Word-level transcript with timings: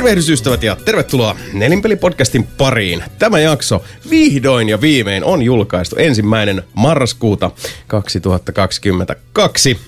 Tervehdysystävät 0.00 0.62
ja 0.62 0.76
tervetuloa 0.76 1.36
Nelinpeli-podcastin 1.52 2.46
pariin. 2.56 3.04
Tämä 3.18 3.38
jakso 3.38 3.84
vihdoin 4.10 4.68
ja 4.68 4.80
viimein 4.80 5.24
on 5.24 5.42
julkaistu 5.42 5.96
ensimmäinen 5.96 6.62
marraskuuta 6.74 7.50
2022. 7.86 9.78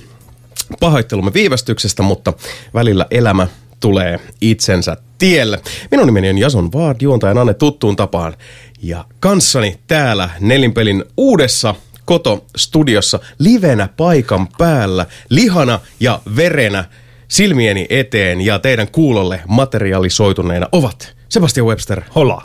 Pahoittelumme 0.81 1.35
viivästyksestä, 1.35 2.03
mutta 2.03 2.33
välillä 2.75 3.07
elämä 3.11 3.47
tulee 3.81 4.21
itsensä 4.41 4.97
tielle. 5.19 5.61
Minun 5.91 6.07
nimeni 6.07 6.31
on 6.31 6.39
Jason 6.39 6.73
Vaad, 6.73 6.97
juontajan 7.01 7.39
Anne 7.39 7.55
tuttuun 7.55 7.97
tapaan. 7.97 8.35
Ja 8.83 9.05
kanssani 9.21 9.79
täällä 9.87 10.31
Nelinpelin 10.41 11.05
uudessa 11.17 11.75
Koto-studiossa 12.05 13.21
livenä 13.39 13.89
paikan 13.97 14.49
päällä, 14.59 15.07
lihana 15.29 15.81
ja 16.01 16.21
verenä 16.37 16.85
silmieni 17.33 17.87
eteen 17.91 18.41
ja 18.41 18.59
teidän 18.59 18.89
kuulolle 18.93 19.41
materialisoituneina 19.49 20.69
ovat 20.73 21.17
Sebastian 21.29 21.67
Webster. 21.67 22.03
Hola. 22.15 22.43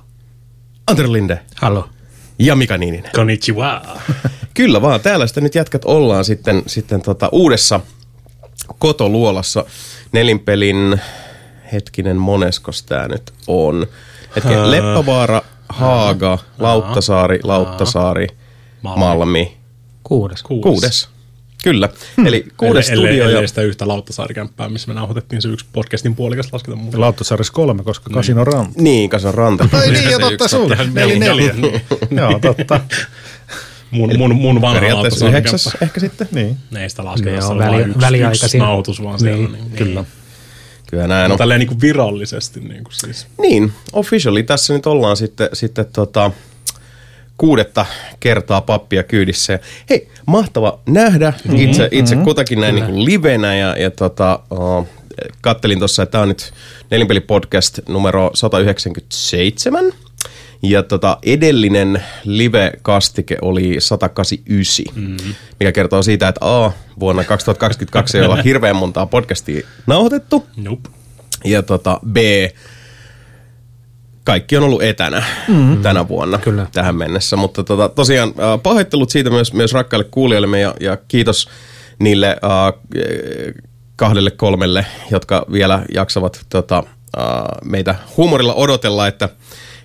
Antero 0.87 1.13
Linde. 1.13 1.39
Hallo. 1.55 1.89
Ja 2.39 2.55
Mika 2.55 2.77
Niininen. 2.77 3.11
Konnichiwa. 3.15 3.81
Kyllä 4.53 4.81
vaan, 4.81 5.01
täällä 5.01 5.27
sitten 5.27 5.43
nyt 5.43 5.55
jätkät 5.55 5.85
ollaan 5.85 6.25
sitten, 6.25 6.63
sitten 6.67 7.01
tota 7.01 7.29
uudessa 7.31 7.79
kotoluolassa 8.79 9.65
nelinpelin, 10.11 11.01
hetkinen 11.73 12.17
moneskos 12.17 12.83
tää 12.83 13.07
nyt 13.07 13.33
on. 13.47 13.87
Hetken, 14.35 14.71
Leppävaara, 14.71 15.41
Haaga, 15.69 16.37
Lauttasaari, 16.59 17.39
Lauttasaari, 17.43 18.27
Malmi. 18.81 19.57
Kuudes. 20.03 20.43
Kuudes. 20.43 20.63
Kuudes. 20.63 21.16
Kyllä. 21.71 21.89
Hmm. 22.17 22.25
Eli 22.27 22.45
kuudes 22.57 22.89
ellei, 22.89 23.07
studio. 23.07 23.25
Ellei 23.29 23.41
Ja... 23.43 23.47
sitä 23.47 23.61
yhtä 23.61 23.87
Lauttasaarikämppää, 23.87 24.69
missä 24.69 24.87
me 24.87 24.93
nauhoitettiin 24.93 25.41
se 25.41 25.49
yksi 25.49 25.65
podcastin 25.73 26.15
puolikas 26.15 26.53
lasketa 26.53 26.75
mukaan. 26.77 27.01
Lauttasaaressa 27.01 27.53
kolme, 27.53 27.83
koska 27.83 28.09
kasino 28.13 28.43
ranta. 28.43 28.81
Niin, 28.81 29.09
Kasan 29.09 29.33
ranta. 29.33 29.69
Ai 29.73 29.91
niin, 29.91 30.09
ja 30.11 30.19
totta 30.19 30.47
sun. 30.47 30.71
Neli 30.93 31.19
neljä. 31.19 31.53
Joo, 32.11 32.39
totta. 32.41 32.79
Mun, 33.91 34.17
mun, 34.17 34.35
mun 34.35 34.61
vanha 34.61 34.81
Lauttasaarikämppä. 34.93 35.37
yhdeksäs 35.37 35.77
ehkä 35.81 35.99
sitten. 35.99 36.27
Niin. 36.31 36.57
Ne 36.71 36.83
ei 36.83 36.89
sitä 36.89 37.05
lasketa, 37.05 37.41
se 37.41 37.47
on 37.47 37.57
väli- 37.57 37.93
vain 38.01 38.15
yksi, 38.31 38.45
yksi 38.45 38.57
nauhoitus 38.57 39.03
vaan 39.03 39.19
siellä. 39.19 39.37
Niin, 39.37 39.51
Niin, 39.53 39.71
Kyllä. 39.71 40.03
Kyllä 40.89 41.07
näin 41.07 41.31
on. 41.31 41.37
Tälleen 41.37 41.59
niin 41.59 41.67
kuin 41.67 41.81
virallisesti 41.81 42.59
niin 42.59 42.83
kuin 42.83 42.93
siis. 42.93 43.27
Niin, 43.41 43.71
officially 43.93 44.43
tässä 44.43 44.73
nyt 44.73 44.85
ollaan 44.85 45.17
sitten, 45.17 45.49
sitten 45.53 45.85
tota, 45.93 46.31
kuudetta 47.37 47.85
kertaa 48.19 48.61
pappia 48.61 49.03
kyydissä. 49.03 49.53
Ja 49.53 49.59
hei, 49.89 50.07
mahtava 50.25 50.79
nähdä 50.85 51.33
itse, 51.55 51.89
itse 51.91 52.15
kutakin 52.15 52.61
näin 52.61 52.75
niin 52.75 52.85
kuin 52.85 53.05
livenä 53.05 53.55
ja, 53.55 53.77
ja 53.77 53.91
tota, 53.91 54.39
uh, 54.51 54.87
kattelin 55.41 55.79
tuossa, 55.79 56.03
että 56.03 56.11
tämä 56.11 56.21
on 56.21 56.27
nyt 56.27 56.53
Nelinpeli-podcast 56.91 57.79
numero 57.89 58.31
197. 58.33 59.91
Ja 60.61 60.83
tota, 60.83 61.17
edellinen 61.23 62.03
live-kastike 62.23 63.37
oli 63.41 63.75
189, 63.79 64.85
mm-hmm. 64.95 65.35
mikä 65.59 65.71
kertoo 65.71 66.03
siitä, 66.03 66.27
että 66.27 66.39
A, 66.41 66.71
vuonna 66.99 67.23
2022 67.23 68.17
ei 68.17 68.25
olla 68.25 68.41
hirveän 68.45 68.75
montaa 68.75 69.05
podcastia 69.05 69.67
nauhoitettu. 69.87 70.47
Nope. 70.55 70.89
Ja 71.45 71.63
tota, 71.63 71.99
B, 72.11 72.17
kaikki 74.27 74.57
on 74.57 74.63
ollut 74.63 74.81
etänä 74.81 75.23
mm. 75.47 75.81
tänä 75.81 76.07
vuonna 76.07 76.37
Kyllä. 76.37 76.67
tähän 76.71 76.95
mennessä. 76.95 77.35
Mutta 77.35 77.63
tota, 77.63 77.89
tosiaan 77.89 78.29
äh, 78.29 78.61
pahoittelut 78.63 79.09
siitä 79.09 79.29
myös, 79.29 79.53
myös 79.53 79.73
rakkaille 79.73 80.07
kuulijoillemme 80.11 80.59
ja, 80.59 80.75
ja 80.79 80.97
kiitos 81.07 81.49
niille 81.99 82.27
äh, 82.27 82.73
kahdelle 83.95 84.31
kolmelle, 84.31 84.85
jotka 85.11 85.45
vielä 85.51 85.81
jaksavat 85.93 86.45
tota, 86.49 86.83
äh, 87.17 87.23
meitä 87.65 87.95
huumorilla 88.17 88.53
odotella, 88.53 89.07
että, 89.07 89.29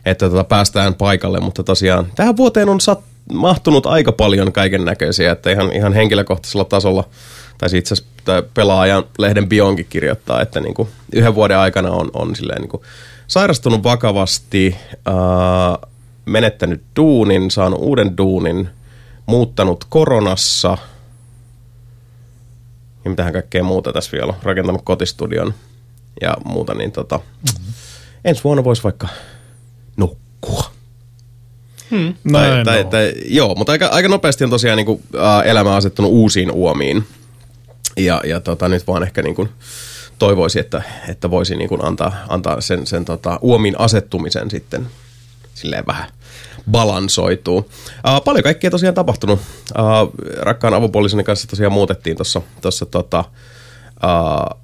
että 0.06 0.30
tota, 0.30 0.44
päästään 0.44 0.94
paikalle. 0.94 1.40
Mutta 1.40 1.62
tosiaan 1.62 2.06
tähän 2.14 2.36
vuoteen 2.36 2.68
on 2.68 2.80
sat, 2.80 3.00
mahtunut 3.32 3.86
aika 3.86 4.12
paljon 4.12 4.52
kaiken 4.52 4.84
näköisiä, 4.84 5.32
että 5.32 5.50
ihan, 5.50 5.72
ihan 5.72 5.92
henkilökohtaisella 5.92 6.64
tasolla 6.64 7.04
tai 7.58 7.68
itse 7.78 7.94
asiassa 7.94 8.42
pelaajan 8.54 9.04
lehden 9.18 9.48
bionkin 9.48 9.86
kirjoittaa, 9.90 10.40
että 10.40 10.60
niinku 10.60 10.88
yhden 11.12 11.34
vuoden 11.34 11.58
aikana 11.58 11.90
on, 11.90 12.10
on 12.14 12.36
silleen 12.36 12.60
niinku 12.60 12.82
sairastunut 13.32 13.82
vakavasti, 13.82 14.76
ää, 15.04 15.14
menettänyt 16.24 16.82
duunin, 16.96 17.50
saanut 17.50 17.80
uuden 17.82 18.16
duunin, 18.16 18.68
muuttanut 19.26 19.84
koronassa 19.88 20.78
ja 23.04 23.10
mitähän 23.10 23.32
kaikkea 23.32 23.64
muuta 23.64 23.92
tässä 23.92 24.12
vielä 24.12 24.32
on, 24.32 24.38
rakentanut 24.42 24.82
kotistudion 24.84 25.54
ja 26.20 26.36
muuta, 26.44 26.74
niin 26.74 26.92
tota, 26.92 27.18
mm-hmm. 27.18 27.72
ensi 28.24 28.44
vuonna 28.44 28.64
voisi 28.64 28.82
vaikka 28.82 29.08
nukkua. 29.96 30.64
Tai, 31.90 32.14
Näin 32.24 32.64
tai, 32.64 32.84
tai, 32.84 33.12
joo, 33.24 33.54
mutta 33.54 33.72
aika, 33.72 33.86
aika 33.86 34.08
nopeasti 34.08 34.44
on 34.44 34.50
tosiaan 34.50 34.76
niin 34.76 34.86
kuin, 34.86 35.02
ä, 35.16 35.42
elämä 35.42 35.76
asettunut 35.76 36.12
uusiin 36.12 36.50
uomiin. 36.50 37.06
Ja, 37.96 38.20
ja 38.24 38.40
tota, 38.40 38.68
nyt 38.68 38.86
vaan 38.86 39.02
ehkä 39.02 39.22
niin 39.22 39.34
kuin, 39.34 39.48
toivoisin, 40.22 40.60
että, 40.60 40.82
että 41.08 41.30
voisi 41.30 41.56
niin 41.56 41.68
kuin 41.68 41.84
antaa, 41.84 42.12
antaa 42.28 42.60
sen, 42.60 42.86
sen 42.86 43.04
tota, 43.04 43.38
uomiin 43.40 43.80
asettumisen 43.80 44.50
sitten 44.50 44.86
silleen 45.54 45.86
vähän 45.86 46.08
balansoituu. 46.70 47.56
Uh, 47.56 48.24
paljon 48.24 48.42
kaikkea 48.42 48.70
tosiaan 48.70 48.94
tapahtunut. 48.94 49.40
Uh, 49.40 50.26
rakkaan 50.36 50.74
avopuolisoni 50.74 51.24
kanssa 51.24 51.48
tosiaan 51.48 51.72
muutettiin 51.72 52.16
tuossa 52.16 52.42
tossa, 52.60 52.86
tota, 52.86 53.24
uh, 54.04 54.60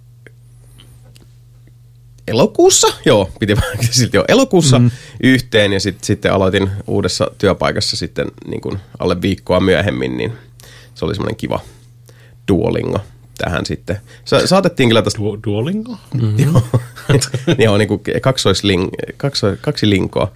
elokuussa, 2.29 2.89
joo, 3.05 3.31
piti 3.41 3.57
silti 3.91 4.17
jo 4.17 4.25
elokuussa 4.29 4.79
mm. 4.79 4.91
yhteen 5.23 5.73
ja 5.73 5.81
sit, 5.81 6.05
sitten 6.05 6.33
aloitin 6.33 6.71
uudessa 6.87 7.31
työpaikassa 7.39 7.97
sitten 7.97 8.27
niin 8.47 8.61
kuin 8.61 8.79
alle 8.99 9.23
viikkoa 9.23 9.61
myöhemmin, 9.61 10.17
niin 10.17 10.33
se 10.95 11.05
oli 11.05 11.15
semmoinen 11.15 11.37
kiva 11.37 11.61
duolingo 12.49 13.01
tähän 13.39 13.67
sitten. 13.67 14.01
Sa- 14.25 14.47
saatettiin 14.47 14.89
kyllä 14.89 15.03
tästä, 15.03 15.19
Du- 15.19 15.41
Duolingo? 15.47 15.97
joo, 16.39 16.63
joo 17.59 17.79
niin 17.79 17.89
kuin 17.89 18.01
kaksoisling, 18.23 18.89
kakso, 19.17 19.47
kaksi 19.61 19.91
linkoa. 19.91 20.33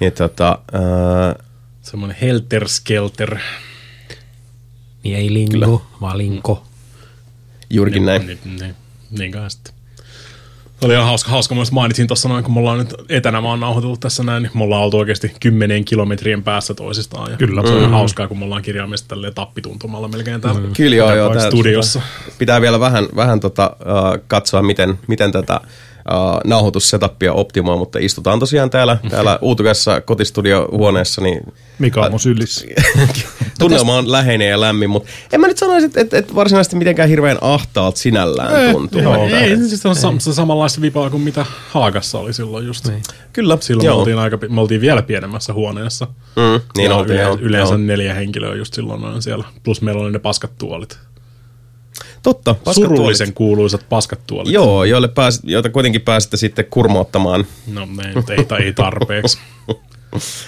Ja 0.00 0.10
tota, 0.10 0.58
uh, 0.74 1.44
Semmoinen 1.82 2.16
helter 2.20 2.68
skelter. 2.68 3.38
Niin 5.02 5.16
ei 5.16 5.32
lingo, 5.32 5.52
Kyllä. 5.52 5.66
vaan 6.00 6.18
linko. 6.18 6.64
juurikin 7.70 8.06
näin. 8.06 8.26
Niin, 8.26 8.38
niin, 8.60 8.74
niin 9.10 9.32
kai 9.32 9.50
sitten. 9.50 9.74
Se 10.80 10.86
oli 10.86 10.94
ihan 10.94 11.06
hauska, 11.06 11.30
hauska. 11.30 11.54
Mä 11.54 11.62
mainitsin 11.72 12.06
tuossa 12.06 12.28
noin, 12.28 12.44
kun 12.44 12.54
me 12.54 12.60
ollaan 12.60 12.78
nyt 12.78 12.94
etänä 13.08 13.42
vaan 13.42 13.60
nauhoitellut 13.60 14.00
tässä 14.00 14.22
näin, 14.22 14.42
niin 14.42 14.52
me 14.54 14.64
ollaan 14.64 14.82
oltu 14.82 14.98
oikeasti 14.98 15.32
kymmeneen 15.40 15.84
kilometrien 15.84 16.42
päässä 16.42 16.74
toisistaan. 16.74 17.30
Ja 17.30 17.36
Kyllä. 17.36 17.66
Se 17.66 17.72
on 17.72 17.82
mm. 17.82 17.90
hauskaa, 17.90 18.28
kun 18.28 18.38
me 18.38 18.44
ollaan 18.44 18.62
kirjaimellisesti 18.62 19.08
tälleen 19.08 19.34
tappituntumalla 19.34 20.08
melkein 20.08 20.40
täällä 20.40 20.60
mm. 20.60 20.72
Kyllä 20.76 20.96
joo, 20.96 21.14
joo. 21.14 21.40
studiossa. 21.40 22.02
Pitää 22.38 22.60
vielä 22.60 22.80
vähän, 22.80 23.08
vähän 23.16 23.40
tota, 23.40 23.76
uh, 23.80 24.24
katsoa, 24.28 24.62
miten, 24.62 24.98
miten 25.06 25.32
tätä 25.32 25.60
uh, 26.10 26.40
nauhoitussetupia 26.44 27.32
optimoi, 27.32 27.76
mutta 27.76 27.98
istutaan 27.98 28.38
tosiaan 28.38 28.70
täällä, 28.70 28.98
täällä 29.10 29.38
uutukassa 29.42 30.00
kotistudiohuoneessa, 30.00 31.20
niin 31.20 31.40
Mikä 31.78 32.00
on 32.00 32.10
mun 32.10 32.20
sylissä? 32.20 32.66
tunnelma 33.58 33.94
on 33.96 34.12
läheinen 34.12 34.48
ja 34.48 34.60
lämmin, 34.60 34.90
mutta 34.90 35.08
en 35.32 35.40
mä 35.40 35.46
nyt 35.46 35.58
sanoisi, 35.58 35.86
että, 35.86 36.00
että, 36.00 36.18
että 36.18 36.34
varsinaisesti 36.34 36.76
mitenkään 36.76 37.08
hirveän 37.08 37.38
ahtaalta 37.40 37.98
sinällään 37.98 38.72
tuntuu. 38.72 39.00
Joo, 39.00 39.24
Että- 39.24 39.38
ei, 39.40 39.56
siis 39.56 39.86
on 39.86 39.96
sam- 39.96 40.18
se 40.20 40.32
samanlaista 40.34 40.80
vipaa 40.80 41.10
kuin 41.10 41.22
mitä 41.22 41.46
Haagassa 41.70 42.18
oli 42.18 42.32
silloin 42.32 42.66
just. 42.66 42.88
Niin. 42.88 43.02
Kyllä, 43.32 43.58
Silloin 43.60 43.84
me 43.84 43.86
joo. 43.86 43.98
oltiin, 43.98 44.18
aika, 44.18 44.38
me 44.48 44.60
oltiin 44.60 44.80
vielä 44.80 45.02
pienemmässä 45.02 45.52
huoneessa. 45.52 46.06
Mm, 46.36 46.60
niin 46.76 46.90
ja 46.90 46.96
oltiin, 46.96 47.14
yleensä, 47.14 47.38
joo, 47.40 47.48
yleensä 47.48 47.74
joo. 47.74 47.78
neljä 47.78 48.14
henkilöä 48.14 48.54
just 48.54 48.74
silloin 48.74 49.04
on 49.04 49.22
siellä. 49.22 49.44
Plus 49.62 49.82
meillä 49.82 50.02
oli 50.02 50.10
ne 50.12 50.18
paskat 50.18 50.50
tuolit. 50.58 50.98
Totta, 52.22 52.54
Surullisen 52.72 53.34
kuuluisat 53.34 53.86
paskat 53.88 54.20
tuolit. 54.26 54.52
Joo, 54.52 54.84
joille 54.84 55.08
pääs, 55.08 55.40
joita 55.44 55.70
kuitenkin 55.70 56.00
pääsitte 56.00 56.36
sitten 56.36 56.64
kurmoottamaan. 56.70 57.46
No 57.66 57.88
nyt 58.14 58.30
ei, 58.30 58.44
tai 58.44 58.62
ei 58.62 58.72
tarpeeksi. 58.72 59.38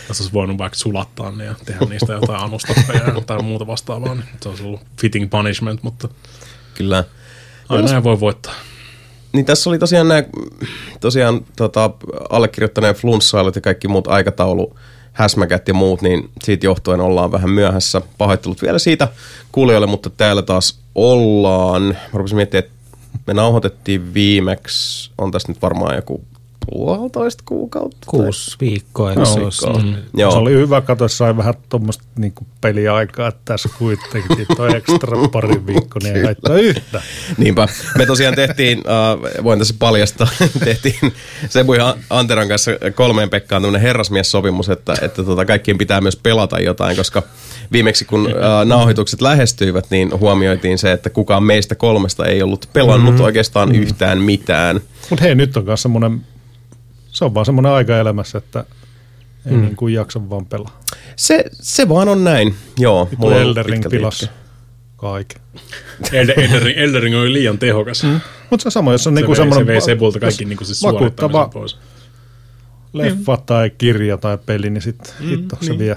Tässä 0.09 0.23
olisi 0.23 0.33
voinut 0.33 0.59
vaikka 0.59 0.79
sulattaa 0.79 1.33
ne 1.33 1.45
ja 1.45 1.55
tehdä 1.65 1.87
niistä 1.87 2.13
jotain 2.13 2.41
anustappeja 2.41 3.21
tai 3.27 3.43
muuta 3.43 3.67
vastaavaa. 3.67 4.15
Niin 4.15 4.25
se 4.41 4.49
olisi 4.49 4.63
ollut 4.63 4.81
fitting 5.01 5.31
punishment, 5.31 5.83
mutta 5.83 6.09
Kyllä. 6.75 7.05
aina 7.69 7.95
ei 7.95 8.03
voi 8.03 8.21
voittaa. 8.21 8.55
Niin 9.33 9.45
tässä 9.45 9.71
oli 9.71 9.79
tosiaan 9.79 10.09
nämä 10.09 10.23
tosiaan 11.01 11.41
tota, 11.57 11.91
allekirjoittaneen 12.31 12.95
flunssailut 12.95 13.55
ja 13.57 13.63
kaikki 13.63 13.89
muut 13.89 14.09
aikataulu 14.09 14.77
häsmäkät 15.13 15.69
ja 15.69 15.75
muut, 15.75 16.03
niin 16.03 16.31
siitä 16.45 16.67
johtuen 16.67 17.01
ollaan 17.01 17.33
vähän 17.33 17.51
myöhässä. 17.51 18.01
Pahoittelut 18.19 18.63
vielä 18.63 18.79
siitä 18.79 19.09
kuulijoille, 19.53 19.87
mutta 19.87 20.11
täällä 20.11 20.43
taas 20.43 20.79
ollaan. 20.95 21.83
Mä 21.83 21.95
rupesin 22.13 22.37
miettimään, 22.37 22.65
että 22.65 22.77
me 23.27 23.35
nauhoitettiin 23.35 24.15
viimeksi, 24.15 25.11
on 25.19 25.31
tässä 25.31 25.53
nyt 25.53 25.63
varmaan 25.63 25.97
joku 25.97 26.25
puolitoista 26.71 27.43
kuukautta. 27.47 28.07
Kuusi 28.07 28.57
viikkoa, 28.61 29.11
eikö 29.11 29.25
se 29.25 29.41
Viikkoa. 29.41 29.83
Mm. 29.83 29.95
Joo. 30.17 30.31
Se 30.31 30.39
oli 30.39 30.53
hyvä, 30.53 30.81
kato, 30.81 31.09
sai 31.09 31.37
vähän 31.37 31.55
tuommoista 31.69 32.05
niinku 32.19 32.47
peliaikaa, 32.61 33.29
että 33.29 33.41
tässä 33.45 33.69
kuitenkin 33.79 34.47
toi 34.57 34.77
ekstra 34.77 35.29
pari 35.33 35.67
viikkoa, 35.67 36.01
niin 36.03 36.17
ei 36.17 36.25
haittaa 36.25 36.57
yhtä. 36.57 37.03
Niinpä. 37.39 37.69
Me 37.99 38.07
tosiaan 38.07 38.35
tehtiin, 38.35 38.79
äh, 38.79 39.45
voin 39.45 39.59
tässä 39.59 39.75
paljastaa, 39.79 40.29
tehtiin 40.65 41.13
Sebu 41.49 41.75
ja 41.75 41.97
Anteran 42.11 42.49
kanssa 42.49 42.71
kolmeen 42.95 43.31
Pekkaan 43.31 43.63
tämmöinen 43.63 43.83
herrasmies-sopimus, 43.83 44.69
että, 44.69 44.95
että 45.03 45.25
tota, 45.25 45.45
kaikkien 45.45 45.79
pitää 45.79 46.01
myös 46.01 46.17
pelata 46.17 46.61
jotain, 46.61 46.97
koska 46.97 47.23
viimeksi 47.73 48.05
kun 48.05 48.27
äh, 48.27 48.65
nauhoitukset 48.65 49.21
lähestyivät, 49.21 49.87
niin 49.91 50.21
huomioitiin 50.21 50.79
se, 50.79 50.93
että 50.93 51.11
kukaan 51.11 51.43
meistä 51.43 51.75
kolmesta 51.75 52.27
ei 52.27 52.43
ollut 52.43 52.69
pelannut 52.73 53.15
mm-hmm. 53.15 53.25
oikeastaan 53.25 53.75
yhtään 53.75 54.19
mitään. 54.19 54.81
Mutta 55.11 55.25
hei, 55.25 55.35
nyt 55.35 55.57
on 55.57 55.65
myös 55.65 55.83
semmoinen, 55.83 56.21
se 57.13 57.25
on 57.25 57.35
vaan 57.35 57.47
semmoinen 57.47 57.73
aika 57.73 57.99
elämässä, 57.99 58.39
että 58.39 58.65
ei 59.47 59.53
mm. 59.53 59.61
niin 59.61 59.77
kuin 59.77 59.95
jaksa 59.95 60.31
vaan 60.31 60.47
pelaa. 60.47 60.81
Se, 61.17 61.45
se 61.53 61.89
vaan 61.89 62.09
on 62.09 62.25
näin, 62.25 62.55
joo. 62.79 63.07
Tuo 63.07 63.19
mulla 63.19 63.37
on 63.37 63.43
ollut 63.43 63.59
Elden 63.59 63.65
Ring 63.65 63.83
pitkälti 63.83 63.97
pilas 63.97 64.31
kaiken. 64.97 65.43
Elden, 66.13 66.41
Elden, 66.41 66.63
Ring, 66.63 66.79
Elden 66.79 67.03
Ring 67.03 67.17
oli 67.17 67.33
liian 67.33 67.59
tehokas. 67.59 68.05
Mm. 68.05 68.21
Mutta 68.51 68.65
se 68.65 68.71
sama, 68.71 68.93
jos 68.93 69.07
on 69.07 69.15
Se, 69.15 69.21
niinku 69.21 69.31
vei, 69.31 69.37
se 69.37 69.41
semmoinen 69.41 69.67
vei 69.67 69.81
Sebulta 69.81 70.21
kaikki 70.21 70.45
niinku 70.45 70.65
vakuuttava 70.83 71.33
suorittamisen 71.33 71.51
pois. 71.53 71.79
leffa 72.93 73.37
tai 73.37 73.71
kirja 73.71 74.17
tai 74.17 74.39
peli, 74.47 74.71
niin 74.71 74.83
sitten 74.83 75.13
mm, 75.21 75.29
hitto 75.29 75.57
se 75.61 75.69
niin. 75.69 75.79
vie. 75.79 75.97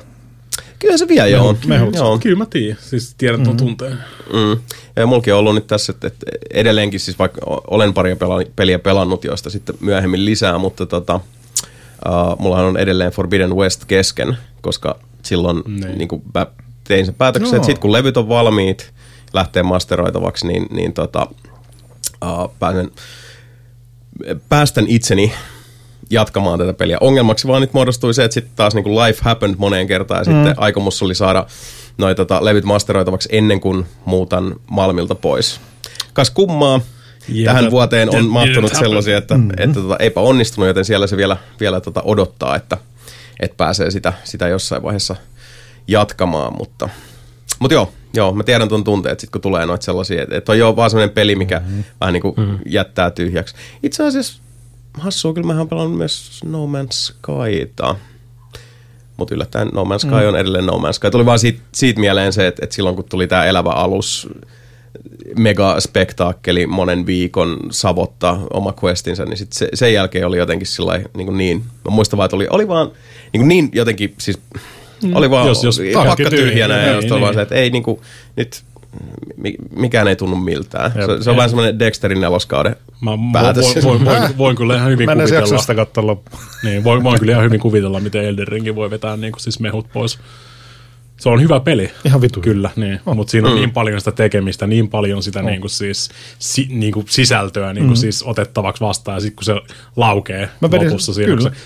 Kyllä 0.86 0.98
se 0.98 1.08
vie, 1.08 1.30
joo. 1.30 1.56
mehut. 1.68 1.96
joo. 1.96 2.20
Kyllä 2.20 2.38
mä 2.38 2.46
tiedän. 2.46 2.78
Siis 2.82 3.16
tiedän 3.18 3.44
tuon 3.44 3.58
tunteen. 3.58 3.98
Mm. 4.34 4.62
Ja 4.96 5.08
mulkin 5.08 5.34
on 5.34 5.40
ollut 5.40 5.56
nyt 5.56 5.68
tässä, 5.68 5.92
että, 5.92 6.08
että 6.08 6.26
edelleenkin 6.54 7.00
siis 7.00 7.20
vaikka 7.20 7.42
olen 7.68 7.94
paria 7.94 8.16
pela- 8.16 8.52
peliä 8.56 8.80
pelannut, 8.80 9.24
joista 9.24 9.50
sitten 9.50 9.76
myöhemmin 9.80 10.26
lisää, 10.26 10.58
mutta 10.58 10.86
tota, 10.86 11.16
uh, 11.16 12.40
mullahan 12.40 12.66
on 12.66 12.78
edelleen 12.78 13.12
Forbidden 13.12 13.56
West 13.56 13.86
kesken, 13.86 14.38
koska 14.62 15.00
silloin 15.24 15.62
Niin. 15.68 15.98
niin 15.98 16.08
kuin 16.08 16.22
mä 16.34 16.46
tein 16.84 17.06
sen 17.06 17.16
päätöksen, 17.16 17.50
Joo. 17.50 17.56
että 17.56 17.66
sitten 17.66 17.82
kun 17.82 17.92
levyt 17.92 18.18
on 18.18 18.30
valmiit, 18.30 18.94
lähtee 19.34 19.64
masteroitavaksi, 19.64 20.48
niin, 20.48 20.68
niin 20.72 20.94
tota, 20.94 21.28
uh, 22.26 22.52
pääsen, 22.60 22.92
päästän 24.50 24.86
itseni 24.88 25.34
jatkamaan 26.10 26.60
tätä 26.60 26.74
peliä. 26.74 26.98
Ongelmaksi 27.02 27.48
vaan 27.48 27.62
nyt 27.62 27.74
muodostui 27.74 28.14
se, 28.14 28.24
että 28.24 28.34
sitten 28.34 28.56
taas 28.56 28.76
niin 28.76 28.84
kuin 28.84 28.96
life 28.96 29.20
happened 29.22 29.56
moneen 29.58 29.88
kertaan 29.88 30.26
ja 30.26 30.34
mm. 30.34 30.38
sitten 30.38 30.64
aikomus 30.64 31.04
oli 31.04 31.16
saada 31.16 31.46
noi 31.98 32.16
tota, 32.16 32.46
levyt 32.46 32.64
masteroitavaksi 32.64 33.30
ennen 33.32 33.60
kuin 33.60 33.86
muutan 34.06 34.56
Malmilta 34.68 35.16
pois. 35.16 35.62
Kas 36.14 36.30
kummaa, 36.30 36.82
Yeah, 37.30 37.46
tähän 37.46 37.64
that 37.64 37.72
vuoteen 37.72 38.16
on 38.16 38.26
mahtunut 38.26 38.76
sellaisia, 38.76 39.18
että, 39.18 39.38
mm-hmm. 39.38 39.52
että 39.58 39.74
tota, 39.82 39.96
eipä 40.00 40.22
onnistunut, 40.22 40.68
joten 40.68 40.86
siellä 40.86 41.08
se 41.08 41.18
vielä, 41.18 41.38
vielä 41.60 41.82
tota 41.82 42.02
odottaa, 42.04 42.56
että, 42.56 42.78
että 43.40 43.58
pääsee 43.58 43.92
sitä, 43.92 44.14
sitä 44.24 44.48
jossain 44.48 44.84
vaiheessa 44.84 45.16
jatkamaan, 45.88 46.54
mutta, 46.58 46.90
mutta 47.60 47.74
joo, 47.74 47.92
joo, 48.14 48.34
mä 48.34 48.44
tiedän 48.44 48.70
tuon 48.70 48.84
tunteen, 48.84 49.12
että 49.12 49.22
sit 49.22 49.30
kun 49.30 49.42
tulee 49.42 49.66
noita 49.66 49.86
sellaisia, 49.86 50.24
että, 50.24 50.38
että 50.38 50.52
on 50.52 50.58
jo 50.58 50.76
vaan 50.76 50.90
sellainen 50.90 51.16
peli, 51.16 51.36
mikä 51.36 51.60
mm-hmm. 51.60 51.84
vähän 52.02 52.14
niin 52.14 52.22
kuin 52.22 52.36
mm-hmm. 52.38 52.60
jättää 52.66 53.12
tyhjäksi. 53.12 53.56
Itse 53.84 54.04
asiassa 54.04 54.42
hassua, 55.00 55.34
kyllä 55.34 55.48
mä 55.48 55.58
oon 55.58 55.70
pelannut 55.70 55.98
myös 55.98 56.42
No 56.46 56.66
Man's 56.66 56.92
Skyta. 56.92 57.96
Mutta 59.18 59.36
yllättäen 59.36 59.68
No 59.74 59.84
Man's 59.84 60.00
Sky 60.00 60.10
mm. 60.10 60.28
on 60.28 60.36
edelleen 60.36 60.66
No 60.66 60.74
Man's 60.74 60.94
Sky. 60.94 61.12
Tuli 61.12 61.26
vaan 61.26 61.40
siitä, 61.40 61.60
siitä 61.72 62.00
mieleen 62.00 62.34
se, 62.34 62.48
että, 62.48 62.66
että 62.66 62.76
silloin 62.76 62.96
kun 62.96 63.06
tuli 63.10 63.28
tämä 63.28 63.46
elävä 63.46 63.70
alus, 63.70 64.30
mega 65.38 65.80
spektaakkeli 65.80 66.68
monen 66.68 67.06
viikon 67.06 67.60
savottaa 67.72 68.48
oma 68.54 68.74
questinsa, 68.84 69.26
niin 69.26 69.38
sit 69.38 69.54
se, 69.54 69.70
sen 69.74 69.94
jälkeen 69.94 70.28
oli 70.28 70.38
jotenkin 70.38 70.68
sillä 70.68 70.98
niin, 70.98 71.26
kuin 71.26 71.38
niin 71.38 71.58
mä 71.58 71.92
muistan 71.92 72.18
vaan, 72.18 72.26
että 72.26 72.36
oli, 72.36 72.48
oli 72.50 72.68
vaan 72.68 72.92
niin, 73.34 73.42
kuin 73.42 73.48
niin 73.48 73.70
jotenkin, 73.74 74.16
siis 74.20 74.40
oli 75.14 75.30
vaan 75.30 75.48
Jos- 75.48 75.64
jos 75.64 75.82
pakka 75.94 76.30
tyhjänä 76.30 76.78
ja 76.78 77.00
niin, 77.00 77.14
oli 77.14 77.22
vaan 77.22 77.32
niin. 77.32 77.34
se, 77.34 77.42
että 77.42 77.56
ei 77.56 77.70
niin 77.70 77.84
kuin, 77.84 78.00
nyt 78.36 78.64
mikään 79.76 80.08
ei 80.08 80.16
tunnu 80.16 80.36
miltään. 80.36 80.92
Jep. 80.96 81.06
Se, 81.06 81.24
se 81.24 81.30
on 81.30 81.36
vähän 81.36 81.50
semmoinen 81.50 81.80
Dexterin 81.80 82.22
neloskauden 82.22 82.76
Mä 83.02 83.12
päätös. 83.34 83.66
voin, 83.84 83.84
voin, 83.84 84.06
voin, 84.06 84.38
voin, 84.38 84.56
kyllä 84.56 84.76
ihan 84.76 84.92
hyvin 84.92 85.06
Mä 85.06 85.16
kuvitella. 85.16 85.58
sitä 85.58 85.76
katsoa 85.76 86.08
loppuun. 86.08 86.44
Niin, 86.64 86.84
voin, 86.84 87.04
voin 87.04 87.20
kyllä 87.20 87.32
ihan 87.32 87.44
hyvin 87.46 87.60
kuvitella, 87.60 88.00
miten 88.00 88.26
Elden 88.26 88.48
Ring 88.48 88.76
voi 88.76 88.90
vetää 88.90 89.18
niin 89.18 89.32
kuin, 89.32 89.42
siis 89.42 89.60
mehut 89.60 89.88
pois. 89.94 90.20
Se 91.18 91.30
on 91.30 91.42
hyvä 91.42 91.60
peli. 91.60 91.92
Ihan 92.06 92.22
vitu. 92.22 92.42
Kyllä, 92.42 92.70
niin. 92.76 93.00
Oh. 93.06 93.16
mutta 93.16 93.32
siinä 93.32 93.48
on 93.48 93.54
mm. 93.54 93.60
niin 93.60 93.72
paljon 93.72 94.02
sitä 94.02 94.12
tekemistä, 94.12 94.68
niin 94.68 94.90
paljon 94.90 95.24
sitä 95.24 95.40
oh. 95.40 95.46
niin 95.46 95.62
kuin 95.62 95.72
siis, 95.72 96.10
si, 96.40 96.68
niin 96.70 96.94
kuin 96.94 97.06
sisältöä 97.10 97.74
niin 97.74 97.86
kuin 97.86 97.98
mm. 97.98 98.02
siis 98.02 98.24
otettavaksi 98.24 98.82
vastaan, 98.82 99.16
ja 99.16 99.20
sitten 99.20 99.36
kun 99.36 99.46
se 99.46 99.76
laukee 99.96 100.50
Mä 100.62 100.72
vedin- 100.72 100.88
lopussa 100.88 101.14
siinä, 101.14 101.36
kyllä. 101.36 101.50
kun 101.50 101.60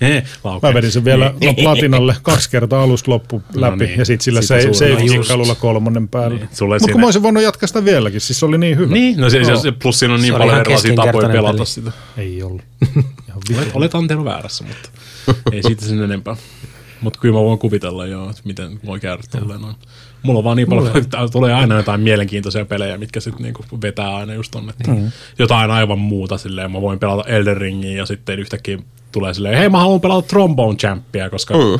se 0.00 0.24
laukee. 0.44 0.70
Mä 0.70 0.74
vedin 0.74 0.92
sen 0.92 1.04
vielä 1.04 1.34
no, 1.44 1.54
platinalle 1.62 2.16
kaksi 2.22 2.50
kertaa 2.50 2.82
alusta 2.82 3.10
loppu 3.10 3.42
läpi 3.54 3.84
niin. 3.84 3.98
ja 3.98 4.04
sitten 4.04 4.24
sillä 4.24 4.42
se, 4.42 4.70
kalulla 5.28 5.54
kolmonen 5.54 6.08
päällä. 6.08 6.36
Niin, 6.36 6.48
Mutta 6.60 6.92
kun 6.92 7.00
mä 7.00 7.06
olisin 7.06 7.22
voinut 7.22 7.42
jatkaa 7.42 7.66
sitä 7.66 7.84
vieläkin, 7.84 8.20
siis 8.20 8.40
se 8.40 8.46
oli 8.46 8.58
niin 8.58 8.78
hyvä. 8.78 8.94
Niin, 8.94 9.20
no 9.20 9.30
se, 9.30 9.38
Joo. 9.38 9.56
se, 9.56 9.72
plus 9.72 9.98
siinä 9.98 10.14
on 10.14 10.20
niin 10.20 10.34
Se 10.34 10.38
paljon 10.38 10.60
erilaisia 10.60 10.94
tapoja 10.94 11.28
pelata 11.28 11.56
peli. 11.56 11.66
sitä. 11.66 11.92
Ei 12.16 12.42
ollut. 12.42 12.62
Olet, 13.54 13.70
olet 13.74 13.94
Antero 13.94 14.24
väärässä, 14.24 14.64
mutta 14.64 14.90
ei 15.52 15.62
siitä 15.62 15.84
sen 15.84 16.02
enempää. 16.02 16.36
Mutta 17.00 17.20
kyllä 17.20 17.34
mä 17.34 17.44
voin 17.44 17.58
kuvitella 17.58 18.06
jo, 18.06 18.30
että 18.30 18.42
miten 18.44 18.80
voi 18.86 19.00
käydä 19.00 19.22
tolleen 19.30 19.60
noin. 19.60 19.74
Mulla 20.22 20.38
on 20.38 20.44
vaan 20.44 20.56
niin 20.56 20.68
paljon, 20.68 20.96
että 20.96 21.18
tulee 21.32 21.54
aina 21.54 21.76
jotain 21.76 22.00
mielenkiintoisia 22.00 22.64
pelejä, 22.64 22.98
mitkä 22.98 23.20
sitten 23.20 23.42
niinku 23.42 23.64
vetää 23.82 24.16
aina 24.16 24.34
just 24.34 24.50
tonne. 24.50 24.72
Mm. 24.86 25.10
Jotain 25.38 25.70
aivan 25.70 25.98
muuta 25.98 26.38
silleen. 26.38 26.70
Mä 26.70 26.80
voin 26.80 26.98
pelata 26.98 27.28
Elden 27.28 27.56
Ringiä 27.56 27.96
ja 27.96 28.06
sitten 28.06 28.38
yhtäkkiä 28.38 28.78
tulee 29.12 29.34
silleen, 29.34 29.58
hei 29.58 29.68
mä 29.68 29.78
haluan 29.78 30.00
pelata 30.00 30.28
Trombone 30.28 30.76
Champia, 30.76 31.30
koska 31.30 31.54
mm. 31.54 31.78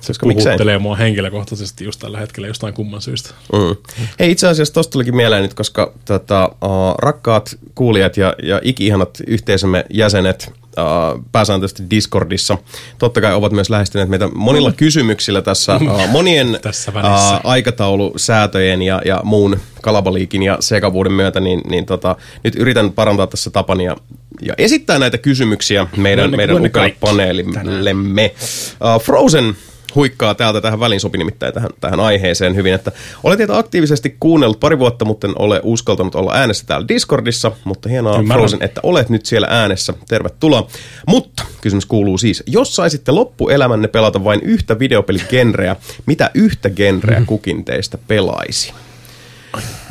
Se 0.00 0.12
miksei? 0.26 0.44
puhuttelee 0.44 0.78
mua 0.78 0.96
henkilökohtaisesti 0.96 1.84
just 1.84 2.00
tällä 2.00 2.18
hetkellä 2.18 2.48
jostain 2.48 2.74
kumman 2.74 3.00
syystä. 3.00 3.30
Mm. 3.52 3.76
Hei, 4.18 4.30
itse 4.30 4.48
asiassa 4.48 4.74
tosta 4.74 4.92
tulikin 4.92 5.16
mieleen 5.16 5.42
nyt, 5.42 5.54
koska 5.54 5.92
tota, 6.04 6.48
uh, 6.64 6.94
rakkaat 6.98 7.58
kuulijat 7.74 8.16
ja, 8.16 8.34
ja 8.42 8.60
iki-ihanat 8.62 9.18
yhteisömme 9.26 9.84
jäsenet 9.90 10.52
uh, 10.54 11.24
pääsääntöisesti 11.32 11.82
Discordissa 11.90 12.58
totta 12.98 13.20
kai 13.20 13.34
ovat 13.34 13.52
myös 13.52 13.70
lähestyneet 13.70 14.08
meitä 14.08 14.28
monilla 14.34 14.72
kysymyksillä 14.72 15.42
tässä 15.42 15.76
uh, 15.76 16.08
monien 16.08 16.58
Tässä 16.62 16.94
välissä. 16.94 17.36
uh, 17.36 17.40
aikataulusäätöjen 17.44 18.82
ja, 18.82 19.02
ja 19.04 19.20
muun 19.24 19.60
kalabaliikin 19.82 20.42
ja 20.42 20.56
sekavuuden 20.60 21.12
myötä, 21.12 21.40
niin, 21.40 21.60
niin 21.70 21.86
tota, 21.86 22.16
nyt 22.44 22.54
yritän 22.56 22.92
parantaa 22.92 23.26
tässä 23.26 23.50
tapani 23.50 23.84
ja, 23.84 23.96
ja 24.42 24.54
esittää 24.58 24.98
näitä 24.98 25.18
kysymyksiä 25.18 25.86
meidän, 25.96 26.30
meidän 26.36 26.70
kaikki 26.70 26.98
paneelillemme. 27.00 28.34
Uh, 28.34 29.02
Frozen 29.02 29.56
huikkaa 29.94 30.34
täältä 30.34 30.60
tähän 30.60 30.80
väliin 30.80 31.00
sopi 31.00 31.18
nimittäin 31.18 31.54
tähän, 31.54 31.70
tähän 31.80 32.00
aiheeseen 32.00 32.56
hyvin, 32.56 32.74
että 32.74 32.92
olen 33.22 33.38
teitä 33.38 33.58
aktiivisesti 33.58 34.16
kuunnellut 34.20 34.60
pari 34.60 34.78
vuotta, 34.78 35.04
mutta 35.04 35.26
en 35.26 35.34
ole 35.38 35.60
uskaltanut 35.64 36.14
olla 36.14 36.34
äänessä 36.34 36.66
täällä 36.66 36.88
Discordissa, 36.88 37.52
mutta 37.64 37.88
hienoa 37.88 38.18
Ymmärrän. 38.18 38.40
Frozen, 38.40 38.62
että 38.62 38.80
olet 38.82 39.08
nyt 39.08 39.26
siellä 39.26 39.46
äänessä. 39.50 39.94
Tervetuloa. 40.08 40.68
Mutta 41.06 41.44
kysymys 41.60 41.86
kuuluu 41.86 42.18
siis, 42.18 42.42
jos 42.46 42.76
saisitte 42.76 43.12
loppuelämänne 43.12 43.88
pelata 43.88 44.24
vain 44.24 44.40
yhtä 44.42 44.78
videopeligenreä, 44.78 45.76
mitä 46.06 46.30
yhtä 46.34 46.70
genreä 46.70 47.22
kukin 47.26 47.64
teistä 47.64 47.98
pelaisi? 48.08 48.72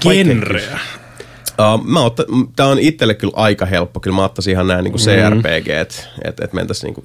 Genreä. 0.02 0.80
Uh, 1.60 1.86
mä 1.86 2.04
otta, 2.04 2.24
tää 2.56 2.68
on 2.68 2.80
itselle 2.80 3.14
kyllä 3.14 3.34
aika 3.36 3.66
helppo. 3.66 4.00
Kyllä 4.00 4.16
mä 4.16 4.24
ottaisin 4.24 4.52
ihan 4.52 4.68
nämä 4.68 4.82
niinku 4.82 4.98
CRPG, 4.98 5.68
että 5.68 5.96
et, 6.24 6.40
et 6.40 6.54
mentäisiin 6.54 6.88
niinku 6.88 7.02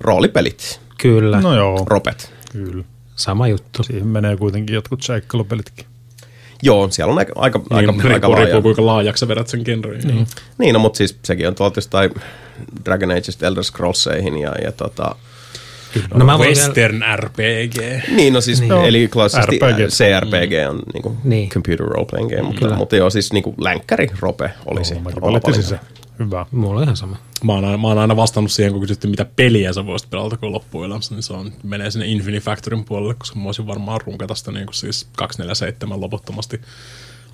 roolipelit, 0.00 0.80
Kyllä, 0.98 1.40
no. 1.40 1.50
No 1.50 1.56
joo, 1.56 1.84
ropet. 1.86 2.32
kyllä. 2.52 2.84
sama 3.16 3.48
juttu. 3.48 3.82
Siihen 3.82 4.06
menee 4.06 4.36
kuitenkin 4.36 4.74
jotkut 4.74 5.02
seikkailupelitkin. 5.02 5.86
Joo, 6.62 6.90
siellä 6.90 7.12
on 7.12 7.18
aika, 7.18 7.32
aika, 7.36 7.58
Niin, 7.58 7.66
aika, 7.70 7.92
riippuu, 7.92 8.12
aika 8.12 8.30
laaja. 8.30 8.44
riippuu 8.44 8.62
kuinka 8.62 8.86
laajaksi 8.86 9.20
sä 9.20 9.28
vedät 9.28 9.48
sen 9.48 9.62
genren. 9.64 10.00
Niin. 10.00 10.26
Niin, 10.58 10.72
no, 10.72 10.78
mutta 10.78 10.96
siis 10.96 11.18
sekin 11.24 11.48
on 11.48 11.54
tuolta 11.54 11.78
jostain 11.78 12.10
Dragon 12.84 13.10
Ageista 13.10 13.46
Elder 13.46 13.64
Scrollseihin 13.64 14.36
ja, 14.38 14.52
ja 14.64 14.72
tota, 14.72 15.14
No 16.14 16.24
mä 16.24 16.38
voin 16.38 16.48
vielä, 16.48 16.60
Western 16.66 17.02
RPG. 17.16 17.76
niin 18.16 18.32
no 18.32 18.40
siis, 18.40 18.60
niin. 18.60 18.72
eli 18.72 19.08
klassisesti 19.08 19.56
RPG. 19.58 19.88
CRPG 19.88 20.52
on 20.70 20.82
niinku 20.94 21.16
Niin. 21.24 21.48
computer 21.48 21.86
role 21.86 22.06
playing 22.10 22.30
game, 22.30 22.42
mutta, 22.42 22.60
Kyllä. 22.60 22.76
mutta 22.76 22.96
joo, 22.96 23.10
siis 23.10 23.32
niinku 23.32 23.54
länkkäri 23.58 24.10
rope 24.20 24.50
olisi. 24.66 24.94
Oh, 24.94 25.02
mäkin 25.02 25.18
omalla 25.22 25.40
valitsisin 25.44 25.68
se. 25.78 25.78
Hyvä. 26.18 26.46
mulla 26.52 26.76
on 26.80 26.84
ihan 26.84 26.96
sama. 26.96 27.16
Mä 27.44 27.52
oon, 27.52 27.64
aina, 27.64 27.78
mä 27.78 27.88
oon 27.88 27.98
aina 27.98 28.16
vastannut 28.16 28.52
siihen, 28.52 28.72
kun 28.72 28.80
kysyttiin, 28.80 29.10
mitä 29.10 29.24
peliä 29.36 29.72
sä 29.72 29.86
voisit 29.86 30.10
pelata 30.10 30.36
kun 30.36 30.52
loppuelämässä, 30.52 31.14
niin 31.14 31.22
se 31.22 31.32
on, 31.32 31.52
menee 31.62 31.90
sinne 31.90 32.06
Infinity 32.06 32.44
Factorin 32.44 32.84
puolelle, 32.84 33.14
koska 33.14 33.38
mä 33.38 33.44
voisin 33.44 33.66
varmaan 33.66 34.00
runkata 34.06 34.34
sitä 34.34 34.52
niin 34.52 34.66
kuin 34.66 34.74
siis 34.74 35.08
247 35.16 36.00
loputtomasti. 36.00 36.60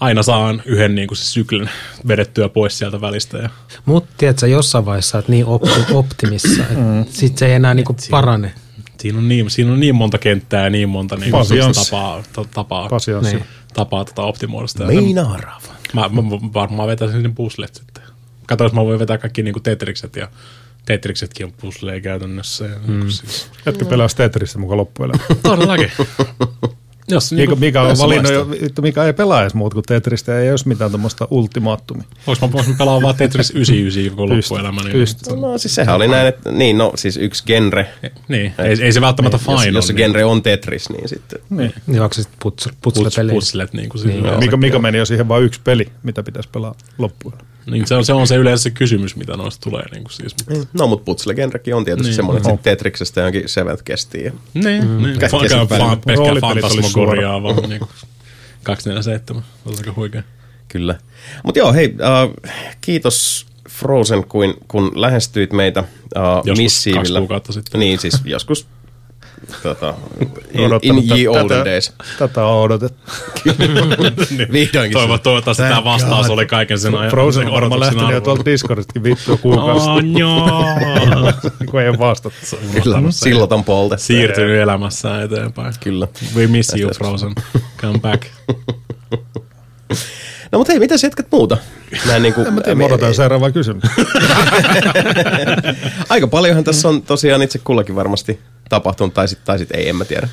Aina 0.01 0.23
saan 0.23 0.63
yhden 0.67 0.95
niin 0.95 1.09
kuin 1.09 1.19
siis 1.19 1.33
syklin 1.33 1.71
vedettyä 2.09 2.49
pois 2.49 2.79
sieltä 2.79 3.01
välistä. 3.01 3.39
Ja 3.39 3.51
Mutta 3.85 4.11
tiedätkö, 4.19 4.47
jossain 4.47 4.87
vaiheessa 4.87 5.19
olet 5.19 5.29
niin 5.29 5.47
opti, 5.47 5.71
optimissa, 5.95 6.63
että 6.63 6.75
Mm. 6.75 7.05
sit 7.11 7.39
se 7.39 7.47
ei 7.47 7.53
enää 7.53 7.75
niinku 7.75 7.97
parane. 8.11 8.55
siinä, 9.01 9.19
on 9.19 9.29
niin, 9.29 9.51
siinä 9.51 9.73
on 9.73 9.81
niin 9.81 9.95
monta 9.95 10.19
kenttää 10.19 10.65
ja 10.65 10.71
niin 10.71 10.89
monta 10.89 11.17
niin 11.17 11.31
kuin, 11.31 11.47
tapaa, 11.75 12.23
ta, 12.33 12.45
tapaa. 12.55 12.89
Niin. 13.23 13.45
tapaa 13.75 14.05
tota 14.05 14.23
optimoida 14.23 14.67
sitä. 14.67 14.85
Meinaa. 14.85 15.61
Mä, 15.95 16.09
mä, 16.09 16.23
mä 16.23 16.31
varmaan 16.55 16.89
vetäisin 16.89 17.23
ne 17.23 17.33
puzzlet 17.35 17.83
jos 18.61 18.73
mä 18.73 18.85
voin 18.85 18.99
vetää 18.99 19.19
kaikki 19.19 19.43
niinku 19.43 19.61
Tetrikset 19.61 20.17
ja 20.17 20.29
Tetriksetkin 20.85 21.47
on 21.47 21.53
puzzleja 21.61 22.01
käytännössä. 22.01 22.65
Ja 22.65 22.77
mm. 22.87 23.09
siis, 23.09 23.51
Jätkä 23.67 23.85
pelaa 23.85 24.09
Tetristä 24.17 24.59
mukaan 24.59 24.79
loppuelämä. 24.79 25.19
todellakin. 25.43 25.93
Jos 27.11 27.33
Mikä, 27.33 27.41
niinku, 27.41 27.57
mikä 27.57 27.83
on 27.83 27.99
valinnut, 27.99 28.33
jo, 28.33 28.47
että 28.67 28.83
mikä 28.83 29.05
ei 29.05 29.13
pelaa 29.13 29.41
edes 29.41 29.55
muut 29.55 29.75
kuin 29.75 29.85
Tetristä, 29.89 30.41
ei 30.41 30.51
olisi 30.51 30.69
mitään 30.69 30.91
tuommoista 30.91 31.29
ultimaattumia. 31.31 32.05
vois 32.27 32.41
mä, 32.41 32.47
mä 32.47 32.75
pelaa 32.79 33.03
vaan 33.03 33.15
Tetris 33.15 33.51
99 33.55 34.17
koko 34.17 34.35
loppuelämä. 34.35 34.83
Niin. 34.83 35.41
No 35.41 35.59
siis 35.59 35.75
sehän 35.75 35.97
oli 35.97 36.09
näin, 36.09 36.27
että 36.27 36.53
niin 36.53 36.79
no 36.79 36.93
siis 36.95 37.17
yksi 37.17 37.45
genre. 37.47 37.89
niin 38.29 38.55
ei, 38.59 38.83
ei, 38.83 38.93
se 38.93 39.01
välttämättä 39.01 39.39
jos, 39.49 39.61
fine 39.61 39.73
jos 39.79 39.87
se 39.87 39.93
on. 39.93 39.97
genre 39.97 40.25
on 40.25 40.43
Tetris, 40.43 40.91
niin 40.91 41.09
sitten 41.09 41.41
Niin. 41.51 41.75
Niin 41.87 42.03
onko 42.03 42.15
se 42.15 42.23
sitten 42.23 42.39
putsle, 42.43 42.73
Puts, 42.83 42.99
putslepeli? 42.99 43.33
puzzlet, 43.33 43.73
niin 43.73 43.89
kuin 43.89 44.03
siis, 44.03 44.15
Joo. 44.15 44.39
Mikä, 44.39 44.57
mikä 44.57 44.79
meni 44.79 44.99
jo 44.99 45.07
siihen 45.07 45.29
vain 45.29 45.45
yksi 45.45 45.61
peli, 45.65 45.89
mitä 46.03 46.23
pitäisi 46.23 46.49
pelaa 46.53 46.75
loppuun. 46.99 47.35
Niin 47.71 47.87
se, 47.87 47.95
on, 47.95 48.05
se 48.05 48.13
on 48.13 48.27
se 48.27 48.37
yleensä 48.37 48.63
se 48.63 48.71
kysymys, 48.71 49.17
mitä 49.17 49.37
noista 49.37 49.71
tulee. 49.71 49.85
Niin 49.93 50.05
kuin 50.05 50.13
siis. 50.13 50.35
No, 50.73 50.87
mutta 50.87 51.05
putsle-genrekin 51.05 51.75
on 51.75 51.85
tietysti 51.85 52.03
Niin. 52.03 52.11
niin. 52.11 52.17
semmoinen, 52.17 52.41
että 52.41 52.51
sit 52.51 52.63
Tetriksestä 52.63 53.21
johonkin 53.21 53.49
Seventh 53.49 53.83
kestiin. 53.85 54.25
Ja... 54.25 54.33
Niin, 54.55 54.89
mm. 54.89 55.03
niin. 55.03 55.21
Vaikka 55.21 55.49
sen 55.49 55.69
välillä. 55.71 55.79
vaan 57.43 57.69
niin 57.69 57.81
247. 58.63 59.43
Se 59.43 59.69
on 59.69 59.75
aika 59.79 59.93
huikea. 59.97 60.23
Kyllä. 60.69 60.99
Mutta 61.45 61.59
joo, 61.59 61.73
hei, 61.73 61.95
äh, 62.03 62.53
kiitos 62.81 63.47
Frozen, 63.71 64.25
kun, 64.25 64.55
kun 64.69 64.93
lähestyit 64.95 65.53
meitä 65.53 65.81
äh, 65.81 66.23
Joskus 66.37 66.59
missiivillä. 66.59 67.03
kaksi 67.03 67.19
kuukautta 67.19 67.53
sitten. 67.53 67.81
Niin, 67.81 67.99
siis 67.99 68.15
joskus 68.25 68.67
tota, 69.63 69.95
in, 70.53 70.71
in 70.83 70.97
ye 70.97 71.25
tätä- 71.25 71.41
olden 71.43 71.65
days. 71.65 71.93
Tätä 72.19 72.45
on 72.45 72.63
odotettu. 72.63 73.03
Vihdoinkin. 74.53 74.93
Toivo, 74.99 75.19
toivottavasti 75.19 75.63
tämä 75.63 75.85
vastaus 75.85 76.31
oli 76.31 76.47
kaiken 76.47 76.79
sen 76.79 76.95
ajan. 76.95 77.11
Frozen 77.11 77.47
on 77.47 77.53
varmaan 77.53 77.81
lähtenyt 77.81 78.11
jo 78.11 78.21
tuolta 78.21 78.45
Discordistakin 78.45 79.03
vittua 79.03 79.37
kuukausi. 79.37 79.91
Oh, 79.91 80.01
joo. 80.19 80.51
kun 81.71 81.81
ei 81.81 81.89
ole 81.89 81.99
vastattu. 81.99 82.57
Kyllä, 82.83 82.99
sillat 83.11 83.53
on 83.53 83.65
poltettu. 83.65 84.05
Siirtynyt 84.05 84.61
elämässään 84.61 85.23
eteenpäin. 85.23 85.75
Kyllä. 85.81 86.09
We 86.37 86.47
miss 86.47 86.75
you, 86.75 86.91
Frozen. 86.95 87.35
Come 87.79 87.99
back. 87.99 88.23
No 90.53 90.59
mutta 90.59 90.73
hei, 90.73 90.81
mitä 90.81 90.99
sä 90.99 91.07
jatkat 91.07 91.27
muuta? 91.33 91.57
Näin 92.07 92.23
niin 92.23 92.35
kuin, 92.35 92.47
En 92.47 92.55
mä 92.55 92.61
tiedä, 92.61 92.75
mä 92.75 92.85
odotan 92.85 93.15
seuraavaa 93.15 93.51
kysymystä. 93.51 93.89
Aika 96.09 96.27
paljonhan 96.27 96.65
tässä 96.65 96.89
on 96.89 97.03
tosiaan 97.03 97.43
itse 97.43 97.59
kullakin 97.59 97.97
varmasti 97.97 98.41
tapahtunut, 98.71 99.15
tai 99.15 99.29
sitten 99.29 99.47
tai 99.47 99.59
sit 99.59 99.71
ei, 99.71 99.89
en 99.89 99.97
mä 99.97 100.05
tiedä. 100.05 100.29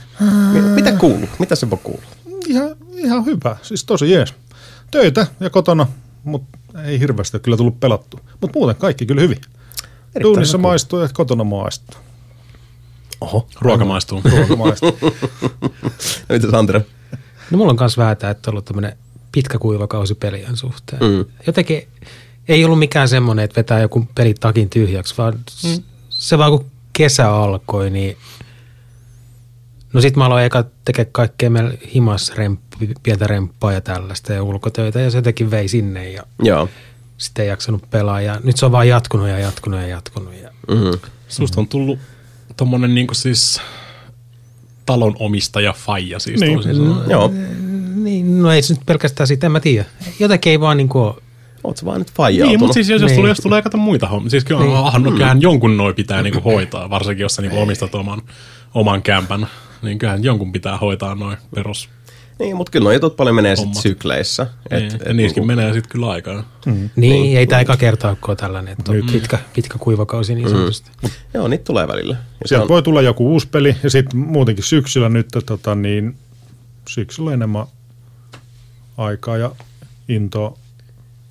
Mi- 0.51 0.61
Mitä 0.61 0.91
kuuluu? 0.91 1.29
Mitä 1.39 1.55
se 1.55 1.69
voi 1.69 1.79
kuulua? 1.83 2.09
Ihan, 2.47 2.75
ihan 2.95 3.25
hyvä, 3.25 3.57
siis 3.61 3.85
tosi 3.85 4.11
jees. 4.11 4.33
Töitä 4.91 5.27
ja 5.39 5.49
kotona, 5.49 5.87
mutta 6.23 6.57
ei 6.85 6.99
hirveästi 6.99 7.37
ole 7.37 7.41
kyllä 7.41 7.57
tullut 7.57 7.79
pelattua. 7.79 8.19
Mutta 8.41 8.59
muuten 8.59 8.75
kaikki 8.75 9.05
kyllä 9.05 9.21
hyvin. 9.21 9.41
Duunissa 10.23 10.57
hyvä. 10.57 10.67
maistuu 10.67 10.99
ja 10.99 11.09
kotona 11.13 11.43
maistuu. 11.43 11.97
Oho. 13.21 13.47
Ruoka 13.61 13.85
maistuu. 13.85 14.21
Ruoka 14.31 14.55
maistuu. 14.55 14.97
No 15.01 15.09
mitäs 16.35 16.53
Andre? 16.53 16.85
No 17.51 17.57
mulla 17.57 17.71
on 17.71 17.77
myös 17.79 17.97
väätä, 17.97 18.29
että 18.29 18.49
on 18.49 18.53
ollut 18.53 18.65
tämmöinen 18.65 18.97
pitkä 19.31 19.57
kuivakausi 19.59 20.15
pelien 20.15 20.57
suhteen. 20.57 21.01
Mm. 21.03 21.25
Jotenkin 21.47 21.87
ei 22.47 22.65
ollut 22.65 22.79
mikään 22.79 23.09
semmoinen, 23.09 23.45
että 23.45 23.55
vetää 23.55 23.79
joku 23.79 24.07
peli 24.15 24.33
takin 24.33 24.69
tyhjäksi, 24.69 25.13
vaan 25.17 25.33
mm. 25.63 25.83
se 26.09 26.37
vaan 26.37 26.51
kun 26.51 26.65
kesä 26.97 27.31
alkoi, 27.31 27.89
niin 27.89 28.17
no 29.93 30.01
sit 30.01 30.15
mä 30.15 30.25
aloin 30.25 30.45
eka 30.45 30.65
tekee 30.85 31.05
kaikkea 31.05 31.49
meillä 31.49 31.73
himas 31.93 32.31
remppu, 32.35 32.77
pientä 33.03 33.27
remppaa 33.27 33.73
ja 33.73 33.81
tällaista 33.81 34.33
ja 34.33 34.43
ulkotöitä 34.43 34.99
ja 34.99 35.11
se 35.11 35.17
jotenkin 35.17 35.51
vei 35.51 35.67
sinne 35.67 36.09
ja 36.11 36.23
Joo. 36.43 36.69
sitten 37.17 37.43
ei 37.43 37.49
jaksanut 37.49 37.89
pelaa 37.89 38.21
ja 38.21 38.39
nyt 38.43 38.57
se 38.57 38.65
on 38.65 38.71
vaan 38.71 38.87
jatkunut 38.87 39.27
ja 39.27 39.39
jatkunut 39.39 39.79
ja 39.79 39.87
jatkunut. 39.87 40.33
Ja 40.43 40.47
Mm-hmm. 40.67 40.91
Susta 41.27 41.61
on 41.61 41.67
tullut 41.67 41.99
tommonen 42.57 42.95
niinku 42.95 43.13
siis 43.13 43.61
talon 44.85 45.15
omistaja 45.19 45.73
faija 45.73 46.19
siis 46.19 46.41
Niin. 46.41 46.53
toisin 46.53 46.75
sanoen. 46.75 47.09
Joo. 47.09 47.31
niin, 47.95 48.41
no 48.41 48.51
ei 48.51 48.61
se 48.61 48.73
nyt 48.73 48.85
pelkästään 48.85 49.27
siitä, 49.27 49.45
en 49.47 49.51
mä 49.51 49.59
tiedä. 49.59 49.85
Jotenkin 50.19 50.51
ei 50.51 50.59
vaan 50.59 50.77
niin 50.77 50.89
kuin, 50.89 51.13
Oot 51.63 51.77
sä 51.77 51.85
vaan 51.85 51.99
nyt 51.99 52.11
faijautunut? 52.11 52.49
Niin, 52.51 52.59
mutta 52.59 52.73
siis 52.73 52.89
jos, 52.89 53.01
jos, 53.01 53.09
Niin. 53.11 53.17
tulee, 53.19 53.31
jos 53.31 53.37
tulee 53.37 53.61
kato 53.61 53.77
muita 53.77 54.07
hommia, 54.07 54.29
siis 54.29 54.45
kyllä, 54.45 54.61
Niin. 54.61 54.73
niin. 54.93 55.03
no, 55.03 55.11
kyllähän 55.11 55.41
jonkun 55.41 55.77
noi 55.77 55.93
pitää 55.93 56.21
niinku 56.21 56.41
hoitaa, 56.41 56.89
varsinkin 56.89 57.21
jos 57.21 57.35
sä 57.35 57.41
niinku 57.41 57.59
omistat 57.61 57.95
oman, 57.95 58.21
oman 58.73 59.01
kämpän, 59.01 59.47
niin 59.81 59.99
kyllähän 59.99 60.23
jonkun 60.23 60.51
pitää 60.51 60.77
hoitaa 60.77 61.15
noin 61.15 61.37
perus. 61.55 61.89
Niin, 62.39 62.55
mutta 62.55 62.71
kyllä 62.71 62.83
nuo 62.83 62.91
jutut 62.93 63.15
paljon 63.15 63.35
menee 63.35 63.55
sitten 63.55 63.81
sykleissä. 63.81 64.47
Et, 64.69 64.79
niin, 64.79 65.01
et 65.05 65.15
niissäkin 65.15 65.47
menee 65.47 65.73
sitten 65.73 65.91
kyllä 65.91 66.09
aikaa. 66.09 66.43
niin, 66.65 66.91
niin 66.95 67.37
ei 67.37 67.47
tämä 67.47 67.61
eka 67.61 67.77
kertaa 67.77 68.15
ole 68.27 68.35
tällainen, 68.35 68.75
että 68.79 68.91
on 68.91 68.97
pitkä, 69.11 69.39
pitkä 69.55 69.77
kuivakausi 69.79 70.35
niin 70.35 70.49
sanotusti. 70.49 70.91
Joo, 71.33 71.47
niitä 71.47 71.63
tulee 71.63 71.87
välillä. 71.87 72.13
Ja 72.13 72.47
Sieltä 72.47 72.63
on, 72.63 72.69
voi 72.69 72.83
tulla 72.83 73.01
joku 73.01 73.27
uusi 73.31 73.47
peli 73.47 73.75
ja 73.83 73.89
sitten 73.89 74.19
muutenkin 74.19 74.63
syksyllä 74.63 75.09
nyt, 75.09 75.27
tota, 75.47 75.75
niin 75.75 76.17
syksyllä 76.89 77.33
enemmän 77.33 77.65
aikaa 78.97 79.37
ja 79.37 79.51
into 80.09 80.57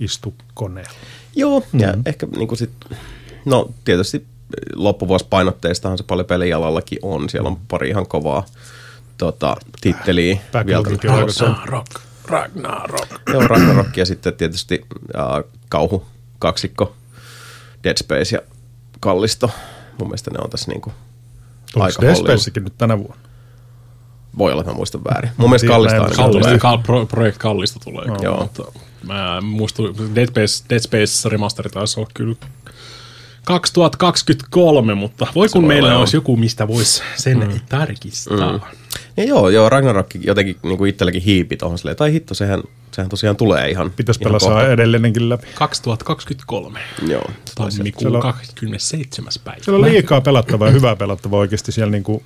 istu 0.00 0.34
koneella. 0.54 0.98
joo, 1.36 1.62
ja 1.78 1.94
ehkä 2.06 2.26
niinku 2.36 2.56
sit, 2.56 2.70
no 3.44 3.70
tietysti 3.84 4.26
loppuvuosipainotteistahan 4.74 5.98
se 5.98 6.04
paljon 6.04 6.26
pelialallakin 6.26 6.98
on. 7.02 7.28
Siellä 7.28 7.48
on 7.48 7.58
pari 7.68 7.88
ihan 7.88 8.06
kovaa 8.06 8.44
tota, 9.18 9.56
titteliä. 9.80 10.38
On 10.54 11.14
aika 11.14 11.32
se. 11.32 11.44
Ragnarok, 11.44 11.86
Ragnarok. 12.24 13.08
Joo, 13.32 13.46
Ragnarok 13.46 13.96
ja 13.96 14.06
sitten 14.06 14.34
tietysti 14.34 14.86
äh, 15.16 15.44
kauhu, 15.68 16.06
kaksikko, 16.38 16.94
Dead 17.84 17.96
Space 17.98 18.36
ja 18.36 18.42
Kallisto. 19.00 19.50
Mun 19.98 20.08
mielestä 20.08 20.30
ne 20.30 20.38
on 20.44 20.50
tässä 20.50 20.70
niinku 20.72 20.92
Onko 21.74 21.84
aika 21.84 22.02
Dead. 22.02 22.14
Spacekin 22.14 22.64
nyt 22.64 22.78
tänä 22.78 22.98
vuonna? 22.98 23.16
Voi 24.38 24.52
olla, 24.52 24.60
että 24.60 24.72
mä 24.72 24.76
muistan 24.76 25.04
väärin. 25.04 25.30
Mun 25.36 25.50
mielestä 25.50 25.68
Kallista 25.68 25.96
ainakin 25.96 26.16
Kallista, 26.16 26.48
tulee. 26.48 26.58
kal, 26.58 26.78
pro, 26.78 27.06
projekt 27.06 27.38
Kallista 27.38 27.80
tulee. 27.84 28.06
Joo. 28.06 28.22
Joo. 28.22 28.42
Mutta 28.42 28.62
mä 29.06 29.40
muistun, 29.40 29.96
Dead 30.14 30.26
Space, 30.28 30.64
Dead 30.70 30.80
Space 30.80 31.28
remasteri 31.28 31.70
taisi 31.70 32.00
olla 32.00 32.10
kyllä 32.14 32.36
2023, 33.44 34.94
mutta 34.94 35.26
voi 35.34 35.48
kun 35.48 35.62
voi 35.62 35.68
meillä 35.68 35.88
olla, 35.88 35.98
olisi 35.98 36.16
joku, 36.16 36.36
mistä 36.36 36.68
voisi 36.68 37.02
sen 37.16 37.38
mm. 37.38 37.60
tarkistaa. 37.68 38.52
Mm. 38.52 38.60
Ja 39.16 39.24
joo, 39.24 39.48
joo, 39.48 39.68
Ragnarok 39.68 40.06
jotenkin 40.20 40.56
niin 40.62 40.78
kuin 40.78 40.88
itselläkin 40.88 41.22
hiipi 41.22 41.56
tuohon 41.56 41.78
silleen, 41.78 41.96
tai 41.96 42.12
hitto, 42.12 42.34
sehän, 42.34 42.62
sehän 42.92 43.08
tosiaan 43.08 43.36
tulee 43.36 43.70
ihan 43.70 43.90
Pitäisi 43.90 44.20
pelata 44.20 44.68
edelleenkin 44.68 45.28
läpi. 45.28 45.46
2023. 45.54 46.80
Joo, 47.06 47.30
Tammikuun 47.54 48.00
Siellä 48.00 48.18
on- 48.18 48.22
27. 48.22 49.32
päivä. 49.44 49.64
Siellä 49.64 49.86
on 49.86 49.92
liikaa 49.92 50.20
pelattavaa 50.20 50.68
ja 50.68 50.72
hyvää 50.72 50.96
pelattavaa 50.96 51.40
oikeasti 51.40 51.72
siellä 51.72 51.90
niinku 51.90 52.22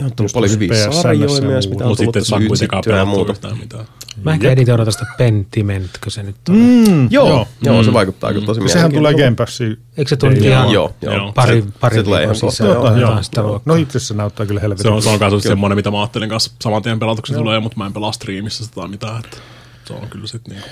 ihan 0.00 0.12
tullut 0.16 0.24
just 0.28 0.34
paljon 0.34 0.50
hyviä 0.50 0.92
sarjoja 0.92 1.36
ja 1.36 1.42
myös, 1.42 1.68
mitä 1.68 1.84
on 1.84 1.88
Mutta 1.90 2.02
tullut 2.04 2.14
kuitenkaan 2.14 2.42
yksittyä 2.42 2.96
ja 2.96 3.04
muuta. 3.04 3.56
mitään. 3.60 3.84
Mä 4.24 4.32
ehkä 4.32 4.50
editoida 4.50 4.84
tästä 4.84 5.06
Pentiment, 5.18 5.90
kun 6.02 6.12
se 6.12 6.22
nyt 6.22 6.36
on. 6.48 6.56
Mm, 6.56 7.08
Joo, 7.10 7.28
joo, 7.28 7.46
joo 7.62 7.82
se 7.82 7.92
vaikuttaa 7.92 8.32
kyllä 8.32 8.46
tosi 8.46 8.68
Sehän 8.68 8.92
tulee. 8.92 9.14
Game 9.14 9.34
Passiin. 9.36 9.78
Eikö 9.96 10.08
se 10.08 10.16
tullut 10.16 10.38
Ei, 10.38 10.46
ihan 10.46 10.70
Joo, 10.70 10.94
joo. 11.02 11.32
Pari, 11.32 11.64
pari 11.80 11.94
se 11.96 12.02
tulee 12.02 12.22
ihan 12.22 12.36
sisään? 12.36 12.70
joo. 12.70 12.96
Joo, 12.96 13.22
sitä 13.22 13.40
joo. 13.40 13.62
No 13.64 13.74
itse 13.74 13.98
asiassa 13.98 14.14
se 14.14 14.18
näyttää 14.18 14.46
kyllä 14.46 14.60
helvetin. 14.60 14.82
Se 14.82 14.88
on, 14.88 15.02
se 15.02 15.08
on 15.08 15.18
kanssa 15.18 15.48
semmoinen, 15.48 15.76
mitä 15.76 15.90
mä 15.90 16.00
ajattelin 16.00 16.28
kanssa 16.28 16.50
saman 16.62 16.82
tien 16.82 16.98
pelatuksi 16.98 17.34
tulee, 17.34 17.60
mutta 17.60 17.78
mä 17.78 17.86
en 17.86 17.92
pelaa 17.92 18.12
striimissä 18.12 18.64
sitä 18.64 18.74
tai 18.74 18.88
mitään. 18.88 19.20
Että 19.24 19.36
se 19.84 19.92
on 19.92 20.08
kyllä 20.08 20.26
sitten 20.26 20.54
niinku. 20.54 20.68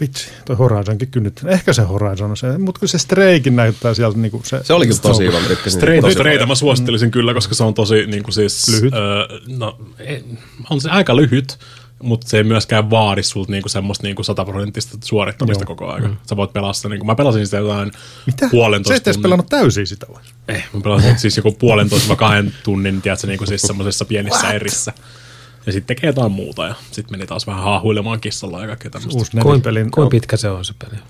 Vitsi, 0.00 0.28
toi 0.44 0.56
Horizonkin 0.56 1.08
kynnyt. 1.08 1.40
Ehkä 1.46 1.72
se 1.72 1.82
Horizon 1.82 2.30
on 2.30 2.36
se, 2.36 2.58
mutta 2.58 2.78
kun 2.78 2.88
se 2.88 2.98
Streikin 2.98 3.56
näyttää 3.56 3.94
sieltä 3.94 4.18
niinku 4.18 4.42
se... 4.44 4.60
Se 4.64 4.72
oli 4.72 4.86
kyllä 4.86 5.00
tosi 5.00 5.24
hyvä, 5.26 5.40
mä 5.40 5.46
tykkäsin. 5.48 5.80
Streita, 5.80 6.10
streita 6.10 6.46
mä 6.46 6.54
suosittelisin 6.54 7.10
kyllä, 7.10 7.34
koska 7.34 7.54
se 7.54 7.64
on 7.64 7.74
tosi 7.74 8.06
niin 8.06 8.22
kuin 8.22 8.34
siis, 8.34 8.68
Lyhyt. 8.68 8.94
Öö, 8.94 9.26
no, 9.46 9.78
ei- 9.98 10.24
on 10.70 10.80
se 10.80 10.90
aika 10.90 11.16
lyhyt, 11.16 11.58
mutta 12.02 12.28
se 12.28 12.36
ei 12.36 12.44
myöskään 12.44 12.90
vaadi 12.90 13.22
sulta 13.22 13.52
niinku 13.52 13.68
semmoista 13.68 14.06
niinku 14.06 14.22
sataprosenttista 14.22 14.98
suorittamista 15.04 15.62
Joo. 15.62 15.66
koko 15.66 15.92
ajan. 15.92 16.18
Sä 16.28 16.36
voit 16.36 16.52
pelaa 16.52 16.72
sitä, 16.72 16.88
niinku, 16.88 17.06
mä 17.06 17.14
pelasin 17.14 17.46
sitä 17.46 17.56
jotain 17.56 17.92
Mitä? 18.26 18.46
Sä 18.46 18.50
puolentoista 18.50 18.96
et 18.96 19.06
edes 19.06 19.18
pelannut 19.22 19.48
täysin 19.48 19.86
sitä 19.86 20.06
vai? 20.14 20.22
Eh, 20.48 20.68
mä 20.72 20.80
pelasin 20.80 21.18
siis 21.18 21.36
joku 21.36 21.52
puolentoista 21.52 22.08
vai 22.08 22.16
kahden 22.16 22.54
tunnin, 22.64 23.02
tiedätkö, 23.02 23.26
niinku 23.26 23.46
siis 23.46 23.62
semmoisessa 23.62 24.04
pienissä 24.04 24.42
What? 24.42 24.54
erissä. 24.54 24.92
Ja 25.68 25.72
sitten 25.72 25.96
tekee 25.96 26.08
jotain 26.08 26.32
muuta 26.32 26.66
ja 26.66 26.74
sitten 26.90 27.18
meni 27.18 27.26
taas 27.26 27.46
vähän 27.46 27.62
haahuilemaan 27.64 28.20
kissalla 28.20 28.60
ja 28.60 28.66
kaikkea 28.66 28.90
tämmöistä. 28.90 29.18
Uusi 29.18 29.30
Kuin, 29.30 29.52
netipelin. 29.52 29.90
kuin 29.90 30.08
pitkä 30.08 30.36
se 30.36 30.50
on 30.50 30.64
se 30.64 30.74
peli? 30.78 31.00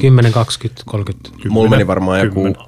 10, 0.00 0.32
20, 0.32 0.82
30? 0.86 1.30
Mulla 1.48 1.70
meni 1.70 1.86
varmaan 1.86 2.20
joku 2.20 2.34
Kymmenen. 2.34 2.62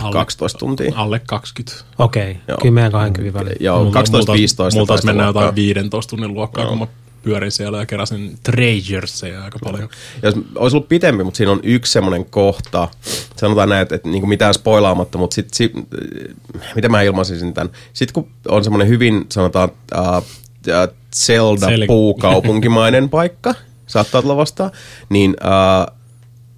Alle- 0.00 0.12
12 0.12 0.58
tuntia. 0.58 0.92
Alle 0.96 1.18
20. 1.26 1.84
Okei, 1.98 2.30
okay. 2.30 2.42
Joo. 2.48 2.58
10 2.62 2.92
20 2.92 3.38
väliin. 3.40 3.56
Joo, 3.60 3.84
12-15 3.84 4.74
Mulla 4.74 4.86
taas 4.86 5.04
mennään 5.04 5.26
luokkaa. 5.26 5.42
jotain 5.42 5.56
15 5.56 6.10
tunnin 6.10 6.34
luokkaa, 6.34 6.66
kun 6.66 6.78
mä 6.78 6.86
pyörin 7.22 7.52
siellä 7.52 7.78
ja 7.78 7.86
keräsin 7.86 8.38
treasuresia 8.42 9.44
aika 9.44 9.58
paljon. 9.64 9.88
Jos 10.22 10.34
olisi 10.54 10.76
ollut 10.76 10.88
pitempi, 10.88 11.24
mutta 11.24 11.36
siinä 11.38 11.52
on 11.52 11.60
yksi 11.62 11.92
semmoinen 11.92 12.24
kohta, 12.24 12.88
sanotaan 13.36 13.68
näin, 13.68 13.82
että, 13.82 13.94
että 13.94 14.08
niin 14.08 14.20
kuin 14.20 14.28
mitään 14.28 14.54
spoilaamatta, 14.54 15.18
mutta 15.18 15.34
sit, 15.34 15.54
si, 15.54 15.72
miten 16.74 16.90
mä 16.90 17.02
ilmaisin 17.02 17.54
tämän? 17.54 17.70
Sitten 17.92 18.14
kun 18.14 18.30
on 18.48 18.64
semmoinen 18.64 18.88
hyvin, 18.88 19.26
sanotaan, 19.28 19.68
äh, 19.98 20.22
äh, 20.68 20.88
Zelda-puukaupunkimainen 21.16 23.08
paikka, 23.08 23.54
saattaa 23.86 24.22
tulla 24.22 24.36
vastaan, 24.36 24.70
niin 25.08 25.36
äh, 25.44 25.96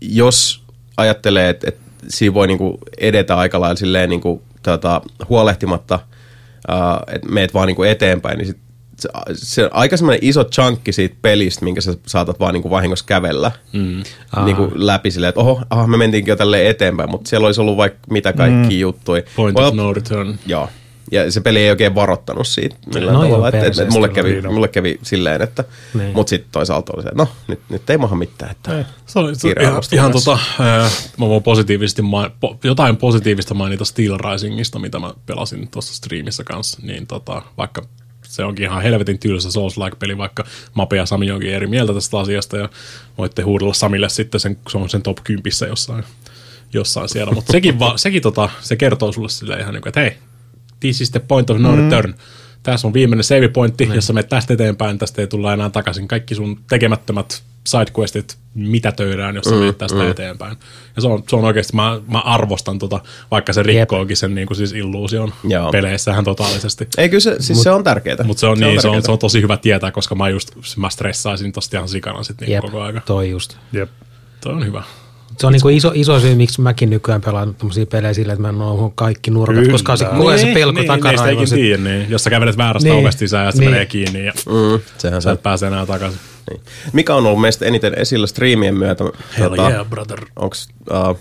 jos 0.01 0.63
ajattelee, 0.97 1.49
että, 1.49 1.69
että 1.69 1.81
siinä 2.09 2.35
voi 2.35 2.47
niinku 2.47 2.79
edetä 2.99 3.37
aika 3.37 3.61
lailla 3.61 3.77
silleen 3.77 4.11
niinku, 4.11 4.43
tota, 4.63 5.03
huolehtimatta, 5.29 5.99
uh, 6.69 7.15
että 7.15 7.29
meet 7.29 7.55
vaan 7.55 7.67
niinku 7.67 7.83
eteenpäin, 7.83 8.39
niin 8.39 8.47
sit 8.47 8.59
se, 9.01 9.09
se 9.33 9.69
aika 9.73 9.97
semmoinen 9.97 10.19
iso 10.23 10.45
chunkki 10.45 10.93
siitä 10.93 11.17
pelistä, 11.23 11.65
minkä 11.65 11.81
sä 11.81 11.95
saatat 12.07 12.41
vaan 12.41 12.55
niinku 12.55 12.71
vahingossa 12.71 13.05
kävellä 13.09 13.51
mm. 13.73 14.03
niinku 14.45 14.71
läpi 14.75 15.11
silleen, 15.11 15.29
että 15.29 15.41
oho, 15.41 15.63
aha, 15.71 15.87
me 15.87 15.97
mentiinkin 15.97 16.33
jo 16.33 16.37
tälleen 16.37 16.67
eteenpäin, 16.67 17.11
mutta 17.11 17.29
siellä 17.29 17.47
olisi 17.47 17.61
ollut 17.61 17.77
vaikka 17.77 17.99
mitä 18.11 18.33
kaikki 18.33 18.75
mm. 18.75 18.81
juttuja. 18.81 19.23
Point 19.37 19.59
well, 19.59 19.69
of 19.69 19.75
no 19.75 19.93
return. 19.93 20.39
Joo. 20.47 20.69
Ja 21.13 21.33
se 21.33 21.41
peli 21.41 21.59
ei 21.59 21.71
oikein 21.71 21.95
varoittanut 21.95 22.47
siitä 22.47 22.77
millään 22.95 23.15
No 23.15 23.23
joo, 23.23 23.31
tavalla. 23.31 23.49
Että, 23.49 23.59
että 23.59 23.67
perseestä 23.67 23.93
mulle, 23.93 24.09
kävi, 24.09 24.43
mulle 24.43 24.69
kävi 24.69 24.99
silleen, 25.03 25.43
että... 25.43 25.65
Niin. 25.95 26.15
Mutta 26.15 26.31
sitten 26.31 26.53
toisaalta 26.53 26.93
oli 26.97 27.03
se, 27.03 27.09
että 27.09 27.23
no, 27.23 27.29
nyt, 27.49 27.61
nyt 27.69 27.91
ei 27.91 27.99
maha 27.99 28.17
mitään. 28.17 28.51
Että 28.51 28.85
Se 29.07 29.19
oli, 29.19 29.35
se, 29.35 29.55
ihan, 29.61 29.83
ihan 29.93 30.13
tota, 30.13 30.39
ää, 30.61 30.91
mä 31.17 31.29
voin 31.29 31.43
positiivisesti, 31.43 32.03
main, 32.03 32.31
po, 32.41 32.59
jotain 32.65 32.97
positiivista 32.97 33.55
mainita 33.55 33.85
Steel 33.85 34.19
Risingista, 34.19 34.79
mitä 34.79 34.99
mä 34.99 35.15
pelasin 35.27 35.69
tuossa 35.69 35.95
streamissä 35.95 36.45
kanssa, 36.45 36.79
niin 36.83 37.07
tota, 37.07 37.43
vaikka 37.57 37.83
se 38.29 38.45
onkin 38.45 38.65
ihan 38.65 38.83
helvetin 38.83 39.19
tylsä 39.19 39.51
Souls-like-peli, 39.51 40.19
vaikka 40.19 40.45
Mape 40.75 40.97
ja 40.97 41.07
Sami 41.07 41.31
onkin 41.31 41.55
eri 41.55 41.67
mieltä 41.67 41.95
tästä 41.95 42.19
asiasta, 42.19 42.57
ja 42.57 42.69
voitte 43.19 43.43
huudella 43.43 43.75
Samille 43.75 44.09
sitten 44.09 44.41
sen, 44.41 44.59
se 44.69 44.79
on 44.79 44.89
sen 44.89 45.03
top 45.03 45.19
10 45.25 45.43
jossain, 45.69 46.05
jossain 46.73 47.09
siellä, 47.09 47.33
mutta 47.33 47.53
sekin, 47.53 47.79
va, 47.79 47.93
sekin 47.97 48.23
tota, 48.23 48.49
se 48.61 48.77
kertoo 48.77 49.13
sulle 49.13 49.29
silleen 49.29 49.61
ihan 49.61 49.75
niin 49.75 49.83
kuin, 49.83 49.91
että 49.91 50.01
hei, 50.01 50.17
this 50.81 51.01
is 51.01 51.11
the 51.11 51.21
point 51.21 51.51
of 51.51 51.59
no 51.59 51.77
return. 51.77 52.15
Tässä 52.63 52.87
on 52.87 52.95
viimeinen 52.95 53.25
save 53.25 53.49
pointti, 53.49 53.85
Niin. 53.85 53.95
jossa 53.95 54.13
menet 54.13 54.29
tästä 54.29 54.55
eteenpäin, 54.55 54.99
tästä 54.99 55.23
ei 55.23 55.27
tulla 55.27 55.53
enää 55.53 55.71
takaisin. 55.71 56.09
Kaikki 56.09 56.35
sun 56.35 56.61
tekemättömät 56.69 57.43
sidequestit 57.67 58.37
mitätöidään, 58.55 59.35
jos 59.35 59.45
sä 59.45 59.51
mm, 59.51 59.57
menet 59.59 59.79
tästä 59.79 59.99
mm. 59.99 60.11
eteenpäin. 60.11 60.57
Ja 60.97 61.03
se 61.03 61.09
on, 61.09 61.23
se 61.29 61.37
on 61.37 61.45
oikeasti, 61.45 61.77
mä, 61.77 62.01
mä 62.13 62.19
arvostan 62.19 62.79
tota, 62.79 63.01
vaikka 63.31 63.53
se 63.53 63.63
rikkookin 63.63 64.17
sen 64.17 64.35
niin 64.35 64.47
kuin 64.47 64.57
siis 64.57 64.73
illuusion 64.73 65.33
Joo. 65.45 65.71
peleissähän 65.71 66.25
totaalisesti. 66.25 66.89
Ei 66.99 67.09
kyllä 67.09 67.21
se, 67.21 67.37
siis 67.41 67.57
Mut, 67.57 67.63
se 67.63 67.71
on 67.71 67.85
tärkeää. 67.85 68.17
Mutta 68.25 68.41
se 68.41 68.47
on, 68.47 68.61
niin, 68.61 68.83
se, 68.83 68.89
on, 68.89 69.03
se 69.03 69.13
on 69.13 69.19
tosi 69.19 69.43
hyvä 69.43 69.57
tietää, 69.57 69.91
koska 69.91 70.15
mä 70.15 70.29
just 70.29 70.51
mä 70.77 70.91
stressaisin 70.91 71.53
tosta 71.53 71.77
ihan 71.77 71.89
sikana 71.89 72.23
sit 72.23 72.41
niin 72.41 72.53
Jep, 72.53 72.65
koko 72.65 72.83
aika. 72.83 73.01
toi 73.01 73.31
just. 73.31 73.57
Jep. 73.73 73.91
Toi 74.41 74.53
on 74.53 74.67
hyvä. 74.67 74.83
Se 75.41 75.47
on 75.47 75.53
niinku 75.53 75.69
iso, 75.69 75.93
iso 75.95 76.21
syy, 76.21 76.35
miksi 76.35 76.61
mäkin 76.61 76.91
nykyään 76.91 77.21
pelaan 77.21 77.55
tämmöisiä 77.55 77.87
pelejä 77.87 78.15
sillä, 78.15 78.33
että 78.33 78.43
mä 78.43 78.49
en 78.49 78.55
kaikki 78.95 79.31
nurkat, 79.31 79.57
Kyllä. 79.57 79.73
koska 79.73 79.97
se 79.97 80.07
ajan 80.07 80.39
se 80.39 80.47
pelko 80.55 80.73
niin, 80.73 80.75
niin, 80.75 80.87
takaraivossa. 80.87 81.57
niin, 81.57 81.65
ikin 81.67 81.83
tiedä, 81.85 81.99
niin. 81.99 82.11
Jos 82.11 82.25
sä 82.25 82.31
kävelet 82.31 82.57
väärästä 82.57 82.89
Niin, 82.89 83.01
ovesta 83.01 83.19
sisään 83.19 83.47
ja 83.47 83.53
se 83.53 83.59
niin. 83.59 83.71
menee 83.71 83.87
kiinni 83.87 84.27
ja 84.27 84.33
Mm, 84.47 84.81
sehän 84.99 85.23
sä 85.23 85.33
et 85.33 85.43
pääse 85.43 85.67
enää 85.67 85.87
takaisin. 85.87 86.21
niin. 86.51 86.61
Mikä 86.93 87.15
on 87.15 87.27
ollut 87.27 87.41
meistä 87.41 87.65
eniten 87.67 87.99
esillä 87.99 88.27
striimien 88.27 88.75
myötä? 88.75 89.05
Hell 89.39 89.55
yeah, 89.59 89.87
brother. 89.87 90.25
Onks, 90.37 90.69
uh, 90.91 91.19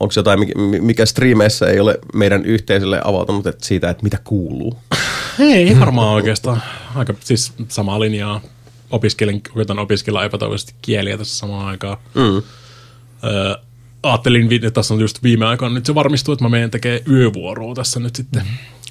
onko 0.00 0.12
jotain, 0.16 0.40
mikä, 0.40 0.52
mikä 0.80 1.06
striimeissä 1.06 1.66
ei 1.66 1.80
ole 1.80 1.98
meidän 2.14 2.44
yhteisölle 2.44 3.00
avautunut 3.04 3.46
että 3.46 3.66
siitä, 3.66 3.90
että 3.90 4.02
mitä 4.02 4.18
kuuluu? 4.24 4.78
Ei, 5.38 5.52
ei 5.52 5.80
varmaan 5.80 6.08
oikeastaan. 6.08 6.62
Aika 6.94 7.14
siis 7.20 7.52
samaa 7.68 8.00
linjaa. 8.00 8.40
Opiskelen, 8.90 9.42
koitan 9.42 9.78
opiskella 9.78 10.24
epätoivoisesti 10.24 10.74
kieliä 10.82 11.18
tässä 11.18 11.38
samaan 11.38 11.66
aikaan. 11.66 11.96
Mm. 12.14 12.42
Öö, 13.24 13.54
ajattelin, 14.02 14.52
että 14.52 14.70
tässä 14.70 14.94
on 14.94 15.00
just 15.00 15.22
viime 15.22 15.46
aikoina 15.46 15.74
nyt 15.74 15.86
se 15.86 15.94
varmistuu, 15.94 16.32
että 16.32 16.44
mä 16.44 16.48
menen 16.48 16.70
tekemään 16.70 17.00
yövuoroa 17.10 17.74
tässä 17.74 18.00
nyt 18.00 18.16
sitten 18.16 18.42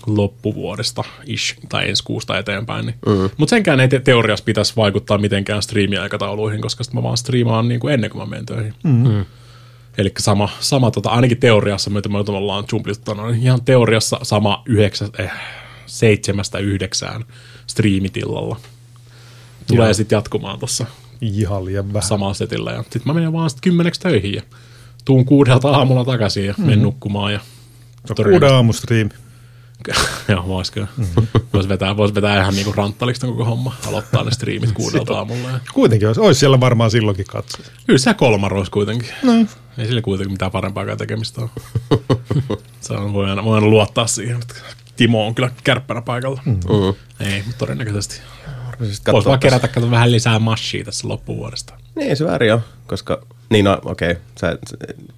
loppuvuodesta 0.06 1.04
ish, 1.26 1.58
tai 1.70 1.90
ensi 1.90 2.04
kuusta 2.04 2.38
eteenpäin. 2.38 2.86
Niin. 2.86 2.96
Mm. 3.06 3.30
Mutta 3.38 3.50
senkään 3.50 3.80
ei 3.80 3.88
te- 3.88 4.00
teoriassa 4.00 4.46
pitäisi 4.46 4.74
vaikuttaa 4.76 5.18
mitenkään 5.18 5.62
striimiaikatauluihin, 5.62 6.62
koska 6.62 6.84
mä 6.94 7.04
vaan 7.04 7.18
striimaan 7.18 7.68
niin 7.68 7.80
kuin 7.80 7.94
ennen 7.94 8.10
kuin 8.10 8.22
mä 8.22 8.26
menen 8.26 8.46
töihin. 8.46 8.74
Mm. 8.84 9.26
Eli 9.98 10.12
sama, 10.20 10.50
sama 10.60 10.92
tota, 10.92 11.10
ainakin 11.10 11.38
teoriassa, 11.38 11.90
mitä 11.90 12.10
me 12.10 12.18
ollaan 12.18 12.64
jumplittu, 12.72 13.14
no, 13.14 13.30
ihan 13.30 13.62
teoriassa 13.62 14.20
sama 14.24 14.64
yhdeksä, 14.66 15.10
eh, 15.18 15.32
seitsemästä 15.86 16.58
yhdeksään 16.58 17.26
striimitillalla. 17.68 18.60
Tulee 19.76 19.94
sitten 19.94 20.16
jatkumaan 20.18 20.60
tuossa 20.60 20.86
Ihan 21.22 21.66
liian 21.66 21.94
vähän. 21.94 22.08
samalla 22.08 22.34
setillä. 22.34 22.72
Ja 22.72 22.84
sitten 22.84 23.02
mä 23.06 23.14
menen 23.14 23.34
vaan 23.34 23.50
sit 23.50 23.62
kymmeneksi 23.62 24.02
töihin 24.02 24.34
ja 24.34 24.42
tuun 25.06 25.26
kuudelta 25.26 25.70
aamulla 25.70 26.06
takaisin 26.06 26.46
ja 26.46 26.54
menen 26.58 26.82
nukkumaan. 26.84 27.34
Ja 27.34 27.40
Kuuden 28.16 28.54
aamustriimi. 28.54 29.10
Joo, 30.28 30.48
vois 30.48 30.72
kyllä. 30.72 30.88
Mm-hmm. 30.98 31.28
Voisi 31.54 31.70
vetää, 31.70 31.98
vois 31.98 32.16
vetää 32.16 32.42
ihan 32.42 32.54
niinku 32.56 32.72
ranttalista 32.72 33.28
koko 33.28 33.46
homma. 33.46 33.76
Aloittaa 33.88 34.24
ne 34.24 34.32
striimit 34.32 34.72
kuudelta 34.72 35.18
aamulla. 35.18 35.50
Ja... 35.50 35.60
Kuitenkin 35.74 36.08
olisi, 36.08 36.22
olisi 36.22 36.40
siellä 36.40 36.60
varmaan 36.60 36.92
silloinkin 36.92 37.26
katsoja. 37.26 37.70
Kyllä 37.86 38.00
se 38.00 38.14
kolmar 38.14 38.54
olisi 38.54 38.72
kuitenkin. 38.72 39.10
No. 39.24 39.34
Ei 39.78 39.86
sille 39.86 40.02
kuitenkin 40.02 40.32
mitään 40.32 40.52
parempaakaan 40.52 40.98
tekemistä 40.98 41.42
ole. 41.42 41.50
se 42.82 42.94
on, 42.94 43.14
voi, 43.14 43.30
aina, 43.30 43.44
voi 43.44 43.56
aina 43.56 43.68
luottaa 43.68 44.08
siihen, 44.08 44.42
että 44.42 44.56
Timo 44.96 45.28
on 45.28 45.36
kyllä 45.36 45.52
kärppänä 45.64 46.02
paikalla. 46.02 46.42
Mm. 46.46 46.54
Mm. 46.54 47.28
Ei, 47.28 47.44
mutta 47.44 47.58
todennäköisesti. 47.58 48.22
Siis 48.86 49.02
Voisi 49.12 49.28
vaan 49.28 49.40
kerätä 49.40 49.68
kato, 49.68 49.92
vähän 49.92 50.12
lisää 50.12 50.40
mashia 50.40 50.84
tässä 50.84 51.08
loppuvuodesta. 51.08 51.74
Niin, 51.96 52.18
se 52.18 52.26
väärin 52.26 52.54
ole, 52.54 52.62
koska... 52.88 53.22
Niin, 53.50 53.66
no 53.66 53.80
okei. 53.86 54.12
Okay. 54.12 54.58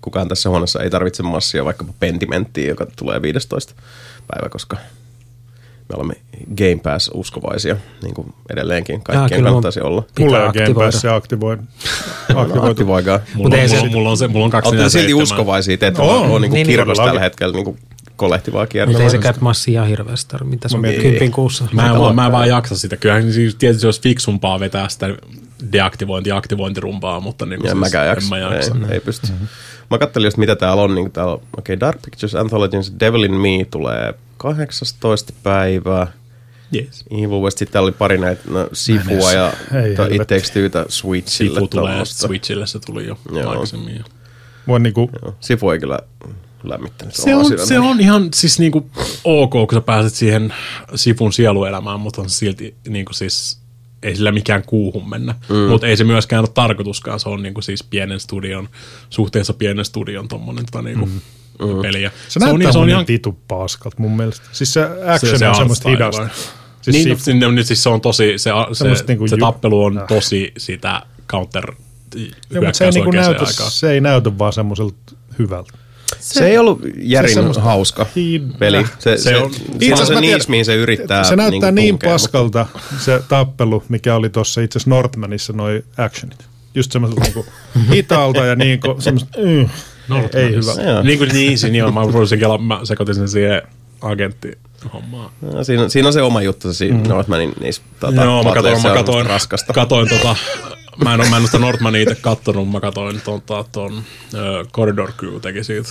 Kukaan 0.02 0.28
tässä 0.28 0.50
huoneessa 0.50 0.84
ei 0.84 0.90
tarvitse 0.90 1.24
massia, 1.24 1.66
vaikkapa 1.66 1.94
Pentimenttiä, 2.00 2.70
joka 2.70 2.88
tulee 2.96 3.22
15 3.22 3.74
päivä, 4.28 4.50
koska 4.50 4.78
me 5.90 5.96
olemme 5.96 6.14
Game 6.58 6.80
Pass-uskovaisia, 6.84 7.76
niin 8.02 8.14
kuin 8.14 8.34
edelleenkin 8.50 9.02
kaikkien 9.02 9.40
mun 9.40 9.46
kannattaisi 9.46 9.82
olla. 9.82 10.04
Mulla 10.20 10.38
ei 10.38 10.44
ole 10.44 10.54
Game 10.54 10.64
aktivoida. 10.64 10.88
Pass 10.92 11.04
ja 11.04 11.16
aktivoin. 11.16 11.60
No, 12.34 12.42
aktivoitu. 12.42 12.72
aktivoikaa. 12.72 13.20
Mulla, 13.36 13.56
on, 13.56 13.70
mulla, 13.70 13.90
mulla, 13.92 14.10
on 14.10 14.18
se, 14.18 14.28
mulla 14.28 14.46
on 14.46 14.52
kaksi 14.52 14.70
Olette 14.70 14.90
silti 14.90 15.08
47. 15.08 15.24
uskovaisia, 15.24 15.78
te 15.78 15.88
ette 15.88 16.02
Oo. 16.02 16.20
ole, 16.20 16.28
ole 16.28 16.40
niin 16.40 16.52
Niin, 16.52 16.68
kirkossa 16.68 17.06
tällä 17.06 17.20
hetkellä 17.20 17.54
niin 17.54 17.78
kolehtivaa 18.22 18.62
Mutta 18.62 18.78
ei 18.78 18.86
kiertämään. 18.86 19.12
sekään 19.12 19.36
massia 19.40 19.84
hirveästi 19.86 20.32
tarvitse. 20.32 20.50
Mitä 20.56 20.70
se 20.70 20.78
on 20.78 20.84
kympin 21.02 21.32
kuussa? 21.32 21.68
Mä 21.74 21.88
en, 21.88 22.00
vaan, 22.00 22.16
mä 22.16 22.26
en 22.26 22.32
vaan 22.32 22.48
jaksa 22.48 22.78
sitä. 22.78 22.98
Kyllähän 22.98 23.34
siis 23.34 23.56
tietysti 23.56 23.88
olisi 23.88 24.02
fiksumpaa 24.02 24.60
vetää 24.60 24.90
sitä 24.90 25.08
deaktivointi- 25.72 26.30
ja 26.30 26.38
aktivointirumpaa, 26.38 27.20
mutta 27.20 27.46
niin 27.46 27.60
Ja 27.64 27.70
siis 27.70 27.80
mäkään 27.80 28.06
en 28.06 28.10
jaksa. 28.10 28.30
mä 28.30 28.38
jaksa. 28.38 28.76
Ei, 28.88 28.94
ei 28.94 29.00
pysty. 29.00 29.28
Mä 29.92 29.98
kattelin 29.98 30.28
just 30.28 30.38
mitä 30.38 30.56
täällä 30.56 30.84
on. 30.84 30.96
Niin 30.96 31.12
täällä 31.12 31.34
on 31.34 31.42
okay, 31.58 31.80
Dark 31.80 32.02
Pictures 32.06 32.36
Anthologies 32.36 32.94
Devil 33.00 33.24
in 33.24 33.34
Me 33.34 33.66
tulee 33.72 34.14
18. 34.38 35.34
päivä. 35.44 36.08
Yes. 36.76 37.04
Evil 37.12 37.42
West, 37.42 37.58
sitten 37.58 37.82
oli 37.82 37.92
pari 37.92 38.18
näitä 38.18 38.42
no, 38.50 38.70
Sifua 38.74 39.32
ja 39.32 39.54
Ei 39.84 39.96
to, 39.96 40.06
It. 40.06 40.18
Takes 40.28 40.52
Twotä 40.52 40.86
Switchille. 40.90 41.54
Sifu 41.60 41.68
tulee. 41.68 42.06
Switchille, 42.06 42.68
se 42.68 42.80
tuli 42.80 43.08
jo 43.08 43.18
Joo. 43.32 43.50
aikaisemmin. 43.50 43.96
Jo. 43.96 44.04
Voin 44.68 44.84
niinku, 44.84 45.10
Joo, 45.22 45.36
Sifu 45.40 45.70
ei 45.72 45.80
kyllä 45.80 46.00
lämmittänyt. 46.64 47.16
Se 47.16 47.36
on, 47.36 47.46
se 47.68 47.80
on 47.80 48.00
ihan 48.00 48.30
siis 48.36 48.60
niinku 48.60 48.90
ok, 49.24 49.52
kun 49.52 49.68
sä 49.74 49.82
pääset 49.82 50.14
siihen 50.14 50.54
Sifun 50.96 51.34
sieluelämään, 51.34 52.00
mutta 52.00 52.22
on 52.22 52.30
se 52.30 52.38
silti 52.38 52.76
niinku 52.88 53.14
siis 53.14 53.62
ei 54.04 54.16
sillä 54.16 54.32
mikään 54.32 54.64
kuuhun 54.66 55.10
mennä. 55.10 55.36
Mm. 55.50 55.56
Mutta 55.56 55.88
ei 55.88 55.98
se 55.98 56.04
myöskään 56.04 56.40
ole 56.40 56.50
tarkoituskaan. 56.54 57.20
Se 57.20 57.30
on 57.30 57.44
niinku 57.44 57.62
siis 57.62 57.84
pienen 57.84 58.20
studion, 58.20 58.70
suhteessa 59.10 59.54
pienen 59.54 59.86
studion 59.86 60.28
tommonen 60.28 60.66
tota 60.66 60.82
niinku 60.82 61.06
mm. 61.06 61.22
peli. 61.82 62.02
Ja 62.02 62.10
se, 62.10 62.16
se 62.28 62.40
näyttää 62.40 62.68
on, 62.68 62.74
se 62.74 62.80
on 62.80 62.90
ihan 62.90 63.06
vitu 63.08 63.40
paskalta 63.48 63.98
mun 64.00 64.18
mielestä. 64.18 64.46
Siis 64.52 64.74
se 64.74 64.82
action 65.14 65.40
se 65.40 65.48
on 65.48 65.56
semmoista 65.56 65.90
hidasta. 65.90 66.30
Siis 66.82 67.06
niin, 67.06 67.20
si- 67.20 67.34
no, 67.34 67.48
on 67.48 67.56
nyt 67.56 67.68
siis 67.68 67.84
se 67.84 67.90
on 67.90 68.02
tosi, 68.02 68.38
se, 68.38 68.52
se, 68.74 69.04
niinku 69.08 69.28
se 69.28 69.36
ju- 69.36 69.40
tappelu 69.40 69.84
on 69.84 69.98
Äh. 69.98 70.08
tosi 70.08 70.52
sitä 70.58 71.02
counter 71.28 71.74
Joo, 72.16 72.64
mutta 72.64 72.78
se 72.78 72.86
ei, 72.86 72.92
niinku 72.92 73.12
näytä, 73.12 73.46
se 73.70 73.92
ei 73.92 74.02
näytä 74.02 74.38
vaan 74.38 74.54
semmoiselta 74.54 74.96
hyvältä. 75.40 75.72
Se 76.20 76.48
ei 76.48 76.58
ollut 76.58 76.82
järin 76.98 77.34
semmoista 77.34 77.62
hauska 77.64 78.06
hiid- 78.16 78.58
peli. 78.60 78.86
Se, 79.00 79.18
se, 79.18 79.18
Se 79.18 79.24
se, 79.30 79.38
on- 79.38 79.54
se, 79.54 79.62
on 79.70 79.94
asiassa 79.94 80.06
se 80.14 80.22
niissä, 80.22 80.50
mihin 80.50 80.66
se 80.66 80.76
yrittää 80.76 81.24
se 81.24 81.36
näyttää 81.36 81.72
niinku 81.72 81.76
niin 81.82 81.94
mutta- 81.94 82.08
paskalta 82.10 82.66
se 83.00 83.22
tappelu, 83.30 83.84
mikä 83.90 84.16
oli 84.16 84.30
tuossa 84.30 84.62
itse 84.62 84.78
asiassa 84.80 84.90
Northmanissa 84.90 85.54
noi 85.54 85.84
actionit. 85.98 86.46
Just 86.76 86.92
semmoiselta 86.92 87.24
niinku 87.24 87.46
hitaalta 87.94 88.46
ja 88.46 88.56
niinku 88.56 88.96
semmoista, 89.00 89.38
mm, 89.38 89.62
ei, 90.16 90.30
ei 90.46 90.56
hyvä. 90.56 90.72
Joo. 90.92 91.04
Niin 91.04 91.18
kuin 91.18 91.30
niin, 91.34 91.58
siinä 91.58 91.86
on. 91.88 91.94
Mä, 91.94 92.14
voisin 92.14 92.40
kela, 92.40 92.58
mä 92.58 92.80
sekoitin 92.84 93.16
sen 93.16 93.30
siihen 93.30 93.62
agenttihommaan. 94.02 95.32
No, 95.42 95.64
siinä, 95.64 95.84
on- 95.84 95.90
siinä 95.90 96.08
on 96.08 96.14
se 96.14 96.22
oma 96.22 96.42
juttu, 96.42 96.74
se 96.74 96.78
siinä 96.78 96.98
mm. 96.98 97.08
Northmanin 97.10 97.54
niissä 97.60 97.82
tota, 98.00 98.24
Joo, 98.24 98.44
mä 98.44 98.54
katoin, 98.54 98.82
mä 98.82 98.90
on 98.92 98.98
katoin, 98.98 99.26
raskasta. 99.26 99.74
katoin 99.74 100.10
tota, 100.10 100.36
mä 101.04 101.14
en, 101.14 101.20
mä 101.30 101.38
en 101.38 101.42
oo 101.42 101.46
sitä 101.46 101.60
Northmania 101.60 102.02
itse 102.02 102.16
kattonut, 102.16 102.72
mä 102.72 102.80
katoin 102.80 103.22
ton, 103.22 103.42
ton, 103.42 103.66
ton 103.72 104.04
Corridor 104.74 105.12
Crew 105.12 105.40
teki 105.42 105.64
siitä 105.64 105.90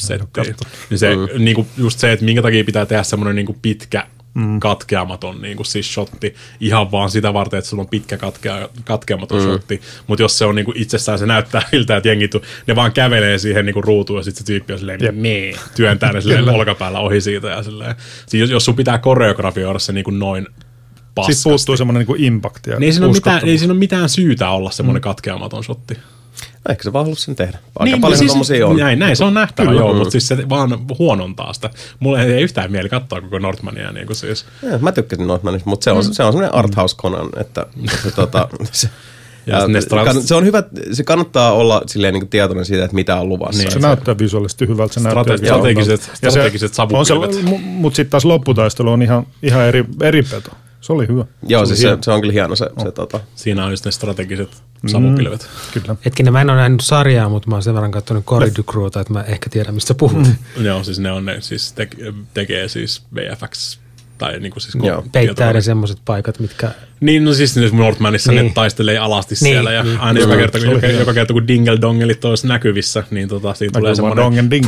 settiä. 0.00 0.44
Niin 0.90 0.98
se, 0.98 1.16
mm. 1.16 1.44
niinku, 1.44 1.66
just 1.76 1.98
se, 1.98 2.12
että 2.12 2.24
minkä 2.24 2.42
takia 2.42 2.64
pitää 2.64 2.86
tehdä 2.86 3.02
semmoinen 3.02 3.36
niinku 3.36 3.56
pitkä 3.62 4.06
mm. 4.34 4.60
katkeamaton 4.60 5.42
niin 5.42 5.56
kuin 5.56 5.66
siis 5.66 5.94
shotti 5.94 6.34
ihan 6.60 6.90
vaan 6.90 7.10
sitä 7.10 7.32
varten, 7.34 7.58
että 7.58 7.70
sulla 7.70 7.80
on 7.80 7.88
pitkä 7.88 8.16
katkea, 8.16 8.68
katkeamaton 8.84 9.38
mm. 9.38 9.44
shotti, 9.44 9.80
mutta 10.06 10.22
jos 10.22 10.38
se 10.38 10.44
on 10.44 10.54
niin 10.54 10.64
kuin 10.64 10.76
itsessään, 10.76 11.18
se 11.18 11.26
näyttää 11.26 11.62
siltä, 11.70 11.96
että 11.96 12.08
jengi, 12.08 12.28
tu- 12.28 12.42
ne 12.66 12.76
vaan 12.76 12.92
kävelee 12.92 13.38
siihen 13.38 13.66
niin 13.66 13.74
kuin 13.74 13.84
ruutuun 13.84 14.18
ja 14.18 14.22
sitten 14.22 14.38
se 14.38 14.46
tyyppi 14.46 14.72
on 14.72 14.78
silleen, 14.78 15.00
mee, 15.12 15.54
työntää 15.76 16.12
ne 16.12 16.20
silleen 16.30 16.48
olkapäällä 16.48 17.00
ohi 17.00 17.20
siitä 17.20 17.48
ja 17.48 17.62
silleen. 17.62 17.94
Siis 18.26 18.40
jos, 18.40 18.50
jos 18.50 18.64
sun 18.64 18.76
pitää 18.76 18.98
koreografioida 18.98 19.78
se 19.78 19.92
niin 19.92 20.04
kuin 20.04 20.18
noin 20.18 20.46
paskasti, 21.14 21.34
Sitten 21.34 21.50
puuttuu 21.50 21.76
semmoinen 21.76 21.98
niinku 22.00 22.14
impact 22.18 22.66
ja 22.66 22.78
niin 22.78 22.92
siinä, 22.92 23.06
ole 23.06 23.14
mitään, 23.14 23.44
ei 23.44 23.58
siinä 23.58 23.72
ole 23.72 23.78
mitään 23.78 24.08
syytä 24.08 24.50
olla 24.50 24.70
semmoinen 24.70 25.00
mm. 25.00 25.04
katkeamaton 25.04 25.64
shotti. 25.64 25.94
No, 25.94 26.72
ehkä 26.72 26.82
se 26.84 26.92
vaan 26.92 27.16
sen 27.16 27.36
tehdä. 27.36 27.58
Aika 27.78 27.84
Niin, 27.84 28.00
paljon 28.00 28.18
siis, 28.18 28.30
tommosia 28.32 28.66
on. 28.66 28.76
Näin, 28.76 28.98
näin, 28.98 29.16
se 29.16 29.24
on 29.24 29.34
nähtävä, 29.34 29.68
Kyllä. 29.68 29.80
joo, 29.80 29.92
Mm. 29.92 29.98
mutta 29.98 30.10
siis 30.10 30.28
se 30.28 30.48
vaan 30.48 30.78
huonontaa 30.98 31.52
sitä. 31.52 31.70
Mulle 32.00 32.22
ei 32.24 32.42
yhtään 32.42 32.72
mieli 32.72 32.88
katsoa 32.88 33.20
koko 33.20 33.38
Northmania 33.38 33.92
niin 33.92 34.06
kuin 34.06 34.16
siis. 34.16 34.44
Ja, 34.62 34.78
mä 34.78 34.92
tykkäsin 34.92 35.26
Northmanista, 35.26 35.70
mutta 35.70 35.84
se 35.84 35.90
on, 35.90 36.04
se 36.04 36.22
on 36.24 36.32
semmoinen 36.32 36.54
arthouse 36.54 36.96
Conan, 36.96 37.28
että 37.40 37.66
se, 38.02 38.10
tota, 38.10 38.48
se, 38.72 38.88
Ja 39.46 39.58
kann- 39.58 40.22
se 40.22 40.34
on 40.34 40.44
hyvä, 40.44 40.62
se 40.92 41.04
kannattaa 41.04 41.52
olla 41.52 41.82
silleen 41.86 42.14
niin 42.14 42.20
kuin 42.22 42.30
tietoinen 42.30 42.64
siitä, 42.64 42.84
että 42.84 42.94
mitä 42.94 43.16
on 43.16 43.28
luvassa. 43.28 43.62
Niin. 43.62 43.72
Se 43.72 43.78
näyttää 43.78 44.18
visuaalisesti 44.18 44.68
hyvältä, 44.68 44.94
se 44.94 45.00
näyttää 45.00 45.22
Strate- 45.22 45.30
oikein 45.30 45.54
strategiset- 45.54 45.86
hyvältä. 45.86 46.18
Ja 46.22 46.30
se- 46.30 46.34
strategiset 46.34 46.72
on 46.92 47.06
se, 47.06 47.14
Mutta 47.60 47.96
sitten 47.96 48.10
taas 48.10 48.24
lopputaistelu 48.24 48.90
on 48.92 49.02
ihan, 49.02 49.26
ihan 49.42 49.62
eri, 49.62 49.84
eri 50.02 50.22
peto. 50.22 50.50
Se 50.80 50.92
oli 50.92 51.08
hyvä. 51.08 51.24
Joo, 51.46 51.60
oli 51.60 51.66
siis 51.66 51.80
se, 51.80 51.86
hieno. 51.86 52.02
se 52.02 52.10
on 52.10 52.20
kyllä 52.20 52.32
hieno 52.32 52.56
se, 52.56 52.70
se 52.82 52.92
tota, 52.92 53.20
Siinä 53.34 53.64
on 53.64 53.70
just 53.70 53.84
ne 53.84 53.90
strategiset 53.90 54.62
savupilvet. 54.86 55.46
Kyllä. 55.72 55.96
Hetkinen, 56.04 56.32
mä 56.32 56.40
en 56.40 56.50
ole 56.50 56.58
nähnyt 56.58 56.80
sarjaa, 56.80 57.28
mutta 57.28 57.48
mä 57.48 57.54
oon 57.54 57.62
sen 57.62 57.74
verran 57.74 57.90
katsonut 57.90 58.24
Cory 58.24 58.52
Ducruuta, 58.56 59.00
että 59.00 59.12
mä 59.12 59.22
ehkä 59.22 59.50
tiedän, 59.50 59.74
mistä 59.74 59.94
puhut. 59.94 60.26
Mm. 60.56 60.64
Joo, 60.64 60.84
siis 60.84 60.98
ne 60.98 61.12
on 61.12 61.24
ne, 61.24 61.40
siis 61.40 61.72
te, 61.72 61.88
tekee 62.34 62.68
siis 62.68 63.02
VFX 63.14 63.78
tai 64.20 64.40
niinku 64.40 64.60
siis 64.60 64.74
Joo. 64.82 65.04
Peittää 65.12 65.52
ne 65.52 65.60
semmoiset 65.60 65.98
paikat, 66.04 66.38
mitkä... 66.38 66.70
Niin, 67.00 67.24
no 67.24 67.32
siis 67.32 67.56
niin 67.56 67.76
Northmanissa 67.76 68.32
niin. 68.32 68.36
Niin. 68.36 68.46
ne 68.48 68.54
taistelee 68.54 68.98
alasti 68.98 69.34
Niin, 69.34 69.38
siellä 69.38 69.72
ja 69.72 69.82
niin. 69.82 69.98
aina 70.00 70.20
joka 70.20 70.32
Mm. 70.34 70.38
kerta, 70.38 70.58
kun, 70.58 70.68
joka, 70.70 70.86
joka 70.86 71.14
kerta 71.14 71.32
kun 71.32 71.48
dingle 71.48 71.80
dongelit 71.80 72.24
olisi 72.24 72.46
näkyvissä, 72.46 73.04
niin 73.10 73.28
tota, 73.28 73.54
siitä 73.54 73.78
tulee 73.78 73.94
semmoinen, 73.94 74.24
dongen 74.24 74.50
ding. 74.50 74.66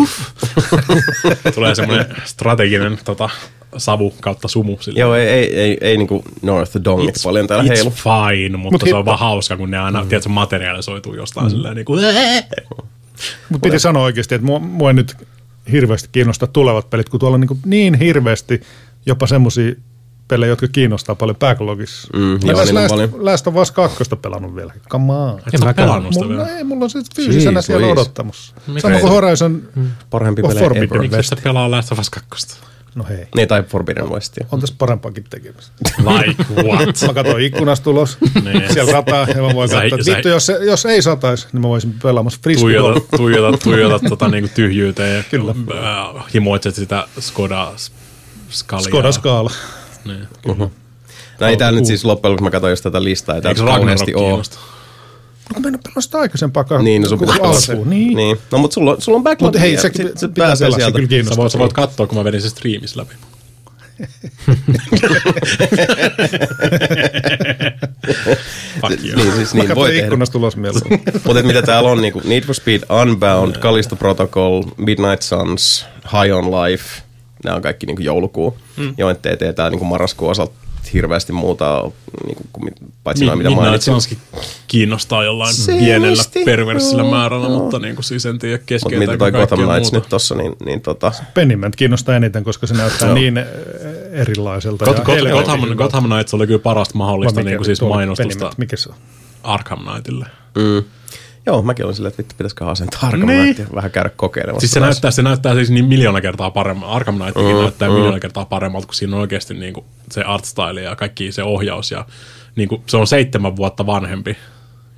tulee 1.54 1.74
semmoinen 1.74 2.06
strateginen 2.24 2.98
tota, 3.04 3.30
savu 3.76 4.14
kautta 4.20 4.48
sumu. 4.48 4.76
Sille. 4.80 5.00
joo, 5.00 5.14
ei, 5.14 5.28
ei, 5.28 5.60
ei, 5.60 5.78
ei 5.80 5.96
niinku 5.96 6.24
North 6.42 6.76
Dongit 6.84 7.14
paljon 7.24 7.46
täällä 7.46 7.64
it's 7.64 7.76
heilu. 7.76 7.90
fine, 7.90 8.56
mutta 8.56 8.74
Mut 8.74 8.88
se 8.88 8.94
on 8.94 9.00
hitto- 9.02 9.06
vaan 9.06 9.18
hauska, 9.18 9.56
kun 9.56 9.70
ne 9.70 9.78
aina, 9.78 10.02
mm. 10.02 10.08
tiedätkö, 10.08 10.28
materiaalisoituu 10.28 11.14
jostain 11.14 11.46
mm. 11.46 11.50
silleen 11.50 11.74
niin 11.76 11.84
kuin, 11.84 12.04
Mutta 13.48 13.68
piti 13.68 13.78
sanoa 13.78 14.02
oikeasti, 14.02 14.34
että 14.34 14.46
mua, 14.46 14.58
mua 14.58 14.90
ei 14.90 14.94
nyt 14.94 15.16
hirveästi 15.72 16.08
kiinnostaa 16.12 16.48
tulevat 16.52 16.90
pelit, 16.90 17.08
kun 17.08 17.20
tuolla 17.20 17.34
on 17.34 17.40
niin, 17.40 17.58
niin 17.64 17.94
hirveästi 17.94 18.62
jopa 19.06 19.26
semmoisia 19.26 19.72
pelejä, 20.28 20.50
jotka 20.50 20.68
kiinnostaa 20.68 21.14
paljon 21.14 21.36
backlogissa. 21.36 22.08
Mm, 22.12 22.20
Mä 22.20 22.38
joo, 22.44 22.60
on 22.60 22.74
Last, 22.74 22.88
paljon. 22.88 23.10
Last 23.24 23.46
of 23.46 23.56
Us 23.56 23.70
2 23.70 24.04
pelannut 24.22 24.56
vielä. 24.56 24.74
Come 24.90 25.12
on. 25.12 25.38
Et 25.38 25.60
sä 25.60 25.74
pelannut 25.74 26.14
sitä 26.14 26.26
Mulla, 26.26 26.44
vielä. 26.44 26.56
ei, 26.58 26.64
mulla 26.64 26.84
on 26.84 26.90
se 26.90 26.98
fyysisenä 27.16 27.52
Jeez 27.56 27.66
siellä 27.66 27.86
odottamassa. 27.86 28.54
Sama 28.78 28.98
kuin? 29.00 29.12
Horizon, 29.12 29.62
Parempi 30.10 30.42
Oh, 30.42 30.48
pelejä 30.48 30.68
Forbidden. 30.68 31.00
Miksi 31.00 31.22
sä 31.22 31.36
pelaa 31.44 31.70
Last 31.70 31.92
of 31.92 31.98
Us 31.98 32.10
2? 32.10 32.56
no 32.94 33.04
hei, 33.08 33.26
Niin, 33.36 33.48
tai 33.48 33.62
Forbidden 33.62 34.10
Westia. 34.10 34.46
on 34.52 34.60
tässä 34.60 34.74
parempakin 34.78 35.24
tekemistä. 35.30 35.72
Like 35.98 36.44
what? 36.62 36.88
Mä 37.06 37.14
katsoin 37.14 37.44
ikkunasta 37.44 37.90
ulos, 37.90 38.18
Niin. 38.44 38.72
siellä 38.72 38.92
sataa, 38.92 39.26
ja 39.34 39.42
mä 39.42 39.54
voin 39.54 39.68
Sä- 39.68 39.74
katsoa, 39.80 39.96
että 39.98 40.04
sä- 40.10 40.12
vittu, 40.16 40.28
jos, 40.28 40.46
se, 40.46 40.52
jos 40.64 40.86
ei 40.86 41.02
sataisi, 41.02 41.46
niin 41.52 41.60
mä 41.60 41.68
voisin 41.68 41.94
pelaamassa 42.02 42.38
frisbee 42.42 42.62
tuijota, 42.62 43.00
tuijota, 43.16 43.58
tuijota 43.58 43.98
tota, 44.08 44.28
niinku 44.28 44.50
tyhjyyteen 44.54 45.16
ja 45.16 45.22
Kyllä. 45.30 45.50
Äh, 45.50 46.24
himoitset 46.34 46.74
sitä 46.74 47.06
Skoda 47.20 47.72
skalia. 48.52 48.84
Skoda 48.84 49.12
Skaala. 49.12 49.50
Niin. 50.04 50.28
No 51.40 51.46
ei 51.48 51.56
täällä 51.56 51.78
nyt 51.78 51.86
siis 51.86 52.04
loppujen 52.04 52.32
lopuksi, 52.32 52.44
mä 52.44 52.50
katsoin 52.50 52.72
just 52.72 52.82
tätä 52.82 53.04
listaa, 53.04 53.34
ei 53.34 53.38
Eikö 53.44 53.54
täällä 53.54 53.76
kauheasti 53.76 54.14
ole. 54.14 54.26
kiinnosta? 54.28 54.56
No 54.56 55.54
kun 55.54 55.62
mä 55.62 55.68
en 55.68 55.74
ole 55.74 55.80
pelannut 55.82 56.04
sitä 56.04 56.18
aikaisempaakaan. 56.18 56.84
Niin, 56.84 57.02
no 57.02 57.08
sun 57.08 57.18
pitää 57.18 57.36
pelata 57.36 57.58
alkuun. 57.72 57.90
Niin. 57.90 58.16
Niin. 58.16 58.38
No 58.52 58.58
mutta 58.58 58.74
sulla, 58.74 58.90
on- 58.90 59.02
sulla 59.02 59.16
on 59.16 59.22
backlog. 59.24 59.46
Mutta 59.48 59.58
hei, 59.60 59.76
se, 59.76 59.90
sit- 59.94 60.18
se 60.18 60.28
pitää 60.28 60.46
pääsee 60.46 60.66
pelaa, 60.70 60.78
se 60.88 60.92
kyllä 60.92 61.04
Sä 61.04 61.08
kiinnostaa. 61.08 61.36
voit, 61.42 61.52
sä 61.52 61.58
voit 61.58 61.72
katsoa, 61.72 62.06
kun 62.06 62.18
mä 62.18 62.24
vedin 62.24 62.42
se 62.42 62.48
striimissä 62.48 63.00
läpi. 63.00 63.14
Fuck 68.80 69.04
you. 69.04 69.16
Niin, 69.16 69.32
siis 69.32 69.54
niin, 69.54 69.74
voi 69.74 69.88
tehdä. 69.90 70.04
ikkunasta 70.04 70.38
ulos 70.38 70.56
mieluummin. 70.56 71.02
Mutta 71.24 71.42
mitä 71.42 71.62
täällä 71.62 71.90
on, 71.90 72.00
niin 72.02 72.12
Need 72.24 72.42
for 72.44 72.54
Speed, 72.54 72.80
Unbound, 73.02 73.56
Callisto 73.56 73.96
Protocol, 73.96 74.62
Midnight 74.76 75.22
Suns, 75.22 75.86
High 76.04 76.36
on 76.36 76.44
Life, 76.50 76.84
nämä 77.44 77.57
on 77.57 77.62
kaikki 77.62 77.87
niin 77.87 78.05
joulukuu. 78.05 78.59
Mm. 78.76 78.94
Joo, 78.98 79.11
ettei 79.11 79.37
tee 79.37 79.52
tää 79.52 79.70
niin 79.70 79.87
marraskuun 79.87 80.31
osalta 80.31 80.55
hirveästi 80.92 81.33
muuta, 81.33 81.90
niin 82.26 82.37
kuin, 82.52 82.74
paitsi 83.05 83.24
noin 83.24 83.38
mitä 83.38 83.48
Midnight 83.48 83.64
mainitsin. 83.64 83.92
Sunskin 83.92 84.18
kiinnostaa 84.68 85.24
jollain 85.24 85.55
Se 85.55 85.72
pienellä 85.72 86.07
muisti, 86.07 86.44
perversillä 86.44 87.02
joo, 87.02 87.11
määrällä, 87.11 87.48
joo. 87.48 87.59
mutta 87.59 87.78
niin 87.78 87.94
kuin 87.94 88.05
siis 88.05 88.26
en 88.26 88.38
tiedä 88.38 88.55
Mutta 88.57 88.66
keskeytääkö 88.66 89.07
mitä 89.07 89.18
toi 89.18 89.33
kaikkea 89.33 89.57
Gotham 89.57 89.70
Knights 89.70 89.92
nyt 89.92 90.09
tossa, 90.09 90.35
niin, 90.35 90.57
niin 90.64 90.81
tota, 90.81 91.12
Pentiment 91.35 91.76
kiinnostaa 91.76 92.16
eniten, 92.16 92.44
koska 92.44 92.66
se 92.66 92.74
näyttää 92.74 93.09
Joo. 93.09 93.14
niin 93.14 93.38
eh, 93.38 93.46
erilaiselta. 94.12 94.85
Got, 94.85 94.98
ja 94.98 95.05
Got, 95.05 95.31
Gotham. 95.31 95.76
Gotham 95.76 96.05
Knights 96.05 96.35
oli 96.35 96.46
kyllä 96.46 96.59
parasta 96.59 96.98
mahdollista 96.98 97.42
niin 97.42 97.57
kuin 97.57 97.66
siis 97.66 97.81
mainostusta 97.81 98.28
Pentiment, 98.28 98.59
Mikä 98.59 98.76
se 98.76 98.88
on? 98.88 98.96
Arkham 99.42 99.78
Knightille. 99.78 100.26
mm. 100.55 100.85
Joo, 101.46 101.62
mäkin 101.62 101.85
olin 101.85 101.94
silleen, 101.96 102.09
että 102.11 102.18
vittu 102.22 102.35
pitäisikö 102.38 102.66
asentaa 102.66 103.00
Arkham 103.02 103.26
Niin. 103.28 103.42
Knightia, 103.55 103.66
vähän 103.74 103.90
käydä 103.90 104.09
kokeilemassa. 104.16 104.61
Siis 104.61 104.70
se 104.72 104.81
näyttää, 104.81 105.11
se 105.11 105.22
näyttää 105.22 105.55
siis 105.55 105.70
niin 105.70 105.85
miljoona 105.85 106.20
kertaa 106.20 106.50
paremmalta. 106.50 106.94
Arkham 106.94 107.16
Knightkin 107.18 107.57
Mm, 107.57 107.62
näyttää 107.62 107.88
mm. 107.88 107.94
miljoona 107.94 108.20
kertaa 108.20 108.44
paremmalta, 108.44 108.87
kun 108.87 108.94
siinä 108.94 109.16
on 109.16 109.20
oikeasti 109.22 109.55
niin 109.55 109.74
kuin 109.74 109.87
se 110.11 110.22
art 110.22 110.44
style 110.44 110.83
ja 110.83 110.96
kaikki 110.96 111.33
se 111.33 111.42
ohjaus. 111.42 111.90
Ja 111.90 112.07
niin 112.57 112.68
kuin, 112.68 112.83
se 112.87 112.96
on 112.96 113.07
seitsemän 113.07 113.57
vuotta 113.57 113.87
vanhempi. 113.87 114.37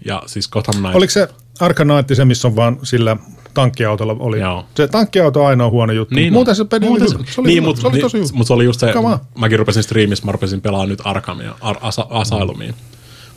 Ja 0.05 0.23
siis 0.27 0.49
Gotham 0.49 0.75
Knight. 0.77 0.97
Oliko 0.97 1.11
se 1.11 1.29
Arkham 1.61 1.89
Knight 1.89 2.15
se, 2.17 2.25
missä 2.25 2.49
on 2.49 2.57
vaan 2.57 2.79
sillä 2.83 3.17
tankkiautolla 3.55 4.17
oli? 4.19 4.41
Joo. 4.41 4.65
Se 4.75 4.89
tankkiauto 4.89 5.41
on 5.41 5.47
ainoa 5.47 5.71
huono 5.71 5.93
juttu. 5.93 6.15
Niin, 6.15 6.33
Muuten 6.33 6.55
se 6.57 6.65
peli 6.65 6.87
oli 6.87 6.99
muuten 6.99 7.19
hyvä. 7.19 7.25
Se 7.33 7.41
oli, 7.41 7.47
niin, 7.49 7.57
hyvä. 7.63 7.67
mut, 7.69 7.77
se 7.81 7.87
oli 7.87 7.99
tosi 7.99 8.17
niin, 8.17 8.27
hyvä. 8.29 8.37
mut 8.39 8.47
se 8.47 8.53
oli 8.53 8.65
just 8.65 8.81
se, 8.81 8.93
on. 8.99 9.19
mäkin 9.39 9.59
rupesin 9.59 9.83
striimissä, 9.83 10.25
mä 10.27 10.33
rupesin 10.33 10.61
pelaamaan 10.61 10.89
nyt 10.89 11.01
Arkhamia, 11.05 11.55
Ar- 11.61 11.77
Asa- 11.81 12.07
Asylumia. 12.11 12.75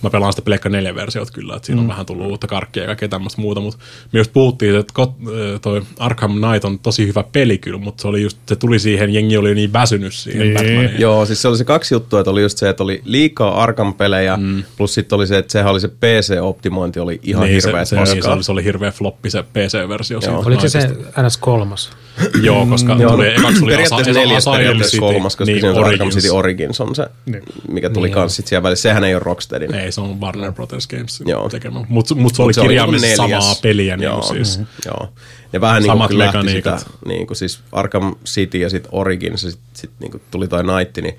Mä 0.04 0.10
pelaan 0.10 0.34
sitä 0.34 0.42
Pleikka 0.42 0.70
4 0.70 0.96
versiot 0.96 1.32
kyllä, 1.32 1.56
että 1.56 1.66
siinä 1.66 1.82
on 1.82 1.88
vähän 1.88 2.06
tullut 2.06 2.28
uutta 2.28 2.48
karkkia 2.48 2.84
ja 2.84 2.88
kaikkea 2.88 3.10
tämmöistä 3.10 3.42
muuta, 3.42 3.62
mutta 3.62 3.80
me 4.12 4.20
just 4.20 4.34
puhuttiin, 4.34 4.76
että 4.76 4.94
kot- 5.00 5.30
äh, 5.54 5.60
toi 5.62 5.82
Arkham 6.00 6.32
Knight 6.32 6.66
on 6.66 6.80
tosi 6.80 7.08
hyvä 7.08 7.24
peli 7.32 7.58
kyllä, 7.58 7.80
mutta 7.80 8.02
se 8.02 8.08
oli 8.08 8.22
just, 8.22 8.38
se 8.46 8.56
tuli 8.56 8.80
siihen, 8.80 9.14
jengi 9.14 9.38
oli 9.38 9.56
niin 9.56 9.74
väsynyt 9.74 10.14
siihen 10.14 10.42
Niin. 10.42 10.54
Batmaniin. 10.54 11.02
Joo, 11.02 11.26
siis 11.26 11.42
se 11.42 11.48
oli 11.48 11.58
se 11.58 11.64
kaksi 11.64 11.94
juttua, 11.96 12.20
että 12.20 12.32
oli 12.32 12.42
just 12.42 12.58
se, 12.58 12.70
että 12.70 12.84
oli 12.84 13.02
liikaa 13.06 13.64
Arkham-pelejä, 13.64 14.38
mm. 14.38 14.64
plus 14.78 14.94
sitten 14.94 15.16
oli 15.16 15.28
se, 15.28 15.38
että 15.38 15.52
sehän 15.52 15.72
oli 15.72 15.82
se 15.82 15.88
PC-optimointi, 15.88 17.00
oli 17.00 17.20
ihan 17.24 17.44
niin, 17.44 17.62
hirveä 17.64 17.86
se, 17.86 17.98
se, 18.06 18.22
se, 18.22 18.30
oli, 18.30 18.44
se 18.44 18.52
oli 18.52 18.64
hirveä 18.64 18.92
floppi 18.92 19.30
se 19.30 19.42
PC-versio. 19.44 20.20
Oliko 20.46 20.62
se 20.62 20.70
se 20.70 20.80
Knightista. 20.80 21.22
NS3? 21.22 22.07
Joo, 22.42 22.66
koska 22.66 22.96
Joo, 23.00 23.12
tuli, 23.12 23.28
ekaksi 23.28 23.60
tuli 23.60 23.72
periaatteessa 23.72 24.12
Asa- 24.12 24.20
neljäs, 24.20 24.46
periaatteessa 24.46 24.98
kolmas, 25.00 25.36
koska 25.36 25.46
niin, 25.46 25.56
siinä 25.56 25.70
on 25.70 25.76
se 25.76 25.80
Arkham 25.80 25.94
Origins. 26.08 26.16
City 26.16 26.30
Origins 26.30 26.82
on 26.82 26.96
se, 26.96 27.06
Niin. 27.26 27.44
mikä 27.72 27.90
tuli 27.90 28.08
Niin 28.08 28.14
kans 28.14 28.36
sit 28.36 28.48
siellä 28.48 28.64
välissä. 28.64 28.82
Sehän 28.90 29.04
ei 29.04 29.16
ole 29.16 29.22
Rocksteadin. 29.26 29.74
Ei, 29.76 29.92
se 29.92 30.02
on 30.02 30.22
Warner 30.22 30.52
Brothers 30.52 30.88
Games 30.88 31.24
Joo. 31.26 31.50
tekemä. 31.50 31.86
Mutta 31.90 32.16
mut 32.16 32.36
se 32.36 32.42
oli 32.42 32.48
Mut 32.48 32.56
se 32.56 32.62
oli 32.62 32.68
kirjaimellisesti 32.68 33.22
niinku 33.22 33.42
samaa 33.42 33.56
peliä. 33.62 33.98
Niin 33.98 34.04
Joo, 34.06 34.20
kuin 34.22 34.36
siis. 34.46 34.60
joo. 34.86 35.10
Ne 35.54 35.62
vähän 35.62 35.82
niin 35.82 35.90
Samat 35.92 36.08
kuin 36.08 36.18
lähti 36.20 36.50
sitä, 36.50 36.78
niin 37.08 37.28
kuin 37.28 37.38
siis 37.38 37.60
Arkham 37.72 38.16
City 38.26 38.58
ja 38.58 38.70
sitten 38.70 38.90
Origins 38.94 39.44
ja 39.44 39.52
sitten 39.52 39.70
sit 39.74 39.92
niin 40.00 40.12
kuin 40.12 40.22
tuli 40.32 40.48
toi 40.48 40.64
Night, 40.64 40.98
niin 40.98 41.18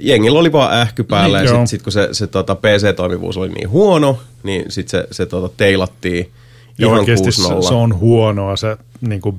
jengillä 0.00 0.38
oli 0.38 0.52
vaan 0.52 0.74
ähky 0.80 1.04
päällä 1.04 1.38
Niin, 1.38 1.44
ja 1.44 1.50
sitten 1.50 1.66
sit, 1.68 1.82
kun 1.82 1.92
se, 1.92 2.08
se 2.12 2.26
tota 2.26 2.54
PC-toimivuus 2.54 3.36
oli 3.36 3.48
niin 3.48 3.70
huono, 3.70 4.18
niin 4.42 4.64
sitten 4.68 4.90
se, 5.00 5.06
se 5.10 5.26
tota, 5.26 5.54
teilattiin 5.56 6.30
Ja 6.78 6.86
ihan 6.86 6.98
oikeasti 6.98 7.32
se, 7.32 7.42
6-0. 7.42 7.62
se 7.68 7.74
on 7.74 7.98
huonoa 7.98 8.56
se 8.56 8.76
niin 9.00 9.20
kuin 9.20 9.36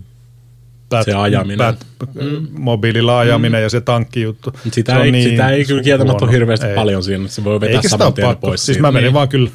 bat, 0.98 1.06
Se 1.06 1.14
ajaminen. 1.14 1.58
Bat, 1.58 1.88
mm. 2.14 2.48
mobiililla 2.52 3.20
ajaminen 3.20 3.60
mm. 3.60 3.64
ja 3.64 3.70
se 3.70 3.82
tankkijuttu. 3.82 4.54
Sitä, 4.72 4.94
se 4.94 5.02
ei, 5.02 5.12
niin 5.12 5.30
sitä 5.30 5.50
ei 5.50 5.66
kyllä 5.66 5.84
kieltämättä 5.84 6.26
ole 6.26 6.32
hirveästi 6.32 6.66
Ei. 6.66 6.76
paljon 6.76 7.04
siinä, 7.04 7.28
se 7.28 7.44
voi 7.44 7.62
vetää 7.62 7.76
Eikä 7.76 7.90
saman 7.90 8.14
tien 8.14 8.38
pois 8.38 8.66
Siis 8.66 8.66
siitä. 8.66 8.82
mä 8.82 8.92
menin 8.92 9.08
Niin. 9.08 9.14
vaan 9.14 9.30
kyllä. 9.30 9.50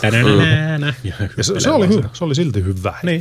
Tänänänä. 0.00 0.94
Ja 1.04 1.44
se, 1.44 1.60
se 1.60 1.70
oli 1.70 1.88
hyvä. 1.88 2.08
Se 2.12 2.24
oli 2.24 2.34
silti 2.34 2.64
hyvä. 2.64 2.94
Niin. 3.02 3.20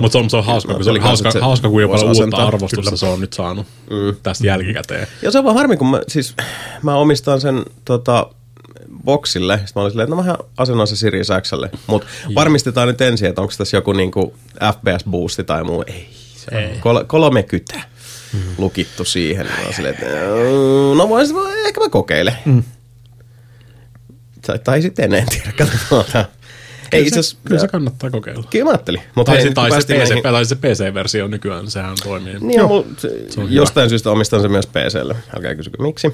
Mutta 0.00 0.12
se 0.12 0.18
on, 0.18 0.30
se 0.30 0.36
on 0.36 0.44
hauska, 0.44 0.74
kun 0.74 0.84
se 0.84 0.90
oli 0.90 0.98
hauska, 0.98 1.30
se 1.30 1.40
hauska 1.40 1.70
voisi 1.70 1.88
paljon 1.88 2.06
uutta 2.06 2.20
asentaa. 2.22 2.46
arvostusta 2.46 2.82
Kyllä. 2.82 2.96
se 2.96 3.06
on 3.06 3.20
nyt 3.20 3.32
saanut 3.32 3.66
mm. 3.90 4.16
tästä 4.22 4.46
jälkikäteen. 4.46 5.06
Ja 5.22 5.30
se 5.30 5.38
on 5.38 5.44
vaan 5.44 5.56
harmi, 5.56 5.76
kun 5.76 5.90
mä, 5.90 6.00
siis, 6.08 6.34
mä 6.82 6.94
omistan 6.94 7.40
sen 7.40 7.62
tota, 7.84 8.26
boksille. 9.04 9.56
Sitten 9.56 9.72
mä 9.74 9.82
olin 9.82 9.90
silleen, 9.90 10.04
että 10.04 10.16
no 10.16 10.22
mähän 10.22 10.36
asennan 10.56 10.86
se 10.86 10.96
Sirius 10.96 11.28
Xlle. 11.42 11.70
Mutta 11.86 12.08
varmistetaan 12.34 12.88
nyt 12.88 13.00
ensin, 13.00 13.28
että 13.28 13.40
onko 13.42 13.54
tässä 13.58 13.76
joku 13.76 13.92
niinku 13.92 14.34
FPS-boosti 14.64 15.44
tai 15.46 15.64
muu. 15.64 15.84
Ei, 15.86 16.08
Ei. 16.52 16.78
kol- 16.80 17.04
30 17.06 17.80
lukittu 18.58 19.04
siihen. 19.04 19.46
Mä 19.46 19.52
olin 19.62 19.74
silleen, 19.74 19.94
että 19.94 20.06
"Mm, 20.06 20.98
no 20.98 21.08
vois, 21.08 21.34
ehkä 21.66 21.80
mä 21.80 21.88
kokeilen. 21.88 22.36
Mm. 22.44 22.62
Tai, 24.46 24.58
tai 24.58 24.82
sitten 24.82 25.14
en 25.14 25.26
tiedä, 25.28 25.52
katsotaan. 25.58 26.24
Ei 26.92 27.06
itse 27.06 27.20
asiassa, 27.20 27.36
Kyllä 27.44 27.60
se 27.60 27.68
kannattaa 27.68 28.10
kokeilla. 28.10 28.44
kyllä 28.50 28.64
mä 28.64 28.70
ajattelin. 28.70 29.00
Mutta 29.14 29.32
Tai, 29.32 29.42
se, 29.42 29.50
tai, 29.50 29.70
se 29.82 29.94
PC, 29.94 30.22
tai 30.22 30.44
se 30.44 30.54
PC-versio 30.54 31.28
nykyään, 31.28 31.70
sehän 31.70 31.96
toimii. 32.04 32.34
Niin, 32.40 32.58
Joo. 32.58 32.68
mul, 32.68 32.82
se, 32.98 33.08
on 33.40 33.44
hyvä. 33.44 33.54
jostain 33.56 33.88
syystä 33.88 34.10
omistan 34.10 34.42
sen 34.42 34.50
myös 34.50 34.66
PClle. 34.66 35.16
Älkää 35.36 35.54
kysykö 35.54 35.82
miksi. 35.82 36.08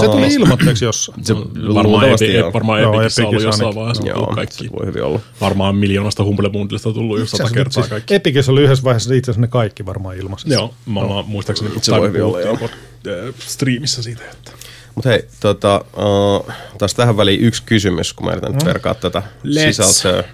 Se 0.00 0.06
Oh. 0.06 0.10
tuli 0.10 0.34
ilmoitteeksi 0.34 0.84
jossain. 0.84 1.24
Se 1.24 1.34
Varmaan, 1.34 1.86
luultavasti 1.86 2.24
epi, 2.24 2.34
joo. 2.34 2.52
varmaan 2.52 2.82
Joo, 2.82 2.94
Epikissä 2.94 3.22
ollut 3.22 3.34
Epikissä 3.34 3.48
jossain 3.48 3.74
vaiheessa 3.74 4.06
Joo, 4.06 4.28
se 4.30 4.34
kaikki. 4.34 4.70
voi 4.78 4.86
hyvin 4.86 5.02
olla. 5.02 5.20
Varmaan 5.40 5.76
miljoonasta 5.76 6.24
Humble 6.24 6.50
Bundlesta 6.50 6.92
tullut 6.92 7.20
Itse 7.20 7.36
sata 7.36 7.50
kertaa 7.50 7.82
kaikki. 7.88 8.14
Epikissä 8.14 8.52
oli 8.52 8.62
yhdessä 8.62 8.84
vaiheessa 8.84 9.14
itse 9.14 9.30
asiassa 9.30 9.40
ne 9.40 9.46
kaikki 9.48 9.86
varmaan 9.86 10.16
ilmaiset. 10.16 10.50
Joo, 10.50 10.74
mä 10.86 11.00
ollaan 11.00 11.24
muistaakseni 11.28 11.70
Se 11.82 11.92
voi 11.92 12.08
hyvin 12.08 12.22
olla, 12.22 12.38
puhuttiin 12.58 13.18
äh, 13.28 13.34
striimissä 13.38 14.02
siitä, 14.02 14.22
että 14.32 14.50
Mutta 14.96 15.08
hei, 15.08 15.24
tota, 15.40 15.84
uh, 15.96 16.52
taas 16.78 16.94
tähän 16.94 17.16
väliin 17.16 17.40
yksi 17.40 17.62
kysymys, 17.66 18.12
kun 18.12 18.26
mä 18.26 18.32
yritän 18.32 18.52
nyt 18.52 18.64
verkaa 18.64 18.94
tätä 18.94 19.22
Let's. 19.44 19.72
sisältöä. 19.72 20.24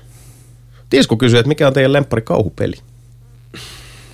Tisku 0.91 1.17
kysyy, 1.17 1.39
että 1.39 1.49
mikä 1.49 1.67
on 1.67 1.73
teidän 1.73 1.93
lemppari 1.93 2.23
kauhupeli? 2.23 2.75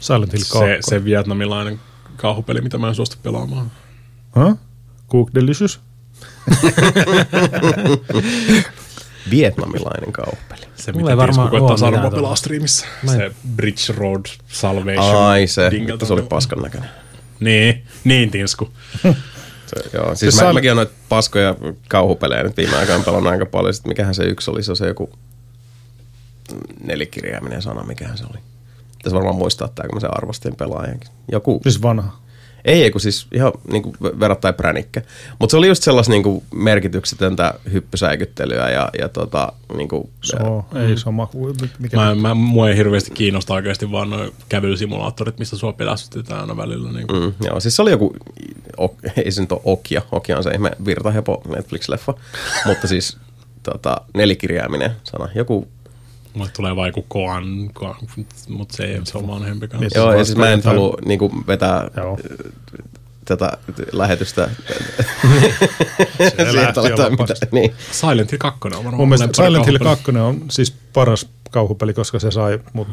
Silent 0.00 0.32
Hill 0.32 0.42
2. 0.52 0.58
Se, 0.68 0.78
se 0.80 1.04
vietnamilainen 1.04 1.80
kauhupeli, 2.16 2.60
mitä 2.60 2.78
mä 2.78 2.88
en 2.88 2.94
suostu 2.94 3.16
pelaamaan. 3.22 3.70
Huh? 4.36 4.58
Cook 5.10 5.30
Delicious? 5.34 5.80
Vietnamilainen 9.30 10.12
kauhupeli. 10.12 10.60
Se, 10.76 10.92
Mulla 10.92 11.04
mitä 11.04 11.16
varmaan 11.16 11.60
oo 11.62 11.76
saada 11.76 12.10
pelaa. 12.10 12.34
Mä 13.02 13.12
en- 13.12 13.18
Se 13.18 13.32
Bridge 13.56 13.92
Road 13.96 14.26
Salvation. 14.48 15.16
Ai 15.16 15.46
se, 15.46 15.70
se 16.06 16.12
oli 16.12 16.22
paskan 16.22 16.58
näköinen. 16.58 16.90
Niin, 17.40 17.84
niin 18.04 18.30
Tinsku. 18.30 18.68
Se, 19.68 19.96
joo. 19.96 20.14
Siis 20.14 20.42
mä, 20.42 20.52
mäkin 20.52 20.70
on 20.70 20.76
noita 20.76 20.92
paskoja 21.08 21.56
kauhupelejä 21.88 22.42
nyt 22.42 22.56
viime 22.56 22.76
aikoina 22.76 23.04
pelannut 23.04 23.32
aika 23.32 23.46
paljon. 23.46 23.74
Sitten 23.74 23.90
mikähän 23.90 24.14
se 24.14 24.24
yksi 24.24 24.50
oli, 24.50 24.62
se 24.62 24.72
on 24.72 24.76
se 24.76 24.86
joku 24.86 25.10
nelikirjaiminen 26.84 27.62
sana, 27.62 27.82
mikähän 27.82 28.18
se 28.18 28.24
oli. 28.24 28.38
Tässä 29.02 29.14
varmaan 29.16 29.36
muistaa 29.36 29.68
tämä, 29.68 29.88
kun 29.88 29.96
mä 29.96 30.00
sen 30.00 30.16
arvostin 30.16 30.56
pelaajankin. 30.56 31.10
Joku, 31.32 31.60
Siis 31.62 31.82
vanha. 31.82 32.18
Ei, 32.64 32.82
ei 32.82 32.90
kun 32.90 33.00
siis 33.00 33.26
ihan 33.32 33.52
niin 33.70 33.82
kuin 33.82 33.96
verrattain 34.20 34.54
pränikkä. 34.54 35.02
Mutta 35.38 35.50
se 35.50 35.56
oli 35.56 35.68
just 35.68 35.82
sellaista 35.82 36.12
niin 36.12 36.22
kuin 36.22 36.44
merkityksetöntä 36.54 37.54
hyppysäikyttelyä 37.72 38.70
ja, 38.70 38.90
ja 38.98 39.08
tota, 39.08 39.52
niin 39.76 39.88
kuin, 39.88 40.10
Se 40.24 40.36
on, 40.36 40.64
ei 40.74 40.96
sama 40.96 41.26
kuin 41.26 41.56
mikä. 41.78 41.96
Mä, 41.96 42.14
mä, 42.14 42.34
mua 42.34 42.68
ei 42.68 42.76
hirveästi 42.76 43.10
kiinnosta 43.10 43.54
oikeasti 43.54 43.90
vaan 43.92 44.10
noin 44.10 44.32
kävelysimulaattorit, 44.48 45.38
missä 45.38 45.56
sua 45.56 45.72
pelästytetään 45.72 46.40
aina 46.40 46.56
välillä. 46.56 46.92
Niin 46.92 47.06
kuin. 47.06 47.22
Mm, 47.22 47.32
joo, 47.46 47.60
siis 47.60 47.76
se 47.76 47.82
oli 47.82 47.90
joku, 47.90 48.16
ok, 48.76 48.94
ei 49.24 49.30
se 49.30 49.40
nyt 49.40 49.52
ole 49.52 49.60
Okia, 49.64 50.02
Okia 50.12 50.36
on 50.36 50.42
se 50.42 50.50
ihme 50.50 50.70
virtahepo 50.84 51.42
Netflix-leffa, 51.48 52.14
mutta 52.66 52.88
siis 52.88 53.16
tota, 53.62 54.00
nelikirjaiminen 54.14 54.90
sana, 55.04 55.28
joku 55.34 55.68
Mulle 56.38 56.50
tulee 56.56 56.76
vaan 56.76 56.88
joku 56.88 57.04
koan, 57.08 57.70
koan 57.72 57.94
mutta 58.48 58.76
se 58.76 58.84
ei 58.84 59.00
se 59.04 59.18
on 59.18 59.26
vanhempi 59.28 59.68
kanssa. 59.68 59.80
Mies. 59.80 59.94
Joo, 59.94 60.12
ja 60.12 60.24
siis 60.24 60.38
mä 60.38 60.50
en 60.50 60.62
halua 60.64 60.96
niinku, 61.04 61.32
vetää 61.46 61.90
Joo. 61.96 62.18
tätä 63.24 63.52
lähetystä 63.92 64.50
Se 66.18 66.54
lähti 66.56 66.80
aletaan 66.80 67.10
jopa 67.10 67.22
mitä, 67.22 67.34
niin. 67.52 67.72
Silent 67.90 68.32
Hill 68.32 68.38
2 68.38 68.58
on 68.64 68.70
varmaan 68.72 68.94
Mun 68.94 69.08
mielestä 69.08 69.44
Silent 69.44 69.66
Hill 69.66 69.78
kauhupeli. 69.78 70.24
2 70.24 70.40
on 70.42 70.50
siis 70.50 70.70
paras 70.92 71.26
kauhupeli, 71.50 71.94
koska 71.94 72.18
se 72.18 72.30
sai 72.30 72.58
mut 72.72 72.88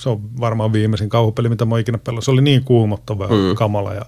se 0.00 0.08
on 0.08 0.40
varmaan 0.40 0.72
viimeisin 0.72 1.08
kauhupeli, 1.08 1.48
mitä 1.48 1.64
mä 1.64 1.74
oon 1.74 1.80
ikinä 1.80 1.98
pelannut. 1.98 2.24
Se 2.24 2.30
oli 2.30 2.42
niin 2.42 2.64
kuumottava 2.64 3.24
ja 3.24 3.30
Mm. 3.30 3.54
kamala 3.56 3.94
ja 3.94 4.06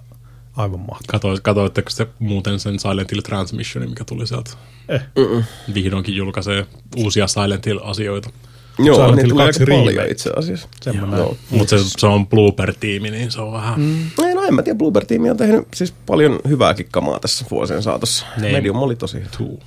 aivan 0.56 0.80
mahtava. 0.80 1.06
Katsoit, 1.06 1.40
katsoitteko 1.40 1.90
te 1.96 2.06
muuten 2.18 2.60
sen 2.60 2.78
Silent 2.78 3.10
Hill 3.10 3.20
Transmissionin, 3.20 3.90
mikä 3.90 4.04
tuli 4.04 4.26
sieltä? 4.26 4.50
Eh. 4.88 5.02
Vihdoinkin 5.74 6.16
julkaisee 6.16 6.66
uusia 6.96 7.26
Silent 7.26 7.66
Hill-asioita. 7.66 8.30
Joo, 8.78 8.96
Silent 8.96 9.16
niin 9.16 9.24
Hill 9.26 9.30
tulee 9.32 9.46
2 9.46 9.62
aika 9.62 9.74
paljon 9.84 10.08
itse 10.10 10.30
asiassa. 10.36 10.68
Joo. 11.16 11.36
Mutta 11.50 11.78
se, 11.78 11.84
se 11.98 12.06
on 12.06 12.26
Blooper-tiimi, 12.26 13.10
niin 13.10 13.30
se 13.30 13.40
on 13.40 13.52
vähän... 13.52 13.80
Mm. 13.80 14.10
Ei, 14.26 14.34
no 14.34 14.42
en 14.42 14.54
mä 14.54 14.62
tiedä, 14.62 14.78
Bluebird 14.78 15.06
Team 15.06 15.24
on 15.30 15.36
tehnyt 15.36 15.68
siis 15.74 15.94
paljon 16.06 16.40
hyvääkin 16.48 16.86
kamaa 16.90 17.20
tässä 17.20 17.44
vuosien 17.50 17.82
saatossa. 17.82 18.26
Niin. 18.40 18.52
Medium 18.52 18.76
oli 18.76 18.96
tosi 18.96 19.16
hyvä. 19.18 19.28
Tuu. 19.38 19.62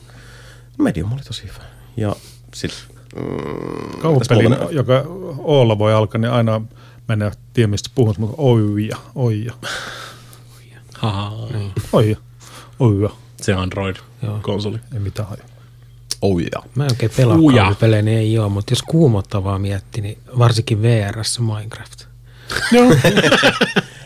Medium 0.80 1.14
oli 1.14 1.22
tosi 1.28 1.44
hyvä. 1.44 1.66
Ja 1.98 2.16
sit, 2.54 2.72
mm, 3.16 4.00
Kauhupeli, 4.02 4.44
tässä 4.44 4.60
muuta- 4.60 4.74
joka 4.76 5.04
Oolla 5.38 5.78
voi 5.80 5.94
alkaa, 5.94 6.22
niin 6.22 6.32
aina 6.32 6.62
mennä 7.08 7.32
tiedä 7.54 7.68
mistä 7.68 7.90
puhun, 7.96 8.16
mutta 8.18 8.36
oija, 8.38 8.98
oija, 9.16 9.54
Haha. 10.98 11.32
oija, 11.94 12.16
oija. 12.80 13.10
Se 13.42 13.54
Android-konsoli. 13.54 14.80
Ei 14.94 15.00
mitään 15.00 15.28
hajua. 15.30 15.44
Oh, 16.22 16.40
yeah. 16.40 16.66
Mä 16.76 16.84
en 16.86 16.92
oikein 16.92 17.12
pelaa 17.18 17.38
Uja. 17.38 17.76
niin 17.82 18.08
ei 18.08 18.40
ole, 18.40 18.50
mutta 18.50 18.72
jos 18.72 18.84
kuumottavaa 18.84 19.60
miettii, 19.60 20.02
niin 20.02 20.18
varsinkin 20.40 20.82
VRssä 20.82 21.42
Minecraft. 21.42 22.06
Joo. 22.72 22.92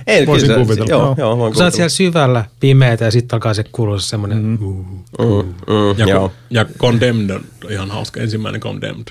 Ei, 0.08 0.28
Voisin 0.28 0.48
kyllä 0.48 0.60
se- 0.60 0.66
kuvitella, 0.66 0.90
Joo, 0.90 1.02
joo. 1.02 1.16
joo, 1.18 1.38
voin 1.38 1.54
Kun 1.54 1.58
sä 1.58 1.64
oot 1.64 1.72
kuvitella. 1.74 1.90
siellä 1.90 2.12
syvällä, 2.12 2.46
pimeätä 2.60 3.06
ja 3.06 3.12
sitten 3.12 3.36
alkaa 3.38 3.54
se 3.54 3.64
kuulua 3.72 4.00
se 4.00 4.08
semmoinen, 4.08 4.38
mm. 4.38 4.58
uh, 4.62 4.86
Mm, 5.20 5.50
mm, 5.68 5.98
Ja, 5.98 6.06
joo. 6.06 6.32
ja 6.50 6.66
Condemned 6.78 7.30
on 7.30 7.44
ihan 7.70 7.92
hauska. 7.92 8.20
Ensimmäinen 8.22 8.62
Condemned. 8.62 9.08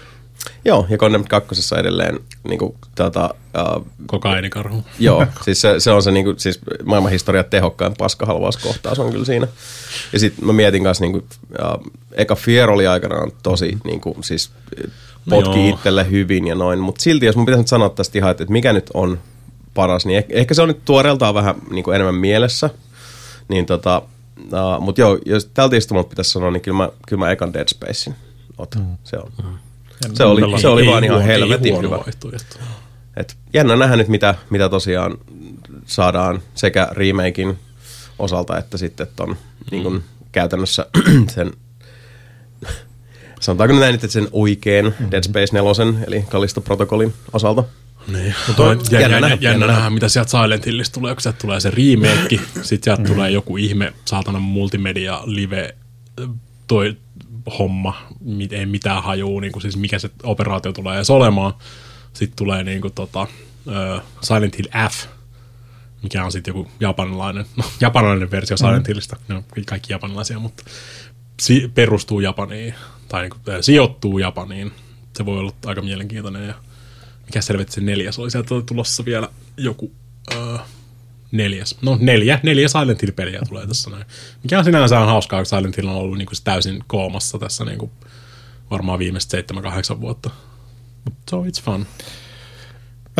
Joo, 0.64 0.86
ja 0.88 0.98
Condemned 0.98 1.28
2 1.28 1.74
edelleen 1.78 2.20
niin 2.48 2.58
kuin, 2.58 2.74
tota, 2.94 3.34
uh, 3.76 3.86
Kokainikarhu. 4.06 4.84
Joo, 4.98 5.26
siis 5.44 5.60
se, 5.60 5.80
se 5.80 5.90
on 5.90 6.02
se 6.02 6.10
niinku, 6.10 6.34
siis 6.36 6.60
maailmanhistorian 6.84 7.44
tehokkain 7.50 7.94
paskahalvauskohtaus 7.98 8.98
on 8.98 9.12
kyllä 9.12 9.24
siinä. 9.24 9.48
Ja 10.12 10.18
sitten 10.18 10.46
mä 10.46 10.52
mietin 10.52 10.84
kanssa, 10.84 11.04
niinku, 11.04 11.18
uh, 11.18 11.92
eka 12.12 12.34
Fier 12.34 12.70
oli 12.70 12.86
aikanaan 12.86 13.32
tosi, 13.42 13.78
niinku, 13.84 14.16
siis 14.20 14.50
potki 15.30 15.58
No 15.58 15.68
itselle 15.68 16.10
hyvin 16.10 16.46
ja 16.46 16.54
noin, 16.54 16.78
mutta 16.78 17.02
silti 17.02 17.26
jos 17.26 17.36
mun 17.36 17.46
pitäisi 17.46 17.60
nyt 17.60 17.68
sanoa 17.68 17.88
tästä 17.88 18.18
ihan, 18.18 18.30
että, 18.30 18.42
että 18.42 18.52
mikä 18.52 18.72
nyt 18.72 18.90
on 18.94 19.18
paras, 19.74 20.06
niin 20.06 20.18
ehkä, 20.18 20.34
ehkä 20.34 20.54
se 20.54 20.62
on 20.62 20.68
nyt 20.68 20.84
tuoreeltaan 20.84 21.34
vähän 21.34 21.54
niinku 21.70 21.90
enemmän 21.90 22.14
mielessä. 22.14 22.70
Niin 23.48 23.66
tota, 23.66 24.02
uh, 24.38 24.80
mutta 24.80 25.00
joo, 25.00 25.18
jos 25.26 25.50
tältä 25.54 25.76
istumalta 25.76 26.08
pitäisi 26.08 26.30
sanoa, 26.30 26.50
niin 26.50 26.60
kyllä 26.60 26.76
mä, 26.76 26.88
kyllä 27.08 27.20
mä 27.24 27.30
ekan 27.30 27.52
Dead 27.52 27.68
Spacein 27.68 28.16
otan. 28.58 28.82
Mm. 28.82 28.96
Se 29.04 29.16
on. 29.16 29.58
Se 30.14 30.24
oli, 30.24 30.60
se 30.60 30.68
oli 30.68 30.86
vaan 30.86 31.04
ihan 31.04 31.16
huono- 31.18 31.26
helvetin 31.26 31.72
huono 31.72 31.88
hyvä. 31.88 31.96
vaihtoehto. 32.04 32.58
Et 33.16 33.36
jännä 33.54 33.76
nähdä 33.76 33.96
nyt, 33.96 34.08
mitä, 34.08 34.34
mitä 34.50 34.68
tosiaan 34.68 35.18
saadaan 35.86 36.42
sekä 36.54 36.88
remakein 36.92 37.58
osalta, 38.18 38.58
että 38.58 38.78
sitten 38.78 39.06
ton 39.16 39.36
niin 39.70 39.82
kun 39.82 40.02
käytännössä 40.32 40.86
sen, 41.34 41.52
sanotaanko 43.40 43.78
näin, 43.78 43.94
että 43.94 44.06
sen 44.08 44.28
oikein 44.32 44.94
Dead 45.10 45.22
Space 45.22 45.52
4, 45.52 46.04
eli 46.06 46.24
Callisto 46.30 46.60
Protocolin 46.60 47.14
osalta. 47.32 47.64
Niin. 48.12 48.34
toi- 48.56 48.78
ja, 48.90 49.00
jännä 49.00 49.14
jännä, 49.16 49.28
jännä, 49.28 49.38
jännä 49.50 49.66
nähdä, 49.66 49.90
mitä 49.90 50.08
sieltä 50.08 50.30
Silent 50.30 50.66
Hillistä 50.66 50.94
tulee, 50.94 51.14
kun 51.14 51.22
sieltä 51.22 51.38
tulee 51.38 51.60
se 51.60 51.70
remake, 51.70 52.40
sit 52.62 52.84
sieltä 52.84 53.02
tulee 53.02 53.30
joku 53.30 53.56
ihme 53.56 53.92
saatana 54.04 54.38
multimedia 54.38 55.20
live 55.24 55.74
toi 56.66 56.96
homma, 57.58 58.08
ei 58.50 58.66
mitään 58.66 59.02
hajuu, 59.02 59.40
niin 59.40 59.52
kuin 59.52 59.62
siis 59.62 59.76
mikä 59.76 59.98
se 59.98 60.10
operaatio 60.22 60.72
tulee 60.72 60.96
edes 60.96 61.10
olemaan. 61.10 61.54
Sitten 62.12 62.36
tulee 62.36 62.64
niin 62.64 62.80
kuin 62.80 62.92
tota, 62.92 63.22
uh, 63.22 64.02
Silent 64.22 64.58
Hill 64.58 64.68
F, 64.90 65.06
mikä 66.02 66.24
on 66.24 66.32
sitten 66.32 66.54
joku 66.54 66.70
japanilainen, 66.80 67.46
no, 67.56 67.64
japanilainen 67.80 68.30
versio 68.30 68.56
Silent 68.56 68.88
Hillistä, 68.88 69.16
ne 69.28 69.34
on 69.34 69.44
kaikki 69.66 69.92
japanilaisia, 69.92 70.38
mutta 70.38 70.64
si- 71.40 71.70
perustuu 71.74 72.20
Japaniin, 72.20 72.74
tai 73.08 73.22
niin 73.22 73.30
kuin, 73.30 73.62
sijoittuu 73.62 74.18
Japaniin. 74.18 74.72
Se 75.16 75.26
voi 75.26 75.38
olla 75.38 75.52
aika 75.66 75.82
mielenkiintoinen 75.82 76.46
ja 76.46 76.54
mikä 77.26 77.40
selvetti 77.40 77.72
se 77.72 77.80
neljäs 77.80 78.18
oli 78.18 78.30
sieltä 78.30 78.54
oli 78.54 78.62
tulossa 78.62 79.04
vielä 79.04 79.28
joku 79.56 79.92
öö, 80.34 80.58
neljäs. 81.32 81.76
No 81.82 81.98
neljä, 82.00 82.40
neljä 82.42 82.68
Silent 82.68 83.02
Hill-peliä 83.02 83.40
tulee 83.48 83.66
tässä 83.66 83.90
näin. 83.90 84.04
Mikä 84.42 84.58
on 84.58 84.64
sinänsä 84.64 85.00
on 85.00 85.06
hauskaa, 85.06 85.40
kun 85.40 85.46
Silent 85.46 85.76
Hill 85.76 85.88
on 85.88 85.94
ollut 85.94 86.18
niinku 86.18 86.34
täysin 86.44 86.84
koomassa 86.86 87.38
tässä 87.38 87.64
niinku 87.64 87.90
varmaan 88.70 88.98
viimeiset 88.98 89.30
seitsemän, 89.30 89.62
kahdeksan 89.62 90.00
vuotta. 90.00 90.30
Mut 91.04 91.14
so 91.30 91.42
it's 91.42 91.62
fun. 91.64 91.86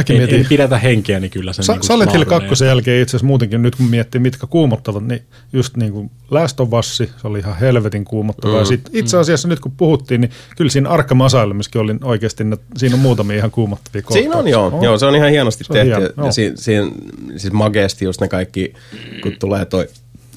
Mäkin 0.01 0.15
Ei, 0.15 0.21
mietin, 0.21 0.39
ei 0.39 0.45
pidätä 0.49 0.79
henkeä, 0.79 1.21
niin 1.21 1.31
kyllä 1.31 1.53
se 1.53 1.63
Sa- 1.63 1.73
niinku 1.73 1.87
Silent 1.87 2.13
Hill 2.13 2.25
mahdollinen. 2.25 2.49
2 2.49 2.65
jälkeen 2.65 3.03
itse 3.03 3.11
asiassa 3.11 3.27
muutenkin, 3.27 3.63
nyt 3.63 3.77
kun 3.77 3.87
miettii 3.87 4.21
mitkä 4.21 4.47
kuumottavat, 4.47 5.07
niin 5.07 5.23
just 5.53 5.77
niin 5.77 5.93
kuin 5.93 6.11
Last 6.31 6.61
of 6.61 6.73
Us, 6.73 6.97
se 6.97 7.09
oli 7.25 7.39
ihan 7.39 7.57
helvetin 7.59 8.05
kuumottava. 8.05 8.53
Mm. 8.53 8.59
Ja 8.59 8.65
sit 8.65 8.81
itse 8.93 9.19
asiassa 9.19 9.49
nyt 9.49 9.61
kun 9.61 9.73
puhuttiin, 9.77 10.21
niin 10.21 10.31
kyllä 10.57 10.71
siinä 10.71 10.89
Arkham 10.91 11.21
Asylumissakin 11.21 11.81
oli 11.81 11.95
oikeasti, 12.05 12.45
ne, 12.45 12.57
siinä 12.77 12.95
on 12.95 13.01
muutamia 13.01 13.37
ihan 13.37 13.51
kuumottavia 13.51 14.03
Siinä 14.11 14.37
on 14.37 14.49
joo, 14.49 14.63
kohtauksia. 14.63 14.89
joo, 14.91 14.99
se 14.99 15.07
on 15.07 15.17
ihan 15.17 15.31
hienosti 15.31 15.65
Se 15.65 15.73
on 15.73 15.75
tehty. 15.77 15.89
hieno, 16.01 16.27
ja 16.27 16.33
si, 16.33 16.53
siinä, 16.55 16.91
siis 17.37 17.53
mageesti 17.53 18.05
just 18.05 18.21
ne 18.21 18.29
kaikki, 18.29 18.73
kun 19.23 19.33
tulee 19.39 19.65
toi 19.65 19.89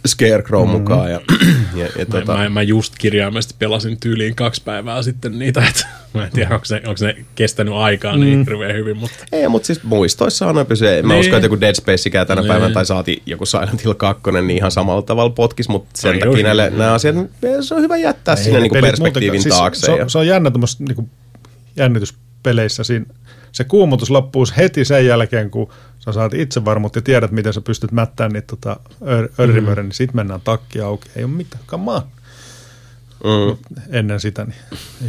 Scarecrow 0.08 0.62
mm-hmm. 0.68 0.80
mukaan. 0.82 1.12
Ja, 1.12 1.20
ja, 1.76 1.86
ja 1.86 1.92
Mä, 1.98 2.06
tota, 2.20 2.38
mä, 2.38 2.50
mä 2.50 2.62
just 2.62 2.94
kirjaimellisesti 3.00 3.56
pelasin 3.60 4.00
tyyliin 4.00 4.36
kaksi 4.36 4.62
päivää 4.66 5.02
sitten 5.02 5.40
niitä, 5.40 5.64
että 5.70 5.86
mä 6.14 6.26
en 6.26 6.32
tiedä, 6.32 6.54
onko 6.54 6.66
se, 6.66 6.76
onko 6.86 6.98
se 6.98 7.16
kestänyt 7.36 7.74
aikaa 7.74 8.16
niin 8.18 8.38
Mm. 8.40 8.46
hirveän 8.46 8.76
hyvin, 8.76 8.98
mutta 8.98 9.16
Ei, 9.32 9.48
mutta 9.48 9.66
siis 9.68 9.84
muistoissa 9.84 10.48
aina 10.48 10.66
pysyy. 10.66 11.02
Mä 11.02 11.14
Niin. 11.14 11.20
uskon, 11.20 11.36
että 11.38 11.46
joku 11.46 11.62
Dead 11.62 11.76
Spacekään 11.76 12.28
tänä 12.28 12.42
Niin. 12.42 12.48
päivänä 12.48 12.74
tai 12.74 12.86
saati 12.86 13.22
joku 13.26 13.46
Silent 13.46 13.84
Hill 13.84 13.94
2, 13.94 14.22
niin 14.32 14.50
ihan 14.58 14.72
samalla 14.72 15.02
tavalla 15.02 15.30
potkis, 15.30 15.70
mutta 15.70 15.90
sen 15.94 16.12
Ai, 16.12 16.20
takia 16.20 16.44
näille, 16.44 16.70
nämä 16.70 16.94
asiat, 16.94 17.16
se 17.62 17.76
on 17.76 17.82
hyvä 17.82 17.98
jättää 17.98 18.36
Ei 18.36 18.44
sinne 18.44 18.58
ne 18.58 18.62
niinku 18.62 18.74
pelit 18.74 18.90
perspektiivin 18.90 19.32
muutenkaan- 19.42 19.60
taakse. 19.60 19.86
Siis 19.86 19.98
ja, 19.98 20.04
se, 20.06 20.10
se 20.12 20.18
on 20.18 20.28
jännä 20.28 20.52
tuommoista 20.52 20.84
niin 20.84 21.10
jännityspeleissä. 21.76 22.84
Siinä, 22.84 23.06
se 23.54 23.64
kuumotus 23.64 24.10
loppuu 24.10 24.46
heti 24.58 24.86
sen 24.86 25.06
jälkeen, 25.06 25.52
kun 25.52 25.70
sä 26.00 26.12
saat 26.12 26.34
itsevarmuutta 26.34 26.98
ja 26.98 27.02
tiedät, 27.02 27.32
miten 27.32 27.54
sä 27.54 27.62
pystyt 27.62 27.92
mättämään 27.92 28.32
niitä 28.32 28.48
tota, 28.48 28.80
ör, 29.08 29.30
örrimörön, 29.40 29.86
niin 29.86 29.94
sit 29.94 30.14
mennään 30.14 30.42
takki 30.42 30.82
auki. 30.82 31.10
Ei 31.16 31.24
ole 31.24 31.32
mitään, 31.32 31.64
come 31.68 31.92
on. 31.92 32.02
mm, 33.24 33.58
Ennen 33.90 34.20
sitä, 34.20 34.46
niin 34.46 34.56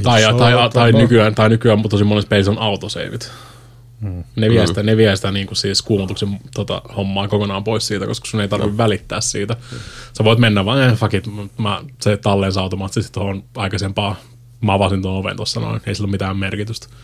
Tai, 0.02 0.22
saatana. 0.22 0.56
tai, 0.58 0.70
tai, 0.70 0.92
nykyään, 0.92 1.34
tai 1.34 1.48
nykyään 1.48 1.78
mutta 1.78 1.94
tosi 1.94 2.04
monessa 2.04 2.28
pelissä 2.28 2.52
on 2.52 2.58
autoseivit. 2.58 3.30
Hmm. 4.00 4.24
Ne 4.36 4.50
vie 4.50 4.66
sitä, 4.66 4.82
ne 4.82 4.96
vie 4.96 5.16
sitä 5.16 5.30
niin 5.30 5.46
kuin 5.46 5.56
siis 5.56 5.82
kuumotuksen 5.82 6.38
tota, 6.54 6.82
hommaa 6.96 7.28
kokonaan 7.28 7.64
pois 7.64 7.86
siitä, 7.86 8.06
koska 8.06 8.26
sun 8.26 8.40
ei 8.40 8.48
tarvitse 8.48 8.70
no. 8.70 8.78
välittää 8.78 9.20
siitä. 9.20 9.56
Sä 10.18 10.24
voit 10.24 10.38
mennä 10.38 10.64
vaan, 10.64 10.82
eh, 10.82 10.94
fuck 10.96 11.14
it, 11.14 11.24
mä, 11.58 11.82
se 12.00 12.16
tallensa 12.16 12.60
automaattisesti 12.60 13.12
tuohon 13.12 13.44
aikaisempaan 13.56 14.16
Mä 14.60 14.74
avasin 14.74 15.02
tuon 15.02 15.16
oven 15.16 15.36
tuossa 15.36 15.60
noin, 15.60 15.80
ei 15.86 15.94
sillä 15.94 16.06
ole 16.06 16.10
mitään 16.10 16.36
merkitystä. 16.36 16.86
Mm. 16.86 16.94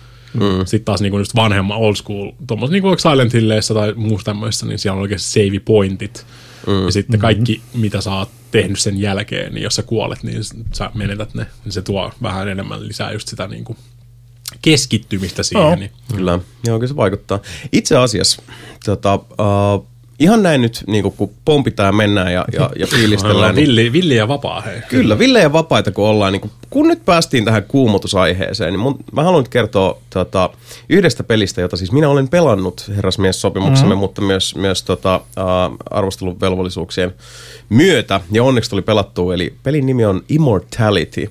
Sitten 0.64 0.84
taas 0.84 1.00
niin 1.00 1.18
just 1.18 1.34
vanhemman 1.34 1.78
old 1.78 1.94
school, 1.94 2.32
tuommoista 2.46 2.72
niin 2.72 2.82
kuin 2.82 2.98
Silent 2.98 3.32
Hilleissä 3.32 3.74
tai 3.74 3.94
muussa 3.96 4.24
tämmöisessä, 4.24 4.66
niin 4.66 4.78
siellä 4.78 4.96
on 4.96 5.02
oikeasti 5.02 5.28
save 5.28 5.60
pointit. 5.64 6.26
Mm. 6.66 6.84
Ja 6.84 6.92
sitten 6.92 7.20
kaikki, 7.20 7.62
mitä 7.74 8.00
sä 8.00 8.14
oot 8.14 8.30
tehnyt 8.50 8.78
sen 8.78 9.00
jälkeen, 9.00 9.54
niin 9.54 9.62
jos 9.62 9.74
sä 9.74 9.82
kuolet, 9.82 10.22
niin 10.22 10.44
sä 10.72 10.90
menetät 10.94 11.34
ne. 11.34 11.46
Niin 11.64 11.72
se 11.72 11.82
tuo 11.82 12.12
vähän 12.22 12.48
enemmän 12.48 12.88
lisää 12.88 13.12
just 13.12 13.28
sitä 13.28 13.48
niin 13.48 13.64
kuin 13.64 13.78
keskittymistä 14.62 15.42
siihen. 15.42 15.66
Joo. 15.66 15.76
Niin. 15.76 15.90
Kyllä, 16.16 16.38
joo, 16.66 16.78
kyllä 16.78 16.88
se 16.88 16.96
vaikuttaa. 16.96 17.40
Itse 17.72 17.96
asiassa, 17.96 18.42
tota, 18.84 19.14
uh, 19.14 19.86
ihan 20.20 20.42
näin 20.42 20.60
nyt, 20.60 20.84
niin 20.86 21.12
kun 21.12 21.30
pompitaan 21.44 21.86
ja 21.86 21.92
mennään 21.92 22.32
ja, 22.32 22.44
ja, 22.52 22.70
ja 22.76 22.86
fiilistellään. 22.86 23.54
Niin, 23.54 23.68
villi, 23.68 23.92
villi 23.92 24.16
ja 24.16 24.28
vapaa, 24.28 24.60
hei. 24.60 24.80
kyllä, 24.88 25.18
Ville 25.18 25.40
ja 25.40 25.52
vapaita 25.52 25.90
kun 25.90 26.06
ollaan, 26.06 26.32
niin 26.32 26.40
kun, 26.40 26.50
kun 26.70 26.88
nyt 26.88 27.04
päästiin 27.04 27.44
tähän 27.44 27.62
kuumotusaiheeseen, 27.68 28.72
niin 28.72 28.80
mun, 28.80 28.96
mä 29.12 29.22
haluan 29.22 29.42
nyt 29.42 29.48
kertoa 29.48 29.98
tota, 30.10 30.50
yhdestä 30.88 31.24
pelistä, 31.24 31.60
jota 31.60 31.76
siis 31.76 31.92
minä 31.92 32.08
olen 32.08 32.28
pelannut 32.28 32.90
herrasmies-sopimuksemme, 32.96 33.88
mm-hmm. 33.88 34.00
mutta 34.00 34.22
myös, 34.22 34.56
myös 34.56 34.82
tota, 34.82 35.16
uh, 35.16 35.76
arvosteluvelvollisuuksien 35.90 37.14
myötä, 37.68 38.20
ja 38.32 38.44
onneksi 38.44 38.70
tuli 38.70 38.82
pelattua, 38.82 39.34
eli 39.34 39.54
pelin 39.62 39.86
nimi 39.86 40.04
on 40.04 40.22
Immortality. 40.28 41.30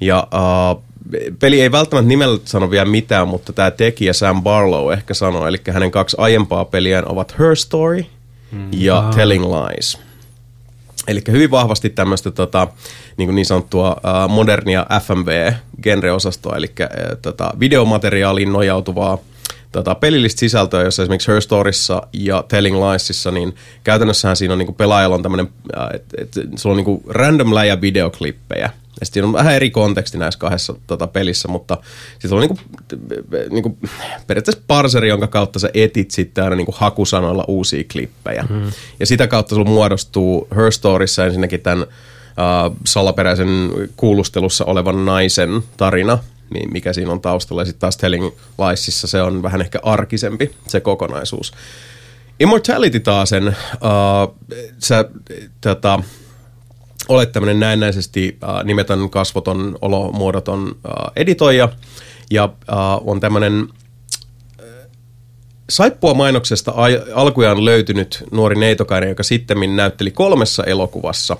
Ja 0.00 0.28
uh, 0.34 0.82
peli 1.38 1.60
ei 1.60 1.72
välttämättä 1.72 2.08
nimellä 2.08 2.38
sano 2.44 2.70
vielä 2.70 2.84
mitään, 2.84 3.28
mutta 3.28 3.52
tämä 3.52 3.70
tekijä 3.70 4.12
Sam 4.12 4.42
Barlow 4.42 4.92
ehkä 4.92 5.14
sanoo, 5.14 5.46
eli 5.46 5.58
hänen 5.70 5.90
kaksi 5.90 6.16
aiempaa 6.20 6.64
peliään 6.64 7.08
ovat 7.08 7.38
Her 7.38 7.56
Story 7.56 8.04
ja 8.72 8.98
Ah. 8.98 9.14
Telling 9.14 9.44
Lies. 9.44 9.98
Eli 11.08 11.22
hyvin 11.30 11.50
vahvasti 11.50 11.90
tämmöistä 11.90 12.30
tota, 12.30 12.68
niin, 13.16 13.34
niin 13.34 13.46
sanottua 13.46 13.90
uh, 13.90 14.30
modernia 14.30 14.86
FMV-genreosastoa, 15.02 16.56
eli 16.56 16.66
uh, 16.80 17.18
tota, 17.22 17.52
videomateriaaliin 17.60 18.52
nojautuvaa 18.52 19.18
tota, 19.72 19.94
pelillistä 19.94 20.40
sisältöä, 20.40 20.82
jossa 20.82 21.02
esimerkiksi 21.02 21.32
Her 21.32 21.40
Storyssa 21.40 22.02
ja 22.12 22.44
Telling 22.48 22.76
Liesissa, 22.76 23.30
niin 23.30 23.54
käytännössähän 23.84 24.36
siinä 24.36 24.52
on 24.52 24.58
niin 24.58 24.74
pelaajalla 24.74 25.16
on 25.16 25.22
tämmöinen, 25.22 25.48
että 25.94 26.16
et, 26.22 26.28
sulla 26.56 26.76
on 26.76 26.84
niin 26.84 27.02
random 27.08 27.54
läjä 27.54 27.80
videoklippejä, 27.80 28.70
ja 29.00 29.04
sitten 29.06 29.14
siinä 29.14 29.26
on 29.26 29.32
vähän 29.32 29.54
eri 29.54 29.70
konteksti 29.70 30.18
näissä 30.18 30.40
kahdessa 30.40 30.74
tota, 30.86 31.06
pelissä, 31.06 31.48
mutta 31.48 31.78
sitten 32.18 32.32
on 32.32 32.40
niinku, 32.40 32.58
niinku, 33.50 33.78
periaatteessa 34.26 34.62
parseri, 34.66 35.08
jonka 35.08 35.26
kautta 35.26 35.58
sä 35.58 35.70
etit 35.74 36.10
sitten 36.10 36.44
aina 36.44 36.56
niinku 36.56 36.74
hakusanoilla 36.76 37.44
uusia 37.48 37.84
klippejä. 37.92 38.46
Mm. 38.50 38.72
Ja 39.00 39.06
sitä 39.06 39.26
kautta 39.26 39.54
sulla 39.54 39.70
muodostuu 39.70 40.48
Her 40.56 40.72
Storyssa 40.72 41.26
ensinnäkin 41.26 41.60
tämän 41.60 41.82
uh, 41.82 42.76
salaperäisen 42.84 43.70
kuulustelussa 43.96 44.64
olevan 44.64 45.04
naisen 45.04 45.62
tarina, 45.76 46.18
mi- 46.50 46.66
mikä 46.66 46.92
siinä 46.92 47.12
on 47.12 47.20
taustalla. 47.20 47.62
Ja 47.62 47.66
sitten 47.66 47.80
taas 47.80 47.96
Telling 47.96 48.30
Liesissa 48.58 49.06
se 49.06 49.22
on 49.22 49.42
vähän 49.42 49.60
ehkä 49.60 49.78
arkisempi 49.82 50.50
se 50.66 50.80
kokonaisuus. 50.80 51.52
Immortality 52.40 53.00
taas 53.00 53.28
sen, 53.28 53.48
uh, 53.48 54.36
sä, 54.78 55.04
tota, 55.60 56.02
olet 57.08 57.32
tämmöinen 57.32 57.60
näennäisesti 57.60 58.38
äh, 58.44 58.64
nimetön, 58.64 59.10
kasvoton, 59.10 59.78
olomuodoton 59.80 60.76
äh, 60.86 60.92
editoija 61.16 61.68
ja 62.30 62.44
äh, 62.44 62.76
on 63.04 63.20
tämmöinen 63.20 63.68
äh, 64.60 64.66
saippua 65.70 66.14
mainoksesta 66.14 66.70
ai- 66.70 67.02
alkujaan 67.14 67.64
löytynyt 67.64 68.24
nuori 68.30 68.56
neitokainen, 68.60 69.08
joka 69.08 69.22
sitten 69.22 69.76
näytteli 69.76 70.10
kolmessa 70.10 70.64
elokuvassa. 70.64 71.36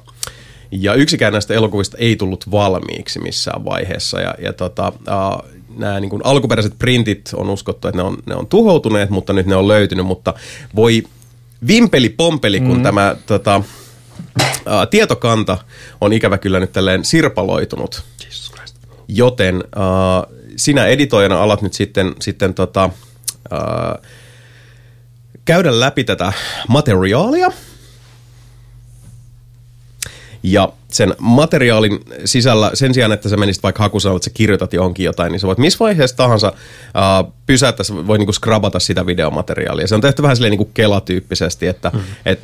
Ja 0.71 0.95
yksikään 0.95 1.33
näistä 1.33 1.55
elokuvista 1.55 1.97
ei 1.99 2.17
tullut 2.17 2.51
valmiiksi 2.51 3.21
missään 3.21 3.65
vaiheessa. 3.65 4.21
Ja, 4.21 4.35
ja 4.39 4.53
tota, 4.53 4.93
äh, 5.09 5.51
nämä 5.77 6.01
niin 6.01 6.11
kuin 6.11 6.23
alkuperäiset 6.25 6.79
printit 6.79 7.31
on 7.35 7.51
uskottu, 7.51 7.89
että 7.89 7.97
ne 7.99 8.03
on, 8.03 8.17
ne 8.27 8.35
on 8.35 8.47
tuhoutuneet, 8.47 9.11
mutta 9.11 9.33
nyt 9.33 9.47
ne 9.47 9.57
on 9.57 9.69
löytynyt. 9.69 10.07
Mutta 10.07 10.35
voi 10.77 11.03
vimpeli 11.67 12.09
pompeli, 12.09 12.61
kun 12.61 12.77
mm. 12.77 12.83
tämä 12.83 13.17
tota, 13.27 13.63
ää, 14.67 14.87
tietokanta 14.87 15.59
on 16.01 16.13
ikävä 16.13 16.39
kyllä 16.39 16.61
nyt 16.61 16.73
tälleen 16.73 17.05
sirpaloitunut. 17.05 18.03
Joten 19.09 19.65
ää, 19.77 19.85
sinä 20.57 20.87
editoijana 20.87 21.43
alat 21.43 21.63
nyt 21.63 21.75
sitten, 21.75 22.15
sitten 22.21 22.55
tota, 22.55 22.91
ää, 23.51 23.99
käydä 25.45 25.81
läpi 25.81 26.05
tätä 26.05 26.33
materiaalia. 26.69 27.53
Ja 30.43 30.73
sen 30.89 31.15
materiaalin 31.19 32.01
sisällä, 32.25 32.71
sen 32.75 32.95
sijaan, 32.95 33.13
että 33.13 33.29
sä 33.29 33.37
menisit 33.37 33.63
vaikka 33.63 33.83
hakusanalle, 33.83 34.17
että 34.17 34.25
sä 34.25 34.35
kirjoitat 34.35 34.73
johonkin 34.73 35.05
jotain, 35.05 35.33
niin 35.33 35.41
sä 35.41 35.47
voit 35.47 35.59
missä 35.59 35.79
vaiheessa 35.81 36.17
tahansa 36.17 36.49
uh, 36.49 37.33
pysäyttää, 37.47 37.85
sä 37.85 38.07
voit 38.07 38.19
niinku 38.19 38.33
skrabata 38.33 38.79
sitä 38.79 39.07
videomateriaalia. 39.07 39.87
Se 39.87 39.95
on 39.95 40.01
tehty 40.01 40.23
vähän 40.23 40.37
silleen 40.37 40.51
niinku 40.51 40.71
kelatyyppisesti, 40.75 41.67
että 41.67 41.91
mm. 41.95 42.01
et, 42.27 42.41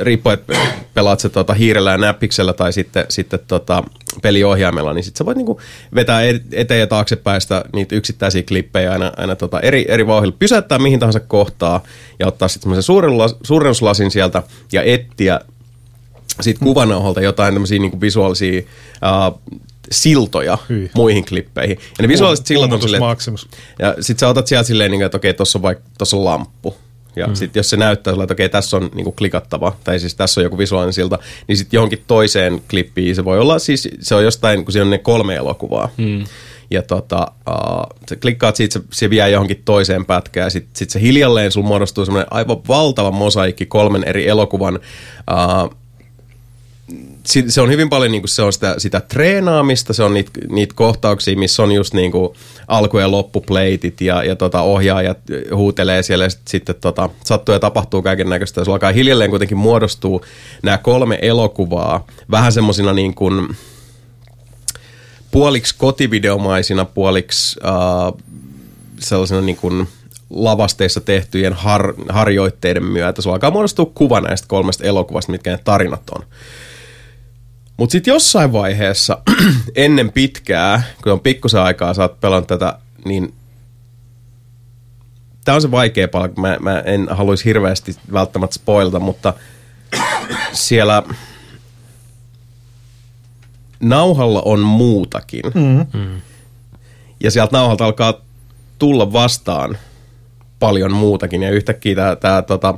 riippuen, 0.00 0.34
että 0.34 0.56
pelaat 0.94 1.20
se 1.20 1.28
tota, 1.28 1.54
hiirellä 1.54 1.90
ja 1.90 1.98
näppiksellä 1.98 2.52
tai 2.52 2.72
sitten, 2.72 3.06
sitten 3.08 3.40
tota, 3.48 3.82
peliohjaimella, 4.22 4.92
niin 4.92 5.04
sitten 5.04 5.18
sä 5.18 5.24
voit 5.24 5.36
niinku 5.36 5.60
vetää 5.94 6.22
et- 6.22 6.42
eteen 6.52 6.80
ja 6.80 6.86
taaksepäin 6.86 7.40
sitä, 7.40 7.64
niitä 7.72 7.94
yksittäisiä 7.94 8.42
klippejä 8.42 8.92
aina, 8.92 9.12
aina 9.16 9.36
tota, 9.36 9.60
eri, 9.60 9.84
eri 9.88 10.06
vauhdilla, 10.06 10.36
pysäyttää 10.38 10.78
mihin 10.78 11.00
tahansa 11.00 11.20
kohtaa 11.20 11.82
ja 12.18 12.26
ottaa 12.26 12.48
sitten 12.48 12.62
semmoisen 12.62 12.82
suurennus- 12.82 13.36
suurennuslasin 13.42 14.10
sieltä 14.10 14.42
ja 14.72 14.82
etsiä 14.82 15.40
siitä 16.40 16.60
kuvanauholta 16.60 17.20
jotain 17.20 17.54
tämmöisiä 17.54 17.78
niin 17.78 18.00
visuaalisia 18.00 18.62
uh, 18.62 19.40
siltoja 19.90 20.58
Hyi. 20.68 20.90
muihin 20.94 21.24
klippeihin. 21.24 21.78
Ja 21.98 22.02
ne 22.02 22.08
visuaaliset 22.08 22.46
sillat 22.46 22.72
on 22.72 22.82
silleen, 22.82 23.02
Maximus. 23.02 23.48
ja 23.78 23.94
sit 24.00 24.18
sä 24.18 24.28
otat 24.28 24.46
sieltä 24.46 24.66
silleen, 24.66 24.90
niin 24.90 24.98
kuin, 24.98 25.06
että 25.06 25.16
okei, 25.16 25.34
tossa 25.34 25.58
on 25.58 25.62
vaikka, 25.62 25.84
tossa 25.98 26.16
on 26.16 26.24
lamppu. 26.24 26.76
Ja 27.16 27.26
mm. 27.26 27.34
sitten 27.34 27.60
jos 27.60 27.70
se 27.70 27.76
näyttää 27.76 28.12
sulle, 28.12 28.24
että 28.24 28.34
okei, 28.34 28.48
tässä 28.48 28.76
on 28.76 28.90
niinku 28.94 29.12
klikattava, 29.12 29.76
tai 29.84 29.98
siis 29.98 30.14
tässä 30.14 30.40
on 30.40 30.44
joku 30.44 30.58
visuaalinen 30.58 30.92
silta, 30.92 31.18
niin 31.48 31.56
sitten 31.56 31.76
johonkin 31.76 32.04
toiseen 32.06 32.62
klippiin 32.70 33.14
se 33.16 33.24
voi 33.24 33.38
olla, 33.38 33.58
siis 33.58 33.88
se 34.00 34.14
on 34.14 34.24
jostain, 34.24 34.64
kun 34.64 34.72
siinä 34.72 34.84
on 34.84 34.90
ne 34.90 34.98
kolme 34.98 35.34
elokuvaa. 35.34 35.88
Mm. 35.96 36.24
Ja 36.70 36.82
tota, 36.82 37.32
uh, 37.50 38.00
sä 38.08 38.16
klikkaat 38.16 38.56
siitä, 38.56 38.72
se, 38.72 38.80
se 38.92 39.10
vie 39.10 39.30
johonkin 39.30 39.62
toiseen 39.64 40.06
pätkään, 40.06 40.46
ja 40.46 40.50
sitten 40.50 40.70
sit 40.76 40.90
se 40.90 41.00
hiljalleen 41.00 41.52
sulla 41.52 41.66
muodostuu 41.66 42.04
semmoinen 42.04 42.32
aivan 42.32 42.56
valtava 42.68 43.10
mosaikki 43.10 43.66
kolmen 43.66 44.04
eri 44.04 44.28
elokuvan 44.28 44.74
uh, 44.74 45.76
se 47.24 47.60
on 47.60 47.70
hyvin 47.70 47.88
paljon 47.88 48.12
niinku, 48.12 48.28
se 48.28 48.42
on 48.42 48.52
sitä, 48.52 48.74
sitä 48.78 49.00
treenaamista, 49.00 49.92
se 49.92 50.02
on 50.02 50.14
niitä 50.14 50.30
niit 50.48 50.72
kohtauksia, 50.72 51.38
missä 51.38 51.62
on 51.62 51.72
just 51.72 51.94
niinku 51.94 52.36
alku- 52.68 52.98
ja 52.98 53.10
loppupleitit 53.10 54.00
ja, 54.00 54.24
ja 54.24 54.36
tota, 54.36 54.60
ohjaajat 54.60 55.18
huutelee 55.54 56.02
siellä 56.02 56.24
ja 56.24 56.30
sit, 56.30 56.48
sitten 56.48 56.74
tota, 56.80 57.10
sattuu 57.24 57.52
ja 57.52 57.58
tapahtuu 57.58 58.02
kaiken 58.02 58.28
näköistä. 58.28 58.64
Sulla 58.64 58.74
alkaa 58.74 58.92
hiljalleen 58.92 59.30
kuitenkin 59.30 59.58
muodostuu 59.58 60.24
nämä 60.62 60.78
kolme 60.78 61.18
elokuvaa 61.22 62.06
vähän 62.30 62.52
semmoisina 62.52 62.92
niin 62.92 63.14
kuin 63.14 63.56
puoliksi 65.30 65.74
kotivideomaisina, 65.78 66.84
puoliksi 66.84 67.60
uh, 67.64 68.20
sellaisena 69.00 69.40
niin 69.40 69.56
kuin 69.56 69.88
lavasteissa 70.30 71.00
tehtyjen 71.00 71.52
har, 71.52 71.94
harjoitteiden 72.08 72.84
myötä. 72.84 73.22
Sulla 73.22 73.34
alkaa 73.34 73.50
muodostua 73.50 73.90
kuva 73.94 74.20
näistä 74.20 74.48
kolmesta 74.48 74.84
elokuvasta, 74.84 75.32
mitkä 75.32 75.50
ne 75.50 75.58
tarinat 75.64 76.10
on. 76.10 76.24
Mutta 77.76 77.92
sitten 77.92 78.12
jossain 78.12 78.52
vaiheessa, 78.52 79.18
ennen 79.74 80.12
pitkää, 80.12 80.82
kun 81.02 81.12
on 81.12 81.20
pikkusen 81.20 81.60
aikaa, 81.60 81.94
sä 81.94 82.02
oot 82.02 82.20
pelannut 82.20 82.46
tätä, 82.46 82.78
niin 83.04 83.34
tämä 85.44 85.54
on 85.54 85.62
se 85.62 85.70
vaikea 85.70 86.08
pala, 86.08 86.28
kun 86.28 86.42
mä, 86.42 86.56
mä 86.60 86.80
en 86.80 87.08
haluaisi 87.10 87.44
hirveästi 87.44 87.96
välttämättä 88.12 88.54
spoilata, 88.54 89.00
mutta 89.00 89.34
siellä 90.52 91.02
nauhalla 93.80 94.42
on 94.44 94.60
muutakin. 94.60 95.42
Mm. 95.54 96.20
Ja 97.20 97.30
sieltä 97.30 97.56
nauhalta 97.56 97.84
alkaa 97.84 98.14
tulla 98.78 99.12
vastaan 99.12 99.78
paljon 100.58 100.92
muutakin. 100.92 101.42
Ja 101.42 101.50
yhtäkkiä 101.50 102.16
tämä 102.20 102.42
tota, 102.42 102.74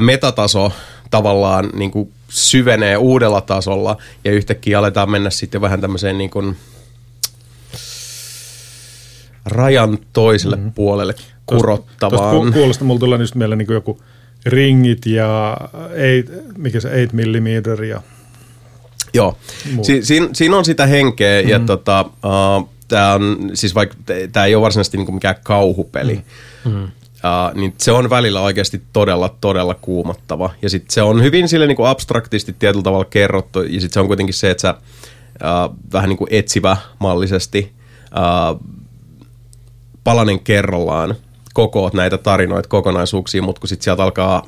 metataso 0.00 0.72
tavallaan 1.10 1.70
niin 1.74 1.90
kuin 1.90 2.12
syvenee 2.34 2.96
uudella 2.96 3.40
tasolla. 3.40 3.96
Ja 4.24 4.32
yhtäkkiä 4.32 4.78
aletaan 4.78 5.10
mennä 5.10 5.30
sitten 5.30 5.60
vähän 5.60 5.80
tämmöiseen 5.80 6.18
niin 6.18 6.30
kuin 6.30 6.56
rajan 9.46 9.98
toiselle 10.12 10.56
mm. 10.56 10.72
puolelle 10.72 11.14
kurottavaan. 11.46 12.30
Tuosta 12.30 12.50
ku- 12.50 12.58
kuulosta 12.58 12.84
mulla 12.84 13.00
tulee 13.00 13.18
just 13.18 13.34
mieleen 13.34 13.58
niin 13.58 13.72
joku 13.72 14.00
ringit 14.46 15.06
ja 15.06 15.56
eight, 15.94 16.32
mikä 16.56 16.80
se 16.80 16.88
8 16.88 17.16
mm 17.16 17.46
ja 17.88 18.02
Joo, 19.14 19.38
si- 19.82 20.04
siinä, 20.04 20.28
siinä 20.32 20.56
on 20.56 20.64
sitä 20.64 20.86
henkeä 20.86 21.40
mm-hmm. 21.40 21.50
ja 21.50 21.58
tota, 21.58 22.00
uh, 22.00 22.68
tämä 22.88 23.14
on, 23.14 23.50
siis 23.54 23.74
vaikka 23.74 23.96
tämä 24.32 24.46
ei 24.46 24.54
ole 24.54 24.62
varsinaisesti 24.62 24.96
niinku 24.96 25.12
mikään 25.12 25.34
kauhupeli, 25.42 26.14
mm-hmm. 26.64 26.88
Niin 27.54 27.74
se 27.78 27.92
on 27.92 28.10
välillä 28.10 28.40
oikeasti 28.40 28.82
todella, 28.92 29.36
todella 29.40 29.74
kuumottava. 29.74 30.50
Ja 30.62 30.70
sitten 30.70 30.94
se 30.94 31.02
on 31.02 31.22
hyvin 31.22 31.48
sille 31.48 31.66
niinku 31.66 31.84
abstraktisti 31.84 32.56
tietyllä 32.58 32.82
tavalla 32.82 33.04
kerrottu 33.04 33.62
ja 33.62 33.80
sitten 33.80 33.90
se 33.90 34.00
on 34.00 34.06
kuitenkin 34.06 34.34
se, 34.34 34.50
että 34.50 34.60
sä 34.60 34.74
uh, 34.74 35.76
vähän 35.92 36.08
niin 36.08 36.18
kuin 36.18 36.28
etsivä 36.30 36.76
mallisesti, 36.98 37.72
palanen 40.04 40.40
kerrallaan 40.40 41.14
kokoot 41.54 41.94
näitä 41.94 42.18
tarinoita, 42.18 42.68
kokonaisuuksia, 42.68 43.42
mutta 43.42 43.60
kun 43.60 43.68
sitten 43.68 43.84
sieltä 43.84 44.02
alkaa 44.02 44.46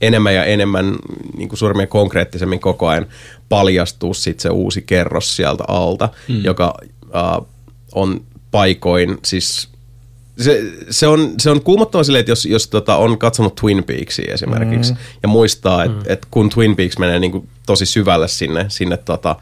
enemmän 0.00 0.34
ja 0.34 0.44
enemmän 0.44 0.96
niin 1.36 1.48
kuin 1.48 1.58
suuremmin 1.58 1.88
konkreettisemmin 1.88 2.60
koko 2.60 2.88
ajan 2.88 3.06
paljastuu 3.48 4.14
sit 4.14 4.40
se 4.40 4.48
uusi 4.48 4.82
kerros 4.82 5.36
sieltä 5.36 5.64
alta, 5.68 6.08
mm. 6.28 6.44
joka 6.44 6.74
uh, 7.02 7.46
on 7.94 8.20
paikoin 8.50 9.18
siis 9.24 9.71
se, 10.38 10.62
se, 10.90 11.06
on, 11.06 11.34
se 11.38 11.50
on 11.50 11.62
kuumottava 11.62 12.04
silleen, 12.04 12.20
että 12.20 12.32
jos, 12.32 12.46
jos 12.46 12.68
tota, 12.68 12.96
on 12.96 13.18
katsonut 13.18 13.54
Twin 13.54 13.84
Peaksia 13.84 14.34
esimerkiksi 14.34 14.92
mm. 14.92 14.98
ja 15.22 15.28
muistaa, 15.28 15.84
että 15.84 15.96
mm. 15.96 16.12
et 16.12 16.26
kun 16.30 16.48
Twin 16.48 16.76
Peaks 16.76 16.98
menee 16.98 17.18
niin 17.18 17.32
kuin 17.32 17.48
tosi 17.66 17.86
syvälle 17.86 18.28
sinne, 18.28 18.66
sinne 18.68 18.96
tota, 18.96 19.36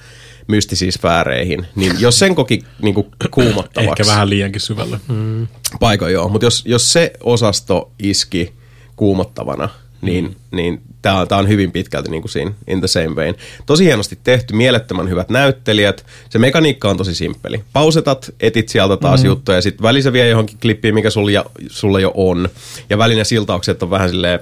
mystisiin 0.46 0.92
sfääreihin, 0.92 1.66
niin 1.76 1.92
jos 1.98 2.18
sen 2.18 2.34
koki 2.34 2.62
niin 2.82 2.94
kuin 2.94 3.06
kuumottavaksi. 3.30 4.02
Ehkä 4.02 4.12
vähän 4.12 4.30
liiankin 4.30 4.60
syvälle. 4.60 5.00
Mm. 5.08 5.48
Paikoin 5.80 6.12
joo, 6.12 6.28
mutta 6.28 6.46
jos, 6.46 6.62
jos 6.66 6.92
se 6.92 7.12
osasto 7.22 7.90
iski 7.98 8.52
kuumottavana, 8.96 9.68
niin, 10.02 10.24
mm. 10.24 10.56
niin 10.56 10.82
tämä 11.02 11.26
on, 11.30 11.48
hyvin 11.48 11.72
pitkälti 11.72 12.10
niin 12.10 12.22
kuin 12.22 12.30
siinä 12.30 12.52
in 12.66 12.80
the 12.80 12.88
same 12.88 13.16
vein. 13.16 13.34
Tosi 13.66 13.84
hienosti 13.84 14.18
tehty, 14.24 14.54
mielettömän 14.54 15.08
hyvät 15.08 15.28
näyttelijät. 15.28 16.06
Se 16.30 16.38
mekaniikka 16.38 16.90
on 16.90 16.96
tosi 16.96 17.14
simppeli. 17.14 17.64
Pausetat, 17.72 18.34
etit 18.40 18.68
sieltä 18.68 18.96
taas 18.96 19.20
mm. 19.20 19.26
juttuja 19.26 19.58
ja 19.58 19.62
sitten 19.62 19.82
välissä 19.82 20.12
vie 20.12 20.28
johonkin 20.28 20.58
klippiin, 20.62 20.94
mikä 20.94 21.10
sulla, 21.10 21.30
jo, 21.30 21.52
sulla 21.70 22.00
jo 22.00 22.12
on. 22.14 22.48
Ja 22.90 22.98
välinen 22.98 23.24
siltaukset 23.24 23.82
on 23.82 23.90
vähän 23.90 24.08
silleen, 24.08 24.40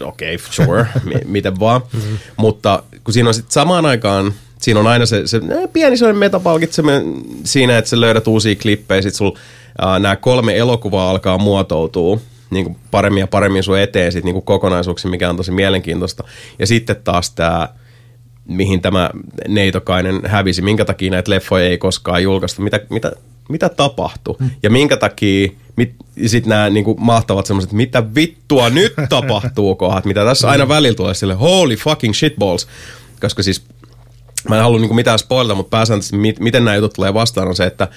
okei, 0.00 0.34
okay, 0.34 0.46
sure, 0.50 0.86
miten 1.24 1.60
vaan. 1.60 1.80
Mm. 1.92 2.18
Mutta 2.36 2.82
kun 3.04 3.14
siinä 3.14 3.28
on 3.28 3.34
sitten 3.34 3.52
samaan 3.52 3.86
aikaan 3.86 4.34
siinä 4.64 4.80
on 4.80 4.86
aina 4.86 5.06
se, 5.06 5.26
se 5.26 5.40
pieni 5.72 5.96
sellainen 5.96 6.18
metapalkitseminen 6.18 7.14
siinä, 7.44 7.78
että 7.78 7.88
sä 7.88 8.00
löydät 8.00 8.26
uusia 8.26 8.56
klippejä, 8.56 9.02
sit 9.02 9.14
sul 9.14 9.30
nämä 10.00 10.16
kolme 10.16 10.56
elokuvaa 10.56 11.10
alkaa 11.10 11.38
muotoutua 11.38 12.20
niin 12.54 12.64
kuin 12.64 12.76
paremmin 12.90 13.20
ja 13.20 13.26
paremmin 13.26 13.62
sun 13.62 13.78
eteen 13.78 14.12
sit 14.12 14.24
niin 14.24 14.34
kuin 14.34 14.44
kokonaisuuksiin, 14.44 15.10
mikä 15.10 15.30
on 15.30 15.36
tosi 15.36 15.50
mielenkiintoista. 15.50 16.24
Ja 16.58 16.66
sitten 16.66 16.96
taas 17.04 17.30
tämä, 17.30 17.68
mihin 18.48 18.80
tämä 18.80 19.10
neitokainen 19.48 20.20
hävisi, 20.26 20.62
minkä 20.62 20.84
takia 20.84 21.10
näitä 21.10 21.30
leffoja 21.30 21.64
ei 21.64 21.78
koskaan 21.78 22.22
julkaistu, 22.22 22.62
mitä, 22.62 22.80
mitä, 22.90 23.12
mitä 23.48 23.68
tapahtui 23.68 24.36
mm. 24.38 24.50
ja 24.62 24.70
minkä 24.70 24.96
takia 24.96 25.48
sitten 26.26 26.50
nämä 26.50 26.70
niinku 26.70 26.96
mahtavat 27.00 27.46
semmoiset, 27.46 27.72
mitä 27.72 28.14
vittua 28.14 28.70
nyt 28.70 28.94
tapahtuu 29.08 29.74
kohdat, 29.74 30.04
mitä 30.04 30.24
tässä 30.24 30.48
aina 30.48 30.68
välillä 30.68 30.96
tulee 30.96 31.14
sille 31.14 31.34
holy 31.34 31.76
fucking 31.76 32.14
shitballs, 32.14 32.68
koska 33.20 33.42
siis 33.42 33.64
mä 34.48 34.56
en 34.56 34.62
halua 34.62 34.78
niinku 34.78 34.94
mitään 34.94 35.18
spoilata, 35.18 35.54
mutta 35.54 35.70
pääsääntöisesti 35.70 36.16
mit, 36.16 36.40
miten 36.40 36.64
nämä 36.64 36.74
jutut 36.74 36.92
tulee 36.92 37.14
vastaan 37.14 37.48
on 37.48 37.56
se, 37.56 37.64
että 37.64 37.88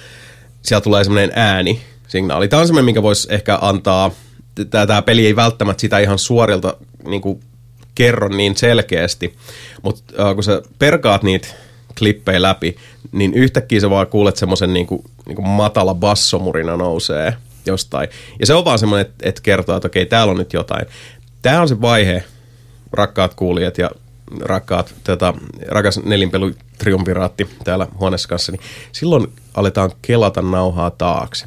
siellä 0.61 0.81
tulee 0.81 1.03
semmoinen 1.03 1.31
ääni, 1.35 1.81
signaali. 2.07 2.47
Tämä 2.47 2.59
on 2.59 2.67
semmoinen, 2.67 2.85
minkä 2.85 3.03
voisi 3.03 3.27
ehkä 3.31 3.59
antaa– 3.61 4.11
tämä 4.65 5.01
peli 5.01 5.25
ei 5.25 5.35
välttämättä 5.35 5.81
sitä 5.81 5.99
ihan 5.99 6.19
suorilta 6.19 6.77
niin 7.07 7.21
kuin 7.21 7.39
kerro 7.95 8.29
niin 8.29 8.55
selkeästi, 8.55 9.35
mutta 9.81 10.27
äh, 10.27 10.35
kun 10.35 10.43
sä 10.43 10.61
perkaat 10.79 11.23
niitä 11.23 11.47
klippejä 11.97 12.41
läpi, 12.41 12.77
niin 13.11 13.33
yhtäkkiä 13.33 13.79
sä 13.79 13.89
vaan 13.89 14.07
kuulet 14.07 14.35
semmoisen 14.35 14.73
niin 14.73 14.87
kuin, 14.87 15.03
niin 15.25 15.35
kuin 15.35 15.47
matala 15.47 15.95
bassomurina 15.95 16.77
nousee 16.77 17.33
jostain. 17.65 18.09
Ja 18.39 18.45
se 18.45 18.53
on 18.53 18.65
vaan 18.65 18.79
semmoinen, 18.79 19.05
että, 19.07 19.29
että 19.29 19.41
kertoo, 19.41 19.75
että 19.75 19.87
okei, 19.87 20.05
täällä 20.05 20.31
on 20.31 20.37
nyt 20.37 20.53
jotain. 20.53 20.85
Tämä 21.41 21.61
on 21.61 21.67
se 21.67 21.81
vaihe, 21.81 22.23
rakkaat 22.91 23.33
kuulijat 23.33 23.77
ja 23.77 23.91
rakkaat, 24.41 24.93
tätä, 25.03 25.33
rakas 25.67 25.99
nelinpelu 26.03 26.51
triumpiraatti 26.77 27.49
täällä 27.63 27.87
huoneessa 27.99 28.29
kanssa, 28.29 28.51
niin 28.51 28.61
silloin 28.91 29.27
aletaan 29.53 29.91
kelata 30.01 30.41
nauhaa 30.41 30.91
taakse 30.91 31.45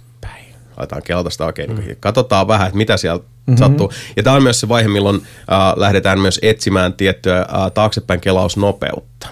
aletaan 0.80 1.02
kelata 1.02 1.30
sitä 1.30 1.46
oikein, 1.46 1.70
mm. 1.70 1.80
niin 1.80 1.96
katsotaan 2.00 2.48
vähän, 2.48 2.66
että 2.66 2.76
mitä 2.76 2.96
siellä 2.96 3.18
mm-hmm. 3.18 3.56
sattuu. 3.56 3.92
Ja 4.16 4.22
tämä 4.22 4.36
on 4.36 4.42
myös 4.42 4.60
se 4.60 4.68
vaihe, 4.68 4.88
milloin 4.88 5.16
äh, 5.16 5.58
lähdetään 5.76 6.20
myös 6.20 6.38
etsimään 6.42 6.92
tiettyä 6.92 7.38
äh, 7.38 7.46
taaksepäin 7.74 8.20
kelausnopeutta. 8.20 9.28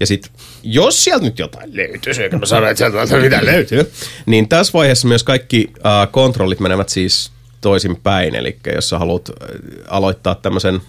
Ja 0.00 0.06
sitten, 0.06 0.32
jos 0.62 1.04
sieltä 1.04 1.24
nyt 1.24 1.38
jotain 1.38 1.76
löytyy, 1.76 2.12
eikä 2.22 2.38
mä 2.38 2.46
sano, 2.46 2.66
että 2.66 2.78
sieltä 2.78 3.16
mitä 3.16 3.44
löytyy, 3.44 3.92
niin 4.26 4.48
tässä 4.48 4.72
vaiheessa 4.72 5.08
myös 5.08 5.24
kaikki 5.24 5.72
äh, 5.86 6.08
kontrollit 6.10 6.60
menevät 6.60 6.88
siis 6.88 7.32
toisinpäin. 7.60 8.34
Eli 8.34 8.58
jos 8.74 8.88
sä 8.88 8.98
haluat 8.98 9.30
aloittaa 9.88 10.34
tämmöisen 10.34 10.80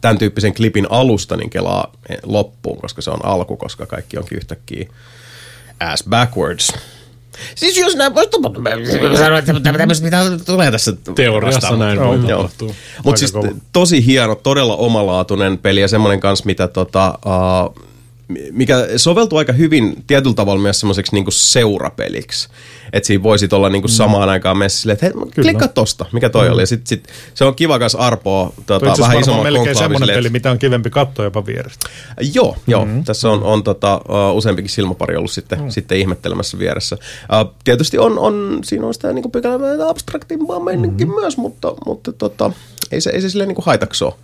tämän 0.00 0.18
tyyppisen 0.18 0.54
klipin 0.54 0.86
alusta, 0.90 1.36
niin 1.36 1.50
kelaa 1.50 1.92
loppuun, 2.22 2.80
koska 2.80 3.02
se 3.02 3.10
on 3.10 3.24
alku, 3.24 3.56
koska 3.56 3.86
kaikki 3.86 4.18
onkin 4.18 4.36
yhtäkkiä 4.36 4.88
ass 5.80 6.04
backwards. 6.08 6.72
Siis 7.54 7.76
jos 7.78 7.96
näin 7.96 8.14
voisi 8.14 8.30
tapahtua, 8.30 8.62
sanoin, 9.16 9.38
että 9.38 9.72
tämmöistä 9.78 10.04
mitä 10.04 10.24
tulee 10.46 10.70
tässä. 10.70 10.92
Teoriassa 11.14 11.76
näin 11.76 12.00
voi 12.00 12.18
tapahtua. 12.18 12.74
Mutta 13.04 13.18
siis 13.18 13.32
tosi 13.72 14.06
hieno, 14.06 14.34
todella 14.34 14.76
omalaatuinen 14.76 15.58
peli 15.58 15.80
ja 15.80 15.88
semmoinen 15.88 16.20
kanssa, 16.20 16.46
mitä 16.46 16.68
tota, 16.68 17.18
uh, 17.26 17.89
mikä 18.52 18.88
soveltuu 18.96 19.38
aika 19.38 19.52
hyvin 19.52 20.04
tietyllä 20.06 20.34
tavalla 20.34 20.62
myös 20.62 20.80
semmoiseksi 20.80 21.14
niinku 21.14 21.30
seurapeliksi. 21.30 22.48
Että 22.92 23.06
siinä 23.06 23.22
voisit 23.22 23.52
olla 23.52 23.68
niinku 23.68 23.88
mm. 23.88 23.92
samaan 23.92 24.28
aikaan 24.28 24.58
messissä 24.58 24.82
silleen, 24.82 24.94
että 24.94 25.06
hei, 25.06 25.44
klikkaa 25.44 25.68
tosta, 25.68 26.06
mikä 26.12 26.28
toi 26.28 26.46
mm. 26.46 26.52
oli. 26.52 26.62
Ja 26.62 26.66
sit, 26.66 26.86
sit, 26.86 27.08
se 27.34 27.44
on 27.44 27.54
kiva 27.54 27.78
kanssa 27.78 27.98
arpoa 27.98 28.52
tota, 28.66 28.94
vähän 29.00 29.20
isomman 29.20 29.42
melkein 29.42 29.76
semmoinen 29.76 30.16
peli, 30.16 30.28
mitä 30.28 30.50
on 30.50 30.58
kivempi 30.58 30.90
katsoa 30.90 31.24
jopa 31.24 31.46
vierestä. 31.46 31.88
Joo, 32.34 32.56
joo. 32.66 32.84
Mm. 32.84 33.04
Tässä 33.04 33.30
on, 33.30 33.42
on 33.42 33.62
tota, 33.62 34.00
uh, 34.08 34.36
useampikin 34.36 34.70
silmäpari 34.70 35.16
ollut 35.16 35.30
sitten, 35.30 35.60
mm. 35.60 35.70
sitten 35.70 35.98
ihmettelemässä 35.98 36.58
vieressä. 36.58 36.96
Uh, 36.96 37.54
tietysti 37.64 37.98
on, 37.98 38.18
on, 38.18 38.58
siinä 38.64 38.86
on 38.86 38.94
sitä 38.94 39.12
niinku 39.12 39.28
pykälää 39.28 39.88
abstraktimpaa 39.88 40.60
meininkin 40.60 41.08
mm. 41.08 41.14
myös, 41.14 41.36
mutta, 41.36 41.74
mutta 41.86 42.12
tota, 42.12 42.52
ei 42.92 43.00
se, 43.00 43.10
ei 43.10 43.20
se 43.20 43.30
silleen 43.30 43.48
niinku 43.48 43.62
haitaksi 43.62 44.04
ole. 44.04 44.14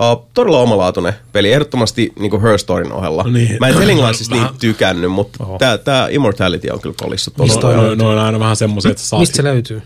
Uh, 0.00 0.28
todella 0.34 0.58
omalaatuinen 0.58 1.12
peli, 1.32 1.52
ehdottomasti 1.52 2.12
niin 2.18 2.42
Her 2.42 2.58
Storyn 2.58 2.92
ohella. 2.92 3.22
No 3.22 3.30
niin. 3.30 3.56
Mä 3.60 3.68
en 3.68 3.74
Telling 3.78 4.00
niin 4.30 4.46
tykännyt, 4.60 5.10
mutta 5.12 5.44
tämä 5.58 5.78
tää 5.78 6.08
Immortality 6.08 6.68
on 6.70 6.80
kyllä 6.80 6.96
kolissa 7.00 7.30
tosi. 7.30 7.60
No, 7.60 7.72
no, 7.72 7.94
no, 7.94 8.08
on 8.08 8.18
aina 8.18 8.38
vähän 8.38 8.56
semmoisia, 8.56 8.90
että 8.90 9.02
saa... 9.02 9.20
Mistä 9.20 9.36
se 9.36 9.44
löytyy? 9.44 9.82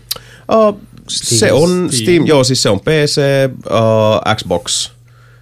Uh, 0.51 0.81
se 1.07 1.51
on 1.51 1.69
Steam. 1.69 2.03
Steam, 2.03 2.25
joo, 2.25 2.43
siis 2.43 2.63
se 2.63 2.69
on 2.69 2.79
PC, 2.79 3.21
uh, 3.69 4.35
Xbox, 4.35 4.91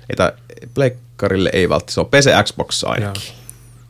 että 0.10 0.34
Pleikkarille 0.74 1.50
ei 1.54 1.70
välttämättä, 1.70 1.94
se 1.94 2.00
on 2.00 2.06
PC, 2.06 2.44
Xbox 2.44 2.84
ainakin. 2.84 3.22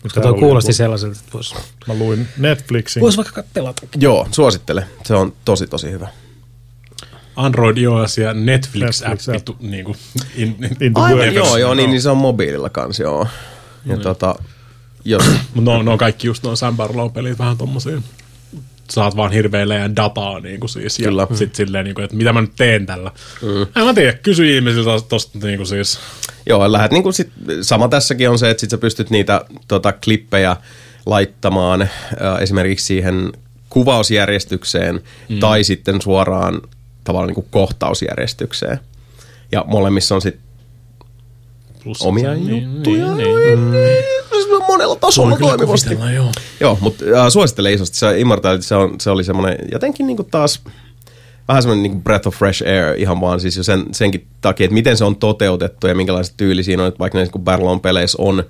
Mutta 0.03 0.21
tuo 0.21 0.33
kuulosti 0.33 0.73
sellaiselta, 0.73 1.17
että 1.19 1.33
vois... 1.33 1.55
Mä 1.87 1.93
luin 1.93 2.27
Netflixin. 2.37 3.01
Voisi 3.01 3.17
vaikka 3.17 3.43
pelata. 3.53 3.81
Joo, 3.97 4.27
suosittele. 4.31 4.85
Se 5.03 5.15
on 5.15 5.33
tosi, 5.45 5.67
tosi 5.67 5.91
hyvä. 5.91 6.07
Android, 7.35 7.77
iOS 7.77 8.17
ja 8.17 8.33
Netflix-appi. 8.33 9.41
Tu, 9.45 9.55
niin 9.59 9.85
kuin, 9.85 9.97
in, 10.35 10.55
in 10.81 10.91
Aivan, 10.95 11.33
joo, 11.33 11.57
joo, 11.57 11.73
niin, 11.73 11.89
niin 11.89 12.01
se 12.01 12.09
on 12.09 12.17
mobiililla 12.17 12.69
kanssa, 12.69 13.03
joo. 13.03 13.27
Ja 13.85 13.95
mm. 13.95 14.01
tota, 14.01 14.35
jos... 15.05 15.23
Mutta 15.53 15.71
no, 15.71 15.81
no 15.81 15.97
kaikki 15.97 16.27
just 16.27 16.43
noin 16.43 16.57
Sam 16.57 16.77
Barlow-pelit 16.77 17.39
vähän 17.39 17.57
tommosia. 17.57 18.01
Saat 18.89 19.15
vaan 19.15 19.31
hirveän 19.31 19.69
leijän 19.69 19.95
dataa 19.95 20.39
niin 20.39 20.59
kuin 20.59 20.69
siis. 20.69 20.99
Ja 20.99 21.07
Kyllä. 21.07 21.27
sit 21.33 21.55
silleen, 21.55 21.85
niin 21.85 21.95
kuin, 21.95 22.05
että 22.05 22.17
mitä 22.17 22.33
mä 22.33 22.41
nyt 22.41 22.55
teen 22.55 22.85
tällä. 22.85 23.11
Mm. 23.41 23.61
En 23.61 23.85
mä 23.85 23.93
tiedä, 23.93 24.13
kysy 24.13 24.55
ihmisiltä 24.55 24.89
tosta 25.09 25.39
niin 25.43 25.57
kuin 25.57 25.67
siis. 25.67 25.99
Joo, 26.49 26.71
lähdet 26.71 26.91
niin 26.91 27.03
kuin 27.03 27.13
sit, 27.13 27.31
sama 27.61 27.87
tässäkin 27.87 28.29
on 28.29 28.39
se, 28.39 28.49
että 28.49 28.61
sit 28.61 28.69
sä 28.69 28.77
pystyt 28.77 29.09
niitä 29.09 29.45
tota, 29.67 29.93
klippejä 29.93 30.57
laittamaan 31.05 31.81
äh, 31.81 31.89
esimerkiksi 32.41 32.85
siihen 32.85 33.31
kuvausjärjestykseen 33.69 35.01
mm. 35.29 35.39
tai 35.39 35.63
sitten 35.63 36.01
suoraan 36.01 36.61
tavallaan 37.05 37.27
niin 37.27 37.35
kuin 37.35 37.47
kohtausjärjestykseen. 37.51 38.79
Ja 39.51 39.63
molemmissa 39.67 40.15
on 40.15 40.21
sitten 40.21 40.45
omia 42.01 42.33
niin, 42.33 42.63
juttuja. 42.63 43.15
Niin, 43.15 43.35
niin. 43.35 43.59
Mm. 43.59 44.65
Monella 44.67 44.95
tasolla 44.95 45.37
toimivasti. 45.37 45.97
Joo, 46.15 46.31
joo 46.59 46.77
mutta 46.81 47.05
äh, 47.05 47.29
suosittelen 47.29 47.73
isosti. 47.73 47.97
Se 47.97 48.19
Immortality, 48.19 48.63
se, 48.63 48.75
on, 48.75 48.95
se 48.99 49.09
oli 49.09 49.23
semmoinen 49.23 49.57
jotenkin 49.71 50.07
niin 50.07 50.17
kuin 50.17 50.29
taas 50.31 50.63
vähän 51.47 51.63
semmoinen 51.63 51.83
niin 51.83 52.03
breath 52.03 52.27
of 52.27 52.35
fresh 52.35 52.63
air 52.67 52.95
ihan 52.97 53.21
vaan 53.21 53.39
siis 53.39 53.57
jo 53.57 53.63
sen, 53.63 53.85
senkin 53.91 54.27
takia, 54.41 54.65
että 54.65 54.73
miten 54.73 54.97
se 54.97 55.05
on 55.05 55.15
toteutettu 55.15 55.87
ja 55.87 55.95
minkälaiset 55.95 56.33
tyyli 56.37 56.63
siinä 56.63 56.83
on, 56.83 56.87
että 56.87 56.99
vaikka 56.99 57.17
näissä 57.17 57.39
Battle 57.39 57.79
peleissä 57.81 58.17
on 58.21 58.43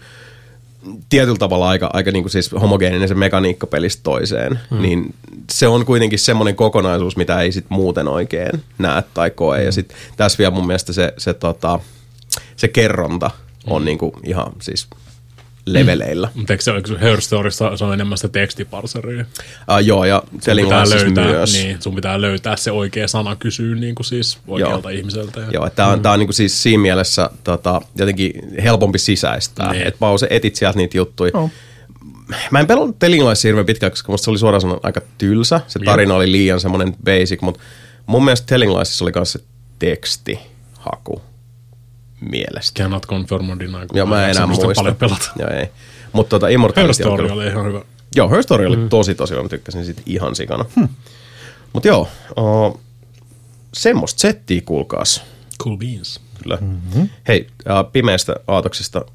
tietyllä 1.10 1.38
tavalla 1.38 1.70
aika, 1.70 1.90
aika 1.94 2.12
niin 2.12 2.24
kuin 2.24 2.32
siis 2.32 2.52
homogeeninen 2.52 3.08
se 3.08 3.16
mekaniikka 3.16 3.68
pelistä 3.68 4.04
toiseen, 4.04 4.60
hmm. 4.70 4.82
niin 4.82 5.14
se 5.52 5.68
on 5.68 5.86
kuitenkin 5.86 6.20
semmoinen 6.20 6.56
kokonaisuus, 6.56 7.18
mitä 7.18 7.42
ei 7.42 7.52
sit 7.52 7.66
muuten 7.70 8.08
oikein 8.08 8.64
näe 8.78 9.04
tai 9.14 9.32
koe. 9.32 9.58
Hmm. 9.58 9.66
Ja 9.66 9.72
sit 9.72 9.94
tässä 10.18 10.38
vielä 10.38 10.52
mun 10.52 10.68
mielestä 10.68 10.94
se, 10.94 11.14
se, 11.18 11.34
tota, 11.34 11.80
se 12.56 12.68
kerronta 12.68 13.32
on 13.68 13.82
hmm. 13.82 13.86
niin 13.86 13.98
kuin 13.98 14.14
ihan 14.24 14.52
siis 14.62 14.88
leveleillä. 15.66 16.30
Mutta 16.36 16.54
eikö 16.54 16.64
se, 16.64 16.72
Her 17.02 17.22
Storyssa 17.22 17.78
se 17.78 17.86
on 17.86 17.94
enemmän 17.94 18.18
sitä 18.18 18.30
tekstiparseria? 18.30 19.26
Uh, 19.72 19.80
joo, 19.86 20.06
ja 20.06 20.24
Telling 20.44 20.70
Lies 20.70 20.90
löytää, 20.90 21.28
myös. 21.28 21.54
niin, 21.54 21.82
sun 21.82 21.96
pitää 21.96 22.22
löytää 22.22 22.56
se 22.56 22.72
oikea 22.72 23.08
sana 23.08 23.36
kysyä 23.36 23.76
niin 23.76 23.96
kuin 23.96 24.06
siis 24.06 24.38
oikealta 24.48 24.92
Joo. 24.92 25.00
ihmiseltä. 25.00 25.40
Ja, 25.40 25.48
Joo, 25.52 25.70
tämä 25.70 25.90
on, 25.90 26.02
tää 26.02 26.12
on 26.12 26.20
niinku 26.20 26.34
siis 26.34 26.64
siinä 26.64 26.82
mielessä 26.82 27.30
tota, 27.44 27.82
jotenkin 27.98 28.34
helpompi 28.64 29.00
sisäistää. 29.00 29.72
Niin. 29.72 29.88
Että 29.88 30.00
vaan 30.02 30.20
se 30.20 30.28
etit 30.30 30.56
sieltä 30.56 30.78
niitä 30.78 30.98
juttuja. 30.98 31.32
Joo. 31.34 31.50
Mä 32.52 32.60
en 32.60 32.68
pelannut 32.68 33.00
Telling 33.00 33.28
Lies 33.28 33.44
hirveän 33.44 33.66
pitkään, 33.66 33.92
koska 33.92 34.12
musta 34.12 34.26
se 34.26 34.32
oli 34.32 34.40
suoraan 34.40 34.62
sanoen 34.62 34.80
aika 34.84 35.02
tylsä. 35.18 35.62
Se 35.68 35.80
tarina 35.80 36.16
oli 36.16 36.32
liian 36.32 36.60
semmoinen 36.60 36.96
basic, 37.04 37.42
mutta 37.42 37.62
mun 38.06 38.26
mielestä 38.26 38.48
Telling 38.48 38.76
Liesissa 38.76 39.06
oli 39.06 39.12
myös 39.16 39.32
se 39.32 39.40
tekstihaku 39.80 41.22
mielestä. 42.32 42.84
Cannot 42.84 43.06
confirm 43.08 43.50
or 43.50 43.60
deny. 43.60 43.72
kun 43.88 43.98
Joo, 43.98 44.06
mä 44.06 44.26
en 44.26 44.32
enää 44.32 44.48
muista. 44.48 44.68
paljon 44.76 44.96
pelata. 44.96 45.32
Joo, 45.40 45.50
ei. 45.50 45.70
Mutta 46.14 46.30
tota, 46.30 46.48
Immortality 46.48 47.04
on 47.04 47.18
kyllä- 47.18 47.34
oli 47.34 47.48
ihan 47.48 47.66
hyvä. 47.66 47.82
Joo, 48.16 48.30
Her 48.30 48.44
Story 48.44 48.66
oli 48.66 48.78
tosi 48.90 49.16
tosi 49.16 49.32
hyvä, 49.34 49.44
mä 49.44 49.50
tykkäsin 49.50 49.86
siitä 49.86 50.02
ihan 50.06 50.36
sikana. 50.36 50.66
Hmm. 50.76 50.90
Mutta 51.74 51.88
joo, 51.88 52.08
uh, 52.38 52.82
semmoista 53.74 54.20
settiä 54.20 54.62
kuulkaas. 54.66 55.24
Cool 55.64 55.78
beans. 55.78 56.20
Kyllä. 56.44 56.58
Mm-hmm. 56.62 57.10
Hei, 57.28 57.48
uh, 57.60 57.92
pimeästä 57.92 58.36
aatoksesta 58.48 59.06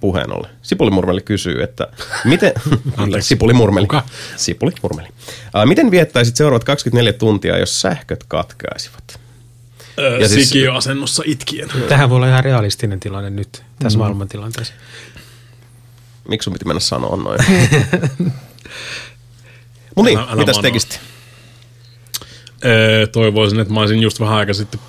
puheen 0.00 0.32
ollen. 0.32 0.50
Sipulimurmeli 0.62 1.20
kysyy, 1.20 1.62
että 1.62 1.86
miten... 2.24 2.52
Kyllä, 3.04 3.20
Sipulimurmeli. 3.20 3.86
Kuka? 3.86 4.02
Sipulimurmeli. 4.36 5.08
Uh, 5.08 5.66
miten 5.68 5.90
viettäisit 5.90 6.36
seuraavat 6.36 6.64
24 6.64 7.12
tuntia, 7.12 7.58
jos 7.58 7.80
sähköt 7.80 8.24
katkaisivat? 8.28 9.20
Öö, 9.98 10.18
Ja 10.18 10.28
siis- 10.28 10.48
Sikiöasennossa 10.48 11.22
itkien. 11.26 11.68
Tähän 11.88 12.10
voi 12.10 12.16
olla 12.16 12.28
ihan 12.28 12.44
realistinen 12.44 13.00
tilanne 13.00 13.30
nyt 13.30 13.62
tässä 13.78 13.98
mm. 13.98 14.00
maailmantilanteessa. 14.00 14.74
Miksi 16.28 16.44
sun 16.44 16.52
piti 16.52 16.64
mennä 16.64 16.80
sanoa 16.80 17.16
noin? 17.16 17.38
Mut 19.96 20.04
niin, 20.04 20.18
Älä- 20.18 20.26
älä 20.30 20.36
mitäs 20.36 20.58
tekisit? 20.58 21.00
Öö, 22.64 23.06
toivoisin, 23.06 23.60
että 23.60 23.74
mä 23.74 23.80
olisin 23.80 24.00
just 24.00 24.20
vähän 24.20 24.36
aika 24.36 24.54
sitten 24.54 24.80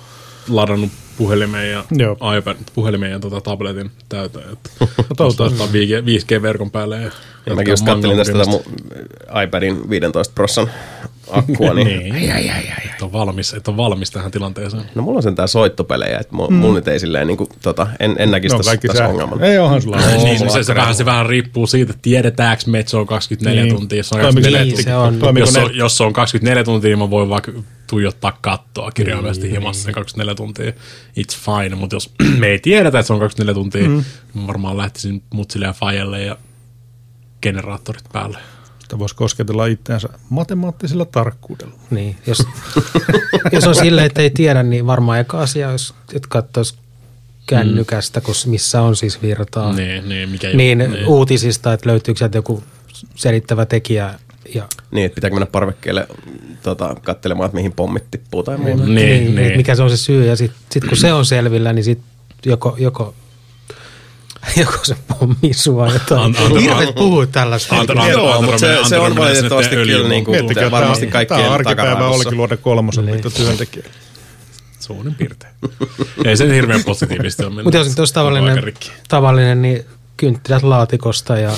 ladannut 0.48 0.90
puhelimeen 1.18 1.70
ja 1.70 1.84
Joo. 1.90 2.16
iPad, 2.38 2.56
puhelimeen 2.74 3.12
ja 3.12 3.18
tota 3.18 3.40
tabletin 3.40 3.90
täyteen. 4.08 4.44
Että 4.52 4.70
toivottavasti. 5.16 5.62
ottaa 5.62 5.66
5G-verkon 6.06 6.70
päälle. 6.70 6.96
Ja, 7.02 7.10
Ja 7.46 7.54
mäkin 7.54 7.70
just 7.72 7.84
kattelin 7.86 8.16
tästä 8.16 8.32
tätä 8.38 8.50
mun 8.50 8.60
iPadin 9.44 9.90
15 9.90 10.32
prosan 10.34 10.70
akkua, 11.30 11.74
niin, 11.74 11.86
Niin. 11.86 12.14
Ai, 12.14 12.30
ai, 12.30 12.50
ai, 12.50 12.68
ai. 12.78 12.90
Et 12.94 13.02
on 13.02 13.12
valmis, 13.12 13.54
et 13.54 13.68
on 13.68 13.76
valmis 13.76 14.10
tähän 14.10 14.30
tilanteeseen. 14.30 14.82
no 14.94 15.02
mulla 15.02 15.16
on 15.16 15.22
sentään 15.22 15.48
soittopelejä, 15.48 16.18
että 16.18 16.34
mun, 16.36 16.48
mm. 16.50 16.56
mun 16.56 16.74
nyt 16.74 16.88
ei 16.88 17.00
silleen 17.00 17.26
niin 17.26 17.36
kuin, 17.36 17.48
tota, 17.62 17.86
en, 18.00 18.16
en 18.18 18.30
näkisi 18.30 18.54
No 18.56 18.58
tässä, 18.62 18.72
sähkö. 18.94 19.04
ongelmana. 19.10 19.46
Ei 19.46 19.58
onhan 19.58 19.82
sulla. 19.82 19.96
niin, 20.24 20.38
mulla 20.38 20.52
se, 20.52 20.62
se, 20.64 20.74
vähän, 20.74 20.94
se 20.94 21.04
vähän 21.04 21.26
riippuu 21.26 21.66
siitä, 21.66 21.90
että 21.90 22.02
tiedetäänkö 22.02 22.62
me, 22.66 22.78
että 22.78 22.90
se 22.90 22.96
on 22.96 23.06
24 23.06 23.62
Niin. 23.62 23.74
tuntia. 23.74 23.96
Jos 23.98 24.08
se 24.08 24.14
on 24.14 24.20
Toimiko 24.20 24.40
24 24.50 24.64
netti? 24.64 24.84
tuntia, 24.84 25.22
Se 25.22 25.28
on- 25.28 25.38
jos, 25.38 25.52
se 25.52 25.60
on, 25.60 25.76
jos 25.76 25.96
se 25.96 26.04
on 26.04 26.12
24 26.12 26.64
tuntia, 26.64 26.88
niin 26.88 26.98
mä 26.98 27.10
voin 27.10 27.28
vaikka 27.28 27.52
tuijottaa 27.92 28.38
kattoa 28.40 28.90
kirjaimellisesti 28.90 29.50
himassa 29.50 29.82
sen 29.82 29.94
24 29.94 30.34
tuntia. 30.34 30.72
It's 31.20 31.36
fine, 31.44 31.76
mutta 31.76 31.96
jos 31.96 32.14
me 32.38 32.46
ei 32.46 32.58
tiedetä, 32.58 32.98
että 32.98 33.06
se 33.06 33.12
on 33.12 33.18
24 33.18 33.54
tuntia, 33.54 33.88
mm. 33.88 34.04
mä 34.34 34.46
varmaan 34.46 34.76
lähtisin 34.76 35.22
mutsille 35.30 35.66
ja 35.66 35.72
fajalle 35.72 36.22
ja 36.22 36.38
generaattorit 37.42 38.04
päälle. 38.12 38.38
Sitä 38.78 38.98
voisi 38.98 39.14
kosketella 39.14 39.66
itseänsä 39.66 40.08
matemaattisella 40.30 41.04
tarkkuudella. 41.04 41.74
Niin, 41.90 42.16
jos, 42.26 42.46
jos 43.52 43.66
on 43.66 43.74
silleen, 43.74 44.06
että 44.06 44.22
ei 44.22 44.30
tiedä, 44.30 44.62
niin 44.62 44.86
varmaan 44.86 45.20
eka 45.20 45.40
asia, 45.40 45.72
jos 45.72 45.94
et 46.14 46.26
katsoisi 46.26 46.74
kännykästä, 47.46 48.20
kun 48.20 48.34
missä 48.46 48.82
on 48.82 48.96
siis 48.96 49.22
virtaa, 49.22 49.72
Niin, 49.72 50.08
niin, 50.08 50.28
mikä 50.28 50.48
niin, 50.48 50.78
niin. 50.78 51.06
uutisista, 51.06 51.72
että 51.72 51.88
löytyykö 51.88 52.18
sieltä 52.18 52.38
joku 52.38 52.62
selittävä 53.14 53.66
tekijä. 53.66 54.14
Ja, 54.54 54.68
Niin, 54.90 55.06
että 55.06 55.14
pitääkö 55.14 55.34
mennä 55.34 55.46
parvekkeelle 55.46 56.06
tota, 56.62 56.96
katselemaan, 57.02 57.46
että 57.46 57.56
mihin 57.56 57.72
pommit 57.72 58.10
tippuu 58.10 58.42
tai 58.42 58.56
muuta. 58.58 58.84
Niin, 58.84 58.94
niin, 58.94 59.34
niin. 59.34 59.38
että 59.46 59.56
mikä 59.56 59.74
se 59.74 59.82
on 59.82 59.90
se 59.90 59.96
syy. 59.96 60.26
Ja 60.26 60.36
sitten 60.36 60.58
sit 60.70 60.84
kun 60.84 60.96
se 60.96 61.12
on 61.12 61.26
selvillä, 61.26 61.72
niin 61.72 61.84
sitten 61.84 62.06
joko, 62.46 62.76
joko, 62.78 63.14
joko 64.56 64.78
se 64.82 64.96
pommi 65.08 65.52
sua 65.54 65.92
jotain. 65.92 66.34
Hirveet 66.60 66.94
puhuu 66.94 67.26
tällaista. 67.26 67.74
Ant- 67.76 67.86
ant- 67.96 68.08
Joo, 68.10 68.32
Andromedan- 68.32 68.44
mutta 68.44 68.58
se, 68.58 68.76
se 68.88 68.98
on 68.98 69.16
valitettavasti 69.16 69.76
kyllä 69.76 70.08
niin 70.08 70.24
kuin, 70.24 70.34
Miettikää, 70.36 70.70
varmasti 70.70 71.06
tämä, 71.06 71.12
kaikkien 71.12 71.40
tämä 71.40 71.54
arkipäivä 71.54 71.82
takaraivossa. 71.90 72.28
Olkiluoden 72.28 72.58
kolmosen 72.58 73.06
Niin. 73.06 73.22
työntekijä. 73.36 73.84
Suurin 74.80 75.14
piirtein. 75.14 75.52
ei 76.24 76.36
se 76.36 76.54
hirveän 76.54 76.84
positiivisesti 76.84 77.42
ole 77.42 77.50
mennyt. 77.50 77.64
Mutta 77.64 77.78
jos 77.78 77.86
nyt 77.98 78.10
tavallinen, 78.14 78.72
tavallinen, 79.08 79.62
niin 79.62 79.84
kynttilät 80.16 80.62
laatikosta 80.62 81.38
ja 81.38 81.52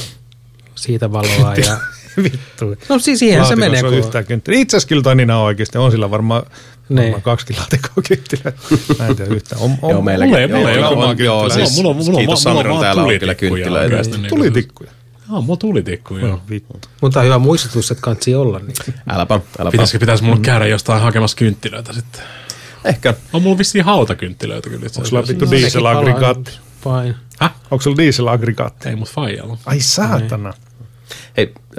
siitä 0.74 1.12
valoa. 1.12 1.54
Ja, 1.54 1.78
Vittu. 2.22 2.76
no 2.88 2.98
siis 2.98 3.18
siihen 3.18 3.34
se 3.36 3.40
Laatikossa 3.40 3.56
menee. 3.70 3.82
on 3.84 3.90
Kun, 3.90 3.98
yhtään 3.98 4.24
kynttilää. 4.26 4.60
Itse 4.60 4.76
asiassa 4.76 4.88
kyllä 4.88 5.02
toi 5.02 5.16
Nina 5.16 5.40
oikeasti 5.40 5.78
on 5.78 5.90
sillä 5.90 6.10
varmaan, 6.10 6.42
Niin. 6.88 6.96
varmaan 7.02 7.22
kaksi 7.22 7.56
laatikkoa 7.58 8.02
kynttilää. 8.08 8.52
Mä 8.98 9.06
en 9.06 9.16
tiedä 9.16 9.34
yhtään. 9.34 9.62
On, 9.62 9.70
on, 9.82 9.90
Joo, 9.90 10.02
meilläkin. 10.02 10.34
Mulla 10.50 10.68
mulla 10.68 10.88
ole 10.88 11.04
on, 11.04 11.16
kyllä 11.16 11.26
joo, 11.30 11.48
siis 11.50 11.76
Mulla 11.76 11.90
on- 11.90 11.96
mulla 11.96 12.10
on- 12.10 12.16
kiitos 12.16 12.44
mulla 12.44 12.58
on 12.58 12.64
Samiron, 12.64 12.80
täällä 12.80 13.02
on 13.02 13.08
kyllä 13.08 13.18
tulitikkuja 13.34 13.50
kynttilöitä. 13.50 13.84
oikeasti. 13.96 14.18
niin 14.18 14.28
tulitikkuja. 14.28 14.90
Joo, 15.30 15.40
mulla 15.40 15.56
tuli 15.56 15.82
tikku, 15.82 16.16
joo. 16.16 16.40
Vittu. 16.50 16.80
mutta 17.00 17.20
on 17.20 17.26
hyvä 17.26 17.38
muistutus, 17.38 17.90
että 17.90 18.02
kansi 18.02 18.34
olla. 18.34 18.58
Niin. 18.58 18.74
Äläpä, 19.08 19.40
äläpä. 19.58 19.70
Pitäisikö 19.70 19.98
pitäis 19.98 20.22
mulla 20.22 20.38
käydä 20.42 20.66
jostain 20.66 21.02
hakemassa 21.02 21.36
kynttilöitä 21.36 21.92
sitten? 21.92 22.20
Ehkä. 22.84 23.14
On 23.32 23.42
mulla 23.42 23.58
vissiin 23.58 23.84
hautakynttilöitä 23.84 24.70
kyllä 24.70 24.86
itse 24.86 25.00
Onko 25.00 25.08
sulla 25.08 25.28
vittu 25.28 25.50
dieselaggregaatti? 25.50 26.50
Fine. 26.84 27.14
Häh? 27.40 27.54
Onko 27.70 27.82
sulla 27.82 27.96
dieselaggregaatti? 27.96 28.88
Ei 28.88 28.96
mut 28.96 29.08
faijalla. 29.08 29.58
Ai 29.66 29.80
saatana. 29.80 30.52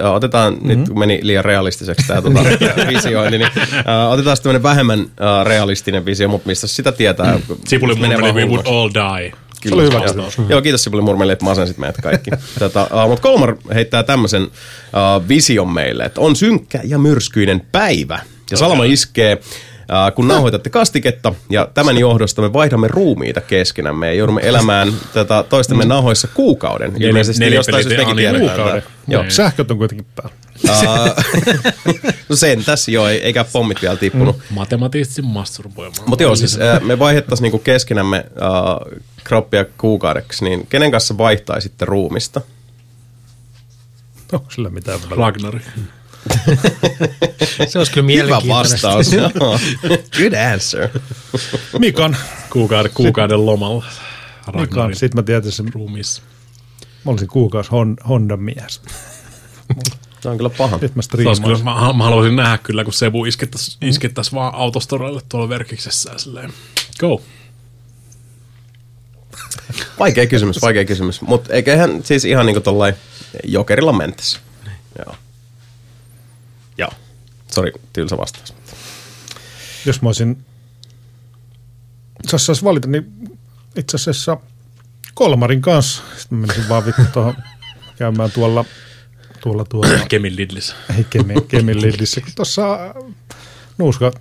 Äh, 0.00 0.14
otetaan, 0.14 0.52
mm-hmm. 0.52 0.68
nyt 0.68 0.88
kun 0.88 0.98
meni 0.98 1.20
liian 1.22 1.44
realistiseksi 1.44 2.06
tämä 2.06 2.22
tota, 2.22 2.40
visiointi, 2.94 3.38
niin 3.38 3.50
äh, 3.72 4.12
otetaan 4.12 4.36
tämmöinen 4.42 4.62
vähemmän 4.62 5.00
äh, 5.00 5.46
realistinen 5.46 6.04
visio, 6.04 6.28
mutta 6.28 6.46
mistä 6.46 6.66
sitä 6.66 6.92
tietää. 6.92 7.38
kun 7.46 7.58
Sipuli 7.66 7.94
murmeli, 7.94 8.32
we 8.32 8.44
would 8.46 8.66
all 8.66 8.90
die. 8.94 9.32
Se 9.68 9.74
oli 9.74 9.82
hyvä 9.82 9.94
Joo. 9.94 10.02
vastaus. 10.02 10.38
Joo, 10.48 10.62
kiitos 10.62 10.84
Sipuli 10.84 11.02
Murmeli, 11.02 11.32
että 11.32 11.44
masensit 11.44 11.78
meidät 11.78 11.96
kaikki. 12.02 12.30
tota, 12.58 12.88
uh, 13.04 13.08
Mutta 13.08 13.22
Kolmar 13.22 13.56
heittää 13.74 14.02
tämmöisen 14.02 14.42
uh, 14.42 15.28
vision 15.28 15.72
meille, 15.72 16.04
että 16.04 16.20
on 16.20 16.36
synkkä 16.36 16.80
ja 16.84 16.98
myrskyinen 16.98 17.62
päivä. 17.72 18.18
Ja 18.50 18.56
salama 18.56 18.84
iskee, 18.84 19.38
kun 20.14 20.28
nauhoitatte 20.28 20.70
kastiketta, 20.70 21.34
ja 21.50 21.68
tämän 21.74 21.98
johdosta 21.98 22.42
me 22.42 22.52
vaihdamme 22.52 22.88
ruumiita 22.88 23.40
keskenämme 23.40 24.06
ja 24.06 24.12
joudumme 24.14 24.40
elämään 24.44 24.92
tätä 25.14 25.44
toistemme 25.48 25.84
nahoissa 25.84 26.28
kuukauden. 26.28 26.92
Neljä- 26.92 27.08
Ilmeisesti 27.08 27.44
neljä 27.44 27.58
jostain 27.58 27.82
syystä 27.84 28.02
niin, 28.04 28.16
tiedetään. 28.16 28.50
Kuukauden. 28.56 28.82
tää. 28.82 28.90
Joo. 29.08 29.22
Niin. 29.22 29.32
Sähköt 29.32 29.70
on 29.70 29.78
kuitenkin 29.78 30.06
päällä. 30.16 30.34
No 32.28 32.36
sen 32.36 32.64
tässä 32.64 32.90
joo, 32.90 33.08
ei- 33.08 33.18
eikä 33.22 33.44
pommit 33.44 33.82
vielä 33.82 33.96
tippunut. 33.96 34.36
Matemaattisesti 34.50 35.22
masturboimaan. 35.22 36.02
Mutta 36.10 36.22
joo, 36.22 36.36
siis 36.36 36.58
äh, 36.60 36.80
me 36.82 36.98
vaihdettaisiin 36.98 37.42
niinku 37.42 37.58
keskenämme 37.58 38.16
äh, 38.16 39.00
kroppia 39.24 39.64
kuukaudeksi, 39.78 40.44
niin 40.44 40.66
kenen 40.66 40.90
kanssa 40.90 41.18
vaihtaisitte 41.18 41.84
ruumista? 41.84 42.40
Onko 44.32 44.50
sillä 44.50 44.70
mitään 44.70 45.00
väliä? 45.02 45.16
Ragnari. 45.26 45.60
Se 47.68 47.78
olisi 47.78 47.92
kyllä 47.92 48.04
Hyvä 48.06 48.24
mielenkiintoinen. 48.24 48.48
vastaus. 48.72 49.12
Joo. 49.40 49.58
Good 50.18 50.32
answer. 50.52 50.88
Mikan. 51.78 52.16
Kuukauden, 52.50 52.92
kuukauden 52.94 53.46
lomalla. 53.46 53.84
Mikan. 54.46 54.54
Ragnarin 54.54 54.96
Sitten 54.96 55.18
mä 55.18 55.22
tietäisin, 55.22 55.72
ruumiissa. 55.74 56.22
mä 57.04 57.10
olisin 57.10 57.28
kuukausi 57.28 57.70
Hon- 57.70 58.08
Honda 58.08 58.36
mies. 58.36 58.80
Se 60.20 60.28
on 60.28 60.36
kyllä 60.36 60.50
paha. 60.50 60.78
Sitten 60.78 60.90
mä 60.94 60.98
olisi 60.98 61.10
kyllä, 61.10 61.34
striimaan. 61.54 61.86
mä, 61.86 61.92
mä, 61.92 62.04
haluaisin 62.04 62.36
nähdä 62.36 62.58
kyllä, 62.58 62.84
kun 62.84 62.92
Sebu 62.92 63.24
iskettäisi 63.24 63.76
iskettäisi 63.80 64.32
vaan 64.32 64.54
autostorelle 64.54 65.20
tuolla 65.28 65.48
verkiksessä 65.48 66.12
silleen. 66.16 66.52
Go. 67.00 67.22
Vaikea 69.98 70.26
kysymys, 70.26 70.62
vaikea 70.62 70.84
kysymys. 70.84 71.20
Mutta 71.20 71.52
eiköhän 71.52 72.00
siis 72.04 72.24
ihan 72.24 72.46
niinku 72.46 72.60
tollain 72.60 72.94
jokerilla 73.44 73.92
mentäisi. 73.92 74.38
Joo. 74.98 75.14
Joo. 76.78 76.90
Sori, 77.52 77.72
tylsä 77.92 78.16
vastaus. 78.16 78.54
Jos 79.86 80.02
mä 80.02 80.08
olisin, 80.08 80.44
jos 82.32 82.46
saisi 82.46 82.64
valita, 82.64 82.88
niin 82.88 83.12
itse 83.76 83.96
asiassa 83.96 84.36
Kolmarin 85.14 85.62
kanssa. 85.62 86.02
Sitten 86.16 86.38
mä 86.38 86.46
menisin 86.46 86.68
vaan 86.68 86.86
vittu 86.86 87.02
tuohon 87.12 87.34
käymään 87.98 88.30
tuolla, 88.30 88.64
tuolla, 89.40 89.64
tuolla 89.64 90.06
Kemin 90.08 90.36
Lidlissä. 90.36 90.76
ei 90.98 91.04
Kemin, 91.10 91.46
Kemin 91.48 91.82
Lidlissä, 91.82 92.20
tuossa 92.36 92.94
nuuska 93.78 94.12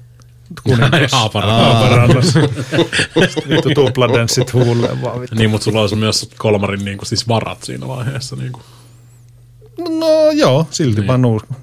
kuningas 0.64 1.12
Haaparannassa. 1.12 2.40
Vittu 3.50 3.70
tupladenssit 3.76 4.54
huulleen 4.54 5.02
vaan 5.02 5.22
vittu. 5.22 5.36
Niin, 5.36 5.50
mutta 5.50 5.66
sulla 5.66 5.82
olisi 5.82 5.96
myös 5.96 6.30
kolmarin 6.38 6.86
niin 6.86 6.98
kuin, 6.98 7.08
siis 7.08 7.28
varat 7.28 7.64
siinä 7.64 7.88
vaiheessa. 7.88 8.36
Niin 8.36 8.52
kuin. 8.52 8.64
No, 10.00 10.32
joo, 10.32 10.68
silti 10.72 11.00
niin. 11.00 11.08
vaan 11.08 11.22
nuuska. 11.22 11.54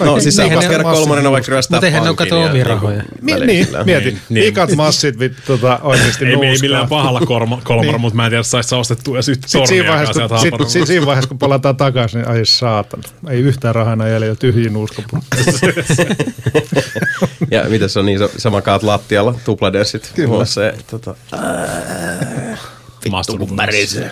No 0.00 0.20
siis 0.20 0.36
käydä 0.68 0.82
kolmonen 0.82 1.32
vaikka 1.32 1.50
ryöstää 1.50 1.76
Mutta 1.76 1.86
eihän 1.86 2.02
ne 2.02 2.08
ole 2.08 2.16
kato 2.16 2.36
ja 2.36 2.50
omia 2.50 2.64
niinku 2.64 2.86
niin, 3.46 3.66
sillä. 3.66 3.84
mieti. 3.84 4.10
Niin, 4.10 4.20
niin. 4.28 4.46
Ikat 4.46 4.76
massit, 4.76 5.18
vit, 5.18 5.32
tota, 5.46 5.78
oikeasti 5.82 6.24
Ei, 6.24 6.30
ei 6.30 6.36
nuuskaa. 6.36 6.60
millään 6.60 6.88
pahalla 6.88 7.20
kolmo, 7.20 7.60
kolmara, 7.64 7.98
mutta 7.98 8.16
mä 8.16 8.24
en 8.26 8.30
tiedä, 8.30 8.42
saisi 8.42 8.68
sä 8.68 8.76
ostettua 8.76 9.16
edes 9.16 9.28
yhtä 9.28 9.48
Sitten 9.48 9.68
siinä, 9.68 9.88
vaiheessa, 9.88 10.12
kun, 10.12 10.22
sit, 10.22 10.30
Haaparannasta. 10.30 10.72
sit, 10.72 10.86
siinä 10.86 11.06
vaiheessa, 11.06 11.28
kun 11.28 11.38
palataan 11.38 11.76
takaisin, 11.76 12.20
niin 12.20 12.30
ai 12.30 12.46
saatan. 12.46 13.00
Ei 13.28 13.40
yhtään 13.40 13.74
rahana 13.74 14.08
jäljellä, 14.08 14.36
tyhjiä 14.36 14.70
nuuskapurkkeja. 14.70 15.44
Ja 17.50 17.64
miten 17.68 17.88
se 17.88 17.98
on 17.98 18.06
niin, 18.06 18.20
sama 18.36 18.62
kaat 18.62 18.82
lattialla, 18.82 19.34
tupladenssit. 19.44 20.12
Kyllä. 20.14 20.44
Se, 20.44 20.74
tota, 20.90 21.14
Vittu 23.04 23.38
kun 23.38 23.56
pärisee. 23.56 24.10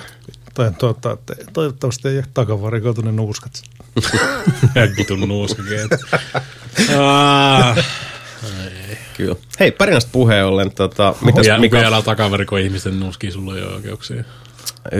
Tai 0.55 0.73
tuota, 0.79 1.13
että 1.13 1.35
toivottavasti 1.53 2.09
ei 2.09 2.17
ole 2.17 2.25
takavarikoitu 2.35 3.01
ne 3.01 3.13
nuuskat. 3.13 3.63
Vitun 4.97 5.21
nuuskakeet. 5.21 5.91
Ah, 6.97 7.87
kyllä. 9.17 9.37
Hei, 9.61 9.71
pärinästä 9.71 10.11
puheen 10.13 10.47
ollen, 10.47 10.71
tota, 10.71 11.15
mitäs 11.21 11.47
ja 11.47 11.59
Mika? 11.59 11.77
vielä 11.77 12.03
takavarikoi 12.03 12.65
ihmisten 12.65 13.01
nuuskiin, 13.01 13.33
sulla 13.33 13.57
ei 13.57 13.63
ole 13.63 13.75
oikeuksia. 13.75 14.25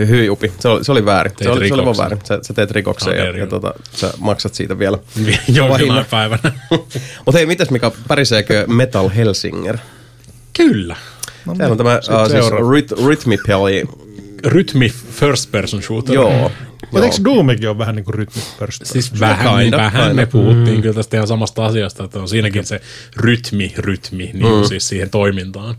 Hyi 0.07 0.29
upi, 0.29 0.51
se 0.59 0.67
oli, 0.67 0.83
se 0.83 0.91
oli 0.91 1.05
väärin. 1.05 1.33
Se 1.41 1.49
oli, 1.49 1.67
se 1.67 1.73
oli 1.73 1.85
vaan 1.85 1.97
väärin. 1.97 2.19
Sä, 2.23 2.39
sä 2.41 2.53
teet 2.53 2.71
rikoksen 2.71 3.13
Okei, 3.13 3.25
ja, 3.25 3.37
ja 3.37 3.47
tota, 3.47 3.73
sä 3.93 4.13
maksat 4.19 4.53
siitä 4.53 4.79
vielä. 4.79 4.97
Jonain 5.47 5.71
Vahingon. 5.71 6.05
päivänä. 6.11 6.51
Mutta 7.25 7.37
hei, 7.37 7.45
mitäs 7.45 7.69
Mika, 7.69 7.91
päriseekö 8.07 8.65
Metal 8.67 9.09
Helsinger? 9.09 9.77
Kyllä. 10.57 10.95
No, 11.45 11.55
Sehän 11.55 11.71
on 11.71 11.77
tämä 11.77 11.99
sit 12.01 12.13
uh, 12.13 12.29
siis 12.29 12.69
ryt, 12.69 12.91
rytmipeli. 13.05 13.83
Rytmi 14.45 14.89
first 14.89 15.51
person 15.51 15.81
shooter. 15.81 16.15
Joo. 16.15 16.51
Mutta 16.91 17.05
eikö 17.05 17.17
Doomikin 17.23 17.69
ole 17.69 17.77
vähän 17.77 17.95
niin 17.95 18.05
kuin 18.05 18.13
rytmipörstä? 18.13 18.85
Siis 18.85 19.19
vähän, 19.19 19.63
Kinda, 19.63 19.77
vähän 19.77 20.15
me 20.15 20.25
puhuttiin 20.25 20.81
kyllä 20.81 20.93
tästä 20.93 21.17
ihan 21.17 21.27
samasta 21.27 21.65
asiasta, 21.65 22.03
että 22.03 22.19
on 22.19 22.27
siinäkin 22.27 22.65
se 22.65 22.81
rytmi, 23.15 23.73
rytmi, 23.77 24.23
niin 24.33 24.39
kuin 24.39 24.67
siis 24.67 24.87
siihen 24.87 25.09
toimintaan. 25.09 25.75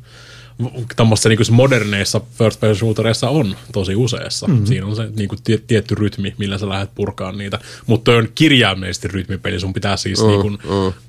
Tämmöisissä 0.96 1.28
niin 1.28 1.38
moderneissa 1.50 2.20
first 2.38 2.60
person 2.60 2.76
shootereissa 2.76 3.28
on 3.28 3.56
tosi 3.72 3.96
useassa. 3.96 4.46
Mm-hmm. 4.46 4.66
Siinä 4.66 4.86
on 4.86 4.96
se 4.96 5.08
niin 5.16 5.28
kuin 5.28 5.38
tie, 5.44 5.58
tietty 5.66 5.94
rytmi, 5.94 6.34
millä 6.38 6.58
sä 6.58 6.68
lähdet 6.68 6.90
purkaan 6.94 7.38
niitä. 7.38 7.58
Mutta 7.86 8.12
on 8.12 8.28
kirjaimellisesti 8.34 9.08
rytmipeli. 9.08 9.60
Sun 9.60 9.72
pitää 9.72 9.96
siis, 9.96 10.22
mm, 10.22 10.28
niin 10.28 10.40
kuin, 10.40 10.58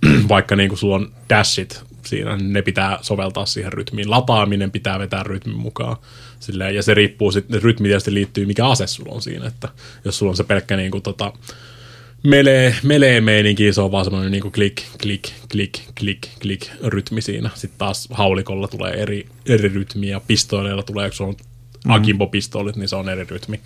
mm. 0.01 0.29
vaikka 0.29 0.55
niin 0.55 0.69
kuin 0.69 0.79
sulla 0.79 0.95
on 0.95 1.11
dashit 1.29 1.81
siinä, 2.05 2.37
niin 2.37 2.53
ne 2.53 2.61
pitää 2.61 2.99
soveltaa 3.01 3.45
siihen 3.45 3.73
rytmiin. 3.73 4.09
Lataaminen 4.09 4.71
pitää 4.71 4.99
vetää 4.99 5.23
rytmin 5.23 5.57
mukaan. 5.57 5.97
Silleen, 6.39 6.75
ja 6.75 6.83
se 6.83 6.93
riippuu 6.93 7.31
sitten, 7.31 7.63
rytmi 7.63 7.87
tietysti 7.87 8.13
liittyy, 8.13 8.45
mikä 8.45 8.67
ase 8.67 8.87
sulla 8.87 9.13
on 9.13 9.21
siinä. 9.21 9.47
Että 9.47 9.69
jos 10.05 10.17
sulla 10.17 10.29
on 10.29 10.37
se 10.37 10.43
pelkkä 10.43 10.77
niin 10.77 10.91
kuin, 10.91 11.03
tota, 11.03 11.33
melee, 12.23 12.75
melee 12.83 13.21
meininki, 13.21 13.73
se 13.73 13.81
on 13.81 13.91
vaan 13.91 14.05
semmoinen 14.05 14.31
niin 14.31 14.51
klik, 14.51 14.81
klik, 15.01 15.29
klik, 15.51 15.79
klik, 15.99 16.19
klik 16.41 16.71
rytmi 16.83 17.21
siinä. 17.21 17.49
Sitten 17.55 17.77
taas 17.77 18.07
haulikolla 18.11 18.67
tulee 18.67 18.93
eri, 18.93 19.25
eri 19.45 19.69
rytmi 19.69 20.09
ja 20.09 20.21
pistoileilla 20.27 20.83
tulee, 20.83 21.09
kun 21.09 21.17
se 21.17 21.23
on 21.23 21.35
akimbo-pistoolit, 21.87 22.75
niin 22.75 22.89
se 22.89 22.95
on 22.95 23.09
eri 23.09 23.25
rytmi. 23.29 23.59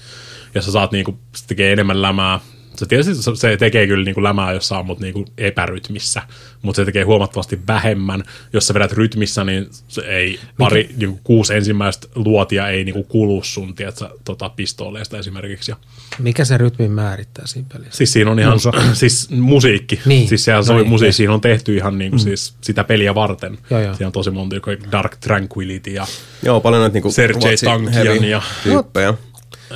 Ja 0.55 0.61
sä 0.61 0.72
saat 0.72 0.91
niinku, 0.91 1.19
se 1.36 1.47
tekee 1.47 1.74
enemmän 1.74 2.01
lämää. 2.01 2.39
Se 2.76 2.86
tietysti 2.86 3.15
se- 3.15 3.36
se 3.36 3.57
tekee 3.57 3.88
kyllä 3.88 4.03
niinku 4.05 4.24
lämää, 4.24 4.53
jos 4.53 4.67
sä 4.67 4.78
ammut 4.78 4.99
niinku 4.99 5.26
epärytmissä, 5.38 6.22
mutta 6.61 6.76
se 6.82 6.86
tekee 6.86 7.03
huomattavasti 7.03 7.59
vähemmän. 7.67 8.24
Jos 8.53 8.67
sä 8.67 8.74
vedät 8.74 8.91
rytmissä, 8.91 9.43
niin 9.43 9.69
se 9.88 10.01
ei 10.01 10.39
pari, 10.57 10.89
niinku 10.97 11.19
kuusi 11.24 11.53
ensimmäistä 11.55 12.07
luotia 12.15 12.67
ei 12.67 12.84
niinku 12.84 13.03
kulu 13.03 13.43
sun, 13.43 13.76
tiedätkö, 13.76 14.09
tota, 14.26 14.49
pistooleista 14.49 15.17
esimerkiksi. 15.17 15.72
Ja 15.72 15.78
Mikä 16.19 16.45
se 16.45 16.57
rytmin 16.57 16.91
määrittää 16.91 17.47
siinä 17.47 17.67
pelissä? 17.74 17.97
Siis 17.97 18.13
siinä 18.13 18.32
on 18.32 18.39
ihan, 18.39 18.59
siis 18.93 19.30
musiikki. 19.30 19.99
Niin. 20.05 20.28
Siis 20.28 20.45
siellä 20.45 20.59
No 20.59 20.63
soi 20.65 20.76
niin, 20.82 20.89
musiikki, 20.89 21.07
niin. 21.07 21.13
siinä 21.13 21.34
on 21.34 21.41
tehty 21.41 21.76
ihan 21.76 21.97
niinku 21.97 22.17
siis 22.17 22.53
sitä 22.61 22.84
peliä 22.84 23.15
varten. 23.15 23.57
Joo, 23.69 23.80
joo. 23.82 23.93
Siinä 23.95 24.07
on 24.07 24.13
tosi 24.13 24.32
monta, 24.32 24.55
joku 24.55 24.72
Dark 24.91 25.15
Tranquility 25.17 25.91
ja 25.91 26.05
Joo, 26.43 26.61
paljon 26.61 26.82
noita 26.82 26.93
niinku 26.93 27.11
Sergei 27.11 27.55
Tankian 27.65 28.24
ja- 28.24 28.41
tyyppejä. 28.63 29.13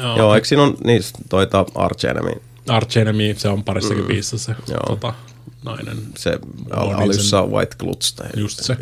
Joo. 0.02 0.18
Joo, 0.18 0.36
eikö 0.36 0.48
siinä 0.48 0.64
on 0.64 0.78
niistä 0.84 1.20
toita 1.30 1.66
Arch 1.76 2.06
Enemy? 2.06 2.32
Arch 2.68 2.98
Enemy, 2.98 3.36
se 3.38 3.50
on 3.50 3.64
parissakin 3.64 4.04
mm. 4.04 4.08
biisissä 4.08 4.38
se 4.38 4.56
Joo. 4.72 4.80
tota, 4.88 5.14
nainen. 5.66 5.98
Se 6.18 6.40
alussa 6.72 7.46
White 7.46 7.76
Clutch. 7.80 8.16
Tai 8.16 8.28
Just 8.38 8.64
se. 8.64 8.78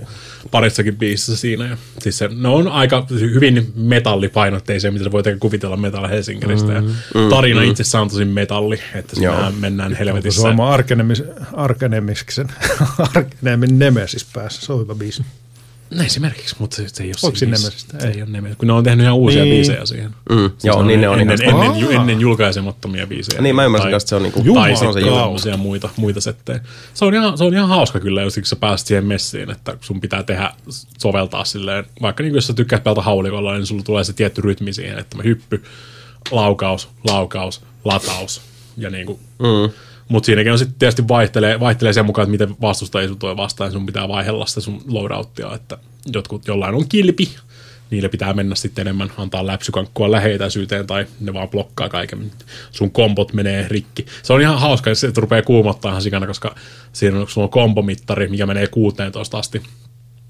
Parissakin 0.51 0.95
biisissä 0.97 1.37
siinä. 1.37 1.67
Ja, 1.67 1.77
siis 1.99 2.17
se, 2.17 2.27
ne 2.27 2.47
on 2.47 2.67
aika 2.67 3.05
hyvin 3.09 3.73
metallipainotteisia, 3.75 4.91
mitä 4.91 5.03
se 5.03 5.11
voi 5.11 5.23
tehdä 5.23 5.37
kuvitella 5.39 5.77
Metal 5.77 6.07
Helsingeristä. 6.07 6.73
Ja 6.73 6.81
tarina 7.29 7.61
itsessään 7.61 8.01
on 8.01 8.09
tosi 8.09 8.25
metalli, 8.25 8.79
että 8.95 9.15
siinä 9.15 9.51
mennään 9.59 9.93
helvetissä. 9.93 10.41
Se 10.41 10.47
on 10.47 10.53
oma 10.53 10.73
Arkenemis, 10.73 11.23
Arkenemiksen, 11.53 12.47
Arkenemin 13.15 13.79
Nemesis 13.79 14.25
päässä. 14.33 14.65
Se 14.65 14.73
on 14.73 14.79
hyvä 14.79 14.95
biisi. 14.95 15.23
No 15.89 16.03
esimerkiksi, 16.03 16.55
mutta 16.59 16.75
se, 16.75 16.89
se 16.89 17.03
ei 17.03 17.09
ole 17.09 17.15
Onko 17.23 17.35
siinä 17.35 17.51
biisissä. 17.51 17.69
Nemesistä? 17.69 17.99
Se 17.99 18.07
ei 18.07 18.21
ole 18.21 18.31
Nemesis, 18.31 18.57
kun 18.57 18.67
ne 18.67 18.73
on 18.73 18.83
tehnyt 18.83 19.03
ihan 19.03 19.15
uusia 19.15 19.43
Niin. 19.43 19.55
biisejä 19.55 19.85
siihen. 19.85 20.11
Mm, 20.29 20.51
joo, 20.63 20.83
niin 20.83 21.01
ne 21.01 21.09
on 21.09 21.19
ennen, 21.19 21.41
ennen, 21.41 21.71
ennen, 21.71 21.91
ennen 21.91 22.19
julkaisemattomia 22.19 23.07
biisejä. 23.07 23.41
Niin, 23.41 23.55
mä 23.55 23.65
ymmärsin 23.65 23.93
että 23.93 24.09
se 24.09 24.15
on 24.15 24.23
niinku... 24.23 24.53
tai 24.53 24.75
se 24.75 24.85
on 24.85 24.93
se 24.93 24.99
sitten 24.99 25.19
tämmöisiä 25.19 25.57
muita, 25.57 25.89
muita 25.97 26.21
settejä. 26.21 26.59
Se 26.93 27.05
on, 27.05 27.13
ihan, 27.13 27.37
se 27.37 27.43
on 27.43 27.53
ihan 27.53 27.69
hauska 27.69 27.99
kyllä, 27.99 28.21
jos 28.21 28.39
sä 28.43 28.55
pääset 28.55 28.87
siihen 28.87 29.05
messiin, 29.05 29.51
että 29.51 29.77
sun 29.81 30.01
pitää 30.01 30.23
tehdä, 30.23 30.51
soveltaa 30.97 31.45
silleen, 31.45 31.85
vaikka 32.01 32.23
niin 32.23 32.35
jos 32.35 32.47
sä 32.47 32.53
tykkäät 32.53 32.83
pelata 32.83 33.01
haulikolla, 33.01 33.53
niin 33.53 33.65
sulla 33.65 33.83
tulee 33.83 34.03
se 34.03 34.13
tietty 34.13 34.41
rytmi 34.41 34.73
siihen, 34.73 34.99
että 34.99 35.17
mä 35.17 35.23
hyppy, 35.23 35.63
laukaus, 36.31 36.89
laukaus, 37.07 37.61
lataus 37.85 38.41
ja 38.77 38.89
niin 38.89 39.05
kuin, 39.05 39.19
mm. 39.39 39.73
Mutta 40.09 40.25
siinäkin 40.25 40.51
on 40.51 40.59
sitten 40.59 40.79
tietysti 40.79 41.07
vaihtelee, 41.07 41.59
vaihtelee 41.59 41.93
sen 41.93 42.05
mukaan, 42.05 42.23
että 42.23 42.31
miten 42.31 42.55
vastustaja 42.61 43.07
sun 43.07 43.19
tulee 43.19 43.37
vastaan, 43.37 43.71
sun 43.71 43.85
pitää 43.85 44.07
vaihella 44.07 44.45
sitä 44.45 44.61
sun 44.61 44.81
loadouttia, 44.87 45.55
että 45.55 45.77
jotkut, 46.13 46.47
jollain 46.47 46.75
on 46.75 46.89
kilpi, 46.89 47.29
niille 47.89 48.09
pitää 48.09 48.33
mennä 48.33 48.55
sitten 48.55 48.81
enemmän, 48.81 49.11
antaa 49.17 49.47
läpsykankkua 49.47 50.11
läheetäisyyteen 50.11 50.87
tai 50.87 51.05
ne 51.19 51.33
vaan 51.33 51.49
blokkaa 51.49 51.89
kaiken. 51.89 52.31
Sun 52.71 52.91
kompot 52.91 53.33
menee 53.33 53.67
rikki. 53.67 54.05
Se 54.23 54.33
on 54.33 54.41
ihan 54.41 54.59
hauska, 54.59 54.89
jos 54.89 54.99
se 54.99 55.11
rupeaa 55.17 55.41
kuumottaa 55.41 55.91
ihan 55.91 56.01
sikana, 56.01 56.27
koska 56.27 56.55
siinä 56.93 57.19
on, 57.19 57.27
sulla 57.29 57.45
on 57.45 57.51
kompomittari, 57.51 58.27
mikä 58.27 58.45
menee 58.45 58.67
16 58.67 59.37
asti. 59.37 59.61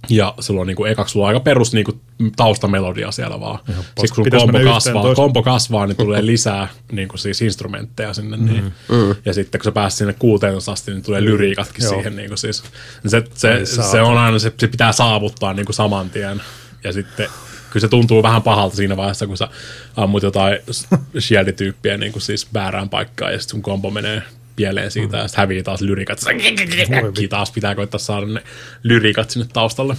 Ja 0.09 0.33
sulla 0.39 0.61
on 0.61 0.67
niinku, 0.67 0.85
ekaksi 0.85 1.11
sulla 1.11 1.25
on 1.25 1.27
aika 1.27 1.39
perus 1.39 1.73
niinku, 1.73 2.01
taustamelodia 2.35 3.11
siellä 3.11 3.39
vaan. 3.39 3.59
Sitten 3.67 4.31
kun 4.31 4.39
sun 4.39 4.51
mennä 4.51 4.71
kasvaa, 4.71 5.01
11. 5.01 5.15
kombo 5.15 5.43
kasvaa, 5.43 5.85
niin 5.85 5.95
tulee 5.95 6.25
lisää 6.33 6.67
niinku, 6.91 7.17
siis 7.17 7.41
instrumentteja 7.41 8.13
sinne. 8.13 8.37
Mm. 8.37 8.45
Niin. 8.45 8.63
Mm. 8.63 9.15
Ja 9.25 9.33
sitten 9.33 9.59
kun 9.59 9.65
sä 9.65 9.71
pääset 9.71 9.97
sinne 9.97 10.13
16 10.13 10.71
asti, 10.71 10.91
niin 10.91 11.03
tulee 11.03 11.23
lyriikatkin 11.23 11.83
Joo. 11.83 11.93
siihen. 11.93 12.15
Niinku, 12.15 12.37
siis. 12.37 12.63
se, 13.07 13.23
se, 13.33 13.65
se, 13.65 14.01
on 14.01 14.17
aina, 14.17 14.39
se, 14.39 14.53
se 14.57 14.67
pitää 14.67 14.91
saavuttaa 14.91 15.53
niinku, 15.53 15.73
saman 15.73 16.09
tien. 16.09 16.41
Ja 16.83 16.93
sitten 16.93 17.27
kyllä 17.69 17.81
se 17.81 17.87
tuntuu 17.87 18.23
vähän 18.23 18.41
pahalta 18.41 18.75
siinä 18.75 18.97
vaiheessa, 18.97 19.27
kun 19.27 19.37
sä 19.37 19.47
ammut 19.95 20.23
jotain 20.23 20.59
shield-tyyppiä 21.25 21.97
niin 21.97 22.11
kuin 22.11 22.21
siis 22.21 22.53
väärään 22.53 22.89
paikkaan 22.89 23.33
ja 23.33 23.39
sitten 23.39 23.51
sun 23.51 23.61
kombo 23.61 23.91
menee 23.91 24.23
pieleen 24.55 24.91
siitä 24.91 25.17
ja 25.17 25.27
sitten 25.27 25.41
hävii 25.41 25.63
taas 25.63 25.81
lyrikat. 25.81 26.19
Äkkiä 27.07 27.27
taas 27.27 27.51
pitää 27.51 27.75
koittaa 27.75 27.99
saada 27.99 28.25
ne 28.25 28.43
lyrikat 28.83 29.29
sinne 29.29 29.47
taustalle. 29.53 29.95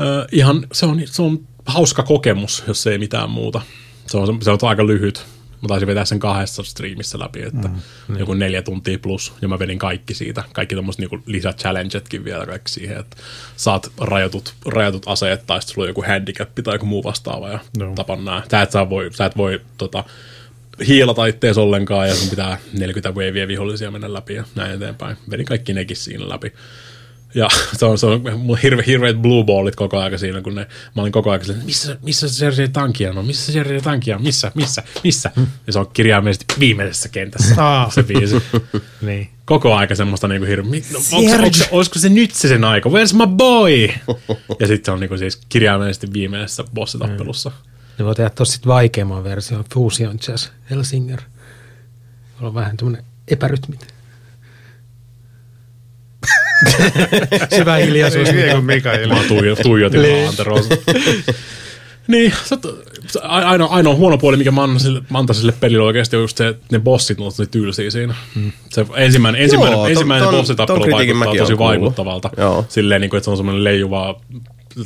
Öö, 0.00 0.26
ihan, 0.32 0.66
se 0.72 0.86
on, 0.86 1.00
se 1.04 1.22
on 1.22 1.38
hauska 1.66 2.02
kokemus, 2.02 2.64
jos 2.66 2.86
ei 2.86 2.98
mitään 2.98 3.30
muuta. 3.30 3.60
Se 4.06 4.16
on, 4.16 4.42
se 4.42 4.50
on 4.50 4.58
aika 4.62 4.86
lyhyt. 4.86 5.26
Mä 5.62 5.68
taisin 5.68 5.86
vetää 5.88 6.04
sen 6.04 6.18
kahdessa 6.18 6.62
striimissä 6.62 7.18
läpi, 7.18 7.42
että 7.42 7.68
mm, 7.68 8.18
joku 8.18 8.34
neljä 8.34 8.62
tuntia 8.62 8.98
plus, 8.98 9.32
ja 9.42 9.48
mä 9.48 9.58
vedin 9.58 9.78
kaikki 9.78 10.14
siitä. 10.14 10.44
Kaikki 10.52 10.74
tommoset 10.74 10.98
niinku 10.98 11.18
lisächallengetkin 11.26 12.24
vielä 12.24 12.46
kaikki 12.46 12.70
siihen, 12.70 12.96
että 13.00 13.16
saat 13.56 13.92
rajatut, 14.00 14.54
rajatut 14.66 15.02
aseet, 15.06 15.46
tai 15.46 15.62
sulla 15.62 15.84
on 15.84 15.88
joku 15.88 16.04
handicap 16.08 16.48
tai 16.64 16.74
joku 16.74 16.86
muu 16.86 17.04
vastaava, 17.04 17.48
ja 17.48 17.58
No. 17.78 17.86
no. 17.86 17.94
tapan 17.94 18.24
nää. 18.24 18.42
Sä 18.50 18.62
et, 18.62 18.70
saa 18.70 18.90
voi, 18.90 19.10
sä 19.12 19.26
et 19.26 19.36
voi 19.36 19.60
tota, 19.78 20.04
hiilata 20.86 21.26
ittees 21.26 21.58
ollenkaan, 21.58 22.08
ja 22.08 22.14
sun 22.14 22.30
pitää 22.30 22.58
40 22.78 23.10
wavia 23.20 23.48
vihollisia 23.48 23.90
mennä 23.90 24.12
läpi, 24.12 24.34
ja 24.34 24.44
näin 24.54 24.70
eteenpäin. 24.72 25.16
Vedin 25.30 25.46
kaikki 25.46 25.72
nekin 25.72 25.96
siinä 25.96 26.28
läpi. 26.28 26.52
Ja 27.34 27.48
se 27.76 27.84
on, 27.84 27.98
se 27.98 28.06
on 28.06 28.22
hirve, 28.62 28.84
hirveät 28.86 29.16
blue 29.22 29.44
ballit 29.44 29.76
koko 29.76 29.98
ajan 29.98 30.18
siinä, 30.18 30.40
kun 30.40 30.54
ne, 30.54 30.66
mä 30.96 31.02
olin 31.02 31.12
koko 31.12 31.30
ajan 31.30 31.44
silleen, 31.44 31.66
missä, 31.66 31.96
missä 32.02 32.28
se 32.28 32.34
Sergei 32.34 32.68
Tankian 32.68 33.18
on, 33.18 33.26
missä 33.26 33.46
se 33.46 33.52
Sergei 33.52 33.80
Tankian 33.80 34.16
on, 34.18 34.22
missä, 34.24 34.52
missä, 34.54 34.82
missä. 35.04 35.30
Ja 35.66 35.72
se 35.72 35.78
on 35.78 35.86
kirjaimellisesti 35.92 36.44
viimeisessä 36.60 37.08
kentässä 37.08 37.64
Aa. 37.64 37.90
se 37.90 38.02
biisi. 38.02 38.42
Niin. 39.00 39.28
Koko 39.44 39.74
aika 39.74 39.94
semmoista 39.94 40.28
niinku 40.28 40.46
hirveä, 40.46 40.70
no, 40.92 40.98
onko, 41.12 41.30
se- 41.30 41.36
onko, 41.36 41.52
se- 41.52 41.68
olisiko 41.70 41.98
se 41.98 42.08
nyt 42.08 42.30
se 42.34 42.48
sen 42.48 42.64
aika, 42.64 42.88
where's 42.88 43.16
my 43.16 43.26
boy? 43.36 43.88
ja 44.60 44.66
sitten 44.66 44.84
se 44.84 44.90
on 44.90 45.00
niinku 45.00 45.16
siis 45.18 45.38
kirjaimellisesti 45.48 46.12
viimeisessä 46.12 46.64
bossitappelussa. 46.74 47.50
Ne 47.98 48.04
voi 48.04 48.14
tehdä 48.14 48.30
tosi 48.30 48.60
vaikeamman 48.66 49.24
version, 49.24 49.64
Fusion 49.74 50.18
Jazz 50.28 50.48
Helsinger. 50.70 51.20
On 52.40 52.54
vähän 52.54 52.76
tämmöinen 52.76 53.04
epärytmit. 53.28 53.86
Syvä 57.56 57.76
hiljaisuus. 57.76 58.28
Ei 58.28 58.52
kuin 58.52 58.64
Mikael. 58.64 59.08
Mä 59.08 59.22
tuijo, 59.28 59.56
tuijotin 59.56 60.02
Niin. 60.02 60.16
vaan 60.16 60.28
Anterosa. 60.28 60.74
Niin, 62.08 62.32
se 63.06 63.20
ainoa, 63.22 63.68
ainoa 63.68 63.94
huono 63.94 64.18
puoli, 64.18 64.36
mikä 64.36 64.50
mä 64.50 64.62
annan 64.62 64.80
sille, 64.80 65.02
mä 65.10 65.24
sille 65.32 65.52
pelille 65.52 65.82
oikeasti 65.82 66.16
on 66.16 66.22
just 66.22 66.36
se, 66.36 66.48
että 66.48 66.66
ne 66.72 66.78
bossit 66.78 67.18
on 67.20 67.24
tosi 67.24 67.46
tylsiä 67.46 67.90
siinä. 67.90 68.14
Mm. 68.34 68.52
Se 68.70 68.86
ensimmäinen, 68.96 69.42
ensimmäinen, 69.42 69.76
Joo, 69.78 69.86
ensimmäinen 69.88 70.28
ton- 70.28 70.32
bossitappelu 70.32 70.80
ton 70.80 70.90
vaikuttaa 70.90 71.26
tosi 71.26 71.36
kuullut. 71.36 71.58
vaikuttavalta. 71.58 72.30
Joo. 72.36 72.66
Silleen, 72.68 73.00
niin 73.00 73.10
kuin, 73.10 73.18
että 73.18 73.24
se 73.24 73.30
on 73.30 73.36
semmoinen 73.36 73.64
leijuva 73.64 74.20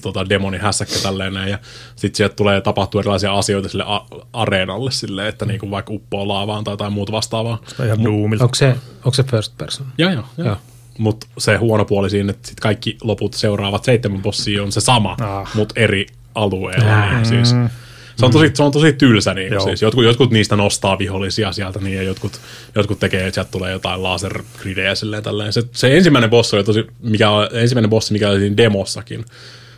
tota, 0.02 0.28
demoni 0.28 0.58
hässäkkä 0.58 0.94
tälleen 1.02 1.34
näin, 1.34 1.50
ja 1.50 1.58
sitten 1.96 2.16
sieltä 2.16 2.34
tulee 2.34 2.60
tapahtua 2.60 3.00
erilaisia 3.00 3.32
asioita 3.38 3.68
sille 3.68 3.84
a- 3.86 4.04
areenalle 4.32 4.90
silleen, 4.90 5.28
että 5.28 5.44
niinku 5.46 5.70
vaikka 5.70 5.92
uppoo 5.92 6.28
laavaan 6.28 6.64
tai 6.64 6.72
jotain 6.72 6.92
muuta 6.92 7.12
vastaavaa. 7.12 7.58
Ihan 7.86 8.04
duumilta. 8.04 8.44
Onko 8.44 8.54
se, 8.54 8.68
onko 8.96 9.14
se 9.14 9.22
first 9.22 9.58
person? 9.58 9.86
Joo, 9.98 10.10
joo. 10.10 10.24
joo. 10.38 10.46
Joo. 10.46 10.56
Mutta 10.98 11.26
se 11.38 11.56
huono 11.56 11.84
puoli 11.84 12.10
siinä, 12.10 12.30
että 12.30 12.48
sit 12.48 12.60
kaikki 12.60 12.98
loput 13.02 13.34
seuraavat 13.34 13.84
seitsemän 13.84 14.22
bossia 14.22 14.62
on 14.62 14.72
se 14.72 14.80
sama, 14.80 15.16
Ah. 15.20 15.54
mutta 15.54 15.80
eri 15.80 16.06
alueella. 16.34 16.98
Ah. 17.02 17.12
Niin 17.12 17.26
siis. 17.26 17.54
Se 18.16 18.26
on 18.26 18.32
tosi, 18.32 18.50
se 18.54 18.62
on 18.62 18.72
tosi 18.72 18.92
tylsä. 18.92 19.34
Niin 19.34 19.62
siis. 19.62 19.82
jotkut, 19.82 20.04
jotkut 20.04 20.30
niistä 20.30 20.56
nostaa 20.56 20.98
vihollisia 20.98 21.52
sieltä 21.52 21.78
niin, 21.78 21.96
ja 21.96 22.02
jotkut, 22.02 22.40
jotkut 22.74 22.98
tekee, 23.00 23.20
että 23.26 23.34
sieltä 23.34 23.50
tulee 23.50 23.72
jotain 23.72 24.02
lasergridejä 24.02 24.94
silleen 24.94 25.22
tälleen. 25.22 25.52
Se, 25.52 25.62
se 25.72 25.96
ensimmäinen 25.96 26.30
boss 26.30 26.54
oli 26.54 26.64
tosi, 26.64 26.86
mikä 27.02 27.28
ensimmäinen 27.52 27.90
bossi, 27.90 28.12
mikä 28.12 28.28
oli 28.28 28.38
siinä 28.38 28.56
demossakin. 28.56 29.24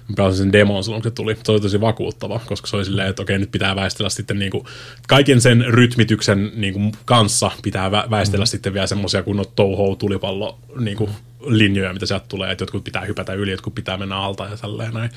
Mä 0.09 0.15
pelasin 0.17 0.39
sen 0.39 0.53
demon 0.53 0.85
silloin, 0.85 1.03
kun 1.03 1.11
se 1.11 1.15
tuli. 1.15 1.37
Se 1.45 1.53
oli 1.53 1.61
tosi 1.61 1.81
vakuuttava, 1.81 2.41
koska 2.47 2.67
se 2.67 2.77
oli 2.77 2.85
silleen, 2.85 3.09
että 3.09 3.23
okei, 3.23 3.39
nyt 3.39 3.51
pitää 3.51 3.77
väistellä 3.77 4.11
sitten 4.11 4.39
niinku, 4.39 4.67
kaiken 5.09 5.41
sen 5.41 5.65
rytmityksen 5.69 6.53
niinku, 6.55 6.93
kanssa 7.05 7.51
pitää 7.63 7.89
vä- 7.89 8.11
väistellä 8.11 8.45
mm. 8.45 8.49
sitten 8.49 8.75
vielä 8.75 8.87
semmoisia 8.87 9.23
kunnon 9.23 9.47
touhou 9.57 9.97
tulipallo 9.97 10.59
niinku, 10.79 11.11
linjoja, 11.47 11.93
mitä 11.93 12.07
sieltä 12.07 12.27
tulee, 12.29 12.53
että 12.53 12.63
jotkut 12.63 12.85
pitää 12.85 13.05
hypätä 13.05 13.33
yli, 13.33 13.51
jotkut 13.51 13.75
pitää 13.75 13.97
mennä 13.97 14.17
alta 14.17 14.45
ja 14.45 14.57
tälleen 14.57 14.95
näin 14.95 15.11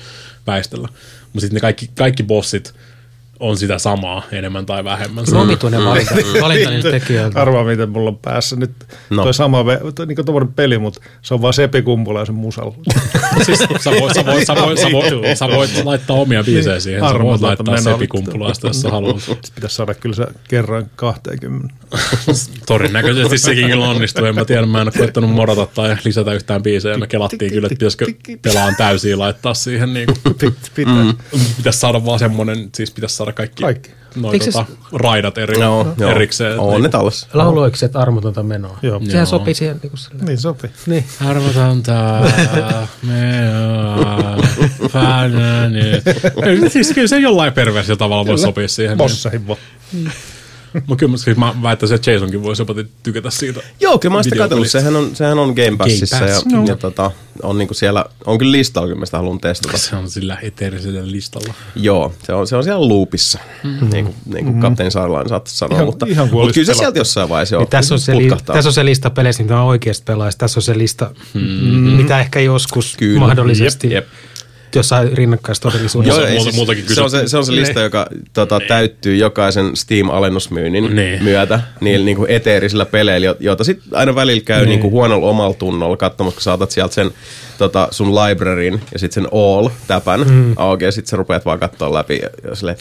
väistellä. 0.46 0.88
Mutta 1.22 1.40
sitten 1.40 1.54
ne 1.54 1.60
kaikki, 1.60 1.90
kaikki 1.94 2.22
bossit 2.22 2.74
on 3.40 3.56
sitä 3.56 3.78
samaa 3.78 4.22
enemmän 4.32 4.66
tai 4.66 4.84
vähemmän. 4.84 5.26
Se 5.26 5.36
on 5.36 5.42
omituinen 5.42 5.84
valinta, 5.84 6.14
valinta 6.42 6.70
niiltä 6.70 6.90
tekijöiltä. 6.90 7.40
Arvaa, 7.40 7.64
miten 7.64 7.88
mulla 7.90 8.10
on 8.10 8.18
päässä 8.18 8.56
nyt 8.56 8.70
No. 9.10 9.22
toi 9.22 9.34
sama, 9.34 9.64
toi, 9.94 10.06
niin 10.06 10.24
tommonen 10.24 10.52
peli, 10.52 10.78
mutta 10.78 11.00
se 11.22 11.34
on 11.34 11.42
vaan 11.42 11.54
Sepi 11.54 11.82
Kumpula 11.82 12.18
ja 12.18 12.24
sen 12.26 12.34
musalla. 12.34 12.74
siis, 13.46 13.58
sä, 13.58 13.90
voit, 14.00 14.14
sä, 14.14 14.26
voit, 14.26 14.46
sä, 14.46 14.54
voit, 14.54 14.78
sä, 14.78 14.92
voit, 14.92 15.38
sä 15.38 15.48
voit 15.48 15.84
laittaa 15.84 16.16
omia 16.16 16.44
biisejä 16.44 16.80
siihen. 16.80 17.08
Sä 17.08 17.18
voit 17.18 17.40
laittaa 17.40 17.74
menoa. 17.74 17.92
sepikumpulasta, 17.92 18.66
jos 18.66 18.80
sä 18.80 18.90
haluat. 18.90 19.20
Sitten 19.22 19.50
pitäisi 19.54 19.76
saada 19.76 19.94
kyllä 19.94 20.16
se 20.16 20.26
kerran 20.48 20.90
20. 20.96 21.74
Todennäköisesti 22.66 23.38
sekin 23.38 23.66
kyllä 23.66 23.88
onnistuu. 23.88 24.24
En 24.24 24.34
mä 24.34 24.44
tiedä, 24.44 24.66
mä 24.66 24.80
en 24.80 24.86
ole 24.88 24.92
koettanut 24.98 25.30
morata 25.30 25.66
tai 25.74 25.96
lisätä 26.04 26.32
yhtään 26.32 26.62
biisejä. 26.62 26.98
Me 26.98 27.06
kelattiin 27.06 27.52
kyllä, 27.52 27.66
että 27.66 27.78
pitäisikö 27.78 28.06
pelaan 28.42 28.74
täysiä 28.76 29.18
laittaa 29.18 29.54
siihen. 29.54 29.94
Niin 29.94 30.06
kuin. 30.06 30.54
Mm. 30.86 31.14
pitäisi 31.56 31.78
saada 31.78 32.04
vaan 32.04 32.18
semmonen, 32.18 32.68
siis 32.74 32.90
pitäisi 32.90 33.16
saada 33.16 33.27
kaikki, 33.32 33.62
Kaikki. 33.62 33.90
Noin, 34.16 34.32
Eikö 34.34 34.44
se- 34.44 34.52
tota, 34.52 34.66
raidat 34.92 35.38
eri, 35.38 35.60
Joo, 35.60 35.94
joo. 35.98 36.10
erikseen. 36.10 36.58
On 36.60 36.82
ne 36.82 36.88
tallessa. 36.88 37.26
Lauloikset 37.34 37.96
armotonta 37.96 38.42
menoa. 38.42 38.78
Joo. 38.82 39.00
Sehän 39.00 39.14
Joo. 39.16 39.26
sopii 39.26 39.54
siihen 39.54 39.78
niin 39.82 39.90
kuin 39.90 39.98
sille. 39.98 40.24
Niin 40.24 40.38
sopii. 40.38 40.70
Niin. 40.86 41.04
Arvotonta 41.26 42.20
menoa, 43.08 44.36
fanani. 44.88 45.80
Kyllä, 46.44 46.68
siis 46.68 46.92
kyllä 46.92 47.08
se 47.08 47.18
jollain 47.18 47.52
perversio 47.52 47.96
tavalla 47.96 48.26
voi 48.26 48.38
sopia 48.38 48.68
siihen. 48.68 48.90
Niin. 48.90 48.98
Bosseihin 48.98 49.48
vaan. 49.48 49.58
Mutta 50.86 51.00
kyllä 51.00 51.16
siis 51.16 51.36
mä 51.36 51.54
väittäisin, 51.62 51.94
että 51.94 52.10
Jasonkin 52.10 52.42
voisi 52.42 52.62
jopa 52.62 52.74
tykätä 53.02 53.30
siitä. 53.30 53.60
Joo, 53.80 53.98
kyllä 53.98 54.12
mä 54.12 54.16
oon 54.16 54.24
sitä 54.24 54.36
katsellut. 54.36 54.68
Sehän 54.68 54.96
on, 54.96 55.10
sehän 55.16 55.38
on 55.38 55.54
Game 55.54 55.76
Passissa 55.76 56.18
Game 56.18 56.30
ja, 56.30 56.40
Pass. 56.50 56.68
ja 56.68 56.76
tota, 56.76 57.10
on 57.42 57.58
niinku 57.58 57.74
siellä, 57.74 58.04
on 58.26 58.38
kyllä 58.38 58.52
listalla, 58.52 58.88
kyllä 58.88 58.98
mä 58.98 59.06
sitä 59.06 59.16
haluan 59.16 59.40
testata. 59.40 59.78
Se 59.78 59.96
on 59.96 60.10
sillä 60.10 60.38
eteerisellä 60.42 61.10
listalla. 61.10 61.54
Joo, 61.76 62.14
se 62.22 62.32
on, 62.32 62.46
se 62.46 62.56
on 62.56 62.64
siellä 62.64 62.88
loopissa, 62.88 63.38
mm-hmm. 63.64 63.90
niin 63.90 64.04
kuin, 64.04 64.14
niin 64.26 64.44
kuin 64.44 64.60
Kapteeni 64.60 64.90
Saarlainen 64.90 65.28
saattaisi 65.28 65.58
sanoa, 65.58 65.76
Ihan- 65.76 65.86
mutta, 65.86 66.06
ihan 66.08 66.28
mutta 66.32 66.54
kyllä 66.54 66.66
se 66.66 66.74
sieltä 66.74 66.98
jossain 66.98 67.28
vaiheessa 67.28 67.56
Niin 67.56 67.68
tässä, 67.68 67.94
on 67.94 68.00
se, 68.00 68.16
li- 68.16 68.30
tässä 68.46 68.68
on 68.68 68.72
se 68.72 68.84
lista 68.84 69.10
peleistä, 69.10 69.42
mitä 69.42 69.60
on 69.60 69.66
oikeasti 69.66 70.04
pelaisi. 70.04 70.38
Tässä 70.38 70.58
on 70.58 70.62
se 70.62 70.78
lista, 70.78 71.10
mm-hmm. 71.34 71.90
mitä 71.90 72.20
ehkä 72.20 72.40
joskus 72.40 72.96
Kyllä. 72.96 73.20
mahdollisesti 73.20 73.86
Jep, 73.86 73.94
jep. 73.94 74.06
Jossain 74.74 75.16
rinnakkaistodellisuudessa. 75.18 76.20
Joo, 76.28 76.44
muutakin 76.54 76.84
se, 76.94 77.00
on 77.00 77.10
se, 77.10 77.28
se 77.28 77.36
on 77.38 77.46
se 77.46 77.52
lista, 77.54 77.80
joka 77.80 78.06
tota, 78.32 78.60
täyttyy 78.68 79.16
jokaisen 79.16 79.76
Steam-alennusmyynnin 79.76 80.96
Niin. 80.96 81.24
myötä 81.24 81.60
niillä 81.80 82.04
niinku 82.04 82.26
eteerisillä 82.28 82.86
peleillä, 82.86 83.26
jo- 83.26 83.36
joita 83.40 83.64
sitten 83.64 83.88
aina 83.98 84.14
välillä 84.14 84.42
käy 84.44 84.60
Niin. 84.60 84.68
niinku 84.68 84.90
huonolla 84.90 85.26
omalla 85.26 85.54
tunnolla 85.54 85.96
katsomassa, 85.96 86.36
kun 86.36 86.42
saatat 86.42 86.70
sieltä 86.70 86.94
sen 86.94 87.10
tota, 87.58 87.88
sun 87.90 88.14
libraryn 88.14 88.80
ja 88.92 88.98
sitten 88.98 89.22
sen 89.22 89.32
all-täpän 89.32 90.20
mm. 90.30 90.54
auki 90.56 90.84
ja 90.84 90.92
sitten 90.92 91.10
sä 91.10 91.16
rupeat 91.16 91.44
vaan 91.44 91.58
katsoa 91.58 91.94
läpi 91.94 92.18
ja, 92.22 92.28
ja 92.50 92.54
silleen, 92.54 92.76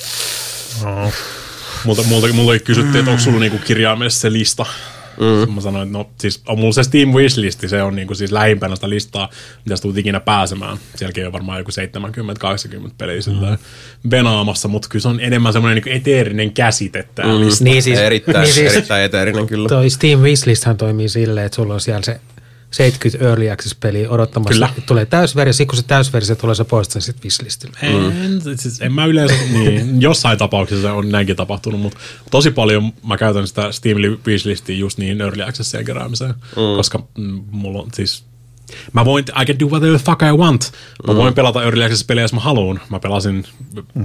Multa, 1.83 2.03
multa, 2.03 2.27
multakin 2.33 2.63
kysyttiin, 2.65 2.95
että 2.99 3.11
onko 3.11 3.23
sulla 3.23 3.39
niinku 3.39 3.57
kirjaimellisesti 3.65 4.21
se 4.21 4.33
lista. 4.33 4.65
Mm. 5.19 5.53
Mä 5.53 5.61
sanoin, 5.61 5.87
että 5.87 5.97
no 5.97 6.09
siis 6.19 6.41
on 6.47 6.59
mulla 6.59 6.73
se 6.73 6.83
Steam 6.83 7.09
Wishlisti, 7.09 7.69
se 7.69 7.83
on 7.83 7.95
niinku 7.95 8.15
siis 8.15 8.31
lähimpänä 8.31 8.75
sitä 8.75 8.89
listaa, 8.89 9.29
mitä 9.65 9.75
sä 9.75 9.81
tulet 9.81 9.97
ikinä 9.97 10.19
pääsemään. 10.19 10.77
Sielläkin 10.95 11.27
on 11.27 11.33
varmaan 11.33 11.59
joku 11.59 11.71
70-80 12.87 12.91
peliä 12.97 13.19
mm. 13.27 13.57
venaamassa, 14.11 14.67
mutta 14.67 14.89
kyllä 14.89 15.03
se 15.03 15.07
on 15.07 15.19
enemmän 15.19 15.53
semmoinen 15.53 15.75
niinku 15.75 15.89
eteerinen 15.89 16.53
käsite 16.53 17.07
tää 17.15 17.25
mm. 17.25 17.39
lista. 17.39 17.63
Niin 17.63 17.83
siis, 17.83 17.99
erittäin, 17.99 18.43
niin 18.43 18.53
siis 18.53 18.73
erittäin 18.73 19.03
eteerinen 19.03 19.47
kyllä. 19.47 19.69
toi 19.69 19.89
Steam 19.89 20.19
Wishlisthän 20.19 20.77
toimii 20.77 21.09
silleen, 21.09 21.45
että 21.45 21.55
sulla 21.55 21.73
on 21.73 21.81
siellä 21.81 22.01
se 22.01 22.19
70 22.71 23.25
Early 23.25 23.49
Access-peliä 23.49 24.09
odottamassa. 24.09 24.53
Kyllä. 24.53 24.69
Tulee 24.85 25.05
täysversio, 25.05 25.53
sitten 25.53 25.67
kun 25.67 25.77
se 25.77 25.83
täysversio 25.83 26.35
tulee, 26.35 26.55
se 26.55 26.63
poistaa 26.63 27.01
sitten 27.01 27.23
Wishlistille. 27.23 27.77
En, 27.81 28.41
siis 28.57 28.81
en 28.81 28.93
mä 28.93 29.05
yleensä, 29.05 29.35
niin, 29.53 30.01
jossain 30.01 30.37
tapauksessa 30.37 30.93
on 30.93 31.09
näinkin 31.09 31.35
tapahtunut, 31.35 31.81
mutta 31.81 31.99
tosi 32.31 32.51
paljon 32.51 32.93
mä 33.07 33.17
käytän 33.17 33.47
sitä 33.47 33.71
Steam 33.71 33.97
Wishlistia 34.27 34.75
just 34.75 34.97
niin 34.97 35.21
Early 35.21 35.43
Accessien 35.43 35.85
keräämiseen, 35.85 36.33
mm. 36.33 36.75
koska 36.77 37.03
mm, 37.17 37.43
mulla 37.51 37.81
on 37.81 37.89
siis 37.93 38.27
Mä 38.93 39.05
voin, 39.05 39.25
I 39.41 39.45
can 39.45 39.59
do 39.59 39.65
whatever 39.65 39.99
the 39.99 40.05
fuck 40.05 40.21
I 40.21 40.37
want. 40.37 40.71
Mä 41.07 41.15
voin 41.15 41.33
pelata 41.33 41.63
Early 41.63 41.83
Access-pelejä, 41.83 42.23
jos 42.23 42.33
mä 42.33 42.39
haluan. 42.39 42.79
Mä 42.89 42.99
pelasin 42.99 43.45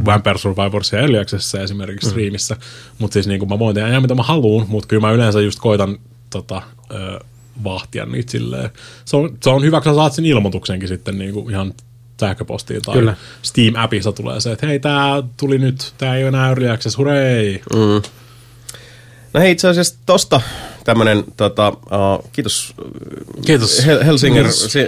Vampire 0.05 0.39
Survivorsia 0.39 0.99
Early 0.99 1.19
Accessissa 1.19 1.61
esimerkiksi 1.61 2.11
streamissä. 2.11 2.57
Mutta 2.99 3.13
siis 3.13 3.27
niinku 3.27 3.47
mä 3.47 3.59
voin 3.59 3.75
tehdä 3.75 3.89
ihan 3.89 4.03
mitä 4.03 4.15
mä 4.15 4.23
haluan, 4.23 4.67
mutta 4.69 4.89
kyllä 4.89 5.07
mä 5.07 5.13
yleensä 5.13 5.41
just 5.41 5.59
koitan 5.61 5.99
tota, 6.31 6.63
ö, 6.91 7.21
vahtia 7.65 8.07
niitä 8.07 8.33
silleen. 8.33 8.71
Se 9.05 9.17
on, 9.17 9.39
se 9.43 9.51
on 9.51 9.65
hyvä, 9.65 9.81
kun 9.81 9.93
sä 9.93 9.97
saat 9.97 10.13
sen 10.13 10.27
ilmoituksenkin 10.27 10.89
sitten 10.89 11.19
niinku 11.19 11.49
ihan 11.49 11.75
sähköpostiin 12.21 12.83
tai 12.83 12.95
Kyllä. 12.95 13.17
Steam-appissa 13.43 14.13
tulee 14.13 14.41
se, 14.41 14.53
että 14.53 14.67
hei, 14.67 14.81
tää 14.81 15.23
tuli 15.37 15.59
nyt, 15.59 15.95
tää 15.99 16.17
ei 16.17 16.23
ole 16.23 16.29
enää 16.29 16.49
Early 16.49 16.71
Access, 16.71 16.99
hurei! 16.99 17.63
Mm. 17.75 18.03
No 19.35 19.41
hei, 19.41 19.51
itse 19.51 19.69
asiassa 19.69 19.95
tosta 20.07 20.41
tämmönen, 20.85 21.25
tota, 21.37 21.69
uh, 21.69 22.31
kiitos, 22.33 22.75
Kiitos. 23.47 23.87
Hel- 23.87 24.05
Helsinger 24.05 24.53
si- 24.53 24.79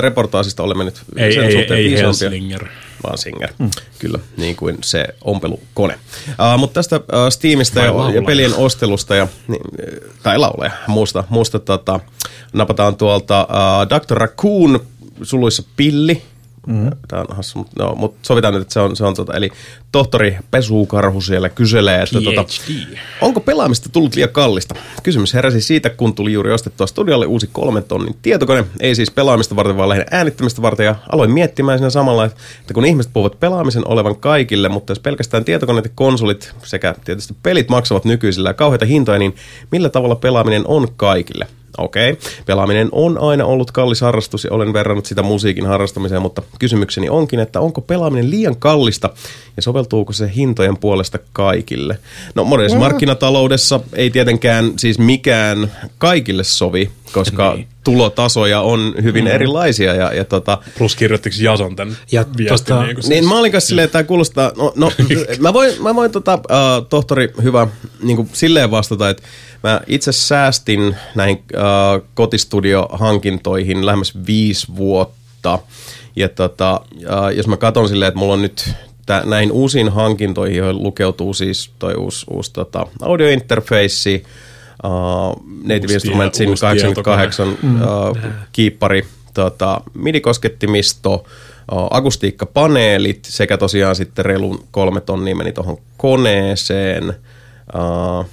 reportaasista 0.00 0.62
olemme 0.62 0.84
nyt 0.84 1.02
Ei, 1.16 1.32
sen 1.32 1.44
ei, 1.44 1.52
suhteen 1.52 1.78
ei 1.80 1.84
viisaampia. 1.90 2.30
Helslinger. 2.30 2.66
vaan 3.02 3.18
Singer, 3.18 3.50
mm. 3.58 3.70
kyllä, 3.98 4.18
niin 4.36 4.56
kuin 4.56 4.78
se 4.84 5.04
ompelukone. 5.24 5.94
Uh, 6.28 6.58
mutta 6.58 6.74
tästä 6.74 6.96
uh, 6.96 7.02
Steamista 7.30 7.80
Vai 7.94 8.10
ja, 8.10 8.14
ja 8.14 8.22
pelien 8.22 8.54
ostelusta, 8.54 9.14
ja, 9.14 9.28
niin, 9.48 9.62
tai 10.22 10.38
lauleja, 10.38 10.72
muusta, 10.86 11.24
muusta 11.28 11.58
tota, 11.58 12.00
napataan 12.52 12.96
tuolta 12.96 13.48
uh, 13.50 13.98
Dr. 14.00 14.16
Raccoon, 14.16 14.80
suluissa 15.22 15.62
pilli, 15.76 16.22
Mm. 16.66 16.90
Tämä 17.08 17.22
on 17.28 17.36
hassu, 17.36 17.58
mutta 17.58 17.82
no, 17.84 17.94
mut 17.94 18.16
sovitaan 18.22 18.54
nyt, 18.54 18.62
että 18.62 18.72
se 18.74 18.80
on, 18.80 18.96
se 18.96 19.04
on 19.04 19.14
tota, 19.14 19.34
eli 19.36 19.50
tohtori 19.94 20.36
Pesukarhu 20.50 21.20
siellä 21.20 21.48
kyselee, 21.48 22.02
että 22.02 22.20
tota. 22.20 22.44
Onko 23.20 23.40
pelaamista 23.40 23.88
tullut 23.88 24.14
liian 24.14 24.30
kallista? 24.30 24.74
Kysymys 25.02 25.34
heräsi 25.34 25.60
siitä, 25.60 25.90
kun 25.90 26.14
tuli 26.14 26.32
juuri 26.32 26.52
ostettua 26.52 26.86
studiolle 26.86 27.26
uusi 27.26 27.48
kolmen 27.52 27.84
tonnin 27.84 28.16
tietokone. 28.22 28.64
Ei 28.80 28.94
siis 28.94 29.10
pelaamista 29.10 29.56
varten, 29.56 29.76
vaan 29.76 29.88
lähinnä 29.88 30.06
äänittämistä 30.10 30.62
varten. 30.62 30.86
Ja 30.86 30.94
aloin 31.12 31.30
miettimään 31.30 31.78
siinä 31.78 31.90
samalla, 31.90 32.24
että 32.24 32.74
kun 32.74 32.84
ihmiset 32.84 33.12
puhuvat 33.12 33.40
pelaamisen 33.40 33.88
olevan 33.88 34.16
kaikille, 34.16 34.68
mutta 34.68 34.90
jos 34.90 35.00
pelkästään 35.00 35.44
tietokoneet 35.44 35.84
ja 35.84 35.90
konsolit 35.94 36.54
sekä 36.64 36.94
tietysti 37.04 37.34
pelit 37.42 37.68
maksavat 37.68 38.04
nykyisillä 38.04 38.54
kauheita 38.54 38.86
hintoja, 38.86 39.18
niin 39.18 39.34
millä 39.70 39.88
tavalla 39.88 40.16
pelaaminen 40.16 40.62
on 40.66 40.88
kaikille? 40.96 41.46
Okei, 41.78 42.12
okay. 42.12 42.24
pelaaminen 42.46 42.88
on 42.92 43.18
aina 43.18 43.44
ollut 43.44 43.70
kallis 43.70 44.00
harrastus 44.00 44.44
ja 44.44 44.52
olen 44.52 44.72
verrannut 44.72 45.06
sitä 45.06 45.22
musiikin 45.22 45.66
harrastamiseen, 45.66 46.22
mutta 46.22 46.42
kysymykseni 46.58 47.08
onkin, 47.08 47.40
että 47.40 47.60
onko 47.60 47.80
pelaaminen 47.80 48.30
liian 48.30 48.56
kallista 48.56 49.10
ja 49.56 49.62
soveltuuko 49.62 49.83
se 50.12 50.30
hintojen 50.36 50.76
puolesta 50.76 51.18
kaikille? 51.32 51.98
No 52.34 52.44
modernisessa 52.44 52.78
markkinataloudessa 52.80 53.80
ei 53.92 54.10
tietenkään 54.10 54.72
siis 54.78 54.98
mikään 54.98 55.72
kaikille 55.98 56.44
sovi, 56.44 56.90
koska 57.12 57.54
Niin. 57.54 57.68
tulotasoja 57.84 58.60
on 58.60 58.94
hyvin 59.02 59.26
erilaisia 59.26 59.94
ja, 59.94 60.12
ja 60.14 60.24
tota, 60.24 60.58
Plus 60.78 60.96
kirjoittiko 60.96 61.36
Jason 61.40 61.76
tämän 61.76 61.96
Ja 62.12 62.24
viestin? 62.36 62.76
tota- 62.76 62.82
niin, 62.82 62.94
kuin 62.96 63.08
niin 63.08 63.28
mä 63.28 63.38
olin 63.38 63.52
kanssa 63.52 63.68
silleen, 63.68 63.84
että 63.84 63.92
tämä 63.92 64.04
kuulostaa, 64.04 64.52
no, 64.56 64.72
no 64.76 64.92
mä 65.38 65.52
voin, 65.52 65.82
mä 65.82 65.94
voin 65.94 66.10
tota, 66.10 66.34
uh, 66.34 66.86
tohtori 66.88 67.32
hyvä 67.42 67.66
niin 68.02 68.16
kuin 68.16 68.28
silleen 68.32 68.70
vastata, 68.70 69.10
että 69.10 69.22
mä 69.62 69.80
itse 69.86 70.12
säästin 70.12 70.96
näihin 71.14 71.36
uh, 71.36 72.06
kotistudiohankintoihin 72.14 73.86
lähemmäs 73.86 74.12
viisi 74.26 74.66
vuotta. 74.76 75.58
Ja 76.16 76.28
tota, 76.28 76.80
uh, 76.94 77.28
jos 77.36 77.46
mä 77.46 77.56
katson 77.56 77.88
silleen, 77.88 78.08
että 78.08 78.18
mulla 78.18 78.34
on 78.34 78.42
nyt 78.42 78.70
tä, 79.06 79.22
näihin 79.26 79.52
uusiin 79.52 79.88
hankintoihin, 79.88 80.56
joihin 80.56 80.82
lukeutuu 80.82 81.34
siis 81.34 81.70
toi 81.78 81.94
uusi, 81.94 82.26
uusi 82.30 82.52
tota, 82.52 82.86
audiointerface, 83.02 84.22
uh, 84.84 85.44
Native 85.62 85.82
Uusi 85.82 85.94
Instrumentsin 85.94 86.48
uusi 86.48 86.60
88 86.60 87.48
uh, 87.48 87.56
kiippari, 88.52 89.04
tota, 89.34 89.80
MIDI-koskettimisto, 89.94 91.14
uh, 91.14 91.88
akustiikkapaneelit 91.90 93.24
sekä 93.24 93.56
tosiaan 93.56 93.96
sitten 93.96 94.24
reilun 94.24 94.64
kolme 94.70 95.00
tonnia 95.00 95.36
meni 95.36 95.52
tuohon 95.52 95.78
koneeseen. 95.96 97.14
Uh, 97.74 98.26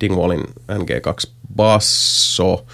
Dingwallin 0.00 0.44
NG2 0.72 1.30
basso, 1.56 2.64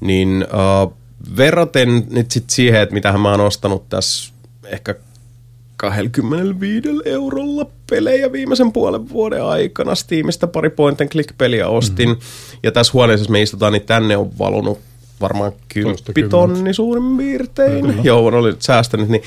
niin 0.00 0.46
uh, 0.84 0.92
verraten 1.36 2.06
nyt 2.10 2.30
sit 2.30 2.50
siihen, 2.50 2.80
että 2.80 2.94
mitä 2.94 3.18
mä 3.18 3.30
oon 3.30 3.40
ostanut 3.40 3.88
tässä 3.88 4.32
ehkä 4.64 4.94
25 5.82 6.88
eurolla 7.04 7.66
pelejä 7.90 8.32
viimeisen 8.32 8.72
puolen 8.72 9.08
vuoden 9.08 9.44
aikana. 9.44 9.94
Steamista 9.94 10.46
pari 10.46 10.70
point 10.70 11.00
and 11.00 11.10
click 11.10 11.38
peliä 11.38 11.68
ostin. 11.68 12.08
Mm. 12.08 12.16
Ja 12.62 12.72
tässä 12.72 12.92
huoneessa, 12.92 13.22
jos 13.22 13.28
me 13.28 13.42
istutaan, 13.42 13.72
niin 13.72 13.86
tänne 13.86 14.16
on 14.16 14.38
valunut 14.38 14.78
varmaan 15.20 15.52
kymppitonni 15.68 16.74
suurin 16.74 17.16
piirtein. 17.16 17.86
Mm. 17.86 18.04
Joo, 18.04 18.26
on 18.26 18.34
oli 18.34 18.56
säästänyt, 18.58 19.08
niin 19.08 19.22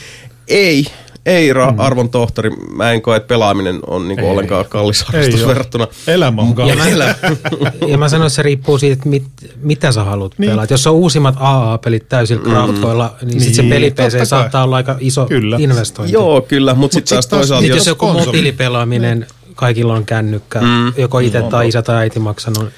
ei, 0.48 0.86
ei 1.26 1.54
ra- 1.54 1.74
arvon 1.78 2.10
tohtori. 2.10 2.50
Mä 2.76 2.92
en 2.92 3.02
koe, 3.02 3.18
että 3.18 3.28
pelaaminen 3.28 3.80
on 3.88 4.08
niinku 4.08 4.26
Ei. 4.26 4.32
ollenkaan 4.32 4.66
kallis 4.70 5.04
harrastus 5.04 5.42
oo. 5.42 5.48
verrattuna. 5.48 5.88
Elämä 6.08 6.42
on 6.42 6.48
Ja 6.50 6.54
kallis. 6.56 6.78
mä, 7.64 7.72
ja 7.88 7.98
mä 7.98 8.10
sanoin, 8.10 8.28
että 8.28 8.36
se 8.36 8.42
riippuu 8.42 8.78
siitä, 8.78 8.94
että 8.94 9.10
mit, 9.10 9.24
mitä 9.62 9.92
sä 9.92 10.04
haluat 10.04 10.32
Niin. 10.32 10.48
niin. 10.48 10.52
pelata. 10.56 10.74
Jos 10.74 10.88
on 10.88 10.94
uusimmat 10.94 11.36
AA-pelit 11.40 12.10
täysillä 12.10 12.44
grafoilla, 12.44 13.16
niin, 13.22 13.28
niin 13.30 13.42
sit 13.42 13.54
se 13.56 13.62
Niin, 13.62 13.74
peli 13.74 13.92
totta 13.92 14.04
PC 14.10 14.18
kai. 14.18 14.26
saattaa 14.26 14.64
olla 14.64 14.76
aika 14.76 14.96
iso 15.00 15.26
Kyllä. 15.26 15.58
investointi. 15.60 16.14
Joo, 16.14 16.42
kyllä, 16.42 16.74
mutta 16.74 16.80
Mut 16.82 16.92
sitten 16.92 17.08
sit 17.08 17.16
taas 17.16 17.28
taas 17.28 17.40
toisaalta, 17.40 17.68
jos, 17.68 17.78
jos 17.78 17.88
joku 17.88 18.06
konsoli- 18.06 18.26
mobiilipelaaminen, 18.26 19.28
kaikilla 19.56 19.94
on 19.94 20.06
kännykkä, 20.06 20.62
mm. 20.62 20.94
joko 20.98 21.20
itse 21.20 21.42
tai 21.42 21.68
isä 21.68 21.82
tai 21.82 21.96
äiti 21.96 22.20
maksanut. 22.20 22.70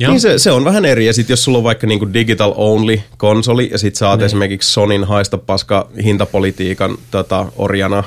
Joo. 0.00 0.10
Niin 0.10 0.20
se, 0.20 0.38
se 0.38 0.50
on 0.50 0.64
vähän 0.64 0.84
eri. 0.84 1.06
Ja 1.06 1.12
sitten 1.12 1.32
jos 1.32 1.44
sulla 1.44 1.58
on 1.58 1.64
vaikka 1.64 1.86
niinku 1.86 2.12
digital 2.12 2.52
only 2.56 3.00
konsoli 3.16 3.68
ja 3.72 3.78
sit 3.78 4.02
oot 4.02 4.18
niin. 4.18 4.26
esimerkiksi 4.26 4.72
Sonin 4.72 5.04
haista 5.04 5.38
paska 5.38 5.90
hintapolitiikan 6.04 6.98
tota, 7.10 7.46
orjana 7.56 8.04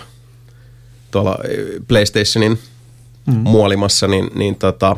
tuolla 1.11 1.37
eh, 1.49 1.57
PlayStationin 1.87 2.59
mm. 3.25 3.33
muolimassa, 3.33 4.07
niin, 4.07 4.29
niin 4.35 4.55
tota, 4.55 4.95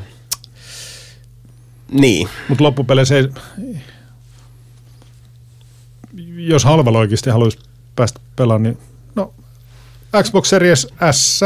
niin. 1.91 2.29
Mutta 2.49 2.63
loppupeleissä 2.63 3.15
ei, 3.15 3.27
jos 6.37 6.63
halvalla 6.63 6.99
oikeasti 6.99 7.29
haluaisi 7.29 7.59
päästä 7.95 8.19
pelaamaan, 8.35 8.63
niin 8.63 8.77
no 9.15 9.33
Xbox 10.23 10.47
Series 10.47 10.87
S 11.11 11.41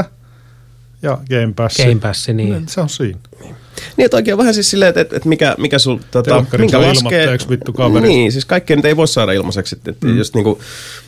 ja 1.01 1.17
Game 1.29 1.53
Pass. 1.55 1.77
Game 1.77 1.95
Pass, 1.95 2.27
niin. 2.27 2.69
Se 2.69 2.81
on 2.81 2.89
siinä. 2.89 3.19
Niin, 3.43 3.55
että 3.97 4.17
oikein 4.17 4.37
vähän 4.37 4.53
siis 4.53 4.69
silleen, 4.69 4.89
että, 4.89 5.01
että, 5.01 5.15
että 5.15 5.29
mikä, 5.29 5.55
mikä 5.57 5.79
sul, 5.79 5.97
tota, 6.11 6.45
minkä 6.57 6.81
laskee. 6.81 7.37
vittu 7.49 7.73
kaverit. 7.73 8.07
Niin, 8.07 8.31
siis 8.31 8.45
kaikkea 8.45 8.75
nyt 8.75 8.85
ei 8.85 8.97
voi 8.97 9.07
saada 9.07 9.31
ilmaiseksi, 9.31 9.75
että, 9.75 9.91
että 9.91 10.07
mm. 10.07 10.17
just 10.17 10.35
niinku, 10.35 10.59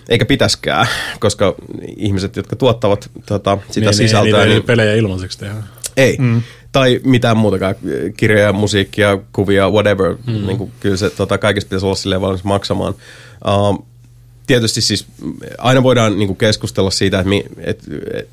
eikä 0.09 0.25
pitäskään, 0.25 0.87
koska 1.19 1.55
ihmiset, 1.97 2.35
jotka 2.35 2.55
tuottavat 2.55 3.09
tota, 3.25 3.57
sitä 3.71 3.85
niin, 3.85 3.97
sisältöä, 3.97 4.39
niin, 4.39 4.47
niin, 4.47 4.49
niin, 4.49 4.63
pelejä 4.63 4.95
ilmaiseksi 4.95 5.39
tehdä. 5.39 5.55
Ei. 5.97 6.17
Mm. 6.19 6.41
Tai 6.71 7.01
mitään 7.03 7.37
muutakaan, 7.37 7.75
kirjoja, 8.17 8.53
musiikkia, 8.53 9.19
kuvia, 9.33 9.69
whatever. 9.69 10.15
Mm. 10.27 10.47
Niin 10.47 10.57
kuin, 10.57 10.71
kyllä 10.79 10.97
se 10.97 11.09
tota, 11.09 11.37
kaikista 11.37 11.69
pitäisi 11.69 11.85
olla 11.85 11.95
silleen 11.95 12.21
valmis 12.21 12.43
maksamaan. 12.43 12.95
Uh, 13.47 13.85
tietysti 14.47 14.81
siis 14.81 15.05
aina 15.57 15.83
voidaan 15.83 16.19
niin 16.19 16.27
kuin 16.27 16.37
keskustella 16.37 16.91
siitä, 16.91 17.19
että 17.19 17.29
mi, 17.29 17.43
et, 17.57 17.83
et, 18.13 18.29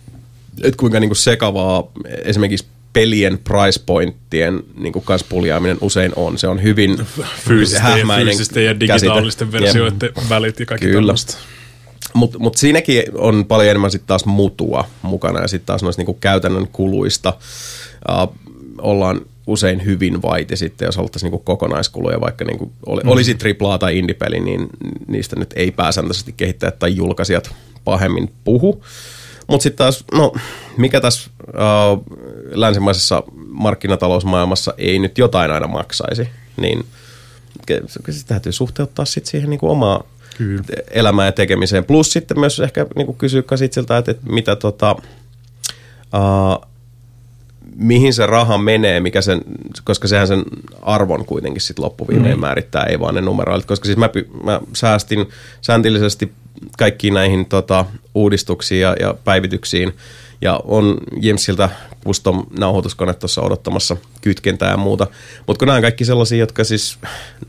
et 0.62 0.76
kuinka 0.76 1.01
niin 1.01 1.09
kuin 1.09 1.16
sekavaa 1.16 1.84
esimerkiksi 2.24 2.66
pelien 2.99 3.38
price 3.38 3.80
pointtien 3.86 4.62
niin 4.76 4.92
kuin 4.92 5.05
kanssa 5.05 5.26
puljaaminen 5.30 5.78
usein 5.80 6.12
on. 6.16 6.38
Se 6.38 6.49
on 6.49 6.62
hyvin 6.62 6.99
Fyysisten, 7.46 7.99
ja, 7.99 8.07
fyysisten 8.16 8.64
ja 8.64 8.74
käsite. 8.74 9.01
digitaalisten 9.01 9.49
Jep. 9.53 9.53
versioiden 9.53 10.11
välit 10.28 10.61
ja 10.61 10.66
kaikki 10.66 10.86
Kyllä. 10.86 10.99
tämmöistä. 10.99 11.34
Mutta 12.14 12.38
mut 12.38 12.57
siinäkin 12.57 13.03
on 13.14 13.44
paljon 13.44 13.70
enemmän 13.70 13.90
sitten 13.90 14.07
taas 14.07 14.24
mutua 14.24 14.84
mukana 15.03 15.40
ja 15.40 15.49
sitten 15.49 15.66
taas 15.66 15.82
noista 15.82 16.01
niinku 16.01 16.14
käytännön 16.14 16.68
kuluista 16.72 17.32
uh, 18.09 18.34
ollaan 18.78 19.20
usein 19.46 19.84
hyvin 19.84 20.22
vaiti 20.22 20.57
sitten, 20.57 20.86
jos 20.86 20.96
haluttaisiin 20.96 21.26
niinku 21.26 21.44
kokonaiskuluja, 21.44 22.20
vaikka 22.20 22.44
niinku 22.44 22.72
oli, 22.86 23.01
mm. 23.05 23.09
olisi 23.09 23.36
AAA 23.61 23.78
tai 23.78 23.99
indie-peli, 23.99 24.40
niin 24.40 24.68
niistä 25.07 25.36
nyt 25.36 25.51
ei 25.57 25.70
pääsääntöisesti 25.70 26.34
kehittäjät 26.36 26.78
tai 26.78 26.96
julkaisijat 26.96 27.55
pahemmin 27.84 28.30
puhu. 28.44 28.84
Mutta 29.49 29.62
sitten 29.62 29.78
taas, 29.78 30.05
no 30.12 30.32
mikä 30.76 31.01
tässä 31.01 31.30
uh, 31.40 32.05
länsimaisessa 32.51 33.22
markkinatalousmaailmassa 33.51 34.74
ei 34.78 34.99
nyt 34.99 35.18
jotain 35.18 35.51
aina 35.51 35.66
maksaisi, 35.66 36.28
niin 36.57 36.86
se 38.11 38.26
täytyy 38.26 38.53
suhteuttaa 38.53 39.05
sitten 39.05 39.30
siihen 39.30 39.51
niinku 39.51 39.70
omaa 39.70 40.03
Kyllä. 40.38 40.62
elämään 40.90 41.26
ja 41.26 41.32
tekemiseen. 41.32 41.84
Plus 41.84 42.12
sitten 42.12 42.40
myös 42.40 42.61
ehkä 42.61 42.86
niinku 42.96 43.12
kysyä 43.12 43.42
kas 43.42 43.62
itseltä, 43.62 43.99
että, 43.99 44.11
että 44.11 44.30
mitä 44.30 44.57
tota, 44.57 44.96
uh, 46.14 46.68
mihin 47.76 48.14
se 48.14 48.26
raha 48.26 48.59
menee, 48.59 49.01
mikä 49.01 49.22
sen, 49.22 49.40
koska 49.84 50.09
sehän 50.09 50.28
sen 50.28 50.42
arvon 50.82 51.24
kuitenkin 51.24 51.61
sitten 51.61 51.84
loppuviimein 51.84 52.36
mm. 52.36 52.40
määrittää, 52.40 52.84
ei 52.84 53.01
vaan 53.01 53.14
ne 53.14 53.20
numeroilit. 53.20 53.66
Koska 53.66 53.84
siis 53.84 53.99
mä, 53.99 54.11
mä 54.44 54.61
säästin 54.72 55.28
sääntillisesti 55.61 56.32
kaikkiin 56.78 57.14
näihin 57.14 57.46
tota, 57.46 57.84
uudistuksiin 58.18 58.80
ja, 58.80 58.96
ja 59.00 59.14
päivityksiin, 59.24 59.92
ja 60.40 60.60
on 60.64 60.96
Jemsiltä 61.20 61.68
custom 62.04 62.46
nauhoituskone 62.58 63.14
tuossa 63.14 63.42
odottamassa 63.42 63.96
kytkentää 64.20 64.70
ja 64.70 64.76
muuta. 64.76 65.06
Mutta 65.46 65.58
kun 65.58 65.66
nämä 65.66 65.76
on 65.76 65.82
kaikki 65.82 66.04
sellaisia, 66.04 66.38
jotka 66.38 66.64
siis, 66.64 66.98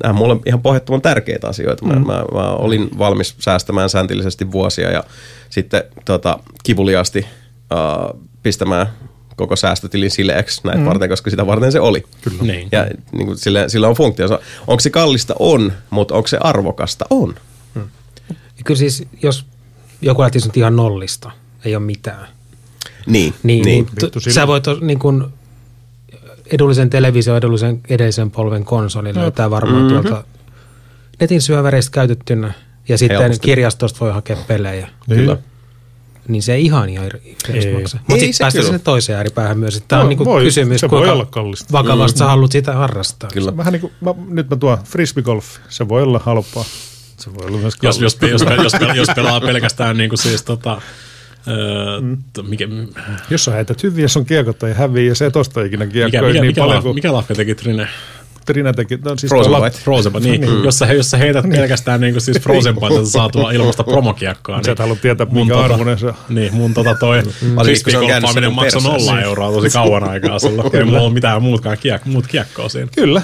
nämä 0.03 0.09
on 0.09 0.15
mulle 0.15 0.37
ihan 0.45 0.61
pohjattoman 0.61 1.01
tärkeitä 1.01 1.47
asioita. 1.47 1.85
Mä, 1.85 1.93
mm. 1.93 2.07
mä, 2.07 2.23
mä 2.33 2.49
olin 2.53 2.89
valmis 2.97 3.35
säästämään 3.39 3.89
sääntillisesti 3.89 4.51
vuosia 4.51 4.91
ja 4.91 5.03
sitten 5.49 5.83
tota, 6.05 6.39
kivuliaasti 6.63 7.19
uh, 7.19 8.19
pistämään 8.43 8.87
koko 9.35 9.55
säästötilin 9.55 10.11
sileeksi 10.11 10.61
näitä 10.63 10.79
mm. 10.79 10.85
varten, 10.85 11.09
koska 11.09 11.29
sitä 11.29 11.47
varten 11.47 11.71
se 11.71 11.79
oli. 11.79 12.03
Kyllä. 12.21 12.43
Niin. 12.43 12.67
Ja 12.71 12.87
niin 13.11 13.25
kuin, 13.25 13.37
sillä, 13.37 13.69
sillä 13.69 13.87
on 13.87 13.95
funktionsa. 13.95 14.39
Onko 14.67 14.79
se 14.79 14.89
kallista? 14.89 15.35
On, 15.39 15.73
mutta 15.89 16.15
onko 16.15 16.27
se 16.27 16.37
arvokasta? 16.41 17.05
On. 17.09 17.35
Ja 18.59 18.63
kyllä 18.65 18.77
siis, 18.77 19.03
jos 19.21 19.45
joku 20.01 20.21
lähtisi 20.21 20.47
nyt 20.47 20.57
ihan 20.57 20.75
nollista, 20.75 21.31
ei 21.65 21.75
ole 21.75 21.83
mitään. 21.85 22.27
Niin, 23.07 23.33
Niin, 23.43 23.65
niin, 23.65 23.85
vittu 23.85 24.19
t- 24.19 24.23
sillä. 24.23 24.33
sä 24.33 24.47
voit 24.47 24.63
niin 24.81 24.99
kun 24.99 25.33
edullisen 26.51 26.89
televisio, 26.89 27.35
edullisen 27.37 27.79
edellisen 27.89 28.31
polven 28.31 28.65
konsolin 28.65 29.15
löytää 29.15 29.49
varmaan 29.49 29.83
mm-hmm. 29.83 30.01
tuolta 30.01 30.23
netin 31.19 31.41
syöväreistä 31.41 31.91
käytettynä. 31.91 32.53
Ja 32.87 32.97
sitten 32.97 33.19
Helposti. 33.19 33.45
kirjastosta 33.45 33.99
voi 33.99 34.11
hakea 34.13 34.37
pelejä. 34.47 34.87
Kyllä. 35.09 35.37
Niin 36.27 36.43
se 36.43 36.53
ei 36.53 36.65
ihan 36.65 36.89
ihan 36.89 37.05
Ei. 37.53 37.73
maksa. 37.73 37.97
Mutta 38.07 38.19
se 38.19 38.25
sitten 38.25 38.43
päästään 38.43 38.65
sinne 38.65 38.79
toiseen 38.79 39.17
ääripäähän 39.17 39.57
myös. 39.59 39.83
Tämä 39.87 39.99
No, 39.99 40.03
on 40.03 40.09
niinku 40.09 40.25
voi, 40.25 40.43
kysymys, 40.43 40.81
se 40.81 40.87
kuinka 40.87 41.25
kallista. 41.29 41.71
vakavasti 41.71 42.19
sä 42.19 42.25
haluat 42.25 42.51
sitä 42.51 42.73
harrastaa. 42.73 43.29
Kyllä. 43.33 43.57
Vähän 43.57 43.73
niin 43.73 43.81
kuin, 43.81 43.93
mä, 44.01 44.13
nyt 44.29 44.49
mä 44.49 44.55
tuon 44.55 44.77
frisbeegolf, 44.83 45.45
se 45.69 45.89
voi 45.89 46.03
olla 46.03 46.19
halpaa. 46.19 46.65
Se 47.19 47.33
voi 47.33 47.45
olla 47.47 47.57
myös 47.57 47.73
Jos, 47.81 47.99
jos, 48.01 48.17
jos, 48.21 48.41
jos, 48.63 48.73
jos, 48.95 49.07
pelaa 49.15 49.41
pelkästään 49.51 49.97
niin 49.97 50.09
kuin 50.09 50.19
siis 50.19 50.43
tota, 50.43 50.81
öö, 51.47 52.01
Mm. 52.01 52.17
to- 52.33 52.43
mikä, 52.43 52.67
Jos 53.29 53.45
sä 53.45 53.51
heität 53.51 53.83
hyvin, 53.83 54.01
jos 54.01 54.17
on 54.17 54.25
kiekot 54.25 54.59
tai 54.59 54.73
häviä 54.73 55.03
ja 55.07 55.15
se 55.15 55.25
et 55.25 55.35
osta 55.35 55.63
ikinä 55.63 55.85
mikä, 55.85 55.93
kiekkoja 55.93 56.21
mikä, 56.21 56.41
niin 56.41 56.49
mikä, 56.49 56.61
paljon 56.61 56.75
la, 56.75 56.81
kuin 56.81 56.95
mikä 56.95 57.13
lafka 57.13 57.35
teki 57.35 57.55
Trine? 57.55 57.87
Trina 58.53 58.73
teki. 58.73 58.97
No, 59.05 59.17
siis 59.17 59.29
Frozen 59.29 59.51
tuolla- 59.51 59.59
White. 59.61 59.77
Frozen, 59.83 60.13
niin, 60.13 60.41
niin. 60.41 60.63
Jos, 60.63 60.79
sä, 60.79 60.85
jos 60.93 61.11
sä 61.11 61.17
heität 61.17 61.49
pelkästään 61.49 62.01
niin 62.01 62.13
kuin 62.13 62.21
siis 62.21 62.39
Frozen 62.39 62.75
Byteilta 62.75 63.09
saatua 63.09 63.51
ilmasta 63.51 63.83
promokiekkoa, 63.93 64.55
Sä 64.55 64.61
niin 64.61 64.71
et 64.71 64.79
halua 64.79 64.95
tietää, 64.95 65.27
mun 65.29 65.47
mikä 65.47 65.59
tota- 65.59 65.63
arvoinen 65.63 65.99
se 65.99 66.07
on. 66.07 66.13
Niin, 66.29 66.53
mun 66.53 66.73
tota 66.73 66.95
toi 66.95 67.23
frisbeegolfaaminen 67.63 68.49
sun 68.49 68.55
maksoi 68.55 68.81
nolla 68.81 69.21
euroa 69.21 69.51
tosi 69.51 69.69
kauan 69.69 70.03
aikaa 70.09 70.39
silloin. 70.39 70.75
Ei 70.75 70.83
mulla 70.83 71.01
ole 71.01 71.13
mitään 71.13 71.43
muutkaan 71.43 71.77
kiek, 71.81 72.05
muut 72.05 72.27
kiekkoa 72.27 72.69
siinä. 72.69 72.87
Kyllä. 72.95 73.21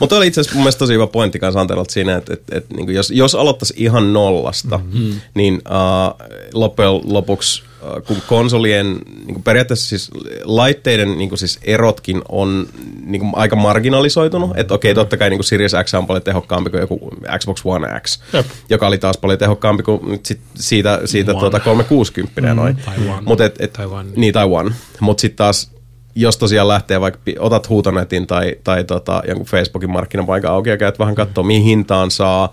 Mutta 0.00 0.16
oli 0.16 0.26
itse 0.26 0.40
asiassa 0.40 0.56
mun 0.56 0.62
mielestä 0.62 0.78
tosi 0.78 0.92
hyvä 0.92 1.06
pointti 1.06 1.38
kanssa 1.38 1.60
Anterolta 1.60 1.92
siinä, 1.92 2.16
että, 2.16 2.32
että, 2.32 2.56
että 2.58 2.74
niin 2.74 2.94
jos, 2.94 3.10
jos 3.10 3.34
aloittaisi 3.34 3.74
ihan 3.76 4.12
nollasta, 4.12 4.78
mm-hmm. 4.78 5.20
niin 5.34 5.54
uh, 5.54 6.26
loppujen 6.54 6.90
lopuksi 7.04 7.62
kun 8.06 8.16
konsolien, 8.26 8.86
niin 9.24 9.34
kuin 9.34 9.42
periaatteessa 9.42 9.88
siis 9.88 10.10
laitteiden 10.44 11.18
niin 11.18 11.28
kuin 11.28 11.38
siis 11.38 11.58
erotkin 11.62 12.22
on 12.28 12.68
niin 13.04 13.20
kuin 13.20 13.32
aika 13.34 13.56
marginalisoitunut, 13.56 14.50
että 14.54 14.74
okei, 14.74 14.94
totta 14.94 15.16
kai 15.16 15.30
niin 15.30 15.38
kuin 15.38 15.44
Series 15.44 15.72
X 15.84 15.94
on 15.94 16.06
paljon 16.06 16.22
tehokkaampi 16.22 16.70
kuin 16.70 16.80
joku 16.80 17.10
Xbox 17.38 17.60
One 17.64 18.00
X, 18.00 18.20
Jep. 18.32 18.46
joka 18.70 18.86
oli 18.86 18.98
taas 18.98 19.16
paljon 19.18 19.38
tehokkaampi 19.38 19.82
kuin 19.82 20.00
nyt 20.08 20.26
sit 20.26 20.40
siitä, 20.54 21.00
siitä 21.04 21.32
One. 21.32 21.40
tuota 21.40 21.60
360 21.60 22.54
noin. 22.54 22.76
tai 22.76 22.96
One. 23.08 23.22
Mut 23.24 23.40
et, 23.40 23.60
et, 23.60 23.72
Tai 23.72 23.86
One. 23.86 24.10
Niin, 24.16 24.34
tai 24.34 24.46
One. 24.50 24.70
Mutta 25.00 25.20
sitten 25.20 25.36
taas 25.36 25.70
jos 26.14 26.36
tosiaan 26.36 26.68
lähtee 26.68 27.00
vaikka, 27.00 27.20
otat 27.38 27.68
huutonetin 27.68 28.26
tai, 28.26 28.56
tai 28.64 28.84
tota, 28.84 29.22
jonkun 29.28 29.46
Facebookin 29.46 29.90
markkinapaikan 29.90 30.52
auki 30.52 30.70
ja 30.70 30.76
käyt 30.76 30.98
vähän 30.98 31.14
katsoa, 31.14 31.44
mihin 31.44 31.62
hintaan 31.62 32.10
saa 32.10 32.52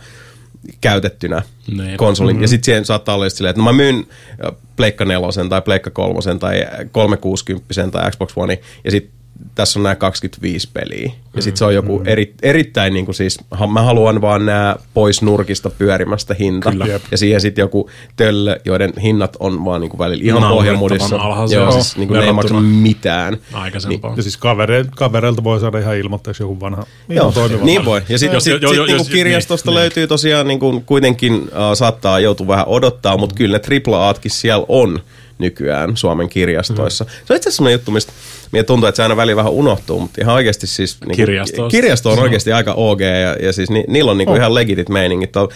käytettynä 0.81 1.41
Niin. 1.77 1.97
konsolin. 1.97 2.35
Mm-hmm. 2.35 2.41
Ja 2.43 2.47
sitten 2.47 2.65
siihen 2.65 2.85
saattaa 2.85 3.15
olla 3.15 3.29
silleen, 3.29 3.49
että 3.49 3.59
no 3.61 3.63
mä 3.65 3.73
myyn 3.73 4.07
ö, 4.45 4.51
Pleikka 4.75 5.05
4 5.05 5.27
tai 5.49 5.61
Pleikka 5.61 5.89
3 5.89 6.19
tai 6.39 6.65
360 6.91 7.87
tai 7.91 8.11
Xbox 8.11 8.33
One, 8.35 8.59
ja 8.83 8.91
sitten 8.91 9.14
tässä 9.55 9.79
on 9.79 9.83
nämä 9.83 9.95
25 9.95 10.69
peliä. 10.73 11.11
Ja 11.35 11.41
sitten 11.41 11.57
se 11.57 11.65
on 11.65 11.75
joku 11.75 12.01
eri, 12.05 12.33
erittäin, 12.41 12.93
niin 12.93 13.05
kuin 13.05 13.15
siis, 13.15 13.37
mä 13.73 13.81
haluan 13.81 14.21
vaan 14.21 14.45
nämä 14.45 14.75
pois 14.93 15.21
nurkista 15.21 15.69
pyörimästä 15.69 16.35
hinta. 16.39 16.71
Kyllä. 16.71 16.85
Jep. 16.85 17.01
Ja 17.11 17.17
siihen 17.17 17.41
sitten 17.41 17.63
joku 17.63 17.89
töllö, 18.15 18.59
joiden 18.65 18.93
hinnat 19.01 19.37
on 19.39 19.65
vaan 19.65 19.81
niin 19.81 19.89
kuin 19.89 19.99
välillä 19.99 20.23
ihan 20.23 20.49
pohjamudissa. 20.53 21.19
Joo, 21.53 21.71
siis 21.71 21.97
niin 21.97 22.07
kuin 22.07 22.19
ne 22.19 22.25
ei 22.25 22.33
maksa 22.33 22.53
mitään. 22.59 23.37
Aikaisempaa. 23.53 24.13
Ja 24.17 24.23
siis 24.23 24.37
kavere, 24.37 24.85
kavereilta 24.95 25.43
voi 25.43 25.59
saada 25.59 25.79
ihan 25.79 25.97
ilmoitteeksi 25.97 26.43
joku 26.43 26.59
vanha, 26.59 26.83
Joo, 27.09 27.31
toimiva. 27.31 27.65
niin 27.65 27.85
voi. 27.85 28.01
Ja 28.09 28.19
sitten 28.19 28.41
sit, 28.41 28.51
jo- 28.53 28.59
sit, 28.59 28.61
jo- 28.63 28.69
sit, 28.69 28.77
jos- 28.77 28.87
niinku 28.87 29.03
jos- 29.03 29.09
kirjastosta 29.09 29.71
niin, 29.71 29.75
löytyy 29.75 30.07
tosiaan 30.07 30.47
niinku, 30.47 30.83
kuitenkin 30.85 31.33
uh, 31.35 31.47
saattaa 31.73 32.19
joutua 32.19 32.47
vähän 32.47 32.67
odottaa, 32.67 33.17
mutta 33.17 33.35
kyllä 33.35 33.59
ne 33.69 33.95
AAAtkin 33.95 34.31
siellä 34.31 34.65
on 34.69 34.99
nykyään 35.37 35.97
Suomen 35.97 36.29
kirjastoissa. 36.29 37.03
Mm. 37.03 37.09
Se 37.09 37.33
on 37.33 37.37
itse 37.37 37.49
asiassa 37.49 37.51
sellainen 37.51 37.73
juttu, 37.79 37.91
mistä 37.91 38.11
Mie 38.51 38.63
tuntuu, 38.63 38.87
että 38.87 38.95
se 38.95 39.03
aina 39.03 39.17
väliin 39.17 39.37
vähän 39.37 39.51
unohtuu, 39.51 39.99
mutta 39.99 40.21
ihan 40.21 40.35
oikeasti 40.35 40.67
siis... 40.67 40.97
Niinku, 41.01 41.15
Kirjastoista. 41.15 41.71
Kirjasto 41.71 42.11
on 42.11 42.19
oikeasti 42.19 42.51
aika 42.53 42.73
OG 42.73 43.01
ja, 43.01 43.45
ja 43.45 43.53
siis 43.53 43.69
ni, 43.69 43.83
niillä 43.87 44.11
on 44.11 44.17
niinku 44.17 44.31
Oh. 44.31 44.37
ihan 44.37 44.55
legitit 44.55 44.89
meiningit. 44.89 45.35
On- 45.35 45.49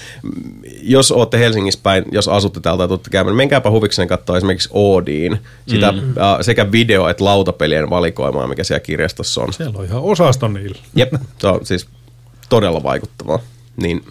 Jos 0.81 1.11
olette 1.11 1.39
Helsingissä 1.39 1.79
päin, 1.83 2.05
jos 2.11 2.27
asutte 2.27 2.59
täältä 2.59 2.77
tai 2.77 2.87
tuutte 2.87 3.09
käymään, 3.09 3.31
niin 3.31 3.37
menkääpä 3.37 3.69
huvikseen 3.71 4.07
katsoa 4.07 4.37
esimerkiksi 4.37 4.69
Oodiin 4.71 5.37
sitä 5.67 5.91
mm. 5.91 5.97
uh, 5.99 6.15
sekä 6.41 6.71
video- 6.71 7.07
että 7.09 7.23
lautapelien 7.25 7.89
valikoimaa, 7.89 8.47
mikä 8.47 8.63
siellä 8.63 8.79
kirjastossa 8.79 9.41
on. 9.41 9.53
Siellä 9.53 9.79
on 9.79 9.85
ihan 9.85 10.01
osasto 10.01 10.47
niillä. 10.47 10.77
Jep, 10.95 11.13
se 11.37 11.47
on 11.47 11.65
siis 11.65 11.87
todella 12.49 12.83
vaikuttavaa. 12.83 13.39
Niin, 13.77 14.03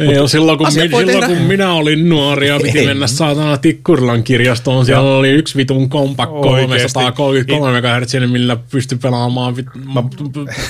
Ei 0.00 0.18
ole 0.18 0.28
silloin, 0.28 0.58
kun, 0.58 0.66
mi- 0.66 0.72
silloin 0.72 1.26
kun 1.26 1.38
minä 1.46 1.72
olin 1.72 2.08
nuori 2.08 2.48
ja 2.48 2.60
piti 2.62 2.78
Ei. 2.78 2.86
mennä 2.86 3.06
saatana 3.06 3.56
Tikkurilan 3.56 4.22
kirjastoon, 4.24 4.86
siellä 4.86 5.16
oli 5.16 5.28
yksi 5.30 5.56
vitun 5.56 5.88
kompakko 5.88 6.40
Oikeesti. 6.50 6.94
333 6.94 7.80
MHz, 7.80 8.30
millä 8.32 8.56
pystyi 8.70 8.98
pelaamaan 8.98 9.56
vit, 9.56 9.66
ma, 9.84 10.08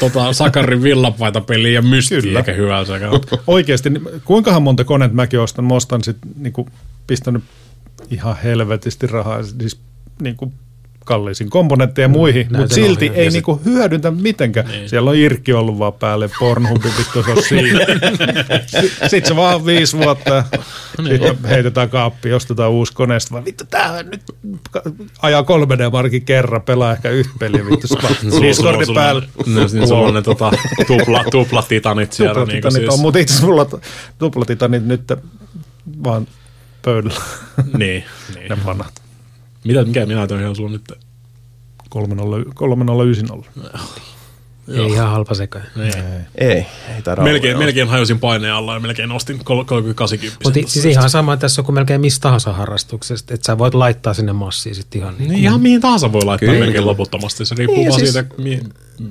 tota, 0.01 0.33
Sakarin 0.33 0.83
villapaita-peliä 0.83 1.73
ja 1.73 1.83
mysti, 1.83 2.15
Kyllä. 2.21 2.39
eikä 2.39 2.53
hyvää 2.53 2.85
sekä. 2.85 3.09
Oikeasti, 3.47 3.91
niin 3.91 4.03
kuinkahan 4.25 4.63
monta 4.63 4.85
koneet 4.85 5.13
mäkin 5.13 5.41
ostan? 5.41 5.65
Mä 5.65 5.75
ostan 5.75 6.05
sit 6.05 6.17
niinku 6.37 6.69
pistänyt 7.07 7.43
ihan 8.11 8.37
helvetisti 8.45 9.07
rahaa, 9.07 9.43
siis 9.43 9.81
niinku 10.23 10.53
kalliisiin 11.05 11.51
komponentteihin 11.51 12.11
ja 12.11 12.19
muihin, 12.19 12.47
mutta 12.57 12.75
silti 12.75 13.11
ei 13.15 13.25
Ja 13.25 13.31
sit- 13.31 13.33
niinku 13.33 13.61
hyödyntä 13.65 14.11
mitenkään. 14.11 14.67
Niin. 14.69 14.89
Siellä 14.89 15.11
on 15.11 15.17
Irkki 15.17 15.53
ollut 15.53 15.79
vaan 15.79 15.93
päälle, 15.93 16.31
Pornhubin 16.39 16.93
vittu 16.99 17.23
se 17.23 17.31
on 17.31 17.43
siinä. 17.43 17.79
Sitten 19.11 19.27
se 19.29 19.37
vaan 19.37 19.67
viisi 19.67 19.99
vuotta, 19.99 20.45
sitten 21.09 21.39
heitetään 21.49 21.91
kaappi, 21.91 22.33
ostetaan 22.33 22.71
uusi 22.71 22.93
kone, 22.93 23.21
sitten 23.21 23.35
vaan 23.35 23.45
vittu 23.45 23.65
tää 23.71 24.03
nyt 24.03 24.23
ajaa 25.23 25.43
3D-markin 25.43 26.25
kerran, 26.25 26.63
pelaa 26.63 26.93
ehkä 26.93 27.11
yhtä 27.11 27.33
peliä, 27.39 27.67
vittu 27.67 27.87
se 27.87 27.97
vaan 28.03 28.43
Discordin 28.43 28.95
päällä. 28.95 29.23
No, 29.47 29.61
niin 29.73 29.89
sulla 29.89 30.09
on 30.09 30.15
ne 30.15 30.23
tota, 30.23 30.51
tupla, 30.87 31.25
tuplatitanit 31.31 32.13
siellä. 32.13 32.33
Niin 32.33 32.41
Tuplatitanit 32.47 32.75
siis, 32.75 32.95
on, 32.95 33.01
mutta 33.01 33.19
itse 33.19 33.33
asiassa 33.35 33.47
mulla 33.47 33.63
on 33.73 33.81
tuplatitanit 34.19 34.87
nyt 34.87 35.13
vaan 36.05 36.27
pöydällä, 36.83 37.21
niin, 37.77 38.05
niin. 38.35 38.49
ne 38.49 38.59
vanhat. 38.65 39.00
Mitä, 39.65 39.85
mikä 39.85 40.07
minä 40.07 40.27
ihan 40.41 40.57
sulla 40.57 40.71
nyt? 40.71 40.93
3090. 41.89 43.79
Ei 44.69 44.87
ihan 44.87 45.11
halpa 45.11 45.35
sekä. 45.35 45.61
Niin. 45.77 45.93
ei, 46.35 46.67
ei 46.97 47.03
taida 47.05 47.23
Melkein, 47.23 47.57
olla, 47.57 47.65
melkein 47.65 47.89
hajosin 47.89 48.21
paineen 48.21 48.53
alla 48.55 48.75
ja 48.75 48.81
melkein 48.81 49.13
ostin 49.13 49.39
3080. 49.45 50.45
Mutta 50.45 50.71
siis 50.71 50.85
ihan 50.85 51.11
sama 51.11 51.37
tässä 51.37 51.61
on 51.61 51.65
kuin 51.67 51.75
melkein 51.75 52.01
mistä 52.01 52.23
tahansa 52.23 52.53
harrastuksesta, 52.53 53.35
että 53.35 53.47
sä 53.47 53.59
voit 53.59 53.75
laittaa 53.75 54.15
sinne 54.15 54.33
massia 54.33 54.75
sitten 54.75 55.01
ihan 55.01 55.15
niin 55.19 55.31
Niin 55.31 55.43
ihan 55.43 55.61
mihin 55.61 55.81
tahansa 55.81 56.13
voi 56.13 56.25
laittaa 56.25 56.49
Kyllä. 56.49 56.65
melkein 56.65 56.87
loputtomasti. 56.87 57.47
Se 57.47 57.55
riippuu 57.55 57.77
Niin, 57.77 57.89
vaan 57.89 58.01
siis- 58.01 58.13
siitä, 58.13 58.35
mi, 58.39 58.61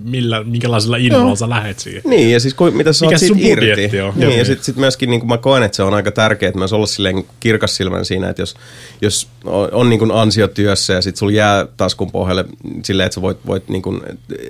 millä, 0.03 0.43
minkälaisella 0.43 0.97
innolla 0.97 1.35
sä 1.35 1.49
lähet 1.49 1.79
siihen. 1.79 2.01
Niin, 2.05 2.31
ja 2.31 2.39
siis 2.39 2.53
ku, 2.53 2.71
mitä 2.71 2.93
sä 2.93 3.05
Mikä 3.05 3.15
oot 3.15 3.19
siitä 3.19 3.37
irti. 3.41 4.01
on? 4.01 4.13
Niin, 4.15 4.29
Joo. 4.29 4.37
ja 4.37 4.45
sitten 4.45 4.65
sit 4.65 4.75
myöskin 4.75 5.09
niin 5.09 5.27
mä 5.27 5.37
koen, 5.37 5.63
että 5.63 5.75
se 5.75 5.83
on 5.83 5.93
aika 5.93 6.11
tärkeää 6.11 6.51
myös 6.55 6.73
olla 6.73 6.85
silleen 6.85 7.25
kirkas 7.39 7.75
silmän 7.75 8.05
siinä, 8.05 8.29
että 8.29 8.41
jos, 8.41 8.55
jos 9.01 9.27
on, 9.45 9.69
on 9.71 9.89
niin 9.89 9.99
kuin 9.99 10.11
ansiotyössä 10.11 10.93
ja 10.93 11.01
sitten 11.01 11.19
sulla 11.19 11.33
jää 11.33 11.65
taskun 11.77 12.11
pohjalle 12.11 12.45
silleen, 12.83 13.05
että 13.05 13.15
sä 13.15 13.21
voit, 13.21 13.37
voit 13.45 13.69
niin, 13.69 13.81
kuin, 13.81 14.01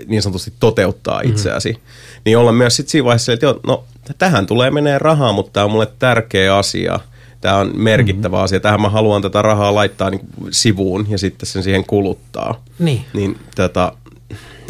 niin 0.08 0.22
sanotusti 0.22 0.54
toteuttaa 0.60 1.22
itseäsi, 1.22 1.72
mm-hmm. 1.72 2.22
niin 2.26 2.38
olla 2.38 2.52
myös 2.52 2.76
sitten 2.76 2.92
siinä 2.92 3.06
vaiheessa, 3.06 3.34
että 3.34 3.46
joo, 3.46 3.60
no 3.68 3.84
tähän 4.18 4.46
tulee 4.46 4.72
menee 4.72 4.98
rahaa, 4.98 5.34
mutta 5.34 5.52
tämä 5.52 5.64
on 5.64 5.72
mulle 5.72 5.88
tärkeä 6.00 6.58
asia. 6.58 7.00
Tämä 7.42 7.58
on 7.58 7.72
merkittävä 7.76 8.36
mm-hmm. 8.36 8.44
asia. 8.44 8.60
Tähän 8.60 8.82
mä 8.82 8.90
haluan 8.90 9.22
tätä 9.22 9.42
rahaa 9.42 9.76
laittaa 9.76 10.10
niin 10.10 10.20
kuin 10.20 10.54
sivuun 10.54 11.08
ja 11.10 11.18
sitten 11.18 11.48
sen 11.48 11.64
siihen 11.64 11.86
kuluttaa. 11.86 12.64
Niin. 12.80 13.06
Niin 13.14 13.40
tota, 13.56 13.94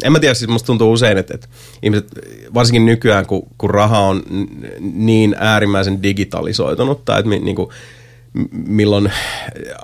en 0.02 0.12
mä 0.12 0.18
tiedä, 0.18 0.34
siis 0.34 0.50
musta 0.50 0.66
tuntuu 0.66 0.92
usein, 0.92 1.18
että, 1.18 1.34
että 1.34 1.48
ihmiset, 1.82 2.08
varsinkin 2.54 2.86
nykyään, 2.86 3.26
kun, 3.26 3.42
kun 3.58 3.70
raha 3.70 3.98
on 3.98 4.22
niin 4.80 5.36
äärimmäisen 5.38 6.02
digitalisoitunutta, 6.02 7.18
että 7.18 7.28
mi, 7.28 7.38
niin 7.38 7.56
kuin, 7.56 7.68
milloin 8.52 9.12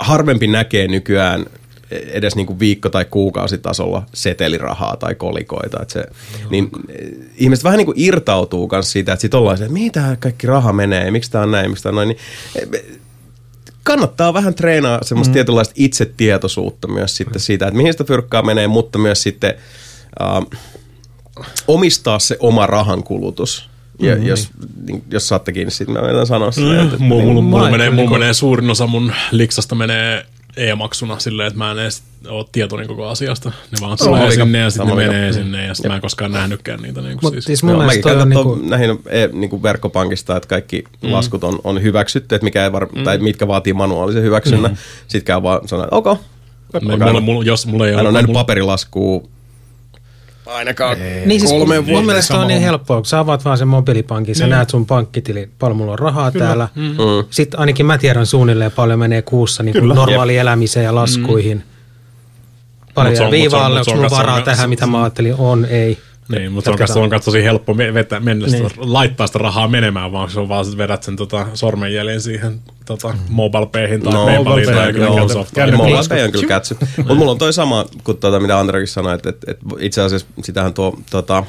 harvempi 0.00 0.46
näkee 0.46 0.88
nykyään 0.88 1.46
edes 1.90 2.36
niin 2.36 2.46
kuin 2.46 2.60
viikko- 2.60 2.90
tai 2.90 3.04
kuukausitasolla 3.04 4.06
setelirahaa 4.14 4.96
tai 4.96 5.14
kolikoita. 5.14 5.82
Että 5.82 5.92
se, 5.92 6.04
niin 6.50 6.68
eh, 6.88 7.08
ihmiset 7.36 7.64
vähän 7.64 7.78
niin 7.78 7.86
kuin 7.86 8.00
irtautuu 8.00 8.68
myös 8.72 8.92
siitä, 8.92 9.12
että 9.12 9.20
sitten 9.20 9.40
ollaan 9.40 9.58
se, 9.58 9.64
että 9.64 9.72
mihin 9.72 9.92
tämä 9.92 10.16
kaikki 10.20 10.46
raha 10.46 10.72
menee, 10.72 11.10
miksi 11.10 11.30
tämä 11.30 11.44
on 11.44 11.50
näin, 11.50 11.70
miksi 11.70 11.82
tämä 11.82 11.90
on 11.90 11.94
noin. 11.94 12.08
Niin, 12.08 12.18
eh, 12.74 12.98
kannattaa 13.82 14.34
vähän 14.34 14.54
treenaa 14.54 14.98
semmoista 15.02 15.30
mm. 15.30 15.34
tietynlaista 15.34 15.74
itsetietoisuutta 15.76 16.88
myös 16.88 17.16
sitten 17.16 17.40
siitä, 17.40 17.66
että 17.66 17.76
mihin 17.76 17.92
sitä 17.92 18.04
fyrkkaa 18.04 18.42
menee, 18.42 18.68
mutta 18.68 18.98
myös 18.98 19.22
sitten 19.22 19.54
äh, 20.22 20.60
omistaa 21.68 22.18
se 22.18 22.36
oma 22.40 22.66
rahankulutus. 22.66 23.68
Ja 23.98 24.16
mm, 24.16 24.26
jos, 24.26 24.50
niin, 24.86 25.04
jos 25.10 25.28
saatte 25.28 25.52
kiinni 25.52 25.70
siitä, 25.70 25.92
mä 25.92 25.98
yritän 25.98 26.26
sanoa 26.26 26.52
silleen, 26.52 26.86
että, 26.86 26.98
Mulla, 26.98 27.24
mulla, 27.24 27.40
mulla, 27.40 27.64
Mä- 27.64 27.70
menee, 27.70 27.90
mulla 27.90 28.02
niinku- 28.02 28.18
menee 28.18 28.32
suurin 28.32 28.70
osa 28.70 28.86
mun 28.86 29.12
liksasta 29.30 29.74
menee 29.74 30.26
e-maksuna 30.56 31.18
silleen, 31.18 31.46
että 31.46 31.58
mä 31.58 31.70
en 31.70 31.78
edes 31.78 32.02
ole 32.28 32.46
tietoinen 32.52 32.88
koko 32.88 33.06
asiasta. 33.06 33.48
Ne 33.48 33.78
vaan 33.80 33.98
tulee 33.98 34.28
vika. 34.28 34.44
sinne 34.44 34.58
ja 34.58 34.70
sitten 34.70 34.88
ne 34.88 34.94
menee 34.94 35.32
sinne 35.32 35.66
ja 35.66 35.74
sitten 35.74 35.90
mä 35.90 35.94
en 35.94 36.00
koskaan 36.00 36.32
nähnytkään 36.32 36.82
niitä. 36.82 37.00
Niin 37.00 37.18
Mutta 37.22 37.30
siis. 37.30 37.44
siis 37.44 37.62
mun 37.62 37.72
Joo, 37.74 37.86
mäkin 37.86 38.02
käytän 38.02 38.22
on 38.22 38.28
niinku... 38.28 38.54
näihin 38.54 38.90
e, 39.06 39.28
niinku 39.32 39.62
verkkopankista, 39.62 40.36
että 40.36 40.48
kaikki 40.48 40.84
mm. 41.02 41.12
laskut 41.12 41.44
on, 41.44 41.58
on 41.64 41.82
hyväksytty, 41.82 42.34
että 42.34 42.44
mikä 42.44 42.64
ei 42.64 42.72
var, 42.72 42.86
mm. 42.94 43.04
tai 43.04 43.18
mitkä 43.18 43.48
vaatii 43.48 43.72
manuaalisen 43.72 44.22
hyväksynnän. 44.22 44.70
Mm. 44.70 44.76
Sitten 45.08 45.24
käy 45.24 45.42
vaan 45.42 45.68
sanoa, 45.68 45.84
että 45.84 45.96
ok. 45.96 46.20
Me, 46.82 46.96
mulla, 46.96 47.20
mulla, 47.20 47.44
jos 47.44 47.66
mulla 47.66 47.86
ei 47.86 47.92
Hän 47.92 48.00
ole... 48.00 48.08
on 48.08 48.14
nähnyt 48.14 48.28
mulla, 48.28 48.40
paperilaskua 48.40 49.22
ainakaan 50.46 50.96
niin 51.26 51.40
siis 51.40 51.52
kolme 51.52 51.76
mun 51.80 51.86
vuotta. 51.86 52.06
mielestä 52.06 52.34
se 52.34 52.40
on 52.40 52.48
niin 52.48 52.60
helppoa, 52.62 52.96
kun 52.96 53.06
sä 53.06 53.18
avaat 53.18 53.44
vaan 53.44 53.58
sen 53.58 53.68
mobiilipankin, 53.68 54.34
sä 54.34 54.44
Niin. 54.44 54.50
näet 54.50 54.70
sun 54.70 54.86
pankkitilin, 54.86 55.50
paljon 55.58 55.76
mulla 55.76 55.92
on 55.92 55.98
rahaa 55.98 56.30
Kyllä. 56.32 56.46
täällä. 56.46 56.68
Mm. 56.74 56.82
Mm. 56.82 56.96
Sitten 57.30 57.60
ainakin 57.60 57.86
mä 57.86 57.98
tiedän 57.98 58.26
suunnilleen 58.26 58.72
paljon 58.72 58.98
menee 58.98 59.22
kuussa 59.22 59.62
niin 59.62 59.72
Kyllä. 59.72 59.94
normaali 59.94 60.36
elämiseen 60.36 60.84
ja 60.84 60.94
laskuihin. 60.94 61.56
Mut 61.56 62.94
Paljon 62.94 63.14
on- 63.18 63.22
mut 63.24 63.30
viivaalle, 63.32 63.78
onko 63.78 63.90
on 63.90 63.96
mulla 63.98 64.10
varaa 64.10 64.40
tähän, 64.40 64.58
se- 64.60 64.66
mitä 64.66 64.86
mä 64.86 65.02
ajattelin, 65.02 65.34
on, 65.38 65.64
ei. 65.64 65.98
Niin, 66.28 66.52
mutta 66.52 66.64
se 66.68 66.70
on, 66.70 66.72
Jatketaan. 66.74 66.94
se 66.94 66.98
on 67.00 67.10
kanssa 67.10 67.24
tosi 67.24 67.44
helppo 67.44 67.74
me- 67.74 67.94
vetää, 67.94 68.20
mennä 68.20 68.48
sitä, 68.48 68.62
Niin. 68.62 68.92
laittaa 68.92 69.26
sitä 69.26 69.38
rahaa 69.38 69.68
menemään, 69.68 70.12
vaan 70.12 70.30
se 70.30 70.40
on 70.40 70.48
vaan 70.48 70.64
sit 70.64 70.78
vedät 70.78 71.02
sen 71.02 71.16
tota, 71.16 71.46
sormenjäljen 71.54 72.20
siihen 72.20 72.60
tota, 72.86 73.14
mobile 73.28 73.66
payhin 73.66 74.02
tai 74.02 74.12
No, 74.12 74.24
PayPaliin 74.24 74.48
mobile 74.48 74.66
tai 74.66 74.74
pay, 74.84 74.92
kyllä. 74.92 75.10
Microsoftiin. 75.10 75.66
Niin. 75.66 76.24
on 76.24 76.32
kyllä 76.32 76.46
kätsy. 76.48 76.76
Mutta 76.96 77.14
mulla 77.14 77.30
on 77.30 77.38
toi 77.38 77.52
sama 77.52 77.84
kuin 78.04 78.18
tuota, 78.18 78.40
mitä 78.40 78.58
Andrekin 78.58 78.88
sanoi, 78.88 79.14
että, 79.14 79.28
että, 79.30 79.50
että 79.50 79.66
itse 79.78 80.02
asiassa 80.02 80.26
sitähän 80.44 80.74
tuo 80.74 80.98
tota, 81.10 81.44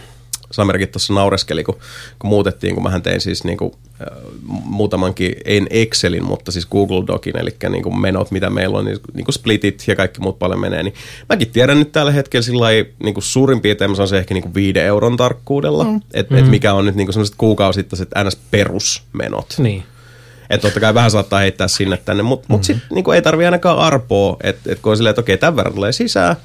Samerkin 0.52 0.88
tuossa 0.88 1.14
naureskeli, 1.14 1.64
kun, 1.64 1.78
kun 2.20 2.30
muutettiin, 2.30 2.74
kun 2.74 2.84
mähän 2.84 3.02
tein 3.02 3.22
siis 3.22 3.43
niinku, 3.43 3.76
äh, 4.02 4.18
muutamankin, 4.64 5.36
ei 5.45 5.66
Excelin, 5.70 6.24
mutta 6.24 6.52
siis 6.52 6.66
Google 6.66 7.08
Docin, 7.08 7.38
eli 7.38 7.56
niinku 7.70 7.91
menot, 7.91 8.32
mitä 8.32 8.50
meillä 8.50 8.78
on, 8.78 8.86
niin, 8.86 8.98
niinku 9.14 9.32
splitit 9.32 9.84
ja 9.88 9.95
kaikki 9.95 10.20
muut 10.20 10.39
paljon 10.39 10.60
menee, 10.60 10.84
niin 10.84 10.93
mäkin 11.30 11.52
tiedän 11.52 11.80
nyt 11.80 11.91
tällä 11.91 12.12
hetkellä 12.12 12.43
sillä 12.43 12.60
lailla, 12.60 12.89
niinku 13.04 13.22
suurin 13.22 13.62
piirtein 13.62 13.91
mä 13.91 13.95
sanon 13.95 14.08
se 14.08 14.18
ehkä 14.18 14.34
niinku 14.34 14.54
viiden 14.54 14.86
euron 14.86 15.18
tarkkuudella, 15.18 15.84
mm. 15.84 16.02
että 16.14 16.34
mm. 16.34 16.39
et 16.39 16.50
mikä 16.50 16.74
on 16.74 16.86
nyt 16.86 16.95
niinku 16.95 17.12
sellaiset 17.12 17.36
kuukausittaiset 17.38 18.10
NS-perusmenot. 18.10 19.54
Niin. 19.58 19.84
Että 20.50 20.68
totta 20.68 20.80
kai 20.80 20.93
vähän 20.93 21.12
saattaa 21.12 21.39
heittää 21.39 21.68
sinne 21.68 21.98
tänne, 21.98 22.24
mutta 22.24 22.43
mm-hmm. 22.43 22.54
mut 22.54 22.64
sitten 22.64 22.88
niinku 22.91 23.12
ei 23.12 23.22
tarvi 23.22 23.45
ainakaan 23.45 23.78
arpoa, 23.78 24.38
että 24.43 24.72
et 24.72 24.80
kun 24.80 24.91
on 24.91 24.98
silleen, 24.98 25.10
että 25.12 25.22
okei, 25.22 25.38
tämän 25.38 25.56
verran 25.56 25.76
tulee 25.76 25.91
sisään, 25.91 26.36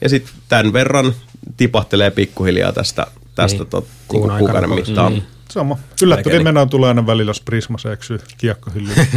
ja 0.00 0.08
sitten 0.08 0.34
tämän 0.48 0.72
verran 0.72 1.14
tipahtelee 1.56 2.10
pikkuhiljaa 2.10 2.72
tästä, 2.72 3.06
tästä 3.38 3.56
Niin. 3.56 3.62
niin. 3.62 3.70
tot, 3.70 3.86
niinku 4.12 4.28
aikana 4.28 4.38
kuukauden 4.38 4.70
pois. 4.70 4.86
mittaan. 4.86 5.12
Mm. 5.12 5.22
Sama. 5.50 5.78
Niin. 6.00 6.44
menoa 6.44 6.66
tulee 6.66 6.88
aina 6.88 7.06
välillä, 7.06 7.30
jos 7.30 7.40
Prisma 7.40 7.78
se 7.78 7.92
eksyy 7.92 8.20
kiekkohyllyyn. 8.38 9.06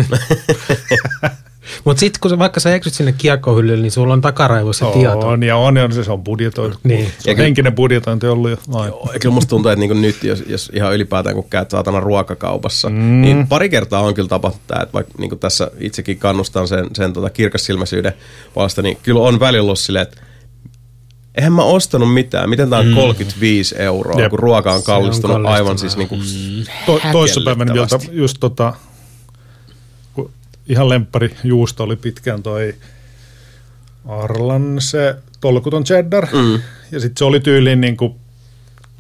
Mutta 1.85 1.99
sitten 1.99 2.19
kun 2.21 2.29
sä, 2.29 2.39
vaikka 2.39 2.59
sä 2.59 2.75
eksyt 2.75 2.93
sinne 2.93 3.11
kiekkohyllylle, 3.11 3.81
niin 3.81 3.91
sulla 3.91 4.13
on 4.13 4.21
takaraivossa 4.21 4.85
se 4.85 4.91
tieto. 4.91 5.19
On, 5.19 5.43
ja 5.43 5.57
on, 5.57 5.77
ja 5.77 5.83
on, 5.83 5.93
se 5.93 6.11
on 6.11 6.23
budjetoitu. 6.23 6.77
Niin. 6.83 7.11
Se 7.19 7.31
on 7.31 7.37
henkinen 7.37 7.75
budjetointi 7.75 8.27
ollut 8.27 8.51
jo 8.51 8.57
aina. 8.73 8.87
Joo, 8.87 9.09
ja 9.13 9.19
kyllä 9.19 9.33
musta 9.33 9.49
tuntuu, 9.49 9.71
että 9.71 9.79
niinku 9.79 9.93
nyt, 9.93 10.23
jos, 10.23 10.43
jos 10.47 10.71
ihan 10.73 10.93
ylipäätään 10.95 11.35
kun 11.35 11.49
käyt 11.49 11.71
saatana 11.71 11.99
ruokakaupassa, 11.99 12.89
mm. 12.89 13.21
niin 13.21 13.47
pari 13.47 13.69
kertaa 13.69 14.01
on 14.01 14.13
kyllä 14.13 14.29
tapahtunut 14.29 14.67
tämä, 14.67 14.81
että 14.81 14.93
vaikka 14.93 15.13
niinku 15.17 15.35
tässä 15.35 15.71
itsekin 15.79 16.17
kannustan 16.17 16.67
sen, 16.67 16.87
sen 16.93 17.13
tota 17.13 17.29
kirkassilmäisyyden 17.29 18.13
puolesta, 18.53 18.81
niin 18.81 18.97
kyllä 19.03 19.21
on 19.21 19.39
välillä 19.39 19.65
ollut 19.65 19.79
silleen, 19.79 20.03
että 20.03 20.21
eihän 21.35 21.53
mä 21.53 21.63
ostanut 21.63 22.13
mitään. 22.13 22.49
Miten 22.49 22.69
tää 22.69 22.79
on 22.79 22.93
35 22.95 23.75
euroa, 23.77 24.21
Jep. 24.21 24.29
kun 24.29 24.39
ruoka 24.39 24.73
on 24.73 24.83
kallistunut 24.83 25.31
kallistunut 25.31 25.53
aivan 25.55 25.77
siis 25.77 25.97
niinku 25.97 26.17
To, 26.85 26.99
toissapäivänä 27.11 27.73
jolta 27.73 27.81
häkellyttävästi. 27.95 28.17
just 28.17 28.37
tota, 28.39 28.73
kun 30.13 30.31
ihan 30.69 30.89
lemppari 30.89 31.35
juusto 31.43 31.83
oli 31.83 31.95
pitkään 31.95 32.43
toi 32.43 32.75
Arlan 34.07 34.75
se 34.79 35.15
tolkuton 35.41 35.83
cheddar. 35.83 36.27
Mm. 36.33 36.59
Ja 36.91 36.99
sitten 36.99 37.17
se 37.17 37.25
oli 37.25 37.39
tyyliin 37.39 37.81
niin 37.81 37.97
kuin 37.97 38.15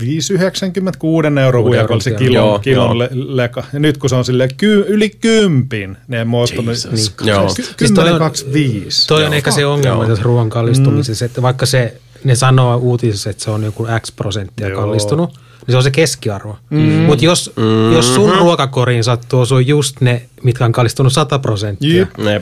5,96 0.03 1.39
euroa 1.41 1.61
huijakolla 1.63 2.01
se 2.01 2.09
euroa, 2.09 2.19
kilon, 2.27 2.33
joo, 2.47 2.59
kilon 2.59 2.85
joo. 2.87 2.97
le, 2.99 3.09
leka. 3.13 3.63
Ja 3.73 3.79
nyt 3.79 3.97
kun 3.97 4.09
se 4.09 4.15
on 4.15 4.25
sille 4.25 4.47
ky, 4.57 4.85
yli 4.87 5.09
kympin, 5.09 5.97
niin 6.07 6.21
en 6.21 6.27
mä 6.29 6.37
ostanut. 6.37 6.67
Jesus 6.67 6.91
Niin, 7.19 7.29
Joo. 7.29 7.53
ky- 7.55 7.63
Siis 7.63 7.91
toi 7.91 8.03
10, 8.03 8.13
on- 8.13 8.19
25. 8.19 9.07
Toi 9.07 9.25
on 9.25 9.33
ehkä 9.33 9.51
se 9.51 9.65
ongelma 9.65 10.01
Joo. 10.03 10.09
tässä 10.09 10.23
ruoan 10.23 10.49
kallistumisessa, 10.49 11.25
että 11.25 11.41
vaikka 11.41 11.65
se, 11.65 12.01
ne 12.23 12.35
sanoo 12.35 12.77
uutisissa, 12.77 13.29
että 13.29 13.43
se 13.43 13.51
on 13.51 13.63
joku 13.63 13.87
X 13.99 14.15
prosenttia 14.15 14.67
Joo. 14.67 14.81
kallistunut, 14.81 15.29
niin 15.33 15.71
se 15.73 15.77
on 15.77 15.83
se 15.83 15.91
keskiarvo. 15.91 16.57
Mm. 16.69 16.79
Mutta 16.79 17.25
jos, 17.25 17.51
mm. 17.55 17.93
jos 17.93 18.15
sun 18.15 18.37
ruokakoriin 18.37 19.03
sattuu 19.03 19.39
osua 19.39 19.61
just 19.61 20.01
ne, 20.01 20.21
mitkä 20.43 20.65
on 20.65 20.71
kallistunut 20.71 21.13
100 21.13 21.39
prosenttia. 21.39 22.07
Ne, 22.17 22.41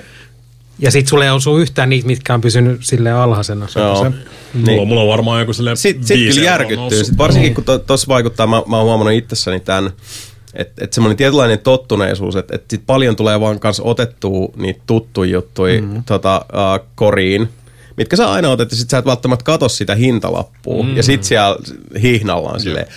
ja 0.80 0.92
sitten 0.92 1.10
sulle 1.10 1.26
ei 1.26 1.32
osuu 1.32 1.58
yhtään 1.58 1.90
niitä, 1.90 2.08
mitkä 2.08 2.34
on 2.34 2.42
pysynyt 2.42 2.80
sille 2.84 3.12
alhaisena. 3.12 3.68
joo. 3.76 3.96
se. 3.96 4.10
Mulla, 4.10 4.66
Niin. 4.66 4.88
mulla 4.88 5.02
on 5.02 5.08
varmaan 5.08 5.40
joku 5.40 5.54
silleen 5.54 5.78
Sitten 5.78 6.08
sit 6.08 6.34
kyllä 6.34 6.46
järkyttyy. 6.46 7.04
Sit 7.04 7.18
varsinkin 7.18 7.56
kun 7.56 7.64
tuossa 7.88 8.08
vaikuttaa, 8.08 8.48
mä, 8.48 8.64
mä 8.68 8.78
oon 8.78 8.86
huomannut 8.86 9.14
itsessäni 9.14 9.60
tämän, 9.60 9.92
että 10.54 10.84
et 10.86 10.94
semmoinen 10.94 11.18
tietynlainen 11.18 11.60
tottuneisuus, 11.60 12.36
että 12.36 12.56
et 12.56 12.64
sit 12.70 12.82
paljon 12.86 13.16
tulee 13.16 13.40
vaan 13.40 13.60
kanssa 13.60 13.84
otettua 13.84 14.50
niitä 14.56 14.82
tuttuja 14.88 15.32
juttuja 15.32 15.82
mm. 15.82 16.04
tota, 16.04 16.46
uh, 16.54 16.88
koriin, 16.96 17.50
mitkä 18.00 18.16
sä 18.16 18.32
aina 18.32 18.50
otat, 18.50 18.72
ja 18.72 18.78
sit 18.78 18.90
sä 18.90 18.98
et 18.98 19.06
välttämättä 19.06 19.44
katso 19.44 19.70
sitä 19.70 19.96
hintalappua. 19.96 20.84
Mm. 20.84 20.98
Ja 20.98 21.04
sit 21.04 21.24
siellä 21.24 21.58
hihnallaan 22.02 22.60
silleen, 22.60 22.88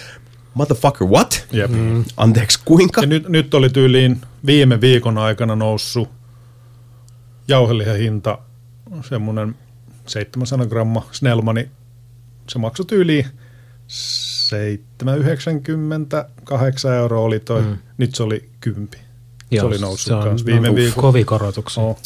motherfucker, 0.55 1.07
what? 1.07 1.47
Jep. 1.53 1.71
Mm. 1.71 2.05
Anteeksi, 2.17 2.61
kuinka? 2.65 3.01
Ja 3.01 3.07
nyt, 3.07 3.29
nyt 3.29 3.55
oli 3.55 3.71
tyyliin 3.71 4.21
viime 4.47 4.81
viikon 4.81 5.19
aikana 5.19 5.57
noussut 5.57 6.09
jauhelihan 7.49 7.97
hinta, 7.97 8.39
semmoinen 9.09 9.55
700 10.07 10.67
gramma 10.67 11.07
Snellmani, 11.13 11.69
se 12.49 12.59
maksoi 12.59 12.87
tyyliin 12.87 13.27
7,98 16.87 16.89
euroa 16.89 17.21
oli 17.21 17.41
toi, 17.41 17.63
mm. 17.63 17.79
nyt 17.99 18.15
se 18.15 18.23
oli 18.23 18.49
10. 18.61 19.01
se 19.51 19.63
oli 19.63 19.79
noussut 19.79 20.23
kanssa 20.23 20.47
viime 20.47 20.75
viikolla. 20.75 21.03
Kovin 21.03 21.27
korotuksia. 21.27 21.83
Oh. 21.83 21.99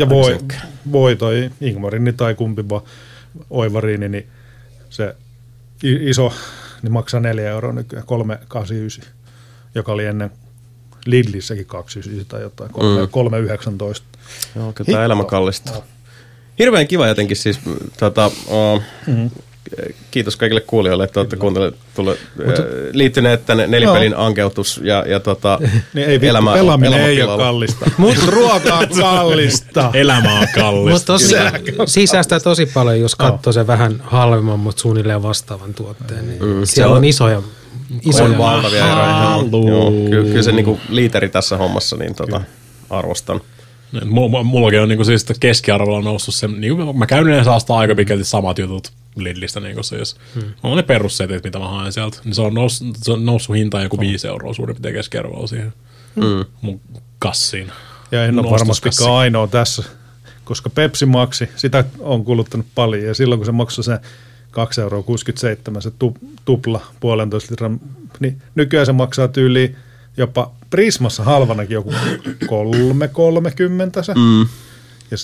Ja 0.00 0.08
voi, 0.08 0.38
voi 0.92 1.16
toi 1.16 1.50
Ingmarini 1.60 2.12
tai 2.12 2.34
kumpi 2.34 2.68
vaan 2.68 2.82
Oivariini, 3.50 4.08
niin 4.08 4.26
se 4.90 5.16
iso 5.82 6.32
niin 6.82 6.92
maksaa 6.92 7.20
4 7.20 7.50
euroa 7.50 7.72
nykyään, 7.72 8.04
3,89, 9.00 9.06
joka 9.74 9.92
oli 9.92 10.06
ennen 10.06 10.30
Lidlissäkin 11.06 11.66
2,99 12.18 12.24
tai 12.28 12.42
jotain, 12.42 12.70
3, 12.70 13.00
3,19. 13.00 14.02
Joo, 14.56 14.72
kyllä 14.72 14.90
tämä 14.92 15.04
elämä 15.04 15.24
kallistuu. 15.24 15.84
Hirveän 16.58 16.86
kiva 16.86 17.06
jotenkin 17.06 17.36
siis, 17.36 17.66
mm, 17.66 17.76
tota, 17.98 18.26
uh, 18.26 18.82
mm-hmm. 19.06 19.30
Kiitos 20.10 20.36
kaikille 20.36 20.60
kuulijoille, 20.60 21.04
että 21.04 21.20
olette 21.20 21.36
kuuntele, 21.36 21.72
tulle, 21.94 22.16
Mutta, 22.46 22.62
liittyneet 22.92 23.46
tänne 23.46 23.66
nelipelin 23.66 24.16
ankeutus 24.16 24.80
ja, 24.84 25.04
ja 25.08 25.20
tota, 25.20 25.58
Niin 25.94 26.08
ei 26.08 26.12
vittu, 26.12 26.26
elämä, 26.26 26.52
pelaaminen 26.52 26.92
elämä 26.92 27.08
ei 27.08 27.22
ole 27.22 27.38
kallista, 27.38 27.90
mutta 27.98 28.22
ruoka 28.26 28.74
on 28.74 28.88
kallista. 29.00 29.90
Elämä 29.94 30.40
on 30.40 30.46
kallista. 30.54 31.12
Mutta 31.12 31.12
tosi, 31.12 31.34
sisäistää 31.92 32.40
tosi 32.40 32.66
paljon, 32.66 33.00
jos 33.00 33.14
katsoo 33.14 33.52
sen 33.52 33.66
vähän 33.66 34.02
halvemman, 34.04 34.60
mutta 34.60 34.82
suunnilleen 34.82 35.22
vastaavan 35.22 35.74
tuotteen. 35.74 36.28
Niin 36.28 36.44
mm, 36.44 36.64
se 36.64 36.72
siellä 36.72 36.92
on, 36.92 36.98
on- 36.98 37.04
isoja, 37.04 37.42
isoja 38.08 38.24
On 38.24 38.38
valtavia 38.38 38.92
eroja. 38.92 39.38
Joo, 39.68 39.90
kyllä, 39.90 40.28
kyllä 40.28 40.42
se 40.42 40.52
niinku 40.52 40.80
liiteri 40.88 41.28
tässä 41.28 41.56
hommassa, 41.56 41.96
niin 41.96 42.14
tota, 42.14 42.40
arvostan. 42.90 43.40
Et 44.02 44.04
Mulla, 44.04 44.42
mullakin 44.42 44.80
on 44.80 44.88
niinku 44.88 45.04
siis 45.04 45.22
että 45.22 45.34
keskiarvolla 45.40 46.00
noussut 46.00 46.34
se, 46.34 46.48
niinku 46.48 46.92
mä 46.92 47.06
käyn 47.06 47.26
yleensä 47.26 47.50
aika 47.68 47.94
pitkälti 47.94 48.24
samat 48.24 48.58
jutut 48.58 48.92
Lidlistä, 49.16 49.60
niinku 49.60 49.82
se, 49.82 49.96
jos 49.96 50.16
hmm. 50.34 50.52
on 50.62 50.76
ne 50.76 50.82
perussetit, 50.82 51.44
mitä 51.44 51.58
mä 51.58 51.68
haen 51.68 51.92
sieltä, 51.92 52.18
niin 52.24 52.34
se 52.34 52.42
on 52.42 52.54
noussut, 52.54 52.96
se 52.96 53.12
on 53.12 53.24
noussut 53.24 53.56
hintaan 53.56 53.82
joku 53.82 54.00
5 54.00 54.28
euroa 54.28 54.54
suurin 54.54 54.76
piirtein 54.76 54.94
keskiarvoa 54.94 55.46
siihen 55.46 55.72
mm. 56.16 56.44
mun 56.60 56.80
kassiin. 57.18 57.72
Ja 58.12 58.24
en 58.24 58.38
ole 58.38 58.50
varmastikaan 58.50 59.12
ainoa 59.12 59.46
tässä, 59.46 59.82
koska 60.44 60.70
Pepsi 60.70 61.06
Maxi, 61.06 61.48
sitä 61.56 61.84
on 61.98 62.24
kuluttanut 62.24 62.66
paljon. 62.74 63.04
Ja 63.04 63.14
silloin 63.14 63.38
kun 63.38 63.46
se 63.46 63.52
maksoi 63.52 63.84
se 63.84 63.96
2,67 63.96 64.00
euroa, 64.82 65.04
se 65.80 65.90
tu, 65.90 66.16
tupla 66.44 66.86
puolentoista 67.00 67.52
litran, 67.52 67.80
niin 68.20 68.42
nykyään 68.54 68.86
se 68.86 68.92
maksaa 68.92 69.28
tyyliin 69.28 69.76
jopa 70.16 70.52
Prismassa 70.70 71.24
halvanakin 71.24 71.74
joku 71.74 71.90
3,30 71.90 71.96
se. 74.02 74.14
Mm. 74.14 74.40
Ja 75.10 75.16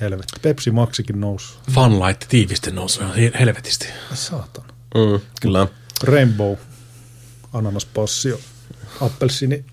helvetti, 0.00 0.32
Pepsi 0.42 0.70
Maxikin 0.70 1.20
nousu. 1.20 1.54
Funlight 1.70 2.24
tiiviste 2.28 2.70
noussut 2.70 3.02
ihan 3.02 3.14
hel- 3.16 3.38
helvetisti. 3.38 3.88
Saatana. 4.14 4.66
Mm, 4.94 5.20
kyllä. 5.40 5.66
Rainbow, 6.02 6.54
ananaspassi, 7.52 8.34
appelsini, 9.00 9.64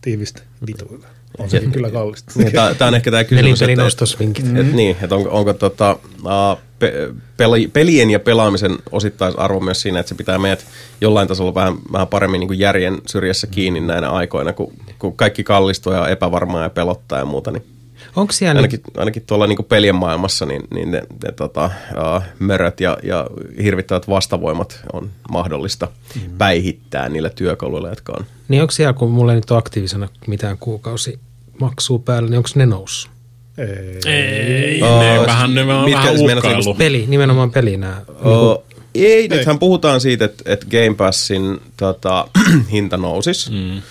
tiivistä, 0.00 0.42
vituilla. 0.66 1.06
On 1.38 1.50
sekin 1.50 1.72
kyllä 1.72 1.90
kallista. 1.90 2.32
Niin, 2.36 2.52
Tämä 2.78 2.88
on 2.88 2.94
ehkä 2.94 3.10
tämä 3.10 3.24
kysymys, 3.24 3.44
Nelipelin 3.44 3.72
että, 3.72 3.84
ostosvinkit. 3.84 4.56
et, 4.56 4.72
niin, 4.72 4.96
että 5.02 5.14
onko, 5.14 5.30
onko 5.30 5.52
tota, 5.52 5.96
uh, 6.24 6.60
pe, 6.78 6.92
peli, 7.36 7.68
pelien 7.68 8.10
ja 8.10 8.20
pelaamisen 8.20 8.78
osittaisarvo 8.92 9.60
myös 9.60 9.80
siinä, 9.82 10.00
että 10.00 10.08
se 10.08 10.14
pitää 10.14 10.38
meidät 10.38 10.66
jollain 11.00 11.28
tasolla 11.28 11.54
vähän, 11.54 11.74
vähän 11.92 12.08
paremmin 12.08 12.38
niin 12.40 12.48
kuin 12.48 12.58
järjen 12.58 12.98
syrjässä 13.06 13.46
kiinni 13.46 13.80
näinä 13.80 14.10
aikoina, 14.10 14.52
kun, 14.52 14.72
kun 14.98 15.16
kaikki 15.16 15.44
kallistuu 15.44 15.92
ja 15.92 16.00
on 16.00 16.10
epävarmaa 16.10 16.62
ja 16.62 16.70
pelottaa 16.70 17.18
ja 17.18 17.24
muuta, 17.24 17.50
niin 17.50 17.66
Onko 18.16 18.32
siellä 18.32 18.58
ainakin, 18.58 18.80
ainakin 18.96 19.22
tuolla 19.26 19.46
niin 19.46 19.64
pelien 19.68 19.94
maailmassa 19.94 20.46
niin, 20.46 20.62
niin 20.74 20.90
ne, 20.90 21.02
ne 21.24 21.32
tota, 21.32 21.64
uh, 21.64 22.22
möröt 22.38 22.80
ja, 22.80 22.98
ja 23.02 23.26
hirvittävät 23.62 24.08
vastavoimat 24.08 24.80
on 24.92 25.10
mahdollista 25.30 25.88
mm. 26.14 26.38
päihittää 26.38 27.08
niillä 27.08 27.30
työkaluilla, 27.30 27.88
jotka 27.88 28.12
on. 28.18 28.24
Niin 28.48 28.62
onko 28.62 28.70
siellä, 28.70 28.92
kun 28.92 29.10
mulla 29.10 29.32
ei 29.32 29.36
nyt 29.36 29.50
ole 29.50 29.58
aktiivisena 29.58 30.08
mitään 30.26 30.58
kuukausi 30.58 31.18
maksuu 31.60 31.98
päällä, 31.98 32.30
niin 32.30 32.38
onko 32.38 32.48
ne 32.54 32.66
noussut? 32.66 33.10
Ei. 33.58 34.12
Ei, 34.12 34.82
Aa, 34.82 35.02
ne 35.02 35.26
vähän, 35.26 35.54
ne 35.54 35.74
on 35.74 35.84
mitkä 35.84 36.00
vähän 36.00 36.20
uhkailu. 36.20 36.74
Peli, 36.74 37.04
nimenomaan 37.08 37.50
peli 37.50 37.76
nämä. 37.76 38.02
Oh, 38.24 38.64
ei, 38.94 39.28
nythän 39.28 39.58
puhutaan 39.58 40.00
siitä, 40.00 40.24
että, 40.24 40.52
että 40.52 40.66
Game 40.70 40.94
Passin 40.96 41.60
tota, 41.76 42.28
hinta 42.72 42.96
nousisi. 42.96 43.50
Mm. 43.50 43.82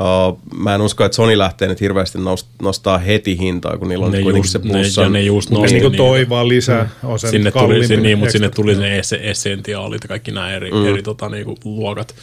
Uh, 0.00 0.38
mä 0.56 0.74
en 0.74 0.80
usko, 0.80 1.04
että 1.04 1.16
Sony 1.16 1.38
lähtee 1.38 1.68
nyt 1.68 1.80
hirveästi 1.80 2.18
nost- 2.18 2.46
nostaa 2.62 2.98
heti 2.98 3.38
hintaa, 3.38 3.76
kun 3.78 3.88
niillä 3.88 4.06
on 4.06 4.12
Ne 4.12 4.22
kuitenkin 4.22 4.48
just- 4.48 4.52
se 4.52 4.58
ne- 4.58 4.72
plussan. 4.72 5.04
ja 5.04 5.08
ne 5.10 5.20
just 5.22 5.50
Ne 5.50 5.58
nosti 5.58 5.72
niin 5.74 5.82
kuin 5.82 5.92
niitä. 5.92 6.02
toi 6.04 6.28
vaan 6.28 6.48
lisää. 6.48 6.88
On 7.04 7.18
sen 7.18 7.30
Sinne 7.30 7.50
tuli, 7.50 7.86
sinne, 7.86 8.02
niin, 8.02 8.18
mutta 8.18 8.32
sinne 8.32 8.48
tuli 8.48 8.74
ne 8.76 8.98
esse, 8.98 9.20
essentiaalit 9.22 10.02
ja 10.04 10.08
kaikki 10.08 10.30
nämä 10.30 10.52
eri, 10.52 10.70
mm. 10.70 10.86
eri 10.86 11.02
tota, 11.02 11.28
niinku, 11.28 11.54
luokat. 11.64 12.14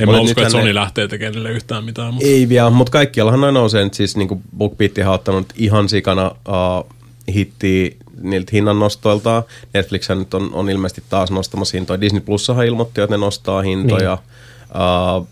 En 0.00 0.08
mä 0.10 0.20
usko, 0.20 0.40
että 0.40 0.52
Sony 0.52 0.64
ne- 0.64 0.74
lähtee 0.74 1.08
tekemään 1.08 1.34
niille 1.34 1.50
yhtään 1.50 1.84
mitään. 1.84 2.14
Mutta 2.14 2.28
Ei 2.28 2.48
vielä, 2.48 2.70
mutta 2.70 2.90
kaikkiallahan 2.92 3.40
noin 3.40 3.54
nousee. 3.54 3.84
Nyt 3.84 3.94
siis 3.94 4.16
niin 4.16 4.28
kuin 4.28 4.40
BookBeat 4.58 4.98
on 4.98 5.14
ottanut 5.14 5.46
ihan 5.56 5.88
sikana 5.88 6.26
uh, 6.28 6.92
hittiä 7.34 7.90
niiltä 8.20 8.50
hinnannostoiltaan. 8.52 9.42
Netflix 9.74 10.08
nyt 10.08 10.34
on, 10.34 10.50
on 10.52 10.70
ilmeisesti 10.70 11.02
taas 11.08 11.30
nostamassa 11.30 11.76
hintoja. 11.76 12.00
Disney 12.00 12.20
Plussahan 12.20 12.66
ilmoitti, 12.66 13.00
että 13.00 13.14
ne 13.16 13.20
nostaa 13.20 13.62
hintoja. 13.62 14.14
Niin. 14.14 15.18
Uh, 15.20 15.28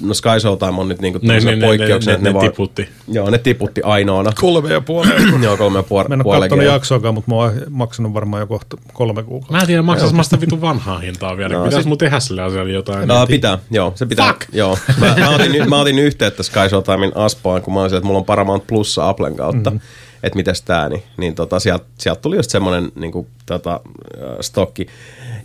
no 0.00 0.14
Sky 0.14 0.40
Showtime 0.40 0.80
on 0.80 0.88
nyt 0.88 1.00
niinku 1.00 1.18
ne, 1.22 1.22
ne, 1.22 1.28
tämmöisenä 1.28 1.50
ne, 1.50 1.60
ne, 1.60 1.66
poikkeuksena, 1.66 2.16
ne, 2.16 2.22
ne, 2.22 2.34
vaan- 2.34 2.50
tiputti. 2.50 2.88
Joo, 3.08 3.30
ne 3.30 3.38
tiputti 3.38 3.82
ainoana. 3.82 4.32
Kolme 4.40 4.72
ja 4.72 4.80
puoli. 4.80 5.08
Joo, 5.44 5.56
kolme 5.56 5.78
ja 5.78 5.82
puoli. 5.82 6.08
Mä 6.08 6.14
en 6.14 6.26
ole 6.26 6.40
katsonut 6.40 6.64
G. 6.64 6.68
jaksoakaan, 6.68 7.14
mutta 7.14 7.30
mä 7.30 7.36
oon 7.36 7.52
maksanut 7.70 8.14
varmaan 8.14 8.40
jo 8.40 8.46
kohta 8.46 8.76
kolme 8.92 9.22
kuukautta. 9.22 9.52
Mä 9.52 9.60
en 9.60 9.66
tiedä, 9.66 9.82
maksas 9.82 10.12
mä 10.12 10.22
sitä 10.22 10.40
vitun 10.40 10.60
vanhaa 10.60 10.98
hintaa 10.98 11.36
vielä. 11.36 11.54
No, 11.54 11.64
Pitäis 11.64 11.86
mun 11.86 11.98
tehdä 11.98 12.20
sille 12.20 12.42
asialle 12.42 12.72
jotain. 12.72 13.08
No, 13.08 13.26
pitää, 13.26 13.58
joo, 13.70 13.92
se 13.94 14.06
pitää. 14.06 14.28
Fuck! 14.28 14.40
Joo. 14.52 14.78
Mä, 15.00 15.14
mä, 15.18 15.30
otin, 15.30 15.68
mä 15.68 15.80
otin 15.80 15.98
yhteyttä 15.98 16.42
Sky 16.42 16.68
Showtimein 16.68 17.12
Aspaan, 17.14 17.62
kun 17.62 17.74
mä 17.74 17.80
olisin, 17.80 17.96
että 17.96 18.06
mulla 18.06 18.18
on 18.18 18.24
Paramount 18.24 18.66
Plussa 18.66 19.08
Applen 19.08 19.36
kautta, 19.36 19.70
mm-hmm. 19.70 19.86
Että 20.22 20.36
mitäs 20.36 20.62
tää, 20.62 20.88
niin, 20.88 21.02
niin 21.16 21.34
tota, 21.34 21.60
sieltä, 21.60 21.84
sieltä 21.98 22.20
tuli 22.20 22.36
just 22.36 22.50
semmonen 22.50 22.92
niin 22.94 23.12
kuin, 23.12 23.26
tota, 23.46 23.80
äh, 24.22 24.36
stokki. 24.40 24.86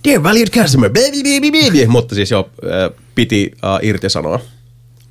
Dear 0.03 0.23
valued 0.23 0.47
customer, 0.47 0.89
baby, 0.89 1.23
baby, 1.23 1.51
baby. 1.51 1.85
Mutta 1.87 2.15
siis 2.15 2.31
jo 2.31 2.49
äh, 2.63 2.99
piti 3.15 3.51
äh, 3.63 3.79
irtisanoa 3.81 4.39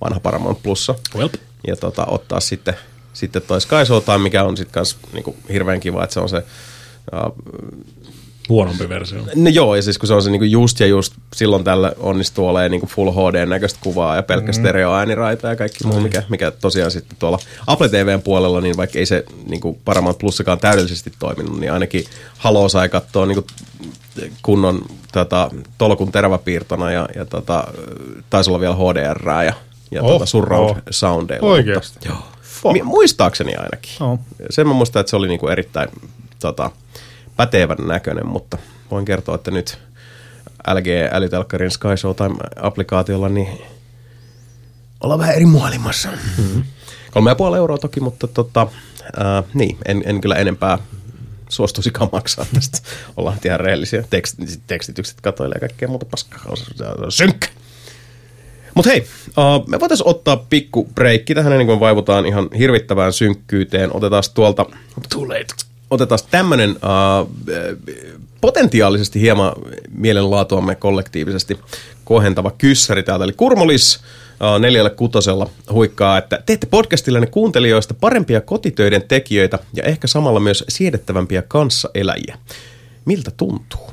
vanha 0.00 0.20
Paramount 0.20 0.62
Plussa 0.62 0.94
Well. 1.16 1.28
ja 1.66 1.76
tota, 1.76 2.06
ottaa 2.06 2.40
sitten 2.40 2.74
sitten 3.12 3.42
toi 3.42 3.60
Sky 3.60 3.84
Showtime, 3.86 4.18
mikä 4.18 4.44
on 4.44 4.56
sitten 4.56 4.74
kans 4.74 4.96
niinku 5.12 5.36
hirveän 5.52 5.80
kiva, 5.80 6.04
että 6.04 6.14
se 6.14 6.20
on 6.20 6.28
se 6.28 6.36
uh, 6.36 7.32
Huonompi 8.48 8.88
versio. 8.88 9.22
No 9.34 9.50
joo, 9.50 9.76
ja 9.76 9.82
siis 9.82 9.98
kun 9.98 10.06
se 10.06 10.14
on 10.14 10.22
se 10.22 10.30
niinku 10.30 10.44
just 10.44 10.80
ja 10.80 10.86
just 10.86 11.12
silloin 11.34 11.64
tällä 11.64 11.92
onnistuu 11.98 12.48
olemaan 12.48 12.70
niinku 12.70 12.86
Full 12.86 13.10
HD-näköistä 13.10 13.78
kuvaa 13.82 14.16
ja 14.16 14.22
pelkkä 14.22 14.52
mm. 14.52 14.54
stereoääniraita 14.54 15.48
ja 15.48 15.56
kaikki 15.56 15.86
muu, 15.86 16.00
mikä, 16.00 16.22
mikä 16.28 16.50
tosiaan 16.50 16.90
sitten 16.90 17.16
tuolla 17.18 17.38
Apple 17.66 17.88
TVn 17.88 18.22
puolella, 18.22 18.60
niin 18.60 18.76
vaikka 18.76 18.98
ei 18.98 19.06
se 19.06 19.24
niinku 19.48 19.78
Paramount 19.84 20.18
Plussakaan 20.18 20.58
täydellisesti 20.58 21.12
toiminut, 21.18 21.60
niin 21.60 21.72
ainakin 21.72 22.04
Halo 22.38 22.68
sai 22.68 22.88
katsoa 22.88 23.26
niinku 23.26 23.46
kunnon 24.42 24.82
tota, 25.12 25.50
tolkun 25.78 26.12
teräväpiirtona 26.12 26.92
ja, 26.92 27.08
ja 27.14 27.24
tota, 27.24 27.64
taisi 28.30 28.50
olla 28.50 28.60
vielä 28.60 28.74
HDR 28.74 29.28
ja, 29.28 29.52
ja 29.90 30.02
Oh, 30.02 30.10
tota 30.10 30.26
surround 30.26 30.70
oh. 30.70 30.76
soundeilla. 30.90 31.48
Oikeasti? 31.48 31.98
Mutta, 32.08 32.08
joo. 32.64 32.72
Mi- 32.72 32.82
muistaakseni 32.82 33.54
ainakin. 33.56 33.92
Oh. 34.00 34.18
Sen 34.50 34.68
mä 34.68 34.74
muistan, 34.74 35.00
että 35.00 35.10
se 35.10 35.16
oli 35.16 35.28
niinku 35.28 35.48
erittäin 35.48 35.88
tota, 36.40 36.70
pätevän 37.36 37.86
näköinen, 37.86 38.26
mutta 38.26 38.58
voin 38.90 39.04
kertoa, 39.04 39.34
että 39.34 39.50
nyt 39.50 39.78
LG 40.74 40.86
Älytelkkarin 41.12 41.70
Sky 41.70 41.88
Showtime-applikaatiolla 41.88 43.28
niin 43.28 43.62
ollaan 45.00 45.20
vähän 45.20 45.34
eri 45.34 45.46
maailmassa. 45.46 46.08
Mm-hmm. 46.38 46.64
Kolme 47.10 47.30
ja 47.30 47.34
puoli 47.34 47.56
euroa 47.56 47.78
toki, 47.78 48.00
mutta 48.00 48.26
tota, 48.26 48.66
ää, 49.16 49.42
niin, 49.54 49.78
en, 49.86 50.02
en 50.06 50.20
kyllä 50.20 50.36
enempää 50.36 50.78
suostuisikaan 51.48 52.08
maksaa 52.12 52.46
tästä. 52.54 52.78
Ollaan 53.16 53.38
ihan 53.44 53.60
rehellisiä. 53.60 54.04
Tekst, 54.10 54.34
tekstitykset 54.66 55.20
katoilee 55.20 55.56
ja 55.56 55.60
kaikkea 55.60 55.88
muuta 55.88 56.06
paskaa. 56.10 56.40
Synkkä! 57.08 57.48
Mutta 58.74 58.90
hei, 58.90 59.06
uh, 59.26 59.68
me 59.68 59.80
voitaisiin 59.80 60.08
ottaa 60.08 60.36
pikku 60.36 60.88
breikki 60.94 61.34
tähän 61.34 61.52
ennen 61.52 61.66
kuin 61.66 61.80
vaivutaan 61.80 62.26
ihan 62.26 62.48
hirvittävään 62.58 63.12
synkkyyteen. 63.12 63.96
Otetaan 63.96 64.22
tuolta... 64.34 64.66
Too 65.08 65.28
late. 65.28 65.71
Otetaan 65.92 66.20
tämmönen 66.30 66.70
uh, 66.70 67.30
potentiaalisesti 68.40 69.20
hieman 69.20 69.52
mielenlaatuamme 69.94 70.74
kollektiivisesti 70.74 71.58
kohentava 72.04 72.50
kyssäri 72.50 73.02
täältä. 73.02 73.24
Eli 73.24 73.32
Kurmolis 73.32 73.96
uh, 73.96 74.60
neljällä 74.60 74.90
kutosella 74.90 75.50
huikkaa, 75.72 76.18
että 76.18 76.42
teette 76.46 76.66
podcastillenne 76.66 77.26
kuuntelijoista 77.26 77.94
parempia 77.94 78.40
kotitöiden 78.40 79.02
tekijöitä 79.08 79.58
ja 79.74 79.82
ehkä 79.82 80.06
samalla 80.06 80.40
myös 80.40 80.64
siedettävämpiä 80.68 81.42
kanssaeläjiä. 81.42 82.38
Miltä 83.04 83.30
tuntuu? 83.36 83.90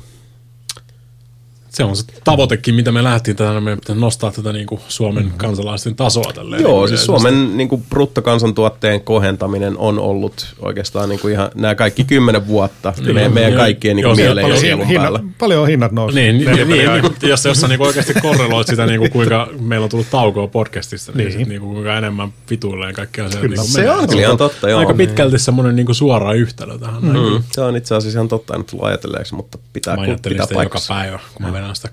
Se 1.70 1.84
on 1.84 1.96
se 1.96 2.04
tavoitekin, 2.24 2.74
mitä 2.74 2.92
me 2.92 3.04
lähdettiin 3.04 3.36
tänään. 3.36 3.62
Meidän 3.62 3.80
pitää 3.80 3.96
nostaa 3.96 4.32
tätä 4.32 4.52
niin 4.52 4.66
kuin 4.66 4.80
Suomen 4.88 5.24
mm-hmm. 5.24 5.38
kansalaisten 5.38 5.94
tasoa 5.96 6.32
tälleen. 6.34 6.62
Joo, 6.62 6.80
niin 6.80 6.88
siis 6.88 7.04
Suomen 7.04 7.56
niin 7.56 7.68
kuin, 7.68 7.84
bruttokansantuotteen 7.90 9.00
kohentaminen 9.00 9.78
on 9.78 9.98
ollut 9.98 10.54
oikeastaan 10.60 11.08
niin 11.08 11.20
kuin 11.20 11.32
ihan 11.32 11.50
nämä 11.54 11.74
kaikki 11.74 12.04
kymmenen 12.04 12.46
vuotta 12.46 12.92
Niin, 13.00 13.14
meidän, 13.14 13.32
meidän 13.32 13.54
kaikkien 13.54 13.96
niin 13.96 14.02
Joo, 14.02 14.10
kuin, 14.10 14.16
se 14.16 14.22
mieleen 14.22 14.42
ja 14.42 14.46
paljon 14.46 14.60
sielun 14.60 14.86
Hinna, 14.86 15.02
päällä. 15.02 15.20
paljon 15.38 15.62
on 15.62 15.68
hinnat 15.68 15.92
noussut. 15.92 16.14
Niin, 16.14 16.38
niin, 16.38 16.56
niin, 16.56 16.68
niin, 16.68 17.02
jos, 17.30 17.44
jos 17.44 17.60
sä 17.60 17.68
niinku 17.68 17.84
oikeasti 17.84 18.14
korreloit 18.22 18.66
sitä, 18.66 18.86
niinku, 18.86 19.08
kuinka 19.12 19.48
meillä 19.60 19.84
on 19.84 19.90
tullut 19.90 20.10
taukoa 20.10 20.46
podcastista, 20.46 21.12
niin, 21.12 21.28
Niin. 21.28 21.38
sit, 21.38 21.48
niinku, 21.48 21.72
kuinka 21.72 21.98
enemmän 21.98 22.32
vituilleen 22.50 22.94
kaikkea 22.94 23.24
asiat 23.24 23.40
Kyllä. 23.40 23.56
niinku 23.56 23.72
Se 23.72 23.90
on 23.90 24.08
kyllä 24.08 24.22
ihan 24.22 24.36
totta, 24.36 24.68
joo. 24.68 24.80
Aika 24.80 24.94
pitkälti 24.94 25.38
semmoinen 25.38 25.76
niinku 25.76 25.94
suora 25.94 26.32
yhtälö 26.32 26.78
tähän. 26.78 27.02
Mm. 27.02 27.08
Mm, 27.08 27.42
se 27.52 27.60
on 27.60 27.76
itse 27.76 27.94
asiassa 27.94 28.18
ihan 28.18 28.28
totta, 28.28 28.54
en 28.54 28.64
tullut 28.64 28.86
ajatelleeksi, 28.86 29.34
mutta 29.34 29.58
pitää, 29.72 29.96
Mä 29.96 30.02
ajattelin 30.02 30.34
pitää 30.34 30.46
sitä 30.46 30.62
joka 30.62 30.78
päivä, 30.88 31.18
kun 31.34 31.46
mä 31.46 31.52
vedän 31.70 31.76
sitä 31.76 31.88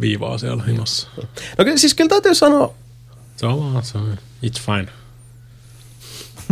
viivaa 0.00 0.38
siellä 0.38 0.62
himassa. 0.64 1.08
No 1.58 1.64
kyllä, 1.64 1.76
siis 1.76 1.94
kyllä 1.94 2.08
täytyy 2.08 2.34
sanoa, 2.34 2.74
Se 3.36 3.46
on 3.46 3.72
vaan, 3.72 3.84
se 3.84 3.98
on, 3.98 4.18
it's 4.46 4.60
fine. 4.66 4.88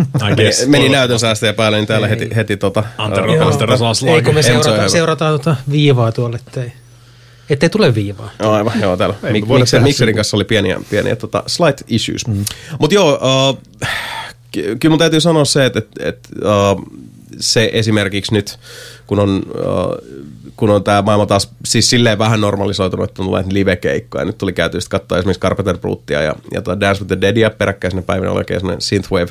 I 0.01 0.23
meni, 0.23 0.43
guess. 0.43 0.67
meni 0.67 0.89
näytön 0.89 1.19
säästäjä 1.19 1.53
päälle, 1.53 1.77
niin 1.77 1.87
täällä 1.87 2.09
heti, 2.09 2.29
heti 2.37 2.57
tota, 2.57 2.85
Antero, 2.99 3.33
Ei 4.15 4.23
kun 4.23 4.35
me 4.35 4.41
Enzo 4.41 4.89
seurataan, 4.89 5.41
tuota 5.41 5.57
viivaa 5.71 6.13
tuolle, 6.13 6.37
ettei, 6.37 6.73
ettei 7.51 7.71
tule 7.71 7.95
viivaa. 7.95 8.31
Joo, 8.39 8.53
aivan, 8.53 8.81
joo, 8.81 8.97
täällä. 8.97 9.15
Ei 9.25 9.33
Mik, 9.33 9.45
mikserin 9.47 9.95
sivu. 9.95 10.15
kanssa 10.15 10.37
oli 10.37 10.45
pieniä, 10.45 10.81
pieniä 10.91 11.17
tota, 11.17 11.43
slight 11.47 11.83
issues. 11.89 12.27
Mm. 12.27 12.45
Mutta 12.79 12.95
joo, 12.95 13.13
uh, 13.51 13.59
ky- 14.53 14.77
kyllä 14.77 14.91
mun 14.93 14.99
täytyy 14.99 15.21
sanoa 15.21 15.45
se, 15.45 15.67
että, 15.67 15.79
että, 15.79 16.09
että 16.09 16.29
uh, 16.73 16.83
se 17.41 17.71
esimerkiksi 17.73 18.33
nyt, 18.33 18.59
kun 19.07 19.19
on, 19.19 19.43
uh, 19.47 20.21
kun 20.57 20.71
on 20.71 20.85
tämä 20.85 21.03
maailma 21.03 21.27
taas 21.27 21.51
siis 21.65 21.91
silleen 21.91 22.19
vähän 22.19 22.41
normalisoitunut, 22.41 23.11
että 23.11 23.23
on 23.23 23.27
tullut 23.27 23.53
live-keikkoja. 23.53 24.25
Nyt 24.25 24.39
tuli 24.39 24.53
käyty 24.53 24.81
sitten 24.81 25.01
katsoa 25.01 25.19
esimerkiksi 25.19 25.41
Carpenter 25.41 25.79
Brutia 25.79 26.23
ja, 26.23 26.35
ja 26.55 26.63
tota 26.63 26.81
Dance 26.81 27.01
with 27.01 27.09
the 27.09 27.21
Deadia 27.21 27.51
peräkkäisenä 27.51 28.03
päivinä 28.03 28.31
oli 28.31 28.39
oikein 28.39 28.61
semmoinen 28.61 28.81
synthwave 28.81 29.31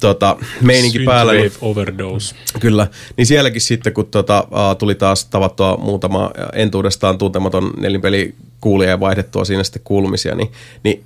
tota, 0.00 0.36
meininki 0.60 0.98
päällä. 1.04 1.32
Niin, 1.32 1.42
Synthwave 1.50 1.70
overdose. 1.70 2.34
Kyllä, 2.60 2.86
niin 3.16 3.26
sielläkin 3.26 3.60
sitten, 3.60 3.92
kun 3.92 4.06
tota, 4.06 4.46
tuli 4.78 4.94
taas 4.94 5.24
tavattua 5.24 5.76
muutama 5.76 6.30
entuudestaan 6.52 7.18
tuntematon 7.18 7.70
nelinpelikuulija 7.76 8.90
ja 8.90 9.00
vaihdettua 9.00 9.44
siinä 9.44 9.64
sitten 9.64 9.82
kuulumisia, 9.84 10.34
niin, 10.34 10.52
niin 10.84 11.04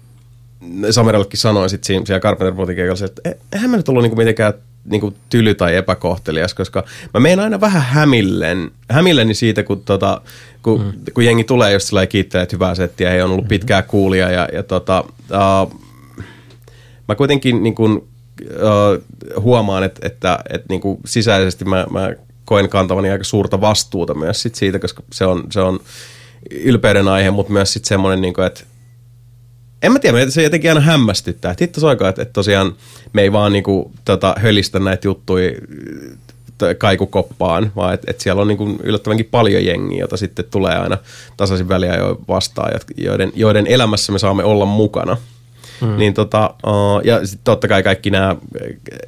Samerallekin 0.91 1.41
sanoin 1.41 1.70
sitten 1.70 1.87
siinä, 1.87 2.07
siellä 2.07 2.20
Carpenter 2.20 2.55
Brutin 2.55 2.77
keikalla, 2.77 3.05
että 3.05 3.23
"Eh, 3.24 3.35
eihän 3.53 3.70
mä 3.70 3.77
nyt 3.77 3.89
ollut 3.89 4.03
niinku 4.03 4.16
mitenkään 4.16 4.55
niinku 4.85 5.15
tyly 5.28 5.55
tai 5.55 5.77
epäkohtelias, 5.77 6.55
koska 6.55 6.85
mä 7.15 7.20
menen 7.20 7.40
aina 7.40 7.61
vähän 7.61 7.82
hämillen, 7.82 8.70
hämilleni 8.90 9.35
siitä, 9.35 9.62
kun, 9.62 9.82
tota, 9.85 10.20
kun, 10.62 10.81
mm. 10.81 10.93
kun 11.15 11.24
jengi 11.24 11.44
tulee 11.44 11.73
just 11.73 11.86
sillä 11.86 12.07
kiittelee, 12.07 12.43
että 12.43 12.57
hyvää 12.57 12.74
settiä, 12.74 13.11
he 13.11 13.24
on 13.24 13.31
ollut 13.31 13.48
pitkää 13.48 13.82
kuulia 13.82 14.31
ja, 14.31 14.48
ja 14.52 14.62
tota, 14.62 15.05
uh, 15.31 15.81
mä 17.09 17.15
kuitenkin 17.15 17.62
niin 17.62 17.74
kuin, 17.74 17.97
uh, 17.97 19.43
huomaan, 19.43 19.82
että, 19.82 20.07
että, 20.07 20.39
että 20.51 20.66
niin 20.69 20.81
kuin 20.81 20.98
sisäisesti 21.05 21.65
mä, 21.65 21.86
mä 21.90 22.12
koen 22.44 22.69
kantavani 22.69 23.11
aika 23.11 23.24
suurta 23.24 23.61
vastuuta 23.61 24.15
myös 24.15 24.43
sit 24.43 24.55
siitä, 24.55 24.78
koska 24.78 25.02
se 25.12 25.27
on, 25.27 25.44
se 25.51 25.61
on 25.61 25.81
ylpeyden 26.51 27.09
aihe, 27.09 27.31
mutta 27.31 27.52
myös 27.52 27.73
sitten 27.73 27.89
semmoinen, 27.89 28.20
niin 28.20 28.35
kuin, 28.35 28.47
että 28.47 28.65
en 29.82 29.93
mä 29.93 29.98
tiedä, 29.98 30.20
että 30.20 30.35
se 30.35 30.43
jotenkin 30.43 30.70
aina 30.70 30.81
hämmästyttää. 30.81 31.51
Että 31.51 31.65
hitto 31.65 31.81
soikaa, 31.81 32.09
että, 32.09 32.23
että 32.23 32.32
tosiaan 32.32 32.73
me 33.12 33.23
ei 33.23 33.32
vaan 33.32 33.52
niinku, 33.52 33.93
tota, 34.05 34.35
hölistä 34.39 34.78
näitä 34.78 35.09
juttuja 35.09 35.51
kaikukoppaan, 36.78 37.73
vaan 37.77 37.94
että, 37.94 38.11
että 38.11 38.23
siellä 38.23 38.43
on 38.43 38.48
niinku 38.48 38.78
yllättävänkin 38.82 39.28
paljon 39.31 39.65
jengiä, 39.65 40.01
jota 40.01 40.16
sitten 40.16 40.44
tulee 40.51 40.77
aina 40.77 40.98
tasaisin 41.36 41.69
väliä 41.69 41.97
jo 41.97 42.20
vastaan, 42.28 42.73
joiden, 42.97 43.32
joiden 43.35 43.66
elämässä 43.66 44.12
me 44.12 44.19
saamme 44.19 44.44
olla 44.44 44.65
mukana. 44.65 45.16
Hmm. 45.81 45.97
Niin 45.97 46.15
tota, 46.15 46.55
ja 47.05 47.27
sitten 47.27 47.44
totta 47.44 47.69
kai 47.69 47.82
kaikki 47.82 48.11
nämä, 48.11 48.36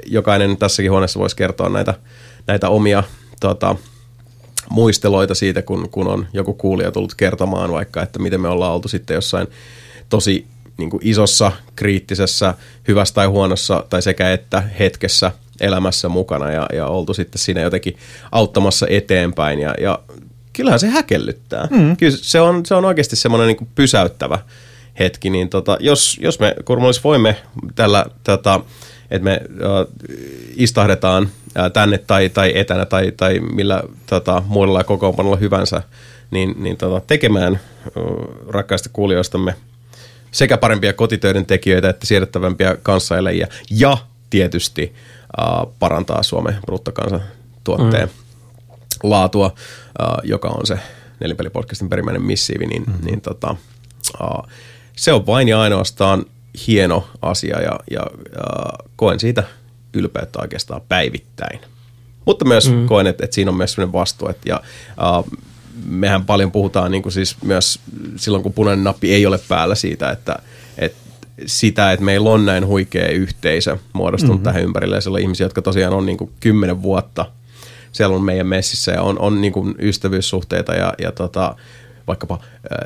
jokainen 0.07 0.57
tässäkin 0.57 0.91
huoneessa 0.91 1.21
voisi 1.21 1.37
kertoa 1.37 1.69
näitä, 1.69 1.95
näitä 2.47 2.69
omia 2.69 3.05
tota, 3.41 3.77
muisteloita 4.71 5.35
siitä, 5.35 5.63
kun, 5.63 5.89
kun 5.91 6.09
on 6.09 6.27
joku 6.33 6.55
kuulija 6.55 6.91
tullut 6.93 7.15
kertomaan 7.15 7.73
vaikka, 7.73 8.03
että 8.03 8.19
miten 8.19 8.41
me 8.41 8.49
ollaan 8.49 8.73
oltu 8.73 8.89
sitten 8.89 9.15
jossain 9.15 9.47
tosi 10.09 10.47
niin 10.83 10.91
kuin 10.91 11.01
isossa, 11.05 11.53
kriittisessä, 11.77 12.55
hyvässä 12.89 13.15
tai 13.15 13.27
huonossa 13.27 13.85
tai 13.91 14.03
sekä 14.03 14.33
että 14.33 14.63
hetkessä 14.79 15.33
elämässä 15.61 16.09
mukana 16.09 16.51
ja, 16.51 16.67
ja 16.73 16.87
oltu 16.87 17.15
sitten 17.15 17.39
siinä 17.39 17.61
jotenkin 17.61 17.97
auttamassa 18.33 18.87
eteenpäin 18.91 19.59
ja, 19.59 19.75
ja 19.81 19.99
kyllähän 20.53 20.81
se 20.81 20.87
häkellyttää. 20.87 21.69
Mm. 21.71 21.97
Kyllä 21.97 22.17
se 22.17 22.41
on, 22.41 22.67
se 22.67 22.75
on 22.75 22.85
oikeasti 22.85 23.17
semmoinen 23.17 23.47
niin 23.47 23.69
pysäyttävä 23.75 24.39
hetki, 24.99 25.31
niin 25.31 25.49
tota, 25.49 25.77
jos, 25.81 26.19
jos 26.23 26.41
me 26.41 26.55
Kurmolis 26.65 27.05
voimme 27.05 27.37
tällä, 27.75 28.07
tota, 28.25 28.61
että 29.11 29.25
me 29.25 29.33
äh, 29.33 30.19
istahdetaan 30.57 31.29
äh, 31.59 31.73
tänne 31.73 31.99
tai, 31.99 32.29
tai 32.29 32.53
etänä 32.55 32.87
tai, 32.87 33.13
tai 33.17 33.41
millä 33.41 33.83
tota, 34.07 34.43
muilla 34.47 34.85
kokoonpanolla 34.85 35.37
hyvänsä, 35.37 35.83
niin, 36.31 36.55
niin 36.59 36.77
tota, 36.77 37.01
tekemään 37.07 37.55
äh, 37.55 37.91
rakkaista 38.49 38.89
kuulijoistamme 38.93 39.55
sekä 40.33 40.59
parempia 40.59 40.93
kotitöiden 40.93 41.47
tekijöitä 41.47 41.89
että 41.89 42.07
siedettävämpiä 42.07 42.77
kanssaeläjiä 42.83 43.49
ja 43.71 43.99
tietysti 44.31 44.95
äh, 45.41 45.47
parantaa 45.79 46.23
Suomen 46.23 46.57
bruttokansantuotteen 46.67 48.09
mm. 48.09 49.11
laatua, 49.11 49.55
äh, 50.03 50.09
joka 50.23 50.49
on 50.49 50.67
se 50.67 50.79
nelinpelipodcastin 51.21 51.89
perimmäinen 51.89 52.23
missiivi, 52.23 52.67
niin, 52.67 52.85
mm. 52.87 52.95
niin 53.05 53.21
tota, 53.21 53.57
äh, 54.23 54.53
se 54.97 55.13
on 55.13 55.27
vain 55.27 55.49
ja 55.49 55.61
ainoastaan 55.61 56.25
hieno 56.67 57.09
asia 57.23 57.61
ja, 57.61 57.81
ja 57.91 58.01
äh, 58.01 58.91
koen 58.97 59.21
siitä 59.21 59.45
ylpeyttä 59.95 60.39
oikeastaan 60.43 60.83
päivittäin. 60.89 61.61
Mutta 62.25 62.45
myös 62.45 62.71
mm. 62.71 62.87
koen, 62.87 63.07
että, 63.07 63.25
että 63.25 63.35
siinä 63.35 63.51
on 63.51 63.57
myös 63.57 63.73
sellainen 63.73 63.93
vastuu, 63.93 64.29
että 64.29 64.49
ja, 64.49 64.63
äh, 64.89 65.39
mehän 65.87 66.25
paljon 66.25 66.53
puhutaan 66.53 66.91
niin 66.91 67.03
kuin 67.03 67.13
siis 67.13 67.37
myös 67.45 67.79
silloin, 68.17 68.43
kun 68.43 68.53
punainen 68.53 68.85
nappi 68.85 69.15
ei 69.15 69.27
ole 69.27 69.41
päällä 69.49 69.75
siitä, 69.75 70.11
että, 70.11 70.37
että 70.79 70.99
sitä, 71.47 71.93
että 71.93 72.05
meillä 72.05 72.31
on 72.31 72.47
näin 72.47 72.67
huikea 72.67 73.09
yhteisö 73.09 73.77
muodostunut 73.93 74.37
mm-hmm. 74.37 74.45
tähän 74.45 74.63
ympärille 74.63 74.97
ja 74.97 75.01
siellä 75.01 75.17
on 75.17 75.23
ihmisiä, 75.23 75.45
jotka 75.45 75.63
tosiaan 75.63 75.95
on 75.95 76.07
niin 76.07 76.19
kuin 76.19 76.31
kymmenen 76.41 76.83
vuotta 76.83 77.27
siellä 77.93 78.17
on 78.17 78.25
meidän 78.25 78.47
messissä 78.47 78.93
ja 78.93 79.03
on, 79.03 79.19
on 79.19 79.41
niin 79.41 79.53
kuin 79.53 79.75
ystävyyssuhteita 79.79 80.75
ja, 80.75 80.95
ja 80.99 81.13
tota, 81.13 81.57
vaikkapa 82.07 82.35
äh, 82.35 82.41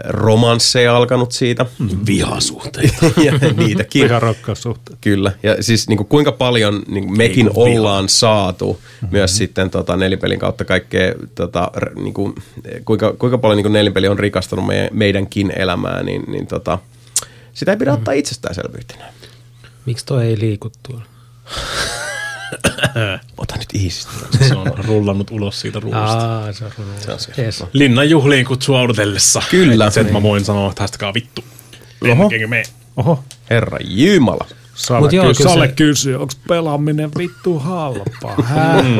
romansseja 0.09 0.97
alkanut 0.97 1.33
siitä. 1.33 1.67
Vihasuhteita. 2.07 3.07
ja 3.27 3.33
niitäkin. 3.57 4.05
Ihan 4.07 4.23
rakkaussuhteet. 4.23 4.99
Kyllä, 5.01 5.33
ja 5.43 5.63
siis 5.63 5.89
niin 5.89 5.97
kuin 5.97 6.07
kuinka 6.07 6.33
paljon 6.33 6.83
niin 6.89 7.05
kuin 7.05 7.17
mekin 7.17 7.47
Ei 7.47 7.53
kun 7.53 7.65
viha. 7.65 7.79
ollaan 7.79 8.09
saatu 8.09 8.73
mm-hmm. 8.73 9.09
myös 9.13 9.37
sitten 9.37 9.71
tota, 9.71 9.97
nelipelin 9.97 10.39
kautta 10.39 10.65
kaikkea, 10.65 11.15
tota, 11.35 11.71
niin 11.95 12.15
kuin, 12.15 12.35
kuinka, 12.85 13.13
kuinka 13.19 13.39
paljon 13.39 13.57
niin 13.57 13.65
kuin 13.65 13.73
nelipeli 13.73 14.09
on 14.09 14.19
rikastanut 14.19 14.67
meidän, 14.67 14.89
meidänkin 14.93 15.53
elämää, 15.57 16.03
niin, 16.03 16.25
niin 16.27 16.47
tota, 16.47 16.79
sitä 17.55 17.71
ei 17.73 17.77
pidä 17.77 17.93
ottaa 17.93 18.15
itsestäänselvyytenä. 18.15 19.05
Miksi 19.87 20.07
toi 20.07 20.27
ei 20.27 20.39
liiku 20.39 20.73
tuolla? 20.83 21.05
Ota 23.39 23.57
nyt 23.57 23.85
easy. 23.85 24.09
Se 24.49 24.55
on 24.55 24.73
rullannut 24.79 25.31
ulos 25.31 25.61
siitä 25.61 25.81
ruuasta. 25.81 26.39
Aa, 26.39 26.53
se 26.53 26.65
on 26.65 26.71
Se 27.01 27.13
on 27.13 27.19
se. 27.19 27.33
Yes. 27.39 27.65
Linnan 27.73 28.11
juhliin 28.11 28.47
kutsua 28.47 28.81
odotellessa. 28.81 29.43
Kyllä. 29.51 29.87
Et 29.87 29.93
Se, 29.93 30.01
että 30.01 30.13
mä 30.13 30.23
voin 30.23 30.45
sanoa, 30.45 30.71
että 30.71 30.83
haistakaa 30.83 31.15
vittu. 31.15 31.45
Lenkenkö 32.01 32.47
me? 32.47 32.63
Oho, 32.97 33.25
Herra 33.51 33.79
Jumala. 33.85 34.47
Sale, 34.75 35.01
Mut 35.01 35.13
joo, 35.13 35.35
kyllä 35.37 35.51
Sale 35.51 35.67
se- 35.67 35.73
kysyy, 35.73 36.15
onko 36.15 36.33
pelaaminen 36.49 37.11
vittu 37.19 37.59
halpaa? 37.59 38.37
Hää? 38.55 38.85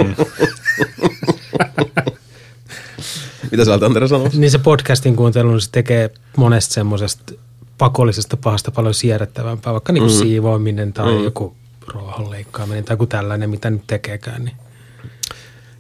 Mitä 3.51 3.65
sä 3.65 3.71
olet 3.71 3.83
Antero 3.83 4.09
sanoa? 4.09 4.29
Niin 4.35 4.51
se 4.51 4.59
podcastin 4.59 5.17
kuuntelu, 5.17 5.51
niin 5.51 5.61
se 5.61 5.71
tekee 5.71 6.11
monesta 6.37 6.75
semmoisesta 6.75 7.33
pakollisesta 7.79 8.37
pahasta 8.37 8.71
paljon 8.71 8.95
siirrettävämpää, 8.95 9.73
vaikka 9.73 9.93
niin 9.93 10.03
kuin 10.03 10.13
mm. 10.13 10.19
siivoaminen 10.19 10.93
tai 10.93 11.13
mm. 11.13 11.25
joku 11.25 11.57
ruohon 11.89 12.31
leikkaaminen 12.31 12.85
tai 12.85 12.93
joku 12.95 13.07
tällainen, 13.07 13.51
mitä 13.51 13.71
nyt 13.71 13.83
tekeekään. 13.87 14.45
Niin. 14.45 14.57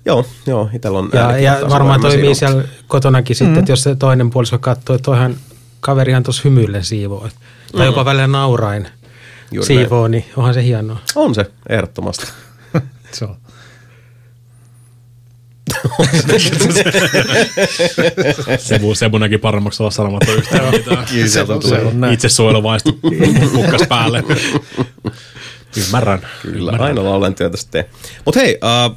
Joo, 0.05 0.27
joo, 0.47 0.71
itellä 0.75 0.99
on 0.99 1.11
Ja, 1.13 1.39
ja 1.39 1.59
varmaan 1.71 2.01
toimii 2.01 2.35
siinä. 2.35 2.35
siellä 2.35 2.65
kotonakin 2.89 3.37
sitten, 3.37 3.59
että 3.59 3.73
jos 3.73 3.83
se 3.83 3.95
toinen 3.95 4.31
puoliso 4.31 4.59
katsoo, 4.59 4.97
että 4.97 5.05
toihan 5.05 5.37
kaverihan 5.81 6.23
tuossa 6.23 6.43
hymyillen 6.45 6.85
siivoo. 6.85 7.29
Tai 7.77 7.87
jopa 7.87 8.05
välillä 8.05 8.27
naurain 8.27 8.89
Juuri 9.53 9.67
siivoo, 9.67 10.09
niin 10.09 10.25
onhan 10.37 10.55
se 10.55 10.63
hienoa. 10.63 10.99
On 11.15 11.35
se, 11.35 11.51
ehdottomasti. 11.69 12.27
Se 13.13 13.25
on. 13.25 13.37
Sebu, 18.59 18.95
Sebu 18.95 19.19
näki 19.19 19.39
paremmaksi 19.39 19.83
olla 19.83 19.91
sanomatta 19.91 20.33
yhtään 20.33 20.71
mitään. 20.75 21.07
Kyllä 21.11 21.29
Se 21.29 21.45
tulee. 21.47 21.85
on 21.85 22.01
näin. 22.01 22.15
Itse 22.15 22.29
pukkas 23.55 23.83
päälle. 23.89 24.25
Ymmärrän. 25.77 26.27
Kyllä, 26.43 26.73
aina 26.79 27.05
laulan 27.05 27.35
työtä 27.35 27.57
sitten. 27.57 27.85
Mutta 28.25 28.41
hei, 28.41 28.59
äh, 28.65 28.97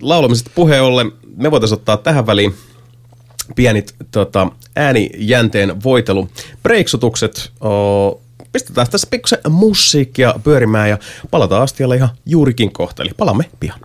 laulamisesta 0.00 0.50
puheen 0.54 0.82
ollen, 0.82 1.12
me 1.36 1.50
voitaisiin 1.50 1.78
ottaa 1.78 1.96
tähän 1.96 2.26
väliin 2.26 2.54
pienit 3.56 3.94
tota, 4.10 4.50
äänijänteen 4.76 5.82
voitelu. 5.82 6.28
Breiksutukset, 6.62 7.52
oh, 7.60 8.20
pistetään 8.52 8.86
tässä 8.90 9.08
pikkusen 9.10 9.38
musiikkia 9.48 10.34
pyörimään 10.44 10.90
ja 10.90 10.98
palataan 11.30 11.62
astialle 11.62 11.96
ihan 11.96 12.10
juurikin 12.26 12.72
kohta. 12.72 13.02
Eli 13.02 13.10
palaamme 13.16 13.44
pian. 13.60 13.80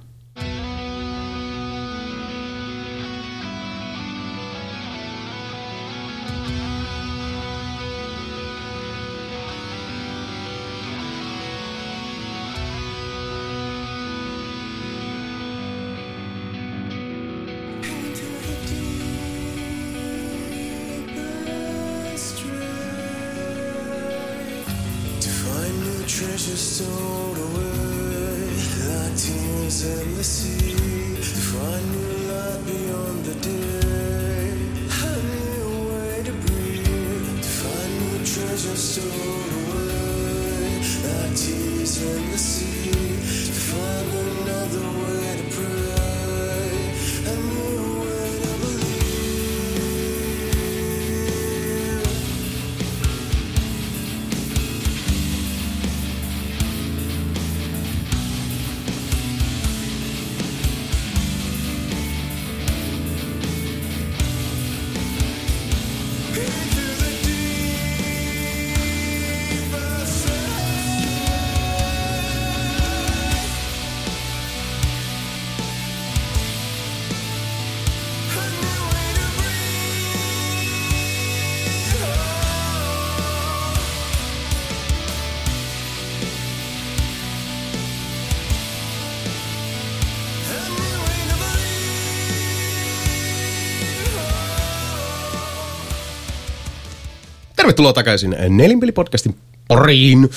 Tervetuloa 97.83 97.93
takaisin 98.03 98.35
Nelinpeli-podcastin 98.49 99.35
pariin. 99.67 100.29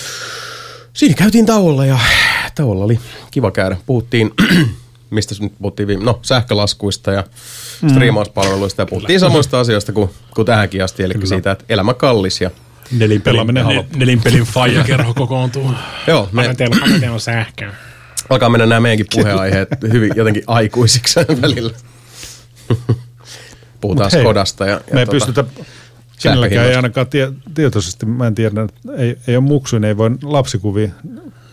Siinä 0.93 1.15
käytiin 1.15 1.47
tauolla 1.47 1.87
ja 1.87 1.99
tauolla 2.55 2.85
oli 2.85 3.01
kiva 3.31 3.51
käydä. 3.51 3.77
Puhuttiin, 3.87 4.31
mistä 5.11 5.35
nyt 5.41 5.53
puhuttiin 5.59 5.87
viime, 5.87 6.05
no 6.05 6.19
sähkölaskuista 6.23 7.13
ja 7.13 7.25
striimauspalveluista 7.91 8.83
ja 8.83 8.87
puhuttiin 8.87 9.21
samoista 9.21 9.61
asioista 9.61 9.93
kuin, 9.93 10.11
kuin 10.35 10.47
tähänkin 10.47 10.85
asti, 10.85 11.03
eli 11.03 11.15
Kyllä. 11.15 11.27
siitä, 11.27 11.51
että 11.51 11.65
elämä 11.69 11.95
kallis 11.95 12.41
ja 12.41 12.51
Nelinpelin, 12.91 13.23
Pelaaminen 13.35 13.67
ne, 13.67 13.75
halpaa. 13.75 13.99
nelinpelin 13.99 14.45
faija-kerho 14.45 15.15
kokoontuu. 15.15 15.71
joo, 16.07 16.29
me 16.33 16.55
teillä, 16.55 16.77
teillä 17.01 17.19
sähköä. 17.19 17.75
alkaa 18.31 18.49
mennä 18.49 18.67
nämä 18.67 18.81
meidänkin 18.81 19.07
puheenaiheet 19.15 19.69
hyvin 19.93 20.13
jotenkin 20.17 20.43
aikuisiksi 20.47 21.21
välillä. 21.43 21.73
Puhutaan 23.81 24.11
Skodasta 24.11 24.67
ja, 24.67 24.73
ja 24.73 24.95
Me 24.95 25.01
ei 25.01 25.07
tota, 25.07 25.13
pystytä, 25.13 25.45
kenelläkään 26.23 26.67
ei 26.69 26.75
ainakaan 26.75 27.07
tie, 27.07 27.33
tietoisesti, 27.55 28.07
mä 28.07 28.27
en 28.27 28.35
tiedä, 28.35 28.63
että 28.63 28.93
ei, 29.03 29.19
ei 29.27 29.37
ole 29.37 29.45
muksuja, 29.45 29.81
niin 29.81 29.89
ei 29.89 29.97
voi 29.97 30.11
lapsikuvia 30.23 30.89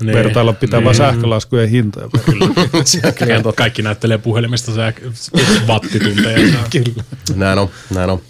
Niin. 0.02 0.14
vertailla 0.18 0.54
pitää 0.54 0.84
vaan 0.84 0.96
Niin. 0.96 0.98
sähkölaskujen 0.98 1.70
hintoja. 1.70 2.10
Kyllä 3.18 3.42
totta. 3.44 3.54
Kaikki 3.58 3.82
näyttelee 3.82 4.18
puhelimesta 4.18 4.72
säh- 4.72 5.68
wattitunteja. 5.68 6.38
Kyllä. 6.72 7.04
Näin 7.36 7.60
on, 7.60 7.70
näin 7.96 8.10
on. 8.10 8.22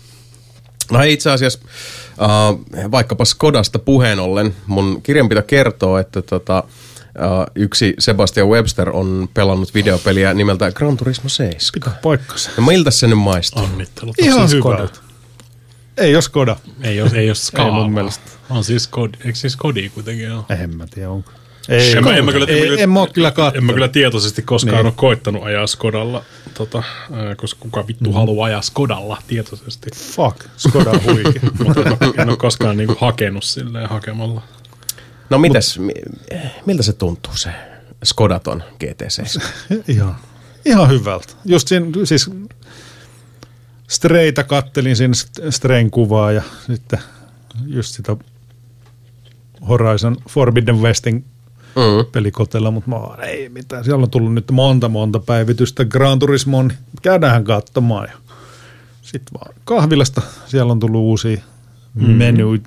No 0.91 0.99
hei, 0.99 1.14
itse 1.14 1.31
asiassa 1.31 1.60
äh, 2.22 2.91
vaikkapa 2.91 3.26
Skodasta 3.26 3.80
puheen 3.80 4.19
ollen, 4.19 4.55
mun 4.68 5.01
kirjanpito 5.03 5.41
kertoo, 5.41 5.97
että 5.97 6.22
tota, 6.22 6.57
äh, 6.57 7.45
yksi 7.55 7.93
Sebastian 7.99 8.47
Webster 8.49 8.89
on 8.89 9.30
pelannut 9.34 9.73
videopeliä 9.73 10.34
nimeltä 10.34 10.72
Gran 10.72 10.97
Turismo 10.97 11.30
7. 11.30 11.97
Paikkansa. 12.03 12.49
No 12.57 12.64
miltä 12.65 12.91
se 12.91 13.07
nyt 13.07 13.18
maistuu? 13.19 13.64
Onnittelut. 13.64 14.15
Ihan 14.19 14.49
Skoda? 14.49 14.76
hyvältä. 14.76 14.99
Ei 15.98 16.15
ole 16.15 16.22
Skoda. 16.22 16.56
Ei 16.82 17.02
ole, 17.02 17.11
ei 17.14 17.30
ole 17.30 17.36
skaavaa. 17.36 17.78
Ei 17.78 17.84
mun 17.84 17.94
mielestä. 17.94 18.24
On 18.49 18.64
siis 18.64 18.88
kodi, 18.88 19.18
eikö 19.26 19.36
siis 19.36 19.56
kodi 19.56 19.90
kuitenkin 19.90 20.32
ole? 20.32 20.44
En 20.60 20.78
mä 20.78 20.88
tiedä, 20.88 21.10
onko. 21.10 21.32
Ei, 21.70 21.91
En 21.98 22.03
mä, 22.03 22.15
en, 22.15 22.26
mä 22.26 22.32
kyllä, 22.32 22.45
ei, 22.49 22.82
en 22.82 22.90
mä 22.90 22.99
oo 22.99 23.07
kyllä 23.07 23.34
En 23.53 23.64
mä 23.64 23.74
kyllä 23.74 23.88
tietoisesti 23.88 24.41
koskaan 24.41 24.78
Niin. 24.78 24.86
ole 24.86 24.94
koittanut 24.95 25.44
ajaa 25.44 25.68
Skodalla, 25.68 26.24
tota, 26.53 26.84
koska 27.38 27.60
kuka 27.60 27.88
vittu 27.88 28.10
mm. 28.10 28.14
haluaa 28.14 28.48
ajaa 28.48 28.61
Skodalla 28.61 29.22
tietoisesti. 29.28 29.90
Fuck, 29.95 30.38
Skoda 30.57 30.90
on 30.90 31.03
huikea. 31.03 31.41
Mutta 31.64 31.82
en 31.82 31.88
ole, 31.88 32.32
en 32.32 32.38
koskaan 32.38 32.78
niinku 32.78 32.95
hakenut 32.99 33.44
silleen 33.44 33.90
hakemalla. 33.90 34.41
No 35.30 35.38
mites, 35.38 35.80
mi, 35.80 35.94
miltä 36.65 36.84
se 36.84 36.94
tuntuu 36.94 37.36
se 37.36 37.49
Skodaton 38.03 38.64
GTC? 38.80 39.40
ihan, 39.95 40.15
ihan 40.65 40.90
hyvältä. 40.90 41.34
Just 41.45 41.68
siinä, 41.68 41.86
siis 42.03 42.30
Streita 43.88 44.43
kattelin 44.43 44.95
St- 44.95 45.51
Strain 45.51 45.91
kuvaa 45.91 46.31
ja 46.31 46.41
sitten 46.68 46.99
just 47.65 47.95
sitä 47.95 48.15
Horizon 49.69 50.18
Forbidden 50.30 50.81
Westin 50.81 51.26
Mm. 51.76 52.05
pelikotella, 52.11 52.72
mutta 52.72 52.89
mä 52.89 52.95
oon, 52.95 53.23
ei 53.23 53.49
mitään. 53.49 53.84
Siellä 53.84 54.03
on 54.03 54.10
tullut 54.10 54.34
nyt 54.34 54.51
monta 54.51 54.89
monta 54.89 55.19
päivitystä 55.19 55.85
Gran 55.85 56.19
Turismoon, 56.19 56.68
niin 56.68 56.77
käydäänhän 57.01 57.43
katsomaan. 57.43 58.07
Ja 58.11 58.18
Sitten 59.01 59.39
vaan 59.39 59.55
kahvilasta, 59.65 60.22
siellä 60.45 60.72
on 60.72 60.80
tullut 60.80 61.01
uusia 61.01 61.38
mm. 61.93 62.05
menu, 62.10 62.57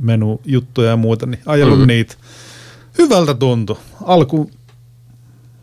menujuttuja 0.00 0.90
ja 0.90 0.96
muuta, 0.96 1.26
niin 1.26 1.40
ajellut 1.46 1.78
mm. 1.78 1.86
niitä. 1.86 2.14
Hyvältä 2.98 3.34
tuntui. 3.34 3.76
Alku 4.02 4.50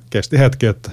kesti 0.10 0.40
hetki, 0.40 0.66
että 0.66 0.92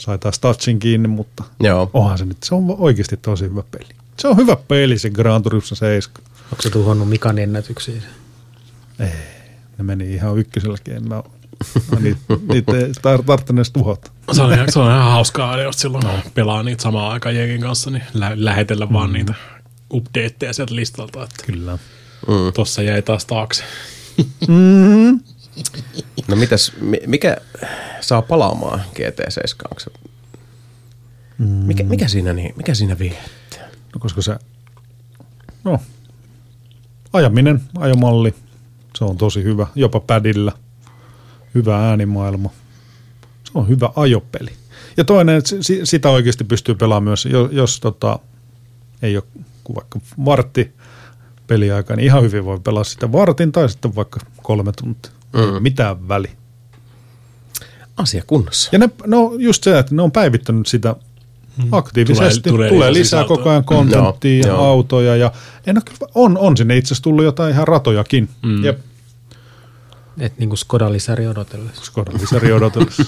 sai 0.00 0.18
taas 0.18 0.38
touchin 0.38 0.78
kiinni, 0.78 1.08
mutta 1.08 1.44
Joo. 1.60 1.90
onhan 1.94 2.18
se 2.18 2.24
nyt, 2.24 2.42
se 2.42 2.54
on 2.54 2.64
oikeasti 2.78 3.16
tosi 3.16 3.44
hyvä 3.44 3.62
peli. 3.70 3.88
Se 4.18 4.28
on 4.28 4.36
hyvä 4.36 4.56
peli, 4.68 4.98
se 4.98 5.10
Gran 5.10 5.42
Turismo 5.42 5.74
7. 5.74 6.22
Onko 6.52 6.62
se 6.62 6.70
tuhonnut 6.70 7.08
Mikan 7.08 7.38
ennätyksiin? 7.38 8.02
Ne 9.78 9.84
meni 9.84 10.14
ihan 10.14 10.38
ykköselläkin, 10.38 10.94
en 10.94 11.08
mä, 11.08 11.22
niitä, 12.00 12.20
niitä 12.52 12.76
ei 12.76 12.82
tar- 12.84 13.22
tarvitse 13.26 13.52
edes 13.52 13.70
tuhota. 13.70 14.10
Se 14.32 14.42
on, 14.42 14.52
ihan- 14.52 14.72
se 14.72 14.78
on 14.78 14.90
ihan 14.90 15.02
hauskaa, 15.12 15.60
jos 15.60 15.76
silloin 15.76 16.04
no. 16.06 16.10
pelaa 16.34 16.62
niitä 16.62 16.82
samaan 16.82 17.12
aikaan 17.12 17.36
jengin 17.36 17.60
kanssa, 17.60 17.90
niin 17.90 18.02
lä- 18.14 18.32
lähetellä 18.34 18.86
mm. 18.86 18.92
vaan 18.92 19.12
niitä 19.12 19.34
updateja 19.92 20.52
sieltä 20.52 20.74
listalta, 20.74 21.22
että 21.22 21.44
Kyllä. 21.46 21.78
mm. 22.28 22.52
tossa 22.54 22.82
jäi 22.82 23.02
taas 23.02 23.24
taakse. 23.24 23.64
No 26.28 26.36
mitäs, 26.36 26.72
mi- 26.80 27.00
mikä 27.06 27.36
saa 28.00 28.22
palaamaan 28.22 28.80
GT7? 28.94 29.68
Onko 29.70 29.80
se, 29.80 29.90
mikä, 31.38 31.82
mikä, 31.84 32.08
siinä, 32.08 32.32
niin, 32.32 32.54
mikä 32.56 32.74
siinä 32.74 32.98
viehättää? 32.98 33.68
No 33.94 33.98
koska 34.00 34.22
se, 34.22 34.36
no, 35.64 35.78
ajaminen, 37.12 37.60
ajomalli, 37.78 38.34
se 38.98 39.04
on 39.04 39.16
tosi 39.16 39.42
hyvä, 39.44 39.66
jopa 39.74 40.00
pädillä, 40.00 40.52
hyvä 41.54 41.88
äänimaailma, 41.88 42.50
se 43.44 43.50
on 43.54 43.68
hyvä 43.68 43.90
ajopeli. 43.96 44.50
Ja 44.96 45.04
toinen, 45.04 45.36
että 45.36 45.50
si- 45.60 45.80
sitä 45.86 46.10
oikeasti 46.10 46.44
pystyy 46.44 46.74
pelaamaan 46.74 47.02
myös, 47.10 47.24
jos, 47.24 47.52
jos 47.52 47.80
tota, 47.80 48.18
ei 49.02 49.16
ole 49.16 49.24
kuin 49.64 49.74
vaikka 49.76 50.00
vartti 50.24 50.72
peliaika, 51.46 51.96
niin 51.96 52.04
ihan 52.06 52.22
hyvin 52.22 52.44
voi 52.44 52.60
pelaa 52.60 52.84
sitä 52.84 53.12
vartin 53.12 53.52
tai 53.52 53.68
sitten 53.68 53.94
vaikka 53.96 54.20
kolme 54.42 54.72
tuntia. 54.72 55.12
Mm. 55.32 55.62
Mitään 55.62 56.08
väli. 56.08 56.30
Asia 57.96 58.22
kunnossa. 58.26 58.68
Ja 58.72 58.78
ne, 58.78 58.88
no 59.06 59.32
just 59.38 59.64
se, 59.64 59.78
että 59.78 59.94
ne 59.94 60.02
on 60.02 60.12
päivittänyt 60.12 60.66
sitä 60.66 60.96
aktiivisesti. 61.72 62.40
Tulee- 62.50 62.56
Tulee, 62.56 62.68
tulee 62.70 62.92
lisää 62.92 63.04
sisältöä. 63.04 63.36
koko 63.36 63.50
ajan 63.50 63.64
kontenttia 63.64 64.46
ja 64.46 64.56
autoja. 64.56 65.16
Ja, 65.16 65.32
en 65.66 65.76
ole, 65.76 65.82
kyllä- 65.84 66.10
on, 66.14 66.38
on 66.38 66.56
sinne 66.56 66.76
itse 66.76 66.86
asiassa 66.86 67.02
tullut 67.02 67.24
jotain 67.24 67.52
ihan 67.52 67.68
ratojakin. 67.68 68.28
Mm. 68.42 68.64
Jep. 68.64 68.78
Et 70.20 70.38
niinku 70.38 70.56
Skoda 70.56 70.92
lisäri 70.92 71.26
odotellessa. 71.26 71.84
Skoda 71.84 72.10
lisäri 72.20 72.52
odotellessa. 72.52 73.04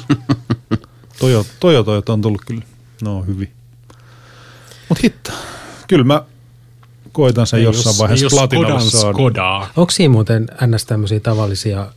Toyo, 1.20 1.46
Toyota 1.60 2.12
on 2.12 2.22
tullut 2.22 2.42
kyllä. 2.46 2.62
No 3.02 3.18
on 3.18 3.26
hyvin. 3.26 3.52
Mutta 4.88 5.00
hitto. 5.02 5.30
Kyllä 5.88 6.04
mä 6.04 6.22
koitan 7.12 7.46
sen 7.46 7.62
jossain 7.62 7.98
vaiheessa 7.98 8.26
platinalle 8.30 8.80
Skodan 8.80 8.90
saada. 8.90 9.12
Skodaa. 9.14 9.70
Onko 9.76 9.90
siinä 9.90 10.12
muuten 10.12 10.48
ns. 10.66 10.84
tämmöisiä 10.86 11.20
tavallisia, 11.20 11.92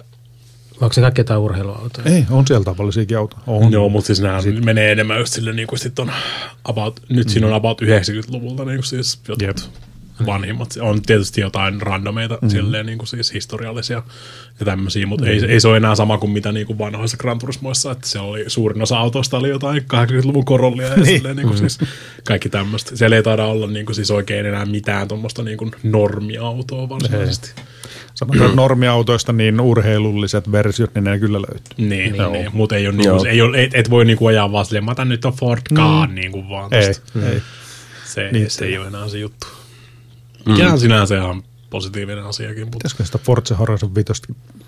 onko 0.81 0.93
se 0.93 1.01
kaikki 1.01 1.19
jotain 1.19 1.39
urheiluautoja? 1.39 2.15
Ei, 2.15 2.25
on 2.29 2.47
siellä 2.47 2.63
tavallisiakin 2.63 3.17
autoja. 3.17 3.43
On. 3.47 3.71
Joo, 3.71 3.89
mutta 3.89 4.07
siis 4.07 4.21
nämä 4.21 4.39
menee 4.63 4.91
enemmän 4.91 5.19
just 5.19 5.33
sille, 5.33 5.53
niin 5.53 5.67
kuin 5.67 5.79
sit 5.79 5.99
on 5.99 6.11
about, 6.63 6.99
nyt 7.09 7.29
siinä 7.29 7.47
on 7.47 7.53
about 7.53 7.81
90-luvulta 7.81 8.65
niin 8.65 8.77
kuin 8.77 8.83
siis 8.85 9.19
jotkut 9.27 9.47
Jep. 9.47 9.57
Vanhimmat. 10.25 10.69
On 10.81 11.01
tietysti 11.01 11.41
jotain 11.41 11.81
randomeita, 11.81 12.37
mm. 12.41 12.49
silleen 12.49 12.85
niin 12.85 12.97
kuin 12.97 13.07
siis 13.07 13.33
historiallisia 13.33 14.03
ja 14.59 14.65
tämmöisiä, 14.65 15.07
mutta 15.07 15.27
ei, 15.27 15.45
ei, 15.45 15.59
se 15.59 15.67
ole 15.67 15.77
enää 15.77 15.95
sama 15.95 16.17
kuin 16.17 16.31
mitä 16.31 16.51
niin 16.51 16.67
kuin 16.67 16.77
vanhoissa 16.77 17.17
Gran 17.17 17.39
Turismoissa, 17.39 17.91
että 17.91 18.07
siellä 18.07 18.29
oli 18.29 18.43
suurin 18.47 18.81
osa 18.81 18.99
autoista 18.99 19.37
oli 19.37 19.49
jotain 19.49 19.81
80-luvun 19.81 20.45
korollia 20.45 20.87
ja 20.87 20.95
niin. 20.95 21.05
silleen 21.05 21.35
niin 21.35 21.47
kuin 21.47 21.57
siis 21.57 21.79
kaikki 22.23 22.49
tämmöistä. 22.49 22.95
Siellä 22.95 23.15
ei 23.15 23.23
taida 23.23 23.45
olla 23.45 23.67
niin 23.67 23.85
kuin 23.85 23.95
siis 23.95 24.11
oikein 24.11 24.45
enää 24.45 24.65
mitään 24.65 25.07
tuommoista 25.07 25.43
niin 25.43 25.57
kuin 25.57 25.71
normiautoa 25.83 26.89
varsinaisesti. 26.89 27.51
Että 28.21 28.55
normiautoista 28.55 29.33
niin 29.33 29.61
urheilulliset 29.61 30.51
versiot, 30.51 30.95
niin 30.95 31.03
ne 31.03 31.19
kyllä 31.19 31.41
löytyy. 31.41 31.89
Niin, 31.89 32.15
Joo. 32.15 32.31
niin, 32.31 32.49
mutta 32.53 32.75
ei 32.75 32.87
ole 32.87 32.95
Joo. 33.03 33.15
niinku, 33.15 33.29
ei 33.29 33.41
ole, 33.41 33.63
et, 33.63 33.75
et 33.75 33.89
voi 33.89 34.05
niinku 34.05 34.27
ajaa 34.27 34.51
vaan 34.51 34.65
silleen, 34.65 34.85
mä 34.85 34.91
otan 34.91 35.09
nyt 35.09 35.25
on 35.25 35.33
Ford 35.33 35.61
Kaan 35.73 36.09
mm. 36.09 36.15
niinku 36.15 36.49
vaan 36.49 36.73
Ei, 36.73 36.87
tosta. 36.87 37.19
ei. 37.29 37.41
Se, 38.05 38.29
Niin, 38.31 38.49
se 38.49 38.65
ei 38.65 38.77
ole 38.77 38.87
enää 38.87 39.07
se 39.07 39.17
juttu. 39.17 39.47
Mikä 40.45 40.71
on 40.71 40.79
sinänsä 40.79 41.17
ihan 41.17 41.43
positiivinen 41.69 42.23
asiakin, 42.23 42.63
mutta 42.63 42.77
Pitäisikö 42.77 43.05
sitä 43.05 43.17
Forza 43.17 43.55
Horizon 43.55 43.95
5 43.95 44.13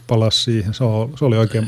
palaa 0.07 0.31
siihen? 0.31 0.73
Se, 0.73 0.83
on, 0.83 1.13
se 1.17 1.25
oli 1.25 1.37
oikein 1.37 1.67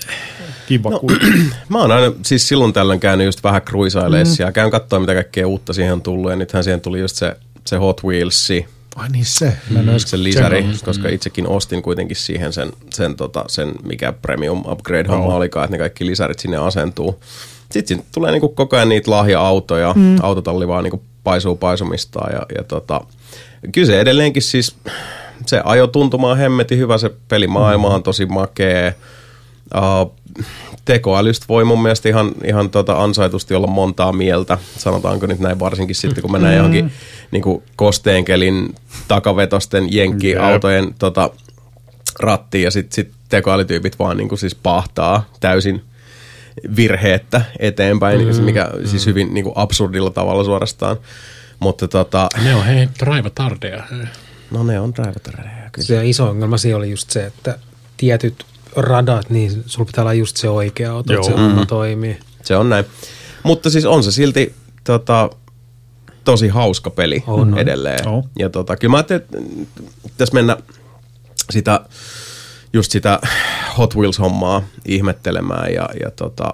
kiva. 0.68 0.90
No, 0.90 1.02
Mä 1.69 1.77
oon 1.77 1.91
aina 1.91 2.14
siis 2.23 2.48
silloin 2.48 2.73
tällöin 2.73 2.99
käynyt 2.99 3.26
just 3.26 3.44
vähän 3.44 3.61
cruisaileessa 3.61 4.44
mm. 4.44 4.48
ja 4.48 4.52
käyn 4.52 4.72
katsoa 4.72 4.99
mitä 4.99 5.14
kaikkea 5.14 5.48
uutta 5.48 5.73
siihen 5.73 5.94
on 5.94 6.02
tullut 6.02 6.31
ja 6.31 6.36
nythän 6.38 6.64
siihen 6.64 6.81
tuli 6.81 6.99
just 6.99 7.15
se, 7.15 7.38
se 7.65 7.77
Hot 7.77 8.03
Wheelsi, 8.03 8.65
Ai 8.95 9.10
niin 9.10 9.26
se. 9.26 9.57
Mä 9.69 9.81
edes 9.81 10.02
se 10.02 10.23
lisäri, 10.23 10.57
tsekannut. 10.57 10.81
koska 10.81 11.10
itsekin 11.10 11.48
ostin 11.48 11.81
kuitenkin 11.81 12.18
siihen 12.18 12.53
sen, 12.53 12.72
sen, 12.94 13.15
tota, 13.15 13.45
sen 13.48 13.72
mikä 13.84 14.11
premium 14.11 14.64
upgrade 14.72 15.10
homma 15.10 15.36
olikaan, 15.36 15.64
että 15.65 15.73
ne 15.73 15.80
kaikki 15.80 16.06
lisärit 16.06 16.40
sinne 16.40 16.57
asentuu. 16.57 17.19
Sitten 17.72 18.03
tulee 18.14 18.31
niinku 18.31 18.49
koko 18.49 18.76
ajan 18.76 18.90
niitä 18.90 19.11
lahja-autoja, 19.11 19.94
mm. 19.95 20.15
autotalli 20.22 20.68
vaan 20.68 20.84
niinku 20.84 21.03
paisuu 21.23 21.56
paisumistaan 21.56 22.34
ja, 22.34 22.45
ja 22.57 22.64
tota, 22.64 23.02
kyllä 23.72 23.88
se 23.88 23.99
edelleenkin 23.99 24.41
siis, 24.41 24.76
se 25.45 25.61
ajotuntuma 25.65 26.31
on 26.31 26.38
hemmetin 26.38 26.77
hyvä, 26.77 26.98
se 26.98 27.11
pelimaailma 27.27 27.88
on 27.88 28.03
tosi 28.03 28.26
makea. 28.26 28.91
Uh, 29.76 30.19
tekoälystä 30.86 31.45
voi 31.49 31.65
mun 31.65 31.81
mielestä 31.81 32.10
ihan, 32.10 32.31
ihan 32.44 32.69
tota 32.69 33.03
ansaitusti 33.03 33.56
olla 33.56 33.68
montaa 33.68 34.11
mieltä, 34.11 34.57
sanotaanko 34.77 35.26
nyt 35.26 35.40
näin 35.40 35.60
varsinkin 35.60 35.95
sitten, 35.95 36.22
kun 36.22 36.31
mennään 36.31 36.56
johonkin 36.56 36.91
niin 37.31 37.41
kuin 37.41 37.64
kosteenkelin 37.76 38.76
takavetosten 39.07 39.94
jenkkiautojen 39.94 40.95
tota, 40.99 41.30
rattiin 42.19 42.64
ja 42.64 42.72
sitten 42.72 42.95
sit 42.95 43.11
tekoälytyypit 43.30 43.99
vaan 43.99 44.18
niin 44.18 44.30
kuin 44.30 44.40
siis 44.40 44.56
pahtaa 44.56 45.26
täysin 45.40 45.81
virheettä 46.76 47.41
eteenpäin, 47.60 48.38
mm, 48.38 48.44
mikä 48.44 48.69
mm. 48.73 48.88
siis 48.88 49.06
hyvin 49.06 49.34
niin 49.34 49.44
kuin 49.44 49.53
absurdilla 49.56 50.10
tavalla 50.10 50.44
suorastaan. 50.44 50.98
Mutta 51.60 51.88
tota, 51.88 52.27
ne 52.44 52.56
on 52.56 52.65
hei, 52.65 52.90
drive 52.99 53.30
tardeja. 53.30 53.84
Hei. 53.91 54.06
no 54.52 54.64
ne 54.64 54.80
on 54.80 54.94
driver 54.94 55.48
kyllä. 55.72 55.88
Se 55.88 56.07
iso 56.07 56.30
ongelma 56.30 56.57
siinä 56.57 56.77
oli 56.77 56.90
just 56.90 57.10
se, 57.10 57.26
että 57.26 57.60
tietyt 57.98 58.45
radat, 58.76 59.30
niin 59.30 59.64
sulla 59.65 59.86
pitää 59.86 60.02
olla 60.02 60.14
just 60.14 60.38
se 60.38 60.49
oikea 60.49 60.91
auto, 60.94 61.14
että 61.14 61.26
se 61.26 61.31
homma 61.31 61.65
toimii. 61.65 62.19
Se 62.44 62.56
on 62.57 62.69
näin. 62.69 62.86
Mutta 63.44 63.69
siis 63.69 63.86
on 63.86 64.03
se 64.03 64.11
silti 64.11 64.56
tota, 64.84 65.30
tosi 66.23 66.48
hauska 66.48 66.90
peli 66.90 67.23
On, 67.27 67.40
on. 67.53 67.57
edelleen. 67.60 68.07
On. 68.07 68.23
Ja 68.40 68.49
tota, 68.49 68.77
kyllä 68.77 68.91
mä 68.91 68.98
ajattelin, 68.98 69.22
että 69.22 69.38
pitäisi 70.03 70.34
mennä 70.34 70.57
sitä, 71.49 71.81
just 72.73 72.91
sitä 72.91 73.19
Hot 73.77 73.95
Wheels-hommaa 73.95 74.64
ihmettelemään 74.86 75.73
ja, 75.73 75.90
ja 76.03 76.11
tota, 76.11 76.53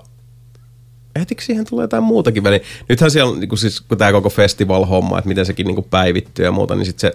ehtikö 1.16 1.44
siihen 1.44 1.66
tulee 1.66 1.84
jotain 1.84 2.04
muutakin 2.04 2.44
väliin? 2.44 2.62
Nythän 2.90 3.12
siellä, 3.12 3.32
on, 3.32 3.40
niin 3.40 3.50
kuin 3.50 3.60
siis, 3.60 3.82
kun 3.82 3.98
tämä 3.98 4.12
koko 4.12 4.30
festival-homma, 4.30 5.18
että 5.18 5.28
miten 5.28 5.46
sekin 5.46 5.68
niin 5.68 5.76
kuin 5.76 5.88
päivittyy 5.90 6.46
ja 6.46 6.52
muuta, 6.52 6.76
niin 6.76 6.86
sit 6.86 7.00
se, 7.00 7.12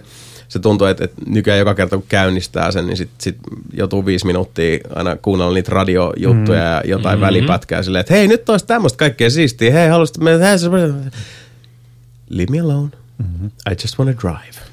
se 0.47 0.59
tuntuu, 0.59 0.87
että, 0.87 1.03
että 1.03 1.21
nykyään 1.25 1.59
joka 1.59 1.75
kerta 1.75 1.97
kun 1.97 2.05
käynnistää 2.09 2.71
sen, 2.71 2.87
niin 2.87 2.97
sitten 2.97 3.15
sit 3.19 3.37
joutuu 3.73 4.05
viisi 4.05 4.25
minuuttia 4.25 4.79
aina 4.95 5.15
kuunnella 5.15 5.53
niitä 5.53 5.71
radiojuttuja 5.71 6.59
mm. 6.59 6.65
ja 6.65 6.81
jotain 6.85 7.19
mm-hmm. 7.19 7.25
välipätkää 7.25 7.83
silleen, 7.83 7.99
että 7.99 8.13
hei 8.13 8.27
nyt 8.27 8.49
olisi 8.49 8.65
tämmöistä 8.65 8.97
kaikkea 8.97 9.29
siistiä, 9.29 9.71
hei 9.71 9.89
haluaisit 9.89 10.17
mennä, 10.17 10.47
hei, 10.47 10.57
leave 12.29 12.51
me 12.51 12.59
alone, 12.59 12.89
mm-hmm. 13.17 13.47
I 13.71 13.75
just 13.83 13.99
want 13.99 14.17
to 14.17 14.27
drive. 14.27 14.71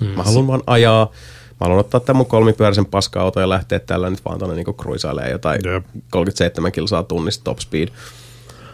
Mm. 0.00 0.06
Mä 0.06 0.22
haluan 0.22 0.46
vaan 0.46 0.62
ajaa, 0.66 1.10
mä 1.50 1.64
haluan 1.64 1.80
ottaa 1.80 2.00
tämän 2.00 2.16
mun 2.16 2.26
kolmipyöräisen 2.26 2.86
paska-auto 2.86 3.40
ja 3.40 3.48
lähteä 3.48 3.78
tällä 3.78 4.10
nyt 4.10 4.24
vaan 4.24 4.38
tuonne 4.38 4.56
niinku 4.56 4.72
cruisailemaan 4.72 5.32
jotain 5.32 5.60
Jep. 5.64 5.84
37 6.10 6.72
kilsaa 6.72 7.02
tunnista 7.02 7.44
top 7.44 7.58
speed. 7.58 7.88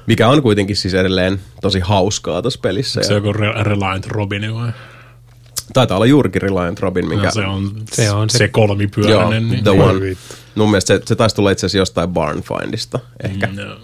Mikä 0.06 0.28
on 0.28 0.42
kuitenkin 0.42 0.76
siis 0.76 0.94
edelleen 0.94 1.40
tosi 1.62 1.80
hauskaa 1.80 2.42
tuossa 2.42 2.60
pelissä. 2.62 3.02
Se 3.02 3.14
on 3.14 3.24
joku 3.26 3.38
Re- 3.38 3.62
Reliant 3.62 4.06
Robin 4.06 4.54
vai? 4.54 4.72
taitaa 5.72 5.96
olla 5.96 6.06
juurikin 6.06 6.42
Reliant 6.42 6.80
Robin, 6.80 7.08
minkä... 7.08 7.24
Ja 7.26 7.30
se 7.30 7.40
on 7.46 7.72
se 7.92 8.10
on 8.10 8.30
se- 8.30 8.38
se 8.38 8.44
Joo, 8.44 8.50
kolmipyöräinen. 8.52 9.48
niin, 9.48 9.62
the 9.64 9.70
one. 9.70 10.16
Mun 10.54 10.70
mielestä 10.70 10.96
se, 10.96 11.02
se 11.06 11.14
taisi 11.16 11.36
tulla 11.36 11.50
itse 11.50 11.66
asiassa 11.66 11.78
jostain 11.78 12.08
Barn 12.10 12.42
Findista, 12.42 12.98
ehkä. 13.22 13.48
Joo. 13.56 13.76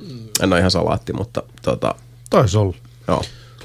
En 0.43 0.53
ole 0.53 0.59
ihan 0.59 0.71
salaatti, 0.71 1.13
mutta 1.13 1.43
tota, 1.63 1.95
Taisi 2.31 2.59
olla. 2.59 2.75
joo. 3.09 3.23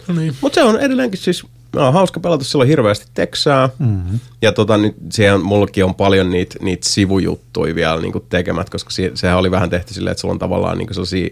No 0.07 0.13
niin. 0.15 0.35
Mutta 0.41 0.55
se 0.55 0.63
on 0.63 0.79
edelleenkin 0.79 1.19
siis 1.19 1.43
no, 1.73 1.91
hauska 1.91 2.19
pelata, 2.19 2.43
sillä 2.43 2.61
on 2.61 2.67
hirveästi 2.67 3.05
teksää. 3.13 3.69
Mm-hmm. 3.79 4.19
Ja 4.41 4.51
tota, 4.51 4.77
nyt 4.77 4.95
siihen 5.11 5.41
mullakin 5.41 5.85
on 5.85 5.95
paljon 5.95 6.29
niitä 6.29 6.55
niit 6.61 6.83
sivujuttuja 6.83 7.75
vielä 7.75 8.01
niinku 8.01 8.19
tekemät, 8.29 8.69
koska 8.69 8.89
se, 8.89 9.11
sehän 9.13 9.37
oli 9.37 9.51
vähän 9.51 9.69
tehty 9.69 9.93
silleen, 9.93 10.11
että 10.11 10.21
sulla 10.21 10.31
on 10.31 10.39
tavallaan 10.39 10.77
niinku 10.77 10.93
sellaisia 10.93 11.29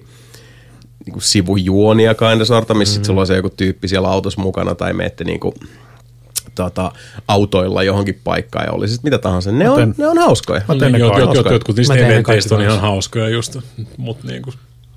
niinku 1.06 1.20
sivujuonia 1.20 2.16
kinda 2.16 2.46
sorta, 2.46 2.74
missä 2.74 2.96
mm-hmm. 2.96 3.06
sulla 3.06 3.22
on 3.22 3.28
se 3.28 3.36
joku 3.36 3.50
tyyppi 3.50 3.88
siellä 3.88 4.10
autossa 4.10 4.42
mukana 4.42 4.76
tai 4.76 4.94
meette 4.94 5.24
niinku, 5.24 5.54
tota, 6.56 6.92
autoilla 7.28 7.84
johonkin 7.84 8.22
paikkaan 8.24 8.66
ja 8.66 8.72
oli 8.72 8.88
sitten 8.88 9.08
mitä 9.08 9.18
tahansa. 9.18 9.52
Ne 9.52 9.70
on, 9.70 9.96
ne 9.98 10.08
on 10.08 10.18
hauskoja. 10.18 10.62
Mä 10.68 10.76
teen 10.76 10.92
ne 10.92 10.98
Jot, 10.98 11.14
kaikki. 11.14 11.38
jot, 11.38 11.46
jot, 11.46 11.54
jotkut 11.54 11.76
niistä 11.76 11.96
eventeistä 11.96 12.56
on 12.56 12.62
ihan 12.62 12.82
hauskoja 12.82 13.30
just, 13.30 13.58
mutta 13.98 14.28
niinku, 14.28 14.54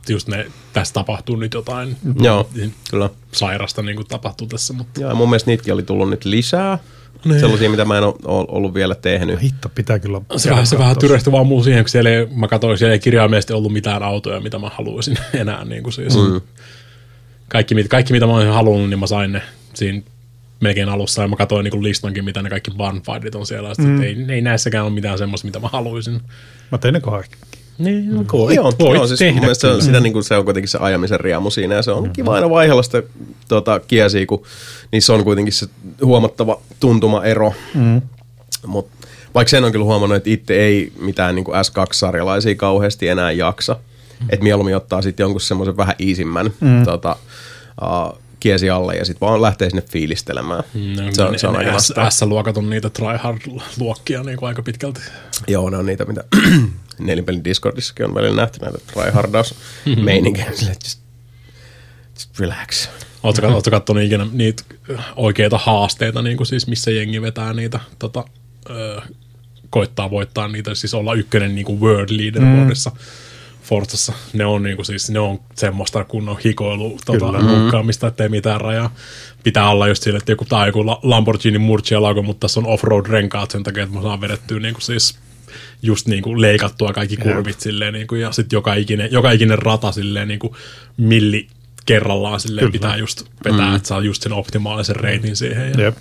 just 0.08 0.28
ne, 0.28 0.46
tässä 0.72 0.94
tapahtuu 0.94 1.36
nyt 1.36 1.54
jotain 1.54 1.96
Joo, 2.20 2.50
kyllä. 2.90 3.10
sairasta 3.32 3.82
niin 3.82 3.96
kuin 3.96 4.06
tapahtuu 4.06 4.46
tässä, 4.46 4.72
mutta 4.72 5.00
Joo, 5.00 5.14
mun 5.14 5.30
mielestä 5.30 5.50
niitäkin 5.50 5.74
oli 5.74 5.82
tullut 5.82 6.10
nyt 6.10 6.24
lisää. 6.24 6.78
Niin. 7.24 7.40
Sellaisia, 7.40 7.70
mitä 7.70 7.84
mä 7.84 7.98
en 7.98 8.04
ole 8.04 8.14
ollut 8.48 8.74
vielä 8.74 8.94
tehnyt. 8.94 9.42
Hitto, 9.42 9.68
pitää 9.68 9.98
kyllä 9.98 10.20
se, 10.36 10.50
vähän, 10.50 10.66
se 10.66 10.78
vähän 10.78 10.98
tyrehtyi 10.98 11.32
vaan 11.32 11.46
muu 11.46 11.64
siihen, 11.64 11.84
kun 11.84 11.88
siellä 11.88 12.10
ei, 12.10 12.26
mä 12.26 12.48
katsoin, 12.48 12.78
siellä 12.78 12.92
ei 12.92 12.98
kirjaimellisesti 12.98 13.52
ollut 13.52 13.72
mitään 13.72 14.02
autoja, 14.02 14.40
mitä 14.40 14.58
mä 14.58 14.68
haluaisin 14.74 15.18
enää. 15.34 15.64
Niin 15.64 15.82
kuin 15.82 15.92
siis. 15.92 16.16
Mm. 16.16 16.40
Kaikki, 17.48 17.74
mit- 17.74 17.88
kaikki, 17.88 18.12
mitä 18.12 18.26
mä 18.26 18.34
olisin 18.34 18.52
halunnut, 18.52 18.90
niin 18.90 18.98
mä 18.98 19.06
sain 19.06 19.32
ne 19.32 19.42
siinä 19.74 20.02
melkein 20.60 20.88
alussa. 20.88 21.22
Ja 21.22 21.28
mä 21.28 21.36
katsoin 21.36 21.64
niin 21.64 21.82
listankin, 21.82 22.24
mitä 22.24 22.42
ne 22.42 22.50
kaikki 22.50 22.70
bonfiret 22.70 23.34
on 23.34 23.46
siellä. 23.46 23.72
Mm. 23.78 24.02
Ei, 24.02 24.16
ei 24.28 24.40
näissäkään 24.40 24.84
ole 24.84 24.92
mitään 24.92 25.18
semmoista, 25.18 25.46
mitä 25.46 25.58
mä 25.60 25.68
haluaisin. 25.68 26.20
Mä 26.72 26.78
tein 26.78 26.94
ne 26.94 27.00
kaikki. 27.00 27.36
Niin, 27.78 28.14
no, 28.14 28.24
voit, 28.32 28.56
Joo, 28.56 28.72
voit 28.78 28.94
joo 28.94 29.06
siis 29.06 29.20
mun 29.20 29.40
tehdä 29.40 29.54
se, 29.54 29.66
on- 29.66 29.82
sitä, 29.82 30.00
niin 30.00 30.12
kuin, 30.12 30.24
se 30.24 30.36
on 30.36 30.44
kuitenkin 30.44 30.68
se 30.68 30.78
ajamisen 30.80 31.20
riemu 31.20 31.50
siinä 31.50 31.74
ja 31.74 31.82
se 31.82 31.90
on 31.90 32.10
kiva 32.10 32.34
aina 32.34 32.50
vaihella 32.50 32.82
sitä 32.82 33.02
tuota, 33.48 33.80
kiesiä, 33.80 34.26
kun 34.26 34.42
niissä 34.92 35.12
on 35.12 35.24
kuitenkin 35.24 35.52
se 35.52 35.66
huomattava 36.02 36.60
tuntumaero. 36.80 37.52
Mm. 37.74 38.02
Mut, 38.66 38.88
vaikka 39.34 39.50
sen 39.50 39.64
on 39.64 39.72
kyllä 39.72 39.84
huomannut, 39.84 40.16
että 40.16 40.30
itse 40.30 40.54
ei 40.54 40.92
mitään 41.00 41.34
niin 41.34 41.44
kuin 41.44 41.54
S2-sarjalaisia 41.54 42.54
kauheasti 42.56 43.08
enää 43.08 43.32
jaksa. 43.32 43.76
Mm. 44.20 44.26
Että 44.30 44.42
mieluummin 44.42 44.76
ottaa 44.76 45.02
sitten 45.02 45.24
jonkun 45.24 45.40
semmoisen 45.40 45.76
vähän 45.76 45.94
iisimmän 46.00 46.50
mm. 46.60 46.84
tota, 46.84 47.16
uh, 47.82 48.18
kiesi 48.40 48.70
alle 48.70 48.96
ja 48.96 49.04
sitten 49.04 49.28
vaan 49.28 49.42
lähtee 49.42 49.70
sinne 49.70 49.82
fiilistelemään. 49.82 50.64
No, 50.96 51.12
se, 51.12 51.22
on, 51.22 51.38
se 51.38 51.48
on 51.48 51.56
aika 51.56 51.72
vastaava. 51.72 52.10
S-luokat 52.10 52.56
on 52.56 52.70
niitä 52.70 52.90
tryhard-luokkia 52.90 54.22
niin 54.22 54.38
aika 54.42 54.62
pitkälti. 54.62 55.00
Joo, 55.48 55.70
ne 55.70 55.76
on 55.76 55.86
niitä, 55.86 56.04
mitä 56.04 56.24
nelinpelin 56.98 57.44
Discordissakin 57.44 58.06
on 58.06 58.14
välillä 58.14 58.40
nähty, 58.40 58.58
näitä 58.60 58.78
tryhardaus-meininkejä. 58.92 60.52
Silleen, 60.54 60.76
just, 60.84 61.00
just 62.14 62.40
relax. 62.40 62.88
Oletko, 63.22 63.42
mm-hmm. 63.42 63.54
oletko 63.54 63.70
katsonut 63.70 64.02
ikinä 64.02 64.26
niitä 64.32 64.62
oikeita 65.16 65.58
haasteita, 65.58 66.22
niin 66.22 66.36
kuin 66.36 66.46
siis 66.46 66.66
missä 66.66 66.90
jengi 66.90 67.22
vetää 67.22 67.52
niitä, 67.52 67.80
tota, 67.98 68.24
ö, 68.70 69.00
koittaa 69.70 70.10
voittaa 70.10 70.48
niitä, 70.48 70.74
siis 70.74 70.94
olla 70.94 71.14
ykkönen 71.14 71.54
niin 71.54 71.64
kuin 71.64 71.80
world 71.80 72.08
leaderboardissa. 72.10 72.90
Mm. 72.90 72.96
Forzassa. 73.62 74.12
Ne 74.32 74.44
on, 74.44 74.62
niinku, 74.62 74.84
siis, 74.84 75.10
ne 75.10 75.18
on 75.18 75.40
semmoista 75.54 76.04
kunnon 76.04 76.38
hikoilu, 76.44 76.98
tota, 77.06 77.32
runkkaamista, 77.32 78.06
ettei 78.06 78.28
mitään 78.28 78.60
rajaa. 78.60 78.94
Pitää 79.44 79.70
olla 79.70 79.88
just 79.88 80.02
sille, 80.02 80.18
että 80.18 80.32
joku, 80.32 80.44
tää 80.44 80.58
on 80.58 80.66
joku 80.66 80.86
La- 80.86 81.00
Lamborghini 81.02 81.58
Murcielago, 81.58 82.22
mutta 82.22 82.40
tässä 82.40 82.60
on 82.60 82.66
off-road-renkaat 82.66 83.50
sen 83.50 83.62
takia, 83.62 83.82
että 83.82 83.96
mä 83.96 84.02
saan 84.02 84.20
vedettyä 84.20 84.60
niinku, 84.60 84.80
siis 84.80 85.18
just 85.82 86.06
niinku 86.06 86.40
leikattua 86.40 86.92
kaikki 86.92 87.16
kurvit 87.16 87.60
silleen, 87.60 87.92
niinku, 87.94 88.14
ja 88.14 88.32
sitten 88.32 88.56
joka 88.56 88.74
ikinen, 88.74 89.08
joka 89.12 89.30
ikinen 89.32 89.58
rata 89.58 89.92
silleen 89.92 90.28
niinku 90.28 90.56
milli 90.96 91.46
kerrallaan 91.86 92.40
silleen 92.40 92.60
Kyllä. 92.62 92.72
pitää 92.72 92.96
just 92.96 93.24
vetää, 93.44 93.68
mm. 93.70 93.76
että 93.76 93.88
saa 93.88 94.00
just 94.00 94.22
sen 94.22 94.32
optimaalisen 94.32 94.96
reitin 94.96 95.36
siihen. 95.36 95.72
Ja 95.78 95.84
Jep. 95.84 95.96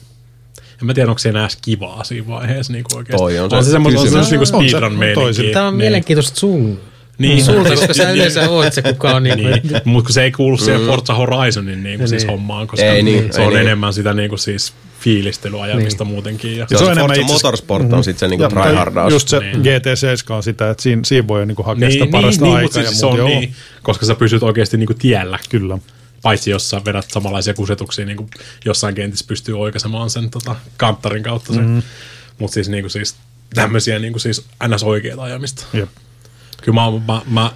en 0.82 0.86
mä 0.86 0.94
tiedä, 0.94 1.10
onko 1.10 1.20
se 1.20 1.30
enää 1.30 1.44
edes 1.44 1.58
kivaa 1.62 2.04
siinä 2.04 2.28
vaiheessa 2.28 2.74
niin 2.74 2.86
oikeasti. 2.96 3.18
Toi 3.24 3.40
on 3.40 3.50
se 3.50 3.56
on 3.56 3.66
se 3.66 3.72
semmoista, 3.72 4.02
on 4.02 4.08
se 4.08 4.18
niinku 4.38 4.58
On 4.58 4.64
se, 4.64 4.70
speedrun 4.70 4.92
on 4.94 5.00
toisin. 5.14 5.46
meininkiä. 5.46 5.54
Tämä 5.54 5.68
on 5.68 5.74
Niin. 5.74 5.78
mielenkiintoista 5.78 6.40
sun 6.40 6.80
Niin. 7.18 7.46
sulta, 7.46 7.70
koska 7.70 7.94
sä 8.04 8.12
yleensä 8.12 8.50
oot 8.50 8.74
se, 8.74 8.82
kuka 8.82 9.16
on 9.16 9.24
niin, 9.24 9.38
Niin, 9.38 9.50
niin. 9.52 9.82
mutta 9.86 10.06
kun 10.08 10.14
se 10.14 10.24
ei 10.24 10.32
kuulu 10.32 10.58
siihen 10.58 10.82
Forza 10.86 11.14
Horizonin 11.14 11.84
niin 11.84 11.98
kuin 12.00 12.08
siis 12.10 12.24
Niin. 12.24 12.32
hommaan, 12.32 12.68
koska 12.68 12.86
Ei 12.86 13.04
niin, 13.04 13.34
se 13.34 13.40
ei 13.42 13.48
on 13.48 13.54
niin. 13.54 13.62
enemmän 13.62 13.94
sitä 13.94 14.14
niin 14.14 14.30
kuin 14.30 14.40
siis 14.40 14.74
fiilistelyajamista 15.00 16.04
Niin. 16.04 16.14
muutenkin. 16.14 16.58
Ja 16.58 16.66
se 16.70 16.78
se, 16.78 16.84
on 16.84 16.86
se 16.88 16.92
enemmän 16.92 17.20
itse- 17.20 17.34
Motorsport 17.34 17.94
on 17.94 18.04
sitten 18.04 18.20
se 18.20 18.28
niinku 18.28 18.44
Ja, 18.44 18.50
tryhardaus. 18.50 19.14
Just 19.14 19.28
se 19.28 19.40
Niin. 19.40 19.62
GT7 19.62 20.34
on 20.36 20.44
sitä, 20.44 20.70
että 20.70 20.84
siinä, 20.84 21.02
siinä 21.06 21.28
voi 21.28 21.46
niinku 21.46 21.64
hakea 21.64 21.92
sitä 21.92 22.04
niin, 22.06 22.12
parasta 22.12 22.46
niin, 22.46 22.56
aikaa 22.58 22.82
ja 22.82 22.88
siis 22.88 23.00
se 23.00 23.06
muuta. 23.06 23.24
on 23.24 23.30
Joo, 23.32 23.40
niin, 23.40 23.56
koska 23.84 24.06
sä 24.06 24.16
pysyt 24.16 24.44
oikeasti 24.44 24.78
niin 24.78 24.88
kuin 24.88 24.98
tiellä. 25.00 25.40
Kyllä. 25.50 25.78
Paitsi 26.22 26.52
jos 26.52 26.70
sä 26.70 26.82
vedät 26.86 27.06
samanlaisia 27.12 27.54
kusetuksia, 27.54 28.06
niin 28.06 28.18
kuin 28.18 28.30
jossain 28.66 28.96
kentissä 28.96 29.26
pystyy 29.28 29.60
oikaisemaan 29.60 30.10
sen 30.10 30.30
tota, 30.30 30.56
kanttarin 30.78 31.24
kautta. 31.24 31.54
Mm. 31.54 31.60
Mm-hmm. 31.60 31.84
Mutta 32.40 32.54
siis, 32.54 32.70
niin 32.70 32.84
kuin 32.84 32.92
siis 32.92 33.16
tämmöisiä 33.54 34.00
niin 34.00 34.14
kuin 34.14 34.22
siis 34.22 34.46
ns. 34.68 34.84
oikeita 34.84 35.24
ajamista. 35.24 35.66
Jep. 35.74 35.90
Kyllä 36.64 36.76
mä, 36.82 37.14
mä, 37.14 37.22
mä 37.30 37.52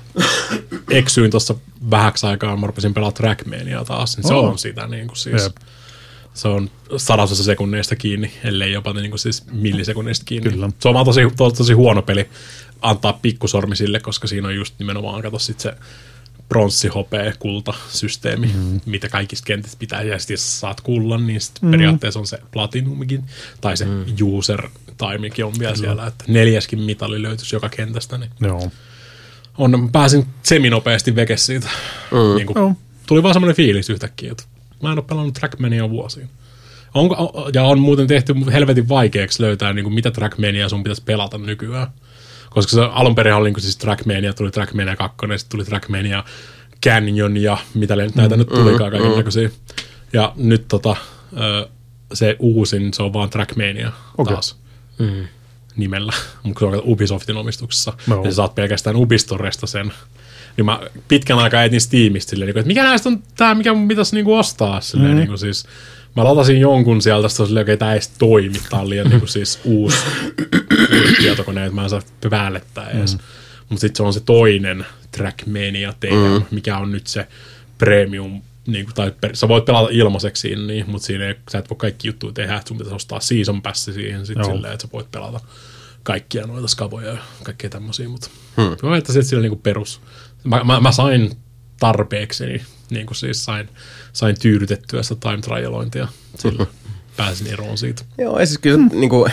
eksyin 0.92 1.32
tuossa 1.32 1.56
vähäksi 1.92 2.26
aikaa, 2.28 2.58
mä 2.58 2.68
rupesin 2.68 2.94
pelaamaan 2.94 3.14
Trackmania 3.14 3.84
taas. 3.86 4.18
Niin 4.18 4.28
se 4.28 4.34
Oh. 4.34 4.46
on 4.50 4.58
sitä 4.60 4.88
niin 4.88 5.08
kuin 5.08 5.18
siis, 5.18 5.44
Jep. 5.44 5.56
Se 6.34 6.48
on 6.48 6.72
sadasessa 6.98 7.44
sekunneista 7.44 7.96
kiinni, 7.96 8.32
ellei 8.44 8.72
jopa 8.72 8.94
niin 8.94 9.12
kuin 9.12 9.20
siis 9.20 9.46
millisekunnista 9.52 10.26
kiinni. 10.26 10.52
Kyllä. 10.52 10.70
Se 10.80 10.88
on 10.88 10.94
vaan 10.94 11.06
tosi, 11.06 11.22
to, 11.38 11.52
tosi 11.52 11.74
huono 11.74 12.02
peli 12.02 12.30
antaa 12.82 13.14
pikkusormi 13.14 13.76
sille, 13.76 14.00
koska 14.00 14.28
siinä 14.28 14.48
on 14.48 14.56
just 14.56 14.76
nimenomaan, 14.80 15.22
kato 15.22 15.40
sit 15.40 15.60
se 15.60 15.74
pronssi, 16.50 16.88
hopea, 16.88 17.34
kulta 17.40 17.74
systeemi, 17.90 18.48
mm. 18.48 18.82
mitä 18.86 19.10
kaikista 19.10 19.46
kentistä 19.46 19.78
pitää. 19.80 20.02
Ja 20.02 20.20
sitten 20.20 20.34
jos 20.34 20.60
saat 20.60 20.82
kullan, 20.82 21.28
niin 21.28 21.42
sit 21.42 21.62
mm. 21.62 21.72
periaatteessa 21.72 22.20
on 22.20 22.28
se 22.28 22.40
platinumikin, 22.52 23.24
tai 23.62 23.78
se 23.78 23.86
mm. 23.86 24.06
user 24.22 24.70
timekin 24.98 25.46
on 25.46 25.54
vielä 25.60 25.76
siellä, 25.76 26.08
että 26.08 26.26
neljäskin 26.28 26.80
mitali 26.80 27.22
löytyisi 27.22 27.56
joka 27.56 27.70
kentästä, 27.70 28.18
niin 28.18 28.32
Joo. 28.42 28.72
on, 29.58 29.90
pääsin 29.92 30.28
seminopeasti 30.44 31.16
veke 31.16 31.38
siitä. 31.38 31.68
Mm. 32.12 32.36
Niin 32.36 32.48
kuin, 32.48 32.58
Joo. 32.58 32.76
tuli 33.08 33.24
vaan 33.24 33.34
semmoinen 33.34 33.56
fiilis 33.56 33.90
yhtäkkiä, 33.90 34.32
että 34.32 34.44
mä 34.82 34.92
en 34.92 34.98
ole 34.98 35.06
pelannut 35.10 35.34
Trackmania 35.34 35.90
vuosiin. 35.90 36.30
Onko, 36.94 37.50
ja 37.54 37.64
on 37.64 37.80
muuten 37.80 38.08
tehty 38.08 38.34
helvetin 38.52 38.90
vaikeaksi 38.90 39.44
löytää, 39.44 39.74
niin 39.74 39.84
kuin, 39.84 39.94
mitä 39.94 40.12
Trackmania 40.12 40.70
sun 40.70 40.84
pitäisi 40.84 41.04
pelata 41.04 41.38
nykyään. 41.38 41.88
Koska 42.50 42.72
se 42.72 42.82
alun 42.82 43.16
perin 43.16 43.34
oli 43.34 43.48
niin 43.48 43.54
kuin, 43.54 43.62
siis 43.62 43.78
Trackmania, 43.78 44.34
tuli 44.34 44.52
Trackmania 44.52 44.96
2, 44.96 45.18
sitten 45.38 45.50
tuli 45.50 45.66
Trackmania 45.66 46.24
Canyon 46.86 47.38
ja 47.38 47.58
mitä 47.74 47.98
le- 47.98 48.10
näitä 48.16 48.38
nyt 48.38 48.50
tulikaan 48.50 48.92
kaiken 48.92 49.16
näköisiä. 49.18 49.50
Ja 50.14 50.34
nyt 50.36 50.68
tota, 50.68 50.96
se 52.14 52.36
uusin, 52.40 52.94
se 52.94 53.04
on 53.04 53.14
vaan 53.14 53.30
Trackmania 53.30 53.92
Okei. 54.18 54.34
taas 54.34 54.60
nimellä, 55.76 56.14
mutta 56.44 56.60
se 56.60 56.66
on 56.66 56.82
Ubisoftin 56.86 57.38
omistuksessa. 57.38 57.94
No. 58.08 58.24
Ja 58.24 58.32
sä 58.32 58.36
saat 58.36 58.56
pelkästään 58.56 58.96
Ubistoresta 58.96 59.68
sen. 59.68 59.94
Niin 60.58 60.66
mä 60.66 60.80
pitkän 61.08 61.40
aikaa 61.40 61.64
etin 61.64 61.82
Steamista 61.82 62.30
silleen, 62.30 62.48
niin 62.48 62.58
että 62.58 62.68
mikä 62.68 62.84
näistä 62.84 63.10
on 63.10 63.24
tää, 63.36 63.56
mikä 63.56 63.74
mun 63.74 63.88
pitäisi 63.88 64.16
niinku 64.16 64.36
ostaa. 64.36 64.82
Silleen, 64.82 65.12
mm. 65.12 65.18
niin 65.18 65.28
kuin 65.28 65.40
siis, 65.40 65.66
mä 66.16 66.24
latasin 66.24 66.60
jonkun 66.60 67.02
sieltä, 67.02 67.30
sitten 67.30 67.46
silleen, 67.48 67.70
että 67.70 67.78
tää 67.78 67.92
ei 67.92 67.98
edes 67.98 68.08
toimi. 68.08 68.58
Tää 68.70 68.80
on 68.80 68.90
liian 68.90 69.10
niin 69.10 69.20
kuin 69.20 69.30
siis 69.30 69.60
uusi, 69.66 69.98
uusi 70.92 71.16
tietokone, 71.18 71.66
että 71.66 71.76
mä 71.76 71.84
en 71.84 71.90
saa 71.90 72.02
päällettää 72.30 72.90
edes. 72.90 73.18
Mm. 73.18 73.24
Mutta 73.70 73.82
sitten 73.82 73.98
se 73.98 74.04
on 74.04 74.14
se 74.14 74.20
toinen 74.20 74.86
Trackmania 75.12 75.94
TM, 76.00 76.40
mm. 76.40 76.46
mikä 76.52 76.78
on 76.78 76.92
nyt 76.92 77.08
se 77.08 77.28
premium 77.78 78.42
niin 78.68 78.86
kuin, 78.86 78.96
tai 78.96 79.14
per, 79.22 79.36
sä 79.36 79.48
voit 79.48 79.66
pelata 79.66 79.88
ilmaiseksi 79.92 80.42
siinä, 80.42 80.64
niin, 80.64 80.90
mutta 80.90 81.06
siinä 81.06 81.28
ei, 81.28 81.36
sä 81.52 81.58
et 81.58 81.70
voi 81.70 81.78
kaikki 81.78 82.08
juttuja 82.08 82.34
tehdä, 82.34 82.56
että 82.56 82.68
sun 82.68 82.78
pitäisi 82.78 82.96
ostaa 82.96 83.20
season 83.20 83.62
passi 83.62 83.94
siihen 83.94 84.26
sit 84.26 84.38
Joo. 84.38 84.46
silleen, 84.46 84.74
että 84.74 84.88
sä 84.88 84.94
voit 84.94 85.12
pelata 85.12 85.40
kaikkia 86.04 86.48
noita 86.48 86.68
skavoja 86.68 87.08
ja 87.08 87.18
kaikkea 87.44 87.70
tämmöisiä, 87.70 88.10
mutta 88.10 88.30
hmm. 88.58 88.90
mä 88.90 88.98
että 88.98 89.22
sillä 89.22 89.42
niin 89.42 89.60
perus. 89.60 90.02
Mä, 90.44 90.64
mä, 90.64 90.80
mä 90.80 90.92
sain 90.92 91.32
tarpeekseni, 91.80 92.62
niin 92.90 93.06
kuin 93.06 93.18
siis 93.18 93.46
sain, 93.46 93.70
sain 94.14 94.40
tyydytettyä 94.40 95.04
sitä 95.04 95.30
time 95.30 95.42
trialointia, 95.42 96.08
sillä 96.40 96.66
pääsin 97.18 97.48
eroon 97.48 97.78
siitä. 97.78 98.04
Joo, 98.18 98.40
ja 98.40 98.46
siis 98.46 98.58
kyllä 98.58 98.78
mm. 98.78 98.90
niinku, 98.94 99.28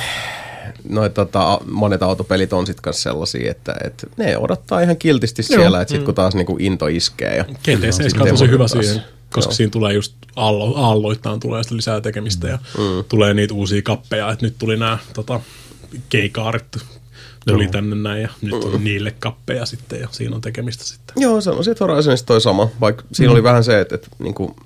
noit, 0.88 1.14
tota, 1.14 1.60
monet 1.70 2.02
autopelit 2.02 2.52
on 2.52 2.66
sitten 2.66 2.82
kanssa 2.82 3.02
sellaisia, 3.02 3.50
että, 3.50 3.74
että 3.84 4.06
ne 4.16 4.38
odottaa 4.38 4.80
ihan 4.80 4.96
kiltisti 4.96 5.42
Joo. 5.50 5.60
siellä, 5.60 5.80
että 5.80 5.90
sitten 5.90 6.04
kun 6.04 6.14
taas 6.14 6.34
niinku 6.34 6.56
into 6.58 6.86
iskee. 6.86 7.36
Ja, 7.36 7.44
GT7 7.44 7.86
on 7.86 7.92
sitten 7.92 8.28
tosi 8.28 8.48
hyvä 8.48 8.68
taas. 8.68 8.86
siihen, 8.86 9.02
koska 9.32 9.50
Joo. 9.50 9.56
siinä 9.56 9.70
tulee 9.70 9.94
just 9.94 10.14
aallo, 10.36 10.76
aalloittain 10.76 11.40
tulee 11.40 11.62
sitä 11.62 11.76
lisää 11.76 12.00
tekemistä 12.00 12.48
ja 12.48 12.58
mm. 12.78 13.04
tulee 13.08 13.34
niitä 13.34 13.54
uusia 13.54 13.82
kappeja, 13.82 14.32
että 14.32 14.46
nyt 14.46 14.54
tuli 14.58 14.76
nämä 14.76 14.98
tota, 15.14 15.40
keikaarit 16.08 16.76
tuli 17.52 17.64
Joo. 17.64 17.72
tänne 17.72 17.96
näin 17.96 18.22
ja 18.22 18.28
nyt 18.42 18.64
on 18.64 18.84
niille 18.84 19.14
kappeja 19.18 19.66
sitten 19.66 20.00
ja 20.00 20.08
siinä 20.10 20.36
on 20.36 20.40
tekemistä 20.40 20.84
sitten. 20.84 21.14
Joo, 21.22 21.40
sanoisin, 21.40 21.70
että 21.70 21.84
Horizonista 21.84 22.26
toi 22.26 22.40
sama, 22.40 22.68
vaikka 22.80 23.04
siinä 23.12 23.30
mm. 23.30 23.34
oli 23.34 23.42
vähän 23.42 23.64
se, 23.64 23.80
että, 23.80 23.94
että 23.94 24.08
niinku, 24.18 24.56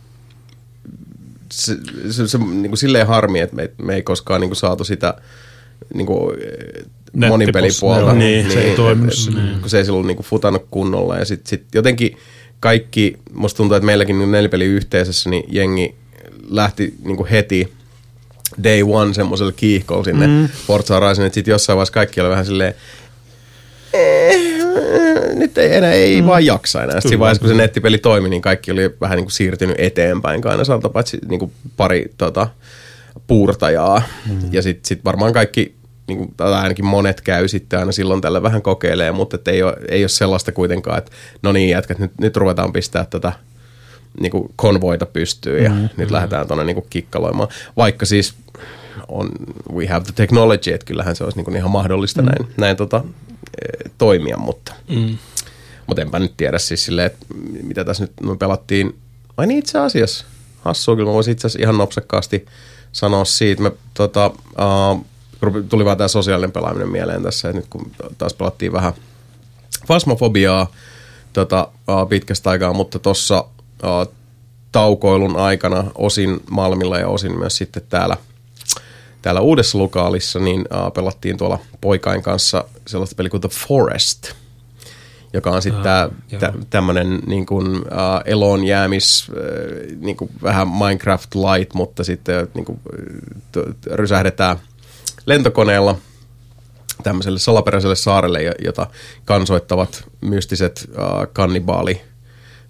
se, 1.52 1.76
se, 2.10 2.28
se 2.28 2.38
niinku 2.38 2.76
silleen 2.76 3.06
harmi, 3.06 3.40
että 3.40 3.56
me, 3.56 3.70
me 3.82 3.94
ei 3.94 4.02
koskaan 4.02 4.40
niinku 4.40 4.54
saatu 4.54 4.84
sitä 4.84 5.14
niinku, 5.94 6.32
eh, 6.40 6.84
monipelipuolta. 7.28 8.00
joo, 8.00 8.14
niin, 8.14 8.50
se 8.50 8.60
ei 8.60 8.70
et- 8.70 8.76
toiminut 8.76 9.14
siinä. 9.14 9.58
Kun 9.60 9.70
se 9.70 9.78
ei 9.78 9.84
silloin 9.84 10.06
niinku 10.06 10.22
futanut 10.22 10.66
kunnolla. 10.70 11.18
Ja 11.18 11.24
sitten 11.24 11.50
sit 11.50 11.66
jotenkin 11.74 12.16
kaikki, 12.60 13.16
musta 13.32 13.56
tuntuu, 13.56 13.76
että 13.76 13.86
meilläkin 13.86 14.18
niinku 14.18 14.32
nelipeli 14.32 14.64
yhteisössä, 14.64 15.30
niin 15.30 15.44
jengi 15.48 15.94
lähti 16.48 16.94
niinku 17.04 17.26
heti 17.30 17.72
day 18.64 18.82
one 18.82 19.14
semmoiselle 19.14 19.52
kiihkolla 19.52 20.04
sinne 20.04 20.26
mm. 20.26 20.48
Forza 20.66 20.94
Horizon, 20.94 21.26
että 21.26 21.34
sitten 21.34 21.52
jossain 21.52 21.76
vaiheessa 21.76 21.92
kaikki 21.94 22.20
oli 22.20 22.30
vähän 22.30 22.46
silleen, 22.46 22.74
"Eh, 23.92 24.36
nyt 25.34 25.58
ei 25.58 25.74
enää 25.76 25.92
ei 25.92 26.20
mm. 26.20 26.26
vaan 26.26 26.46
jaksa 26.46 26.82
enää. 26.82 26.94
Sitten 26.94 27.08
siinä 27.08 27.20
vaiheessa, 27.20 27.40
kun 27.40 27.48
se 27.48 27.54
nettipeli 27.54 27.98
toimi, 27.98 28.28
niin 28.28 28.42
kaikki 28.42 28.70
oli 28.70 28.90
vähän 29.00 29.16
niin 29.16 29.24
kuin 29.24 29.32
siirtynyt 29.32 29.76
eteenpäin 29.78 30.40
Kainasalta, 30.40 30.88
paitsi 30.88 31.18
niin 31.28 31.38
kuin 31.38 31.52
pari 31.76 32.12
tota, 32.18 32.48
puurtajaa. 33.26 34.02
Mm. 34.30 34.38
Ja 34.52 34.62
sitten 34.62 34.88
sit 34.88 35.04
varmaan 35.04 35.32
kaikki 35.32 35.74
niin 36.06 36.18
kuin, 36.18 36.34
tai 36.36 36.52
ainakin 36.52 36.84
monet 36.84 37.20
käy 37.20 37.48
sitten 37.48 37.78
aina 37.78 37.92
silloin 37.92 38.20
tällä 38.20 38.42
vähän 38.42 38.62
kokeilee, 38.62 39.12
mutta 39.12 39.36
et 39.36 39.48
ei, 39.48 39.62
ole, 39.62 39.76
ei 39.88 40.02
ole 40.02 40.08
sellaista 40.08 40.52
kuitenkaan, 40.52 40.98
että 40.98 41.10
no 41.42 41.52
niin 41.52 41.68
jätkät, 41.68 41.98
nyt, 41.98 42.10
nyt 42.20 42.36
ruvetaan 42.36 42.72
pistää 42.72 43.06
tätä 43.10 43.32
niin 44.20 44.32
kuin 44.32 44.48
konvoita 44.56 45.06
pystyyn 45.06 45.64
ja 45.64 45.70
mm, 45.70 45.88
nyt 45.96 46.10
lähdetään 46.10 46.46
tuonne 46.46 46.64
niin 46.64 46.84
kikkaloimaan. 46.90 47.48
Vaikka 47.76 48.06
siis 48.06 48.34
on, 49.08 49.28
we 49.72 49.86
have 49.86 50.04
the 50.04 50.12
technology, 50.16 50.72
että 50.72 50.84
kyllähän 50.84 51.16
se 51.16 51.24
olisi 51.24 51.38
niin 51.38 51.44
kuin 51.44 51.56
ihan 51.56 51.70
mahdollista 51.70 52.22
mm. 52.22 52.26
näin, 52.26 52.54
näin 52.56 52.76
tota, 52.76 53.04
eh, 53.62 53.92
toimia, 53.98 54.36
mutta, 54.36 54.74
mm. 54.88 55.18
mutta 55.86 56.02
enpä 56.02 56.18
nyt 56.18 56.36
tiedä 56.36 56.58
siis 56.58 56.84
silleen, 56.84 57.06
että 57.06 57.26
mitä 57.62 57.84
tässä 57.84 58.04
nyt 58.04 58.12
me 58.22 58.36
pelattiin. 58.36 58.98
Ai 59.36 59.46
niin 59.46 59.58
itse 59.58 59.78
asiassa, 59.78 60.24
hassua 60.60 60.96
kyllä, 60.96 61.08
mä 61.08 61.14
voisin 61.14 61.32
itse 61.32 61.46
asiassa 61.46 61.62
ihan 61.62 61.78
nopsakkaasti 61.78 62.46
sanoa 62.92 63.24
siitä. 63.24 63.62
Me, 63.62 63.72
tota, 63.94 64.26
uh, 64.26 65.06
tuli 65.68 65.84
vaan 65.84 65.96
tämä 65.98 66.08
sosiaalinen 66.08 66.52
pelaaminen 66.52 66.88
mieleen 66.88 67.22
tässä, 67.22 67.48
että 67.48 67.60
nyt 67.60 67.66
kun 67.70 67.90
taas 68.18 68.34
pelattiin 68.34 68.72
vähän 68.72 68.92
Fasmofobiaa 69.86 70.72
tota, 71.32 71.68
uh, 71.88 72.08
pitkästä 72.08 72.50
aikaa, 72.50 72.72
mutta 72.72 72.98
tuossa 72.98 73.44
taukoilun 74.72 75.36
aikana 75.36 75.84
osin 75.94 76.40
Malmilla 76.50 76.98
ja 76.98 77.08
osin 77.08 77.38
myös 77.38 77.56
sitten 77.56 77.82
täällä, 77.88 78.16
täällä 79.22 79.40
uudessa 79.40 79.78
lokaalissa, 79.78 80.38
niin 80.38 80.64
pelattiin 80.94 81.36
tuolla 81.36 81.58
poikain 81.80 82.22
kanssa 82.22 82.64
sellaista 82.86 83.16
peliä 83.16 83.30
kuin 83.30 83.40
The 83.40 83.48
Forest– 83.68 84.32
joka 85.32 85.50
on 85.50 85.62
sitten 85.62 85.92
Ah, 85.92 86.10
joo. 86.30 86.52
tämmöinen 86.70 87.18
niin 87.26 87.46
kuin, 87.46 87.76
uh, 87.76 87.82
eloon 88.24 88.64
jäämis, 88.64 89.28
uh, 89.28 89.34
niin 90.00 90.16
kuin 90.16 90.30
vähän 90.42 90.68
Minecraft 90.68 91.34
light, 91.34 91.74
mutta 91.74 92.04
sitten 92.04 92.48
niin 92.54 92.64
kuin, 92.64 92.80
t- 93.52 93.80
t- 93.80 93.86
rysähdetään 93.86 94.56
lentokoneella 95.26 95.96
tämmöiselle 97.02 97.38
salaperäiselle 97.38 97.96
saarelle, 97.96 98.42
jo- 98.42 98.52
jota 98.64 98.86
kansoittavat 99.24 100.04
mystiset 100.20 100.90
uh, 100.90 101.26
kannibaali 101.32 102.00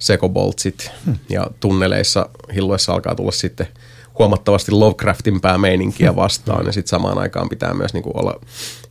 sekoboltsit 0.02 0.90
hmm. 1.06 1.18
ja 1.28 1.46
tunneleissa 1.60 2.28
hilluessa 2.54 2.92
alkaa 2.92 3.14
tulla 3.14 3.32
sitten 3.32 3.68
huomattavasti 4.18 4.72
Lovecraftin 4.72 5.40
päämeininkiä 5.40 6.16
vastaan 6.16 6.66
ja 6.66 6.72
sitten 6.72 6.90
samaan 6.90 7.18
aikaan 7.18 7.48
pitää 7.48 7.74
myös 7.74 7.94
niinku 7.94 8.10
olla 8.14 8.40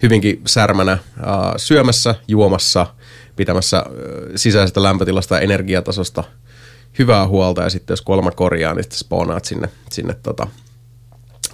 hyvinkin 0.03 0.41
särmänä 0.47 0.93
uh, 0.93 1.27
syömässä, 1.57 2.15
juomassa, 2.27 2.87
pitämässä 3.35 3.83
uh, 3.89 3.95
sisäisestä 4.35 4.83
lämpötilasta 4.83 5.35
ja 5.35 5.41
energiatasosta 5.41 6.23
hyvää 6.99 7.27
huolta 7.27 7.61
ja 7.61 7.69
sitten 7.69 7.91
jos 7.93 8.01
kuolema 8.01 8.31
korjaa, 8.31 8.73
niin 8.73 8.83
sitten 8.83 8.99
spawnaat 8.99 9.45
sinne, 9.45 9.69
sinne 9.91 10.13
tota 10.23 10.47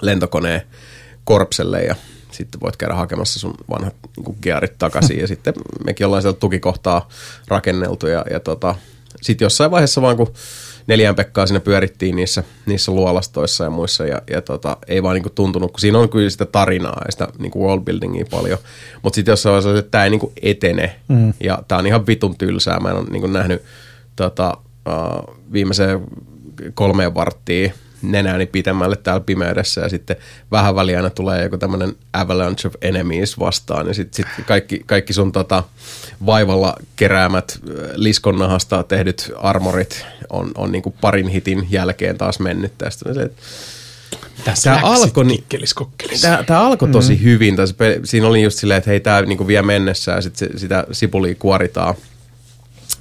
lentokoneen 0.01 0.61
korpselle 1.23 1.83
ja 1.83 1.95
sitten 2.31 2.61
voit 2.61 2.77
käydä 2.77 2.93
hakemassa 2.93 3.39
sun 3.39 3.53
vanhat 3.69 3.95
niin 4.17 4.37
gearit 4.41 4.77
takaisin 4.77 5.19
ja 5.19 5.27
sitten 5.33 5.53
mekin 5.85 6.05
ollaan 6.05 6.21
sieltä 6.21 6.39
tukikohtaa 6.39 7.09
rakenneltu 7.47 8.07
ja, 8.07 8.25
ja 8.31 8.39
tota, 8.39 8.75
sitten 9.21 9.45
jossain 9.45 9.71
vaiheessa 9.71 10.01
vaan 10.01 10.17
kun 10.17 10.33
neljään 10.87 11.15
Pekkaa 11.15 11.47
siinä 11.47 11.59
pyörittiin 11.59 12.15
niissä, 12.15 12.43
niissä 12.65 12.91
luolastoissa 12.91 13.63
ja 13.63 13.69
muissa 13.69 14.05
ja, 14.05 14.21
ja 14.29 14.41
tota, 14.41 14.77
ei 14.87 15.03
vaan 15.03 15.13
niinku 15.13 15.29
tuntunut, 15.29 15.71
kun 15.71 15.79
siinä 15.79 15.99
on 15.99 16.09
kyllä 16.09 16.29
sitä 16.29 16.45
tarinaa 16.45 17.01
ja 17.05 17.11
sitä 17.11 17.27
niinku 17.39 17.67
worldbuildingia 17.67 18.25
paljon, 18.31 18.59
mutta 19.03 19.15
sitten 19.15 19.31
jossain 19.31 19.51
vaiheessa 19.51 19.79
että 19.79 19.91
tämä 19.91 20.03
ei 20.03 20.09
niinku 20.09 20.33
etene 20.41 20.95
mm. 21.07 21.33
ja 21.39 21.63
tämä 21.67 21.79
on 21.79 21.87
ihan 21.87 22.07
vitun 22.07 22.37
tylsää, 22.37 22.79
mä 22.79 22.89
en 22.89 22.95
ole 22.95 23.09
niinku 23.09 23.27
nähnyt 23.27 23.61
tota, 24.15 24.57
uh, 24.87 25.35
viimeiseen 25.51 26.01
kolmeen 26.73 27.15
varttiin 27.15 27.73
nenääni 28.01 28.45
pitemmälle 28.45 28.95
täällä 28.95 29.23
pimeydessä 29.25 29.81
ja 29.81 29.89
sitten 29.89 30.15
vähän 30.51 30.75
väliä 30.75 30.97
aina 30.97 31.09
tulee 31.09 31.43
joku 31.43 31.57
tämmöinen 31.57 31.95
avalanche 32.13 32.67
of 32.67 32.75
enemies 32.81 33.39
vastaan 33.39 33.87
ja 33.87 33.93
sitten 33.93 34.25
sit 34.35 34.45
kaikki, 34.45 34.83
kaikki 34.85 35.13
sun 35.13 35.31
tota, 35.31 35.63
vaivalla 36.25 36.75
keräämät 36.95 37.59
liskonnahasta 37.95 38.83
tehdyt 38.83 39.31
armorit 39.37 40.05
on, 40.29 40.51
on 40.55 40.71
niinku 40.71 40.95
parin 41.01 41.27
hitin 41.27 41.67
jälkeen 41.69 42.17
taas 42.17 42.39
mennyt 42.39 42.77
tästä. 42.77 43.13
Se, 43.13 43.31
Tässä 44.45 44.79
alkoi 44.81 45.25
kikkelis 45.25 45.73
kokkelis. 45.73 46.21
Tämä, 46.21 46.43
tämä 46.43 46.61
alkoi 46.61 46.89
tosi 46.89 47.13
mm. 47.15 47.23
hyvin. 47.23 47.55
Tai 47.55 47.67
se, 47.67 47.73
pe- 47.73 47.99
siinä 48.03 48.27
oli 48.27 48.43
just 48.43 48.59
silleen, 48.59 48.77
että 48.77 48.89
hei, 48.89 48.99
tämä 48.99 49.21
niinku 49.21 49.47
vie 49.47 49.61
mennessä 49.61 50.11
ja 50.11 50.21
sitten 50.21 50.59
sitä 50.59 50.87
sipulia 50.91 51.35
kuoritaan 51.35 51.95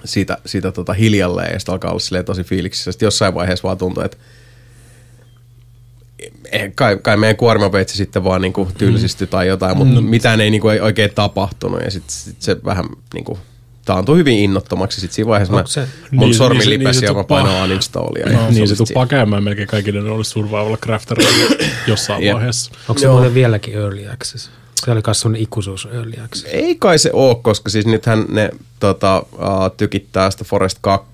siitä, 0.05 0.39
siitä 0.47 0.73
tota 0.73 0.93
hiljalleen 0.93 1.53
ja 1.53 1.59
sitten 1.59 1.73
alkaa 1.73 1.91
olla 1.91 2.23
tosi 2.23 2.45
fiiliksissä. 2.45 2.93
Sitten 2.93 3.07
jossain 3.07 3.35
vaiheessa 3.35 3.63
vaan 3.63 3.79
tuntuu, 3.79 4.03
että 4.03 4.17
kai, 6.75 6.99
kai 7.03 7.17
meidän 7.17 7.37
kuormapeitsi 7.37 7.97
sitten 7.97 8.25
vaan 8.25 8.41
niinku 8.43 8.69
tylsistyi 8.79 9.27
tai 9.27 9.49
jotain, 9.49 9.77
mutta 9.77 10.01
mm. 10.01 10.07
mitään 10.07 10.41
ei 10.41 10.51
niinku 10.51 10.69
ei 10.69 10.81
oikein 10.81 11.11
tapahtunut 11.15 11.81
ja 11.85 11.91
sitten 11.91 12.15
sit 12.15 12.43
se 12.43 12.57
vähän 12.65 12.85
niinku 13.15 13.39
taantui 13.85 14.17
hyvin 14.19 14.39
innottomaksi. 14.39 15.01
Sitten 15.01 15.15
siinä 15.15 15.29
vaiheessa 15.29 15.53
mä, 15.53 15.59
Onko 15.59 15.71
se- 15.71 15.89
mun 16.11 16.29
Niin, 16.29 16.35
sormi 16.35 16.59
niin 16.59 16.71
lipesi 16.71 17.01
niin 17.01 17.07
ja 17.09 17.15
mä 17.15 17.25
painoin 17.25 17.63
uninstallia. 17.65 18.33
No, 18.33 18.51
niin 18.51 18.69
se 18.69 18.77
tuppaa 18.77 19.07
käymään 19.07 19.45
melkein 19.45 19.69
kaikille 19.69 20.03
ne 20.03 20.11
olisi 20.11 20.31
survival 20.31 20.77
craftereilla 20.77 21.57
jossain 21.87 22.23
Jep. 22.23 22.35
vaiheessa. 22.35 22.71
Onko 22.89 22.99
se 22.99 23.09
muuten 23.09 23.35
vieläkin 23.35 23.75
early 23.75 24.09
access? 24.13 24.51
Se 24.85 24.91
oli 24.91 25.01
myös 25.07 25.21
sun 25.21 25.37
ikuisuus 25.37 25.89
early 25.93 26.15
access. 26.25 26.45
Ei 26.45 26.77
kai 26.77 26.99
se 26.99 27.11
ole, 27.13 27.37
koska 27.43 27.71
siis 27.71 27.87
nythän 27.87 28.25
ne 28.29 28.51
tota, 28.81 29.27
uh, 29.33 29.41
tykittää 29.77 30.31
sitä 30.31 30.45
Forest 30.45 30.79
2, 30.81 31.09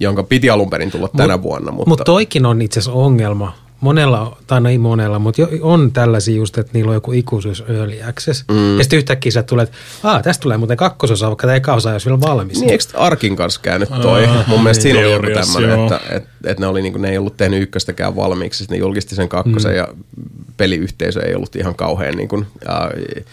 jonka 0.00 0.22
piti 0.22 0.50
alun 0.50 0.70
perin 0.70 0.90
tulla 0.90 1.08
tänä 1.16 1.42
vuonna. 1.42 1.72
Mutta, 1.72 1.88
Mutta 1.88 2.04
toikin 2.04 2.46
on 2.46 2.62
itse 2.62 2.80
asiassa 2.80 2.98
ongelma. 2.98 3.63
Monella, 3.84 4.36
tai 4.46 4.60
no 4.60 4.68
ei 4.68 4.78
monella, 4.78 5.18
mutta 5.18 5.40
jo, 5.40 5.48
on 5.60 5.92
tällaisia 5.92 6.36
just, 6.36 6.58
että 6.58 6.72
niillä 6.74 6.88
on 6.90 6.94
joku 6.94 7.12
ikuisuus 7.12 7.64
early 7.68 8.02
access. 8.08 8.44
Mm. 8.50 8.78
Ja 8.78 8.84
sitten 8.84 8.96
yhtäkkiä 8.96 9.32
sä 9.32 9.42
tulet, 9.42 9.68
että 9.68 10.20
tästä 10.22 10.42
tulee 10.42 10.58
muuten 10.58 10.76
kakkososa, 10.76 11.26
vaikka 11.28 11.46
tämä 11.46 11.56
eka 11.56 11.74
osa 11.74 11.90
ei 11.90 11.94
olisi 11.94 12.06
vielä 12.06 12.20
valmis. 12.20 12.60
Niin, 12.60 12.70
eikö 12.70 12.84
Arkin 12.94 13.36
kanssa 13.36 13.60
käynyt 13.60 13.88
toi? 14.02 14.24
Aa, 14.26 14.44
Mun 14.46 14.62
mielestä 14.62 14.82
siinä 14.82 14.98
oli 14.98 15.12
joku 15.12 15.26
tämmöinen, 15.34 15.70
joo. 15.70 15.82
että, 15.82 16.00
että, 16.10 16.28
että 16.44 16.60
ne, 16.60 16.66
oli 16.66 16.82
niinku, 16.82 16.98
ne 16.98 17.10
ei 17.10 17.18
ollut 17.18 17.36
tehnyt 17.36 17.62
ykköstäkään 17.62 18.16
valmiiksi. 18.16 18.58
Sitten 18.58 18.76
ne 18.76 18.80
julkisti 18.80 19.14
sen 19.14 19.28
kakkosen 19.28 19.70
mm. 19.72 19.76
ja 19.76 19.88
peliyhteisö 20.56 21.20
ei 21.26 21.34
ollut 21.34 21.56
ihan 21.56 21.74
kauhean 21.74 22.16
niin 22.16 22.28
kuin, 22.28 22.46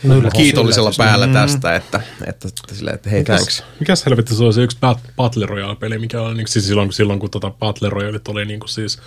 No 0.03 0.13
uh, 0.13 0.19
yllätys, 0.19 0.37
kiitollisella 0.37 0.89
yllätys. 0.89 0.97
päällä 0.97 1.27
tästä, 1.27 1.75
että, 1.75 2.01
että, 2.27 2.47
että, 2.47 2.75
silleen, 2.75 2.95
että 2.95 3.09
hei 3.09 3.23
thanks. 3.23 3.63
Mikäs 3.79 4.05
helvetti 4.05 4.35
se 4.35 4.43
oli 4.43 4.53
se 4.53 4.61
yksi 4.63 4.77
Bat- 4.85 5.11
Battle 5.15 5.45
Royale-peli, 5.45 5.97
mikä 5.99 6.21
oli 6.21 6.33
niin, 6.35 6.47
siis 6.47 6.67
silloin, 6.67 6.93
silloin 6.93 7.19
kun 7.19 7.29
tota 7.29 7.51
Battle 7.59 7.89
Royale 7.89 8.19
oli 8.27 8.45
niin 8.45 8.59
kuin 8.59 8.69
siis 8.69 8.99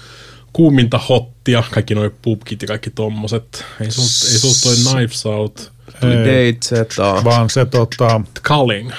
kuuminta 0.55 0.98
hottia, 0.98 1.64
kaikki 1.70 1.94
noi 1.94 2.10
pubkit 2.22 2.62
ja 2.62 2.68
kaikki 2.68 2.90
tommoset. 2.90 3.64
Ei 3.81 3.90
se 3.90 4.01
ollut, 4.01 4.32
ei 4.32 4.39
se 4.39 4.47
ollut 4.47 4.59
toi 4.62 4.93
Knives 4.93 5.26
Out. 5.26 5.72
Tuli 6.01 6.14
Ei. 6.14 6.24
Dayzeta. 6.26 7.24
Vaan 7.24 7.51
se 7.51 7.64
tota, 7.64 8.20
Culling. 8.43 8.90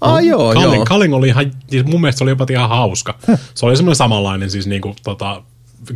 Ah 0.00 0.24
joo, 0.24 0.54
Culling, 0.54 0.74
joo. 0.74 0.84
Culling 0.84 1.14
oli 1.14 1.28
ihan, 1.28 1.52
siis 1.68 1.84
mun 1.84 2.00
mielestä 2.00 2.18
se 2.18 2.24
oli 2.24 2.30
jopa 2.30 2.46
ihan 2.50 2.68
hauska. 2.68 3.18
Se 3.54 3.66
oli 3.66 3.76
semmoinen 3.76 3.96
samanlainen 3.96 4.50
siis 4.50 4.66
niinku 4.66 4.96
tota, 5.04 5.42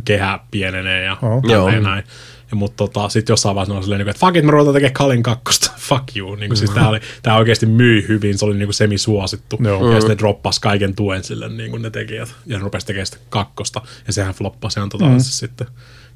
kehä 0.05 0.39
pienenee 0.51 1.03
ja, 1.03 1.17
Joo. 1.49 1.69
ja 1.69 1.79
näin. 1.79 2.03
Ja 2.51 2.57
mutta 2.57 2.77
tota, 2.77 3.09
sitten 3.09 3.33
jossain 3.33 3.55
vaiheessa 3.55 3.73
oli 3.73 3.83
silleen, 3.83 3.99
niinku, 3.99 4.09
että 4.09 4.25
fuck 4.25 4.35
it, 4.35 4.45
me 4.45 4.51
ruvetaan 4.51 4.73
tekemään 4.73 4.93
Culling 4.93 5.23
kakkosta. 5.23 5.71
fuck 5.89 6.17
you. 6.17 6.35
Niin 6.35 6.57
siis 6.57 6.71
tää, 6.71 6.89
oli, 6.89 6.99
tää 7.23 7.37
oikeasti 7.37 7.65
myi 7.65 8.05
hyvin, 8.07 8.37
se 8.37 8.45
oli 8.45 8.57
niinku 8.57 8.73
semisuosittu. 8.73 9.57
Joo. 9.63 9.91
Ja 9.91 10.01
sitten 10.01 10.15
ne 10.15 10.19
droppas 10.19 10.59
kaiken 10.59 10.95
tuen 10.95 11.23
sille 11.23 11.49
niin 11.49 11.71
kuin 11.71 11.81
ne 11.81 11.89
tekijät. 11.89 12.35
Ja 12.45 12.57
ne 12.57 12.63
rupesi 12.63 12.85
tekemään 12.85 13.05
sitä 13.05 13.17
kakkosta. 13.29 13.81
Ja 14.07 14.13
sehän 14.13 14.33
floppasi 14.33 14.79
ihan 14.79 14.89
totaalisesti 14.89 15.45
mm. 15.45 15.49
sitten. 15.49 15.67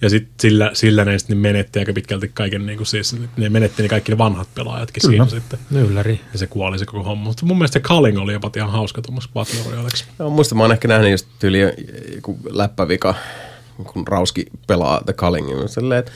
Ja 0.01 0.09
sitten 0.09 0.33
sillä, 0.39 0.71
sillä 0.73 1.05
ne 1.05 1.19
sitten 1.19 1.37
menetti 1.37 1.79
aika 1.79 1.93
pitkälti 1.93 2.31
kaiken, 2.33 2.65
niin 2.65 2.77
kuin 2.77 2.87
siis, 2.87 3.15
ne 3.37 3.49
menetti 3.49 3.83
ne 3.83 3.89
kaikki 3.89 4.11
ne 4.11 4.17
vanhat 4.17 4.47
pelaajatkin 4.55 5.01
Kyllä. 5.01 5.25
siinä 5.25 5.41
sitten. 5.41 5.59
Ylläri. 5.89 6.21
Ja 6.33 6.39
se 6.39 6.47
kuoli 6.47 6.79
se 6.79 6.85
koko 6.85 7.03
homma. 7.03 7.23
Mutta 7.23 7.45
mun 7.45 7.57
mielestä 7.57 7.79
se 7.79 7.83
Culling 7.83 8.19
oli 8.19 8.33
jopa 8.33 8.51
ihan 8.55 8.71
hauska 8.71 9.01
tuommoista 9.01 9.33
Battle 9.33 9.59
Royaleksi. 9.71 10.05
Joo, 10.19 10.29
muista 10.29 10.55
mä 10.55 10.63
oon 10.63 10.71
ehkä 10.71 10.87
nähnyt 10.87 11.11
just 11.11 11.27
tyyli 11.39 11.59
joku 12.15 12.37
läppävika, 12.49 13.15
kun 13.93 14.07
Rauski 14.07 14.45
pelaa 14.67 15.01
The 15.05 15.13
Cullingin. 15.13 15.69
Silleen, 15.69 15.99
että 15.99 16.11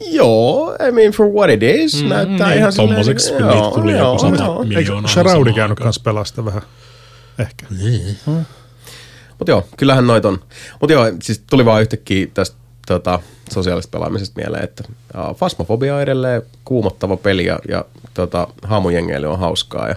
joo, 0.00 0.76
I 0.88 0.92
mean 0.92 1.12
for 1.12 1.26
what 1.26 1.50
it 1.50 1.62
is, 1.62 2.02
mm, 2.02 2.08
näyttää 2.08 2.48
niin, 2.48 2.58
ihan 2.58 2.72
silleen, 2.72 2.88
tommoseksi 2.88 3.32
joo, 3.32 3.50
niitä 3.50 3.80
tuli 3.80 3.92
joku 3.92 4.04
joo, 4.04 4.18
sata 4.18 4.44
joo. 4.44 4.64
miljoonaa. 4.64 5.00
eikö 5.00 5.12
Sharaudi 5.12 5.52
käynyt 5.52 5.80
kanssa 5.80 6.02
pelasta 6.04 6.44
vähän? 6.44 6.62
Ehkä. 7.38 7.66
Mutta 9.38 9.50
joo, 9.50 9.66
kyllähän 9.76 10.06
noit 10.06 10.24
on. 10.24 10.40
Mutta 10.80 10.92
joo, 10.92 11.04
siis 11.22 11.42
tuli 11.50 11.64
vaan 11.64 11.80
yhtäkkiä 11.80 12.26
tästä 12.34 12.56
tota, 12.86 13.20
sosiaalisesta 13.50 13.98
pelaamisesta 13.98 14.40
mieleen, 14.40 14.64
että 14.64 14.84
uh, 14.88 15.36
Fasmofobia 15.36 15.94
on 15.94 16.02
edelleen 16.02 16.42
kuumottava 16.64 17.16
peli 17.16 17.44
ja, 17.44 17.58
ja 17.68 17.84
tota, 18.14 18.48
haamujengeily 18.62 19.26
on 19.26 19.38
hauskaa 19.38 19.88
ja 19.88 19.96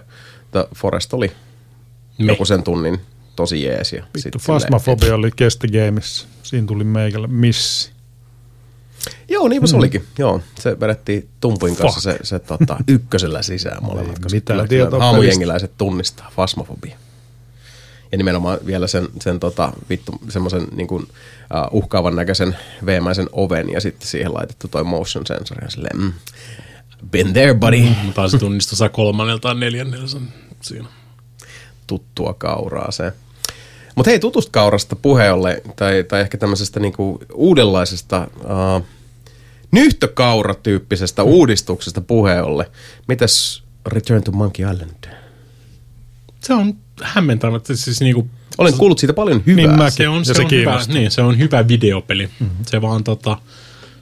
The 0.52 0.68
Forest 0.76 1.14
oli 1.14 1.31
Me. 2.18 2.31
joku 2.31 2.45
sen 2.45 2.64
tunnin 2.64 3.02
tosi 3.35 3.63
jees. 3.63 3.93
Ja 3.93 4.03
Vittu, 4.15 4.39
Fasmafobia 4.39 5.15
oli 5.15 5.31
Kesti 5.35 5.67
Games. 5.67 6.27
Siinä 6.43 6.67
tuli 6.67 6.83
meikälle 6.83 7.27
missi. 7.27 7.91
Joo, 9.29 9.47
niinpä 9.47 9.67
se 9.67 9.75
olikin. 9.75 10.05
Joo, 10.19 10.41
se 10.59 10.79
vedettiin 10.79 11.29
Tumpuin 11.39 11.75
kanssa 11.75 12.11
Fuck. 12.11 12.17
se, 12.19 12.25
se 12.25 12.39
tota, 12.39 12.77
ykkösellä 12.87 13.41
sisään 13.41 13.83
molemmat. 13.83 14.17
Ei 14.17 14.23
koska 14.23 14.35
mitään 14.35 14.57
kyllä- 14.57 14.67
tietoa 14.67 14.89
kyllä 14.89 15.03
Haamujengiläiset 15.03 15.71
tunnistaa 15.77 16.31
Fasmofobia. 16.35 16.97
Ja 18.11 18.17
nimenomaan 18.17 18.57
vielä 18.65 18.87
sen, 18.87 19.07
sen 19.21 19.39
tota, 19.39 19.73
vittu, 19.89 20.11
semmoisen 20.29 20.67
niin 20.75 20.87
kuin, 20.87 21.03
uh, 21.03 21.09
uhkaavan 21.77 22.15
näköisen 22.15 22.57
veemäisen 22.85 23.29
oven 23.31 23.69
ja 23.69 23.81
sitten 23.81 24.07
siihen 24.07 24.33
laitettu 24.33 24.67
toi 24.67 24.83
motion 24.83 25.25
sensori 25.25 25.65
ja 25.65 25.69
silleen, 25.69 25.97
mm, 26.01 26.13
been 27.11 27.33
there 27.33 27.53
buddy, 27.53 27.77
mm. 27.81 27.85
Mä 28.05 28.11
taisin 28.13 28.39
tunnistaa 28.39 28.75
saa 28.75 28.89
kolmannella 28.89 29.39
tai 29.39 29.55
neljännellä 29.55 30.07
sen 30.07 30.21
siinä. 30.61 30.87
Tuttua 31.91 32.34
kauraa 32.34 32.91
se. 32.91 33.13
Mutta 33.95 34.09
hei, 34.09 34.19
tutusta 34.19 34.51
kaurasta 34.51 34.95
puheolle, 34.95 35.61
tai, 35.76 36.03
tai 36.03 36.22
ehkä 36.22 36.38
tämmöisestä 36.38 36.80
niinku 36.80 37.19
uudenlaisesta 37.34 38.27
uh, 38.38 38.85
nyhtökauratyyppisestä 39.72 41.23
uudistuksesta 41.23 42.01
puheolle. 42.01 42.72
Mitäs 43.07 43.63
Return 43.85 44.23
to 44.23 44.31
Monkey 44.31 44.72
Island? 44.72 45.13
Se 46.39 46.53
on 46.53 46.73
hämmentävä, 47.01 47.59
siis 47.73 48.01
niinku, 48.01 48.27
Olen 48.57 48.73
kuullut 48.73 48.99
siitä 48.99 49.13
paljon 49.13 49.43
hyvää. 49.45 49.68
Niin 49.68 49.77
mäkin. 49.77 49.91
se 49.91 50.09
on, 50.09 50.26
se, 50.26 50.34
se 50.34 50.41
on 50.41 50.51
hyvä, 50.51 50.81
niin, 50.88 51.11
se 51.11 51.22
on 51.22 51.38
hyvä 51.38 51.68
videopeli. 51.68 52.30
Mm-hmm. 52.39 52.65
Se 52.65 52.81
vaan 52.81 53.03
tota, 53.03 53.38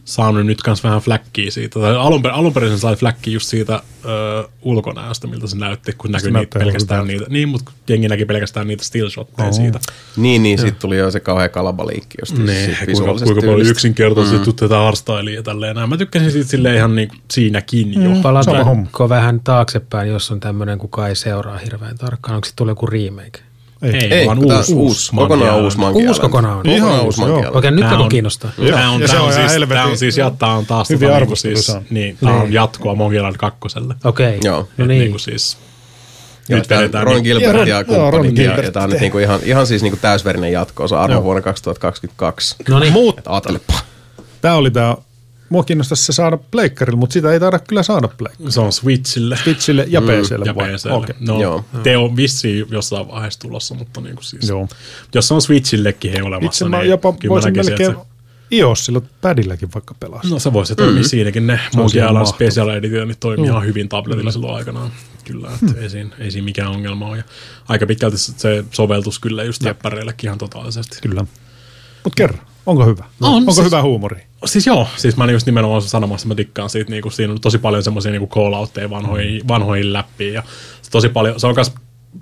saanut 0.10 0.46
nyt 0.46 0.62
kans 0.62 0.84
vähän 0.84 1.00
fläkkiä 1.00 1.52
siitä. 1.52 1.80
Tai 1.80 1.96
alun, 1.96 2.22
per, 2.22 2.32
alun 2.32 2.54
perin 2.54 2.72
se 2.72 2.78
sai 2.78 2.96
fläkkiä 2.96 3.34
just 3.34 3.48
siitä 3.48 3.82
ö, 4.06 4.50
ulkonäöstä, 4.62 5.28
miltä 5.28 5.48
se 5.48 5.58
näytti, 5.58 5.94
kun 5.98 6.12
näkyy 6.12 6.32
niitä 6.32 6.60
pelkästään 6.60 7.04
hyvältä. 7.04 7.20
niitä. 7.20 7.34
Niin, 7.34 7.50
mutta 7.50 7.72
jengi 7.90 8.08
näki 8.08 8.26
pelkästään 8.26 8.68
niitä 8.68 8.84
stillshotteja 8.84 9.50
oh. 9.50 9.56
siitä. 9.56 9.80
Niin, 10.18 10.44
niin, 10.44 10.58
sitten 10.58 10.82
tuli 10.82 10.98
jo 10.98 11.12
se 11.12 11.20
kauhea 11.20 11.50
kalabaliikki 11.50 12.18
just 12.22 12.36
siitä 12.36 12.86
kuinka, 12.86 13.26
kuinka 13.26 13.42
paljon 13.42 13.68
yksinkertaisesti 13.68 14.50
mm. 14.50 14.56
tätä 14.56 14.88
arstailia 14.88 15.36
ja 15.36 15.44
tälleen. 15.44 15.76
näin. 15.76 15.90
Mä 15.90 15.98
tykkäsin 15.98 16.32
siitä 16.32 16.50
silleen 16.50 16.76
ihan 16.76 16.96
niin 16.96 17.12
siinäkin 17.32 18.04
jo. 18.04 18.10
Mm. 18.10 18.22
Palataanko 18.22 19.10
vähän 19.10 19.40
taaksepäin, 19.40 20.10
jos 20.10 20.32
on 20.32 20.40
tämmöinen, 20.40 20.78
kuka 20.80 21.08
ei 21.08 21.16
seuraa 21.16 21.58
hirveän 21.58 21.98
tarkkaan. 21.98 22.36
Onko 22.36 22.46
se 22.46 22.56
tulee 22.56 22.72
joku 22.72 22.86
remake? 22.86 23.49
Ei, 23.82 24.14
Ei, 24.14 24.28
vaan 24.28 24.40
uusi, 24.40 24.74
uusi, 24.74 25.14
Monkey 25.16 25.38
kokonaan 25.38 25.64
uusi 25.64 25.78
Monkey 25.78 26.08
Uusi 26.08 26.22
kokonaan 26.22 26.58
on. 26.58 26.64
Kokonaan 26.64 26.78
Ihan 26.90 27.06
uusi 27.06 27.22
uusi. 27.22 27.34
Island. 27.34 27.56
Okei, 27.56 27.72
nyt 27.72 27.84
alkoi 27.86 28.04
on- 28.04 28.10
kiinnostaa. 28.10 28.52
Tämä 28.72 28.90
on, 28.92 29.02
se 29.02 29.08
tää 29.08 29.22
on 29.22 29.32
ihan 29.32 29.50
siis, 29.50 29.70
tää 29.70 29.86
on 29.86 29.98
siis, 29.98 30.16
tää 30.40 30.50
on 30.54 30.66
taas 30.66 30.90
Hyviä 30.90 31.08
tota, 31.08 31.20
niinku 31.20 31.36
siis, 31.36 31.72
niin, 31.90 32.18
tää 32.24 32.34
on 32.34 32.54
jatkoa 32.54 32.96
Monkey 32.96 33.18
Island 33.20 33.36
kakkoselle. 33.38 33.96
Okei, 34.04 34.38
Joo. 34.44 34.58
no 34.58 34.68
Et 34.84 34.88
niin. 34.88 35.00
Niinku 35.00 35.18
siis, 35.20 35.58
nyt 36.50 36.70
vedetään 36.70 37.04
Ron 37.04 37.14
niin- 37.16 37.24
Gilbert 37.24 37.68
ja 37.68 37.84
kumppanit, 37.84 38.38
ja, 38.38 38.72
tää 38.72 38.84
on 38.84 38.90
nyt 38.90 39.00
niinku 39.00 39.18
ihan, 39.20 39.40
ihan 39.44 39.68
siis 39.68 39.82
niinku 39.82 40.00
täysverinen 40.02 40.52
jatko, 40.52 40.88
se 40.88 40.96
arvo 40.96 41.24
vuonna 41.24 41.42
2022. 41.42 42.56
No 42.70 42.80
niin. 42.80 42.94
Ajattelepa. 43.26 43.74
tää 44.42 44.56
oli 44.56 44.72
tää, 44.72 44.98
mua 45.50 45.64
kiinnostaisi 45.64 46.06
se 46.06 46.14
saada 46.14 46.38
pleikkarille, 46.38 47.00
mutta 47.00 47.14
sitä 47.14 47.34
ei 47.34 47.40
taida 47.40 47.60
kyllä 47.60 47.84
saada 47.84 48.08
pleikkarille. 48.08 48.52
se 48.52 48.60
on 48.60 48.74
Switchille 48.74 49.38
Switchille 49.44 49.86
ja 49.88 50.02
PClle 50.02 50.46
ja 50.46 50.56
vai? 50.56 50.74
PClle. 50.74 50.94
Okei. 50.94 51.16
No, 51.20 51.42
Joo. 51.42 51.66
te 51.84 51.98
on 51.98 52.16
vissiin 52.16 52.66
jossain 52.72 53.08
vaiheessa 53.08 53.40
tulossa, 53.40 53.76
mutta 53.76 54.02
niinku 54.02 54.22
siis, 54.22 54.50
Joo. 54.50 54.68
jos 55.16 55.28
se 55.28 55.34
on 55.34 55.42
Switchillekin 55.42 56.12
he 56.12 56.24
olemassa, 56.24 56.66
Itse 56.66 56.70
mä 56.70 56.80
niin 56.80 56.90
jopa 56.90 57.14
voisin 57.30 57.56
melkein 57.56 57.92
että 57.92 58.10
iOSilla 58.52 59.02
padilläkin 59.22 59.70
vaikka 59.74 59.96
pelaa. 60.00 60.22
Se, 60.22 60.30
no 60.30 60.40
se 60.40 60.54
voisi 60.54 60.76
toimia 60.76 60.94
mm-hmm. 60.94 61.10
siinäkin. 61.10 61.48
Ne 61.48 61.60
Island 61.68 61.92
mahtavaa. 61.94 62.26
Special 62.26 62.70
Edition 62.70 63.08
niin 63.08 63.18
toimii 63.20 63.46
ihan 63.46 63.66
hyvin 63.66 63.90
tabletilla 63.90 64.32
silloin 64.32 64.56
aikanaan. 64.56 64.92
Kyllä, 65.24 65.50
että 65.54 65.82
ei, 65.82 65.90
siinä, 65.90 66.10
ei 66.20 66.32
siinä 66.32 66.46
mikään 66.46 66.72
ongelma 66.72 67.08
ole. 67.08 67.18
Ja 67.18 67.24
aika 67.68 67.86
pitkälti 67.86 68.18
se 68.18 68.66
soveltus 68.72 69.20
kyllä 69.20 69.44
just 69.44 69.64
jäppäreillekin 69.64 70.28
ihan 70.28 70.38
totaalisesti. 70.38 70.98
Kyllä. 71.02 71.26
Mutta 72.04 72.16
kerro, 72.16 72.38
onko 72.66 72.86
hyvä? 72.86 73.06
On, 73.22 73.34
onko 73.34 73.52
siis- 73.52 73.66
hyvä 73.66 73.82
huumori? 73.82 74.22
Siis 74.46 74.68
joo, 74.68 74.88
siis 74.96 75.18
mä 75.18 75.32
just 75.32 75.46
nimenomaan 75.46 75.82
sanomassa, 75.82 76.28
mä 76.28 76.36
tikkaan 76.36 76.70
siitä, 76.70 76.92
niin 76.92 77.12
siinä 77.12 77.34
on 77.34 77.42
tosi 77.42 77.58
paljon 77.58 77.84
semmoisia 77.84 78.12
niin 78.12 78.30
call-outteja 78.30 78.90
vanhoihin, 78.90 79.48
vanhoihin 79.48 79.94
läppiin 79.94 80.34
ja 80.34 80.44
tosi 80.92 81.10
paljon, 81.10 81.40
se 81.40 81.48
on 81.48 81.56
myös 81.56 81.72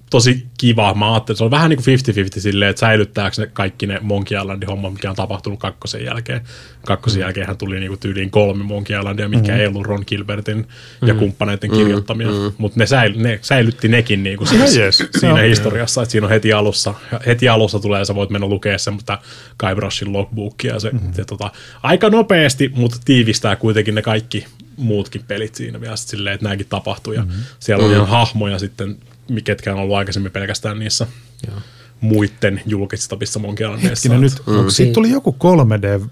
tosi 0.09 0.47
kiva. 0.57 0.93
Mä 0.93 1.13
ajattelin, 1.13 1.37
se 1.37 1.43
on 1.43 1.51
vähän 1.51 1.69
niin 1.69 1.83
kuin 1.83 1.97
50-50 2.37 2.39
silleen, 2.39 2.69
että 2.69 2.79
säilyttääkö 2.79 3.41
ne 3.41 3.47
kaikki 3.47 3.87
ne 3.87 3.99
Monkey 4.01 4.37
Islandin 4.37 4.69
hommat, 4.69 4.93
mikä 4.93 5.09
on 5.09 5.15
tapahtunut 5.15 5.59
kakkosen 5.59 6.05
jälkeen. 6.05 6.41
Kakkosen 6.85 7.19
mm. 7.19 7.21
jälkeen 7.21 7.57
tuli 7.57 7.79
niin 7.79 7.87
kuin 7.87 7.99
tyyliin 7.99 8.31
kolme 8.31 8.63
Monkey 8.63 8.99
Islandia, 8.99 9.29
mitkä 9.29 9.51
mm. 9.51 9.59
ei 9.59 9.67
ollut 9.67 9.85
Ron 9.85 10.03
Gilbertin 10.07 10.67
ja 11.05 11.13
kumppaneiden 11.13 11.71
kirjoittamia, 11.71 12.27
mm. 12.27 12.53
mutta 12.57 12.79
ne, 12.79 12.85
säily, 12.85 13.23
ne 13.23 13.39
säilytti 13.41 13.87
nekin 13.87 14.23
niin 14.23 14.37
kuin 14.37 14.47
siis 14.47 14.75
jees. 14.75 15.03
siinä 15.19 15.41
historiassa, 15.41 16.01
että 16.01 16.11
siinä 16.11 16.27
on 16.27 16.31
heti 16.31 16.53
alussa, 16.53 16.93
heti 17.25 17.49
alussa 17.49 17.79
tulee, 17.79 18.05
sä 18.05 18.15
voit 18.15 18.29
mennä 18.29 18.47
lukea 18.47 18.77
semmoista 18.77 19.19
Guybrushing 19.59 20.11
logbookia 20.11 20.73
ja 20.73 20.79
se, 20.79 20.89
mm-hmm. 20.91 21.13
se 21.13 21.25
tota, 21.25 21.51
aika 21.83 22.09
nopeasti, 22.09 22.71
mutta 22.75 22.97
tiivistää 23.05 23.55
kuitenkin 23.55 23.95
ne 23.95 24.01
kaikki 24.01 24.45
muutkin 24.77 25.23
pelit 25.27 25.55
siinä 25.55 25.81
vielä 25.81 25.95
silleen, 25.95 26.33
että 26.33 26.43
nämäkin 26.43 26.67
tapahtuu 26.69 27.13
ja 27.13 27.21
mm-hmm. 27.21 27.41
siellä 27.59 27.85
on 27.85 27.91
ihan 27.91 28.07
hahmoja 28.07 28.59
sitten, 28.59 28.97
mi- 29.29 29.41
ketkä 29.41 29.73
on 29.73 29.79
ollut 29.79 29.95
aikaisemmin 29.97 30.31
pelkästään 30.31 30.79
niissä 30.79 31.07
Joo. 31.47 31.57
muiden 32.01 32.61
julkistavissa 32.65 33.39
Monkey 33.39 33.65
Islandeissa. 33.65 33.89
Hetkinen 33.89 34.21
nyt, 34.21 34.33
mm. 34.63 34.69
siitä 34.69 34.93
tuli 34.93 35.09
joku 35.11 35.35
3D 35.43 36.07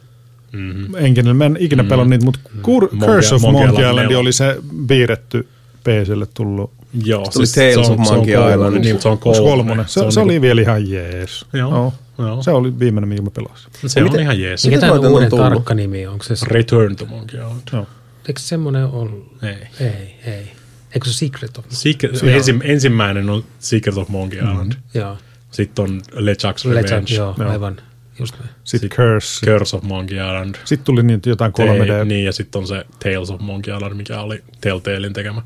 mm-hmm. 0.52 0.96
enkinen, 0.96 1.36
mä 1.36 1.46
en 1.46 1.58
ikinä 1.60 1.84
mm. 1.84 1.90
pelannut 1.90 2.10
niitä, 2.10 2.26
mutta 2.26 2.40
Kur- 2.62 2.90
Monkey- 2.92 3.06
Curse 3.06 3.36
of 3.36 3.42
Monkey 3.42 3.68
Monkey, 3.68 3.90
Island 3.90 4.12
oli 4.12 4.34
se 4.34 4.58
piirretty 4.88 5.48
PClle 5.84 6.28
tullut 6.34 6.72
Joo, 7.04 7.26
tuli 7.34 7.46
se 7.48 7.72
Tales 7.74 7.90
on- 7.90 8.00
of 8.00 8.06
se 8.08 8.12
on 8.14 8.18
Monkey 8.18 8.34
Island. 8.54 8.78
Niin, 8.80 9.02
se 9.02 9.08
on 9.10 9.18
kolmonen. 9.18 9.86
Se, 9.88 9.94
se, 9.94 10.00
se 10.00 10.04
niinku- 10.06 10.20
oli 10.22 10.42
vielä 10.42 10.62
ihan 10.62 10.90
jees. 10.92 11.46
Joo, 11.54 11.94
joo. 12.20 12.44
Se 12.44 12.52
oli 12.52 12.80
viimeinen, 12.80 13.08
minkä 13.10 13.22
mä 13.22 13.30
pelasin. 13.32 13.72
se 13.88 14.00
on 14.00 14.04
miten- 14.04 14.22
ihan 14.22 14.40
jees. 14.40 14.66
Mikä 14.66 14.80
tämä 14.80 14.92
on 14.94 15.06
uuden 15.06 15.30
tullut? 15.30 15.46
tarkka 15.46 15.74
nimi 15.74 16.08
on? 16.08 16.14
Onko 16.14 16.24
se, 16.24 16.34
Return 16.48 16.96
to 16.96 17.06
Monkey 17.06 17.40
Island. 17.40 17.62
Joo. 17.74 17.88
eikö 18.28 18.40
se 18.40 18.48
semmoinen 18.48 18.86
ollut? 18.86 19.34
Ei. 19.44 19.56
Ei, 19.88 20.16
ei. 20.26 20.52
Eikö 20.96 21.08
se 21.08 21.14
Secret 21.14 21.58
of? 21.58 21.66
Secret, 21.70 22.24
ensi, 22.24 22.56
ensimmäinen 22.64 23.30
on 23.30 23.44
Secret 23.60 23.98
of 23.98 24.10
Monkey 24.10 24.40
Island. 24.40 24.74
Mm-hmm. 24.74 25.02
Joo. 25.02 25.18
Sitten 25.52 25.84
on 25.84 26.02
LeChuck's 26.12 26.70
Revenge. 26.70 26.82
Legend, 26.82 27.08
joo, 27.10 27.36
Joo. 27.40 27.50
aivan. 27.50 27.78
Just 28.20 28.40
näin. 28.40 28.52
Sitten 28.64 28.90
Curse. 28.90 29.46
Curse 29.46 29.76
of 29.76 29.84
Monkey 29.84 30.18
Island. 30.18 30.56
Sitten 30.66 30.86
tuli 30.86 31.04
niitä 31.04 31.30
jotain 31.30 31.52
3D. 31.52 31.88
Te, 31.88 32.06
niin, 32.06 32.26
ja 32.26 32.32
sitten 32.32 32.60
on 32.60 32.68
se 32.68 32.86
Tales 33.00 33.30
of 33.30 33.42
Monkey 33.42 33.76
Island, 33.76 33.94
mikä 33.94 34.20
oli 34.20 34.44
Telltalein 34.62 35.14
tekemä. 35.14 35.42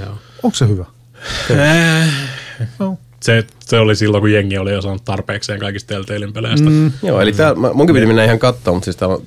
Joo. 0.00 0.18
Onko 0.42 0.54
se 0.56 0.68
hyvä? 0.68 0.84
No. 2.78 2.98
Se, 3.20 3.44
se 3.60 3.78
oli 3.78 3.96
silloin, 3.96 4.20
kun 4.22 4.32
jengi 4.32 4.58
oli 4.58 4.72
jo 4.72 4.82
saanut 4.82 5.04
tarpeekseen 5.04 5.60
kaikista 5.60 5.88
Telltalein 5.94 6.32
peleistä. 6.32 6.70
Mm. 6.70 6.92
Joo, 7.02 7.20
eli 7.20 7.32
tää, 7.32 7.54
mä- 7.54 7.72
munkin 7.72 7.94
piti 7.94 8.06
mennä 8.06 8.24
ihan 8.24 8.38
katsoa, 8.38 8.74
mutta 8.74 8.84
siis 8.84 8.96
täällä 8.96 9.14
on 9.14 9.22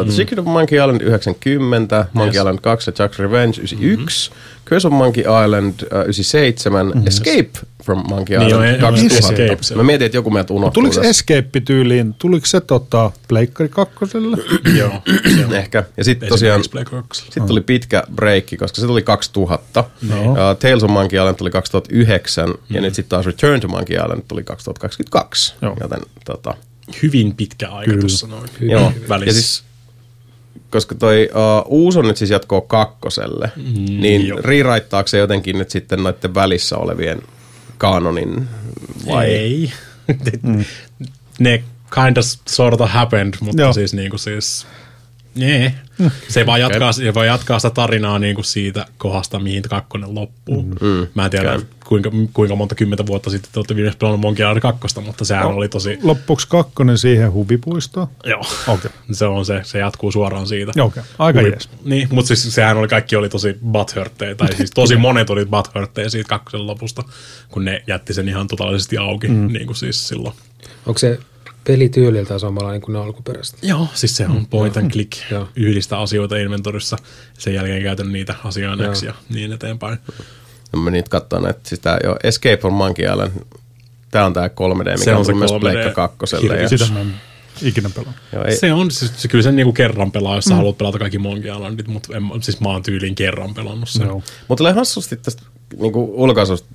uh, 0.00 0.04
The 0.06 0.12
Secret 0.12 0.38
of 0.38 0.44
Monkey 0.44 0.78
Island 0.78 1.00
90, 1.00 2.06
Monkey 2.12 2.28
Yes. 2.36 2.36
Island 2.40 2.58
2 2.62 2.90
ja 2.90 3.06
Chuck's 3.06 3.18
Revenge 3.18 3.56
91, 3.60 4.30
Curse 4.66 4.88
of 4.88 4.94
Monkey 4.94 5.24
Island 5.44 5.74
uh, 5.82 6.00
97, 6.02 7.02
Escape 7.06 7.50
from 7.84 8.02
Monkey 8.08 8.38
Niin, 8.38 8.48
Island 8.48 8.70
joo, 8.70 8.90
2000. 8.90 9.16
Escape 9.16 9.74
Mä 9.76 9.82
mietin, 9.82 10.06
että 10.06 10.16
joku 10.16 10.30
meiltä 10.30 10.54
unohtuu 10.54 10.82
Tuliko 10.82 10.94
tässä. 10.94 11.10
Escape-tyyliin, 11.10 12.14
tuliko 12.14 12.46
se 12.46 12.60
tota, 12.60 13.10
Pleikkari 13.28 13.68
kakkoselle? 13.68 14.36
Joo. 14.78 15.02
Ehkä. 15.52 15.84
Ja 15.96 16.04
sitten 16.04 16.28
tosiaan, 16.28 16.60
Esimerkiksi 16.60 16.90
Play 16.90 17.02
2. 17.02 17.24
sitten 17.24 17.46
tuli 17.46 17.60
pitkä 17.60 18.02
breikki, 18.14 18.56
koska 18.56 18.80
se 18.80 18.86
tuli 18.86 19.02
2000. 19.02 19.84
No. 20.08 20.22
Uh, 20.22 20.36
Tales 20.58 20.82
of 20.82 20.90
Monkey 20.90 21.18
Island 21.18 21.36
tuli 21.36 21.50
2009, 21.50 22.54
ja 22.70 22.80
nyt 22.80 22.94
sitten 22.94 23.10
taas 23.10 23.26
Return 23.26 23.60
to 23.60 23.68
Monkey 23.68 23.96
Island 23.96 24.22
tuli 24.28 24.44
2022. 24.44 25.54
Joo. 25.62 25.76
Joten 25.80 26.00
tota, 26.24 26.54
Hyvin 27.02 27.34
pitkä 27.34 27.68
aika 27.68 27.90
Kyllä. 27.90 28.00
tuossa 28.00 28.26
noin. 28.26 28.48
Joo, 28.60 28.92
välissä. 29.08 29.30
ja 29.30 29.32
siis, 29.32 29.64
koska 30.70 30.94
toi 30.94 31.28
uh, 31.32 31.72
uusi 31.72 31.98
on 31.98 32.08
nyt 32.08 32.16
siis 32.16 32.30
jatkoa 32.30 32.60
kakkoselle, 32.60 33.52
mm, 33.56 34.00
niin 34.00 34.26
joo. 34.26 34.38
rewritetaanko 34.42 35.08
se 35.08 35.18
jotenkin 35.18 35.58
nyt 35.58 35.70
sitten 35.70 36.02
noiden 36.02 36.34
välissä 36.34 36.76
olevien 36.76 37.22
kanonin 37.84 38.48
vai? 39.06 39.26
Ei. 39.26 39.72
ne 41.38 41.62
kind 41.94 42.16
of 42.16 42.24
sort 42.48 42.80
of 42.80 42.90
happened, 42.90 43.34
mutta 43.40 43.62
Joo. 43.62 43.72
Siis 43.72 43.94
niinku 43.94 44.18
siis... 44.18 44.66
Nee. 45.34 45.74
Se 46.28 46.46
vaan 46.46 46.60
jatkaa, 46.60 46.92
se 46.92 47.14
vaan 47.14 47.26
jatkaa 47.26 47.58
sitä 47.58 47.70
tarinaa 47.70 48.18
niinku 48.18 48.42
siitä 48.42 48.86
kohdasta, 48.98 49.38
mihin 49.38 49.62
kakkonen 49.62 50.14
loppuu. 50.14 50.62
Mm. 50.62 51.06
Mä 51.14 51.24
en 51.24 51.30
tiedä, 51.30 51.60
kuinka, 51.84 52.10
kuinka 52.32 52.56
monta 52.56 52.74
kymmentä 52.74 53.06
vuotta 53.06 53.30
sitten 53.30 53.52
te 53.52 53.58
olette 53.58 53.76
viimeksi 53.76 53.98
pelannut 53.98 54.20
Monkey 54.20 54.46
Island 54.46 54.60
kakkosta, 54.60 55.00
mutta 55.00 55.24
sehän 55.24 55.46
oli 55.46 55.68
tosi... 55.68 55.98
Loppuksi 56.02 56.48
kakkonen 56.48 56.98
siihen 56.98 57.32
huvipuistoon. 57.32 58.08
Joo. 58.24 58.42
Okei. 58.68 58.90
Se 59.12 59.26
on 59.26 59.46
se, 59.46 59.60
se 59.64 59.78
jatkuu 59.78 60.12
suoraan 60.12 60.46
siitä. 60.46 60.82
Okei. 60.82 61.02
Aika 61.18 61.40
Huvi- 61.40 61.50
jees. 61.50 61.68
Niin, 61.84 62.08
mutta 62.10 62.34
siis 62.34 62.54
sehän 62.54 62.76
oli, 62.76 62.88
kaikki 62.88 63.16
oli 63.16 63.28
tosi 63.28 63.56
butthurtteja, 63.72 64.34
tai 64.34 64.56
siis 64.56 64.70
tosi 64.70 64.96
monet 65.06 65.30
oli 65.30 65.46
butthurtteja 65.46 66.10
siitä 66.10 66.28
kakkosen 66.28 66.66
lopusta, 66.66 67.02
kun 67.48 67.64
ne 67.64 67.82
jätti 67.86 68.14
sen 68.14 68.28
ihan 68.28 68.46
totaalisesti 68.46 68.98
auki, 68.98 69.28
mm. 69.28 69.52
niin 69.52 69.66
kuin 69.66 69.76
siis 69.76 70.08
silloin. 70.08 70.34
Onko 70.86 70.98
se 70.98 71.18
pelityyliltä 71.64 72.38
samanlainen 72.38 72.80
kuin 72.80 72.92
ne 72.92 72.98
alkuperäiset? 72.98 73.58
Joo, 73.62 73.88
siis 73.94 74.16
se 74.16 74.26
on 74.26 74.46
point 74.46 74.76
and 74.76 74.90
click, 74.90 75.12
Joo. 75.30 75.48
yhdistää 75.56 75.98
asioita 76.00 76.36
inventorissa, 76.36 76.96
sen 77.38 77.54
jälkeen 77.54 77.82
käytän 77.82 78.12
niitä. 78.12 78.34
X 78.92 79.02
ja 79.02 79.14
niin 79.28 79.52
eteenpäin. 79.52 79.98
Mä 80.76 80.82
menin 80.82 80.98
nyt 80.98 81.08
katsoa 81.08 81.40
näitä, 81.40 81.60
siis 81.62 81.80
tää 81.80 81.98
jo 82.04 82.16
Escape 82.24 82.56
from 82.56 82.74
Monkey 82.74 83.06
Island, 83.12 83.32
tää 84.10 84.26
on 84.26 84.32
tää 84.32 84.48
3D, 84.48 84.78
mikä 84.78 84.96
Se 84.96 85.12
on, 85.12 85.18
on 85.18 85.24
se 85.24 85.34
myös 85.34 85.50
3D 85.50 85.60
Pleikka 85.60 85.90
kakkoselle. 85.90 86.46
Ja, 86.54 86.60
hirviö. 86.60 86.78
Sitä 86.78 86.92
mä 86.92 87.00
en 87.00 87.14
ikinä 87.62 87.90
pelannut. 87.90 88.16
joo, 88.32 88.44
ei, 88.44 88.56
Se 88.56 88.72
on, 88.72 88.90
siis, 88.90 89.12
se 89.16 89.28
kyllä 89.28 89.42
sen 89.42 89.56
niinku 89.56 89.72
kerran 89.72 90.12
pelaa, 90.12 90.34
jos 90.34 90.44
sä 90.44 90.54
haluat 90.54 90.78
pelata 90.78 90.98
kaikki 90.98 91.18
Monkey 91.18 91.52
Islandit, 91.52 91.88
mutta 91.88 92.16
en, 92.16 92.42
siis 92.42 92.60
mä 92.60 92.68
oon 92.68 92.82
tyyliin 92.82 93.14
kerran 93.14 93.54
pelannut 93.54 93.88
sen. 93.88 94.06
Joo. 94.06 94.22
Mutta 94.48 94.58
tulee 94.60 94.72
hassusti 94.72 95.16
tästä 95.16 95.42
niinku 95.80 96.12
ulkaisusta 96.22 96.68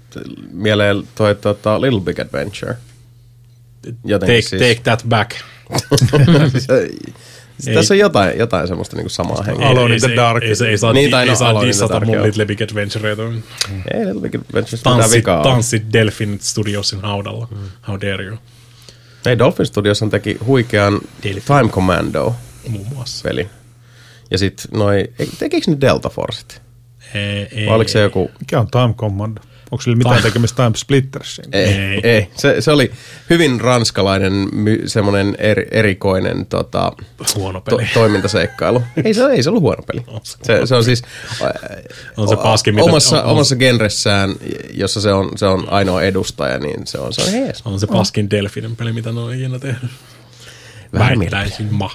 mieleen 0.52 1.04
toi 1.16 1.36
tota, 1.36 1.82
Little 1.82 2.02
Big 2.02 2.20
Adventure. 2.20 2.76
Jotenkin 4.06 4.36
take, 4.36 4.42
siis- 4.42 4.62
take 4.62 4.82
that 4.84 5.04
back. 5.10 5.32
Se- 7.60 7.74
Tässä 7.74 7.94
on 7.94 7.98
jotain, 7.98 8.38
jotain 8.40 8.68
semmoista 8.68 8.96
niinku 8.96 9.10
samaa 9.10 9.44
henkeä. 9.44 9.68
Alone 9.68 9.96
in 9.96 10.04
Ei 10.04 10.10
the 10.10 10.16
dark. 10.16 10.44
Ei, 10.44 10.56
se- 10.56 10.68
ei 10.70 10.78
saa, 10.78 10.94
Niin, 10.94 11.12
no, 11.12 11.20
ei 11.20 11.36
saa 11.36 11.62
dissata 11.62 12.00
mun. 12.06 12.24
Little 12.24 12.46
Big 12.46 12.62
Adventureita. 12.62 13.22
Ei 13.94 14.06
Little 14.06 14.22
Big 14.22 14.36
Adventures 14.36 14.84
Tanssit, 14.84 15.12
vikaa. 15.18 15.36
ole. 15.42 15.44
tanssit 15.44 15.84
Delphin 15.94 16.38
Studiosin 16.42 17.00
haudalla. 17.02 17.48
How 17.88 17.98
dare 18.02 18.24
you? 18.26 18.38
Ei, 19.26 19.38
Dolphin 19.38 19.66
Studios 19.66 20.04
teki 20.12 20.38
huikean 20.46 21.00
Time 21.22 21.70
Commando 21.70 22.36
Muun 22.70 22.88
muassa. 22.94 23.24
peli. 23.30 23.50
Ja 24.32 24.38
sit 24.38 24.68
noi, 24.72 24.98
ei- 25.20 25.30
tekikö 25.40 25.72
ne 25.72 25.78
Delta 25.82 26.10
Forcet? 26.10 26.62
Ei, 27.14 27.48
ei, 27.52 27.66
Vai 27.68 27.76
oliko 27.76 27.90
se 27.90 28.00
joku 28.00 28.32
Mikä 28.40 28.60
on 28.60 28.68
Time 28.72 28.94
Commando? 28.94 29.42
Onko 29.72 29.82
sillä 29.82 29.98
mitään 29.98 30.16
Time- 30.16 30.24
tekemistä 30.24 30.64
Time 30.64 30.76
Splittersiin? 30.78 31.48
Ei, 31.52 31.64
Ei. 31.74 32.00
ei. 32.04 32.28
Se, 32.36 32.62
se 32.62 32.72
oli 32.72 32.92
hyvin 33.30 33.62
ranskalainen, 33.62 34.34
semmoinen 34.86 35.36
er, 35.40 35.66
erikoinen 35.72 36.46
tota, 36.46 36.92
Huono 37.36 37.62
to, 37.62 37.78
peli. 37.78 37.90
toimintaseikkailu. 37.94 38.84
ei, 39.06 39.14
se, 39.14 39.26
ei 39.26 39.44
se 39.44 39.50
ollut 39.50 39.62
huono 39.64 39.84
peli. 39.84 40.06
Se, 40.44 40.66
se 40.66 40.76
on 40.76 40.84
siis 40.84 41.04
On 42.18 42.28
se 42.30 42.36
paskin, 42.36 42.76
mitä- 42.76 42.86
omassa, 42.86 43.18
on- 43.18 43.26
on- 43.26 43.32
omassa 43.32 43.56
genressään, 43.56 44.36
jossa 44.74 45.02
se 45.02 45.14
on, 45.14 45.32
se 45.38 45.46
on 45.46 45.68
ainoa 45.70 46.02
edustaja, 46.02 46.60
niin 46.60 46.88
se 46.88 46.98
on, 46.98 47.14
se 47.14 47.22
on 47.22 47.30
hees. 47.32 47.62
On 47.66 47.80
se 47.80 47.88
paskin 47.88 48.30
Delfinen 48.30 48.76
peli, 48.76 48.94
mitä 48.94 49.12
ne 49.12 49.20
on 49.20 49.34
ikinä 49.34 49.60
tehnyt. 49.60 49.92
Ma. 51.72 51.90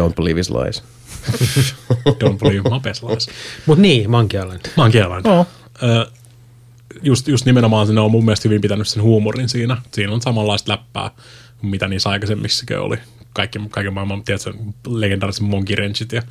Don't 0.00 0.14
believe 0.16 0.38
his 0.40 0.50
lies. 0.50 0.82
Don't 2.24 2.38
believe 2.38 2.68
ma 2.70 2.80
peslais. 2.80 3.28
Mutta 3.66 3.82
niin, 3.82 4.10
Monkey 4.10 4.40
Island. 4.40 4.60
Oon 4.76 4.90
kielainen. 4.90 5.32
No. 5.32 5.46
Ö, 5.82 6.06
just, 7.02 7.28
just 7.28 7.46
nimenomaan 7.46 7.94
ne 7.94 8.00
on 8.00 8.10
mun 8.10 8.24
mielestä 8.24 8.48
hyvin 8.48 8.60
pitänyt 8.60 8.88
sen 8.88 9.02
huumorin 9.02 9.48
siinä. 9.48 9.76
Siinä 9.92 10.12
on 10.12 10.22
samanlaista 10.22 10.72
läppää 10.72 11.10
kuin 11.58 11.70
mitä 11.70 11.88
niissä 11.88 12.10
aikaisemmissakin 12.10 12.78
oli. 12.78 12.96
Kaikki, 13.32 13.58
kaiken 13.70 13.92
maailman, 13.92 14.24
tiedätkö, 14.24 14.52
legendaariset 14.88 15.42
Monkey 15.42 15.76
Wrenchit 15.76 16.12
ja 16.12 16.22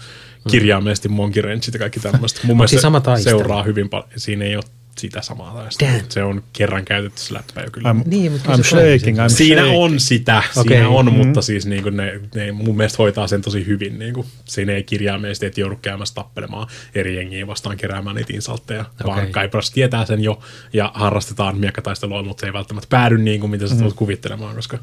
kirjaimellisesti 0.49 1.09
Monkey 1.09 1.43
Wrenchit 1.43 1.73
ja 1.73 1.79
kaikki 1.79 1.99
tämmöistä. 1.99 2.39
Mun 2.43 2.57
mielestä 2.57 3.19
seuraa 3.23 3.63
hyvin 3.63 3.89
paljon. 3.89 4.09
Siinä 4.17 4.45
ei 4.45 4.55
ole 4.55 4.63
sitä 4.99 5.21
samaa 5.21 5.53
taistelua. 5.53 5.93
Damn. 5.93 6.05
Se 6.09 6.23
on 6.23 6.43
kerran 6.53 6.85
käytetty 6.85 7.21
se 7.21 7.33
läppä 7.33 7.61
jo 7.61 7.71
kyllä. 7.71 7.91
I'm, 7.93 8.01
Niin, 8.05 8.31
mutta 8.31 8.55
I'm 8.55 8.63
shaking, 8.63 9.17
I'm 9.19 9.29
Siinä 9.29 9.61
shaking. 9.61 9.83
on 9.83 9.99
sitä, 9.99 10.43
Okei. 10.57 10.77
siinä 10.77 10.89
on, 10.89 11.05
Mm-hmm. 11.05 11.25
mutta 11.25 11.41
siis 11.41 11.65
niin 11.65 11.83
kuin 11.83 11.97
ne, 11.97 12.19
ne, 12.35 12.51
mun 12.51 12.77
mielestä 12.77 12.97
hoitaa 12.97 13.27
sen 13.27 13.41
tosi 13.41 13.65
hyvin. 13.65 13.99
Niin 13.99 14.13
kuin, 14.13 14.27
siinä 14.45 14.73
ei 14.73 14.83
kirjaimellisesti, 14.83 15.45
että 15.45 15.61
joudu 15.61 15.75
käymässä 15.81 16.15
tappelemaan 16.15 16.67
eri 16.95 17.15
jengiä 17.15 17.47
vastaan 17.47 17.77
keräämään 17.77 18.15
niitä 18.15 18.33
insaltteja, 18.33 18.81
okay. 18.81 19.07
vaan 19.07 19.19
Okei. 19.19 19.31
Kaipras 19.31 19.71
tietää 19.71 20.05
sen 20.05 20.23
jo 20.23 20.39
ja 20.73 20.91
harrastetaan 20.93 21.57
miekkataistelua, 21.57 22.23
mutta 22.23 22.41
se 22.41 22.47
ei 22.47 22.53
välttämättä 22.53 22.87
päädy 22.89 23.17
niin 23.17 23.39
kuin 23.39 23.51
mitä 23.51 23.67
sä 23.67 23.73
Mm-hmm. 23.73 23.83
tulet 23.83 23.97
kuvittelemaan, 23.97 24.55
koska 24.55 24.77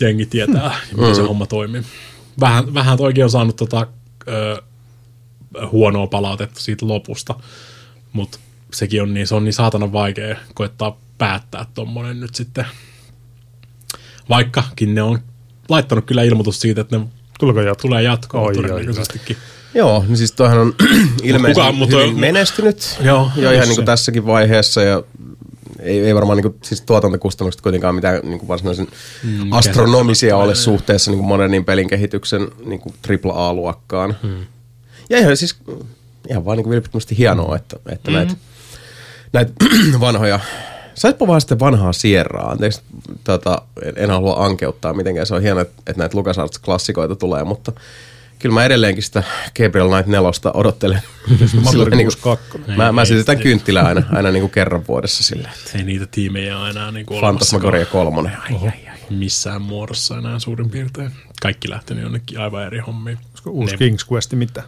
jengi 0.00 0.26
tietää, 0.26 0.74
miten 0.96 1.14
se 1.14 1.22
homma 1.22 1.46
toimii. 1.46 1.82
Vähän, 2.40 2.74
vähän 2.74 2.98
toikin 2.98 3.24
on 3.24 3.30
saanut 3.30 3.56
tota, 3.56 3.86
ö, 4.28 4.62
huonoa 5.72 6.06
palautetta 6.06 6.60
siitä 6.60 6.88
lopusta, 6.88 7.34
mutta 8.12 8.38
sekin 8.74 9.02
on 9.02 9.14
niin, 9.14 9.26
se 9.26 9.34
on 9.34 9.44
niin 9.44 9.52
saatanan 9.52 9.92
vaikea 9.92 10.36
koettaa 10.54 10.96
päättää 11.18 11.66
tommonen 11.74 12.20
nyt 12.20 12.34
sitten. 12.34 12.66
Vaikkakin 14.28 14.94
ne 14.94 15.02
on 15.02 15.18
laittanut 15.68 16.04
kyllä 16.04 16.22
ilmoitus 16.22 16.60
siitä, 16.60 16.80
että 16.80 16.98
ne 16.98 17.06
Tuleeko 17.40 17.60
jatko? 17.60 17.82
tulee 17.82 18.02
jatkoa 18.02 18.40
Oi, 18.40 18.46
oi, 18.46 18.54
todennäköisestikin. 18.54 19.36
Joo, 19.74 20.04
niin 20.08 20.16
siis 20.16 20.32
toihan 20.32 20.58
on 20.58 20.74
ilmeisesti 21.22 21.60
kukaan- 21.60 21.74
mutta- 21.74 21.96
hyvin 21.96 22.18
menestynyt. 22.18 22.98
Joo, 23.00 23.30
jo 23.36 23.42
ihan 23.42 23.54
just 23.54 23.68
niin 23.68 23.76
kuin 23.76 23.82
se. 23.82 23.86
tässäkin 23.86 24.26
vaiheessa 24.26 24.82
ja 24.82 25.02
ei, 25.78 26.00
ei 26.00 26.14
varmaan 26.14 26.36
niin 26.36 26.42
kuin, 26.42 26.54
siis 26.62 26.80
tuotantokustannukset 26.80 27.60
kuitenkaan 27.60 27.94
mitään 27.94 28.20
niin 28.22 28.38
kuin 28.38 28.48
varsinaisen 28.48 28.86
mm, 29.22 29.52
astronomisia 29.52 30.36
ole 30.36 30.54
suhteessa 30.54 31.10
niin 31.10 31.18
kuin 31.18 31.28
modernin 31.28 31.64
pelin 31.64 31.88
kehityksen 31.88 32.48
niin 32.64 32.80
kuin 32.80 32.94
AAA-luokkaan. 33.34 34.16
Mm. 34.22 34.46
Ja 35.10 35.18
ihan 35.18 35.36
siis 35.36 35.56
ihan 36.30 36.44
vaan 36.44 36.56
niin 36.56 36.64
kuin 36.64 36.70
vilpittömästi 36.72 37.18
hienoa, 37.18 37.56
että, 37.56 37.76
että 37.88 38.10
mm. 38.10 38.14
näitä, 38.14 38.34
näitä 39.32 39.52
vanhoja 40.00 40.40
Saitpa 40.94 41.26
vaan 41.26 41.40
sitten 41.40 41.58
vanhaa 41.58 41.92
Sierraa. 41.92 42.50
Anteeksi, 42.50 42.80
tota, 43.24 43.62
en, 43.82 43.94
en 43.96 44.10
halua 44.10 44.44
ankeuttaa 44.44 44.92
mitenkään. 44.92 45.26
Se 45.26 45.34
on 45.34 45.42
hienoa, 45.42 45.62
että, 45.62 45.82
että 45.86 46.02
näitä 46.02 46.16
LucasArts-klassikoita 46.18 47.16
tulee, 47.16 47.44
mutta 47.44 47.72
kyllä 48.38 48.54
mä 48.54 48.64
edelleenkin 48.64 49.02
sitä 49.02 49.22
Gabriel 49.56 49.88
Knight 49.88 50.06
4 50.06 50.30
odottelen. 50.54 51.02
Mä 51.64 51.70
Silloin 51.70 51.90
niin 51.90 52.06
62. 52.22 52.76
Mä, 52.76 52.92
mä 52.92 53.04
sytytän 53.04 53.36
ei. 53.36 53.42
kynttilää 53.42 53.86
aina, 53.86 54.02
aina 54.12 54.30
niin 54.30 54.40
kuin 54.40 54.50
kerran 54.50 54.84
vuodessa 54.88 55.22
silleen. 55.22 55.54
Ei 55.74 55.82
niitä 55.82 56.06
tiimejä 56.06 56.58
ole 56.58 56.70
enää 56.70 56.90
niin 56.90 57.06
kuin 57.06 57.20
Fantasmagoria 57.20 57.86
kolmonen. 57.86 58.32
Ai, 58.32 58.56
ai, 58.62 58.88
ai. 58.88 58.96
missään 59.10 59.62
muodossa 59.62 60.18
enää 60.18 60.38
suurin 60.38 60.70
piirtein. 60.70 61.10
Kaikki 61.42 61.70
lähtenyt 61.70 62.02
jonnekin 62.02 62.40
aivan 62.40 62.66
eri 62.66 62.78
hommiin. 62.78 63.18
Uusi 63.46 63.76
Ne- 63.76 63.88
King's 63.88 64.12
Quest 64.12 64.32
mitä? 64.32 64.62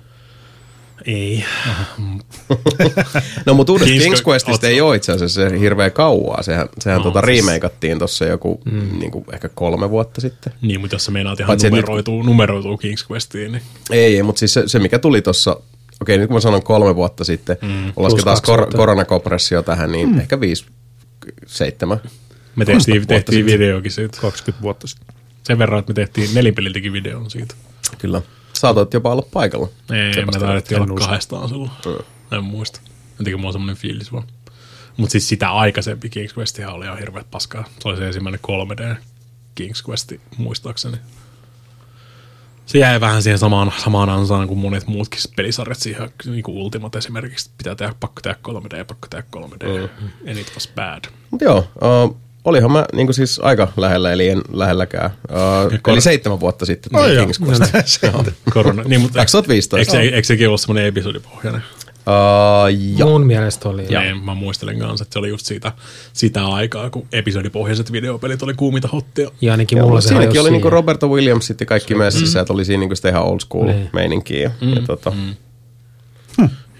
Ei. 1.07 1.45
No 3.47 3.55
mutta 3.55 3.73
uudesta 3.73 3.95
King's 3.95 4.03
King's 4.03 4.21
Quest- 4.21 4.27
Questista 4.27 4.67
ei 4.67 4.81
ole 4.81 4.97
itse 4.97 5.13
asiassa 5.13 5.49
se 5.49 5.61
hirveä 5.61 5.91
kauaa. 5.91 6.43
Sehän, 6.43 6.69
sehän 6.81 6.99
No, 6.99 7.05
tota 7.05 7.27
siis- 7.27 7.47
remakeattiin 7.47 7.99
tuossa 7.99 8.25
joku 8.25 8.61
mm. 8.65 8.99
niin 8.99 9.11
kuin 9.11 9.25
ehkä 9.33 9.49
kolme 9.49 9.91
vuotta 9.91 10.21
sitten. 10.21 10.53
Niin, 10.63 10.81
mutta 10.81 10.95
jos 10.95 11.05
sä 11.05 11.11
meinaat 11.11 11.41
ihan 11.41 11.47
Paitsi, 11.47 11.67
että 11.67 11.77
nyt- 11.77 11.87
numeroituu, 11.87 12.23
numeroituu 12.23 12.77
King's 12.77 13.07
Questiin, 13.11 13.53
niin 13.53 13.63
Ei, 13.91 14.17
ei 14.17 14.23
mutta 14.23 14.39
siis 14.39 14.55
se, 14.55 14.63
se 14.67 14.79
mikä 14.79 14.99
tuli 14.99 15.23
tuossa, 15.23 15.57
okei 16.03 16.19
nyt 16.19 16.27
kun 16.27 16.37
mä 16.37 16.41
sanon 16.41 16.63
kolme 16.63 16.97
vuotta 16.97 17.25
sitten, 17.25 17.57
mm. 17.63 17.93
lasketaan 17.97 18.39
kor- 18.47 18.77
koronakompressio 18.77 19.63
tähän, 19.63 19.93
niin 19.93 20.09
mm. 20.13 20.19
ehkä 20.19 20.41
viisi, 20.41 20.65
seitsemän. 21.47 22.01
me 22.57 22.65
tehtiin, 22.65 23.07
tehtiin 23.07 23.47
videokin 23.47 23.93
siitä. 23.93 24.19
20 24.21 24.63
vuotta 24.63 24.87
sitten. 24.87 25.15
Sen 25.45 25.59
verran, 25.59 25.79
että 25.81 25.91
me 25.91 25.95
tehtiin 25.95 26.29
nelipeliltäkin 26.35 26.93
videon 26.93 27.31
siitä. 27.31 27.55
Kyllä. 27.99 28.23
Saatat 28.63 28.95
jopa 28.95 29.13
olla 29.13 29.27
paikalla. 29.33 29.69
Ei, 29.91 30.25
me 30.25 30.33
taidettiin 30.33 30.77
en 30.77 30.83
olla 30.83 30.95
usko. 30.95 31.07
kahdestaan 31.07 31.49
silloin. 31.49 31.71
En 32.33 32.45
muista. 32.45 32.81
Jotenkin 33.11 33.37
mulla 33.37 33.49
on 33.49 33.53
semmoinen 33.53 33.77
fiilis 33.77 34.13
vaan. 34.13 34.25
Mutta 34.97 35.13
siis 35.13 35.29
sitä 35.29 35.51
aikaisempi 35.51 36.09
King's 36.09 36.39
Questihan 36.39 36.75
oli 36.75 36.85
ihan 36.85 36.99
hirveet 36.99 37.31
paskaa. 37.31 37.65
Se 37.81 37.89
oli 37.89 37.97
se 37.97 38.07
ensimmäinen 38.07 38.41
3D 38.47 38.97
King's 39.61 39.89
Quest, 39.89 40.13
muistaakseni. 40.37 40.97
Se 42.67 42.79
jäi 42.79 43.01
vähän 43.01 43.23
siihen 43.23 43.39
samaan, 43.39 43.73
samaan 43.79 44.09
ansaan 44.09 44.49
kuin 44.49 44.59
monet 44.59 44.87
muutkin 44.87 45.21
pelisarjat 45.37 45.79
siihen, 45.79 46.11
niin 46.25 46.43
kuin 46.43 46.57
Ultimate 46.57 46.99
esimerkiksi. 46.99 47.51
Pitää 47.59 47.75
tehdä, 47.75 47.95
pakko 48.01 48.21
tehdä 48.21 48.39
3D, 48.49 48.85
pakko 48.85 49.09
tehdä 49.11 49.25
3D. 49.37 49.89
Mm. 50.01 50.09
And 50.29 50.39
it 50.39 50.53
was 50.55 50.69
bad. 50.75 51.05
Mutta 51.31 51.45
joo, 51.45 51.59
uh, 51.59 52.17
olihan 52.45 52.73
mä 52.73 52.85
niin 52.93 53.15
siis 53.15 53.41
aika 53.43 53.69
lähellä, 53.77 54.13
eli 54.13 54.29
en 54.29 54.43
lähelläkään. 54.53 55.11
Uh, 55.31 55.79
kor- 55.83 55.93
eli 55.95 56.01
seitsemän 56.01 56.41
vuotta 56.41 56.67
sitten 56.67 57.01
Ai 57.01 57.15
joo. 57.15 57.27
King's 57.27 57.47
Quest. 57.49 58.05
Korona. 58.55 58.83
niin, 58.83 59.01
mutta 59.01 59.19
2015. 59.19 59.99
Eikö, 60.01 60.15
eikö 60.17 60.27
sekin 60.27 60.49
ollut 60.49 60.61
semmoinen 60.61 60.87
episodipohjainen? 60.87 61.63
Uh, 62.07 62.95
joo. 62.99 63.09
Mun 63.09 63.27
mielestä 63.27 63.69
oli. 63.69 63.87
Ja 63.89 64.01
niin, 64.01 64.25
mä 64.25 64.35
muistelen 64.35 64.79
kanssa, 64.79 65.03
että 65.03 65.13
se 65.13 65.19
oli 65.19 65.29
just 65.29 65.47
siitä, 65.47 65.73
sitä 66.13 66.47
aikaa, 66.47 66.91
kun 66.91 67.07
episodipohjaiset 67.13 67.93
videopelit 67.93 68.43
oli 68.43 68.55
kuuminta 68.55 68.89
hottia. 68.89 69.31
Ja 69.41 69.53
ainakin 69.53 69.79
mulla 69.79 69.91
mutta 69.91 70.01
se 70.03 70.09
siinäkin 70.09 70.41
oli 70.41 70.51
niinku. 70.51 70.71
Roberto 70.71 71.09
Williamsit 71.09 71.61
ja 71.61 71.67
kaikki 71.67 71.95
messissä, 71.95 72.41
että 72.41 72.53
oli 72.53 72.65
siinä 72.65 72.81
niinku 72.81 72.97
sitä 72.97 73.09
ihan 73.09 73.23
old 73.25 73.41
school 73.41 73.67
Niin. 73.67 73.91
meininkiä. 73.93 74.51
Ja, 74.61 74.69
ja 74.75 74.83
tota, 74.87 75.13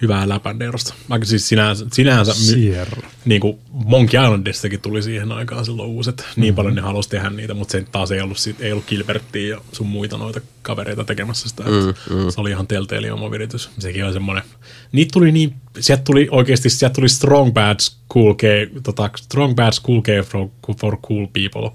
Hyvää 0.03 0.29
läpänderosta. 0.29 0.95
Vaikka 1.11 1.27
siis 1.27 1.49
sinänsä, 1.49 1.87
sinänsä 1.93 2.33
my, 2.55 2.77
niin 3.25 3.41
kuin 3.41 3.59
Monkey 3.71 4.21
Islandistakin 4.21 4.81
tuli 4.81 5.03
siihen 5.03 5.33
aikaan 5.33 5.65
silloin 5.65 5.89
uuset. 5.89 6.17
Mm-hmm. 6.17 6.41
Niin 6.41 6.55
paljon 6.55 6.75
ne 6.75 6.81
halusi 6.81 7.09
tehdä 7.09 7.31
niitä, 7.31 7.55
mutta 7.55 7.73
se 7.73 7.85
taas 7.93 8.11
ei 8.11 8.21
ollut, 8.21 8.37
ei 8.61 8.73
ollut 8.73 8.87
Gilberttia 8.87 9.49
ja 9.57 9.61
sun 9.73 9.87
muita 9.87 10.19
noita 10.19 10.41
kavereita 10.63 11.05
tekemässä 11.05 11.49
sitä. 11.49 11.63
Mm, 11.63 12.17
mm. 12.17 12.31
Se 12.31 12.41
oli 12.41 12.51
ihan 12.51 12.67
Telltale 12.67 13.13
oma 13.13 13.31
viritys. 13.31 13.71
Sekin 13.79 14.05
oli 14.05 14.13
semmoinen. 14.13 14.45
Niitä 14.93 15.13
tuli 15.13 15.33
niin, 15.33 15.55
sieltä 15.81 16.03
tuli 16.05 16.29
oikeasti, 16.31 16.71
sieltä 16.71 16.95
tuli 16.95 17.09
Strong 17.09 17.53
Bad 17.53 17.77
School 17.81 18.35
K, 18.35 18.43
tota, 18.83 19.11
Strong 19.17 19.55
Bad 19.55 19.73
School 19.73 20.03
K 20.03 20.07
for, 20.25 20.49
for 20.81 20.97
Cool 20.97 21.27
People 21.27 21.71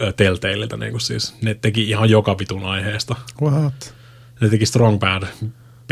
ö, 0.00 0.12
Telltaleilta, 0.12 0.76
niin 0.76 0.90
kuin 0.90 1.00
siis. 1.00 1.34
Ne 1.42 1.54
teki 1.54 1.88
ihan 1.88 2.10
joka 2.10 2.38
vitun 2.38 2.64
aiheesta. 2.64 3.16
What? 3.42 3.94
Ne 4.40 4.48
teki 4.48 4.66
Strong 4.66 4.98
Bad 4.98 5.22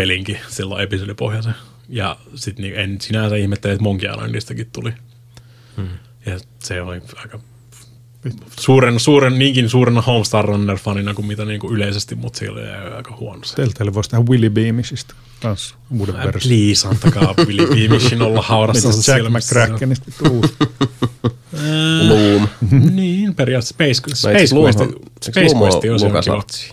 pelinkin 0.00 0.38
silloin 0.48 0.82
episodipohjaisen. 0.82 1.54
Ja 1.88 2.16
sitten 2.34 2.62
niin 2.62 2.74
en 2.74 3.00
sinänsä 3.00 3.36
ihmettele, 3.36 3.72
että 3.72 3.82
Monkey 3.82 4.10
Islandistakin 4.10 4.66
tuli. 4.72 4.92
Hmm. 5.76 5.88
Ja 6.26 6.38
se 6.58 6.82
oli 6.82 7.02
aika 7.16 7.40
suuren, 8.60 9.00
suuren, 9.00 9.38
niinkin 9.38 9.68
suurena 9.68 10.00
Homestar 10.02 10.44
Runner-fanina 10.44 11.14
kuin 11.14 11.26
mitä 11.26 11.44
niin 11.44 11.60
kuin 11.60 11.74
yleisesti, 11.74 12.14
mutta 12.14 12.38
se 12.38 12.50
oli 12.50 12.60
aika 12.96 13.16
huono 13.16 13.44
se. 13.44 13.56
Telltale 13.56 13.94
voisi 13.94 14.10
tehdä 14.10 14.24
Willy 14.30 14.50
Beamisista 14.50 15.14
kanssa 15.42 15.74
uuden 15.98 16.16
Äh, 16.16 16.24
version. 16.24 16.42
Please, 16.56 16.88
antakaa 16.88 17.34
Billy 17.46 17.66
Beamishin 17.66 18.22
olla 18.22 18.42
haudassa. 18.42 18.88
Mitäs 18.88 19.08
Jack 19.08 19.28
McCrackenista 19.30 20.30
uusi? 20.30 20.54
Loom. 22.08 22.48
niin, 22.92 23.34
periaatteessa 23.34 23.74
Space, 23.74 24.02
Quest, 24.08 24.20
Space 24.20 25.54
Quest 25.60 26.04
on 26.04 26.22
kiva. 26.22 26.36
Artsi. 26.36 26.72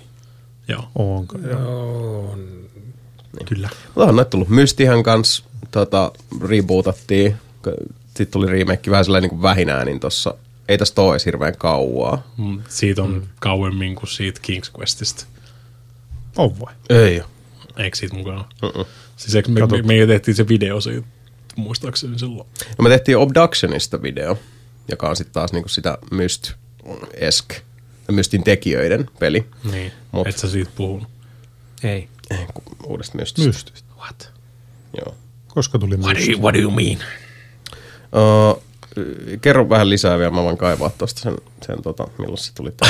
Joo, 0.68 0.90
Onko? 0.96 1.38
Joo. 1.38 2.38
Kyllä. 3.46 3.70
Mutta 3.96 4.10
on 4.10 4.16
näitä 4.16 4.30
tullut. 4.30 4.50
Mystihan 4.50 5.04
kanssa 5.04 5.44
tota, 5.72 6.12
rebootattiin. 6.48 7.36
Sitten 8.08 8.28
tuli 8.32 8.48
remake 8.48 8.92
vähän 8.92 9.06
sellainen 9.06 9.30
niin 9.30 9.42
vähinäänin 9.42 10.00
tuossa 10.00 10.34
ei 10.68 10.78
tästä 10.78 11.02
ole 11.02 11.14
edes 11.14 11.26
hirveän 11.26 11.58
kauaa. 11.58 12.32
Mm, 12.38 12.62
Siitä 12.70 13.04
on 13.04 13.24
kauemmin 13.40 13.96
kuin 13.96 14.08
siitä 14.10 14.40
King's 14.52 14.80
Questista. 14.80 15.26
On 16.38 16.60
vai? 16.60 16.74
Ei 16.90 17.20
ole. 17.22 17.30
Eikö 17.78 17.98
siitä 17.98 18.16
mukaan? 18.16 18.46
Uh-uh. 18.64 18.88
Siis 19.18 19.36
eikö 19.36 19.50
me, 19.52 19.60
me, 19.68 19.82
me, 19.82 20.08
tehtiin 20.08 20.36
se 20.36 20.48
video 20.48 20.82
siitä, 20.82 21.08
muistaakseni 21.56 22.20
silloin. 22.20 22.48
No 22.78 22.84
me 22.84 22.90
tehtiin 22.90 23.18
Obductionista 23.18 24.02
video, 24.02 24.38
joka 24.88 25.10
on 25.10 25.16
sitten 25.16 25.34
taas 25.34 25.52
niinku 25.54 25.70
sitä 25.70 25.98
Myst-esk, 26.12 27.56
Mystin 28.12 28.44
tekijöiden 28.44 29.10
peli. 29.20 29.46
Niin. 29.72 29.92
Mut- 30.12 30.28
Et 30.28 30.38
sä 30.38 30.50
siitä 30.50 30.72
puhunut. 30.76 31.08
Ei. 31.84 32.08
Ei, 32.32 32.48
kun 32.54 32.64
uudesta 32.86 33.18
Mystistä. 33.18 33.48
Mystistä. 33.48 33.90
What? 33.98 34.32
Joo. 34.98 35.16
Koska 35.48 35.80
tuli 35.80 35.98
What 35.98 36.18
do 36.18 36.32
you, 36.32 36.42
what 36.42 36.54
do 36.56 36.60
you 36.60 36.72
mean? 36.72 36.98
Uh, 38.12 38.64
kerro 39.42 39.70
vähän 39.70 39.90
lisää 39.90 40.18
vielä, 40.18 40.32
mä 40.32 40.44
voin 40.44 40.58
kaivaa 40.58 40.90
tuosta 40.90 41.22
sen, 41.22 41.38
sen 41.66 41.82
tota, 41.82 42.08
milloin 42.18 42.38
se 42.38 42.54
tuli 42.54 42.72
tää. 42.72 42.90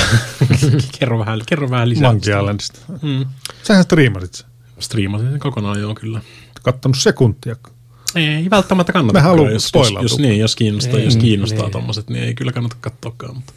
kerro, 0.99 1.19
vähän, 1.19 1.41
kerro 1.45 1.69
vähän 1.69 1.89
lisää. 1.89 2.11
Monkey 2.11 2.37
Islandista. 2.37 2.79
Mm. 3.01 3.25
Sähän 3.63 3.83
striimasit 3.83 4.33
sen. 4.33 4.47
Striimasin 4.79 5.29
sen 5.29 5.39
kokonaan 5.39 5.79
joo 5.79 5.95
kyllä. 5.95 6.21
Kattonut 6.61 6.97
sekuntia. 6.97 7.55
Ei 8.15 8.49
välttämättä 8.49 8.93
kannata. 8.93 9.19
Mä 9.19 9.23
haluan 9.23 9.45
jos, 9.45 9.53
jos, 9.53 9.67
spoilautua. 9.67 10.01
jos, 10.01 10.17
niin, 10.19 10.39
jos 10.39 10.55
kiinnostaa, 10.55 10.99
Ei, 10.99 11.05
jos 11.05 11.17
kiinnostaa 11.17 11.63
niin. 11.63 11.71
tommoset, 11.71 12.09
niin 12.09 12.23
ei 12.23 12.33
kyllä 12.33 12.51
kannata 12.51 12.75
katsoakaan. 12.81 13.35
Mutta 13.35 13.53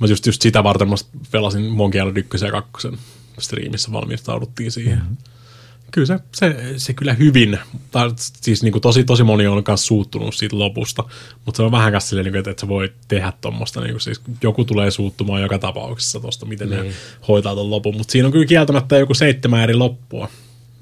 mä 0.00 0.06
just, 0.06 0.26
just 0.26 0.42
sitä 0.42 0.64
varten 0.64 0.88
mä 0.88 0.94
pelasin 1.30 1.64
Monkey 1.64 2.00
Island 2.00 2.16
1 2.16 2.44
ja 2.44 2.52
2 2.52 2.88
striimissä 3.40 3.92
valmistauduttiin 3.92 4.72
siihen. 4.72 4.98
Mm-hmm. 4.98 5.16
Kyllä 5.90 6.06
se, 6.06 6.18
se, 6.32 6.74
se, 6.76 6.92
kyllä 6.92 7.12
hyvin, 7.12 7.58
tai 7.90 8.10
siis 8.16 8.62
niin 8.62 8.72
kuin 8.72 8.82
tosi, 8.82 9.04
tosi 9.04 9.22
moni 9.22 9.46
on 9.46 9.62
myös 9.68 9.86
suuttunut 9.86 10.34
siitä 10.34 10.58
lopusta, 10.58 11.04
mutta 11.44 11.56
se 11.56 11.62
on 11.62 11.72
vähän 11.72 11.92
kanssa 11.92 12.08
silleen, 12.08 12.24
niin 12.24 12.32
kuin, 12.32 12.38
että, 12.38 12.50
että 12.50 12.60
sä 12.60 12.68
voi 12.68 12.92
tehdä 13.08 13.32
tuommoista, 13.40 13.80
niin 13.80 13.92
kuin, 13.92 14.00
siis 14.00 14.20
joku 14.42 14.64
tulee 14.64 14.90
suuttumaan 14.90 15.42
joka 15.42 15.58
tapauksessa 15.58 16.20
tuosta, 16.20 16.46
miten 16.46 16.70
ne 16.70 16.92
hoitaa 17.28 17.54
ton 17.54 17.70
lopun, 17.70 17.96
mutta 17.96 18.12
siinä 18.12 18.26
on 18.26 18.32
kyllä 18.32 18.46
kieltämättä 18.46 18.98
joku 18.98 19.14
seitsemän 19.14 19.62
eri 19.62 19.74
loppua. 19.74 20.28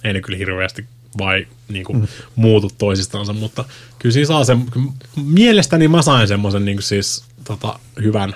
Ei 0.05 0.13
ne 0.13 0.21
kyllä 0.21 0.39
hirveästi 0.39 0.85
vai 1.19 1.47
niin 1.69 1.85
kuin, 1.85 1.99
mm. 1.99 2.09
muutu 2.37 2.71
toisistansa, 2.79 3.33
mutta 3.33 3.65
kyllä 3.99 4.13
siinä 4.13 4.27
saa 4.27 4.45
sen, 4.45 4.65
mielestäni 5.25 5.89
mä 5.89 6.03
sain 6.03 6.29
semmoisen 6.29 6.65
niin 6.65 6.77
kuin, 6.77 6.85
siis 6.85 7.25
tota, 7.45 7.79
hyvän 8.03 8.35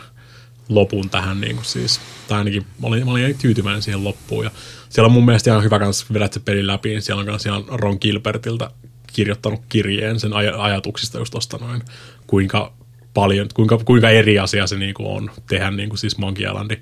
lopun 0.68 1.10
tähän, 1.10 1.40
niin 1.40 1.56
kuin 1.56 1.64
siis, 1.64 2.00
tai 2.28 2.38
ainakin 2.38 2.62
mä 2.82 2.86
olin, 2.86 3.04
mä 3.04 3.10
olin 3.10 3.38
tyytyväinen 3.38 3.82
siihen 3.82 4.04
loppuun. 4.04 4.44
Ja 4.44 4.50
siellä 4.88 5.06
on 5.06 5.12
mun 5.12 5.24
mielestä 5.24 5.50
ihan 5.50 5.64
hyvä 5.64 5.78
kans 5.78 6.12
vedät 6.12 6.32
se 6.32 6.40
pelin 6.40 6.66
läpi, 6.66 6.88
niin 6.88 7.02
siellä 7.02 7.20
on 7.20 7.26
kans 7.26 7.46
ihan 7.46 7.64
Ron 7.68 7.98
Gilbertiltä 8.00 8.70
kirjoittanut 9.12 9.60
kirjeen 9.68 10.20
sen 10.20 10.30
aj- 10.30 10.58
ajatuksista 10.58 11.18
just 11.18 11.30
tosta 11.30 11.58
noin, 11.58 11.82
kuinka 12.26 12.72
paljon, 13.14 13.48
kuinka, 13.54 13.78
kuinka 13.78 14.10
eri 14.10 14.38
asia 14.38 14.66
se 14.66 14.76
niinku 14.76 15.14
on 15.14 15.30
tehdä 15.48 15.70
niinku 15.70 15.96
siis 15.96 16.18
Monkey 16.18 16.46
Islandi 16.46 16.76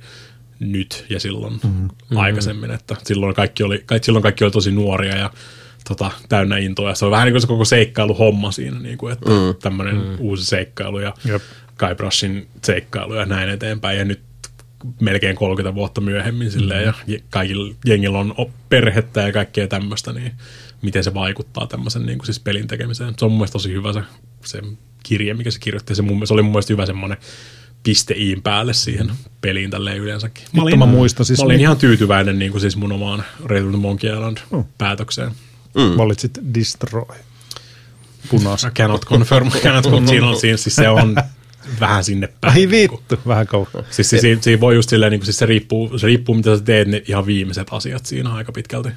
nyt 0.61 1.07
ja 1.11 1.21
silloin 1.21 1.61
mm-hmm. 1.65 2.17
aikaisemmin, 2.17 2.71
että 2.71 2.97
silloin 3.05 3.35
kaikki, 3.35 3.63
oli, 3.63 3.83
kaikki, 3.87 4.07
silloin 4.07 4.23
kaikki 4.23 4.45
oli 4.45 4.51
tosi 4.51 4.73
nuoria 4.73 5.17
ja 5.17 5.31
tota, 5.89 6.11
täynnä 6.29 6.59
intoa. 6.59 6.89
Ja 6.89 6.95
se 6.95 7.05
on 7.05 7.11
vähän 7.11 7.25
niin 7.25 7.33
kuin 7.33 7.41
se 7.41 7.47
koko 7.47 7.65
seikkailuhomma 7.65 8.53
siinä, 8.53 8.79
niin 8.79 8.99
kuin, 8.99 9.13
että 9.13 9.31
mm. 9.31 9.55
tämmöinen 9.63 9.97
mm. 9.97 10.17
uusi 10.19 10.45
seikkailu 10.45 10.99
ja 10.99 11.15
Jep. 11.25 11.43
Guybrushing 11.79 12.47
seikkailu 12.65 13.15
ja 13.15 13.27
näin 13.27 13.49
eteenpäin. 13.49 13.99
Ja 13.99 14.05
nyt 14.05 14.21
melkein 15.01 15.37
30 15.37 15.75
vuotta 15.75 16.01
myöhemmin 16.01 16.51
silleen, 16.51 16.87
Mm-hmm. 16.89 17.13
ja 17.13 17.19
je- 17.19 17.25
kaikilla 17.31 17.75
jengillä 17.87 18.19
on 18.19 18.35
perhettä 18.69 19.21
ja 19.23 19.33
kaikkea 19.33 19.69
tämmöistä, 19.69 20.13
niin 20.13 20.33
miten 20.83 21.05
se 21.05 21.15
vaikuttaa 21.15 21.67
tämmöisen 21.67 22.07
niin 22.07 22.19
kuin 22.19 22.27
siis 22.27 22.41
pelin 22.41 22.67
tekemiseen. 22.69 23.15
Se 23.19 23.25
on 23.25 23.31
mun 23.31 23.39
mielestä 23.39 23.53
tosi 23.53 23.73
hyvä 23.73 23.93
se, 23.93 24.01
se 24.45 24.63
kirje, 25.03 25.35
mikä 25.35 25.51
se 25.51 25.59
kirjoitti. 25.59 25.95
Se, 25.95 26.03
mun, 26.03 26.27
se 26.27 26.35
oli 26.35 26.43
mun 26.43 26.53
mielestä 26.53 26.73
hyvä 26.73 26.87
semmoinen 26.87 27.19
piste 27.83 28.15
iin 28.15 28.43
päälle 28.43 28.75
siihen 28.75 29.11
peliin 29.41 29.71
tälleen 29.71 29.99
yleensäkin. 29.99 30.45
Vittu 30.55 30.77
mä 30.77 30.87
muistan 30.87 31.27
siis 31.27 31.39
mä 31.39 31.45
olin 31.45 31.55
niin- 31.55 31.61
ihan 31.61 31.77
tyytyväinen 31.77 32.39
niin 32.39 32.51
kuin 32.51 32.61
siis 32.61 32.77
mun 32.77 32.93
omaan 32.93 33.25
Return 33.45 33.73
to 33.73 33.79
Monkey 33.79 34.13
Island 34.13 34.39
Mm. 34.51 34.65
päätökseen. 34.79 35.31
Mm. 35.75 35.97
Valitsit 35.97 36.39
Destroy. 36.55 37.07
Punaisen. 38.31 38.73
Cannot 38.73 39.05
confirm, 39.05 39.51
cannot 39.51 39.85
confirm. 39.85 40.07
Siinä 40.09 40.27
on, 40.29 40.37
siinä, 40.41 40.57
siis 40.57 40.77
se 40.77 40.89
on 40.89 41.15
vähän 41.81 42.05
sinne 42.05 42.29
päin. 42.41 42.53
Ai 42.53 42.59
niin 42.59 42.71
vittu, 42.71 43.19
vähän 43.27 43.47
kauan. 43.47 43.67
Siis 43.91 44.11
se, 44.11 44.19
siinä, 44.19 44.43
siinä 44.43 44.61
voi 44.61 44.75
just 44.75 44.89
silleen, 44.89 45.11
niin 45.11 45.21
kuin, 45.21 45.27
siis 45.27 45.39
se 45.39 45.47
riippuu, 45.47 45.99
se 45.99 46.07
riippuu, 46.07 46.35
mitä 46.35 46.57
sä 46.59 46.65
teet, 46.65 46.89
ne 46.89 47.03
ihan 47.09 47.27
viimeiset 47.27 47.69
asiat 47.71 48.07
siinä 48.07 48.35
aika 48.35 48.53
pitkälti. 48.53 48.89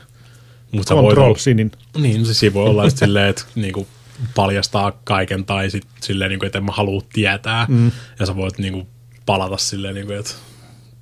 Mut 0.72 0.88
sä 0.88 0.95
voit 0.95 1.06
Control 1.06 1.26
olla- 1.26 1.38
Sinin. 1.38 1.72
Niin, 1.98 2.26
siis 2.26 2.39
siinä 2.39 2.53
voi 2.53 2.69
olla 2.69 2.84
just 2.84 2.98
silleen, 2.98 3.30
että 3.30 3.44
niin 3.56 3.73
kuin, 3.73 3.88
paljastaa 4.35 4.99
kaiken 5.03 5.45
tai 5.45 5.69
sit 5.69 5.88
silleen, 6.02 6.30
niin 6.30 6.39
kuin, 6.39 6.48
että 6.48 6.57
en 6.57 6.65
mä 6.65 6.72
halua 6.72 7.02
tietää. 7.14 7.65
Mm. 7.69 7.91
Ja 8.19 8.26
sä 8.26 8.35
voit 8.35 8.57
niin 8.57 8.73
kuin, 8.73 8.88
palata 9.26 9.57
silleen, 9.57 9.95
niin 9.95 10.07
kuin, 10.07 10.19
että 10.19 10.31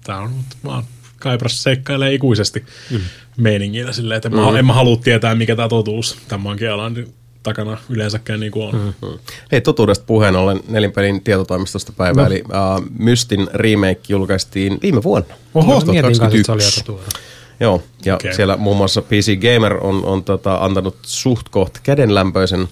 tää 0.04 0.20
on, 0.20 0.32
mä 0.64 0.72
oon 0.76 0.84
Kaipras 1.20 1.64
seikkailee 1.64 2.14
ikuisesti 2.14 2.66
mm. 2.92 3.00
meiningillä 3.38 3.94
silleen, 3.94 4.18
että 4.18 4.30
en, 4.30 4.36
mä, 4.36 4.60
en 4.60 4.66
mä 4.66 4.74
halua 4.74 4.98
tietää, 4.98 5.36
mikä 5.36 5.56
tämä 5.56 5.70
totuus 5.70 6.18
tämän 6.28 6.42
Monkey 6.42 6.72
Islandin 6.72 7.14
takana 7.46 7.78
yleensäkään 7.90 8.40
niin 8.40 8.52
kuin 8.52 8.68
on. 8.68 8.94
Mm. 9.02 9.20
Hei, 9.52 9.62
totuudesta 9.62 10.06
puheen 10.06 10.36
ollen 10.36 10.60
nelinpelin 10.68 11.22
tietotoimistosta 11.22 11.92
päivä, 11.92 12.22
no. 12.22 12.28
eli 12.28 12.44
uh, 12.46 12.86
Mystin 13.00 13.48
remake 13.54 14.02
julkaistiin 14.10 14.80
viime 14.82 15.04
vuonna. 15.04 15.36
Oho, 15.54 15.82
Mietin 15.86 16.02
kanssa, 16.02 16.26
että 16.26 16.44
se 16.44 16.52
oli 16.52 16.58
2021. 16.58 16.80
aika 16.80 16.86
tuore. 16.86 17.26
Joo, 17.60 17.84
ja 18.06 18.16
okay. 18.16 18.34
siellä 18.34 18.58
muun 18.58 18.78
muassa 18.78 19.02
PC 19.02 19.32
Gamer 19.40 19.78
on, 19.82 20.06
on 20.06 20.24
tota, 20.24 20.56
antanut 20.56 20.98
suht 21.02 21.50
koht 21.50 21.78
kädenlämpöisen 21.84 22.68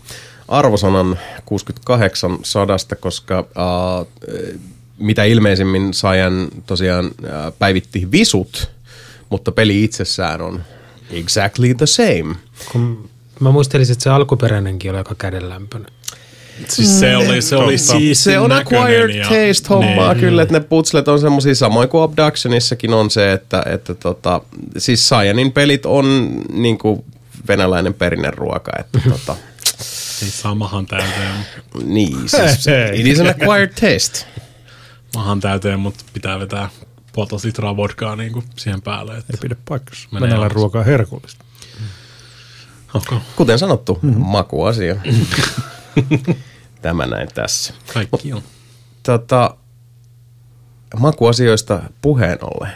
arvosanan 0.47 1.19
68 1.45 2.37
sadasta, 2.43 2.95
koska 2.95 3.39
uh, 3.39 4.07
mitä 4.97 5.23
ilmeisimmin 5.23 5.93
Sajan 5.93 6.47
tosiaan 6.65 7.05
uh, 7.05 7.11
päivitti 7.59 8.11
visut, 8.11 8.71
mutta 9.29 9.51
peli 9.51 9.83
itsessään 9.83 10.41
on 10.41 10.63
exactly 11.11 11.73
the 11.73 11.85
same. 11.85 12.35
Kun 12.71 13.09
mä 13.39 13.51
muistelisin, 13.51 13.93
että 13.93 14.03
se 14.03 14.10
alkuperäinenkin 14.10 14.91
oli 14.91 14.97
aika 14.97 15.15
kädenlämpöinen. 15.15 15.91
Siis 16.68 16.99
se 16.99 17.18
oli, 17.18 17.41
se 17.41 17.55
oli 17.55 17.77
siis 17.77 18.23
Se 18.23 18.39
on 18.39 18.51
acquired 18.51 19.22
taste 19.23 19.69
hommaa 19.69 20.14
niin. 20.14 20.19
kyllä, 20.26 20.41
että 20.41 20.53
ne 20.53 20.60
putslet 20.60 21.07
on 21.07 21.19
semmoisia 21.19 21.55
samoin 21.55 21.89
kuin 21.89 22.03
Abductionissakin 22.03 22.93
on 22.93 23.10
se, 23.10 23.31
että, 23.31 23.64
että 23.65 23.93
tota, 23.93 24.41
siis 24.77 25.10
Saiyanin 25.10 25.51
pelit 25.51 25.85
on 25.85 26.31
niinku 26.51 27.05
venäläinen 27.47 27.93
perinneruoka, 27.93 28.72
että 28.80 28.99
tota, 29.10 29.35
Siis 30.19 30.41
saa 30.41 30.55
mahan 30.55 30.85
täyteen, 30.85 31.35
niin, 31.84 32.30
siis 32.30 32.65
it 32.93 33.07
is 33.07 33.19
an 33.19 33.27
acquired 33.27 33.68
taste. 33.73 34.26
mahan 35.15 35.39
täyteen, 35.39 35.80
mutta 35.80 36.03
pitää 36.14 36.39
vetää 36.39 36.69
puolitoista 37.14 37.47
litraa 37.47 37.77
vodkaa 37.77 38.15
niin 38.15 38.34
kuin 38.34 38.45
siihen 38.57 38.81
päälle. 38.81 39.18
Että 39.18 39.34
Ei 39.34 39.39
pidä 39.41 39.55
paikkansa. 39.69 40.07
Menee 40.11 40.30
Venäläinen 40.30 40.55
ruoka 40.55 40.80
on 40.80 40.85
herkullista. 40.85 41.42
Okay. 42.93 43.17
Kuten 43.35 43.59
sanottu, 43.59 43.99
mm-hmm. 44.01 44.21
makuasia. 44.21 44.95
Tämä 46.81 47.05
näin 47.05 47.27
tässä. 47.33 47.73
Kaikki 47.93 48.33
on. 48.33 48.41
Tota, 49.03 49.55
makuasioista 50.99 51.79
puheen 52.01 52.37
ollen. 52.41 52.73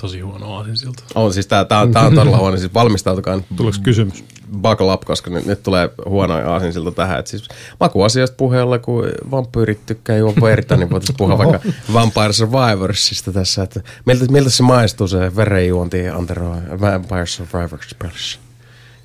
Tosi 0.00 0.20
huono 0.20 0.54
aasinsilta. 0.56 1.02
On 1.14 1.32
siis 1.32 1.46
tää, 1.46 1.64
tää, 1.64 1.80
on- 1.80 1.92
tää 1.92 2.06
on 2.06 2.14
todella 2.14 2.38
huono, 2.38 2.56
siis 2.56 2.74
valmistautukaa 2.74 3.36
nyt 3.36 3.44
Tuleeko 3.56 3.78
kysymys? 3.82 4.24
buckle 4.62 4.92
up, 4.92 5.04
koska 5.04 5.30
nyt, 5.30 5.46
nyt 5.46 5.62
tulee 5.62 5.90
huonoja 6.06 6.52
aasinsilta 6.52 6.90
tähän. 6.90 7.18
Et 7.18 7.26
siis 7.26 7.48
makuasioista 7.80 8.36
puheella, 8.36 8.78
kun 8.78 9.04
vampyyrit 9.30 9.86
tykkää 9.86 10.16
juo 10.16 10.34
verta, 10.42 10.76
niin 10.76 10.90
voitaisiin 10.90 11.16
puhua 11.16 11.38
vaikka 11.38 11.60
Vampire 11.92 12.32
Survivorsista 12.32 13.32
tässä. 13.32 13.62
Että 13.62 13.80
miltä, 14.06 14.24
miltä 14.30 14.50
se 14.50 14.62
maistuu 14.62 15.08
se 15.08 15.36
verenjuonti 15.36 16.08
Antero 16.08 16.56
Vampire 16.80 17.26
Survivors? 17.26 18.38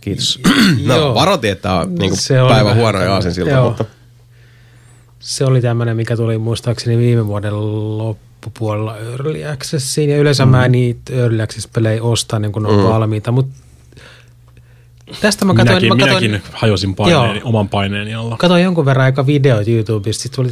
Kiitos. 0.05 0.39
no, 0.85 0.95
Joo. 0.95 1.15
varoitin, 1.15 1.51
että 1.51 1.73
on 1.73 1.95
niin 1.95 2.15
Se 2.15 2.41
oli 2.41 2.49
päivän 2.49 2.65
vähän 2.65 2.77
huonoja 2.77 2.91
tämmönen. 2.91 3.13
aasinsilta, 3.13 3.51
Joo. 3.51 3.67
mutta 3.67 3.85
Se 5.19 5.45
oli 5.45 5.61
tämmöinen, 5.61 5.97
mikä 5.97 6.17
tuli 6.17 6.37
muistaakseni 6.37 6.97
viime 6.97 7.27
vuoden 7.27 7.53
loppupuolella 7.97 8.97
Early 8.97 9.45
Accessiin. 9.45 10.09
Ja 10.09 10.17
yleensä 10.17 10.45
mm. 10.45 10.51
mä 10.51 10.65
en 10.65 10.71
niitä 10.71 11.13
Early 11.13 11.41
Access-pelejä 11.41 12.03
ostaa 12.03 12.39
niin 12.39 12.51
kuin 12.51 12.63
ne 12.63 12.69
on 12.69 12.79
mm. 12.79 12.83
valmiita, 12.83 13.31
mutta 13.31 13.55
tästä 15.21 15.45
mä 15.45 15.53
katsoin, 15.53 15.75
minäkin, 15.75 15.89
mä 15.89 16.05
katsoin, 16.05 16.31
minäkin 16.31 16.51
hajosin 16.53 16.95
paineeni, 16.95 17.39
Joo. 17.39 17.49
oman 17.49 17.69
paineeni 17.69 18.15
alla. 18.15 18.37
katsoin 18.37 18.63
jonkun 18.63 18.85
verran 18.85 19.05
aika 19.05 19.25
videoita 19.25 19.71
YouTubesta, 19.71 20.23
sit 20.23 20.31
tuli, 20.31 20.49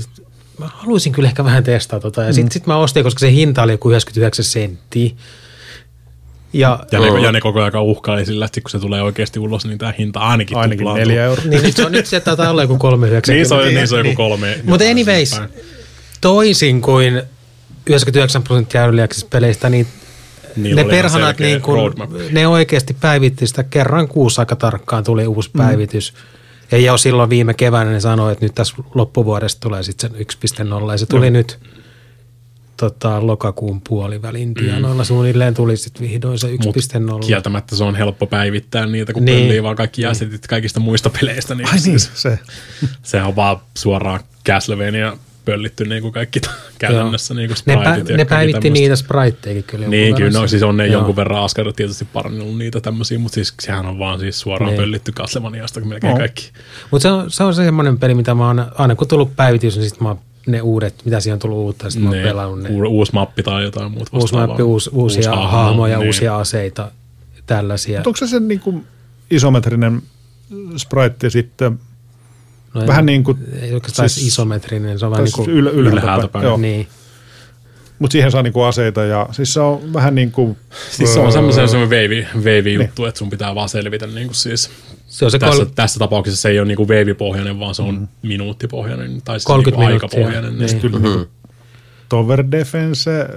mä 0.59 0.69
haluaisin 0.73 1.13
kyllä 1.13 1.27
ehkä 1.29 1.43
vähän 1.43 1.63
testata 1.63 1.99
tota. 1.99 2.21
Ja 2.21 2.29
mm. 2.29 2.33
sitten 2.33 2.51
sit 2.51 2.67
mä 2.67 2.77
ostin, 2.77 3.03
koska 3.03 3.19
se 3.19 3.31
hinta 3.31 3.63
oli 3.63 3.71
joku 3.71 3.89
99 3.89 4.45
senttiä. 4.45 5.11
Ja, 6.53 6.79
Ja 6.91 6.99
ne, 6.99 7.21
ja 7.21 7.31
ne 7.31 7.41
koko 7.41 7.61
ajan 7.61 7.83
uhkaili 7.83 8.25
sillä, 8.25 8.45
että 8.45 8.61
kun 8.61 8.69
se 8.69 8.79
tulee 8.79 9.01
oikeasti 9.01 9.39
ulos, 9.39 9.65
niin 9.65 9.77
tämä 9.77 9.93
hinta 9.99 10.19
ainakin, 10.19 10.57
Ainakin 10.57 10.77
tuplaantuu. 10.77 11.07
neljä 11.07 11.23
euroa. 11.25 11.45
niin 11.45 11.63
nyt 11.63 11.75
se, 11.75 11.85
on, 11.85 11.91
nyt 11.91 12.05
se 12.05 12.19
taitaa 12.19 12.49
olla 12.49 12.61
joku 12.61 12.77
390. 12.77 13.31
Niin 13.33 13.45
se 13.45 13.53
on, 13.55 13.75
niin 13.75 13.87
se 13.87 13.95
on 13.95 14.05
joku 14.05 14.15
kolme. 14.15 14.59
Mutta 14.63 14.71
jotain 14.71 14.91
anyways, 14.91 15.41
toisin 16.21 16.81
kuin 16.81 17.21
99 17.87 18.43
prosenttia 18.43 18.81
Early 18.81 19.01
Access-peleistä, 19.01 19.69
niin 19.69 19.87
Niillä 20.55 20.83
ne 20.83 20.89
perhanat, 20.89 21.39
niin 21.39 21.61
kun, 21.61 21.93
ne 22.31 22.47
oikeasti 22.47 22.93
päivitti 23.01 23.47
sitä 23.47 23.63
kerran 23.63 24.07
kuussa 24.07 24.41
aika 24.41 24.55
tarkkaan 24.55 25.03
tuli 25.03 25.27
uusi 25.27 25.49
mm. 25.53 25.57
päivitys. 25.57 26.13
Ja 26.71 26.77
jo 26.77 26.97
silloin 26.97 27.29
viime 27.29 27.53
keväänä 27.53 27.91
ne 27.91 27.99
sanoi, 27.99 28.31
että 28.31 28.45
nyt 28.45 28.55
tässä 28.55 28.75
loppuvuodesta 28.95 29.59
tulee 29.61 29.83
sitten 29.83 30.11
sen 30.49 30.67
1.0 30.67 30.91
ja 30.91 30.97
se 30.97 31.05
tuli 31.05 31.31
nyt. 31.31 31.59
Tota, 32.89 33.27
lokakuun 33.27 33.81
puolivälin 33.89 34.53
tienoilla 34.53 35.03
suunnilleen 35.03 35.53
tuli 35.53 35.77
sitten 35.77 36.07
vihdoin 36.09 36.39
se 36.39 36.47
Mut 36.65 36.75
1.0. 36.75 37.25
kieltämättä 37.25 37.75
se 37.75 37.83
on 37.83 37.95
helppo 37.95 38.27
päivittää 38.27 38.85
niitä, 38.85 39.13
kun 39.13 39.25
Niin. 39.25 39.35
niin. 39.35 39.45
pöllii 39.47 39.63
vaan 39.63 39.75
kaikki 39.75 40.05
asetit 40.05 40.47
kaikista 40.47 40.79
muista 40.79 41.09
peleistä. 41.09 41.55
Niin 41.55 41.67
Ai 41.67 41.77
niin, 41.85 41.99
se. 41.99 42.39
Sehän 43.03 43.27
on 43.27 43.35
vaan 43.35 43.57
suoraan 43.77 44.19
Castlevania 44.47 45.17
pöllitty 45.45 45.85
niin 45.85 46.01
kuin 46.01 46.13
kaikki 46.13 46.41
käytännössä 46.79 47.33
niin 47.33 47.49
kuin 47.49 47.57
Ne, 47.65 47.77
pä, 47.83 48.01
ja 48.09 48.17
ne 48.17 48.25
päivitti 48.25 48.69
niitä 48.69 48.95
spritejakin 48.95 49.63
kyllä. 49.63 49.87
Niin, 49.87 50.15
kyllä, 50.15 50.39
no 50.39 50.47
siis 50.47 50.63
on 50.63 50.77
ne 50.77 50.85
Joo. 50.87 50.93
jonkun 50.93 51.15
verran 51.15 51.43
askarilla 51.43 51.73
tietysti 51.73 52.05
parannellut 52.13 52.57
niitä 52.57 52.81
tämmöisiä, 52.81 53.19
mutta 53.19 53.35
siis 53.35 53.53
sehän 53.61 53.85
on 53.85 53.99
vaan 53.99 54.19
siis 54.19 54.39
suoraan 54.39 54.69
Niin. 54.71 54.81
pöllitty 54.81 55.11
Castlevaniasta 55.11 55.79
melkein 55.79 56.11
No. 56.11 56.17
kaikki. 56.17 56.51
Mutta 56.91 57.01
se 57.01 57.11
on, 57.11 57.31
se 57.31 57.43
on 57.43 57.55
semmoinen 57.55 57.99
peli, 57.99 58.15
mitä 58.15 58.33
mä 58.35 58.47
oon, 58.47 58.65
aina 58.77 58.95
kun 58.95 59.07
tullut 59.07 59.35
päivitys, 59.35 59.77
niin 59.77 59.89
sitten 59.89 60.03
mä 60.03 60.09
oon 60.09 60.19
ne 60.47 60.61
uudet, 60.61 60.95
mitä 61.05 61.19
siihen 61.19 61.33
on 61.35 61.39
tullut 61.39 61.57
uutta, 61.57 61.89
sitten 61.89 62.03
mä 62.03 62.09
oon 62.09 62.17
Ne, 62.17 62.23
pelannut 62.23 62.59
ne. 62.59 62.69
u- 62.69 62.87
uusi 62.97 63.13
mappi 63.13 63.43
tai 63.43 63.63
jotain 63.63 63.91
muuta 63.91 64.09
Uusi 64.13 64.23
vastaavaa. 64.23 64.47
mappi, 64.47 64.63
uusi, 64.63 64.89
uusia 64.93 65.29
hahmo, 65.31 65.47
hahmoja, 65.47 65.97
niin. 65.97 66.07
uusia 66.07 66.37
aseita, 66.37 66.91
tällaisia. 67.45 67.97
Mutta 67.99 68.09
onko 68.09 68.17
se 68.17 68.27
se 68.27 68.39
niin 68.39 68.59
kuin 68.59 68.85
isometrinen 69.31 70.01
sprite 70.77 71.29
sitten 71.29 71.79
No, 72.73 72.87
vähän 72.87 73.05
niin 73.05 73.23
kuin, 73.23 73.37
Ei 73.61 73.73
oikeastaan 73.73 74.09
siis- 74.09 74.21
siis, 74.21 74.33
isometrinen, 74.33 74.99
se 74.99 75.05
on 75.05 75.11
vähän 75.11 75.19
tai 75.19 75.25
niin 75.25 75.35
siis 75.35 75.45
kuin, 75.45 75.57
yl, 75.57 75.67
ylhäältä 75.67 76.01
ylhäältä 76.01 76.21
päin. 76.27 76.31
päin. 76.31 76.43
Joo. 76.45 76.57
niin. 76.57 76.87
Mutta 77.99 78.11
siihen 78.11 78.31
saa 78.31 78.41
niinku 78.43 78.61
aseita 78.61 79.03
ja 79.03 79.29
siis 79.31 79.53
se 79.53 79.59
on 79.59 79.93
vähän 79.93 80.15
niin 80.15 80.31
kuin... 80.31 80.57
Siis 80.91 81.13
se 81.13 81.19
on 81.19 81.31
semmoisen 81.31 81.69
semmoinen 81.69 81.89
veivi, 81.89 82.27
veivi 82.43 82.73
juttu, 82.73 83.05
että 83.05 83.19
sun 83.19 83.29
pitää 83.29 83.55
vaan 83.55 83.69
selvitä 83.69 84.07
niin 84.07 84.27
kuin 84.27 84.35
siis 84.35 84.69
Se 85.13 85.25
on 85.25 85.31
se 85.31 85.39
tässä, 85.39 85.63
kol- 85.65 85.71
tässä 85.75 85.99
tapauksessa 85.99 86.41
se 86.41 86.49
ei 86.49 86.59
ole 86.59 86.67
niinku 86.67 86.87
veivipohjainen, 86.87 87.59
vaan 87.59 87.75
se 87.75 87.81
on 87.81 87.95
mm. 87.95 88.07
minuuttipohjainen 88.21 89.21
tai 89.21 89.39
siis 89.39 89.45
30 89.47 89.79
niinku 89.79 89.95
minuuttia, 89.95 90.19
aikapohjainen. 90.19 90.59
niin. 90.59 90.71
Niin. 90.71 90.81
kyllä 90.81 90.99
niinku 90.99 91.27
tower 92.09 92.43
defense 92.51 93.27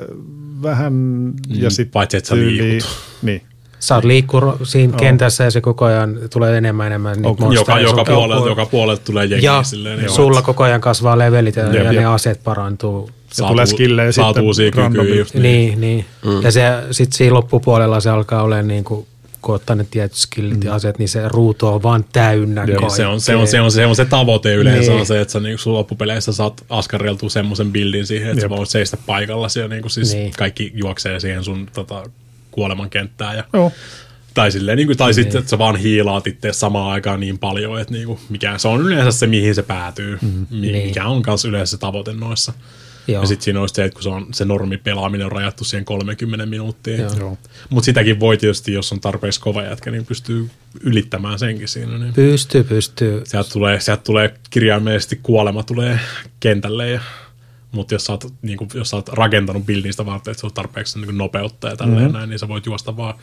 vähän 0.62 0.92
ja 1.48 1.68
Mm, 1.68 1.70
sitten 1.70 1.92
paitsi, 1.92 2.16
että 2.16 2.28
sä 2.28 2.36
liikut. 2.36 2.88
Niin. 3.22 3.42
Saat 3.78 4.04
liikkua 4.04 4.58
siinä 4.62 4.96
kentässä 4.96 5.44
ja 5.44 5.50
se 5.50 5.60
koko 5.60 5.84
ajan 5.84 6.18
tulee 6.32 6.58
enemmän 6.58 6.86
enemmän 6.86 7.12
niitä 7.22 7.28
monstereita. 7.28 7.80
Joka, 7.80 7.80
joka, 8.00 8.04
puolelta, 8.14 8.48
joka 8.48 8.66
puolelta 8.66 9.02
tulee 9.04 9.24
jengi 9.24 9.46
Ja 9.46 9.62
silleen. 9.62 9.98
Niin 9.98 10.10
sulla 10.10 10.42
koko 10.42 10.64
ajan 10.64 10.80
kasvaa 10.80 11.18
levelit 11.18 11.56
ja, 11.56 11.64
Jep, 11.64 11.84
ja 11.84 11.92
ne 11.92 12.00
jep. 12.00 12.08
aseet 12.10 12.44
parantuu. 12.44 13.10
saat 13.32 13.50
tulee 13.50 13.66
skillejä 13.66 14.12
saat 14.12 14.28
sitten 14.28 14.44
uusia 14.44 14.70
randomilla. 14.76 15.02
kykyjä 15.04 15.20
just 15.20 15.34
Niin, 15.34 15.80
niin. 15.80 16.04
Mm. 16.24 16.42
Ja 16.42 16.50
se, 16.52 16.62
sitten 16.90 17.16
siinä 17.16 17.34
loppupuolella 17.34 18.00
se 18.00 18.10
alkaa 18.10 18.42
olemaan 18.42 18.68
niin 18.68 18.84
kuin, 18.84 19.06
kun 19.46 19.54
ottaa 19.54 19.76
ne 19.76 19.86
tietyt 19.90 20.16
skillit 20.18 20.56
mm. 20.60 20.62
ja 20.66 20.74
aseet, 20.74 20.98
niin 20.98 21.08
se 21.08 21.28
ruutu 21.28 21.66
on 21.66 21.82
vaan 21.82 22.04
täynnä 22.12 22.64
Niin, 22.66 22.76
kaikkea. 22.76 22.96
se, 22.96 23.06
on, 23.06 23.20
se, 23.20 23.36
on, 23.36 23.46
se, 23.48 23.60
on, 23.60 23.72
se 23.72 23.86
on 23.86 23.96
se 23.96 24.04
tavoite 24.04 24.54
yleensä 24.54 24.90
Niin. 24.90 25.00
on 25.00 25.06
se, 25.06 25.20
että 25.20 25.32
sä 25.32 25.40
niinku 25.40 25.62
sun 25.62 25.72
loppupeleissä 25.72 26.32
saat 26.32 26.64
askarreltua 26.68 27.28
semmoisen 27.28 27.72
bildin 27.72 28.06
siihen, 28.06 28.30
että 28.30 28.44
Jep. 28.44 28.50
sä 28.50 28.56
voit 28.56 28.68
seistä 28.68 28.96
paikalla 29.06 29.46
ja 29.60 29.68
niinku 29.68 29.88
siis 29.88 30.14
Niin. 30.14 30.32
kaikki 30.38 30.72
juoksee 30.74 31.20
siihen 31.20 31.44
sun 31.44 31.68
tota, 31.74 32.02
kuoleman 32.50 32.90
kenttään 32.90 33.36
ja 33.36 33.44
Joo. 33.52 33.72
Tai, 34.34 34.52
silleen, 34.52 34.76
niin 34.76 34.86
kuin, 34.86 34.96
tai 34.98 35.14
sitten, 35.14 35.38
että 35.38 35.50
sä 35.50 35.58
vaan 35.58 35.76
hiilaat 35.76 36.26
itse 36.26 36.52
samaan 36.52 36.90
aikaan 36.92 37.20
niin 37.20 37.38
paljon, 37.38 37.80
että 37.80 37.92
niin 37.94 38.06
kuin, 38.06 38.18
mikä, 38.28 38.58
se 38.58 38.68
on 38.68 38.80
yleensä 38.80 39.18
se, 39.18 39.26
mihin 39.26 39.54
se 39.54 39.62
päätyy, 39.62 40.18
mm, 40.22 40.46
Niin. 40.50 40.86
mikä 40.86 41.06
on 41.06 41.22
myös 41.26 41.44
yleensä 41.44 41.70
se 41.70 41.76
tavoite 41.78 42.12
noissa. 42.12 42.52
Joo. 43.08 43.22
Ja 43.22 43.26
sitten 43.26 43.44
siinä 43.44 43.60
on 43.60 43.68
se, 43.68 43.84
että 43.84 43.94
kun 43.94 44.02
se, 44.02 44.08
on, 44.08 44.26
se 44.32 44.44
normi 44.44 44.76
pelaaminen 44.76 45.26
on 45.26 45.32
rajattu 45.32 45.64
siihen 45.64 45.84
30 45.84 46.46
minuuttia. 46.46 46.96
Joo. 46.96 47.12
Joo. 47.18 47.38
Mutta 47.70 47.84
sitäkin 47.84 48.20
voi 48.20 48.36
tietysti, 48.36 48.72
jos 48.72 48.92
on 48.92 49.00
tarpeeksi 49.00 49.40
kova 49.40 49.62
jätkä, 49.62 49.90
niin 49.90 50.06
pystyy 50.06 50.50
ylittämään 50.80 51.38
senkin 51.38 51.68
siinä. 51.68 51.98
Niin. 51.98 52.14
Pystyy, 52.14 52.64
pystyy. 52.64 53.22
Sieltä 53.24 53.50
tulee, 53.50 53.80
sieltä 53.80 54.02
tulee 54.02 54.34
kirjaimellisesti 54.50 55.20
kuolema 55.22 55.62
tulee 55.62 56.00
kentälle 56.40 56.90
ja 56.90 57.00
mutta 57.72 57.94
jos 57.94 58.04
sä, 58.04 58.12
oot, 58.12 58.24
niin 58.42 58.58
kun, 58.58 58.68
jos 58.74 58.90
sä 58.90 58.96
oot 58.96 59.08
rakentanut 59.08 59.66
bildistä 59.66 60.06
varten, 60.06 60.30
että 60.30 60.40
se 60.40 60.46
on 60.46 60.52
tarpeeksi 60.52 61.00
niin 61.00 61.18
nopeutta 61.18 61.68
ja 61.68 61.76
tälleen 61.76 62.00
mm-hmm. 62.00 62.12
näin, 62.12 62.30
niin 62.30 62.38
sä 62.38 62.48
voit 62.48 62.66
juosta 62.66 62.96
vaan 62.96 63.14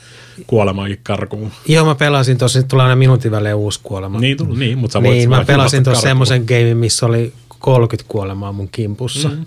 kuolemaankin 0.47 0.99
karkuun. 1.03 1.51
Joo, 1.67 1.85
mä 1.85 1.95
pelasin 1.95 2.37
tuossa, 2.37 2.59
nyt 2.59 2.67
tulee 2.67 2.83
aina 2.83 2.95
minuutin 2.95 3.31
välein 3.31 3.55
uusi 3.55 3.79
kuolema. 3.83 4.19
Niin, 4.19 4.37
tullut, 4.37 4.57
niin 4.57 4.77
mutta 4.77 4.93
sä 4.93 5.03
voit 5.03 5.17
niin, 5.17 5.29
mä 5.29 5.45
pelasin 5.45 5.83
tuossa 5.83 6.01
semmoisen 6.01 6.43
gamein, 6.47 6.77
missä 6.77 7.05
oli 7.05 7.33
30 7.59 8.11
kuolemaa 8.11 8.51
mun 8.51 8.69
kimpussa. 8.69 9.29
Mm. 9.29 9.45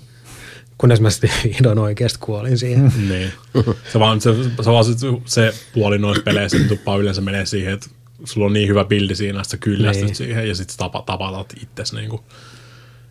Kunnes 0.79 1.01
mä 1.01 1.11
sitten 1.11 1.31
vihdoin 1.45 1.79
oikeasti 1.79 2.19
kuolin 2.23 2.59
siihen. 2.59 2.93
Niin. 3.09 3.33
Se, 3.93 3.99
vaan, 3.99 4.21
se, 4.21 4.35
se, 4.63 4.71
vaan 4.71 4.85
se, 4.85 4.93
se 5.25 5.55
puoli 5.75 5.99
noissa 5.99 6.23
peleissä 6.23 6.59
tuppaa 6.69 6.97
yleensä 6.97 7.21
menee 7.21 7.47
siihen, 7.47 7.75
että 7.75 7.87
sulla 8.25 8.47
on 8.47 8.53
niin 8.53 8.69
hyvä 8.69 8.85
bildi 8.85 9.15
siinä, 9.15 9.41
että 9.41 9.51
sä 9.51 9.57
kyllästyt 9.57 10.07
Niin. 10.07 10.17
siihen 10.17 10.49
ja 10.49 10.55
sitten 10.55 10.77
tapa, 10.77 11.03
tapatat 11.07 11.55
itsesi. 11.63 11.97
Niin 11.97 12.11
kuin, 12.11 12.23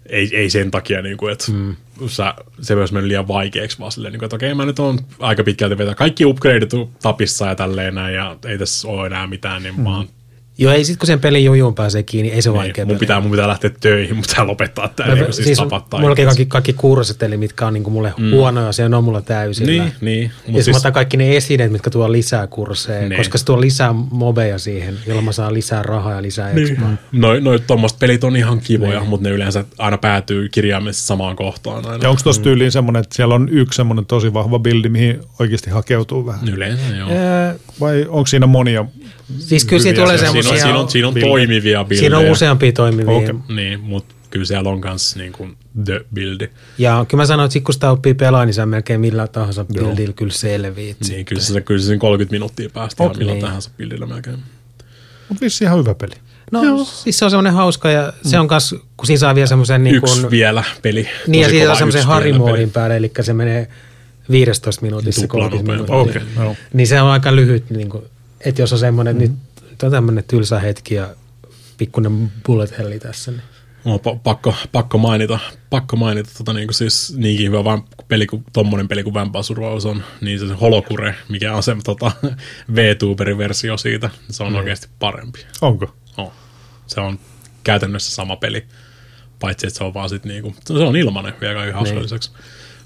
ei, 0.09 0.29
ei 0.33 0.49
sen 0.49 0.71
takia, 0.71 1.01
niin 1.01 1.17
kuin, 1.17 1.31
että 1.31 1.51
mm. 1.51 1.75
sä, 2.07 2.33
se 2.61 2.75
myös 2.75 2.91
mennyt 2.91 3.07
liian 3.07 3.27
vaikeaksi, 3.27 3.79
vaan 3.79 3.91
silleen, 3.91 4.11
niin 4.11 4.19
kuin, 4.19 4.27
että 4.27 4.35
okei, 4.35 4.53
mä 4.53 4.65
nyt 4.65 4.79
on 4.79 4.99
aika 5.19 5.43
pitkälti 5.43 5.77
vetää 5.77 5.95
kaikki 5.95 6.25
upgradeit 6.25 6.71
tapissa 7.01 7.45
ja 7.47 7.55
tälleen 7.55 7.95
näin, 7.95 8.15
ja 8.15 8.37
ei 8.45 8.57
tässä 8.57 8.87
ole 8.87 9.07
enää 9.07 9.27
mitään, 9.27 9.63
niin 9.63 9.77
mm. 9.77 9.83
vaan 9.83 10.07
Joo, 10.57 10.73
ei 10.73 10.85
sit 10.85 10.97
kun 10.97 11.07
sen 11.07 11.19
pelin 11.19 11.45
jujuun 11.45 11.75
pääsee 11.75 12.03
kiinni, 12.03 12.31
ei 12.31 12.41
se 12.41 12.49
niin, 12.49 12.57
vaikea 12.57 12.85
mun, 12.85 12.97
pitää, 12.97 13.21
mun 13.21 13.31
pitää 13.31 13.47
lähteä 13.47 13.71
töihin, 13.79 14.15
mutta 14.15 14.31
pitää 14.31 14.47
lopettaa 14.47 14.87
tämä, 14.87 15.15
niin 15.15 15.33
siis, 15.33 15.45
siis 15.45 15.57
tapattaa. 15.57 15.99
mulla 15.99 16.13
itsensä. 16.13 16.27
kaikki, 16.27 16.45
kaikki 16.45 16.73
kurssit, 16.73 17.23
eli 17.23 17.37
mitkä 17.37 17.67
on 17.67 17.73
niinku 17.73 17.89
mulle 17.89 18.13
mm. 18.17 18.31
huonoja, 18.31 18.71
se 18.71 18.85
on 18.85 19.03
mulla 19.03 19.21
täysillä. 19.21 19.71
Niin, 19.71 19.91
niin. 20.01 20.23
Ja 20.23 20.29
Mut 20.29 20.53
siis, 20.53 20.65
siis, 20.65 20.75
mä 20.75 20.77
otan 20.77 20.93
kaikki 20.93 21.17
ne 21.17 21.35
esineet, 21.37 21.71
mitkä 21.71 21.89
tuo 21.89 22.11
lisää 22.11 22.47
kursseja, 22.47 23.09
Niin. 23.09 23.17
koska 23.17 23.37
se 23.37 23.45
tuo 23.45 23.61
lisää 23.61 23.93
mobeja 23.93 24.59
siihen, 24.59 24.97
jolloin 25.07 25.25
mä 25.25 25.31
saan 25.31 25.53
lisää 25.53 25.83
rahaa 25.83 26.13
ja 26.13 26.21
lisää 26.21 26.53
niin. 26.53 26.71
expaa. 26.71 26.93
Noin 27.11 27.43
noi, 27.43 27.59
tommoset 27.59 27.99
pelit 27.99 28.23
on 28.23 28.35
ihan 28.35 28.59
kivoja, 28.59 28.99
niin. 28.99 29.09
mutta 29.09 29.29
ne 29.29 29.35
yleensä 29.35 29.65
aina 29.77 29.97
päätyy 29.97 30.49
kirjaimellisesti 30.49 31.07
samaan 31.07 31.35
kohtaan 31.35 31.85
aina. 31.85 32.03
Ja 32.03 32.09
onko 32.09 32.21
tuossa 32.23 32.41
tyyliin 32.41 32.71
semmoinen, 32.71 32.99
että 32.99 33.15
siellä 33.15 33.35
on 33.35 33.49
yksi 33.49 33.77
semmoinen 33.77 34.05
tosi 34.05 34.33
vahva 34.33 34.59
bildi, 34.59 34.89
mihin 34.89 35.19
oikeasti 35.39 35.69
hakeutuu 35.69 36.25
vähän? 36.25 36.49
Yleensä 36.49 36.95
joo. 36.95 37.09
Vai 37.79 38.05
onko 38.09 38.27
siinä 38.27 38.47
monia? 38.47 38.85
Siis 39.39 39.65
kyllä 39.65 39.83
siinä 39.83 40.01
tulee 40.01 40.17
semmoisia... 40.17 40.51
Siinä 40.51 40.59
on, 40.79 40.89
siinä 40.89 41.07
on, 41.07 41.13
siinä 41.13 41.27
on 41.27 41.29
toimivia 41.29 41.83
bildejä. 41.83 41.99
siinä 41.99 42.17
on 42.17 42.29
useampia 42.31 42.71
toimivia. 42.71 43.15
Okei. 43.15 43.35
Niin, 43.55 43.79
mutta 43.79 44.15
kyllä 44.29 44.45
siellä 44.45 44.69
on 44.69 44.81
myös 44.83 45.15
niin 45.15 45.31
kuin 45.31 45.57
the 45.85 46.05
buildi. 46.15 46.49
Ja 46.77 47.05
kyllä 47.07 47.21
mä 47.21 47.25
sanoin, 47.25 47.47
että 47.47 47.59
kun 47.59 47.73
sitä 47.73 47.91
oppii 47.91 48.13
pelaa, 48.13 48.45
niin 48.45 48.53
sä 48.53 48.65
melkein 48.65 49.01
millä 49.01 49.27
tahansa 49.27 49.65
buildillä 49.65 50.13
kyllä 50.13 50.33
selviit. 50.33 50.97
Niin, 51.09 51.25
kyllä 51.25 51.41
se, 51.41 51.61
kyllä 51.61 51.81
se 51.81 51.85
siinä 51.85 51.99
30 51.99 52.31
minuuttia 52.33 52.69
päästä 52.69 53.03
Okei. 53.03 53.17
milloin 53.17 53.35
Niin. 53.35 53.45
tahansa 53.45 53.69
bildillä 53.77 54.05
melkein. 54.05 54.37
Mutta 55.29 55.41
vissi 55.41 55.63
ihan 55.63 55.79
hyvä 55.79 55.95
peli. 55.95 56.13
No 56.51 56.63
Joo. 56.63 56.85
siis 56.85 57.19
se 57.19 57.25
on 57.25 57.31
semmoinen 57.31 57.53
hauska 57.53 57.89
ja 57.91 58.13
se 58.25 58.39
on 58.39 58.47
kas, 58.47 58.75
kun 58.97 59.07
siinä 59.07 59.19
saa 59.19 59.35
vielä 59.35 59.47
semmoisen 59.47 59.83
niin 59.83 59.95
Yksi 59.95 60.19
kuin, 60.21 60.31
vielä 60.31 60.63
peli. 60.81 61.07
niin 61.27 61.41
ja 61.41 61.47
Tosi 61.47 61.59
kova 61.59 61.71
on 61.71 61.77
semmoisen 61.77 61.99
yksi 61.99 62.07
harimoodin 62.09 62.71
päälle, 62.71 62.97
eli 62.97 63.11
se 63.21 63.33
menee 63.33 63.67
15 64.31 64.81
minuutissa 64.81 65.21
Tupla 65.21 65.49
30 65.49 65.71
nopeammin. 65.81 66.13
minuuttia. 66.13 66.31
Okei, 66.33 66.43
joo. 66.45 66.55
Niin 66.73 66.87
se 66.87 67.01
on 67.01 67.09
aika 67.09 67.35
lyhyt, 67.35 67.69
niin 67.69 67.89
kuin, 67.89 68.03
että 68.39 68.61
jos 68.61 68.73
on 68.73 68.79
semmoinen, 68.79 69.15
mm. 69.15 69.19
nyt 69.19 69.83
on 69.83 69.91
tämmöinen 69.91 70.23
tylsä 70.23 70.59
hetki 70.59 70.95
ja 70.95 71.15
pikkuinen 71.77 72.31
bullet 72.45 72.77
helli 72.77 72.99
tässä. 72.99 73.31
Niin. 73.31 73.41
Pa- 73.85 74.19
pakko, 74.23 74.55
pakko 74.71 74.97
mainita, 74.97 75.39
pakko 75.69 75.97
mainita 75.97 76.29
tota, 76.37 76.53
niin 76.53 76.67
kuin 76.67 76.75
siis 76.75 77.13
niinkin 77.17 77.47
hyvä 77.47 77.63
vaan 77.63 77.83
peli 78.07 78.27
kuin 78.27 78.43
tommonen 78.53 78.87
peli 78.87 79.03
kuin 79.03 79.13
Vampire 79.13 79.43
Survivors 79.43 79.85
on, 79.85 80.03
niin 80.21 80.39
se 80.39 80.53
Holokure, 80.53 81.15
mikä 81.29 81.55
on 81.55 81.63
se 81.63 81.75
tota, 81.83 82.11
VTuberin 82.75 83.37
versio 83.37 83.77
siitä, 83.77 84.09
se 84.29 84.43
on 84.43 84.51
mm. 84.51 84.57
oikeasti 84.57 84.87
parempi. 84.99 85.45
Onko? 85.61 85.95
Oh. 86.17 86.33
Se 86.87 86.99
on 86.99 87.19
käytännössä 87.63 88.11
sama 88.11 88.35
peli, 88.35 88.65
paitsi 89.39 89.67
että 89.67 89.77
se 89.77 89.83
on 89.83 89.93
vaan 89.93 90.09
sit 90.09 90.25
niinku, 90.25 90.55
se 90.65 90.73
on 90.73 90.95
ilmanen 90.95 91.33
vielä 91.41 91.71
kaiken 91.71 92.03
lisäksi. 92.03 92.31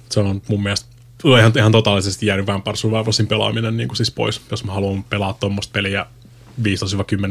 Se 0.10 0.20
on 0.20 0.42
mun 0.48 0.64
mielestä 0.64 0.99
on 1.24 1.40
ihan, 1.40 1.52
ihan 1.56 1.72
totaalisesti 1.72 2.26
jäänyt 2.26 2.48
Vampire 2.48 2.76
Survivorsin 2.76 3.28
pelaaminen 3.28 3.78
niin 3.78 3.88
kuin 3.88 3.98
siis 3.98 4.12
pois, 4.12 4.42
jos 4.52 4.64
mä 4.64 4.74
haluan 4.74 5.04
pelaa 5.04 5.34
tuommoista 5.34 5.72
peliä 5.74 6.06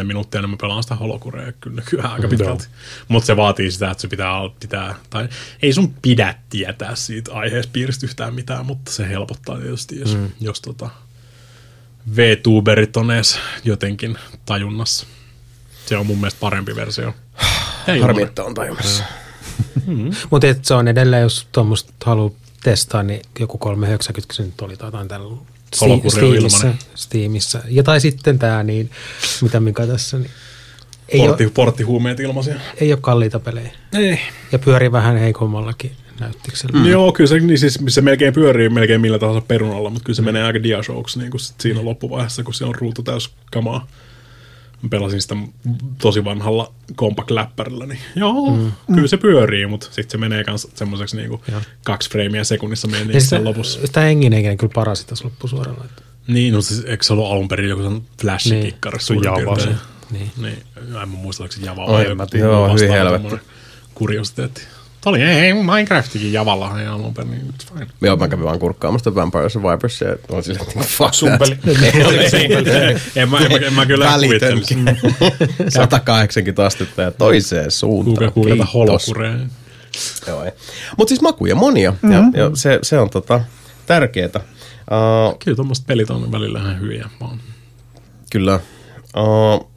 15-10 0.00 0.04
minuuttia, 0.04 0.40
niin 0.40 0.50
mä 0.50 0.56
pelaan 0.60 0.82
sitä 0.82 0.94
holokurea 0.94 1.52
kyllä 1.52 1.76
nykyään 1.76 2.10
aika 2.10 2.28
pitkälti. 2.28 2.66
Mutta 3.08 3.26
se 3.26 3.36
vaatii 3.36 3.70
sitä, 3.70 3.90
että 3.90 4.00
se 4.00 4.08
pitää, 4.08 4.32
pitää, 4.60 4.94
tai 5.10 5.28
ei 5.62 5.72
sun 5.72 5.94
pidä 6.02 6.34
tietää 6.50 6.94
siitä 6.94 7.32
aiheespiiristä 7.32 8.06
yhtään 8.06 8.34
mitään, 8.34 8.66
mutta 8.66 8.92
se 8.92 9.08
helpottaa 9.08 9.56
tietysti, 9.56 10.00
jos, 10.00 10.16
mm. 10.16 10.30
jos 10.40 10.60
tota, 10.60 10.90
VTuberit 12.16 12.96
on 12.96 13.10
edes 13.10 13.38
jotenkin 13.64 14.18
tajunnassa. 14.46 15.06
Se 15.86 15.96
on 15.96 16.06
mun 16.06 16.18
mielestä 16.18 16.40
parempi 16.40 16.76
versio. 16.76 17.14
Harmi, 18.02 18.22
että 18.22 18.44
on 18.44 18.54
tajunnassa. 18.54 19.04
Mutta 20.30 20.46
se 20.62 20.74
on 20.74 20.88
edelleen, 20.88 21.22
jos 21.22 21.48
tuommoista 21.52 21.92
haluaa 22.04 22.30
testaa, 22.62 23.02
niin 23.02 23.20
joku 23.40 23.58
390 23.58 24.34
se 24.34 24.42
nyt 24.42 24.60
oli 24.60 24.76
tai 24.76 24.86
jotain 24.86 25.08
tällä 25.08 25.36
Steamissa. 25.74 26.74
Steamissa. 26.94 27.60
Ja 27.68 27.82
tai 27.82 28.00
sitten 28.00 28.38
tämä, 28.38 28.62
niin, 28.62 28.90
mitä 29.42 29.60
Mika 29.60 29.86
tässä, 29.86 30.18
niin 30.18 30.30
ei, 31.08 31.20
Portti, 31.20 31.44
ole, 31.44 31.52
porttihuumeet 31.54 32.20
ilmaisia. 32.20 32.54
ei 32.80 32.92
ole 32.92 32.98
kalliita 33.00 33.40
pelejä. 33.40 33.70
Ei. 33.92 34.18
Ja 34.52 34.58
pyörii 34.58 34.92
vähän 34.92 35.16
heikommallakin 35.16 35.92
näyttiksellä. 36.20 36.78
Mm. 36.78 36.86
Joo, 36.86 37.12
kyllä 37.12 37.28
se, 37.28 37.38
niin 37.38 37.58
siis, 37.58 37.78
se 37.88 38.00
melkein 38.00 38.34
pyörii 38.34 38.68
melkein 38.68 39.00
millä 39.00 39.18
tahansa 39.18 39.40
perunalla, 39.48 39.90
mutta 39.90 40.04
kyllä 40.04 40.16
se 40.16 40.22
menee 40.22 40.44
aika 40.44 40.62
diashowksi 40.62 41.18
niin 41.18 41.30
kuin 41.30 41.40
sit 41.40 41.60
siinä 41.60 41.84
loppuvaiheessa, 41.84 42.42
kun 42.42 42.54
se 42.54 42.64
on 42.64 42.74
ruutu 42.74 43.02
täys 43.02 43.30
kamaa. 43.52 43.86
Pelasin 44.90 45.22
sitä 45.22 45.36
tosi 45.98 46.24
vanhalla 46.24 46.72
compact-läppärillä, 46.96 47.86
niin 47.86 47.98
joo, 48.16 48.56
mm. 48.56 48.72
kyllä 48.94 49.08
se 49.08 49.16
pyörii, 49.16 49.66
mutta 49.66 49.86
sitten 49.86 50.10
se 50.10 50.18
menee 50.18 50.44
kans 50.44 50.68
semmoiseksi 50.74 51.16
niinku 51.16 51.42
kaksi 51.84 52.10
freimiä 52.10 52.44
sekunnissa 52.44 52.88
menee 52.88 53.00
Ja 53.00 53.06
niin 53.06 53.22
sen 53.22 53.44
lopussa. 53.44 53.86
sitä 53.86 54.00
henginenkin 54.00 54.58
kyllä 54.58 54.72
parasi 54.74 55.06
tässä 55.06 55.24
loppusuoralla. 55.24 55.84
Että. 55.84 56.02
Niin, 56.26 56.54
no 56.54 56.62
siis 56.62 56.84
eikö 56.84 57.04
se 57.04 57.12
ollut 57.12 57.26
alun 57.26 57.48
perin 57.48 57.68
joku 57.68 58.04
flash-kikkari 58.22 59.00
suurin 59.00 59.24
Java 59.24 59.36
piirtein? 59.36 59.76
se. 59.76 59.84
Niin. 60.10 60.30
Niin, 60.36 60.62
en 60.76 60.88
mä 60.88 61.06
muista, 61.06 61.42
oliko 61.42 61.54
se 61.54 61.66
Java 61.66 61.86
vai 61.86 62.04
joku. 62.04 62.36
Joo, 62.36 62.68
hyvin 62.74 62.88
vastaava 62.88 63.18
helvetti. 63.18 63.46
Kuriositeetti. 63.94 64.62
Tämä 65.00 65.10
oli, 65.10 65.22
ei, 65.22 65.54
Minecraftikin 65.54 66.32
Javalla 66.32 66.80
ja 66.80 66.94
alun 66.94 67.14
perin, 67.14 67.30
niin 67.30 67.42
it's 67.48 67.72
fine. 67.72 67.86
Joo, 68.00 68.16
mä 68.16 68.28
kävin 68.28 68.44
vaan 68.44 68.58
kurkkaamasta 68.58 69.14
Vampire 69.14 69.48
Survivors 69.48 70.00
ja 70.00 70.16
olin 70.28 70.44
silleen, 70.44 70.66
että 70.68 70.80
fuck 70.80 71.14
Sumpeli. 71.14 71.58
en, 73.16 73.28
mä, 73.28 73.38
en, 73.38 73.50
mä, 73.50 73.66
en 73.66 73.72
mä 73.72 73.86
kyllä 73.86 74.14
kuvittelisi. 74.20 74.74
Välitönkin. 74.84 75.68
180 75.68 76.66
astetta 76.66 77.02
ja 77.02 77.10
toiseen 77.10 77.70
suuntaan. 77.70 78.16
Kuuka 78.16 78.30
kuuleta 78.30 78.54
Kiitos. 78.54 78.74
holokureen. 78.74 79.50
Joo, 80.26 80.44
ei. 80.44 80.50
Mut 80.98 81.08
siis 81.08 81.20
makuja 81.20 81.54
monia, 81.54 81.90
mm-hmm. 81.90 82.12
ja, 82.12 82.44
ja 82.44 82.50
se, 82.54 82.78
se 82.82 82.98
on 82.98 83.10
tota, 83.10 83.40
tärkeetä. 83.86 84.40
Uh, 84.40 85.38
Kyllä 85.38 85.56
tuommoiset 85.56 85.86
pelit 85.86 86.10
on 86.10 86.32
välillä 86.32 86.58
ihan 86.58 86.80
hyviä 86.80 87.08
vaan. 87.20 87.40
kyllä. 88.30 88.60
Uh, 89.16 89.70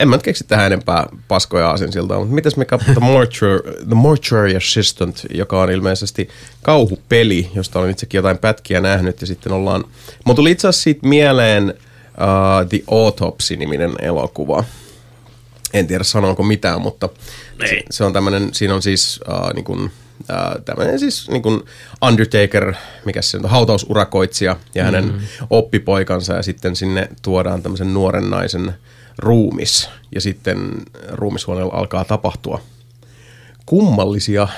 en 0.00 0.08
mä 0.08 0.16
nyt 0.16 0.22
keksi 0.22 0.44
tähän 0.44 0.66
enempää 0.66 1.06
paskoja 1.28 1.70
aasinsiltaa, 1.70 2.18
mutta 2.18 2.34
mitäs 2.34 2.56
mikä 2.56 2.78
The 2.78 3.00
Mortuary, 3.00 3.60
The 3.88 3.94
Mortuary 3.94 4.56
Assistant, 4.56 5.26
joka 5.34 5.60
on 5.60 5.70
ilmeisesti 5.70 6.28
kauhupeli, 6.62 7.50
josta 7.54 7.78
olen 7.78 7.90
itsekin 7.90 8.18
jotain 8.18 8.38
pätkiä 8.38 8.80
nähnyt, 8.80 9.20
ja 9.20 9.26
sitten 9.26 9.52
ollaan... 9.52 9.84
Mulla 10.24 10.36
tuli 10.36 10.50
itse 10.50 10.68
asiassa 10.68 10.82
siitä 10.82 11.08
mieleen 11.08 11.74
uh, 12.08 12.68
The 12.68 12.80
Autopsy-niminen 12.90 13.92
elokuva. 13.98 14.64
En 15.72 15.86
tiedä 15.86 16.04
sanoonko 16.04 16.42
mitään, 16.42 16.80
mutta 16.80 17.08
se, 17.68 17.82
se 17.90 18.04
on 18.04 18.12
tämmöinen, 18.12 18.48
siinä 18.52 18.74
on 18.74 18.82
siis 18.82 19.20
uh, 19.28 19.54
niin 19.54 19.64
kuin, 19.64 19.84
uh, 19.84 20.64
tämmöinen 20.64 20.98
siis 20.98 21.28
niin 21.30 21.42
kuin 21.42 21.62
Undertaker, 22.02 22.74
mikä 23.04 23.22
se 23.22 23.36
on, 23.36 23.50
hautausurakoitsija 23.50 24.56
ja 24.74 24.84
hänen 24.84 25.04
mm. 25.04 25.20
oppipoikansa 25.50 26.34
ja 26.34 26.42
sitten 26.42 26.76
sinne 26.76 27.08
tuodaan 27.22 27.62
tämmöisen 27.62 27.94
nuoren 27.94 28.30
naisen 28.30 28.74
ruumis 29.18 29.88
ja 30.14 30.20
sitten 30.20 30.72
ruumishuoneella 31.12 31.74
alkaa 31.74 32.04
tapahtua 32.04 32.60
kummallisia 33.66 34.48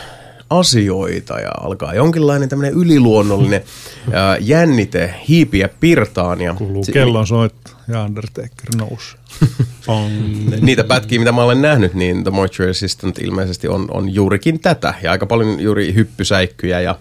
asioita 0.50 1.40
ja 1.40 1.50
alkaa 1.60 1.94
jonkinlainen 1.94 2.48
tämmöinen 2.48 2.74
yliluonnollinen 2.74 3.62
ää, 4.12 4.36
jännite 4.40 5.14
hiipiä 5.28 5.68
pirtaan. 5.80 6.40
Ja 6.40 6.54
Kuuluu 6.54 6.84
si- 6.84 6.92
kellon 6.92 7.26
soitto 7.26 7.70
ja 7.88 8.02
Undertaker 8.04 8.76
nousi. 8.76 9.16
Niitä 10.60 10.84
pätkiä, 10.84 11.18
mitä 11.18 11.32
mä 11.32 11.42
olen 11.42 11.62
nähnyt, 11.62 11.94
niin 11.94 12.22
The 12.22 12.30
Mortuary 12.30 12.70
Assistant 12.70 13.18
ilmeisesti 13.18 13.68
on, 13.68 13.86
on 13.90 14.14
juurikin 14.14 14.60
tätä. 14.60 14.94
Ja 15.02 15.10
aika 15.10 15.26
paljon 15.26 15.60
juuri 15.60 15.94
hyppysäikkyjä 15.94 16.80
ja 16.80 16.98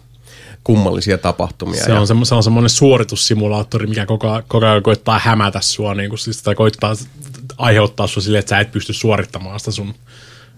kummallisia 0.63 1.17
tapahtumia. 1.17 1.83
Se 1.85 1.91
ja, 1.91 1.99
on, 1.99 2.07
semmo, 2.07 2.25
se 2.25 2.35
on 2.35 2.43
semmoinen 2.43 2.69
suoritussimulaattori, 2.69 3.87
mikä 3.87 4.05
koko, 4.05 4.27
ajan- 4.31 4.43
koko 4.47 4.65
ajan 4.65 4.83
koittaa 4.83 5.19
hämätä 5.19 5.61
sua, 5.61 5.93
niin 5.95 6.09
kuin, 6.09 6.19
siis, 6.19 6.43
tai 6.43 6.55
koittaa 6.55 6.93
aiheuttaa 7.57 8.07
sua 8.07 8.23
silleen, 8.23 8.39
että 8.39 8.49
sä 8.49 8.59
et 8.59 8.71
pysty 8.71 8.93
suorittamaan 8.93 9.59
sitä 9.59 9.71
sun 9.71 9.93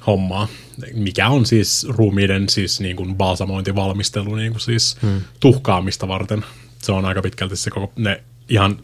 hommaa. 0.07 0.47
Mikä 0.93 1.29
on 1.29 1.45
siis 1.45 1.87
ruumiiden 1.89 2.49
siis 2.49 2.79
niin 2.79 2.95
kuin 2.95 3.15
balsamointivalmistelu 3.15 4.35
niin 4.35 4.51
kuin 4.51 4.61
siis 4.61 4.97
hmm. 5.01 5.21
tuhkaamista 5.39 6.07
varten. 6.07 6.45
Se 6.81 6.91
on 6.91 7.05
aika 7.05 7.21
pitkälti 7.21 7.55
se 7.55 7.69
koko, 7.69 7.93
ne 7.95 8.23
ihan 8.49 8.79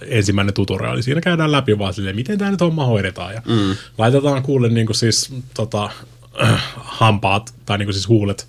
ensimmäinen 0.00 0.54
tutoriaali. 0.54 1.02
Siinä 1.02 1.20
käydään 1.20 1.52
läpi 1.52 1.78
vaan 1.78 1.94
silleen, 1.94 2.16
miten 2.16 2.38
tämä 2.38 2.50
nyt 2.50 2.60
homma 2.60 2.86
hoidetaan. 2.86 3.34
Ja 3.34 3.42
mm. 3.46 3.76
laitetaan 3.98 4.42
kuulle 4.42 4.68
niin 4.68 4.86
kuin 4.86 4.96
siis 4.96 5.32
tota, 5.54 5.90
hampaat 7.00 7.54
tai 7.66 7.78
niin 7.78 7.86
kuin 7.86 7.94
siis 7.94 8.08
huulet 8.08 8.48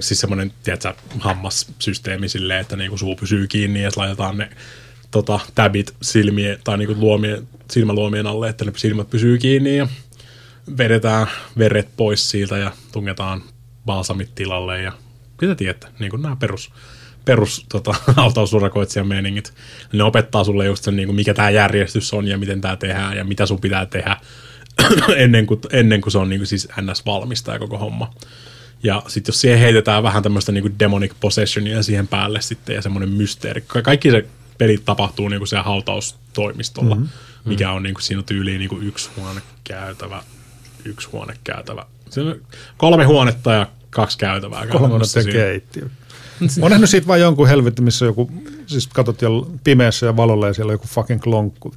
siis 0.00 0.20
semmoinen, 0.20 0.52
tiedätkö, 0.62 0.94
hammassysteemi 1.20 2.28
silleen, 2.28 2.60
että 2.60 2.76
niinku 2.76 2.98
suu 2.98 3.16
pysyy 3.16 3.46
kiinni 3.46 3.82
ja 3.82 3.90
laitetaan 3.96 4.38
ne 4.38 4.50
tota, 5.14 5.40
tabit 5.54 5.94
silmien 6.02 6.58
tai 6.64 6.78
niinku 6.78 6.94
luomien, 6.98 7.48
silmäluomien 7.70 8.26
alle, 8.26 8.48
että 8.48 8.64
ne 8.64 8.72
silmät 8.76 9.10
pysyy 9.10 9.38
kiinni 9.38 9.76
ja 9.76 9.88
vedetään 10.78 11.26
veret 11.58 11.88
pois 11.96 12.30
siitä 12.30 12.58
ja 12.58 12.72
tungetaan 12.92 13.42
balsamit 13.86 14.34
tilalle 14.34 14.82
ja 14.82 14.92
mitä 15.40 15.54
tiedätte, 15.54 15.86
niin 15.98 16.10
kuin 16.10 16.22
nämä 16.22 16.36
perus, 16.36 16.72
perus 17.24 17.66
tota, 17.68 17.94
autausurakoitsijan 18.16 19.06
meiningit. 19.06 19.54
Ne 19.92 20.02
opettaa 20.02 20.44
sulle 20.44 20.66
just 20.66 20.84
sen, 20.84 20.96
niin 20.96 21.06
kuin 21.06 21.16
mikä 21.16 21.34
tämä 21.34 21.50
järjestys 21.50 22.14
on 22.14 22.28
ja 22.28 22.38
miten 22.38 22.60
tämä 22.60 22.76
tehdään 22.76 23.16
ja 23.16 23.24
mitä 23.24 23.46
sun 23.46 23.60
pitää 23.60 23.86
tehdä 23.86 24.16
ennen 25.16 25.46
kuin, 25.46 25.60
ennen 25.72 26.00
kuin 26.00 26.12
se 26.12 26.18
on 26.18 26.28
niin 26.28 26.40
kuin 26.40 26.46
siis 26.46 26.68
ns. 26.80 27.06
valmista 27.06 27.52
ja 27.52 27.58
koko 27.58 27.78
homma. 27.78 28.14
Ja 28.82 29.02
sitten 29.06 29.32
jos 29.32 29.40
siihen 29.40 29.58
heitetään 29.58 30.02
vähän 30.02 30.22
tämmöistä 30.22 30.52
niinku 30.52 30.70
demonic 30.78 31.12
possessionia 31.20 31.82
siihen 31.82 32.08
päälle 32.08 32.40
sitten 32.40 32.74
ja 32.74 32.82
semmoinen 32.82 33.08
mysteeri. 33.08 33.64
Ka- 33.66 33.82
Kaikki 33.82 34.10
se 34.10 34.26
pelit 34.58 34.84
tapahtuu 34.84 35.28
niinku 35.28 35.46
siellä 35.46 35.62
hautaustoimistolla, 35.62 36.94
mm-hmm. 36.94 37.08
mikä 37.44 37.72
on 37.72 37.82
niinku, 37.82 38.00
siinä 38.00 38.18
on 38.18 38.24
tyyliin 38.24 38.58
niinku 38.58 38.78
yksi 38.78 39.10
huone 39.16 39.40
käytävä, 39.64 40.22
yksi 40.84 41.08
huone 41.12 41.34
käytävä. 41.44 41.86
Siinä 42.10 42.30
on 42.30 42.40
kolme 42.76 43.04
huonetta 43.04 43.52
ja 43.52 43.66
kaksi 43.90 44.18
käytävää. 44.18 44.60
Kolmonen 44.60 44.80
käytännössä 44.80 45.20
ja 45.20 45.24
siinä. 45.24 45.38
keittiö. 45.38 45.88
Mä 46.40 46.62
oon 46.62 46.70
nähnyt 46.70 46.90
siitä 46.90 47.06
vain 47.06 47.20
jonkun 47.20 47.48
helvetti, 47.48 47.82
missä 47.82 48.04
joku, 48.04 48.30
siis 48.66 48.86
katsot 48.86 49.22
jo 49.22 49.50
pimeässä 49.64 50.06
ja 50.06 50.16
valolla 50.16 50.46
ja 50.46 50.54
siellä 50.54 50.70
on 50.70 50.74
joku 50.74 50.86
fucking 50.86 51.22
klonkku. 51.22 51.74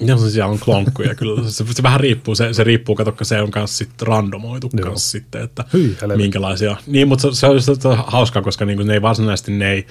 Joo, 0.00 0.18
se 0.18 0.30
siellä 0.30 0.52
on 0.52 0.58
klonkkuja 0.58 1.14
kyllä. 1.14 1.50
Se, 1.50 1.64
se 1.70 1.82
vähän 1.82 2.00
riippuu, 2.00 2.34
se, 2.34 2.52
se 2.52 2.64
riippuu, 2.64 2.94
katokka 2.94 3.24
se 3.24 3.40
on 3.40 3.50
kanssa 3.50 3.76
sit 3.76 4.02
randomoitu 4.02 4.70
Joo. 4.72 4.88
kanssa 4.88 5.10
sitten, 5.10 5.42
että 5.42 5.64
Hyi, 5.72 5.96
helvetti. 6.00 6.22
minkälaisia. 6.22 6.76
Niin, 6.86 7.08
mutta 7.08 7.32
se, 7.32 7.46
se 7.80 7.88
on 7.88 8.04
hauskaa, 8.06 8.42
koska 8.42 8.64
niinku 8.64 8.82
ne 8.82 8.94
ei 8.94 9.02
varsinaisesti 9.02 9.52
ne 9.52 9.72
ei 9.72 9.86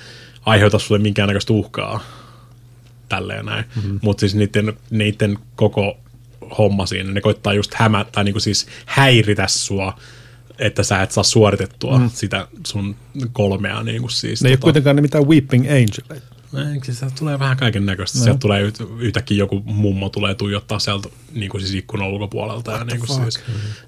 aiheuta 0.45 0.79
sulle 0.79 1.01
minkäännäköistä 1.01 1.53
uhkaa 1.53 1.99
tälleen 3.09 3.45
näin. 3.45 3.65
Mm-hmm. 3.75 3.99
Mutta 4.01 4.19
siis 4.19 4.35
niiden, 4.35 4.73
niiden 4.89 5.39
koko 5.55 5.97
homma 6.57 6.85
siinä, 6.85 7.11
ne 7.11 7.21
koittaa 7.21 7.53
just 7.53 7.73
hämä, 7.73 8.05
tai 8.11 8.23
niinku 8.23 8.39
siis 8.39 8.67
häiritä 8.85 9.47
sua, 9.47 9.99
että 10.59 10.83
sä 10.83 11.01
et 11.01 11.11
saa 11.11 11.23
suoritettua 11.23 11.99
mm. 11.99 12.09
sitä 12.13 12.47
sun 12.67 12.95
kolmea 13.33 13.83
niinku 13.83 14.09
siis. 14.09 14.43
Ne 14.43 14.49
ei 14.49 14.53
ole 14.53 14.59
kuitenkaan 14.59 14.95
ne 14.95 15.01
mitään 15.01 15.27
Weeping 15.27 15.65
Angel. 15.65 16.21
Ei, 16.53 16.93
se 16.93 17.05
tulee 17.19 17.39
vähän 17.39 17.57
kaiken 17.57 17.85
näköistä. 17.85 18.17
No. 18.17 18.23
Sieltä 18.23 18.39
tulee 18.39 18.61
yht, 18.61 18.81
yhtäkkiä 18.99 19.37
joku 19.37 19.61
mummo 19.65 20.09
tulee 20.09 20.35
tuijottaa 20.35 20.79
sieltä 20.79 21.09
niin 21.31 21.49
kuin 21.49 21.61
siis 21.61 21.73
ikkunan 21.73 22.07
ulkopuolelta. 22.07 22.71
Ja, 22.71 22.83
niin 22.83 22.99
kuin 22.99 23.21
siis. 23.21 23.39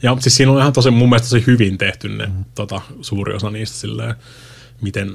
ja 0.04 0.18
siis 0.20 0.36
siinä 0.36 0.52
on 0.52 0.60
ihan 0.60 0.74
tosi, 0.74 0.92
mun 0.92 1.10
mielestä 1.10 1.30
tosi 1.30 1.48
hyvin 1.48 1.78
tehty 1.78 2.10
ne, 2.10 2.26
mm. 2.26 2.46
tota, 2.56 2.82
suuri 3.02 3.34
osa 3.34 3.50
niistä 3.50 3.78
silleen, 3.78 4.16
miten, 4.82 5.10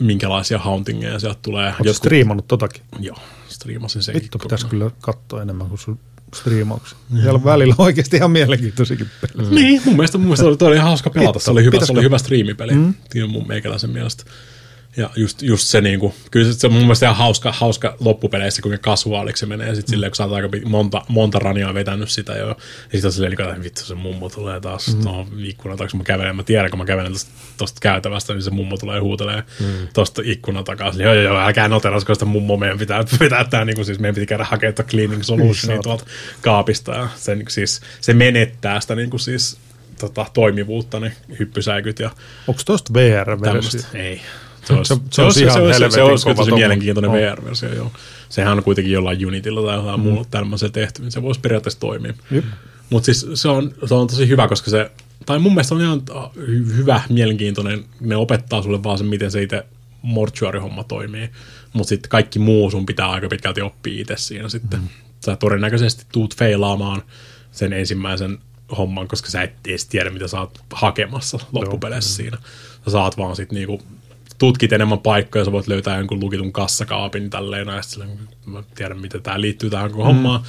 minkälaisia 0.00 0.58
hauntingeja 0.58 1.18
sieltä 1.18 1.38
tulee. 1.42 1.66
Oletko 1.66 1.92
striimannut 1.92 2.48
totakin? 2.48 2.82
Joo, 3.00 3.16
striimasin 3.48 4.02
senkin. 4.02 4.22
Vittu, 4.22 4.38
pitäisi 4.38 4.66
kyllä 4.66 4.90
katsoa 5.00 5.42
enemmän 5.42 5.68
kuin 5.68 5.78
sun 5.78 5.98
striimauksia. 6.34 6.98
Siellä 7.12 7.32
on 7.32 7.44
välillä 7.44 7.74
oikeasti 7.78 8.16
ihan 8.16 8.30
mielenkiintoisikin 8.30 9.06
pelejä. 9.20 9.54
Niin, 9.54 9.82
mun 9.84 9.94
mielestä, 9.96 10.18
mun 10.18 10.26
mielestä 10.26 10.46
oli, 10.46 10.56
oli 10.60 10.76
ihan 10.76 10.88
hauska 10.88 11.10
pelata. 11.10 11.38
Se 11.38 11.50
oli 11.50 11.64
hyvä, 11.64 11.86
se 11.86 11.92
oli 11.92 12.02
hyvä 12.02 12.18
striimipeli. 12.18 12.72
Mm. 12.72 12.94
mun 13.28 13.48
meikäläisen 13.48 13.90
mielestä. 13.90 14.24
Ja 14.96 15.10
just, 15.16 15.42
just 15.42 15.66
se 15.66 15.80
niinku, 15.80 16.14
kyllä 16.30 16.52
se, 16.52 16.58
se 16.58 16.66
on 16.66 16.72
mun 16.72 16.82
mielestä 16.82 17.06
ihan 17.06 17.16
hauska, 17.16 17.52
hauska 17.52 17.96
loppupeleissä, 18.00 18.62
kuinka 18.62 18.78
kasuaaliksi 18.78 19.40
se 19.40 19.46
menee. 19.46 19.74
Sitten 19.74 19.82
mm. 19.82 19.90
silleen, 19.90 20.10
kun 20.10 20.16
sä 20.16 20.24
oot 20.24 20.32
aika 20.32 20.48
monta, 20.64 21.02
monta 21.08 21.38
raniaa 21.38 21.74
vetänyt 21.74 22.10
sitä 22.10 22.32
jo. 22.32 22.48
Ja 22.48 22.56
sitten 22.82 23.08
on 23.08 23.12
silleen, 23.12 23.32
niin, 23.38 23.48
että 23.48 23.62
vittu 23.62 23.84
se 23.84 23.94
mummo 23.94 24.28
tulee 24.28 24.60
taas 24.60 24.96
mm. 24.96 25.02
tuohon 25.02 25.26
ikkunan 25.38 25.78
taakse. 25.78 25.96
Mä 25.96 26.04
kävelen, 26.04 26.36
mä 26.36 26.42
tiedän, 26.42 26.70
kun 26.70 26.78
mä 26.78 26.84
kävelen 26.84 27.12
tosta, 27.12 27.30
tosta 27.56 27.78
käytävästä, 27.80 28.32
niin 28.32 28.42
se 28.42 28.50
mummo 28.50 28.76
tulee 28.76 29.00
huutelee 29.00 29.42
mm. 29.60 29.88
tosta 29.94 30.22
ikkunan 30.24 30.64
takaa. 30.64 30.92
Silleen, 30.92 31.06
joo, 31.06 31.14
joo, 31.14 31.34
joo, 31.34 31.46
älkää 31.46 31.68
noterasko 31.68 32.14
sitä 32.14 32.24
mummoa, 32.24 32.56
meidän 32.56 32.78
pitää, 32.78 33.04
pitää 33.18 33.44
tää, 33.44 33.64
niin 33.64 33.76
kuin, 33.76 33.84
siis 33.84 33.98
meidän 33.98 34.14
piti 34.14 34.26
käydä 34.26 34.44
hakemaan 34.44 34.74
cleaning 34.74 35.22
solutionia 35.22 35.82
tuolta 35.82 36.04
kaapista. 36.40 36.92
Ja 36.92 37.08
se, 37.16 37.34
niin, 37.34 37.44
kuin 37.44 37.52
siis, 37.52 37.80
se 38.00 38.14
menettää 38.14 38.80
sitä 38.80 38.94
niin 38.94 39.10
kuin, 39.10 39.20
siis, 39.20 39.58
tota, 40.00 40.26
toimivuutta, 40.34 41.00
ne 41.00 41.12
hyppysäikyt 41.38 41.98
ja 41.98 42.10
Onko 42.46 42.62
tosta 42.64 42.94
VR-versio? 42.94 43.80
Ei. 43.94 44.20
Se 44.64 44.72
olisi, 44.72 44.94
Se- 44.94 45.00
se 45.10 45.22
olisi 45.22 45.42
ihan 45.42 45.52
se, 45.52 45.60
olisi, 45.60 45.78
se, 45.78 46.02
olisi 46.02 46.24
kyllä 46.24 46.34
kova 46.34 46.44
tosi 46.44 46.54
mielenkiintoinen 46.54 47.10
On. 47.10 47.16
VR-versio, 47.16 47.74
joo. 47.74 47.92
Sehän 48.28 48.58
on 48.58 48.64
kuitenkin 48.64 48.92
jollain 48.92 49.26
Unitilla 49.26 49.66
tai 49.66 49.76
jollain 49.76 50.00
mm. 50.00 50.06
muulla 50.06 50.24
tämmöisellä 50.30 50.72
tehty, 50.72 51.02
niin 51.02 51.12
se 51.12 51.22
voisi 51.22 51.40
periaatteessa 51.40 51.80
toimia. 51.80 52.14
Mutta 52.90 53.04
siis 53.04 53.26
se 53.34 53.48
on, 53.48 53.74
se 53.86 53.94
on 53.94 54.06
tosi 54.06 54.28
hyvä, 54.28 54.48
koska 54.48 54.70
se, 54.70 54.90
tai 55.26 55.38
mun 55.38 55.52
mielestä 55.52 55.74
on 55.74 55.80
ihan 55.80 56.02
äh, 56.10 56.24
hy- 56.36 56.76
hyvä, 56.76 57.00
mielenkiintoinen, 57.08 57.84
ne 58.00 58.16
opettaa 58.16 58.62
sulle 58.62 58.82
vaan 58.82 58.98
sen, 58.98 59.06
miten 59.06 59.30
se 59.30 59.42
itse 59.42 59.66
mortuary-homma 60.02 60.84
toimii, 60.84 61.30
mutta 61.72 61.88
sitten 61.88 62.08
kaikki 62.08 62.38
muu 62.38 62.70
sun 62.70 62.86
pitää 62.86 63.10
aika 63.10 63.28
pitkälti 63.28 63.62
oppia 63.62 64.00
itse 64.00 64.14
siinä 64.16 64.48
sitten. 64.48 64.80
Mm. 64.80 64.88
Sä 65.24 65.36
todennäköisesti 65.36 66.04
tuut 66.12 66.36
feilaamaan 66.36 67.02
sen 67.52 67.72
ensimmäisen 67.72 68.38
homman, 68.76 69.08
koska 69.08 69.30
sä 69.30 69.42
et 69.42 69.52
edes 69.68 69.86
tiedä, 69.86 70.10
mitä 70.10 70.28
sä 70.28 70.40
oot 70.40 70.60
hakemassa 70.72 71.38
loppupeleissä 71.52 72.14
siinä. 72.14 72.38
Sä 72.84 72.90
saat 72.90 73.18
vaan 73.18 73.36
sitten 73.36 73.56
niinku 73.56 73.82
tutkit 74.38 74.72
enemmän 74.72 74.98
paikkoja, 74.98 75.44
sä 75.44 75.52
voit 75.52 75.68
löytää 75.68 75.98
jonkun 75.98 76.20
lukitun 76.20 76.52
kassakaapin 76.52 77.30
tälleen, 77.30 77.68
ja 77.68 77.82
sitten 77.82 78.18
mä 78.46 78.62
tiedän, 78.74 79.00
miten 79.00 79.22
tämä 79.22 79.40
liittyy 79.40 79.70
tähän 79.70 79.90
koko 79.90 80.04
hommaan, 80.04 80.42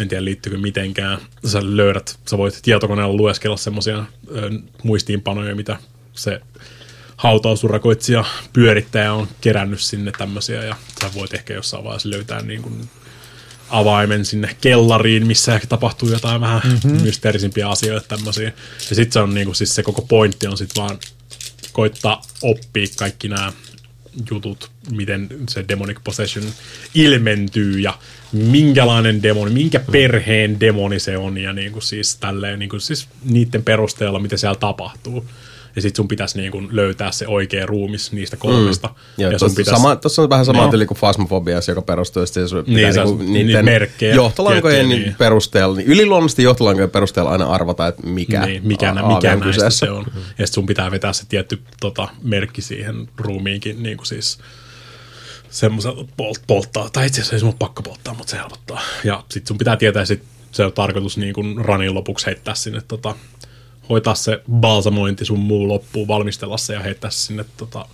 en 0.00 0.08
tiedä 0.08 0.24
liittyykö 0.24 0.58
mitenkään. 0.58 1.18
Sä 1.46 1.60
löydät, 1.62 2.18
sä 2.30 2.38
voit 2.38 2.60
tietokoneella 2.62 3.16
lueskella 3.16 3.56
semmoisia 3.56 4.04
muistiinpanoja, 4.82 5.54
mitä 5.54 5.76
se 6.12 6.40
hautausurakoitsija 7.16 8.24
pyörittäjä 8.52 9.12
on 9.12 9.28
kerännyt 9.40 9.80
sinne 9.80 10.12
tämmöisiä, 10.18 10.64
ja 10.64 10.76
sä 11.02 11.10
voit 11.14 11.34
ehkä 11.34 11.54
jossain 11.54 11.84
vaiheessa 11.84 12.10
löytää 12.10 12.42
niin 12.42 12.62
kuin 12.62 12.90
avaimen 13.70 14.24
sinne 14.24 14.56
kellariin, 14.60 15.26
missä 15.26 15.54
ehkä 15.54 15.66
tapahtuu 15.66 16.08
jotain 16.08 16.40
vähän 16.40 16.60
mm-hmm. 16.64 17.02
mysteerisimpiä 17.02 17.68
asioita 17.68 18.08
tämmöisiä. 18.08 18.52
Ja 18.90 18.96
sitten 18.96 19.12
se 19.12 19.20
on 19.20 19.34
niinku, 19.34 19.54
siis 19.54 19.74
se 19.74 19.82
koko 19.82 20.02
pointti 20.02 20.46
on 20.46 20.58
sitten 20.58 20.82
vaan 20.82 20.98
koittaa 21.72 22.22
oppia 22.42 22.86
kaikki 22.96 23.28
nämä 23.28 23.52
jutut, 24.30 24.70
miten 24.90 25.28
se 25.48 25.64
demonic 25.68 25.98
possession 26.04 26.44
ilmentyy 26.94 27.80
ja 27.80 27.98
minkälainen 28.32 29.22
demoni, 29.22 29.50
minkä 29.50 29.80
perheen 29.80 30.60
demoni 30.60 31.00
se 31.00 31.16
on 31.16 31.38
ja 31.38 31.52
niin 31.52 31.72
kuin 31.72 31.82
siis 31.82 32.16
tälleen, 32.16 32.58
niin 32.58 32.68
kuin 32.68 32.80
siis 32.80 33.08
niiden 33.24 33.64
perusteella, 33.64 34.18
mitä 34.18 34.36
siellä 34.36 34.58
tapahtuu. 34.58 35.26
Ja 35.76 35.82
sit 35.82 35.96
sun 35.96 36.08
pitäisi 36.08 36.38
niin 36.38 36.52
kuin 36.52 36.68
löytää 36.70 37.12
se 37.12 37.26
oikea 37.26 37.66
ruumis 37.66 38.12
niistä 38.12 38.36
kolmesta. 38.36 38.90
Joo, 39.18 39.30
ja 39.32 39.38
sun 39.38 39.48
tuossa, 39.48 39.56
pitäisi, 39.56 39.80
sama, 39.82 39.96
tuossa 39.96 40.22
on 40.22 40.30
vähän 40.30 40.44
sama 40.44 40.68
tyyli 40.68 40.86
kuin 40.86 40.98
Fasmofobias, 40.98 41.68
joka 41.68 41.82
perustuu 41.82 42.26
sitten 42.26 42.48
sun 42.48 42.64
pitää 42.64 42.74
Niin, 42.82 42.94
se 42.94 43.04
niinku 43.04 43.22
niitä 43.22 43.62
merkkejä, 43.62 44.14
johtolankojen 44.14 44.88
niin. 44.88 45.02
niin. 45.02 45.14
perusteella, 45.18 45.76
niin 45.76 45.88
yliluonnollisesti 45.88 46.42
johtolankojen 46.42 46.90
perusteella 46.90 47.30
aina 47.30 47.46
arvata, 47.46 47.86
että 47.86 48.06
mikä, 48.06 48.46
niin, 48.46 48.66
mikä, 48.66 48.90
a- 48.90 49.14
mikä 49.14 49.32
on 49.32 49.40
kyseessä. 49.40 49.86
se 49.86 49.90
on. 49.92 50.04
Ja 50.38 50.46
sit 50.46 50.54
sun 50.54 50.66
pitää 50.66 50.90
vetää 50.90 51.12
se 51.12 51.24
tietty 51.28 51.62
tota, 51.80 52.08
merkki 52.22 52.62
siihen 52.62 53.08
ruumiinkin, 53.18 53.82
niin 53.82 53.96
kuin 53.96 54.06
siis 54.06 54.38
semmoisella 55.50 56.04
polt, 56.16 56.40
polttaa, 56.46 56.90
tai 56.92 57.06
itse 57.06 57.20
asiassa 57.20 57.36
ei 57.36 57.40
sun 57.40 57.54
pakko 57.58 57.82
polttaa, 57.82 58.14
mutta 58.14 58.30
se 58.30 58.36
helpottaa. 58.36 58.80
Ja 59.04 59.24
sit 59.30 59.46
sun 59.46 59.58
pitää 59.58 59.76
tietää, 59.76 60.04
sit 60.04 60.22
se 60.52 60.64
on 60.64 60.72
tarkoitus 60.72 61.16
niin 61.16 61.34
kuin 61.34 61.64
ranin 61.64 61.94
lopuksi 61.94 62.26
heittää 62.26 62.54
sinne, 62.54 62.80
tota, 62.88 63.14
hoitaa 63.88 64.14
se 64.14 64.42
balsamointi 64.50 65.24
sun 65.24 65.38
muu 65.38 65.68
loppuun, 65.68 66.08
valmistella 66.08 66.56
se 66.56 66.74
ja 66.74 66.80
heittää 66.80 67.10
se 67.10 67.18
sinne 67.18 67.44
tota, 67.56 67.86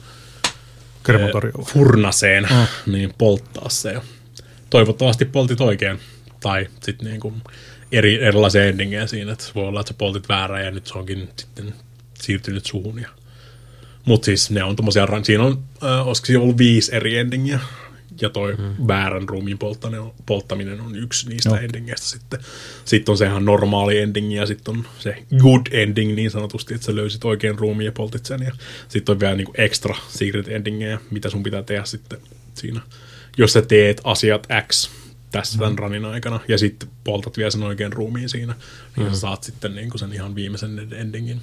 Krematoriolla. 1.02 1.64
furnaseen, 1.72 2.48
niin 2.86 3.14
polttaa 3.18 3.68
se. 3.68 3.92
Ja 3.92 4.02
toivottavasti 4.70 5.24
poltit 5.24 5.60
oikein. 5.60 5.98
Tai 6.40 6.66
sitten 6.82 7.06
niinku 7.06 7.34
eri, 7.92 8.22
erilaisia 8.22 8.64
endingejä 8.64 9.06
siinä, 9.06 9.32
että 9.32 9.44
voi 9.54 9.66
olla, 9.66 9.80
että 9.80 9.88
sä 9.92 9.98
poltit 9.98 10.28
väärän 10.28 10.64
ja 10.64 10.70
nyt 10.70 10.86
se 10.86 10.98
onkin 10.98 11.28
sitten 11.36 11.74
siirtynyt 12.20 12.66
suhun. 12.66 12.98
Ja... 12.98 13.08
Mutta 14.04 14.24
siis 14.24 14.50
ne 14.50 14.64
on 14.64 14.76
tommosia, 14.76 15.06
siinä 15.22 15.44
on, 15.44 15.62
äh, 15.84 16.08
olisiko 16.08 16.26
siinä 16.26 16.42
ollut 16.42 16.58
viisi 16.58 16.96
eri 16.96 17.18
endingiä, 17.18 17.60
ja 18.20 18.30
toi 18.30 18.56
mm. 18.56 18.88
väärän 18.88 19.28
ruumiin 19.28 19.58
polttaminen 19.58 20.00
on, 20.00 20.12
polttaminen 20.26 20.80
on 20.80 20.96
yksi 20.96 21.28
niistä 21.28 21.48
Joo. 21.48 21.58
endingeistä 21.58 22.06
sitten. 22.06 22.40
Sitten 22.84 23.12
on 23.12 23.18
se 23.18 23.26
ihan 23.26 23.44
normaali 23.44 23.98
ending 23.98 24.36
ja 24.36 24.46
sitten 24.46 24.76
on 24.76 24.86
se 24.98 25.22
good 25.38 25.66
ending 25.70 26.14
niin 26.14 26.30
sanotusti, 26.30 26.74
että 26.74 26.84
sä 26.84 26.96
löysit 26.96 27.24
oikein 27.24 27.58
ruumiin 27.58 27.86
ja 27.86 27.92
poltit 27.92 28.26
sen. 28.26 28.42
Ja 28.42 28.52
sitten 28.88 29.12
on 29.12 29.20
vielä 29.20 29.34
niinku 29.34 29.52
extra 29.58 29.94
secret 30.08 30.48
endingejä, 30.48 31.00
mitä 31.10 31.30
sun 31.30 31.42
pitää 31.42 31.62
tehdä 31.62 31.84
sitten 31.84 32.18
siinä. 32.54 32.80
Jos 33.36 33.52
sä 33.52 33.62
teet 33.62 34.00
asiat 34.04 34.46
X 34.68 34.90
tässä 35.30 35.58
tämän 35.58 35.78
ranin 35.78 36.04
aikana 36.04 36.40
ja 36.48 36.58
sitten 36.58 36.88
poltat 37.04 37.36
vielä 37.36 37.50
sen 37.50 37.62
oikein 37.62 37.92
ruumiin 37.92 38.28
siinä, 38.28 38.54
niin 38.96 39.10
sä 39.10 39.20
saat 39.20 39.42
sitten 39.42 39.74
niinku 39.74 39.98
sen 39.98 40.12
ihan 40.12 40.34
viimeisen 40.34 40.88
endingin. 40.92 41.40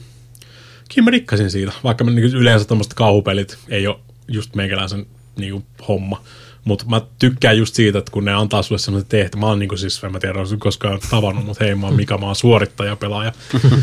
Kyllä 0.96 1.06
mä 1.06 1.12
rikkasin 1.12 1.52
siitä, 1.52 1.72
vaikka 1.84 2.04
mä 2.04 2.12
niinku 2.12 2.38
yleensä 2.38 2.66
tämmöiset 2.66 2.94
kauhupelit 2.94 3.58
ei 3.70 3.88
ole 3.88 4.00
just 4.28 4.56
meikäläisen 4.56 5.06
niinku 5.36 5.66
homma. 5.88 6.24
Mutta 6.66 6.86
mä 6.90 7.02
tykkään 7.20 7.58
just 7.58 7.76
siitä, 7.76 8.00
että 8.00 8.12
kun 8.12 8.26
ne 8.26 8.34
antaa 8.34 8.62
sulle 8.62 8.80
semmoisen 8.80 9.10
tehtävän, 9.10 9.40
mä 9.40 9.48
oon 9.48 9.60
niinku 9.60 9.78
siis, 9.78 10.04
en 10.04 10.12
mä 10.12 10.20
tiedä, 10.20 10.40
oon 10.40 10.60
koskaan 10.60 11.00
tavannut, 11.10 11.46
mutta 11.46 11.64
hei, 11.64 11.76
mä 11.76 11.88
oon 11.88 11.96
Mika, 11.96 12.18
mä 12.18 12.26
oon 12.26 12.36
suorittaja, 12.36 12.96
pelaaja. 12.96 13.32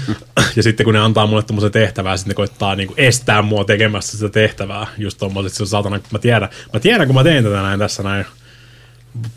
ja 0.56 0.62
sitten 0.62 0.84
kun 0.84 0.94
ne 0.94 1.00
antaa 1.00 1.26
mulle 1.26 1.42
tämmöisen 1.42 1.72
tehtävää, 1.72 2.16
sitten 2.16 2.30
ne 2.30 2.34
koittaa 2.34 2.76
niinku 2.76 2.94
estää 2.96 3.42
mua 3.42 3.64
tekemästä 3.64 4.12
sitä 4.12 4.28
tehtävää. 4.28 4.86
Just 4.98 5.18
tommoset, 5.18 5.52
se 5.52 5.62
on 5.62 5.66
saatana, 5.66 6.00
mä 6.12 6.18
tiedän, 6.18 6.48
mä 6.72 6.80
tiedän, 6.80 7.06
kun 7.06 7.14
mä 7.14 7.24
teen 7.24 7.44
tätä 7.44 7.62
näin 7.62 7.78
tässä 7.78 8.02
näin, 8.02 8.24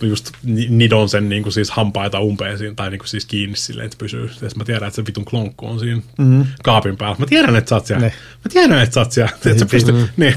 just 0.01 0.31
ni- 0.43 0.67
nidon 0.69 1.09
sen 1.09 1.29
niin 1.29 1.43
kuin 1.43 1.53
siis 1.53 1.71
hampaita 1.71 2.19
umpeen 2.19 2.57
siinä, 2.57 2.73
tai 2.75 2.89
niin 2.89 2.99
kuin 2.99 3.07
siis 3.07 3.25
kiinni 3.25 3.57
silleen, 3.57 3.85
että 3.85 3.97
pysyy. 3.97 4.31
Ja 4.41 4.49
mä 4.55 4.63
tiedän, 4.63 4.87
että 4.87 4.95
se 4.95 5.05
vitun 5.05 5.25
klonkku 5.25 5.67
on 5.67 5.79
siinä 5.79 6.01
mm-hmm. 6.17 6.45
kaapin 6.63 6.97
päällä. 6.97 7.15
Mä 7.19 7.25
tiedän, 7.25 7.55
että 7.55 7.69
sä 7.69 7.75
oot 7.75 7.85
siellä. 7.85 8.05
Ne. 8.05 8.13
Mä 8.45 8.49
tiedän, 8.53 8.79
että 8.79 8.93
sä 8.93 8.99
oot 8.99 9.11
siellä. 9.11 9.31
Että 9.35 9.59
sä 9.59 9.65
pystyt, 9.65 9.95
niin, 10.17 10.35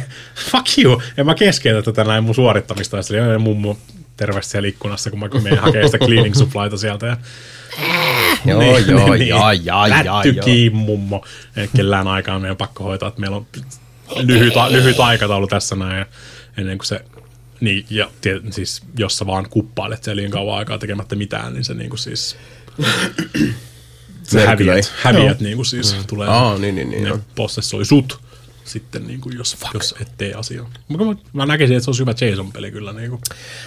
fuck 0.51 0.66
you. 0.78 1.02
Ja 1.16 1.24
mä 1.24 1.35
keskeytän 1.35 1.85
tätä 1.85 2.05
näin 2.05 2.24
mun 2.24 2.35
suorittamista. 2.35 2.97
Ja 2.97 3.27
oli 3.27 3.39
mummo 3.39 3.78
terveesti 4.16 4.51
siellä 4.51 4.69
ikkunassa, 4.69 5.10
kun 5.10 5.19
mä 5.19 5.28
menen 5.43 5.59
hakemaan 5.65 5.89
sitä 5.89 6.06
cleaning 6.06 6.35
supplyta 6.35 6.77
sieltä. 6.77 7.06
Ja, 7.06 7.16
Joo, 8.44 8.60
niin, 8.60 8.89
joo, 8.89 9.15
niin, 9.15 9.28
jaa, 9.28 9.52
jaa, 9.52 9.89
jaa, 9.89 10.05
Lätty 10.05 10.28
joo. 10.28 10.44
kiinni, 10.44 10.78
mummo. 10.78 11.24
Ei 11.56 11.69
kellään 11.77 12.09
aikaa 12.09 12.39
meidän 12.39 12.56
pakko 12.56 12.85
hoitaa, 12.85 13.09
että 13.09 13.20
meillä 13.20 13.36
on 13.36 13.47
lyhyt, 14.16 14.55
lyhyt 14.70 15.01
aikataulu 15.01 15.47
tässä 15.47 15.77
näin. 15.77 15.98
Ja 15.98 16.06
ennen 16.59 16.78
kuin 16.78 16.86
se, 16.86 17.05
niin, 17.61 17.87
ja 17.91 18.11
tie, 18.21 18.41
siis 18.51 18.83
jos 18.99 19.17
sä 19.17 19.27
vaan 19.27 19.51
kuppailet 19.51 20.05
siellä 20.05 20.17
liian 20.17 20.31
kauan 20.31 20.59
aikaa 20.59 20.79
tekemättä 20.79 21.17
mitään, 21.17 21.55
niin 21.55 21.65
se 21.65 21.75
niin 21.75 21.91
kuin 21.91 21.99
siis, 21.99 22.37
se 24.23 24.47
häviät, 24.47 24.93
häviät 25.03 25.41
niin 25.41 25.57
kuin 25.57 25.67
siis 25.67 25.97
mm. 25.97 26.05
tulee, 26.07 26.29
Aa, 26.29 26.59
niin, 26.59 26.75
niin, 26.75 26.91
niin, 26.91 27.05
ne 27.05 27.19
possessoi 27.35 27.85
sut 27.85 28.21
sitten, 28.65 29.07
niin 29.07 29.21
kuin 29.21 29.37
jos, 29.37 29.57
jos 29.75 29.95
et 30.01 30.09
tee 30.19 30.35
asiaa. 30.35 30.71
Mä, 30.89 31.05
mä, 31.05 31.15
mä 31.33 31.47
näkisin, 31.47 31.77
että 31.77 31.85
se 31.85 31.91
olisi 31.91 32.01
hyvä 32.01 32.15
Jason-peli 32.21 32.71
kyllä. 32.71 32.93
Niin 32.93 33.11
kuin. 33.11 33.21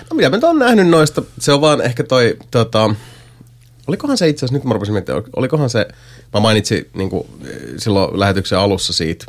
No 0.10 0.16
mitä 0.16 0.30
mä 0.30 0.38
nyt 0.38 0.44
oon 0.44 0.60
nähnyt 0.60 0.88
noista, 0.88 1.22
se 1.40 1.54
on 1.54 1.62
vaan 1.62 1.82
ehkä 1.82 2.04
toi, 2.04 2.38
tota, 2.52 2.96
olikohan 3.88 4.18
se 4.18 4.30
itse 4.30 4.46
asiassa, 4.46 4.58
nyt 4.58 4.64
mä 4.64 4.74
rupesin 4.74 4.94
miettimään, 4.94 5.24
olikohan 5.36 5.70
se, 5.70 5.88
mä 6.34 6.40
mainitsin 6.40 6.90
niin 6.94 7.10
kuin, 7.10 7.28
silloin 7.78 8.20
lähetyksen 8.20 8.60
alussa 8.60 8.94
siitä 8.94 9.26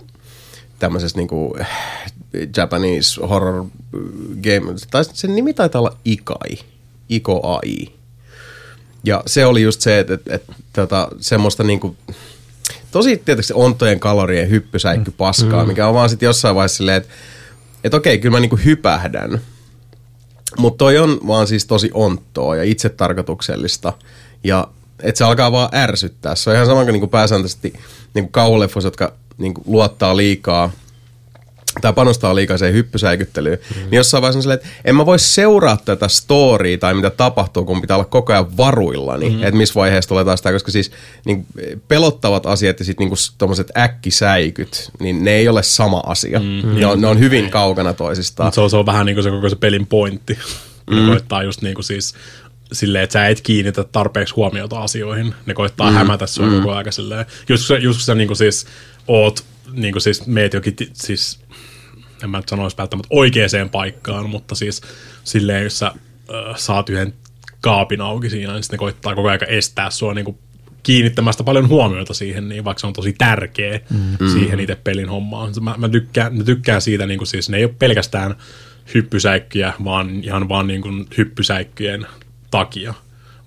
tämmöisestä 0.79 1.19
niin 1.19 1.29
kuin, 1.29 1.67
Japanese 2.57 3.21
horror 3.29 3.65
game, 4.43 4.75
tai 4.91 5.05
sen 5.05 5.35
nimi 5.35 5.55
taitaa 5.55 5.81
olla 5.81 5.97
Ikai, 6.05 6.59
Iko 7.09 7.41
AI. 7.43 7.93
Ja 9.05 9.23
se 9.27 9.47
oli 9.47 9.63
just 9.63 9.81
se, 9.81 9.99
että, 9.99 10.15
että, 10.15 10.35
että 10.35 10.53
tota, 10.73 11.09
semmoista 11.21 11.63
niinku, 11.63 11.97
tosi 12.91 13.17
tietysti 13.25 13.53
ontojen 13.57 14.01
kalorien 14.01 14.51
hyppysäikky 14.51 15.11
paskaa, 15.11 15.63
mm. 15.63 15.69
mikä 15.69 15.89
on 15.89 15.95
vaan 15.95 16.11
sitten 16.11 16.27
jossain 16.27 16.55
vaiheessa 16.55 16.77
silleen, 16.77 16.97
että, 16.97 17.15
että 17.85 17.97
okei, 17.97 18.19
kyllä 18.19 18.37
mä 18.37 18.41
niinku 18.41 18.59
hypähdän. 18.65 19.41
Mutta 20.59 20.79
toi 20.79 20.99
on 20.99 21.21
vaan 21.27 21.47
siis 21.47 21.67
tosi 21.67 21.91
onttoa 21.95 22.57
ja 22.57 22.63
itsetarkoituksellista. 22.63 23.93
Ja 24.45 24.69
että 25.03 25.19
se 25.19 25.25
alkaa 25.25 25.53
vaan 25.53 25.69
ärsyttää. 25.75 26.35
Se 26.35 26.51
on 26.51 26.57
ihan 26.57 26.67
sama 26.67 26.83
kuin 26.83 26.93
niinku 26.93 27.07
pääsääntöisesti 27.07 27.73
niinku 28.15 28.31
kauhuleffoissa, 28.31 28.87
jotka 28.87 29.13
niinku 29.39 29.63
luottaa 29.67 30.17
liikaa 30.17 30.71
tai 31.81 31.93
panostaa 31.93 32.35
liikaa 32.35 32.59
siihen 32.59 32.74
hyppysäikyttelyyn, 32.74 33.59
mm. 33.70 33.81
niin 33.81 33.97
jossain 33.97 34.23
vaiheessa 34.23 34.39
on 34.39 34.43
silleen, 34.43 34.61
että 34.61 34.69
en 34.85 34.97
mä 34.97 35.07
voi 35.07 35.19
seuraa 35.19 35.77
tätä 35.85 36.09
storya 36.09 36.78
tai 36.78 36.94
mitä 36.94 37.11
tapahtuu, 37.11 37.65
kun 37.65 37.81
pitää 37.81 37.97
olla 37.97 38.05
koko 38.05 38.32
ajan 38.32 38.57
varuillani, 38.57 39.31
mm. 39.31 39.43
että 39.43 39.57
missä 39.57 39.74
vaiheessa 39.74 40.09
tulee 40.09 40.24
taas 40.24 40.43
tämä, 40.43 40.53
koska 40.53 40.70
siis 40.70 40.90
niin, 41.24 41.47
pelottavat 41.89 42.47
asiat 42.47 42.78
ja 42.78 42.85
sitten 42.85 43.05
niinku 43.05 43.16
tommoset 43.39 43.70
äkkisäikyt, 43.77 44.90
niin 45.01 45.24
ne 45.24 45.31
ei 45.31 45.49
ole 45.49 45.62
sama 45.62 46.03
asia. 46.07 46.40
Mm. 46.40 46.81
Ne, 46.81 46.86
on, 46.86 47.01
ne 47.01 47.07
on 47.07 47.19
hyvin 47.19 47.51
kaukana 47.51 47.94
toisistaan. 47.94 48.47
Mut 48.47 48.55
se 48.55 48.61
on, 48.61 48.70
se 48.70 48.77
on 48.77 48.86
vähän 48.86 49.07
niin 49.07 49.16
kuin 49.16 49.24
se 49.24 49.31
koko 49.31 49.49
se 49.49 49.57
pelin 49.57 49.86
pointti. 49.86 50.39
Mm. 50.90 50.97
Ne 50.97 51.07
koittaa 51.07 51.43
just 51.43 51.62
niin 51.62 51.74
kuin 51.74 51.85
siis 51.85 52.15
silleen, 52.73 53.05
että 53.05 53.12
sä 53.12 53.28
et 53.28 53.40
kiinnitä 53.40 53.85
tarpeeksi 53.85 54.35
huomiota 54.35 54.81
asioihin. 54.81 55.35
Ne 55.47 55.55
koittaa 55.55 55.90
mm. 55.90 55.97
hämätä 55.97 56.27
sua 56.27 56.47
mm. 56.47 56.57
koko 56.57 56.73
ajan 56.73 56.93
silleen. 56.93 57.27
Just, 57.49 57.69
kun 57.69 57.94
sä- 57.94 58.15
niin 58.15 58.28
kuin 58.28 58.36
siis 58.36 58.66
oot, 59.09 59.44
niin 59.73 59.93
kuin 59.93 60.03
siis 60.03 60.27
meet 60.27 60.55
jokin, 60.55 60.77
siis 60.93 61.39
en 62.23 62.31
mä 62.31 62.39
nyt 62.39 62.49
sanoisi 62.49 62.77
välttämättä 62.77 63.09
oikeaan 63.11 63.70
paikkaan, 63.73 64.31
mutta 64.31 64.55
siis 64.55 64.82
silleen, 65.24 65.65
jos 65.65 65.78
sä 65.78 65.86
äh, 65.86 66.57
saat 66.57 66.89
yhden 66.89 67.15
kaapin 67.61 68.01
auki 68.01 68.31
siinä, 68.31 68.53
niin 68.53 68.62
sitten 68.62 68.77
ne 68.77 68.78
koittaa 68.78 69.15
koko 69.15 69.28
ajan 69.28 69.40
estää 69.49 69.90
sua 69.90 70.15
niin 70.15 70.24
kuin 70.24 70.39
kiinnittämästä 70.82 71.44
paljon 71.44 71.69
huomiota 71.69 72.15
siihen, 72.15 72.49
niin 72.49 72.65
vaikka 72.65 72.81
se 72.81 72.86
on 72.86 72.93
tosi 72.93 73.12
tärkeä 73.12 73.81
mm. 73.90 74.28
siihen 74.32 74.61
itse 74.61 74.74
pelin 74.74 75.09
hommaan. 75.09 75.53
Mä, 75.61 75.74
mä, 75.78 75.89
tykkään, 75.89 76.36
mä 76.36 76.44
tykkään 76.44 76.82
siitä, 76.82 77.07
niin 77.07 77.19
kuin 77.19 77.28
siis 77.28 77.49
ne 77.49 77.57
ei 77.57 77.65
ole 77.65 77.74
pelkästään 77.78 78.35
hyppysäikkyjä, 78.94 79.73
vaan 79.85 80.24
ihan 80.24 80.49
vaan 80.49 80.66
niin 80.66 80.82
kuin 80.82 81.07
hyppysäikkyjen 81.19 82.07
takia, 82.51 82.94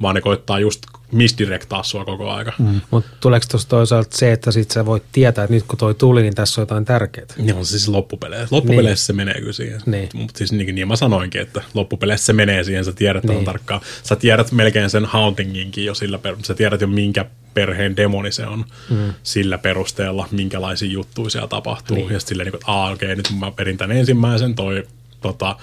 vaan 0.02 0.16
ne 0.16 0.22
koittaa 0.22 0.60
just 0.60 0.86
misdirektaa 1.12 1.84
sua 1.84 2.06
koko 2.06 2.32
aika. 2.32 2.54
Mm. 2.60 2.82
Mutta 2.92 3.10
tuleeko 3.20 3.46
tuossa 3.52 3.70
toisaalta 3.70 4.18
se, 4.18 4.32
että 4.32 4.52
sit 4.52 4.72
sä 4.72 4.86
voit 4.86 5.04
tietää, 5.12 5.44
että 5.44 5.54
nyt 5.54 5.64
kun 5.64 5.80
toi 5.80 5.96
tuli, 5.96 6.22
niin 6.22 6.36
tässä 6.36 6.62
on 6.62 6.64
jotain 6.64 6.86
tärkeää? 6.86 7.28
Ne 7.38 7.54
on 7.54 7.66
siis 7.66 7.88
loppupeleissä. 7.88 8.56
Loppupeleissä 8.56 9.14
niin. 9.14 9.18
se 9.18 9.26
menee 9.26 9.40
kyllä 9.40 9.54
siihen. 9.54 9.82
Niin. 9.86 10.10
Mutta 10.14 10.38
siis 10.38 10.52
niin, 10.52 10.76
niin 10.76 10.88
mä 10.88 10.96
sanoinkin, 10.96 11.42
että 11.42 11.62
loppupeleissä 11.74 12.26
se 12.26 12.34
menee 12.34 12.64
siihen, 12.64 12.86
sä 12.86 12.94
tiedät 12.94 13.24
niin. 13.24 13.46
Tarkkaan. 13.46 13.82
Sä 14.04 14.16
tiedät 14.16 14.52
melkein 14.52 14.90
sen 14.90 15.06
hauntinginkin 15.06 15.86
jo 15.86 15.96
sillä 15.96 16.18
perusteella. 16.18 16.48
Sä 16.48 16.54
tiedät 16.54 16.82
jo 16.82 16.88
minkä 16.88 17.26
perheen 17.54 17.98
demoni 17.98 18.32
se 18.32 18.46
on 18.46 18.66
mm. 18.90 19.14
sillä 19.24 19.58
perusteella, 19.58 20.28
minkälaisia 20.32 20.92
juttuja 20.92 21.30
siellä 21.30 21.48
tapahtuu. 21.48 21.98
Niin. 21.98 22.14
Ja 22.14 22.20
sitten 22.20 22.30
silleen, 22.30 22.46
niin 22.46 22.52
kuin, 22.52 22.62
että 22.62 22.94
okei, 22.94 23.16
nyt 23.16 23.30
mä 23.40 23.52
perin 23.52 23.78
tämän 23.78 23.98
ensimmäisen, 23.98 24.56
toi 24.56 24.84
tota, 25.22 25.56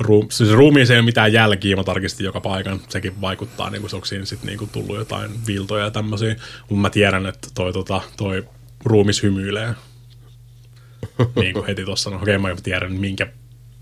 Ruum, 0.00 0.26
siis 0.30 0.50
ruumiin 0.50 0.92
ei 0.92 0.98
ole 0.98 1.04
mitään 1.04 1.32
jälkiä, 1.32 1.76
mä 1.76 1.84
tarkistin 1.84 2.24
joka 2.24 2.40
paikan. 2.40 2.80
Sekin 2.88 3.20
vaikuttaa, 3.20 3.70
niin 3.70 3.80
kuin 3.80 3.90
se 3.90 3.96
onko 3.96 4.06
siinä 4.06 4.24
sit 4.24 4.44
niin 4.44 4.58
kuin 4.58 4.70
tullut 4.70 4.96
jotain 4.96 5.30
viiltoja 5.46 5.84
ja 5.84 5.90
tämmöisiä. 5.90 6.36
Mutta 6.60 6.82
mä 6.82 6.90
tiedän, 6.90 7.26
että 7.26 7.48
toi, 7.54 7.72
tota, 7.72 8.00
toi 8.16 8.48
ruumis 8.84 9.22
hymyilee. 9.22 9.74
niin 11.36 11.54
kuin 11.54 11.66
heti 11.66 11.84
tuossa, 11.84 12.10
no 12.10 12.16
okei 12.16 12.38
mä 12.38 12.48
tiedän, 12.62 12.92
minkä 12.92 13.26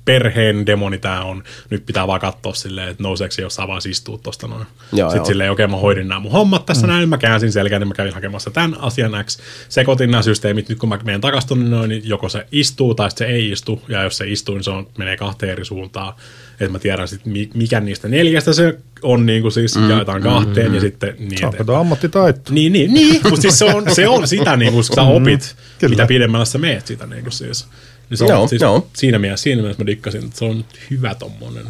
perheen 0.05 0.67
demoni 0.67 0.99
tää 0.99 1.23
on. 1.25 1.43
Nyt 1.71 1.87
pitää 1.87 2.07
vaan 2.07 2.21
katsoa 2.21 2.55
silleen, 2.55 2.89
että 2.89 3.03
nouseeko 3.03 3.33
se 3.33 3.43
jossain 3.43 3.69
vaan 3.69 3.81
istuu 3.89 4.19
tosta 4.19 4.49
noin. 4.49 4.67
Joo, 4.93 5.09
Sitten 5.11 5.19
joo. 5.19 5.25
silleen, 5.25 5.51
okei 5.51 5.67
mä 5.67 5.77
hoidin 5.77 6.09
nämä 6.09 6.21
mun 6.21 6.33
hommat 6.33 6.67
tässä 6.67 6.87
mm. 6.87 6.93
näin, 6.93 7.09
mä 7.09 7.19
käänsin 7.19 7.53
selkään, 7.53 7.81
niin 7.81 7.89
mä 7.89 7.95
kävin 7.95 8.15
hakemassa 8.15 8.51
tämän 8.51 8.81
asian 8.81 9.13
X. 9.25 9.39
Sekoitin 9.69 10.11
nämä 10.11 10.23
systeemit, 10.23 10.69
nyt 10.69 10.79
kun 10.79 10.89
mä 10.89 10.99
menen 11.05 11.21
takaisin 11.21 11.49
tonne 11.49 11.69
noin, 11.69 11.89
niin 11.89 12.03
joko 12.05 12.29
se 12.29 12.47
istuu 12.53 12.95
tai 12.95 13.11
se 13.11 13.25
ei 13.25 13.51
istu. 13.51 13.83
Ja 13.89 14.03
jos 14.03 14.17
se 14.17 14.29
istuu, 14.29 14.55
niin 14.55 14.65
se 14.65 14.71
on, 14.71 14.87
menee 14.99 15.17
kahteen 15.17 15.53
eri 15.53 15.65
suuntaan. 15.65 16.13
Että 16.53 16.73
mä 16.73 16.79
tiedän 16.79 17.09
sitten, 17.09 17.33
mikä 17.55 17.81
niistä 17.81 18.09
neljästä 18.09 18.53
se 18.53 18.79
on 19.03 19.27
niin 19.27 19.43
kuin 19.43 19.53
siis, 19.53 19.77
mm, 19.77 19.91
jaetaan 19.91 20.23
kahteen 20.23 20.69
mm, 20.69 20.75
ja 20.75 20.81
sitten 20.81 21.15
niin 21.19 21.67
tuo 21.67 21.77
ammattitaito? 21.77 22.41
Niin, 22.51 22.73
niin, 22.73 22.95
niin. 22.95 23.21
mutta 23.25 23.43
siis 23.43 23.59
se 23.59 23.65
on, 23.65 23.85
se 23.95 24.09
on 24.09 24.29
sitä, 24.29 24.57
niin 24.57 24.73
kun 24.73 24.85
sä 24.85 25.03
opit, 25.03 25.57
Mm, 25.59 25.79
kyllä. 25.81 25.91
mitä 25.93 26.07
pidemmällä 26.07 26.45
sä 26.45 26.59
meet 26.59 26.87
sitä. 26.87 27.07
Niin 27.07 27.23
kuin 27.23 27.33
siis. 27.33 27.67
Niin 28.13 28.19
se 28.19 28.25
on, 28.25 28.31
Joo, 28.31 28.49
siis 28.49 28.63
joo. 28.63 28.87
Siinä, 28.93 29.19
mielessä, 29.19 29.43
siinä 29.43 29.63
mielessä 29.63 29.83
mä 29.83 29.87
dikkasin, 29.87 30.25
että 30.25 30.39
se 30.39 30.45
on 30.45 30.65
hyvä 30.91 31.15
tommonen 31.15 31.67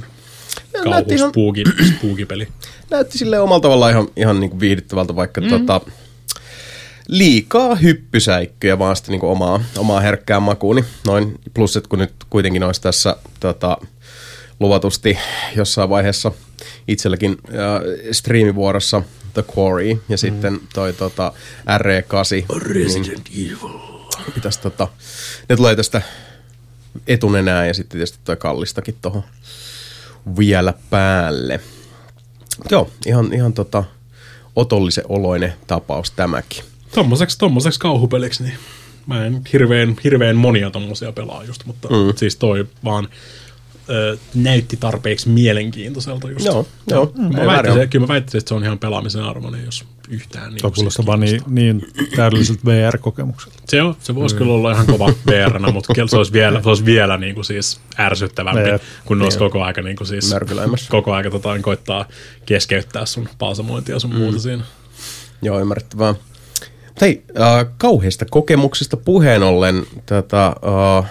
näytti 0.85 1.14
ihan- 1.14 1.19
kauhuspuuki, 1.19 1.64
spuukipeli. 1.97 2.48
näytti 2.90 3.19
sille 3.19 3.40
omalla 3.40 3.60
tavallaan 3.60 3.93
ihan, 3.93 4.09
ihan 4.16 4.40
niin 4.40 4.51
kuin 4.51 4.60
viihdyttävältä, 4.60 5.16
vaikka 5.16 5.40
mm. 5.40 5.48
tota, 5.48 5.81
liikaa 7.09 7.74
hyppysäikkyjä 7.74 8.78
vaan 8.78 8.97
sitten 8.97 9.12
niin 9.12 9.24
omaa, 9.24 9.64
omaa 9.78 10.01
herkkää 10.01 10.40
makuuni. 10.40 10.85
Noin, 11.06 11.35
plus 11.55 11.77
että 11.77 11.89
kun 11.89 11.98
nyt 11.98 12.12
kuitenkin 12.31 12.62
olisi 12.62 12.82
tässä 12.82 13.16
tota, 13.40 13.78
luvatusti 14.60 15.19
jossain 15.56 15.90
vaiheessa 15.90 16.32
itselläkin 16.89 17.31
äh, 17.48 17.56
striimivuorossa 18.12 19.02
The 19.35 19.44
Quarry 19.59 20.02
ja 20.09 20.19
sitten 20.19 20.60
toi 20.74 20.93
tota, 20.93 21.32
RE8. 21.78 22.59
Resident 22.59 23.28
niin, 23.35 23.47
Evil. 23.47 23.78
Pitäisi 24.35 24.60
tota, 24.60 24.89
ne 25.48 25.56
tulee 25.56 25.77
tästä 25.77 26.02
etunenää 27.06 27.66
ja 27.66 27.74
sitten 27.74 27.98
tietysti 27.98 28.19
toi 28.24 28.36
kallistakin 28.36 28.97
tuohon 29.02 29.23
vielä 30.39 30.74
päälle. 30.90 31.60
Joo, 32.70 32.90
ihan, 33.06 33.32
ihan 33.32 33.52
tota, 33.52 33.85
otollisen 34.56 35.05
oloinen 35.09 35.52
tapaus 35.66 36.10
tämäkin. 36.10 36.64
Tommoseksi, 36.94 37.39
tommoseksi 37.39 37.81
kauhupeliksi, 37.81 38.43
niin 38.43 38.55
mä 39.06 39.27
en 39.27 39.43
hirveän, 39.52 39.97
hirveän 40.05 40.36
monia 40.36 40.70
tommosia 40.70 41.12
pelaa 41.12 41.44
just, 41.44 41.64
mutta 41.64 41.89
mm. 41.89 42.12
siis 42.16 42.36
toi 42.36 42.66
vaan 42.85 43.09
ö, 43.89 44.19
näytti 44.35 44.77
tarpeeksi 44.77 45.28
mielenkiintoiselta 45.28 46.31
just. 46.31 46.44
Joo, 46.44 46.66
joo. 46.90 47.12
Ei 47.16 47.23
mä, 47.23 47.47
väittäisin, 47.47 47.81
ole. 47.81 47.86
kyllä 47.86 48.06
mä 48.06 48.09
väittäisin, 48.12 48.39
että 48.39 48.48
se 48.48 48.55
on 48.55 48.64
ihan 48.64 48.78
pelaamisen 48.78 49.23
arvoinen, 49.23 49.64
jos 49.64 49.85
yhtään 50.09 50.51
niin 50.51 50.61
Tuo 50.61 50.70
kuulostaa 50.70 51.03
siis 51.03 51.07
vaan 51.07 51.20
niin, 51.20 51.43
niin 51.47 51.87
täydelliseltä 52.16 52.61
VR-kokemukselta. 52.66 53.59
Se, 53.69 53.83
on, 53.83 53.97
se 54.01 54.15
voisi 54.15 54.35
mm. 54.35 54.39
kyllä 54.39 54.53
olla 54.53 54.73
ihan 54.73 54.87
kova 54.87 55.07
vr 55.27 55.73
mutta 55.73 55.95
se 56.07 56.16
olisi 56.16 56.33
vielä, 56.33 56.62
se 56.62 56.69
olisi 56.69 56.85
vielä 56.85 57.16
niin 57.16 57.35
kuin 57.35 57.45
siis 57.45 57.81
ärsyttävämpi, 57.99 58.69
Jep. 58.69 58.83
kun 59.05 59.19
ne 59.19 59.24
olisi 59.24 59.39
koko 59.39 59.62
aika, 59.62 59.83
niin 59.83 59.97
kuin 59.97 60.09
siis, 60.09 60.35
koko 60.89 61.12
aika 61.12 61.31
tota, 61.31 61.59
koittaa 61.59 62.05
keskeyttää 62.47 63.07
sun 63.07 63.29
palsamointia 63.39 63.95
ja 63.95 63.99
sun 63.99 64.12
mm. 64.12 64.19
muuta 64.19 64.39
siinä. 64.39 64.65
Joo, 65.43 65.61
ymmärrettävää. 65.61 66.15
Mutta 66.87 67.05
hei, 67.05 67.23
äh, 67.41 67.66
kauheista 67.79 68.24
kokemuksista 68.31 68.97
puheen 68.97 69.43
ollen 69.43 69.87
tätä 70.07 70.47
äh, 70.47 71.11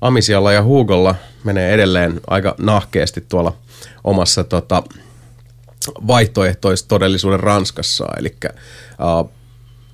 Amisialla 0.00 0.52
ja 0.52 0.64
Hugolla 0.64 1.14
menee 1.44 1.74
edelleen 1.74 2.20
aika 2.26 2.54
nahkeasti 2.58 3.24
tuolla 3.28 3.56
omassa 4.04 4.44
tota, 4.44 4.82
vaihtoehtoistodellisuuden 6.06 7.40
Ranskassa. 7.40 8.06
Eli 8.18 8.36
äh, 8.44 9.30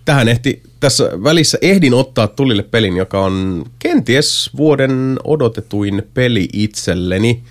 tähän 0.05 0.29
ehti, 0.29 0.63
tässä 0.81 1.05
välissä 1.25 1.59
ehdin 1.63 1.95
ottaa 1.95 2.27
tulille 2.27 2.63
pelin, 2.63 2.97
joka 2.97 3.21
on 3.21 3.65
kenties 3.79 4.51
vuoden 4.57 5.17
odotetuin 5.25 6.03
peli 6.15 6.49
itselleni, 6.53 7.43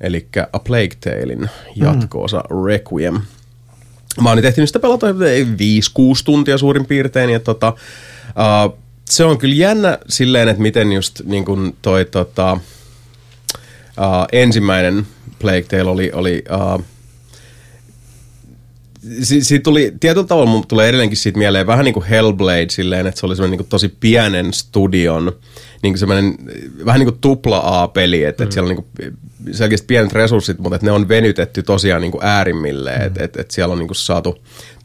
eli 0.00 0.28
A 0.52 0.58
Plague 0.58 0.96
Talein 1.00 1.50
jatko-osa 1.76 2.44
Requiem. 2.66 3.20
Mä 4.22 4.28
oon 4.28 4.36
nyt 4.36 4.44
ehtinyt 4.44 4.68
sitä 4.68 4.78
pelata 4.78 5.06
5-6 5.12 5.12
tuntia 6.24 6.58
suurin 6.58 6.86
piirtein, 6.86 7.30
ja 7.30 7.40
tota, 7.40 7.68
uh, 8.28 8.78
se 9.04 9.24
on 9.24 9.38
kyllä 9.38 9.54
jännä 9.54 9.98
silleen, 10.08 10.48
että 10.48 10.62
miten 10.62 10.92
just 10.92 11.20
niin 11.24 11.44
kuin 11.44 11.76
toi 11.82 12.04
tota, 12.04 12.52
uh, 12.52 14.26
ensimmäinen 14.32 15.06
Plague 15.38 15.62
Tale 15.62 15.90
oli, 15.90 16.10
oli 16.14 16.44
uh, 16.76 16.84
si- 19.22 19.44
siitä 19.44 19.62
tuli, 19.62 19.94
tietyllä 20.00 20.26
tavalla 20.26 20.50
mun 20.50 20.66
tulee 20.66 20.88
edelleenkin 20.88 21.18
siitä 21.18 21.38
mieleen 21.38 21.66
vähän 21.66 21.84
niin 21.84 21.94
kuin 21.94 22.06
Hellblade 22.06 22.66
silleen, 22.70 23.06
että 23.06 23.20
se 23.20 23.26
oli 23.26 23.36
semmoinen 23.36 23.58
niin 23.58 23.68
tosi 23.68 23.96
pienen 24.00 24.52
studion, 24.52 25.32
niin 25.82 25.92
kuin 25.92 25.98
semmoinen 25.98 26.34
vähän 26.84 26.98
niin 26.98 27.08
kuin 27.08 27.20
tupla 27.20 27.62
A-peli, 27.64 28.24
että, 28.24 28.42
mm. 28.42 28.44
että 28.44 28.54
siellä 28.54 28.70
on 28.70 28.76
niin 28.76 28.84
kuin 28.84 29.54
selkeästi 29.54 29.86
pienet 29.86 30.12
resurssit, 30.12 30.58
mutta 30.58 30.76
että 30.76 30.86
ne 30.86 30.92
on 30.92 31.08
venytetty 31.08 31.62
tosiaan 31.62 32.02
niin 32.02 32.12
kuin 32.12 32.24
äärimmilleen, 32.24 33.00
mm. 33.00 33.06
että, 33.06 33.24
että, 33.24 33.40
että 33.40 33.54
siellä 33.54 33.72
on 33.72 33.78
niin 33.78 33.88
kuin 33.88 33.96
saatu 33.96 34.38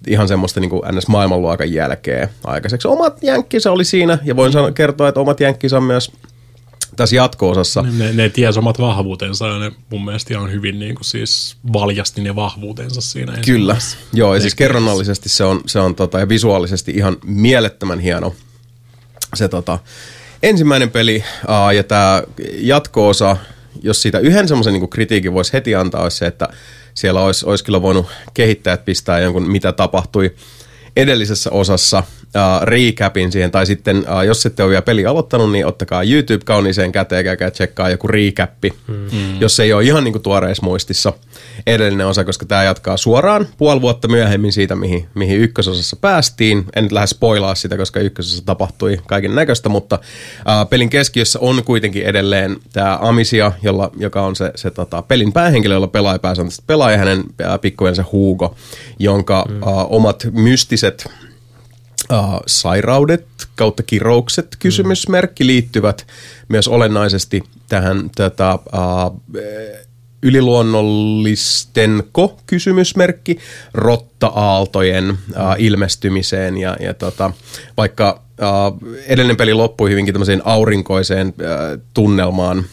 ihan 0.07 0.27
semmoista 0.27 0.59
niin 0.59 0.69
kuin 0.69 0.81
NS-maailmanluokan 0.91 1.73
jälkeen 1.73 2.29
aikaiseksi. 2.43 2.87
Omat 2.87 3.23
jänkkinsä 3.23 3.71
oli 3.71 3.85
siinä, 3.85 4.17
ja 4.23 4.35
voin 4.35 4.51
sanoa, 4.51 4.71
kertoa, 4.71 5.07
että 5.07 5.19
omat 5.19 5.39
jänkkinsä 5.39 5.77
on 5.77 5.83
myös 5.83 6.11
tässä 6.95 7.15
jatko-osassa. 7.15 7.81
Ne, 7.81 8.13
ne 8.13 8.29
ties 8.29 8.57
omat 8.57 8.79
vahvuutensa 8.79 9.47
ja 9.47 9.59
ne 9.59 9.71
mun 9.89 10.05
mielestä 10.05 10.33
ihan 10.33 10.51
hyvin 10.51 10.79
niin 10.79 10.95
kuin 10.95 11.05
siis 11.05 11.57
valjasti 11.73 12.21
ne 12.21 12.35
vahvuutensa 12.35 13.01
siinä. 13.01 13.33
Kyllä, 13.45 13.77
joo, 14.13 14.35
ja 14.35 14.41
siis 14.41 14.55
kerronnallisesti 14.55 15.29
se 15.29 15.43
on, 15.43 15.61
se 15.65 15.79
on 15.79 15.95
tota, 15.95 16.19
ja 16.19 16.29
visuaalisesti 16.29 16.91
ihan 16.91 17.17
mielettömän 17.25 17.99
hieno 17.99 18.35
se 19.35 19.47
tota, 19.47 19.79
ensimmäinen 20.43 20.91
peli, 20.91 21.23
aa, 21.47 21.73
ja 21.73 21.83
tämä 21.83 22.23
jatko-osa, 22.57 23.37
jos 23.83 24.01
siitä 24.01 24.19
yhden 24.19 24.47
semmoisen 24.47 24.73
niin 24.73 24.89
kritiikin 24.89 25.33
voisi 25.33 25.53
heti 25.53 25.75
antaa, 25.75 26.03
olisi 26.03 26.17
se, 26.17 26.27
että 26.27 26.47
siellä 26.93 27.21
olisi, 27.21 27.45
olisi 27.45 27.63
kyllä 27.63 27.81
voinut 27.81 28.05
kehittäjät 28.33 28.85
pistää 28.85 29.19
jonkun, 29.19 29.51
mitä 29.51 29.71
tapahtui 29.71 30.35
edellisessä 30.95 31.51
osassa 31.51 32.03
uh, 32.35 32.61
recapin 32.61 33.31
siihen, 33.31 33.51
tai 33.51 33.65
sitten 33.65 33.97
uh, 33.97 34.21
jos 34.21 34.45
ette 34.45 34.63
ole 34.63 34.69
vielä 34.69 34.81
peli 34.81 35.05
aloittanut, 35.05 35.51
niin 35.51 35.65
ottakaa 35.65 36.03
YouTube 36.03 36.45
kauniiseen 36.45 36.91
käteen, 36.91 37.23
käykää 37.23 37.51
tsekkaa 37.51 37.89
joku 37.89 38.07
recappi, 38.07 38.73
mm. 38.87 39.41
jos 39.41 39.55
se 39.55 39.63
ei 39.63 39.73
ole 39.73 39.83
ihan 39.83 40.03
niin 40.03 40.11
kuin 40.11 40.21
tuoreessa 40.21 40.65
muistissa 40.65 41.13
edellinen 41.67 42.07
osa, 42.07 42.23
koska 42.23 42.45
tämä 42.45 42.63
jatkaa 42.63 42.97
suoraan 42.97 43.47
puoli 43.57 43.81
vuotta 43.81 44.07
myöhemmin 44.07 44.53
siitä, 44.53 44.75
mihin, 44.75 45.07
mihin 45.13 45.39
ykkösosassa 45.39 45.95
päästiin. 45.95 46.65
En 46.75 46.83
nyt 46.83 46.91
lähde 46.91 47.07
spoilaa 47.07 47.55
sitä, 47.55 47.77
koska 47.77 47.99
ykkösosassa 47.99 48.45
tapahtui 48.45 48.97
kaiken 49.07 49.35
näköistä, 49.35 49.69
mutta 49.69 49.99
uh, 50.39 50.69
pelin 50.69 50.89
keskiössä 50.89 51.39
on 51.39 51.63
kuitenkin 51.63 52.03
edelleen 52.03 52.57
tämä 52.73 52.99
Amisia, 53.01 53.51
jolla, 53.61 53.91
joka 53.97 54.21
on 54.21 54.35
se, 54.35 54.51
se 54.55 54.71
tota, 54.71 55.01
pelin 55.01 55.33
päähenkilö, 55.33 55.73
jolla 55.73 55.87
pelaaja 55.87 56.19
pääsääntöisesti 56.19 56.63
pelaa, 56.67 56.91
ja 56.91 56.97
hänen 56.97 57.23
pikkujensa 57.61 58.05
Hugo, 58.11 58.55
jonka 58.99 59.45
mm. 59.49 59.61
uh, 59.61 59.87
omat 59.89 60.27
mystiset 60.31 61.07
uh, 62.11 62.39
sairaudet 62.47 63.27
kautta 63.55 63.83
kiroukset 63.83 64.55
kysymysmerkki 64.59 65.47
liittyvät 65.47 66.07
myös 66.47 66.67
olennaisesti 66.67 67.43
tähän 67.69 68.09
tätä, 68.15 68.53
uh, 68.53 69.21
yliluonnollisten 70.23 72.03
ko 72.11 72.37
kysymysmerkki 72.47 73.37
rotta-aaltojen 73.73 75.09
uh, 75.09 75.17
ilmestymiseen 75.57 76.57
ja, 76.57 76.77
ja 76.79 76.93
tota, 76.93 77.31
vaikka 77.77 78.21
uh, 78.41 78.89
edellinen 79.07 79.37
peli 79.37 79.53
loppui 79.53 79.89
hyvinkin 79.89 80.13
tämmöiseen 80.13 80.41
aurinkoiseen 80.45 81.27
uh, 81.27 81.81
tunnelmaan 81.93 82.65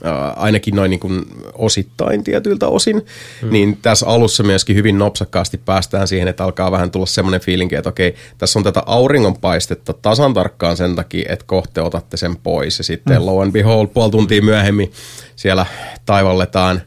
Uh, 0.00 0.42
ainakin 0.42 0.76
noin 0.76 0.90
niin 0.90 1.00
kuin 1.00 1.24
osittain 1.54 2.24
tietyiltä 2.24 2.68
osin, 2.68 3.06
mm. 3.42 3.50
niin 3.50 3.78
tässä 3.82 4.06
alussa 4.06 4.42
myöskin 4.42 4.76
hyvin 4.76 4.98
nopsakkaasti 4.98 5.58
päästään 5.58 6.08
siihen, 6.08 6.28
että 6.28 6.44
alkaa 6.44 6.70
vähän 6.70 6.90
tulla 6.90 7.06
semmoinen 7.06 7.40
fiilinki, 7.40 7.74
että 7.74 7.88
okei, 7.88 8.14
tässä 8.38 8.58
on 8.58 8.62
tätä 8.62 8.82
auringonpaistetta 8.86 9.92
tasan 9.92 10.34
tarkkaan 10.34 10.76
sen 10.76 10.96
takia, 10.96 11.32
että 11.32 11.44
kohte 11.48 11.82
otatte 11.82 12.16
sen 12.16 12.36
pois, 12.36 12.78
ja 12.78 12.84
sitten 12.84 13.18
mm. 13.18 13.26
low 13.26 13.42
and 13.42 13.52
behold, 13.52 13.86
puoli 13.86 14.10
tuntia 14.10 14.42
myöhemmin 14.42 14.92
siellä 15.36 15.66
taivalletaan 16.06 16.82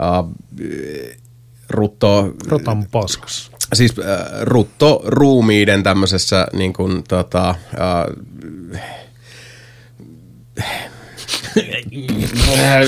uh, 0.00 0.30
rutto, 1.70 2.32
Rotan 2.48 2.86
paskas. 2.90 3.50
siis 3.72 3.94
äh, 3.98 4.26
rutto 4.40 5.02
ruumiiden 5.04 5.82
tämmöisessä 5.82 6.46
niin 6.52 6.72
kuin, 6.72 7.04
tota, 7.08 7.48
äh, 7.50 8.80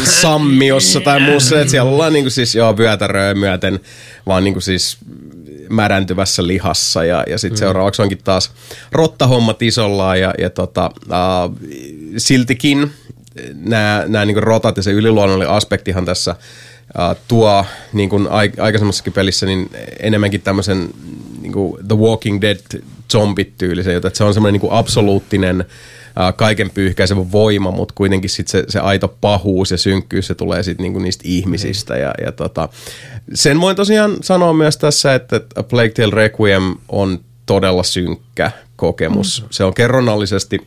sammiossa 0.04 1.00
tai 1.00 1.20
muussa, 1.20 1.60
että 1.60 1.70
siellä 1.70 1.90
ollaan 1.90 2.12
niin 2.12 2.24
kuin 2.24 2.32
siis 2.32 2.54
joo, 2.54 2.76
vyötäröä 2.76 3.34
myöten, 3.34 3.80
vaan 4.26 4.44
niin 4.44 4.54
kuin 4.54 4.62
siis 4.62 4.98
märäntyvässä 5.70 6.46
lihassa 6.46 7.04
ja, 7.04 7.24
ja 7.26 7.38
sitten 7.38 7.56
mm. 7.56 7.58
seuraavaksi 7.58 8.02
onkin 8.02 8.18
taas 8.24 8.50
rottahommat 8.92 9.62
isollaan 9.62 10.20
ja, 10.20 10.34
ja 10.38 10.50
tota, 10.50 10.90
äh, 11.12 11.68
siltikin 12.16 12.90
nämä, 13.54 14.04
nämä 14.06 14.24
niin 14.24 14.42
rotat 14.42 14.76
ja 14.76 14.82
se 14.82 14.92
yliluonnollinen 14.92 15.50
aspektihan 15.50 16.04
tässä 16.04 16.30
äh, 16.30 17.16
tuo 17.28 17.64
niin 17.92 18.08
kuin 18.08 18.28
ai- 18.28 18.52
aikaisemmassakin 18.58 19.12
pelissä 19.12 19.46
niin 19.46 19.70
enemmänkin 20.00 20.40
tämmöisen 20.40 20.88
niin 21.40 21.54
The 21.88 21.96
Walking 21.96 22.40
Dead 22.40 22.82
zombit-tyylisen, 23.12 23.96
että 23.96 24.10
se 24.14 24.24
on 24.24 24.34
semmoinen 24.34 24.60
niin 24.60 24.72
absoluuttinen 24.72 25.64
äh, 26.20 26.34
kaiken 26.36 26.70
pyyhkäisevä 26.70 27.32
voima, 27.32 27.70
mutta 27.70 27.94
kuitenkin 27.96 28.30
sit 28.30 28.48
se, 28.48 28.64
se 28.68 28.78
aito 28.78 29.16
pahuus 29.20 29.70
ja 29.70 29.78
synkkyys, 29.78 30.26
se 30.26 30.34
tulee 30.34 30.62
sitten 30.62 30.82
niinku 30.84 30.98
niistä 30.98 31.22
ihmisistä. 31.26 31.96
Ja, 31.96 32.14
ja 32.24 32.32
tota, 32.32 32.68
sen 33.34 33.60
voin 33.60 33.76
tosiaan 33.76 34.16
sanoa 34.22 34.52
myös 34.52 34.76
tässä, 34.76 35.14
että, 35.14 35.40
A 35.56 35.62
Plague 35.62 35.90
Tale 35.90 36.14
Requiem 36.14 36.76
on 36.88 37.20
todella 37.46 37.82
synkkä 37.82 38.50
kokemus. 38.76 39.44
Se 39.50 39.64
on 39.64 39.74
kerronnallisesti 39.74 40.66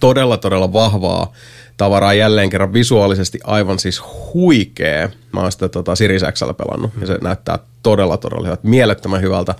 todella, 0.00 0.36
todella 0.36 0.72
vahvaa 0.72 1.32
tavaraa 1.76 2.14
jälleen 2.14 2.50
kerran 2.50 2.72
visuaalisesti 2.72 3.38
aivan 3.44 3.78
siis 3.78 4.02
huikea. 4.34 5.08
Mä 5.32 5.40
oon 5.40 5.52
sitä 5.52 5.68
tota, 5.68 5.96
Siris 5.96 6.22
Xllä 6.32 6.54
pelannut 6.54 6.90
ja 7.00 7.06
se 7.06 7.18
näyttää 7.22 7.58
todella, 7.82 8.16
todella 8.16 8.44
hyvältä, 8.44 8.68
mielettömän 8.68 9.20
hyvältä. 9.20 9.54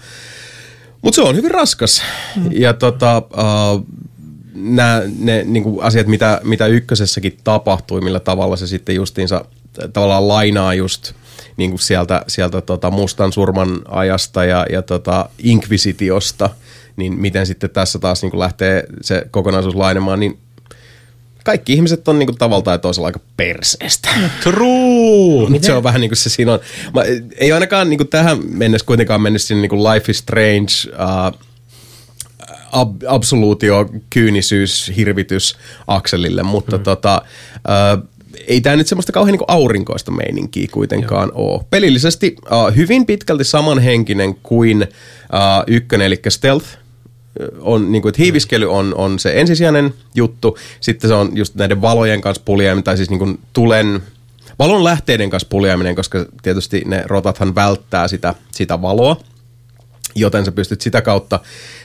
Mutta 1.02 1.16
se 1.16 1.22
on 1.22 1.36
hyvin 1.36 1.50
raskas. 1.50 2.02
Ja 2.50 2.72
tota, 2.72 3.18
uh, 3.18 3.86
nämä 4.54 5.02
ne 5.18 5.44
niinku 5.44 5.80
asiat, 5.80 6.06
mitä, 6.06 6.40
mitä 6.44 6.66
ykkösessäkin 6.66 7.36
tapahtui, 7.44 8.00
millä 8.00 8.20
tavalla 8.20 8.56
se 8.56 8.66
sitten 8.66 8.94
justiinsa 8.94 9.44
tavallaan 9.92 10.28
lainaa 10.28 10.74
just 10.74 11.12
niinku 11.56 11.78
sieltä, 11.78 12.24
sieltä 12.28 12.60
tota 12.60 12.90
mustan 12.90 13.32
surman 13.32 13.80
ajasta 13.88 14.44
ja, 14.44 14.66
ja 14.72 14.82
tota 14.82 15.28
inkvisitiosta, 15.38 16.50
niin 16.96 17.20
miten 17.20 17.46
sitten 17.46 17.70
tässä 17.70 17.98
taas 17.98 18.22
niinku 18.22 18.38
lähtee 18.38 18.84
se 19.00 19.26
kokonaisuus 19.30 19.74
lainemaan, 19.74 20.20
niin 20.20 20.38
kaikki 21.44 21.72
ihmiset 21.72 22.08
on 22.08 22.18
niinku 22.18 22.32
tavalla 22.32 22.62
tai 22.62 22.78
toisella 22.78 23.06
aika 23.06 23.20
perseestä. 23.36 24.08
True! 24.42 25.48
Mutta 25.50 25.66
se 25.66 25.72
on 25.72 25.82
vähän 25.82 26.00
niin 26.00 26.10
kuin 26.10 26.16
se 26.16 26.30
siinä 26.30 26.52
on. 26.52 26.60
Mä, 26.94 27.02
ei 27.38 27.52
ainakaan 27.52 27.90
niin 27.90 27.98
kuin 27.98 28.08
tähän 28.08 28.38
mennessä 28.48 28.86
kuitenkaan 28.86 29.20
mennyt 29.20 29.42
sinne 29.42 29.60
niin 29.60 29.70
kuin 29.70 29.84
Life 29.84 30.12
is 30.12 30.18
Strange, 30.18 30.72
uh, 30.92 31.49
ab, 32.72 32.90
absoluutio, 33.06 33.86
kyynisyys, 34.10 34.92
hirvitys 34.96 35.56
akselille, 35.86 36.42
mutta 36.42 36.76
mm. 36.76 36.82
tota, 36.82 37.22
uh, 37.54 38.08
ei 38.46 38.60
tämä 38.60 38.76
nyt 38.76 38.86
semmoista 38.86 39.12
kauhean 39.12 39.32
niin 39.32 39.44
aurinkoista 39.48 40.10
meininkiä 40.10 40.68
kuitenkaan 40.72 41.32
ole. 41.34 41.60
Pelillisesti 41.70 42.36
uh, 42.52 42.76
hyvin 42.76 43.06
pitkälti 43.06 43.44
samanhenkinen 43.44 44.34
kuin 44.34 44.82
uh, 44.82 45.64
ykkönen, 45.66 46.06
eli 46.06 46.20
Stealth, 46.28 46.66
on, 47.60 47.92
niin 47.92 48.02
kuin, 48.02 48.10
että 48.10 48.22
hiiviskely 48.22 48.72
on, 48.72 48.94
on 48.94 49.18
se 49.18 49.40
ensisijainen 49.40 49.94
juttu, 50.14 50.58
sitten 50.80 51.10
se 51.10 51.14
on 51.14 51.36
just 51.36 51.54
näiden 51.54 51.80
valojen 51.80 52.20
kanssa 52.20 52.42
puljaaminen, 52.44 52.84
tai 52.84 52.96
siis 52.96 53.10
niin 53.10 53.18
kuin 53.18 53.38
tulen, 53.52 54.02
valon 54.58 54.84
lähteiden 54.84 55.30
kanssa 55.30 55.48
puljaaminen, 55.48 55.96
koska 55.96 56.26
tietysti 56.42 56.82
ne 56.86 57.02
rotathan 57.06 57.54
välttää 57.54 58.08
sitä, 58.08 58.34
sitä 58.50 58.82
valoa, 58.82 59.16
joten 60.14 60.44
sä 60.44 60.52
pystyt 60.52 60.80
sitä 60.80 61.02
kautta 61.02 61.40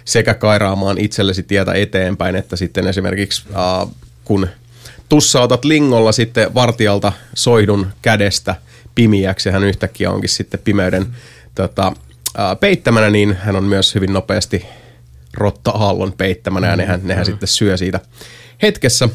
sekä 0.05 0.33
kairaamaan 0.33 0.97
itsellesi 0.97 1.43
tietä 1.43 1.73
eteenpäin, 1.73 2.35
että 2.35 2.55
sitten 2.55 2.87
esimerkiksi 2.87 3.45
äh, 3.49 3.87
kun 4.25 4.47
tussautat 5.09 5.65
lingolla 5.65 6.11
sitten 6.11 6.53
vartijalta 6.53 7.13
soihdun 7.35 7.87
kädestä 8.01 8.55
pimiäksi, 8.95 9.49
ja 9.49 9.53
hän 9.53 9.63
yhtäkkiä 9.63 10.11
onkin 10.11 10.29
sitten 10.29 10.59
pimeyden 10.63 11.07
tota, 11.55 11.87
äh, 12.39 12.59
peittämänä, 12.59 13.09
niin 13.09 13.37
hän 13.41 13.55
on 13.55 13.63
myös 13.63 13.95
hyvin 13.95 14.13
nopeasti 14.13 14.65
rotta-aallon 15.33 16.13
peittämänä, 16.13 16.67
ja 16.67 16.75
nehän, 16.75 16.99
nehän 17.03 17.25
sitten 17.25 17.47
syö 17.47 17.77
siitä 17.77 17.99
hetkessä. 18.61 19.09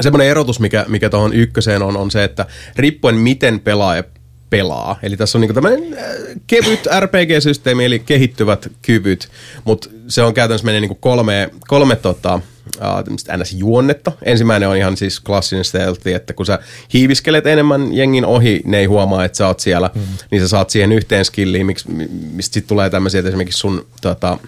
Semmoinen 0.00 0.28
erotus, 0.28 0.60
mikä, 0.60 0.84
mikä 0.88 1.10
tuohon 1.10 1.32
ykköseen 1.32 1.82
on, 1.82 1.96
on 1.96 2.10
se, 2.10 2.24
että 2.24 2.46
riippuen 2.76 3.14
miten 3.14 3.60
pelaaja 3.60 4.04
pelaa. 4.50 4.98
Eli 5.02 5.16
tässä 5.16 5.38
on 5.38 5.40
niinku 5.40 5.54
tämmöinen 5.54 5.98
äh, 5.98 6.04
kevyt 6.46 6.86
RPG-systeemi, 7.00 7.84
eli 7.84 7.98
kehittyvät 7.98 8.72
kyvyt, 8.82 9.28
mutta 9.64 9.90
se 10.08 10.22
on 10.22 10.34
käytännössä 10.34 10.64
menee 10.64 10.80
niinku 10.80 10.94
kolme, 10.94 11.50
kolme 11.68 11.96
tota, 11.96 12.40
uh, 12.76 13.36
NS-juonnetta. 13.36 14.12
Ensimmäinen 14.22 14.68
on 14.68 14.76
ihan 14.76 14.96
siis 14.96 15.20
klassinen 15.20 15.64
stealth, 15.64 16.06
että 16.06 16.32
kun 16.32 16.46
sä 16.46 16.58
hiiviskelet 16.92 17.46
enemmän 17.46 17.94
jengin 17.94 18.24
ohi, 18.24 18.60
ne 18.64 18.78
ei 18.78 18.86
huomaa, 18.86 19.24
että 19.24 19.38
sä 19.38 19.46
oot 19.46 19.60
siellä, 19.60 19.90
mm. 19.94 20.00
niin 20.30 20.42
sä 20.42 20.48
saat 20.48 20.70
siihen 20.70 20.92
yhteen 20.92 21.24
skilliin, 21.24 21.66
miksi, 21.66 21.90
mistä 22.32 22.54
sitten 22.54 22.68
tulee 22.68 22.90
tämmöisiä, 22.90 23.18
että 23.18 23.28
esimerkiksi 23.28 23.58
sun 23.58 23.86
tota, 24.00 24.38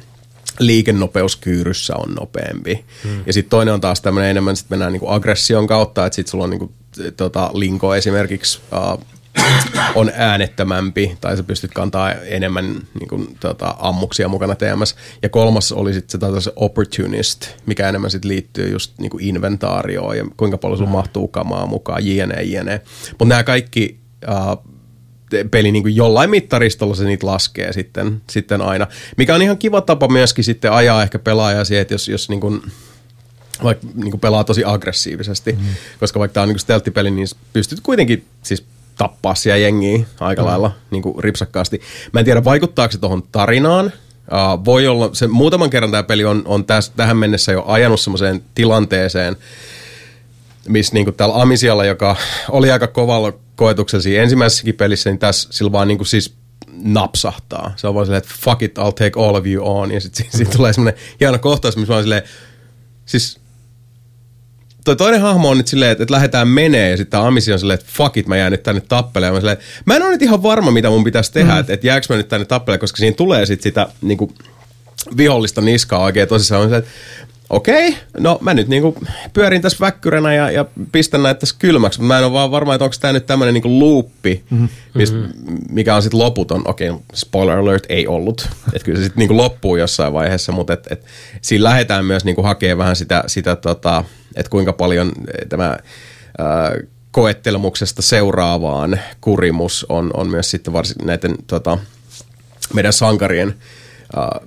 liikennopeus 0.58 1.36
kyyryssä 1.36 1.96
on 1.96 2.14
nopeampi. 2.14 2.84
Hmm. 3.04 3.22
Ja 3.26 3.32
sitten 3.32 3.50
toinen 3.50 3.74
on 3.74 3.80
taas 3.80 4.00
tämmöinen 4.00 4.30
enemmän, 4.30 4.56
sitten 4.56 4.72
mennään 4.72 4.92
niinku 4.92 5.08
aggression 5.08 5.66
kautta, 5.66 6.06
että 6.06 6.14
sitten 6.14 6.30
sulla 6.30 6.44
on 6.44 6.50
niinku, 6.50 6.72
tota, 7.16 7.50
linko 7.54 7.94
esimerkiksi 7.94 8.60
uh, 8.72 9.04
on 9.94 10.12
äänettömämpi, 10.14 11.16
tai 11.20 11.36
sä 11.36 11.42
pystyt 11.42 11.74
kantaa 11.74 12.12
enemmän 12.12 12.76
niinku, 13.00 13.26
tota, 13.40 13.74
ammuksia 13.78 14.28
mukana 14.28 14.54
TMS. 14.54 14.96
Ja 15.22 15.28
kolmas 15.28 15.72
oli 15.72 15.94
sitten 15.94 16.20
se, 16.20 16.40
se 16.40 16.52
opportunist, 16.56 17.48
mikä 17.66 17.88
enemmän 17.88 18.10
sitten 18.10 18.28
liittyy 18.28 18.68
just 18.68 18.92
niinku 18.98 19.18
inventaarioon 19.20 20.18
ja 20.18 20.24
kuinka 20.36 20.58
paljon 20.58 20.78
sun 20.78 20.88
mahtuu 20.88 21.28
kamaa 21.28 21.66
mukaan, 21.66 22.06
jne, 22.06 22.42
jne. 22.42 22.80
Mutta 23.10 23.24
nämä 23.24 23.44
kaikki 23.44 23.98
uh, 24.28 24.70
peli 25.50 25.72
niin 25.72 25.82
kuin 25.82 25.96
jollain 25.96 26.30
mittaristolla 26.30 26.94
se 26.94 27.04
niitä 27.04 27.26
laskee 27.26 27.72
sitten, 27.72 28.22
sitten 28.30 28.60
aina. 28.60 28.86
Mikä 29.16 29.34
on 29.34 29.42
ihan 29.42 29.58
kiva 29.58 29.80
tapa 29.80 30.08
myöskin 30.08 30.44
sitten 30.44 30.72
ajaa 30.72 31.02
ehkä 31.02 31.18
pelaajaa 31.18 31.64
siihen, 31.64 31.82
että 31.82 31.94
jos, 31.94 32.08
jos 32.08 32.28
niin 32.28 32.40
kuin, 32.40 32.62
vaikka 33.62 33.86
niin 33.94 34.10
kuin 34.10 34.20
pelaa 34.20 34.44
tosi 34.44 34.62
aggressiivisesti, 34.64 35.52
mm. 35.52 35.58
koska 36.00 36.20
vaikka 36.20 36.32
tämä 36.32 36.42
on 36.42 36.48
niin 36.48 36.58
stelttipeli, 36.58 37.10
niin 37.10 37.28
pystyt 37.52 37.80
kuitenkin 37.80 38.24
siis 38.42 38.64
tappaa 39.00 39.34
siellä 39.34 39.58
jengiä 39.58 40.00
aika 40.20 40.42
mm. 40.42 40.48
lailla 40.48 40.72
niin 40.90 41.02
kuin 41.02 41.24
ripsakkaasti. 41.24 41.80
Mä 42.12 42.20
en 42.20 42.24
tiedä, 42.24 42.44
vaikuttaako 42.44 42.92
se 42.92 42.98
tuohon 42.98 43.22
tarinaan. 43.32 43.86
Uh, 43.86 44.64
voi 44.64 44.86
olla, 44.86 45.10
se 45.12 45.26
muutaman 45.26 45.70
kerran 45.70 45.90
tämä 45.90 46.02
peli 46.02 46.24
on, 46.24 46.42
on 46.44 46.64
täs, 46.64 46.90
tähän 46.90 47.16
mennessä 47.16 47.52
jo 47.52 47.64
ajanut 47.66 48.00
semmoiseen 48.00 48.42
tilanteeseen, 48.54 49.36
missä 50.68 50.94
niin 50.94 51.14
täällä 51.14 51.42
Amisialla, 51.42 51.84
joka 51.84 52.16
oli 52.48 52.70
aika 52.70 52.86
kovalla 52.86 53.32
koetuksella 53.56 54.02
siinä 54.02 54.22
ensimmäisessäkin 54.22 54.74
pelissä, 54.74 55.10
niin 55.10 55.18
tässä 55.18 55.48
sillä 55.52 55.72
vaan 55.72 55.88
niin 55.88 55.98
kuin 55.98 56.06
siis 56.06 56.34
napsahtaa. 56.82 57.72
Se 57.76 57.86
on 57.86 57.94
vaan 57.94 58.06
silleen, 58.06 58.22
että 58.22 58.34
fuck 58.40 58.62
it, 58.62 58.78
I'll 58.78 58.92
take 58.92 59.12
all 59.16 59.34
of 59.34 59.46
you 59.46 59.80
on. 59.80 59.92
Ja 59.92 60.00
sitten 60.00 60.26
siitä 60.30 60.52
tulee 60.56 60.72
semmoinen 60.72 61.00
hieno 61.20 61.38
kohtaus, 61.38 61.76
missä 61.76 61.92
vaan 61.92 62.02
silleen, 62.02 62.22
siis 63.06 63.39
toi 64.84 64.96
toinen 64.96 65.20
hahmo 65.20 65.50
on 65.50 65.56
nyt 65.56 65.68
silleen, 65.68 65.90
että, 65.90 66.02
että 66.02 66.14
lähdetään 66.14 66.48
menee 66.48 66.90
ja 66.90 66.96
sitten 66.96 67.20
Amisi 67.20 67.52
on 67.52 67.58
silleen, 67.58 67.78
että 67.80 67.90
fuck 67.92 68.16
it, 68.16 68.26
mä 68.26 68.36
jään 68.36 68.52
nyt 68.52 68.62
tänne 68.62 68.82
tappelemaan. 68.88 69.34
Mä, 69.34 69.40
silleen, 69.40 69.58
mä 69.84 69.96
en 69.96 70.02
ole 70.02 70.10
nyt 70.10 70.22
ihan 70.22 70.42
varma, 70.42 70.70
mitä 70.70 70.90
mun 70.90 71.04
pitäisi 71.04 71.32
tehdä, 71.32 71.52
mm. 71.52 71.58
että, 71.60 71.72
että 71.72 71.86
jääkö 71.86 72.06
mä 72.08 72.16
nyt 72.16 72.28
tänne 72.28 72.44
tappelemaan, 72.44 72.80
koska 72.80 72.96
siinä 72.96 73.16
tulee 73.16 73.46
sitten 73.46 73.62
sitä 73.62 73.88
niin 74.02 74.18
kuin, 74.18 74.34
vihollista 75.16 75.60
niskaa 75.60 76.00
oikein 76.00 76.28
tosissaan. 76.28 76.62
On 76.62 76.66
silleen, 76.66 76.82
että 76.82 76.90
okei, 77.50 77.96
no 78.18 78.38
mä 78.40 78.54
nyt 78.54 78.68
niinku 78.68 78.96
pyörin 79.32 79.62
tässä 79.62 79.78
väkkyränä 79.80 80.34
ja, 80.34 80.50
ja 80.50 80.64
pistän 80.92 81.22
näitä 81.22 81.40
tässä 81.40 81.54
kylmäksi, 81.58 82.00
mutta 82.00 82.08
mä 82.08 82.18
en 82.18 82.24
ole 82.24 82.32
vaan 82.32 82.50
varma, 82.50 82.74
että 82.74 82.84
onko 82.84 82.96
tämä 83.00 83.12
nyt 83.12 83.26
tämmöinen 83.26 83.54
niinku 83.54 83.78
loopi, 83.78 84.44
mm-hmm. 84.50 84.68
mist, 84.94 85.14
mikä 85.70 85.96
on 85.96 86.02
sitten 86.02 86.20
loputon. 86.20 86.62
Okei, 86.64 86.92
spoiler 87.14 87.58
alert, 87.58 87.86
ei 87.88 88.06
ollut. 88.06 88.48
Että 88.72 88.84
kyllä 88.84 88.98
se 88.98 89.04
sitten 89.04 89.20
niinku 89.20 89.36
loppuu 89.36 89.76
jossain 89.76 90.12
vaiheessa, 90.12 90.52
mutta 90.52 90.72
et, 90.72 90.86
et, 90.90 91.04
siinä 91.42 91.64
lähdetään 91.64 92.04
myös 92.04 92.24
niinku 92.24 92.42
hakemaan 92.42 92.78
vähän 92.78 92.96
sitä, 92.96 93.24
sitä 93.26 93.56
tota, 93.56 94.04
että 94.36 94.50
kuinka 94.50 94.72
paljon 94.72 95.12
tämä 95.48 95.78
ää, 96.38 96.72
koettelemuksesta 97.10 98.02
seuraavaan 98.02 99.00
kurimus 99.20 99.86
on, 99.88 100.10
on 100.14 100.30
myös 100.30 100.50
sitten 100.50 100.72
varsin 100.72 100.96
näiden 101.04 101.34
tota, 101.46 101.78
meidän 102.74 102.92
sankarien 102.92 103.54
ää, 104.16 104.40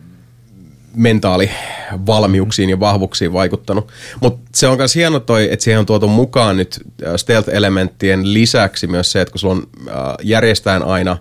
mentaalivalmiuksiin 0.96 2.70
ja 2.70 2.80
vahvuuksiin 2.80 3.34
vaikuttanut. 3.34 3.92
Mutta 4.22 4.50
se 4.56 4.68
on 4.68 4.78
myös 4.78 4.96
hieno 4.96 5.20
toi, 5.20 5.48
että 5.52 5.64
siihen 5.64 5.80
on 5.80 5.86
tuotu 5.86 6.08
mukaan 6.08 6.58
nyt 6.58 6.80
stealth-elementtien 7.16 8.34
lisäksi 8.34 8.88
myös 8.88 9.12
se, 9.12 9.22
että 9.22 9.32
kun 9.32 9.40
sulla 9.40 9.54
on 9.54 9.68
äh, 9.88 9.96
järjestään 10.24 10.84
aina 10.84 11.18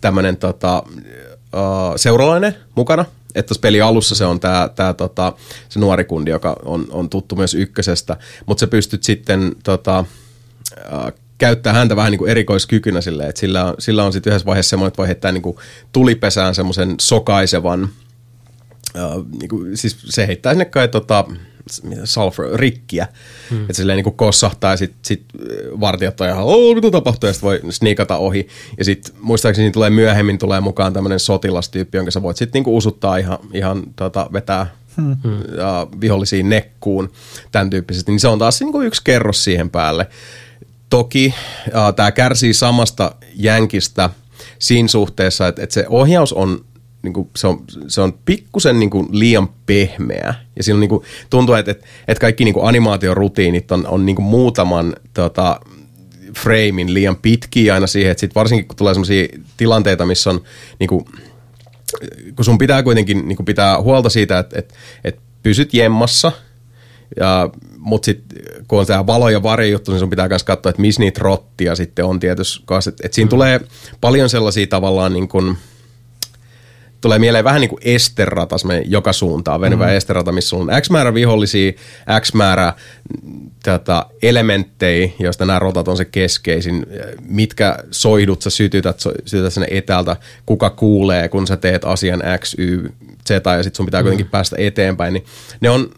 tämmöinen 0.00 0.36
tota, 0.36 0.82
äh, 1.54 1.92
seuralainen 1.96 2.56
mukana, 2.74 3.04
että 3.34 3.54
peli 3.60 3.80
alussa 3.80 4.14
se 4.14 4.24
on 4.24 4.40
tää, 4.40 4.68
tää, 4.68 4.94
tota, 4.94 5.32
se 5.68 5.80
nuori 5.80 6.04
kundi, 6.04 6.30
joka 6.30 6.56
on, 6.64 6.86
on 6.90 7.10
tuttu 7.10 7.36
myös 7.36 7.54
ykkösestä, 7.54 8.16
mutta 8.46 8.60
sä 8.60 8.66
pystyt 8.66 9.02
sitten 9.02 9.52
tota, 9.64 10.04
äh, 10.92 11.12
käyttää 11.38 11.72
häntä 11.72 11.96
vähän 11.96 12.10
niin 12.10 12.18
kuin 12.18 12.30
erikoiskykynä 12.30 13.00
silleen, 13.00 13.28
että 13.28 13.40
sillä 13.40 13.64
on, 13.64 13.74
sillä 13.78 14.04
on 14.04 14.12
sitten 14.12 14.30
yhdessä 14.30 14.46
vaiheessa 14.46 14.70
semmoinen, 14.70 14.88
että 14.88 14.98
voi 14.98 15.06
heittää 15.06 15.32
niin 15.32 15.42
kuin 15.42 15.56
tulipesään 15.92 16.54
semmoisen 16.54 16.94
sokaisevan, 17.00 17.88
uh, 18.94 19.26
niin 19.40 19.48
kuin, 19.48 19.76
siis 19.76 19.96
se 20.04 20.26
heittää 20.26 20.52
sinne 20.52 20.64
kai 20.64 20.88
tota, 20.88 21.24
sulfur, 22.04 22.46
rikkiä, 22.54 23.08
hmm. 23.50 23.60
että 23.60 23.72
silleen 23.72 23.96
niin 24.04 24.14
kossahtaa 24.14 24.70
ja 24.70 24.76
sitten 24.76 24.98
sit 25.02 25.22
vartijat 25.80 26.20
on 26.20 26.28
ihan, 26.28 26.44
oh, 26.44 26.74
mitä 26.74 26.90
tapahtuu, 26.90 27.28
ja 27.28 27.32
sitten 27.32 27.48
voi 27.48 27.72
sniikata 27.72 28.16
ohi. 28.16 28.48
Ja 28.78 28.84
sitten 28.84 29.14
muistaakseni 29.20 29.70
tulee 29.70 29.90
myöhemmin 29.90 30.38
tulee 30.38 30.60
mukaan 30.60 30.92
tämmöinen 30.92 31.20
sotilastyyppi, 31.20 31.98
jonka 31.98 32.10
sä 32.10 32.22
voit 32.22 32.36
sitten 32.36 32.62
niin 32.62 32.74
usuttaa 32.74 33.16
ihan, 33.16 33.38
ihan 33.52 33.82
tota, 33.96 34.30
vetää 34.32 34.66
hmm. 34.96 35.16
ja 35.56 35.86
vihollisiin 36.00 36.48
nekkuun, 36.48 37.12
tämän 37.52 37.70
tyyppisesti. 37.70 38.12
Niin 38.12 38.20
se 38.20 38.28
on 38.28 38.38
taas 38.38 38.60
niin 38.60 38.72
kuin 38.72 38.86
yksi 38.86 39.00
kerros 39.04 39.44
siihen 39.44 39.70
päälle. 39.70 40.06
Toki 40.90 41.34
äh, 41.76 41.94
tämä 41.96 42.12
kärsii 42.12 42.54
samasta 42.54 43.14
jänkistä 43.34 44.10
siinä 44.58 44.88
suhteessa, 44.88 45.48
että, 45.48 45.62
että 45.62 45.74
se 45.74 45.86
ohjaus 45.88 46.32
on 46.32 46.64
niin 47.02 47.12
kuin, 47.12 47.30
se, 47.36 47.46
on, 47.46 47.64
se 47.88 48.00
on 48.00 48.12
pikkusen 48.24 48.80
niin 48.80 48.90
kuin 48.90 49.06
liian 49.10 49.48
pehmeä. 49.66 50.34
Ja 50.56 50.62
siinä 50.62 50.76
on, 50.76 50.80
niin 50.80 50.88
kuin, 50.88 51.04
tuntuu, 51.30 51.54
että, 51.54 51.70
että, 51.70 51.86
että 52.08 52.20
kaikki 52.20 52.44
niin 52.44 52.54
kuin 52.54 52.68
animaatiorutiinit 52.68 53.72
on, 53.72 53.86
on 53.86 54.06
niin 54.06 54.16
kuin 54.16 54.26
muutaman 54.26 54.96
tota, 55.14 55.60
framein 56.38 56.94
liian 56.94 57.16
pitkiä 57.16 57.74
aina 57.74 57.86
siihen, 57.86 58.10
että 58.10 58.20
sit 58.20 58.34
varsinkin 58.34 58.68
kun 58.68 58.76
tulee 58.76 58.94
sellaisia 58.94 59.28
tilanteita, 59.56 60.06
missä 60.06 60.30
on 60.30 60.40
niin 60.78 60.88
kuin, 60.88 61.04
kun 62.36 62.44
sun 62.44 62.58
pitää 62.58 62.82
kuitenkin 62.82 63.28
niin 63.28 63.36
kuin 63.36 63.46
pitää 63.46 63.80
huolta 63.80 64.08
siitä, 64.08 64.38
että, 64.38 64.58
että, 64.58 64.74
että 65.04 65.20
pysyt 65.42 65.74
jemmassa, 65.74 66.32
ja, 67.20 67.50
mutta 67.78 68.06
sitten 68.06 68.42
kun 68.68 68.80
on 68.80 68.86
tämä 68.86 69.06
valo- 69.06 69.30
ja 69.30 69.42
varjojuttu, 69.42 69.90
niin 69.90 69.98
sun 69.98 70.10
pitää 70.10 70.28
myös 70.28 70.44
katsoa, 70.44 70.70
että 70.70 70.82
missä 70.82 71.00
niitä 71.00 71.20
rottia 71.22 71.74
sitten 71.74 72.04
on 72.04 72.20
tietysti. 72.20 72.64
Että, 72.88 73.04
että 73.04 73.14
siinä 73.14 73.26
mm. 73.26 73.30
tulee 73.30 73.60
paljon 74.00 74.28
sellaisia 74.28 74.66
tavallaan 74.66 75.12
niin 75.12 75.28
kuin, 75.28 75.56
tulee 77.02 77.18
mieleen 77.18 77.44
vähän 77.44 77.60
niin 77.60 77.68
kuin 77.68 77.82
esterata, 77.84 78.56
joka 78.84 79.12
suuntaan 79.12 79.60
venyvä 79.60 79.86
mm. 79.86 79.92
esterata, 79.92 80.32
missä 80.32 80.56
on 80.56 80.68
X 80.80 80.90
määrä 80.90 81.14
vihollisia, 81.14 81.72
X 82.20 82.34
määrä 82.34 82.72
tätä 83.62 84.06
elementtejä, 84.22 85.10
joista 85.18 85.44
nämä 85.44 85.58
rotat 85.58 85.88
on 85.88 85.96
se 85.96 86.04
keskeisin, 86.04 86.86
mitkä 87.28 87.78
soihdut 87.90 88.42
sä 88.42 88.50
sytytät, 88.50 89.00
sytytät 89.24 89.52
sinne 89.52 89.68
etäältä, 89.70 90.16
kuka 90.46 90.70
kuulee, 90.70 91.28
kun 91.28 91.46
sä 91.46 91.56
teet 91.56 91.84
asian 91.84 92.22
X, 92.38 92.54
Y, 92.58 92.88
Z, 93.28 93.30
ja 93.30 93.62
sitten 93.62 93.76
sun 93.76 93.86
pitää 93.86 94.02
kuitenkin 94.02 94.26
mm. 94.26 94.30
päästä 94.30 94.56
eteenpäin, 94.58 95.14
niin 95.14 95.24
ne 95.60 95.70
on 95.70 95.90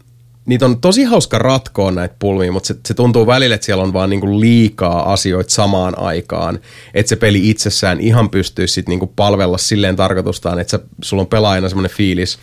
niitä 0.45 0.65
on 0.65 0.81
tosi 0.81 1.03
hauska 1.03 1.37
ratkoa 1.37 1.91
näitä 1.91 2.15
pulmia, 2.19 2.51
mutta 2.51 2.67
se, 2.67 2.75
se 2.87 2.93
tuntuu 2.93 3.27
välillä, 3.27 3.55
että 3.55 3.65
siellä 3.65 3.83
on 3.83 3.93
vaan 3.93 4.09
niinku 4.09 4.39
liikaa 4.39 5.13
asioita 5.13 5.53
samaan 5.53 5.99
aikaan, 5.99 6.59
että 6.93 7.09
se 7.09 7.15
peli 7.15 7.49
itsessään 7.49 7.99
ihan 7.99 8.29
pystyisi 8.29 8.73
sit 8.73 8.87
niinku 8.87 9.07
palvella 9.15 9.57
silleen 9.57 9.95
tarkoitustaan, 9.95 10.59
että 10.59 10.71
sä, 10.71 10.79
sulla 11.01 11.21
on 11.21 11.27
pelaajana 11.27 11.69
semmoinen 11.69 11.97
fiilis, 11.97 12.39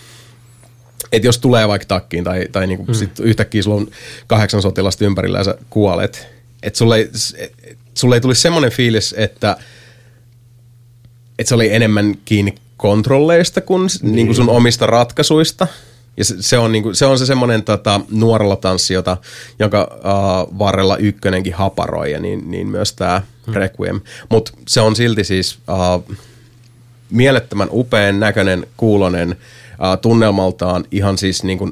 että 1.13 1.29
jos 1.29 1.39
tulee 1.39 1.69
vaikka 1.69 1.87
takkiin 1.87 2.25
tai, 2.25 2.49
tai 2.53 2.67
niinku 2.67 2.85
mm. 2.85 2.95
sit 2.95 3.21
yhtäkkiä 3.21 3.63
sulla 3.63 3.77
on 3.77 3.89
kahdeksan 4.27 4.63
sotilasta 4.63 5.05
ympärillä 5.05 5.39
ja 5.39 5.45
sä 5.45 5.55
kuolet, 5.71 6.29
että 6.63 6.79
sulle 6.79 6.97
ei, 6.97 7.11
et, 7.39 7.53
sulle 7.95 8.17
ei 8.17 8.21
tulisi 8.21 8.41
semmoinen 8.41 8.71
fiilis, 8.71 9.15
että, 9.19 9.57
että 11.39 11.49
se 11.49 11.55
oli 11.55 11.75
enemmän 11.75 12.15
kiinni 12.25 12.55
kontrolleista 12.77 13.61
kuin, 13.61 13.89
niin. 14.03 14.15
niin 14.15 14.27
kuin 14.27 14.37
sun 14.37 14.49
omista 14.49 14.87
ratkaisuista– 14.87 15.67
ja 16.17 16.25
se, 16.25 16.35
se, 16.41 16.59
on, 16.59 16.73
niinku, 16.73 16.95
se 16.95 17.07
on 17.07 17.19
se 17.19 17.27
semmoinen 17.27 17.63
tota, 17.63 18.01
nuorella 18.11 18.57
tanssi, 18.57 18.95
jota, 18.95 19.17
jonka 19.59 19.91
uh, 19.95 20.59
varrella 20.59 20.97
ykkönenkin 20.97 21.55
haparoi, 21.55 22.13
ja 22.13 22.21
niin, 22.21 22.51
niin 22.51 22.67
myös 22.69 22.93
tämä 22.93 23.23
hmm. 23.47 23.55
Requiem. 23.55 24.01
Mutta 24.31 24.53
se 24.69 24.81
on 24.81 24.97
silti 24.97 25.25
siis 25.25 25.59
uh, 25.69 26.17
mielettömän 27.11 27.69
upean 27.71 28.21
näköinen, 28.21 28.67
kuulonen, 28.77 29.31
uh, 29.31 30.01
tunnelmaltaan 30.03 30.85
ihan 30.91 31.19
siis 31.19 31.45
niinku 31.45 31.71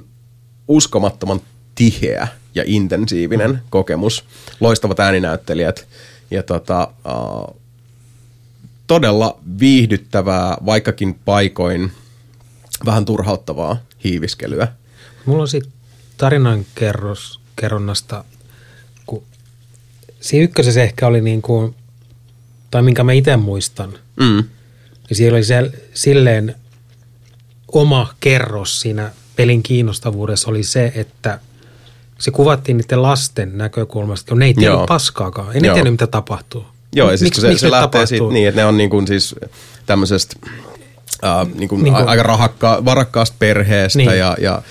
uskomattoman 0.68 1.40
tiheä 1.74 2.28
ja 2.54 2.62
intensiivinen 2.66 3.50
hmm. 3.50 3.60
kokemus. 3.70 4.24
Loistavat 4.60 5.00
ääninäyttelijät 5.00 5.86
ja 6.30 6.42
tota, 6.42 6.88
uh, 7.06 7.56
todella 8.86 9.38
viihdyttävää, 9.60 10.56
vaikkakin 10.66 11.14
paikoin 11.24 11.92
vähän 12.84 13.04
turhauttavaa 13.04 13.76
hiiviskelyä. 14.04 14.68
Mulla 15.26 15.42
on 15.42 15.48
sitten 15.48 15.72
tarinan 16.16 16.66
kerros, 16.74 17.40
kerronnasta, 17.56 18.24
kun 19.06 19.22
siinä 20.20 20.44
ykkösessä 20.44 20.82
ehkä 20.82 21.06
oli 21.06 21.20
niin 21.20 21.42
kuin, 21.42 21.74
tai 22.70 22.82
minkä 22.82 23.04
mä 23.04 23.12
itse 23.12 23.36
muistan, 23.36 23.92
mm. 24.20 24.44
niin 25.08 25.16
siellä 25.16 25.36
oli 25.36 25.44
se, 25.44 25.72
silleen 25.94 26.54
oma 27.72 28.14
kerros 28.20 28.80
siinä 28.80 29.10
pelin 29.36 29.62
kiinnostavuudessa 29.62 30.50
oli 30.50 30.62
se, 30.62 30.92
että 30.94 31.40
se 32.18 32.30
kuvattiin 32.30 32.76
niiden 32.76 33.02
lasten 33.02 33.58
näkökulmasta, 33.58 34.28
kun 34.28 34.38
ne 34.38 34.44
ei 34.46 34.54
tiedä 34.54 34.74
paskaakaan, 34.88 35.54
ei 35.54 35.60
ne 35.60 35.72
tiedä 35.72 35.90
mitä 35.90 36.06
tapahtuu. 36.06 36.66
Joo, 36.94 37.10
ja 37.10 37.16
siis 37.16 37.32
kun 37.32 37.40
se, 37.40 37.58
se 37.58 37.70
lähtee 37.70 38.06
siitä 38.06 38.24
niin, 38.24 38.48
että 38.48 38.60
ne 38.60 38.64
on 38.64 38.76
niin 38.76 38.90
kuin 38.90 39.06
siis 39.06 39.34
tämmöisestä 39.86 40.36
äh, 41.24 41.46
niin 41.54 41.68
kuin 41.68 41.84
niin 41.84 41.94
kuin, 41.94 42.08
aika 42.08 42.22
rahakka, 42.22 42.82
varakkaasta 42.84 43.36
perheestä 43.38 43.98
niin. 43.98 44.18
ja, 44.18 44.36
ja 44.40 44.62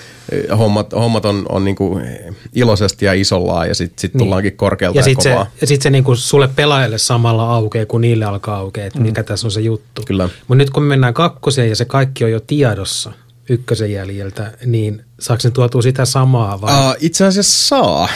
hommat, 0.58 0.92
hommat 0.92 1.24
on, 1.24 1.46
on 1.48 1.64
niin 1.64 1.76
kuin 1.76 2.04
iloisesti 2.54 3.04
ja 3.04 3.12
isollaan 3.12 3.68
ja 3.68 3.74
sitten 3.74 4.00
sit 4.00 4.14
niin. 4.14 4.18
tullaankin 4.18 4.56
korkealta 4.56 4.98
ja, 4.98 5.00
ja 5.00 5.04
sit 5.04 5.18
kovaa. 5.18 5.44
Se, 5.44 5.50
ja 5.60 5.66
sitten 5.66 5.82
se 5.82 5.90
niin 5.90 6.04
kuin 6.04 6.16
sulle 6.16 6.48
pelaajalle 6.48 6.98
samalla 6.98 7.54
aukeaa, 7.54 7.86
kun 7.86 8.00
niille 8.00 8.24
alkaa 8.24 8.56
aukeaa, 8.56 8.86
että 8.86 8.98
mm. 8.98 9.06
mikä 9.06 9.22
tässä 9.22 9.46
on 9.46 9.50
se 9.50 9.60
juttu. 9.60 10.02
Kyllä. 10.06 10.24
Mutta 10.24 10.54
nyt 10.54 10.70
kun 10.70 10.82
me 10.82 10.88
mennään 10.88 11.14
kakkoseen 11.14 11.68
ja 11.68 11.76
se 11.76 11.84
kaikki 11.84 12.24
on 12.24 12.30
jo 12.30 12.40
tiedossa 12.40 13.12
ykkösen 13.48 13.92
jäljiltä, 13.92 14.52
niin 14.66 15.04
saako 15.20 15.40
ne 15.44 15.50
tuotua 15.50 15.82
sitä 15.82 16.04
samaa 16.04 16.60
vai? 16.60 16.88
Uh, 16.88 16.96
itse 17.00 17.24
asiassa 17.24 17.68
saa. 17.68 18.08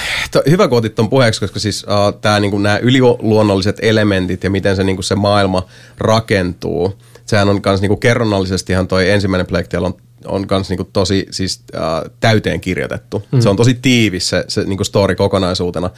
Hyvä 0.50 0.68
kun 0.68 0.78
otit 0.78 0.94
tuon 0.94 1.10
puheeksi, 1.10 1.41
koska 1.41 1.58
siis 1.58 1.84
uh, 1.84 2.20
tää, 2.20 2.41
niin 2.41 2.62
nämä 2.62 2.78
yliluonnolliset 2.78 3.76
elementit 3.83 4.44
ja 4.44 4.50
miten 4.50 4.76
se, 4.76 4.84
niin 4.84 4.97
kuin 4.97 5.05
se 5.05 5.15
maailma 5.15 5.67
rakentuu– 5.99 6.92
sehän 7.27 7.49
on 7.49 7.61
myös 7.67 7.81
niinku 7.81 7.97
kerronnallisesti 7.97 8.73
ihan 8.73 8.89
toi 8.89 9.11
ensimmäinen 9.11 9.47
Plague 9.47 9.78
on 9.78 9.94
on 10.27 10.47
kans 10.47 10.69
niinku 10.69 10.85
tosi 10.93 11.27
siis, 11.31 11.62
äh, 11.75 12.11
täyteen 12.20 12.61
kirjoitettu. 12.61 13.23
Mm. 13.33 13.41
Se 13.41 13.49
on 13.49 13.57
tosi 13.57 13.75
tiivis 13.75 14.28
se, 14.28 14.44
se 14.49 14.65
niinku 14.65 14.85
story 14.85 15.15
kokonaisuutena. 15.15 15.91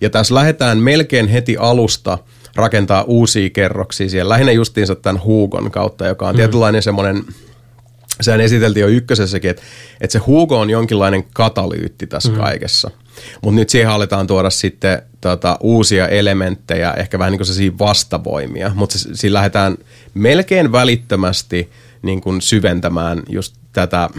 Ja 0.00 0.10
tässä 0.10 0.34
lähdetään 0.34 0.78
melkein 0.78 1.28
heti 1.28 1.56
alusta 1.56 2.18
rakentaa 2.56 3.02
uusia 3.02 3.50
kerroksia 3.50 4.08
siellä. 4.08 4.28
Lähinnä 4.28 4.52
justiinsa 4.52 4.94
tämän 4.94 5.24
Hugon 5.24 5.70
kautta, 5.70 6.06
joka 6.06 6.28
on 6.28 6.34
mm. 6.34 6.36
tietynlainen 6.36 6.82
semmoinen, 6.82 7.24
sehän 8.20 8.40
esiteltiin 8.40 8.82
jo 8.82 8.88
ykkösessäkin, 8.88 9.50
että, 9.50 9.62
että 10.00 10.12
se 10.12 10.18
Hugo 10.18 10.60
on 10.60 10.70
jonkinlainen 10.70 11.24
katalyytti 11.34 12.06
tässä 12.06 12.32
mm. 12.32 12.38
kaikessa. 12.38 12.90
Mutta 13.42 13.54
nyt 13.54 13.70
siihen 13.70 13.90
aletaan 13.90 14.26
tuoda 14.26 14.50
sitten 14.50 15.02
tota, 15.20 15.56
uusia 15.60 16.08
elementtejä, 16.08 16.92
ehkä 16.92 17.18
vähän 17.18 17.32
niin 17.32 17.40
kuin 17.40 17.78
vastavoimia, 17.78 18.72
mutta 18.74 18.98
siinä 18.98 19.34
lähdetään 19.34 19.76
melkein 20.14 20.72
välittömästi 20.72 21.70
niin 22.02 22.20
kuin 22.20 22.40
syventämään 22.40 23.22
just 23.28 23.54
tätä, 23.72 24.10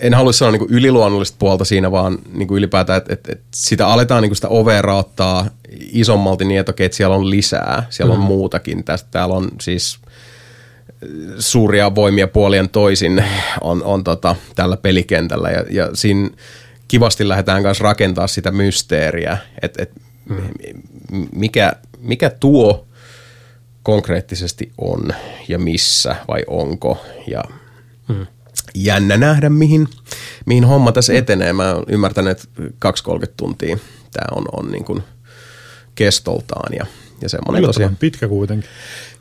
en 0.00 0.14
halua 0.14 0.32
sanoa 0.32 0.52
niin 0.52 0.58
kuin 0.58 0.72
yliluonnollista 0.72 1.36
puolta 1.38 1.64
siinä, 1.64 1.90
vaan 1.90 2.18
niin 2.32 2.48
kuin 2.48 2.58
ylipäätään, 2.58 2.96
että, 2.96 3.12
että, 3.12 3.32
että 3.32 3.46
sitä 3.54 3.88
aletaan 3.88 4.22
niin 4.22 4.30
kuin 4.30 4.36
sitä 4.36 4.48
ovea 4.48 4.82
raottaa 4.82 5.46
isommalti 5.92 6.44
niin, 6.44 6.60
että, 6.60 6.70
okei, 6.70 6.86
että 6.86 6.96
siellä 6.96 7.16
on 7.16 7.30
lisää, 7.30 7.86
siellä 7.90 8.14
on 8.14 8.20
mm. 8.20 8.26
muutakin. 8.26 8.84
Tästä, 8.84 9.08
täällä 9.10 9.34
on 9.34 9.48
siis 9.60 9.98
suuria 11.38 11.94
voimia 11.94 12.28
puolien 12.28 12.68
toisin 12.68 13.24
on, 13.60 13.82
on 13.82 14.04
tota, 14.04 14.36
tällä 14.54 14.76
pelikentällä 14.76 15.50
ja, 15.50 15.64
ja 15.70 15.90
siinä 15.94 16.30
kivasti 16.88 17.28
lähdetään 17.28 17.62
kanssa 17.62 17.84
rakentaa 17.84 18.26
sitä 18.26 18.50
mysteeriä, 18.50 19.38
että 19.62 19.82
et, 19.82 19.90
mm. 20.28 20.48
mikä, 21.32 21.72
mikä 21.98 22.30
tuo 22.30 22.86
konkreettisesti 23.82 24.72
on 24.78 25.14
ja 25.48 25.58
missä 25.58 26.16
vai 26.28 26.44
onko 26.46 27.04
ja 27.26 27.42
mm. 28.08 28.26
jännä 28.74 29.16
nähdä 29.16 29.50
mihin, 29.50 29.88
mihin 30.46 30.64
homma 30.64 30.92
tässä 30.92 31.12
etenee. 31.12 31.52
Mä 31.52 31.74
oon 31.74 31.84
ymmärtänyt, 31.88 32.30
että 32.30 32.62
2-30 33.24 33.32
tuntia 33.36 33.78
tämä 34.12 34.26
on, 34.36 34.44
on 34.52 34.70
niin 34.70 34.84
kuin 34.84 35.02
kestoltaan 35.94 36.72
ja, 36.78 36.86
ja 37.22 37.28
semmoinen 37.28 37.62
tosiaan. 37.64 37.96
pitkä 37.96 38.28
kuitenkin. 38.28 38.70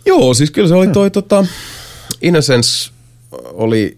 Joo, 0.05 0.33
siis 0.33 0.51
kyllä 0.51 0.67
se 0.67 0.75
oli 0.75 0.87
toi 0.87 1.11
tota, 1.11 1.45
Innocence 2.21 2.91
oli 3.53 3.97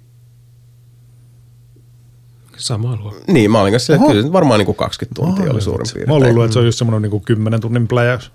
Sama 2.58 2.96
luo. 2.96 3.16
Niin, 3.28 3.52
mä 3.52 3.62
olin 3.62 3.74
kanssa 3.74 3.94
sille, 3.94 4.12
kyllä 4.12 4.34
varmaan 4.34 4.58
niin 4.58 4.66
kuin 4.66 4.76
20 4.76 5.22
tuntia 5.22 5.44
Oho, 5.44 5.54
oli 5.54 5.62
suurin 5.62 5.88
piirtein. 5.94 6.10
Mä 6.10 6.14
oon 6.14 6.24
luullut, 6.24 6.44
että 6.44 6.54
se 6.54 6.60
on 6.60 6.66
just 6.66 6.78
semmoinen 6.78 7.12
niin 7.12 7.22
10 7.22 7.62
tunnin 7.62 7.88
pläjäys. 7.88 8.32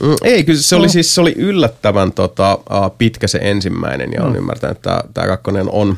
Mm, 0.00 0.16
ei, 0.22 0.44
kyllä 0.44 0.60
se 0.60 0.76
oli, 0.76 0.88
siis, 0.88 1.14
se 1.14 1.20
oli 1.20 1.34
yllättävän 1.36 2.12
tota, 2.12 2.54
uh, 2.54 2.98
pitkä 2.98 3.26
se 3.26 3.38
ensimmäinen 3.42 4.12
ja 4.12 4.22
on 4.22 4.32
mm. 4.32 4.36
ymmärtänyt, 4.38 4.76
että 4.76 5.04
tämä 5.14 5.26
kakkonen 5.26 5.70
on 5.70 5.96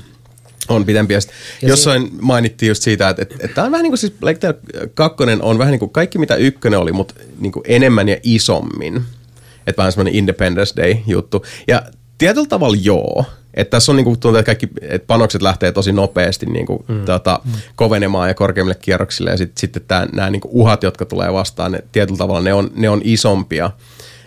On 0.69 0.85
pidempi. 0.85 1.15
Ja 1.15 1.21
jossain 1.63 2.11
mainittiin 2.21 2.69
just 2.69 2.83
siitä, 2.83 3.09
että, 3.09 3.23
että, 3.23 3.35
että 3.35 3.55
tämä 3.55 3.65
on 3.65 3.73
vähän 3.73 3.83
niin 3.83 3.91
kuin 3.91 3.99
siis 3.99 4.13
Tale 4.41 4.55
2 4.95 5.17
on 5.43 5.59
vähän 5.59 5.71
niin 5.71 5.79
kuin 5.79 5.91
kaikki 5.91 6.19
mitä 6.19 6.35
ykkönen 6.35 6.79
oli, 6.79 6.93
mutta 6.93 7.15
niin 7.39 7.53
kuin 7.53 7.63
enemmän 7.67 8.09
ja 8.09 8.17
isommin. 8.23 9.03
Että 9.69 9.79
vähän 9.79 9.93
semmoinen 9.93 10.15
Independence 10.15 10.83
Day 10.83 10.97
juttu. 11.07 11.45
Ja 11.69 11.83
tietyllä 12.19 12.47
tavalla 12.47 12.77
joo. 12.83 13.25
Että 13.55 13.71
tässä 13.71 13.93
on 13.93 13.97
niin 13.97 14.05
kuin, 14.05 14.21
tuntuu, 14.21 14.39
että 14.39 14.47
kaikki 14.47 14.69
että 14.81 15.07
panokset 15.07 15.43
lähtee 15.43 15.73
tosi 15.73 15.93
nopeasti 15.93 16.47
niin 16.47 16.67
kuin, 16.67 16.85
mm. 16.89 17.05
tota, 17.05 17.41
kovenemaan 17.77 18.29
ja 18.29 18.35
korkeimmille 18.35 18.79
kierroksille. 18.81 19.31
Ja 19.31 19.37
sit, 19.37 19.59
sitten 19.59 19.83
tää, 19.89 20.07
nämä 20.13 20.31
niin 20.31 20.41
kuin 20.41 20.53
uhat, 20.53 20.83
jotka 20.83 21.05
tulee 21.05 21.33
vastaan, 21.33 21.73
ne, 21.73 21.85
tietyllä 21.93 22.19
tavalla 22.19 22.41
ne 22.41 22.55
on, 22.55 22.71
ne 22.75 22.89
on 22.89 23.01
isompia. 23.05 23.71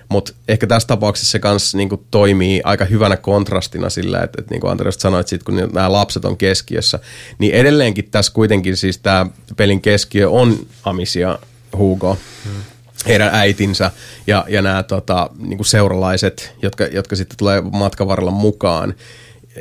Mutta 0.09 0.33
ehkä 0.47 0.67
tässä 0.67 0.87
tapauksessa 0.87 1.31
se 1.31 1.39
kanssa 1.39 1.77
niinku 1.77 2.05
toimii 2.11 2.61
aika 2.63 2.85
hyvänä 2.85 3.17
kontrastina 3.17 3.89
sillä, 3.89 4.21
että, 4.21 4.41
että 4.41 4.53
niin 4.53 4.61
kuin 4.61 4.71
Andreas 4.71 4.95
sanoit, 4.95 5.27
sit, 5.27 5.43
kun 5.43 5.55
nämä 5.55 5.91
lapset 5.91 6.25
on 6.25 6.37
keskiössä, 6.37 6.99
niin 7.39 7.53
edelleenkin 7.53 8.11
tässä 8.11 8.33
kuitenkin 8.33 8.77
siis 8.77 8.97
tämä 8.97 9.25
pelin 9.57 9.81
keskiö 9.81 10.29
on 10.29 10.59
Amisia 10.83 11.39
Hugo, 11.77 12.17
hmm. 12.43 12.61
Heidän 13.07 13.29
äitinsä 13.33 13.91
ja, 14.27 14.45
ja 14.49 14.61
nämä 14.61 14.83
tota, 14.83 15.29
niinku 15.37 15.63
seuralaiset, 15.63 16.53
jotka, 16.61 16.83
jotka 16.83 17.15
sitten 17.15 17.37
tulee 17.37 17.61
matkan 17.61 18.07
varrella 18.07 18.31
mukaan, 18.31 18.93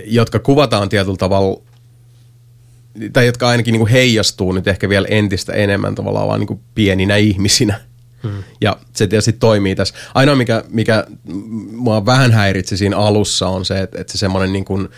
jotka 0.04 0.38
kuvataan 0.38 0.88
tietyllä 0.88 1.16
tavalla 1.16 1.60
tai 3.12 3.26
jotka 3.26 3.48
ainakin 3.48 3.72
niin 3.72 3.80
kuin 3.80 3.90
heijastuu 3.90 4.52
nyt 4.52 4.68
ehkä 4.68 4.88
vielä 4.88 5.08
entistä 5.10 5.52
enemmän 5.52 5.94
tavallaan 5.94 6.28
vaan 6.28 6.40
niin 6.40 6.46
kuin 6.46 6.60
pieninä 6.74 7.16
ihmisinä. 7.16 7.80
Hmm. 8.22 8.44
Ja 8.60 8.76
se 8.92 9.06
tietysti 9.06 9.32
toimii 9.32 9.76
tässä. 9.76 9.94
Ainoa, 10.14 10.36
mikä, 10.36 10.64
mikä 10.68 11.06
mua 11.72 12.06
vähän 12.06 12.32
häiritsi 12.32 12.76
siinä 12.76 12.96
alussa, 12.96 13.48
on 13.48 13.64
se, 13.64 13.80
että, 13.80 14.00
että 14.00 14.12
se 14.12 14.18
semmoinen 14.18 14.52
niin 14.52 14.64
kuin 14.64 14.88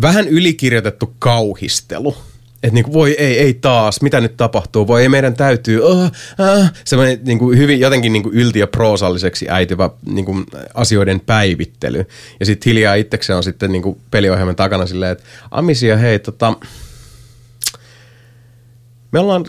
vähän 0.00 0.28
ylikirjoitettu 0.28 1.14
kauhistelu. 1.18 2.16
Että 2.64 2.74
niin 2.74 2.84
kuin, 2.84 2.94
voi 2.94 3.16
ei, 3.18 3.38
ei 3.38 3.54
taas, 3.54 4.02
mitä 4.02 4.20
nyt 4.20 4.36
tapahtuu, 4.36 4.86
voi 4.86 5.02
ei 5.02 5.08
meidän 5.08 5.34
täytyy, 5.34 5.80
oh, 5.80 6.10
ah. 6.38 6.72
semmoinen 6.84 7.20
niin 7.24 7.38
kuin 7.38 7.58
hyvin 7.58 7.80
jotenkin 7.80 8.12
niin 8.12 8.52
ja 8.54 8.66
proosalliseksi 8.66 9.46
äityvä 9.48 9.90
niin 10.06 10.24
kuin 10.24 10.46
asioiden 10.74 11.20
päivittely. 11.20 12.06
Ja 12.40 12.46
sitten 12.46 12.70
hiljaa 12.70 12.94
itsekseen 12.94 13.36
on 13.36 13.42
sitten 13.42 13.72
niin 13.72 13.82
kuin 13.82 14.00
peliohjelman 14.10 14.56
takana 14.56 14.86
silleen, 14.86 15.12
että 15.12 15.24
Amisia, 15.50 15.96
hei, 15.96 16.18
tota, 16.18 16.54
me 19.12 19.18
ollaan 19.18 19.44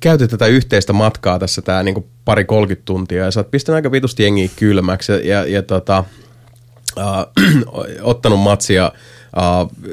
käyty 0.00 0.28
tätä 0.28 0.46
yhteistä 0.46 0.92
matkaa 0.92 1.38
tässä 1.38 1.62
tää 1.62 1.82
niinku 1.82 2.06
pari 2.24 2.44
30 2.44 2.84
tuntia 2.84 3.24
ja 3.24 3.30
sä 3.30 3.40
oot 3.40 3.50
pistänyt 3.50 3.76
aika 3.76 3.92
vitusti 3.92 4.22
jengiä 4.22 4.48
kylmäksi 4.56 5.12
ja, 5.12 5.18
ja, 5.18 5.46
ja 5.46 5.62
tota, 5.62 6.04
äh, 6.98 7.04
ottanut 8.02 8.40
matsia 8.40 8.92
äh, 9.36 9.92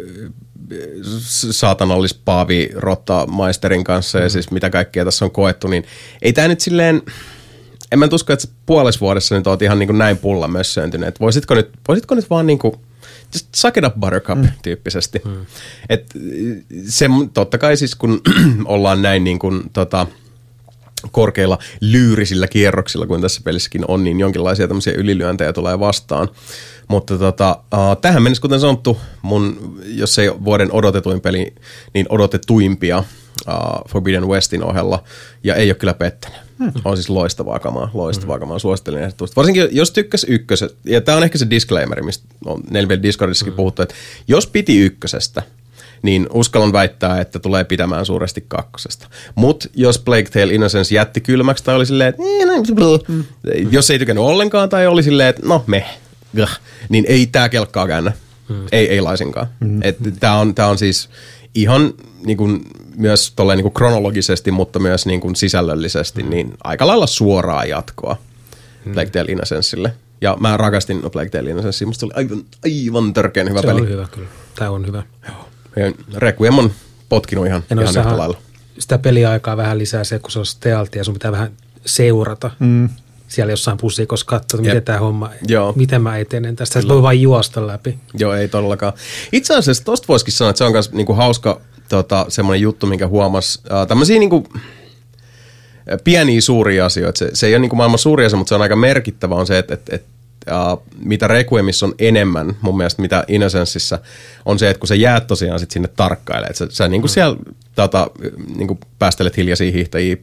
saatanallis 1.52 2.14
Paavi 2.14 2.70
Rotta 2.76 3.28
Maisterin 3.28 3.84
kanssa 3.84 4.20
ja 4.20 4.30
siis 4.30 4.52
mitä 4.52 4.70
kaikkea 4.70 5.06
tässä 5.06 5.26
on 5.26 5.32
koettu, 5.32 5.68
niin 5.68 5.86
ei 6.22 6.34
tämä 6.34 6.48
nyt 6.48 6.60
silleen, 6.60 7.02
en 7.92 8.00
mä 8.00 8.06
nyt 8.06 8.14
usko, 8.14 8.34
että 8.34 8.48
puolessa 8.66 9.00
vuodessa 9.00 9.36
nyt 9.36 9.48
oot 9.48 9.62
ihan 9.62 9.80
niin 9.80 9.88
kuin 9.88 9.98
näin 9.98 10.18
pulla 10.18 10.48
myös 10.48 10.74
syntynyt. 10.74 11.20
Voisitko 11.20 11.56
nyt, 11.56 11.70
voisitko 11.88 12.16
nyt 12.16 12.30
vaan 12.30 12.48
niin 12.48 12.60
kuin, 12.60 12.76
just 13.34 13.48
suck 13.56 13.78
it 13.78 13.86
up 13.86 13.96
buttercup 14.00 14.38
mm. 14.38 14.48
tyyppisesti. 14.62 15.22
Mm. 15.26 15.46
Et 15.90 16.14
se 16.88 17.06
totta 17.34 17.58
kai 17.58 17.78
siis 17.78 17.96
kun 17.96 18.22
ollaan 18.66 19.02
näin 19.02 19.24
niin 19.24 19.40
kuin, 19.40 19.64
tota, 19.74 20.08
korkeilla 21.12 21.58
lyyrisillä 21.82 22.48
kierroksilla, 22.48 23.08
kuin 23.08 23.22
tässä 23.22 23.42
pelissäkin 23.44 23.86
on, 23.88 24.04
niin 24.04 24.20
jonkinlaisia 24.20 24.68
tämmöisiä 24.68 24.94
ylilyöntejä 24.94 25.54
tulee 25.54 25.80
vastaan. 25.80 26.30
Mutta 26.88 27.18
tota, 27.18 27.60
uh, 27.74 28.02
tähän 28.02 28.24
mennessä, 28.24 28.42
kuten 28.42 28.60
sanottu, 28.60 28.98
mun, 29.22 29.76
jos 29.86 30.20
ei 30.20 30.32
vuoden 30.44 30.72
odotetuin 30.72 31.22
peli, 31.22 31.54
niin 31.94 32.06
odotetuimpia 32.10 32.98
uh, 33.48 33.90
Forbidden 33.90 34.28
Westin 34.28 34.64
ohella, 34.64 35.04
ja 35.44 35.56
ei 35.56 35.70
ole 35.70 35.76
kyllä 35.76 35.94
pettänyt. 35.94 36.40
Hmm. 36.60 36.72
On 36.86 36.98
siis 36.98 37.10
loistavaa 37.10 37.60
kamaa, 37.60 37.92
loistavaa 37.94 38.40
kamaa, 38.40 38.60
suosittelen 38.60 39.02
ehdottomasti. 39.02 39.36
Varsinkin 39.36 39.68
jos 39.72 39.92
tykkäs 39.92 40.26
ykkösestä, 40.30 40.78
ja 40.86 41.02
tämä 41.02 41.18
on 41.18 41.24
ehkä 41.24 41.38
se 41.38 41.50
disclaimer, 41.50 42.04
mistä 42.04 42.26
on 42.46 42.62
Nelvel 42.70 43.00
Discordissakin 43.02 43.54
hmm. 43.54 43.58
puhuttu, 43.58 43.82
että 43.82 43.96
jos 44.28 44.48
piti 44.48 44.80
ykkösestä, 44.80 45.44
niin 46.06 46.28
uskallan 46.34 46.74
väittää, 46.74 47.22
että 47.22 47.40
tulee 47.40 47.64
pitämään 47.64 48.06
suuresti 48.06 48.46
kakkosesta. 48.48 49.08
Mutta 49.36 49.68
jos 49.74 50.00
Plague 50.00 50.30
Tale 50.30 50.54
Innocence 50.54 50.96
jätti 50.96 51.22
kylmäksi 51.22 51.64
tai 51.64 51.76
oli 51.76 51.86
silleen, 51.86 52.10
että 52.10 52.22
mm. 53.08 53.72
jos 53.72 53.90
ei 53.90 54.00
tykännyt 54.00 54.24
ollenkaan 54.24 54.70
tai 54.70 54.88
oli 54.88 55.04
silleen, 55.04 55.30
että 55.30 55.42
no 55.46 55.64
me, 55.68 55.86
niin 56.90 57.06
ei 57.08 57.28
tämä 57.28 57.50
kelkkaa 57.50 57.88
käännä. 57.88 58.12
Mm. 58.50 58.68
Ei, 58.72 58.90
ei 58.90 59.02
laisinkaan. 59.02 59.48
Mm. 59.60 59.80
Tämä 60.20 60.40
on, 60.40 60.56
tää 60.56 60.68
on 60.68 60.78
siis 60.78 61.10
ihan 61.56 61.94
niin 62.26 62.38
kuin, 62.38 62.62
myös 62.98 63.34
tolleen, 63.36 63.58
niin 63.58 63.64
kuin 63.64 63.74
kronologisesti, 63.74 64.52
mutta 64.52 64.80
myös 64.80 65.06
niin 65.06 65.22
kuin 65.22 65.36
sisällöllisesti, 65.36 66.24
mm. 66.24 66.30
niin 66.30 66.54
aika 66.64 66.88
lailla 66.88 67.08
suoraa 67.08 67.66
jatkoa 67.66 68.18
mm. 68.86 68.94
Plague 68.94 69.12
Tale 69.12 69.32
Innocenceille. 69.32 69.94
Ja 70.22 70.38
mä 70.40 70.58
rakastin 70.58 71.02
Plague 71.12 71.30
Tale 71.30 71.50
Innocence. 71.50 71.86
Musta 71.86 72.06
oli 72.06 72.14
aivan, 72.16 72.44
aivan 72.64 73.14
törkeän 73.14 73.50
hyvä 73.50 73.62
Se 73.62 73.68
peli. 73.68 73.82
on 73.82 73.90
hyvä 73.90 74.08
kyllä. 74.12 74.28
Tämä 74.56 74.72
on 74.72 74.88
hyvä. 74.88 75.04
Ja 75.28 75.34
Requiem 76.16 76.60
on 76.60 76.72
potkinut 77.10 77.46
ihan, 77.46 77.64
Ja 77.70 77.82
ihan 77.82 77.98
yhtä 77.98 78.18
lailla. 78.18 78.38
Sitä 78.80 78.98
peliaikaa 78.98 79.58
vähän 79.58 79.78
lisää 79.78 80.04
se, 80.04 80.20
kun 80.20 80.32
se 80.32 80.40
on 80.40 80.46
stealth 80.46 80.98
ja 80.98 81.04
sun 81.04 81.14
pitää 81.14 81.32
vähän 81.32 81.52
seurata. 81.86 82.52
Mm. 82.60 82.90
Siellä 83.28 83.52
jossain 83.52 83.78
pusikossa 83.78 84.26
katsoa, 84.26 84.62
miten 84.62 84.84
tämä 84.84 85.00
homma, 85.00 85.30
Joo. 85.48 85.74
miten 85.76 86.02
mä 86.02 86.18
etenen 86.18 86.56
tästä. 86.56 86.82
Sä 86.82 86.88
voi 86.88 87.02
vain 87.02 87.22
juosta 87.22 87.68
läpi. 87.68 88.00
Joo, 88.14 88.34
ei 88.34 88.48
todellakaan. 88.48 88.94
Itse 89.32 89.56
asiassa 89.56 89.84
tosta 89.84 90.08
voisikin 90.08 90.34
sanoa, 90.34 90.50
että 90.50 90.58
se 90.58 90.64
on 90.64 90.72
myös 90.72 90.92
niinku 90.92 91.14
hauska 91.14 91.62
tota, 91.90 92.26
semmoinen 92.30 92.62
juttu, 92.62 92.88
minkä 92.88 93.08
huomas. 93.08 93.64
Uh, 93.66 93.88
tämmöisiä 93.88 94.20
niinku, 94.20 94.48
pieniä 96.04 96.42
suuria 96.42 96.86
asioita. 96.86 97.18
Se, 97.18 97.30
se 97.34 97.48
ei 97.48 97.54
ole 97.54 97.60
niinku 97.60 97.76
maailman 97.76 98.00
suuri 98.00 98.26
asia, 98.26 98.38
mutta 98.38 98.50
se 98.50 98.56
on 98.56 98.62
aika 98.62 98.76
merkittävä 98.76 99.36
on 99.36 99.48
se, 99.48 99.58
että, 99.58 99.74
että, 99.74 99.96
että 99.96 100.08
uh, 100.48 100.84
mitä 100.98 101.28
Requiemissa 101.28 101.86
on 101.86 101.96
enemmän 102.00 102.58
mun 102.62 102.78
mielestä, 102.78 103.02
mitä 103.02 103.24
Innocenceissa, 103.28 104.00
on 104.46 104.60
se, 104.60 104.70
että 104.70 104.80
kun 104.80 104.88
sä 104.88 104.96
jäät 104.96 105.28
tosiaan 105.28 105.60
sit 105.60 105.72
sinne 105.72 105.88
tarkkailemaan, 105.88 106.52
että 106.52 106.58
sä, 106.58 106.68
sä 106.70 106.88
niinku 106.88 107.08
siellä 107.08 107.38
tota, 107.76 108.08
niinku 108.56 108.80
päästelet 109.00 109.38
hiljaisia 109.38 109.72
hiihtäjiä 109.72 110.18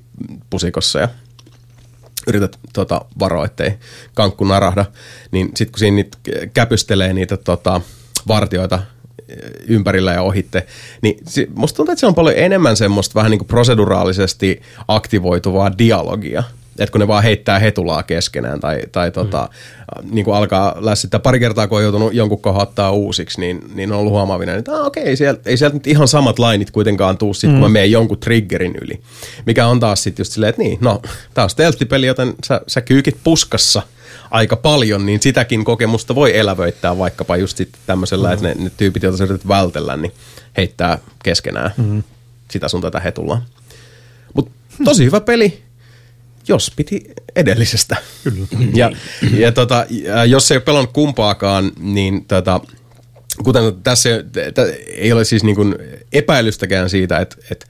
pusikossa 0.51 0.99
ja 0.99 1.09
yrität 2.27 2.59
tota, 2.73 3.05
varoa, 3.19 3.45
ettei 3.45 3.73
kankku 4.15 4.45
narahda, 4.45 4.85
niin 5.31 5.51
sitten 5.55 5.73
kun 5.73 5.79
siinä 5.79 5.95
niitä 5.95 6.19
käpystelee 6.55 7.13
niitä 7.13 7.37
tota, 7.37 7.81
vartioita 8.29 8.83
ympärillä 9.67 10.13
ja 10.13 10.23
ohitte, 10.23 10.67
niin 11.03 11.19
musta 11.55 11.77
tuntuu, 11.77 11.93
että 11.93 12.01
se 12.01 12.07
on 12.07 12.15
paljon 12.15 12.37
enemmän 12.37 12.77
semmoista 12.77 13.15
vähän 13.15 13.31
niin 13.31 13.39
kuin 13.39 13.49
proseduraalisesti 13.49 14.63
aktivoituvaa 14.89 15.79
dialogia. 15.79 16.43
Että 16.79 16.93
kun 16.93 17.01
ne 17.01 17.09
vaan 17.09 17.23
heittää 17.23 17.59
hetulaa 17.59 18.03
keskenään 18.03 18.61
tai, 18.61 18.83
tai 18.93 19.11
tota, 19.11 19.49
mm. 20.03 20.15
niin 20.15 20.25
kuin 20.25 20.35
alkaa 20.35 20.77
lässittää 20.81 21.21
pari 21.21 21.41
kertaa, 21.41 21.69
kun 21.69 21.79
on 21.79 21.83
joutunut 21.83 22.15
jonkun 22.15 22.41
kohottaa 22.41 22.91
uusiksi, 22.91 23.41
niin, 23.41 23.61
niin 23.75 23.93
on 23.93 23.99
ollut 23.99 24.13
huomaavina, 24.13 24.55
että 24.55 24.75
ah, 24.75 24.87
okei, 24.87 25.17
sieltä, 25.17 25.51
ei 25.51 25.57
sieltä 25.57 25.77
nyt 25.77 25.87
ihan 25.87 26.09
samat 26.09 26.39
lainit 26.39 26.71
kuitenkaan 26.71 27.19
tuu 27.19 27.35
sit, 27.35 27.51
mm. 27.51 27.55
kun 27.55 27.61
mä 27.61 27.69
menen 27.69 27.91
jonkun 27.91 28.19
triggerin 28.19 28.75
yli. 28.83 29.01
Mikä 29.47 29.67
on 29.67 29.81
taas 29.81 30.03
sitten 30.03 30.21
just 30.21 30.33
silleen, 30.33 30.51
että 30.51 30.63
niin, 30.63 30.79
no, 30.81 31.03
tää 31.35 31.45
on 31.45 31.51
stealth-peli, 31.51 32.07
joten 32.07 32.35
sä, 32.45 32.61
sä 32.67 32.81
kyykit 32.81 33.17
puskassa 33.25 33.83
aika 34.31 34.57
paljon, 34.57 35.07
niin 35.07 35.23
sitäkin 35.23 35.65
kokemusta 35.65 36.15
voi 36.15 36.39
elävöittää 36.39 36.99
vaikkapa 36.99 37.37
just 37.37 37.57
sitten 37.57 37.81
tämmöisellä, 37.87 38.29
mm. 38.29 38.35
että 38.35 38.49
ne, 38.49 38.55
ne 38.55 38.71
tyypit, 38.77 39.03
joita 39.03 39.19
sä 39.19 39.25
yrität 39.25 39.49
vältellä, 39.49 39.97
niin 39.97 40.13
heittää 40.57 40.99
keskenään 41.25 41.71
mm. 41.77 42.03
sitä 42.51 42.69
sun 42.69 42.81
tätä 42.81 43.01
hetulaa. 43.01 43.45
Mutta 44.35 44.53
tosi 44.85 45.05
hyvä 45.05 45.21
peli, 45.21 45.63
jos 46.49 46.73
piti 46.77 47.05
edellisestä. 47.37 47.97
Kyllä. 48.25 48.47
Ja, 48.75 48.93
ja 49.37 49.53
tota, 49.53 49.87
jos 50.27 50.51
ei 50.51 50.57
ole 50.57 50.63
pelannut 50.63 50.93
kumpaakaan, 50.93 51.73
niin 51.79 52.25
tota, 52.25 52.61
kuten 53.45 53.63
tässä 53.83 54.09
ei- 54.87 55.13
ole 55.13 55.25
siis 55.25 55.45
niin 55.45 55.57
kuin 55.57 55.75
epäilystäkään 56.13 56.91
siitä, 56.91 57.19
että, 57.19 57.37
että 57.51 57.67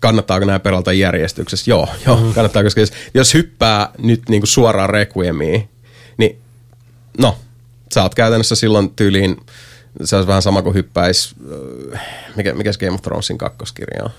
kannattaako 0.00 0.46
nämä 0.46 0.58
pelata 0.58 0.92
järjestyksessä. 0.92 1.70
Joo, 1.70 1.88
joo 2.06 2.20
mm. 2.20 2.34
kannattaa, 2.34 2.62
koska 2.62 2.80
jos, 2.80 2.92
jos 3.14 3.34
hyppää 3.34 3.90
nyt 3.98 4.22
niin 4.28 4.40
kuin 4.40 4.48
suoraan 4.48 4.90
Requiemiin, 4.90 5.68
niin 6.16 6.38
no, 7.18 7.38
sä 7.94 8.02
oot 8.02 8.14
käytännössä 8.14 8.54
silloin 8.54 8.90
tyyliin, 8.90 9.36
se 10.04 10.16
olisi 10.16 10.28
vähän 10.28 10.42
sama 10.42 10.62
kuin 10.62 10.74
hyppäis, 10.74 11.34
äh, 11.94 12.00
mikä, 12.36 12.54
mikä 12.54 12.70
Game 12.80 12.92
of 12.92 13.02
Thronesin 13.02 13.38
kakkoskirja 13.38 14.04
on? 14.04 14.10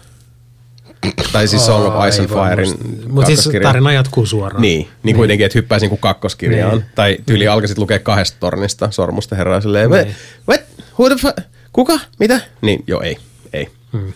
Tai 1.32 1.48
siis 1.48 1.66
Song 1.66 1.86
of 1.86 2.08
Ice 2.08 2.22
and 2.22 2.30
Firein 2.30 2.78
Mutta 3.08 3.28
siis 3.28 3.50
tarina 3.64 3.94
jatkuu 3.94 4.26
suoraan. 4.26 4.62
Niin, 4.62 4.88
niin 5.04 5.16
kuitenkin, 5.16 5.46
että 5.46 5.58
hyppäisi 5.58 5.84
niinku 5.84 5.98
kakkoskirjaan. 5.98 6.78
Niin. 6.78 6.86
Tai 6.96 7.18
tyyli 7.26 7.48
alkaisit 7.48 7.78
lukea 7.78 8.00
kahdesta 8.00 8.38
tornista 8.40 8.92
sormusten 8.92 9.38
herraa 9.38 9.62
silleen, 9.62 9.90
Niin. 9.90 10.04
niin. 10.04 10.16
what, 10.50 10.62
who 11.00 11.10
the 11.10 11.16
fu- 11.16 11.44
kuka, 11.74 12.00
mitä? 12.20 12.42
Niin, 12.62 12.84
joo, 12.88 13.02
ei, 13.02 13.18
ei. 13.54 13.70
Hmm. 13.94 14.14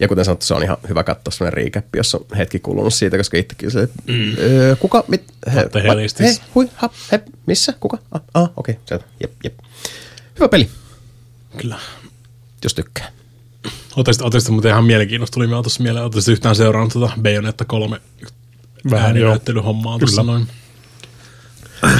Ja 0.00 0.08
kuten 0.08 0.24
sanottu, 0.24 0.46
se 0.46 0.54
on 0.54 0.62
ihan 0.62 0.76
hyvä 0.88 1.04
katsoa 1.04 1.32
sellainen 1.32 1.64
recap, 1.64 1.96
jos 1.96 2.14
on 2.14 2.26
hetki 2.36 2.58
kulunut 2.58 2.94
siitä, 2.94 3.16
koska 3.16 3.36
itsekin 3.36 3.70
se, 3.70 3.88
mm. 4.06 4.36
öö, 4.38 4.76
kuka, 4.76 5.04
mit, 5.08 5.24
he, 5.54 5.60
he, 5.60 5.94
this? 6.16 6.42
hui, 6.54 6.70
hap, 6.74 6.92
he, 7.12 7.22
missä, 7.46 7.74
kuka, 7.80 7.98
ah, 8.12 8.20
ah 8.34 8.50
okei, 8.56 8.72
okay, 8.72 8.82
selvä, 8.86 9.04
jep, 9.20 9.32
jep. 9.44 9.54
Hyvä 10.38 10.48
peli. 10.48 10.68
Kyllä. 11.56 11.78
jos 12.64 12.74
tykkää. 12.74 13.08
Otesit 13.96 14.50
muuten 14.50 14.70
ihan 14.70 14.84
mielenkiinnosta, 14.84 15.34
tuli 15.34 15.46
mieleen 15.46 15.64
tuossa 15.64 15.82
mieleen, 15.82 16.04
otesit 16.04 16.32
yhtään 16.32 16.56
seurannut 16.56 16.92
tuota 16.92 17.12
Bayonetta 17.22 17.64
kolme 17.64 18.00
Vähän 18.90 19.06
ääninäyttelyhommaa 19.06 19.98
tuossa 19.98 20.22
noin. 20.22 20.46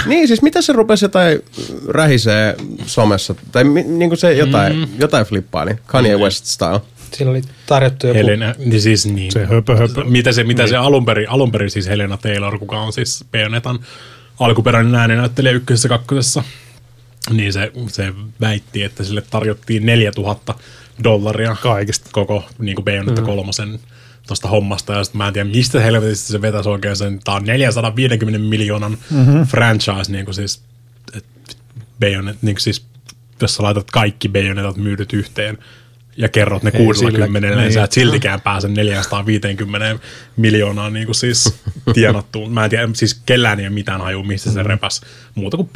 Niin, 0.07 0.29
siis 0.29 0.43
mitä 0.43 0.63
se 0.63 0.73
rupesi 0.73 1.05
jotain 1.05 1.43
rähisee 1.89 2.57
somessa, 2.87 3.35
tai 3.53 3.65
mi, 3.65 3.83
niin 3.83 4.11
kuin 4.11 4.19
se 4.19 4.33
jotain, 4.33 4.77
mm. 4.77 4.87
jotain 5.01 5.27
flippaili, 5.27 5.75
Kanye 5.87 6.17
West 6.17 6.45
style. 6.45 6.81
Siinä 7.13 7.31
oli 7.31 7.43
tarjottu 7.67 8.07
joku... 8.07 8.19
Helena, 8.19 8.55
niin 8.59 8.81
siis 8.81 9.07
niin. 9.07 9.33
Se 9.33 9.47
höpö, 9.47 9.77
höpö. 9.77 10.05
Mitä 10.05 10.33
se, 10.33 10.45
mitä 10.45 10.67
se 10.67 10.77
alun 10.77 11.05
perin, 11.05 11.31
alun 11.31 11.53
perin 11.53 11.71
siis 11.71 11.89
Helena 11.89 12.17
Taylor, 12.17 12.59
kuka 12.59 12.81
on 12.81 12.93
siis 12.93 13.25
Bayonetan 13.33 13.79
alkuperäinen 14.41 14.95
ääninäyttelijä 14.95 15.53
ykkösessä 15.53 15.89
kakkosessa, 15.89 16.43
niin 17.31 17.53
se, 17.53 17.73
se 17.89 18.13
väitti, 18.41 18.83
että 18.83 19.05
sille 19.05 19.23
tarjottiin 19.31 19.87
4000 19.87 20.55
dollaria 21.05 21.57
Kaikista. 21.63 22.11
koko 22.13 22.45
niin 22.59 22.75
kuin 22.75 22.85
Bayonetta 22.85 23.21
mm. 23.21 23.27
kolmosen 23.27 23.81
tuosta 24.27 24.49
hommasta, 24.49 24.93
ja 24.93 25.05
sitten 25.05 25.19
mä 25.19 25.27
en 25.27 25.33
tiedä, 25.33 25.51
mistä 25.51 25.81
helvetistä 25.81 26.33
se 26.33 26.43
vetäisi 26.43 26.69
oikein 26.69 26.97
sen, 26.97 27.21
tää 27.25 27.35
on 27.35 27.45
450 27.45 28.39
miljoonan 28.39 28.99
mm-hmm. 29.11 29.47
franchise, 29.47 30.13
niin 30.13 30.25
kuin 30.25 30.35
siis, 30.35 30.63
et 31.15 31.25
Bayonet, 32.01 32.43
niin 32.43 32.55
kuin 32.55 32.63
siis, 32.63 32.87
jos 33.41 33.55
sä 33.55 33.63
laitat 33.63 33.91
kaikki 33.91 34.29
Bayonetat 34.29 34.77
myydyt 34.77 35.13
yhteen, 35.13 35.59
ja 36.17 36.29
kerrot 36.29 36.63
ne 36.63 36.71
Ei 36.75 36.85
60, 36.85 37.49
sillä- 37.49 37.61
niin 37.61 37.73
sä 37.73 37.79
niin. 37.79 37.85
et 37.85 37.93
siltikään 37.93 38.41
pääse 38.41 38.69
450 38.69 39.99
miljoonaa 40.37 40.91
niin 40.91 41.07
kuin 41.07 41.15
siis 41.15 41.55
tienattuun. 41.95 42.53
Mä 42.53 42.65
en 42.65 42.71
tiedä, 42.71 42.89
siis 42.93 43.23
kellään 43.27 43.61
ei 43.61 43.67
ole 43.67 43.75
mitään 43.75 44.01
hajua, 44.01 44.23
mistä 44.25 44.51
se 44.51 44.63
repäs 44.63 45.01
muuta 45.35 45.57
kuin 45.57 45.69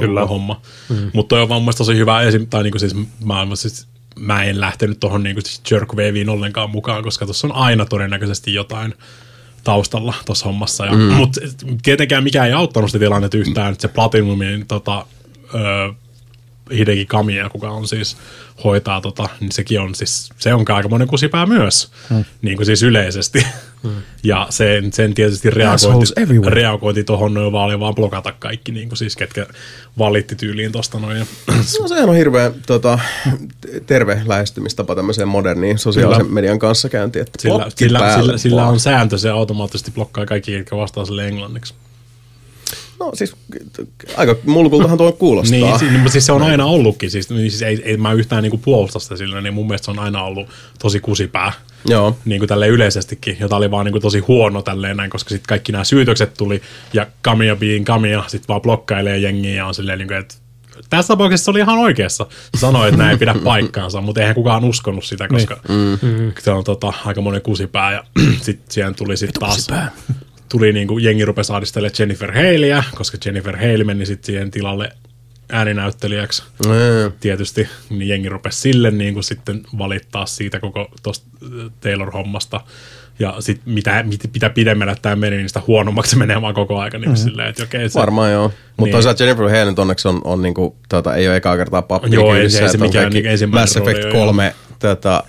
Kyllä. 0.00 0.20
Kyllä. 0.20 0.26
homma. 0.26 0.60
Mm. 0.88 1.10
Mutta 1.12 1.28
toi 1.28 1.42
on 1.42 1.48
vaan 1.48 1.60
mun 1.60 1.64
mielestä 1.64 1.78
tosi 1.78 1.96
hyvä 1.96 2.22
esim. 2.22 2.46
tai 2.46 2.62
niinku 2.62 2.78
siis 2.78 2.94
mä, 3.24 3.46
siis 3.54 3.86
mä 4.18 4.44
en 4.44 4.60
lähtenyt 4.60 5.00
tuohon 5.00 5.22
niinku 5.22 5.40
siis 5.40 5.62
jerkwaviin 5.70 6.28
ollenkaan 6.28 6.70
mukaan, 6.70 7.02
koska 7.02 7.24
tuossa 7.24 7.46
on 7.46 7.54
aina 7.54 7.84
todennäköisesti 7.84 8.54
jotain 8.54 8.94
taustalla 9.64 10.14
tuossa 10.26 10.44
hommassa. 10.44 10.86
Ja, 10.86 10.92
mm. 10.92 11.00
Mutta 11.02 11.40
tietenkään 11.82 12.24
mikään 12.24 12.46
ei 12.46 12.52
auttanut 12.52 12.90
sitä 12.90 13.04
tilannetta 13.04 13.36
yhtään, 13.36 13.72
että 13.72 13.82
se 13.82 13.88
Platinumin 13.88 14.66
tota, 14.66 15.06
ö, 15.54 15.58
Hideki 16.76 17.06
Kamiya, 17.06 17.48
kuka 17.48 17.70
on 17.70 17.88
siis 17.88 18.16
hoitaa 18.64 19.00
tota, 19.00 19.28
niin 19.40 19.52
sekin 19.52 19.80
on 19.80 19.94
siis, 19.94 20.30
se 20.38 20.54
on 20.54 20.64
aikamoinen 20.68 21.08
kusipää 21.08 21.46
myös, 21.46 21.90
hmm. 22.10 22.24
niin 22.42 22.56
kuin 22.56 22.66
siis 22.66 22.82
yleisesti. 22.82 23.46
Hmm. 23.82 23.92
Ja 24.24 24.46
sen, 24.50 24.92
sen 24.92 25.14
tietysti 25.14 25.50
reagointi, 25.50 26.12
reagointi 26.46 27.04
tuohon 27.04 27.34
noin 27.34 27.52
vaan 27.52 27.64
oli 27.64 27.80
vaan 27.80 27.94
blokata 27.94 28.32
kaikki, 28.32 28.72
niin 28.72 28.88
kuin 28.88 28.98
siis 28.98 29.16
ketkä 29.16 29.46
valitti 29.98 30.36
tyyliin 30.36 30.72
tosta 30.72 30.98
noin. 30.98 31.26
No 31.80 31.88
sehän 31.88 32.08
on 32.08 32.16
hirveän 32.16 32.52
tota, 32.66 32.98
terve 33.86 34.22
lähestymistapa 34.26 34.94
tämmöiseen 34.94 35.28
moderniin 35.28 35.78
sosiaalisen 35.78 36.26
Kyllä. 36.26 36.34
median 36.34 36.58
kanssakäyntiin. 36.58 37.22
Että 37.22 37.42
sillä, 37.42 37.66
sillä, 37.76 38.16
sillä, 38.16 38.38
sillä 38.38 38.66
on 38.66 38.80
sääntö, 38.80 39.18
se 39.18 39.30
automaattisesti 39.30 39.90
blokkaa 39.90 40.26
kaikki, 40.26 40.52
jotka 40.52 40.76
vastaa 40.76 41.04
sille 41.04 41.28
englanniksi. 41.28 41.74
No 43.02 43.10
siis 43.14 43.36
aika 44.16 44.36
mulkultahan 44.44 44.98
tuo 44.98 45.12
kuulostaa. 45.12 45.58
Niin, 45.58 45.78
si- 45.78 45.90
niin, 45.90 46.10
siis 46.10 46.26
se 46.26 46.32
on 46.32 46.42
aina 46.42 46.64
ollutkin, 46.64 47.10
siis, 47.10 47.30
niin, 47.30 47.50
siis 47.50 47.62
ei, 47.62 47.82
ei 47.84 47.96
mä 47.96 48.12
yhtään 48.12 48.42
niinku 48.42 48.58
puolusta 48.58 48.98
sitä 48.98 49.16
sillä, 49.16 49.40
niin 49.40 49.54
mun 49.54 49.66
mielestä 49.66 49.84
se 49.84 49.90
on 49.90 49.98
aina 49.98 50.22
ollut 50.22 50.48
tosi 50.78 51.00
kusipää. 51.00 51.52
Joo. 51.88 52.16
niin 52.24 52.40
kuin 52.40 52.48
tälle 52.48 52.68
yleisestikin, 52.68 53.36
jota 53.40 53.56
oli 53.56 53.70
vaan 53.70 53.84
niin 53.84 53.92
kuin 53.92 54.02
tosi 54.02 54.18
huono 54.18 54.62
tälleen 54.62 54.96
näin, 54.96 55.10
koska 55.10 55.28
sitten 55.28 55.48
kaikki 55.48 55.72
nämä 55.72 55.84
syytökset 55.84 56.34
tuli 56.34 56.62
ja 56.92 57.06
Kamia 57.22 57.56
being 57.56 57.84
Kamia 57.84 58.24
sitten 58.26 58.48
vaan 58.48 58.60
blokkailee 58.60 59.18
jengiä 59.18 59.54
ja 59.54 59.66
on 59.66 59.74
silleen, 59.74 59.98
niin 59.98 60.08
kuin, 60.08 60.18
että 60.18 60.34
tässä 60.90 61.08
tapauksessa 61.08 61.44
se 61.44 61.50
oli 61.50 61.58
ihan 61.58 61.78
oikeassa. 61.78 62.26
Sanoi, 62.56 62.88
että 62.88 62.98
nämä 62.98 63.10
ei 63.10 63.16
pidä 63.16 63.34
paikkaansa, 63.44 64.00
mutta 64.00 64.20
eihän 64.20 64.34
kukaan 64.34 64.64
uskonut 64.64 65.04
sitä, 65.04 65.28
koska 65.28 65.60
mm. 65.68 66.32
se 66.38 66.50
on 66.50 66.64
tota, 66.64 66.92
aika 67.04 67.20
monen 67.20 67.42
kusipää 67.42 67.92
ja 67.92 68.04
sitten 68.42 68.72
siihen 68.72 68.94
tuli 68.94 69.16
sitten 69.16 69.40
taas 69.40 69.66
tuli 70.52 70.72
niin 70.72 70.88
kuin 70.88 71.04
jengi 71.04 71.24
rupesi 71.24 71.52
ahdistelemaan 71.52 71.94
Jennifer 71.98 72.32
Haleyä, 72.32 72.84
koska 72.94 73.18
Jennifer 73.24 73.56
Haley 73.56 73.84
meni 73.84 74.06
sitten 74.06 74.26
siihen 74.26 74.50
tilalle 74.50 74.88
ääninäyttelijäksi 75.52 76.42
Mm. 76.66 77.12
tietysti, 77.20 77.68
niin 77.90 78.08
jengi 78.08 78.28
rupesi 78.28 78.60
sille 78.60 78.90
niin 78.90 79.14
kuin 79.14 79.24
sitten 79.24 79.62
valittaa 79.78 80.26
siitä 80.26 80.60
koko 80.60 80.88
tosta 81.02 81.26
Taylor-hommasta. 81.80 82.60
Ja 83.18 83.34
sitten 83.40 83.74
mitä, 83.74 84.02
mit, 84.02 84.20
mitä 84.34 84.50
pidemmälle 84.50 84.94
tämä 85.02 85.16
meni, 85.16 85.36
niin 85.36 85.48
sitä 85.48 85.62
huonommaksi 85.66 86.10
se 86.10 86.16
menee 86.16 86.42
vaan 86.42 86.54
koko 86.54 86.78
aika. 86.80 86.98
Niin 86.98 87.10
mm. 87.10 87.16
silleen, 87.16 87.48
että 87.48 87.62
okei, 87.62 87.88
se, 87.88 88.00
Varmaan 88.00 88.32
joo. 88.32 88.42
Mutta 88.48 88.56
Niin. 88.76 88.84
niin. 88.84 88.92
toisaalta 88.92 89.22
Jennifer 89.24 89.48
Hale 89.48 89.64
nyt 89.64 89.78
onneksi 89.78 90.08
on, 90.08 90.20
on 90.24 90.42
niinku, 90.42 90.76
tota, 90.88 91.14
ei 91.14 91.28
ole 91.28 91.36
ekaa 91.36 91.56
kertaa 91.56 91.82
pappi 91.82 92.08
Joo, 92.14 92.34
ei 92.34 92.50
se- 92.50 92.62
ei 92.62 92.68
se 92.68 92.76
on 92.76 92.80
mikään 92.82 93.12
niinku 93.12 93.30
ensimmäinen 93.30 93.62
Mass 93.62 93.76
Effect 93.76 94.02
rooli, 94.04 94.16
joo, 94.16 94.24
3 94.26 94.54
tota, 94.78 95.24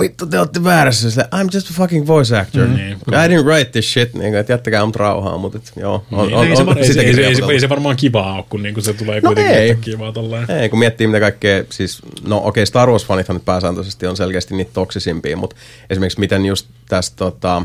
vittu 0.00 0.26
te 0.26 0.38
olette 0.38 0.64
väärässä. 0.64 1.10
Sille, 1.10 1.28
I'm 1.34 1.48
just 1.54 1.70
a 1.70 1.72
fucking 1.74 2.06
voice 2.06 2.38
actor. 2.38 2.66
Mm, 2.66 2.74
Niin. 2.74 2.92
I 2.92 3.28
didn't 3.28 3.44
write 3.44 3.70
this 3.70 3.92
shit. 3.92 4.14
Niin, 4.14 4.34
että 4.34 4.52
jättäkää 4.52 4.86
mut 4.86 4.96
rauhaan. 4.96 5.40
Mutta 5.40 5.58
et, 5.58 5.72
joo, 5.76 6.04
on, 6.12 6.26
niin, 6.26 6.36
on, 6.36 6.46
ei, 6.46 6.56
se, 6.56 6.66
var- 6.66 6.78
ei, 6.78 6.92
se, 6.92 7.00
ei, 7.00 7.14
se, 7.14 7.20
ei, 7.20 7.34
se, 7.34 7.42
ei 7.52 7.60
se 7.60 7.68
varmaan 7.68 7.96
kivaa 7.96 8.34
ole, 8.34 8.44
kun 8.48 8.62
niinku 8.62 8.80
se 8.80 8.92
tulee 8.94 9.20
No 9.20 9.34
kuitenkin 9.34 9.92
ei. 9.94 9.98
vaan 9.98 10.12
tolleen. 10.12 10.50
Ei, 10.50 10.68
kun 10.68 10.78
miettii 10.78 11.06
mitä 11.06 11.20
kaikkea, 11.20 11.64
siis, 11.70 12.02
no 12.26 12.36
okei, 12.36 12.48
okay, 12.48 12.66
Star 12.66 12.88
Wars-fanithan 12.88 13.34
nyt 13.34 13.44
pääsääntöisesti 13.44 14.06
on 14.06 14.16
selkeästi 14.16 14.56
niitä 14.56 14.70
toksisimpia, 14.74 15.36
mutta 15.36 15.56
esimerkiksi 15.90 16.20
miten 16.20 16.46
just 16.46 16.66
tässä 16.88 17.12
tota, 17.16 17.62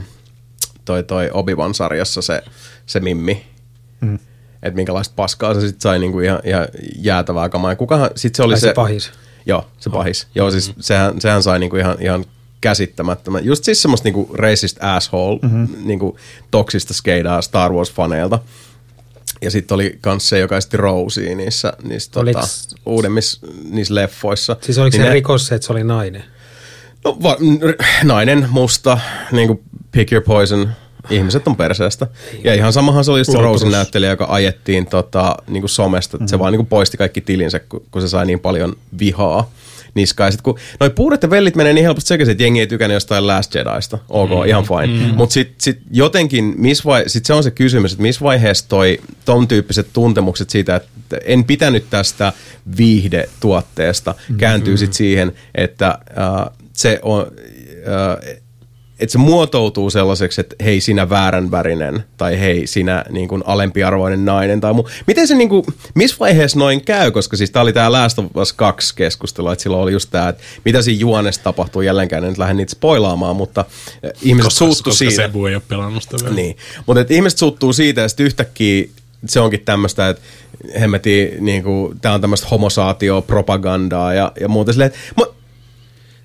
toi, 0.86 1.04
toi 1.04 1.30
Obi-Wan-sarjassa 1.34 2.22
se, 2.22 2.42
se 2.86 3.00
mimmi, 3.00 3.46
mm. 4.02 4.20
että 4.64 4.76
minkälaista 4.76 5.14
paskaa 5.16 5.54
se 5.54 5.62
sitten 5.62 5.82
sai 5.82 6.00
niinku 6.00 6.20
ihan, 6.20 6.40
ihan 6.44 6.68
jäätävää 6.96 7.50
kamaa. 7.50 7.72
Ja 7.72 7.76
kukahan, 7.76 8.10
sit 8.16 8.36
se 8.36 8.44
oli 8.44 8.54
Ai 8.54 8.60
se, 8.60 8.68
se 8.68 8.74
pahis. 8.74 9.12
Joo, 9.46 9.66
se 9.80 9.90
pahis. 9.90 10.28
Joo, 10.36 10.52
siis 10.52 10.74
sehän, 10.80 11.22
sehän 11.22 11.44
sai 11.44 11.60
niinku 11.60 11.76
ihan, 11.76 11.98
ihan 12.00 12.26
käsittämättömän. 12.62 13.46
Just 13.46 13.64
siis 13.64 13.82
semmoista 13.82 14.06
niinku 14.06 14.30
racist 14.34 14.78
asshole, 14.84 15.40
mm-hmm. 15.42 15.68
niinku 15.84 16.18
toksista 16.52 16.94
skeidaa 16.94 17.42
Star 17.42 17.72
Wars-faneilta. 17.72 18.40
Ja 19.42 19.52
sitten 19.52 19.76
oli 19.76 19.98
kans 20.02 20.30
se, 20.30 20.40
joka 20.40 20.58
esitti 20.58 20.78
Rosea 20.78 21.36
niissä, 21.36 21.74
niissä 21.84 22.12
tota, 22.12 22.40
Oliks- 22.40 22.76
uudemmissa 22.86 23.48
niissä 23.70 23.96
leffoissa. 23.96 24.56
Siis 24.62 24.78
oliko 24.78 24.98
Niin 24.98 25.04
se 25.04 25.08
ne- 25.08 25.14
rikos 25.14 25.48
se, 25.48 25.56
että 25.56 25.68
se 25.68 25.74
oli 25.74 25.84
nainen? 25.84 26.24
No, 27.06 27.18
va- 27.24 27.38
nainen, 28.04 28.48
musta, 28.50 28.98
niinku 29.32 29.64
pick 29.92 30.12
your 30.12 30.24
poison, 30.24 30.70
ihmiset 31.10 31.48
on 31.48 31.56
perseestä. 31.56 32.08
Ja 32.44 32.54
ihan 32.54 32.74
samahan 32.74 33.06
se 33.06 33.12
oli 33.12 33.20
just 33.20 33.32
se. 33.32 33.38
Rosen 33.38 33.72
näyttelijä, 33.72 34.10
joka 34.10 34.28
ajettiin 34.30 34.86
tota, 34.86 35.36
niinku 35.48 35.68
somesta. 35.68 36.18
Mm-hmm. 36.18 36.28
Se 36.28 36.40
vaan 36.40 36.52
niinku 36.52 36.66
poisti 36.66 36.98
kaikki 36.98 37.22
tilinsä, 37.22 37.60
kun, 37.60 37.86
kun 37.92 38.02
se 38.02 38.08
sai 38.08 38.26
niin 38.26 38.40
paljon 38.40 38.76
vihaa 39.00 39.52
niskaan. 39.94 40.32
Sit 40.32 40.42
kun 40.42 40.60
noi 40.80 40.90
puuret 40.90 41.24
ja 41.24 41.30
vellit 41.30 41.56
menee 41.56 41.74
niin 41.74 41.86
helposti 41.86 42.08
sekaisin, 42.08 42.32
että 42.32 42.44
jengi 42.44 42.60
ei 42.60 42.68
tykännyt 42.68 42.94
jostain 42.94 43.28
Last 43.28 43.56
Jediista. 43.56 43.98
Ok, 44.10 44.30
mm, 44.30 44.46
ihan 44.48 44.64
fine. 44.64 45.08
Mm. 45.08 45.16
Mutta 45.16 45.34
sitten 45.34 45.56
sit 45.60 45.80
jotenkin, 45.92 46.54
miss 46.58 46.86
vai, 46.86 47.04
sit 47.08 47.26
se 47.26 47.34
on 47.34 47.44
se 47.44 47.52
kysymys, 47.52 47.92
että 47.92 48.02
missä 48.02 48.22
vaiheessa 48.22 48.66
toi 48.70 49.00
ton 49.26 49.48
tyyppiset 49.48 49.88
tuntemukset 49.94 50.50
siitä, 50.50 50.76
että 50.76 51.18
en 51.26 51.44
pitänyt 51.44 51.86
tästä 51.90 52.34
viihdetuotteesta, 52.78 54.16
kääntyy 54.38 54.78
sitten 54.78 54.94
siihen, 54.94 55.32
että 55.56 55.88
äh, 55.88 56.54
se 56.74 57.00
on... 57.02 57.28
Äh, 58.28 58.38
että 59.04 59.12
se 59.12 59.18
muotoutuu 59.18 59.90
sellaiseksi, 59.90 60.42
että 60.42 60.56
hei 60.64 60.82
sinä 60.82 61.10
väärän 61.10 61.52
värinen 61.52 62.04
tai 62.18 62.40
hei 62.40 62.68
sinä 62.68 63.06
niin 63.10 63.28
kuin 63.28 63.44
alempiarvoinen 63.46 64.26
nainen 64.26 64.62
tai 64.62 64.74
muu. 64.74 64.90
Miten 65.08 65.28
se 65.28 65.36
niin 65.36 65.50
kuin, 65.50 65.66
missä 65.96 66.18
vaiheessa 66.20 66.60
noin 66.60 66.86
käy, 66.86 67.12
koska 67.12 67.38
siis 67.38 67.52
tämä 67.52 67.64
oli 67.64 67.74
tämä 67.74 67.92
Last 67.92 68.20
of 68.20 68.26
Us 68.36 68.54
2 68.54 68.96
keskustelu, 68.96 69.50
että 69.50 69.64
silloin 69.64 69.84
oli 69.84 69.92
just 69.92 70.10
tämä, 70.12 70.30
että 70.30 70.44
mitä 70.66 70.82
siinä 70.82 71.00
juonessa 71.00 71.44
tapahtuu 71.44 71.82
jälleen 71.82 72.14
en 72.14 72.24
nyt 72.24 72.38
lähde 72.38 72.54
niitä 72.54 72.72
spoilaamaan, 72.72 73.36
mutta 73.36 73.66
eh, 74.04 74.12
ihmiset 74.22 74.46
Koska, 74.46 74.58
suuttu 74.58 74.84
koska 74.84 74.98
siitä. 74.98 75.16
Sebu 75.16 75.46
ei 75.46 75.56
ole 75.56 75.64
pelannut 75.68 76.04
sitä 76.04 76.18
vielä. 76.22 76.36
Niin, 76.36 76.58
mutta 76.86 77.02
et 77.02 77.12
ihmiset 77.12 77.40
suuttuu 77.40 77.74
siitä 77.74 78.02
ja 78.02 78.10
sitten 78.10 78.26
yhtäkkiä 78.26 78.86
se 79.26 79.40
onkin 79.40 79.60
tämmöistä, 79.66 80.10
että 80.10 80.22
hemmeti, 80.80 81.34
niin 81.40 81.64
kuin, 81.64 82.00
tämä 82.00 82.16
on 82.16 82.22
tämmöistä 82.22 82.48
homosaatio-propagandaa 82.52 84.14
ja, 84.14 84.32
ja 84.40 84.48
muuta. 84.48 84.72
Silleen, 84.74 84.92
että, 84.92 85.34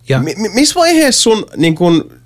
Ja 0.08 0.18
mi- 0.18 0.34
missä 0.54 0.74
vaiheessa 0.74 1.22
sun 1.22 1.46
niin 1.56 1.74
kun, 1.74 2.17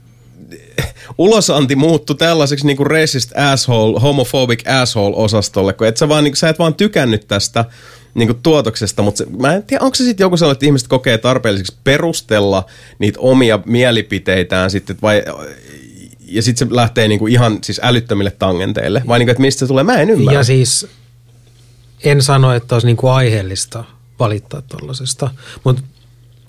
ulosanti 1.18 1.76
muuttui 1.76 2.16
tällaiseksi 2.16 2.66
niin 2.66 2.76
kuin 2.76 2.86
racist 2.86 3.32
asshole, 3.36 4.00
homophobic 4.00 4.62
asshole-osastolle, 4.66 5.72
kun 5.72 5.86
et 5.86 5.96
sä, 5.96 6.08
vaan, 6.08 6.24
niin, 6.24 6.36
sä 6.36 6.48
et 6.48 6.58
vaan 6.58 6.74
tykännyt 6.74 7.28
tästä 7.28 7.64
niin 8.14 8.28
kuin 8.28 8.38
tuotoksesta, 8.42 9.02
mutta 9.02 9.18
se, 9.18 9.26
mä 9.38 9.54
en 9.54 9.62
tiedä, 9.62 9.84
onko 9.84 9.94
se 9.94 10.04
sitten 10.04 10.24
joku 10.24 10.36
sellainen, 10.36 10.56
että 10.56 10.66
ihmiset 10.66 10.88
kokee 10.88 11.18
tarpeelliseksi 11.18 11.76
perustella 11.84 12.66
niitä 12.98 13.20
omia 13.20 13.60
mielipiteitään 13.66 14.70
sitten, 14.70 14.96
vai 15.02 15.22
ja 16.20 16.42
sitten 16.42 16.68
se 16.68 16.74
lähtee 16.74 17.08
niinku 17.08 17.26
ihan 17.26 17.58
siis 17.62 17.80
älyttömille 17.84 18.30
tangenteille, 18.30 19.02
vai 19.06 19.18
niinku, 19.18 19.30
että 19.30 19.40
mistä 19.40 19.58
se 19.58 19.66
tulee, 19.66 19.84
mä 19.84 19.96
en 19.96 20.10
ymmärrä. 20.10 20.40
Ja 20.40 20.44
siis 20.44 20.86
en 22.04 22.22
sano, 22.22 22.54
että 22.54 22.74
olisi 22.74 22.86
niinku 22.86 23.08
aiheellista 23.08 23.84
valittaa 24.18 24.62
tuollaisesta, 24.62 25.30
mutta 25.64 25.82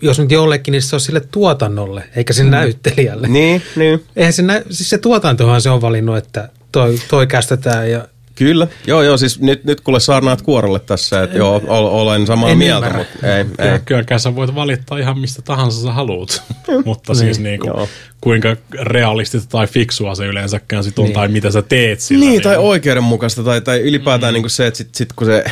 jos 0.03 0.19
nyt 0.19 0.32
jollekin, 0.32 0.72
niin 0.72 0.82
se 0.82 0.95
on 0.95 0.99
sille 0.99 1.19
tuotannolle, 1.32 2.03
eikä 2.15 2.33
sille 2.33 2.51
näyttelijälle. 2.51 3.27
Niin, 3.27 3.61
niin. 3.75 4.03
Eihän 4.15 4.33
se, 4.33 4.41
nä- 4.41 4.61
siis 4.69 4.90
se 4.90 4.98
tuotantohan 4.98 5.61
se 5.61 5.69
on 5.69 5.82
valinnut, 5.82 6.17
että 6.17 6.49
toi, 6.72 6.99
toi 7.07 7.27
kästetään 7.27 7.91
ja 7.91 8.07
Kyllä, 8.36 8.68
joo 8.88 9.02
joo, 9.02 9.18
siis 9.18 9.40
nyt, 9.40 9.64
nyt 9.64 9.82
kuule 9.82 10.00
saarnaat 10.00 10.42
kuorolle 10.42 10.80
tässä, 10.80 11.24
että 11.24 11.38
joo, 11.38 11.62
ol, 11.68 11.86
olen 11.86 12.28
samaa 12.28 12.50
En 12.50 12.58
mieltä, 12.58 12.88
ymmärrä. 12.88 13.06
mutta 13.14 13.28
ei, 13.36 13.40
ei. 13.40 13.45
Kyllä, 13.58 13.80
kylläkään 13.86 14.20
sä 14.20 14.36
voit 14.36 14.56
valittaa 14.56 14.98
ihan 14.98 15.20
mistä 15.20 15.42
tahansa 15.42 15.82
sä 15.82 15.92
haluat, 15.92 16.44
mutta 16.86 17.14
siis 17.14 17.40
Niin, 17.40 17.44
niinku, 17.44 17.68
joo. 17.68 17.88
kuinka 18.22 18.56
realistista 18.82 19.50
tai 19.50 19.68
fiksua 19.68 20.16
se 20.16 20.26
yleensäkään 20.26 20.84
sit 20.84 21.00
on, 21.00 21.06
Niin. 21.06 21.14
tai 21.14 21.28
mitä 21.28 21.52
sä 21.52 21.62
teet 21.62 22.00
sillä. 22.00 22.26
Niin, 22.26 22.42
tai 22.42 22.58
oikeudenmukaista, 22.58 23.44
tai, 23.44 23.62
tai 23.62 23.80
ylipäätään 23.80 24.34
mm. 24.34 24.42
niin 24.42 24.50
se, 24.50 24.68
että 24.68 24.78
sit, 24.78 24.95
sit, 24.95 25.14
kun, 25.16 25.28
se, 25.28 25.44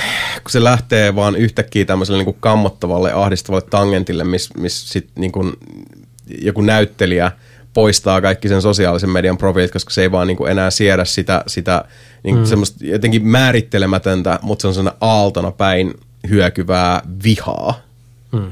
kun 0.43 0.51
se 0.51 0.63
lähtee 0.63 1.15
vaan 1.15 1.35
yhtäkkiä 1.35 1.85
tämmöiselle 1.85 2.23
niin 2.23 2.35
kammottavalle, 2.39 3.13
ahdistavalle 3.13 3.67
tangentille, 3.69 4.23
missä 4.23 4.53
miss 4.57 4.89
sit 4.89 5.07
niin 5.15 5.31
kuin 5.31 5.53
joku 6.41 6.61
näyttelijä 6.61 7.31
poistaa 7.73 8.21
kaikki 8.21 8.47
sen 8.47 8.61
sosiaalisen 8.61 9.09
median 9.09 9.37
profiilit, 9.37 9.71
koska 9.71 9.91
se 9.91 10.01
ei 10.01 10.11
vaan 10.11 10.27
niin 10.27 10.37
kuin 10.37 10.51
enää 10.51 10.71
siedä 10.71 11.05
sitä, 11.05 11.43
sitä 11.47 11.85
niin 12.23 12.37
mm. 12.37 12.45
semmoista 12.45 12.85
jotenkin 12.85 13.27
määrittelemätöntä, 13.27 14.39
mutta 14.41 14.61
se 14.61 14.67
on 14.67 14.73
sellainen 14.73 14.97
aaltona 15.01 15.51
päin 15.51 15.93
hyökyvää 16.29 17.01
vihaa. 17.23 17.81
Mm. 18.31 18.51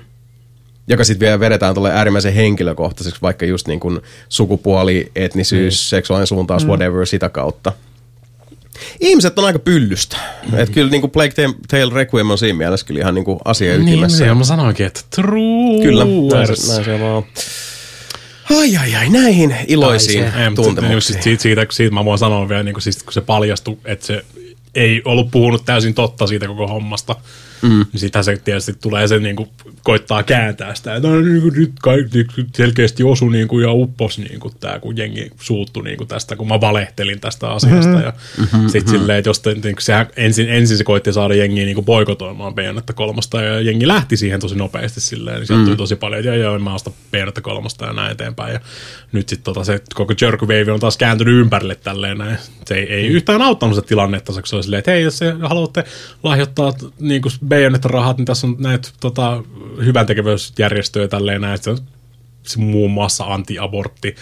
joka 0.88 1.04
sitten 1.04 1.26
vielä 1.26 1.40
vedetään 1.40 1.74
tuolle 1.74 1.92
äärimmäisen 1.92 2.34
henkilökohtaiseksi, 2.34 3.22
vaikka 3.22 3.46
just 3.46 3.68
niin 3.68 3.80
kuin 3.80 4.00
sukupuoli, 4.30 5.12
etnisyys, 5.16 5.74
mm. 5.74 5.90
seksuaalinen 5.90 6.28
suuntaus, 6.28 6.64
mm. 6.64 6.70
whatever, 6.70 7.06
sitä 7.06 7.30
kautta. 7.30 7.72
Ihmiset 9.00 9.40
on 9.40 9.46
aika 9.46 9.60
pyllystä. 9.60 10.18
Mm. 10.52 10.60
Että 10.60 10.74
kyllä 10.74 10.92
niin 10.92 11.02
kuin 11.02 11.12
Plague 11.12 11.46
Tale- 11.68 11.94
Requiem 11.94 12.32
on 12.32 12.38
siinä 12.38 12.58
mielessä 12.58 12.86
kyllä 12.86 13.00
ihan 13.02 13.16
niin 13.16 13.26
kuin 13.26 13.40
asia 13.46 13.78
Niin, 13.78 13.88
ytimessä. 13.90 14.26
niin, 14.26 14.38
mä 14.38 14.44
sanoinkin, 14.44 14.86
että 14.86 15.02
true. 15.16 15.82
Kyllä, 15.84 16.06
näin 16.34 16.58
se, 16.58 16.74
näin 16.74 16.86
se 16.86 17.00
vaan. 17.00 17.24
Ai 18.50 18.78
ai 18.78 18.96
ai, 18.96 19.10
näihin 19.10 19.56
iloisiin 19.68 20.32
se. 20.32 20.38
Niin, 20.40 20.56
tuntemuksiin. 20.56 21.02
sit 21.02 21.24
siitä, 21.24 21.42
siitä, 21.42 21.66
siitä 21.70 21.94
mä 21.94 22.06
voin 22.06 22.20
sanoa 22.20 22.50
vielä, 22.50 22.64
niin 22.64 22.74
kuin, 22.74 22.82
siis, 22.82 23.04
kun 23.04 23.14
se 23.14 23.22
paljastui, 23.22 23.78
että 23.86 24.06
se 24.06 24.26
ei 24.76 25.02
ollut 25.06 25.32
puhunut 25.32 25.66
täysin 25.66 25.94
totta 25.94 26.28
siitä 26.28 26.48
koko 26.48 26.68
hommasta. 26.68 27.16
Mm. 27.62 27.86
Niin 27.92 28.00
sitähän 28.00 28.24
se 28.24 28.38
tietysti 28.38 28.74
tulee 28.74 29.08
se 29.08 29.20
niin 29.20 29.36
kuin, 29.36 29.50
koittaa 29.84 30.24
kääntää 30.24 30.76
sitä, 30.76 30.96
että 30.96 31.08
no, 31.08 31.22
niin 31.22 31.42
kuin, 31.42 31.54
nyt 31.54 31.72
kaikki 31.82 32.26
selkeästi 32.56 33.04
osu 33.04 33.30
niin 33.30 33.48
kuin, 33.48 33.64
ja 33.64 33.72
uppos 33.72 34.20
niin 34.20 34.40
kuin, 34.40 34.54
tämä, 34.60 34.80
kun 34.80 34.98
jengi 34.98 35.32
suuttu 35.40 35.82
niin 35.82 35.98
kuin, 35.98 36.08
tästä, 36.08 36.36
kun 36.36 36.48
mä 36.48 36.62
valehtelin 36.62 37.20
tästä 37.20 37.50
asiasta. 37.50 37.88
Mm-hmm. 37.88 38.04
Ja 38.04 38.14
mm-hmm. 38.38 38.70
sitten 38.70 39.00
silleen, 39.00 39.20
että 39.20 39.30
jos 39.30 39.40
te, 39.40 39.54
niin 39.54 39.62
kuin, 39.62 39.76
sehän 39.80 40.08
ensin, 40.16 40.50
ensin 40.50 40.78
se 40.78 40.84
koitti 40.84 41.14
saada 41.14 41.34
jengiä 41.34 41.66
niin 41.66 41.76
kuin, 41.76 41.86
boikotoimaan 41.86 42.56
Bayonetta 42.56 42.94
kolmosta 42.94 43.42
ja 43.42 43.62
jengi 43.62 43.88
lähti 43.88 44.18
siihen 44.18 44.40
tosi 44.40 44.56
nopeasti 44.56 45.02
silleen, 45.02 45.38
niin 45.38 45.48
sieltä 45.48 45.66
tuli 45.66 45.78
tosi 45.78 45.96
paljon, 45.96 46.20
että 46.20 46.28
joo, 46.28 46.44
joo, 46.44 46.56
en 46.56 46.64
mä 46.64 46.74
osta 46.74 46.92
Bayonetta 47.12 47.42
kolmosta 47.42 47.86
ja 47.86 47.94
näin 47.94 48.12
eteenpäin. 48.12 48.54
Ja 48.54 48.60
nyt 49.12 49.30
sitten 49.30 49.44
tota, 49.44 49.64
se 49.64 49.82
koko 49.96 50.14
jerk 50.22 50.42
wave 50.42 50.72
on 50.72 50.80
taas 50.80 50.98
kääntynyt 50.98 51.40
ympärille 51.40 51.76
tälleen 51.76 52.18
näin. 52.18 52.38
Se 52.66 52.76
ei, 52.76 52.94
ei 52.94 53.08
yhtään 53.08 53.42
auttanut 53.42 53.76
se 53.76 53.82
tilannetta, 53.82 54.34
kun 54.34 54.42
se 54.46 54.56
oli 54.56 54.64
silleen, 54.64 54.80
että 54.80 54.92
hei, 54.92 55.04
jos 55.04 55.18
se 55.18 55.36
haluatte 55.42 55.84
lahjoittaa 56.24 56.74
niin 57.00 57.22
kuin 57.22 57.34
Bayonetta-rahat, 57.50 58.18
niin 58.18 58.26
tässä 58.26 58.48
on 58.48 58.56
näitä 58.60 58.90
tota, 59.00 59.44
hyvän 59.86 60.06
tekevyysjärjestöjä 60.06 61.08
tälleen 61.08 61.42
näin. 61.42 61.58
Se 61.64 61.70
on 61.70 61.78
se 62.44 62.60
muun 62.60 62.92
muassa 62.92 63.24
anti-abortti 63.24 64.16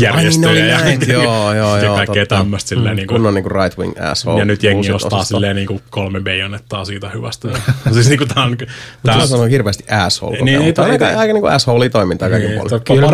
järjestöjä 0.00 0.66
ja, 0.66 0.78
näitä, 0.78 1.12
joo, 1.12 1.54
joo, 1.54 1.76
ja 1.76 1.84
joo, 1.84 1.96
kaikkea 1.96 2.26
tämmöistä 2.26 2.68
silleen. 2.68 2.96
Niin 2.96 3.06
kuin, 3.06 3.14
Kunnon 3.16 3.34
niin 3.34 3.42
kuin 3.42 3.52
right 3.62 3.78
wing 3.78 3.92
asshole. 4.00 4.38
ja 4.38 4.44
nyt 4.44 4.62
jengi 4.62 4.92
ostaa 4.92 5.24
silleen 5.24 5.56
niin 5.56 5.68
kuin 5.68 5.80
kolme 5.90 6.20
bayonettaa 6.20 6.84
siitä 6.84 7.08
hyvästä. 7.08 7.48
siis 7.92 8.08
niin 8.08 8.18
kuin 8.18 8.28
tää 8.28 8.44
on... 8.44 8.56
Tää, 9.02 9.16
Mä 9.16 9.26
sanon 9.26 9.48
hirveästi 9.48 9.84
asshole. 9.90 10.32
Niin, 10.36 10.44
Niin, 10.44 10.60
ei 10.60 10.66
ei, 10.66 10.72
toi- 10.72 10.90
aika, 10.90 11.06
aika 11.06 11.32
niin 11.32 11.40
kuin 11.40 11.52
asshole 11.52 11.88
toimintaa 11.88 12.30
kaiken 12.30 12.50
niin, 12.50 12.60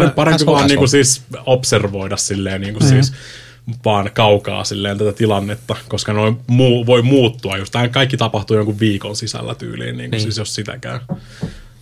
on 0.00 0.10
parempi, 0.10 0.46
vaan 0.46 0.66
niinku 0.66 0.84
asshole. 0.84 0.88
siis 0.88 1.22
observoida 1.46 2.16
silleen 2.16 2.60
niinku 2.60 2.84
siis 2.84 3.12
vaan 3.84 4.10
kaukaa 4.14 4.64
silleen 4.64 4.98
tätä 4.98 5.12
tilannetta, 5.12 5.76
koska 5.88 6.12
noin 6.12 6.38
muu, 6.46 6.86
voi 6.86 7.02
muuttua 7.02 7.56
just. 7.56 7.72
Tämä 7.72 7.88
kaikki 7.88 8.16
tapahtuu 8.16 8.56
jonkun 8.56 8.80
viikon 8.80 9.16
sisällä 9.16 9.54
tyyliin, 9.54 9.96
niin 9.96 10.10
niin. 10.10 10.20
siis 10.20 10.38
jos 10.38 10.54
sitäkään. 10.54 11.00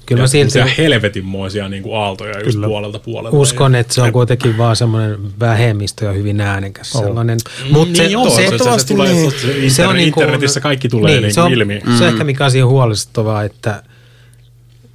Kyllä 0.07 0.21
ja 0.21 0.23
mä 0.23 0.27
silti 0.27 0.59
helvetinmoisia 0.79 1.69
niin 1.69 1.83
kuin 1.83 1.97
aaltoja 1.97 2.41
just 2.45 2.59
puolelta 2.65 2.99
puolelta. 2.99 3.37
uskon, 3.37 3.75
Ja- 3.75 3.81
että 3.81 3.95
se 3.95 4.03
on 4.03 4.13
kuitenkin 4.13 4.59
vaan 4.59 4.77
semmoinen 4.77 5.19
vähemmistö 5.41 6.05
ja 6.05 6.13
hyvin 6.13 6.41
äänekäs 6.41 6.91
sellainen. 6.93 7.39
Mutta 7.71 8.03
niin 8.03 8.17
on, 8.17 8.31
se, 8.31 8.37
se, 8.37 8.37
se, 8.37 8.45
ehdottomasti 8.47 8.95
tulee, 8.95 9.13
niin. 9.13 9.31
se, 9.31 9.39
se, 9.39 9.71
se 9.71 9.87
on 9.87 9.97
niinku, 9.97 10.21
internetissä 10.21 10.61
kaikki 10.61 10.89
tulee 10.89 11.13
niin, 11.13 11.23
niin 11.23 11.35
se 11.35 11.41
on, 11.41 11.53
ilmi. 11.53 11.81
Se 11.99 12.05
on 12.05 12.09
ehkä 12.09 12.25
mikä 12.25 12.45
on 12.45 12.51
siinä 12.51 12.67
huolestuttavaa, 12.67 13.45
että 13.45 13.83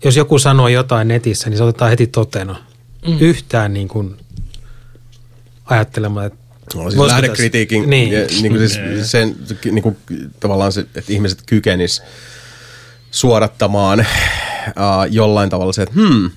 jos 0.03 0.17
joku 0.17 0.39
sanoo 0.39 0.67
jotain 0.67 1.07
netissä, 1.07 1.49
niin 1.49 1.57
se 1.57 1.63
otetaan 1.63 1.89
heti 1.89 2.07
totena. 2.07 2.55
Mm. 3.07 3.17
Yhtään 3.19 3.73
niin 3.73 3.87
kuin 3.87 4.15
ajattelemaan, 5.65 6.25
että 6.25 6.39
No, 6.75 6.81
siis 6.81 6.97
voisiko 6.97 7.07
lähdekritiikin, 7.07 7.81
tässä- 7.81 7.89
niin. 7.89 8.09
Niin. 8.09 8.21
ja, 8.21 8.27
niin 8.41 8.51
kuin 8.53 8.69
siis 8.69 9.11
sen, 9.11 9.35
niin 9.71 9.83
kuin, 9.83 9.97
tavallaan 10.39 10.71
se, 10.71 10.81
että 10.81 11.03
ihmiset 11.13 11.39
kykenis 11.45 12.01
suodattamaan 13.11 13.99
äh, 13.99 14.05
jollain 15.09 15.49
tavalla 15.49 15.73
se, 15.73 15.81
että 15.81 15.95
hmm, 15.95 16.31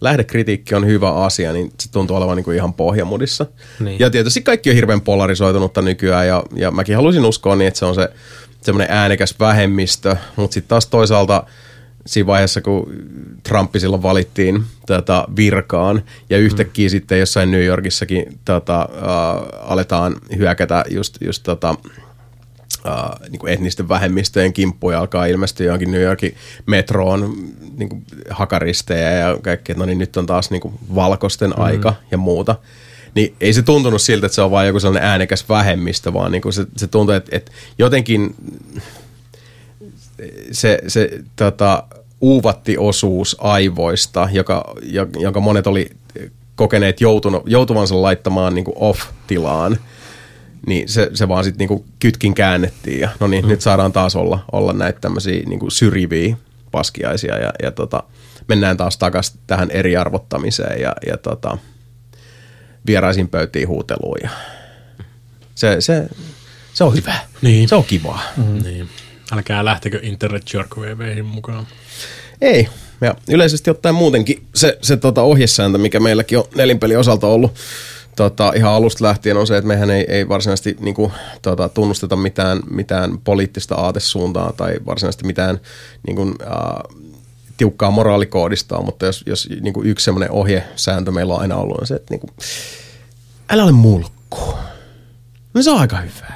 lähdekritiikki 0.00 0.74
on 0.74 0.86
hyvä 0.86 1.12
asia, 1.14 1.52
niin 1.52 1.72
se 1.80 1.90
tuntuu 1.92 2.16
olevan 2.16 2.36
niin 2.36 2.44
kuin 2.44 2.56
ihan 2.56 2.74
pohjamudissa. 2.74 3.46
Niin. 3.80 4.00
Ja 4.00 4.10
tietysti 4.10 4.42
kaikki 4.42 4.70
on 4.70 4.76
hirveän 4.76 5.00
polarisoitunutta 5.00 5.82
nykyään, 5.82 6.26
ja, 6.26 6.42
ja 6.54 6.70
mäkin 6.70 6.96
haluaisin 6.96 7.24
uskoa 7.24 7.56
niin, 7.56 7.68
että 7.68 7.78
se 7.78 7.84
on 7.84 7.94
se 7.94 8.08
semmoinen 8.62 8.96
äänekäs 8.96 9.34
vähemmistö, 9.40 10.16
mutta 10.36 10.54
sitten 10.54 10.68
taas 10.68 10.86
toisaalta 10.86 11.44
siinä 12.06 12.26
vaiheessa, 12.26 12.60
kun 12.60 12.92
Trumpi 13.42 13.80
silloin 13.80 14.02
valittiin 14.02 14.64
tätä 14.86 15.24
virkaan, 15.36 16.02
ja 16.30 16.38
yhtäkkiä 16.38 16.86
mm. 16.86 16.90
sitten 16.90 17.20
jossain 17.20 17.50
New 17.50 17.64
Yorkissakin 17.64 18.38
tota, 18.44 18.80
äh, 18.80 19.70
aletaan 19.70 20.16
hyökätä 20.36 20.84
just, 20.90 21.16
just 21.20 21.42
tota, 21.42 21.74
Uh, 22.86 23.28
niin 23.30 23.38
kuin 23.38 23.52
etnisten 23.52 23.88
vähemmistöjen 23.88 24.52
kimppuja 24.52 25.00
alkaa 25.00 25.26
ilmestyä 25.26 25.66
johonkin 25.66 25.90
New 25.90 26.02
Yorkin 26.02 26.34
metroon 26.66 27.34
niin 27.76 27.88
kuin 27.88 28.04
hakaristejä 28.30 29.10
ja 29.10 29.38
kaikkea, 29.42 29.76
no 29.76 29.84
niin 29.84 29.98
nyt 29.98 30.16
on 30.16 30.26
taas 30.26 30.50
niin 30.50 30.60
kuin 30.60 30.74
valkoisten 30.94 31.50
mm. 31.50 31.62
aika 31.62 31.94
ja 32.10 32.18
muuta. 32.18 32.56
Niin 33.14 33.34
ei 33.40 33.52
se 33.52 33.62
tuntunut 33.62 34.02
siltä, 34.02 34.26
että 34.26 34.34
se 34.34 34.42
on 34.42 34.50
vain 34.50 34.66
joku 34.66 34.80
sellainen 34.80 35.08
äänekäs 35.08 35.48
vähemmistö, 35.48 36.12
vaan 36.12 36.32
niin 36.32 36.42
kuin 36.42 36.52
se, 36.52 36.66
se 36.76 36.86
tuntuu, 36.86 37.14
että, 37.14 37.36
että 37.36 37.52
jotenkin 37.78 38.34
se, 40.52 40.78
se 40.88 41.10
tota, 41.36 41.84
uuvatti 42.20 42.78
osuus 42.78 43.36
aivoista, 43.40 44.28
joka, 44.32 44.74
jo- 44.82 45.08
jonka 45.18 45.40
monet 45.40 45.66
oli 45.66 45.90
kokeneet 46.56 47.00
joutunut, 47.00 47.42
joutuvansa 47.46 48.02
laittamaan 48.02 48.54
niin 48.54 48.64
kuin 48.64 48.76
off-tilaan, 48.78 49.78
niin 50.66 50.88
se, 50.88 51.10
se 51.14 51.28
vaan 51.28 51.44
sitten 51.44 51.58
niinku 51.58 51.84
kytkin 51.98 52.34
käännettiin 52.34 53.00
ja 53.00 53.08
no 53.20 53.26
niin, 53.26 53.44
mm. 53.44 53.48
nyt 53.48 53.60
saadaan 53.60 53.92
taas 53.92 54.16
olla, 54.16 54.44
olla 54.52 54.72
näitä 54.72 55.00
tämmöisiä 55.00 55.42
niinku 55.46 55.70
syrjiviä 55.70 56.36
paskiaisia 56.70 57.38
ja, 57.38 57.52
ja 57.62 57.70
tota, 57.70 58.02
mennään 58.48 58.76
taas 58.76 58.98
takaisin 58.98 59.40
tähän 59.46 59.70
eriarvottamiseen 59.70 60.80
ja, 60.80 60.92
ja 61.06 61.16
tota, 61.16 61.58
vieraisiin 62.86 63.28
pöytiin 63.28 63.68
huuteluun 63.68 64.18
ja 64.22 64.30
se, 65.54 65.76
se, 65.80 66.08
se 66.74 66.84
on 66.84 66.94
hyvä. 66.94 67.14
Niin. 67.42 67.68
Se 67.68 67.74
on 67.74 67.84
kivaa. 67.84 68.22
Mm. 68.36 68.62
Niin. 68.62 68.88
Älkää 69.32 69.64
lähtekö 69.64 70.00
internet 70.02 70.42
jerkwaveihin 70.54 71.24
mukaan. 71.24 71.66
Ei. 72.40 72.68
Ja 73.00 73.14
yleisesti 73.28 73.70
ottaen 73.70 73.94
muutenkin 73.94 74.46
se, 74.54 74.78
se 74.82 74.96
tota 74.96 75.22
ohjesääntö, 75.22 75.78
mikä 75.78 76.00
meilläkin 76.00 76.38
on 76.38 76.44
nelinpelin 76.54 76.98
osalta 76.98 77.26
ollut 77.26 77.54
tota, 78.16 78.52
ihan 78.56 78.72
alusta 78.72 79.04
lähtien 79.04 79.36
on 79.36 79.46
se, 79.46 79.56
että 79.56 79.68
mehän 79.68 79.90
ei, 79.90 80.04
ei 80.08 80.28
varsinaisesti 80.28 80.76
niin 80.80 80.94
kuin, 80.94 81.12
tota, 81.42 81.68
tunnusteta 81.68 82.16
mitään, 82.16 82.60
mitään 82.70 83.18
poliittista 83.18 83.74
aatesuuntaa 83.74 84.52
tai 84.52 84.74
varsinaisesti 84.86 85.26
mitään 85.26 85.60
niin 86.06 86.16
kuin, 86.16 86.34
äh, 86.42 87.02
tiukkaa 87.56 87.90
moraalikoodista, 87.90 88.82
mutta 88.82 89.06
jos, 89.06 89.22
jos 89.26 89.48
niin 89.60 89.74
kuin 89.74 89.86
yksi 89.86 90.04
semmoinen 90.04 90.30
ohjesääntö 90.30 91.10
meillä 91.10 91.34
on 91.34 91.40
aina 91.40 91.56
ollut, 91.56 91.78
on 91.78 91.86
se, 91.86 91.94
että 91.94 92.14
niin 92.14 92.20
kuin, 92.20 92.30
älä 93.50 93.64
ole 93.64 93.72
mulkku. 93.72 94.54
No 95.54 95.62
se 95.62 95.70
on 95.70 95.78
aika 95.78 95.96
hyvä. 95.96 96.32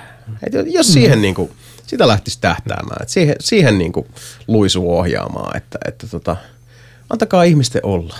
Et 0.46 0.52
jos 0.66 0.92
siihen 0.92 1.22
niin 1.22 1.34
kuin, 1.34 1.50
sitä 1.86 2.08
lähtisi 2.08 2.38
tähtäämään, 2.40 3.02
että 3.02 3.12
siihen, 3.12 3.36
siihen 3.40 3.78
niin 3.78 3.92
kuin 3.92 4.06
luisuu 4.48 4.98
ohjaamaan, 4.98 5.56
että, 5.56 5.78
että 5.88 6.06
tota, 6.06 6.36
antakaa 7.10 7.42
ihmisten 7.42 7.80
olla 7.84 8.16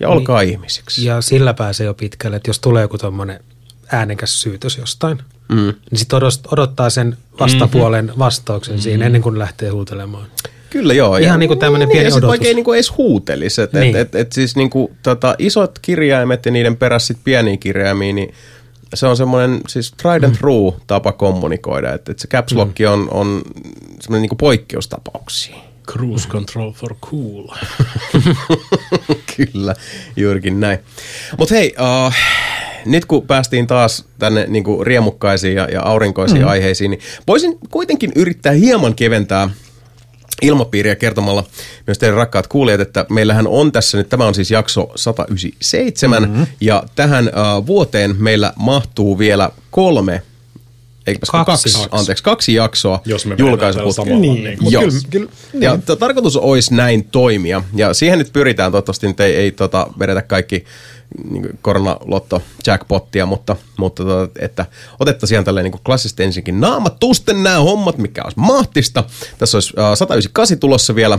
ja 0.00 0.08
olkaa 0.08 0.40
niin. 0.40 0.52
ihmisiksi. 0.52 1.04
Ja 1.04 1.20
sillä 1.20 1.54
pääsee 1.54 1.86
jo 1.86 1.94
pitkälle, 1.94 2.36
että 2.36 2.50
jos 2.50 2.58
tulee 2.58 2.82
joku 2.82 2.98
tuommoinen 2.98 3.40
äänekäs 3.92 4.42
syytös 4.42 4.78
jostain, 4.78 5.18
mm. 5.48 5.74
niin 5.90 5.98
sitten 5.98 6.18
odottaa 6.52 6.90
sen 6.90 7.16
vastapuolen 7.40 8.12
vastauksen 8.18 8.74
mm. 8.74 8.80
siinä 8.80 9.06
ennen 9.06 9.22
kuin 9.22 9.38
lähtee 9.38 9.68
huutelemaan. 9.70 10.26
Kyllä 10.70 10.94
joo. 10.94 11.16
Ihan 11.16 11.38
niinku 11.38 11.56
tämmönen 11.56 11.88
pieni 11.88 12.08
ja 12.08 12.14
odotus. 12.14 12.28
Vaikka 12.28 12.48
ei 12.48 12.54
niinku 12.54 12.72
edes 12.72 12.96
huutelisi. 12.96 13.62
Et, 13.62 13.72
Niin. 13.72 13.96
et, 13.96 14.00
et, 14.00 14.14
et 14.14 14.32
siis 14.32 14.56
niinku, 14.56 14.92
tota, 15.02 15.34
isot 15.38 15.78
kirjaimet 15.82 16.46
ja 16.46 16.52
niiden 16.52 16.76
perässä 16.76 17.06
sit 17.06 17.18
pieniä 17.24 17.56
kirjaimia, 17.56 18.12
niin 18.12 18.34
se 18.94 19.06
on 19.06 19.16
semmoinen 19.16 19.60
siis 19.68 19.92
tried 19.92 20.22
and 20.22 20.36
true 20.36 20.72
tapa 20.86 21.12
kommunikoida. 21.12 21.94
Että 21.94 22.12
et 22.12 22.18
se 22.18 22.28
caps 22.28 22.52
lock 22.52 22.76
on, 22.92 23.08
on 23.10 23.42
semmoinen 24.00 24.22
niinku 24.22 24.36
poikkeustapauksia. 24.36 25.56
Cruise 25.88 26.28
control 26.28 26.72
for 26.72 26.94
cool. 26.94 27.48
Kyllä, 29.36 29.74
juurikin 30.16 30.60
näin. 30.60 30.78
Mutta 31.38 31.54
hei, 31.54 31.74
uh, 32.06 32.12
nyt 32.86 33.04
kun 33.04 33.26
päästiin 33.26 33.66
taas 33.66 34.04
tänne 34.18 34.46
niin 34.48 34.64
kuin 34.64 34.86
riemukkaisiin 34.86 35.54
ja, 35.54 35.68
ja 35.72 35.82
aurinkoisiin 35.82 36.42
mm. 36.42 36.48
aiheisiin, 36.48 36.90
niin 36.90 37.00
voisin 37.26 37.58
kuitenkin 37.70 38.12
yrittää 38.16 38.52
hieman 38.52 38.94
keventää 38.94 39.50
ilmapiiriä 40.42 40.96
kertomalla 40.96 41.44
myös 41.86 41.98
teidän 41.98 42.16
rakkaat 42.16 42.46
kuulijat, 42.46 42.80
että 42.80 43.06
meillähän 43.10 43.46
on 43.46 43.72
tässä 43.72 43.98
nyt, 43.98 44.08
tämä 44.08 44.26
on 44.26 44.34
siis 44.34 44.50
jakso 44.50 44.92
197, 44.96 46.22
mm-hmm. 46.22 46.46
ja 46.60 46.82
tähän 46.94 47.28
uh, 47.28 47.66
vuoteen 47.66 48.16
meillä 48.18 48.52
mahtuu 48.56 49.18
vielä 49.18 49.50
kolme, 49.70 50.22
eikä 51.06 51.20
Kaksi. 51.32 51.72
kaksi, 51.72 51.88
anteeksi, 51.90 52.24
kaksi 52.24 52.54
jaksoa 52.54 53.00
Jos 53.04 53.26
me 53.26 53.34
julkaisuputkeen. 53.38 54.20
Niin, 54.20 54.44
niin. 54.44 54.58
mut 54.62 54.72
Joo. 54.72 54.82
kyllä, 54.82 55.00
kyllä, 55.10 55.30
Ja 55.60 55.78
t- 55.78 55.98
tarkoitus 55.98 56.36
olisi 56.36 56.74
näin 56.74 57.04
toimia, 57.04 57.62
ja 57.74 57.94
siihen 57.94 58.18
nyt 58.18 58.32
pyritään, 58.32 58.72
toivottavasti 58.72 59.06
nyt 59.06 59.20
ei, 59.20 59.36
ei 59.36 59.50
tota, 59.50 59.86
vedetä 59.98 60.22
kaikki 60.22 60.64
niin 61.30 61.58
koronalotto 61.62 62.42
jackpottia, 62.66 63.26
mutta, 63.26 63.56
mutta 63.78 64.04
tota, 64.04 64.40
että 64.40 64.66
otettaisiin 65.00 65.44
tälleen 65.44 65.64
niin 65.64 65.82
klassisesti 65.84 66.22
ensinkin 66.22 66.60
naamatusten 66.60 67.42
nämä 67.42 67.58
hommat, 67.58 67.98
mikä 67.98 68.22
olisi 68.24 68.38
mahtista. 68.38 69.04
Tässä 69.38 69.56
olisi 69.56 69.72
äh, 69.78 69.94
198 69.94 70.58
tulossa 70.58 70.94
vielä 70.94 71.18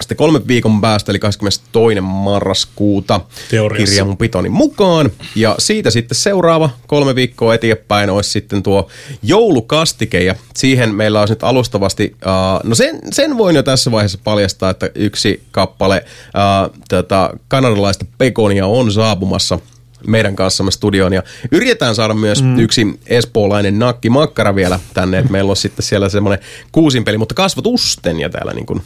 sitten 0.00 0.16
kolme 0.16 0.46
viikon 0.46 0.80
päästä, 0.80 1.12
eli 1.12 1.18
22. 1.18 2.00
marraskuuta 2.00 3.20
Teoriassa. 3.50 3.92
kirja 3.92 4.04
mun 4.04 4.16
pitoni 4.16 4.48
mukaan. 4.48 5.10
Ja 5.34 5.54
siitä 5.58 5.90
sitten 5.90 6.16
seuraava 6.16 6.70
kolme 6.86 7.14
viikkoa 7.14 7.54
eteenpäin 7.54 8.10
olisi 8.10 8.30
sitten 8.30 8.62
tuo 8.62 8.88
joulukastike. 9.22 10.24
Ja 10.24 10.34
siihen 10.56 10.94
meillä 10.94 11.20
olisi 11.20 11.32
nyt 11.32 11.42
alustavasti, 11.42 12.16
uh, 12.26 12.68
no 12.68 12.74
sen, 12.74 12.98
sen 13.10 13.38
voin 13.38 13.56
jo 13.56 13.62
tässä 13.62 13.90
vaiheessa 13.90 14.18
paljastaa, 14.24 14.70
että 14.70 14.90
yksi 14.94 15.42
kappale 15.50 16.04
uh, 16.04 16.78
tätä 16.88 17.30
kanadalaista 17.48 18.04
pekonia 18.18 18.66
on 18.66 18.92
saapumassa 18.92 19.58
meidän 20.06 20.36
kanssamme 20.36 20.70
studioon 20.70 21.12
ja 21.12 21.22
yritetään 21.52 21.94
saada 21.94 22.14
myös 22.14 22.42
mm. 22.42 22.58
yksi 22.58 23.00
espoolainen 23.06 23.78
nakki 23.78 24.10
makkara 24.10 24.54
vielä 24.54 24.80
tänne, 24.94 25.18
että 25.18 25.32
meillä 25.32 25.50
on 25.50 25.56
sitten 25.56 25.82
siellä 25.82 26.08
semmoinen 26.08 26.44
kuusinpeli, 26.72 27.18
mutta 27.18 27.34
kasvot 27.34 27.66
usten 27.66 28.20
ja 28.20 28.30
täällä 28.30 28.52
niin 28.52 28.66
kuin 28.66 28.82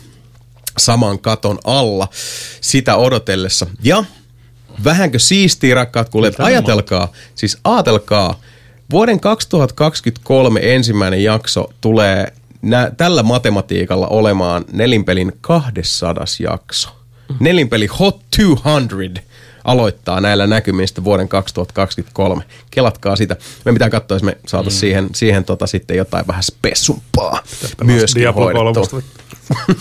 saman 0.79 1.19
katon 1.19 1.59
alla 1.65 2.09
sitä 2.61 2.97
odotellessa. 2.97 3.67
Ja 3.83 4.05
vähänkö 4.85 5.19
siistiä, 5.19 5.75
rakkaat 5.75 6.09
kuulijat, 6.09 6.35
ajatelkaa, 6.39 7.13
siis 7.35 7.59
aatelkaa, 7.65 8.41
vuoden 8.91 9.21
2023 9.21 10.61
ensimmäinen 10.63 11.25
jakso 11.25 11.73
tulee 11.81 12.33
nä- 12.63 12.93
tällä 12.97 13.23
matematiikalla 13.23 14.09
olemaan 14.09 14.65
nelinpelin 14.73 15.33
200 15.41 16.25
jakso. 16.41 16.89
Nelinpeli 17.41 17.87
Hot 17.87 18.21
200 18.37 19.23
aloittaa 19.65 20.21
näillä 20.21 20.47
näkymistä 20.47 21.05
vuoden 21.05 21.29
2023. 21.29 22.45
Kelatkaa 22.71 23.17
sitä. 23.17 23.37
Me 23.65 23.73
pitää 23.73 23.91
katsoa, 23.91 24.15
jos 24.15 24.23
me 24.23 24.39
saataisiin 24.47 24.79
mm. 24.79 24.81
siihen, 24.81 25.09
siihen 25.15 25.45
tota 25.45 25.67
sitten 25.67 25.97
jotain 25.97 26.27
vähän 26.27 26.43
spessumpaa 26.43 27.43
myöskin 27.85 28.35
hoidettua. 28.35 29.03
3. 29.67 29.77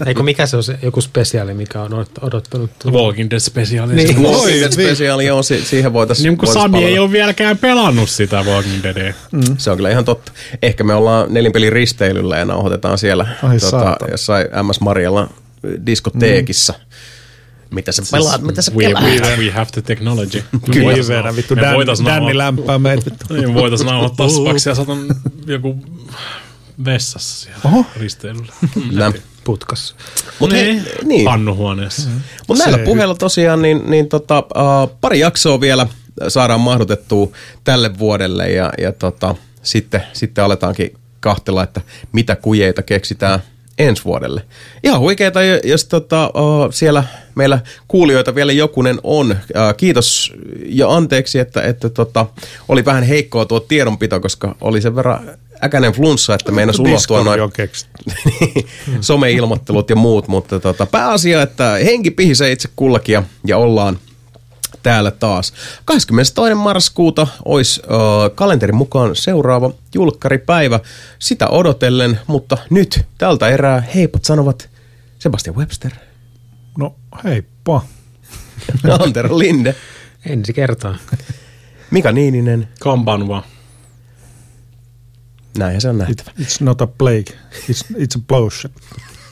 Eikö 0.06 0.22
mikä 0.22 0.46
se 0.46 0.56
on 0.56 0.62
se 0.64 0.78
joku 0.82 1.00
spesiaali, 1.00 1.54
mikä 1.54 1.82
on 1.82 1.90
odot- 1.92 2.18
odottanut? 2.26 2.70
Walking 2.90 3.30
Dead 3.30 3.40
spesiaali. 3.40 3.94
Niin. 3.94 4.08
Niin. 4.08 4.22
Walking 4.22 4.60
Dead 4.60 4.64
Oi, 4.66 4.72
spesiaali 4.72 5.30
on, 5.30 5.44
si- 5.44 5.64
siihen 5.64 5.92
voitaisiin 5.92 6.24
Niin 6.28 6.38
voitais 6.38 6.54
Sami 6.54 6.78
ei 6.78 6.84
palata. 6.84 7.02
ole 7.02 7.12
vieläkään 7.12 7.58
pelannut 7.58 8.08
sitä 8.10 8.42
Walking 8.42 8.82
Deadia. 8.82 9.14
Se 9.58 9.70
on 9.70 9.76
kyllä 9.76 9.90
ihan 9.90 10.04
totta. 10.04 10.32
Ehkä 10.62 10.84
me 10.84 10.94
ollaan 10.94 11.34
nelinpelin 11.34 11.72
risteilyllä 11.72 12.36
ja 12.38 12.44
nauhoitetaan 12.44 12.98
siellä 12.98 13.26
Ai 13.42 13.58
tota, 13.58 13.96
jossain 14.10 14.46
MS 14.62 14.80
Marjalla 14.80 15.28
diskoteekissa. 15.86 16.74
Mitä 17.70 17.92
sä 17.92 18.02
pelaat, 18.12 18.42
mitä 18.42 18.62
sä 18.62 18.72
We, 18.76 18.84
pelaat? 18.84 19.04
we, 19.04 19.36
we 19.44 19.50
have 19.50 19.66
the 19.72 19.82
technology. 19.82 20.44
Kyllä. 20.72 20.84
voitais 20.84 21.08
Viiveenä, 21.08 21.30
nau- 21.30 21.36
vittu, 21.36 21.56
Danni 21.56 21.68
nauhoittaa- 22.02 22.38
lämpää 22.38 22.78
meitä. 22.78 23.10
Niin, 23.30 23.54
voitais 23.54 23.84
nauhoittaa 23.84 24.28
spaksi 24.28 24.68
ja 24.68 24.74
saatan 24.74 24.98
joku 25.46 25.76
vessassa 26.84 27.44
siellä 27.44 27.60
Oho. 27.64 27.84
risteilyllä. 27.96 28.52
Läm- 28.90 29.20
Putkassa. 29.44 29.94
Mut 30.38 30.52
hei, 30.52 30.64
niin. 30.72 30.84
niin. 31.04 31.24
Pannuhuoneessa. 31.24 32.08
Mutta 32.48 32.64
näillä 32.64 32.78
Se- 32.78 32.84
puheilla 32.84 33.14
tosiaan 33.14 33.62
niin, 33.62 33.90
niin 33.90 34.08
tota, 34.08 34.38
uh, 34.38 34.98
pari 35.00 35.18
jaksoa 35.18 35.60
vielä 35.60 35.86
saadaan 36.28 36.60
mahdotettua 36.60 37.28
tälle 37.64 37.98
vuodelle 37.98 38.50
ja, 38.50 38.72
ja 38.78 38.92
tota, 38.92 39.34
sitten, 39.62 40.02
sitten 40.12 40.44
aletaankin 40.44 40.94
kahtella, 41.20 41.62
että 41.62 41.80
mitä 42.12 42.36
kujeita 42.36 42.82
keksitään 42.82 43.40
ensi 43.78 44.04
vuodelle. 44.04 44.42
Ihan 44.84 45.00
huikeeta, 45.00 45.40
jos 45.64 45.84
tota, 45.84 46.26
uh, 46.26 46.72
siellä 46.72 47.04
meillä 47.34 47.60
kuulijoita 47.88 48.34
vielä 48.34 48.52
jokunen 48.52 49.00
on. 49.02 49.30
Uh, 49.30 49.76
kiitos 49.76 50.32
ja 50.66 50.90
anteeksi, 50.90 51.38
että, 51.38 51.62
että 51.62 51.90
tota, 51.90 52.26
oli 52.68 52.84
vähän 52.84 53.02
heikkoa 53.02 53.44
tuo 53.44 53.60
tiedonpito, 53.60 54.20
koska 54.20 54.54
oli 54.60 54.80
sen 54.80 54.94
verran 54.96 55.30
äkäinen 55.64 55.92
flunssa, 55.92 56.34
että 56.34 56.52
meinasi 56.52 56.82
unohtua 56.82 57.24
noin 57.24 57.40
someilmoittelut 59.00 59.90
ja 59.90 59.96
muut, 59.96 60.28
mutta 60.28 60.60
tota, 60.60 60.86
pääasia, 60.86 61.42
että 61.42 61.78
henki 61.84 62.10
pihisee 62.10 62.52
itse 62.52 62.68
kullakin 62.76 63.12
ja, 63.12 63.22
ja 63.46 63.58
ollaan 63.58 63.98
täällä 64.82 65.10
taas. 65.10 65.52
22. 65.84 66.54
marraskuuta 66.54 67.26
olisi 67.44 67.82
äh, 67.84 68.30
kalenterin 68.34 68.76
mukaan 68.76 69.16
seuraava 69.16 69.70
julkkaripäivä. 69.94 70.80
Sitä 71.18 71.48
odotellen, 71.48 72.20
mutta 72.26 72.58
nyt 72.70 73.04
tältä 73.18 73.48
erää 73.48 73.80
heipat 73.80 74.24
sanovat 74.24 74.68
Sebastian 75.18 75.56
Webster, 75.56 75.92
No 76.78 76.94
heippa. 77.24 77.82
Antero 79.04 79.38
Linde, 79.38 79.74
Ensi 80.26 80.52
kertaa. 80.52 80.96
Mika 81.90 82.12
Niininen. 82.12 82.68
Kampanva. 82.80 83.42
Näin, 85.58 85.80
se 85.80 85.88
on 85.88 85.98
näin. 85.98 86.10
It, 86.10 86.24
it's 86.40 86.56
not 86.60 86.80
a 86.80 86.86
plague, 86.86 87.34
it's, 87.70 87.94
it's 87.94 88.18
a 88.18 88.22
potion. 88.26 88.72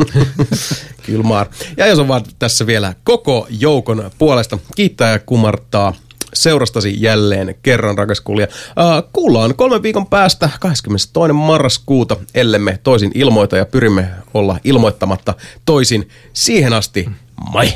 Kylmaar. 1.06 1.46
Ja 1.76 1.86
jos 1.86 1.98
on 1.98 2.08
vaan 2.08 2.24
tässä 2.38 2.66
vielä 2.66 2.94
koko 3.04 3.46
joukon 3.50 4.10
puolesta 4.18 4.58
kiittää 4.74 5.12
ja 5.12 5.18
kumartaa 5.18 5.94
seurastasi 6.34 7.02
jälleen 7.02 7.54
kerran, 7.62 7.98
rakas 7.98 8.20
kuulija. 8.20 8.46
Äh, 8.68 9.10
kuullaan 9.12 9.54
kolmen 9.54 9.82
viikon 9.82 10.06
päästä 10.06 10.50
22. 10.60 11.32
marraskuuta, 11.32 12.16
ellemme 12.34 12.78
toisin 12.82 13.12
ilmoita 13.14 13.56
ja 13.56 13.66
pyrimme 13.66 14.08
olla 14.34 14.58
ilmoittamatta 14.64 15.34
toisin. 15.64 16.08
Siihen 16.32 16.72
asti, 16.72 17.08
mai. 17.52 17.72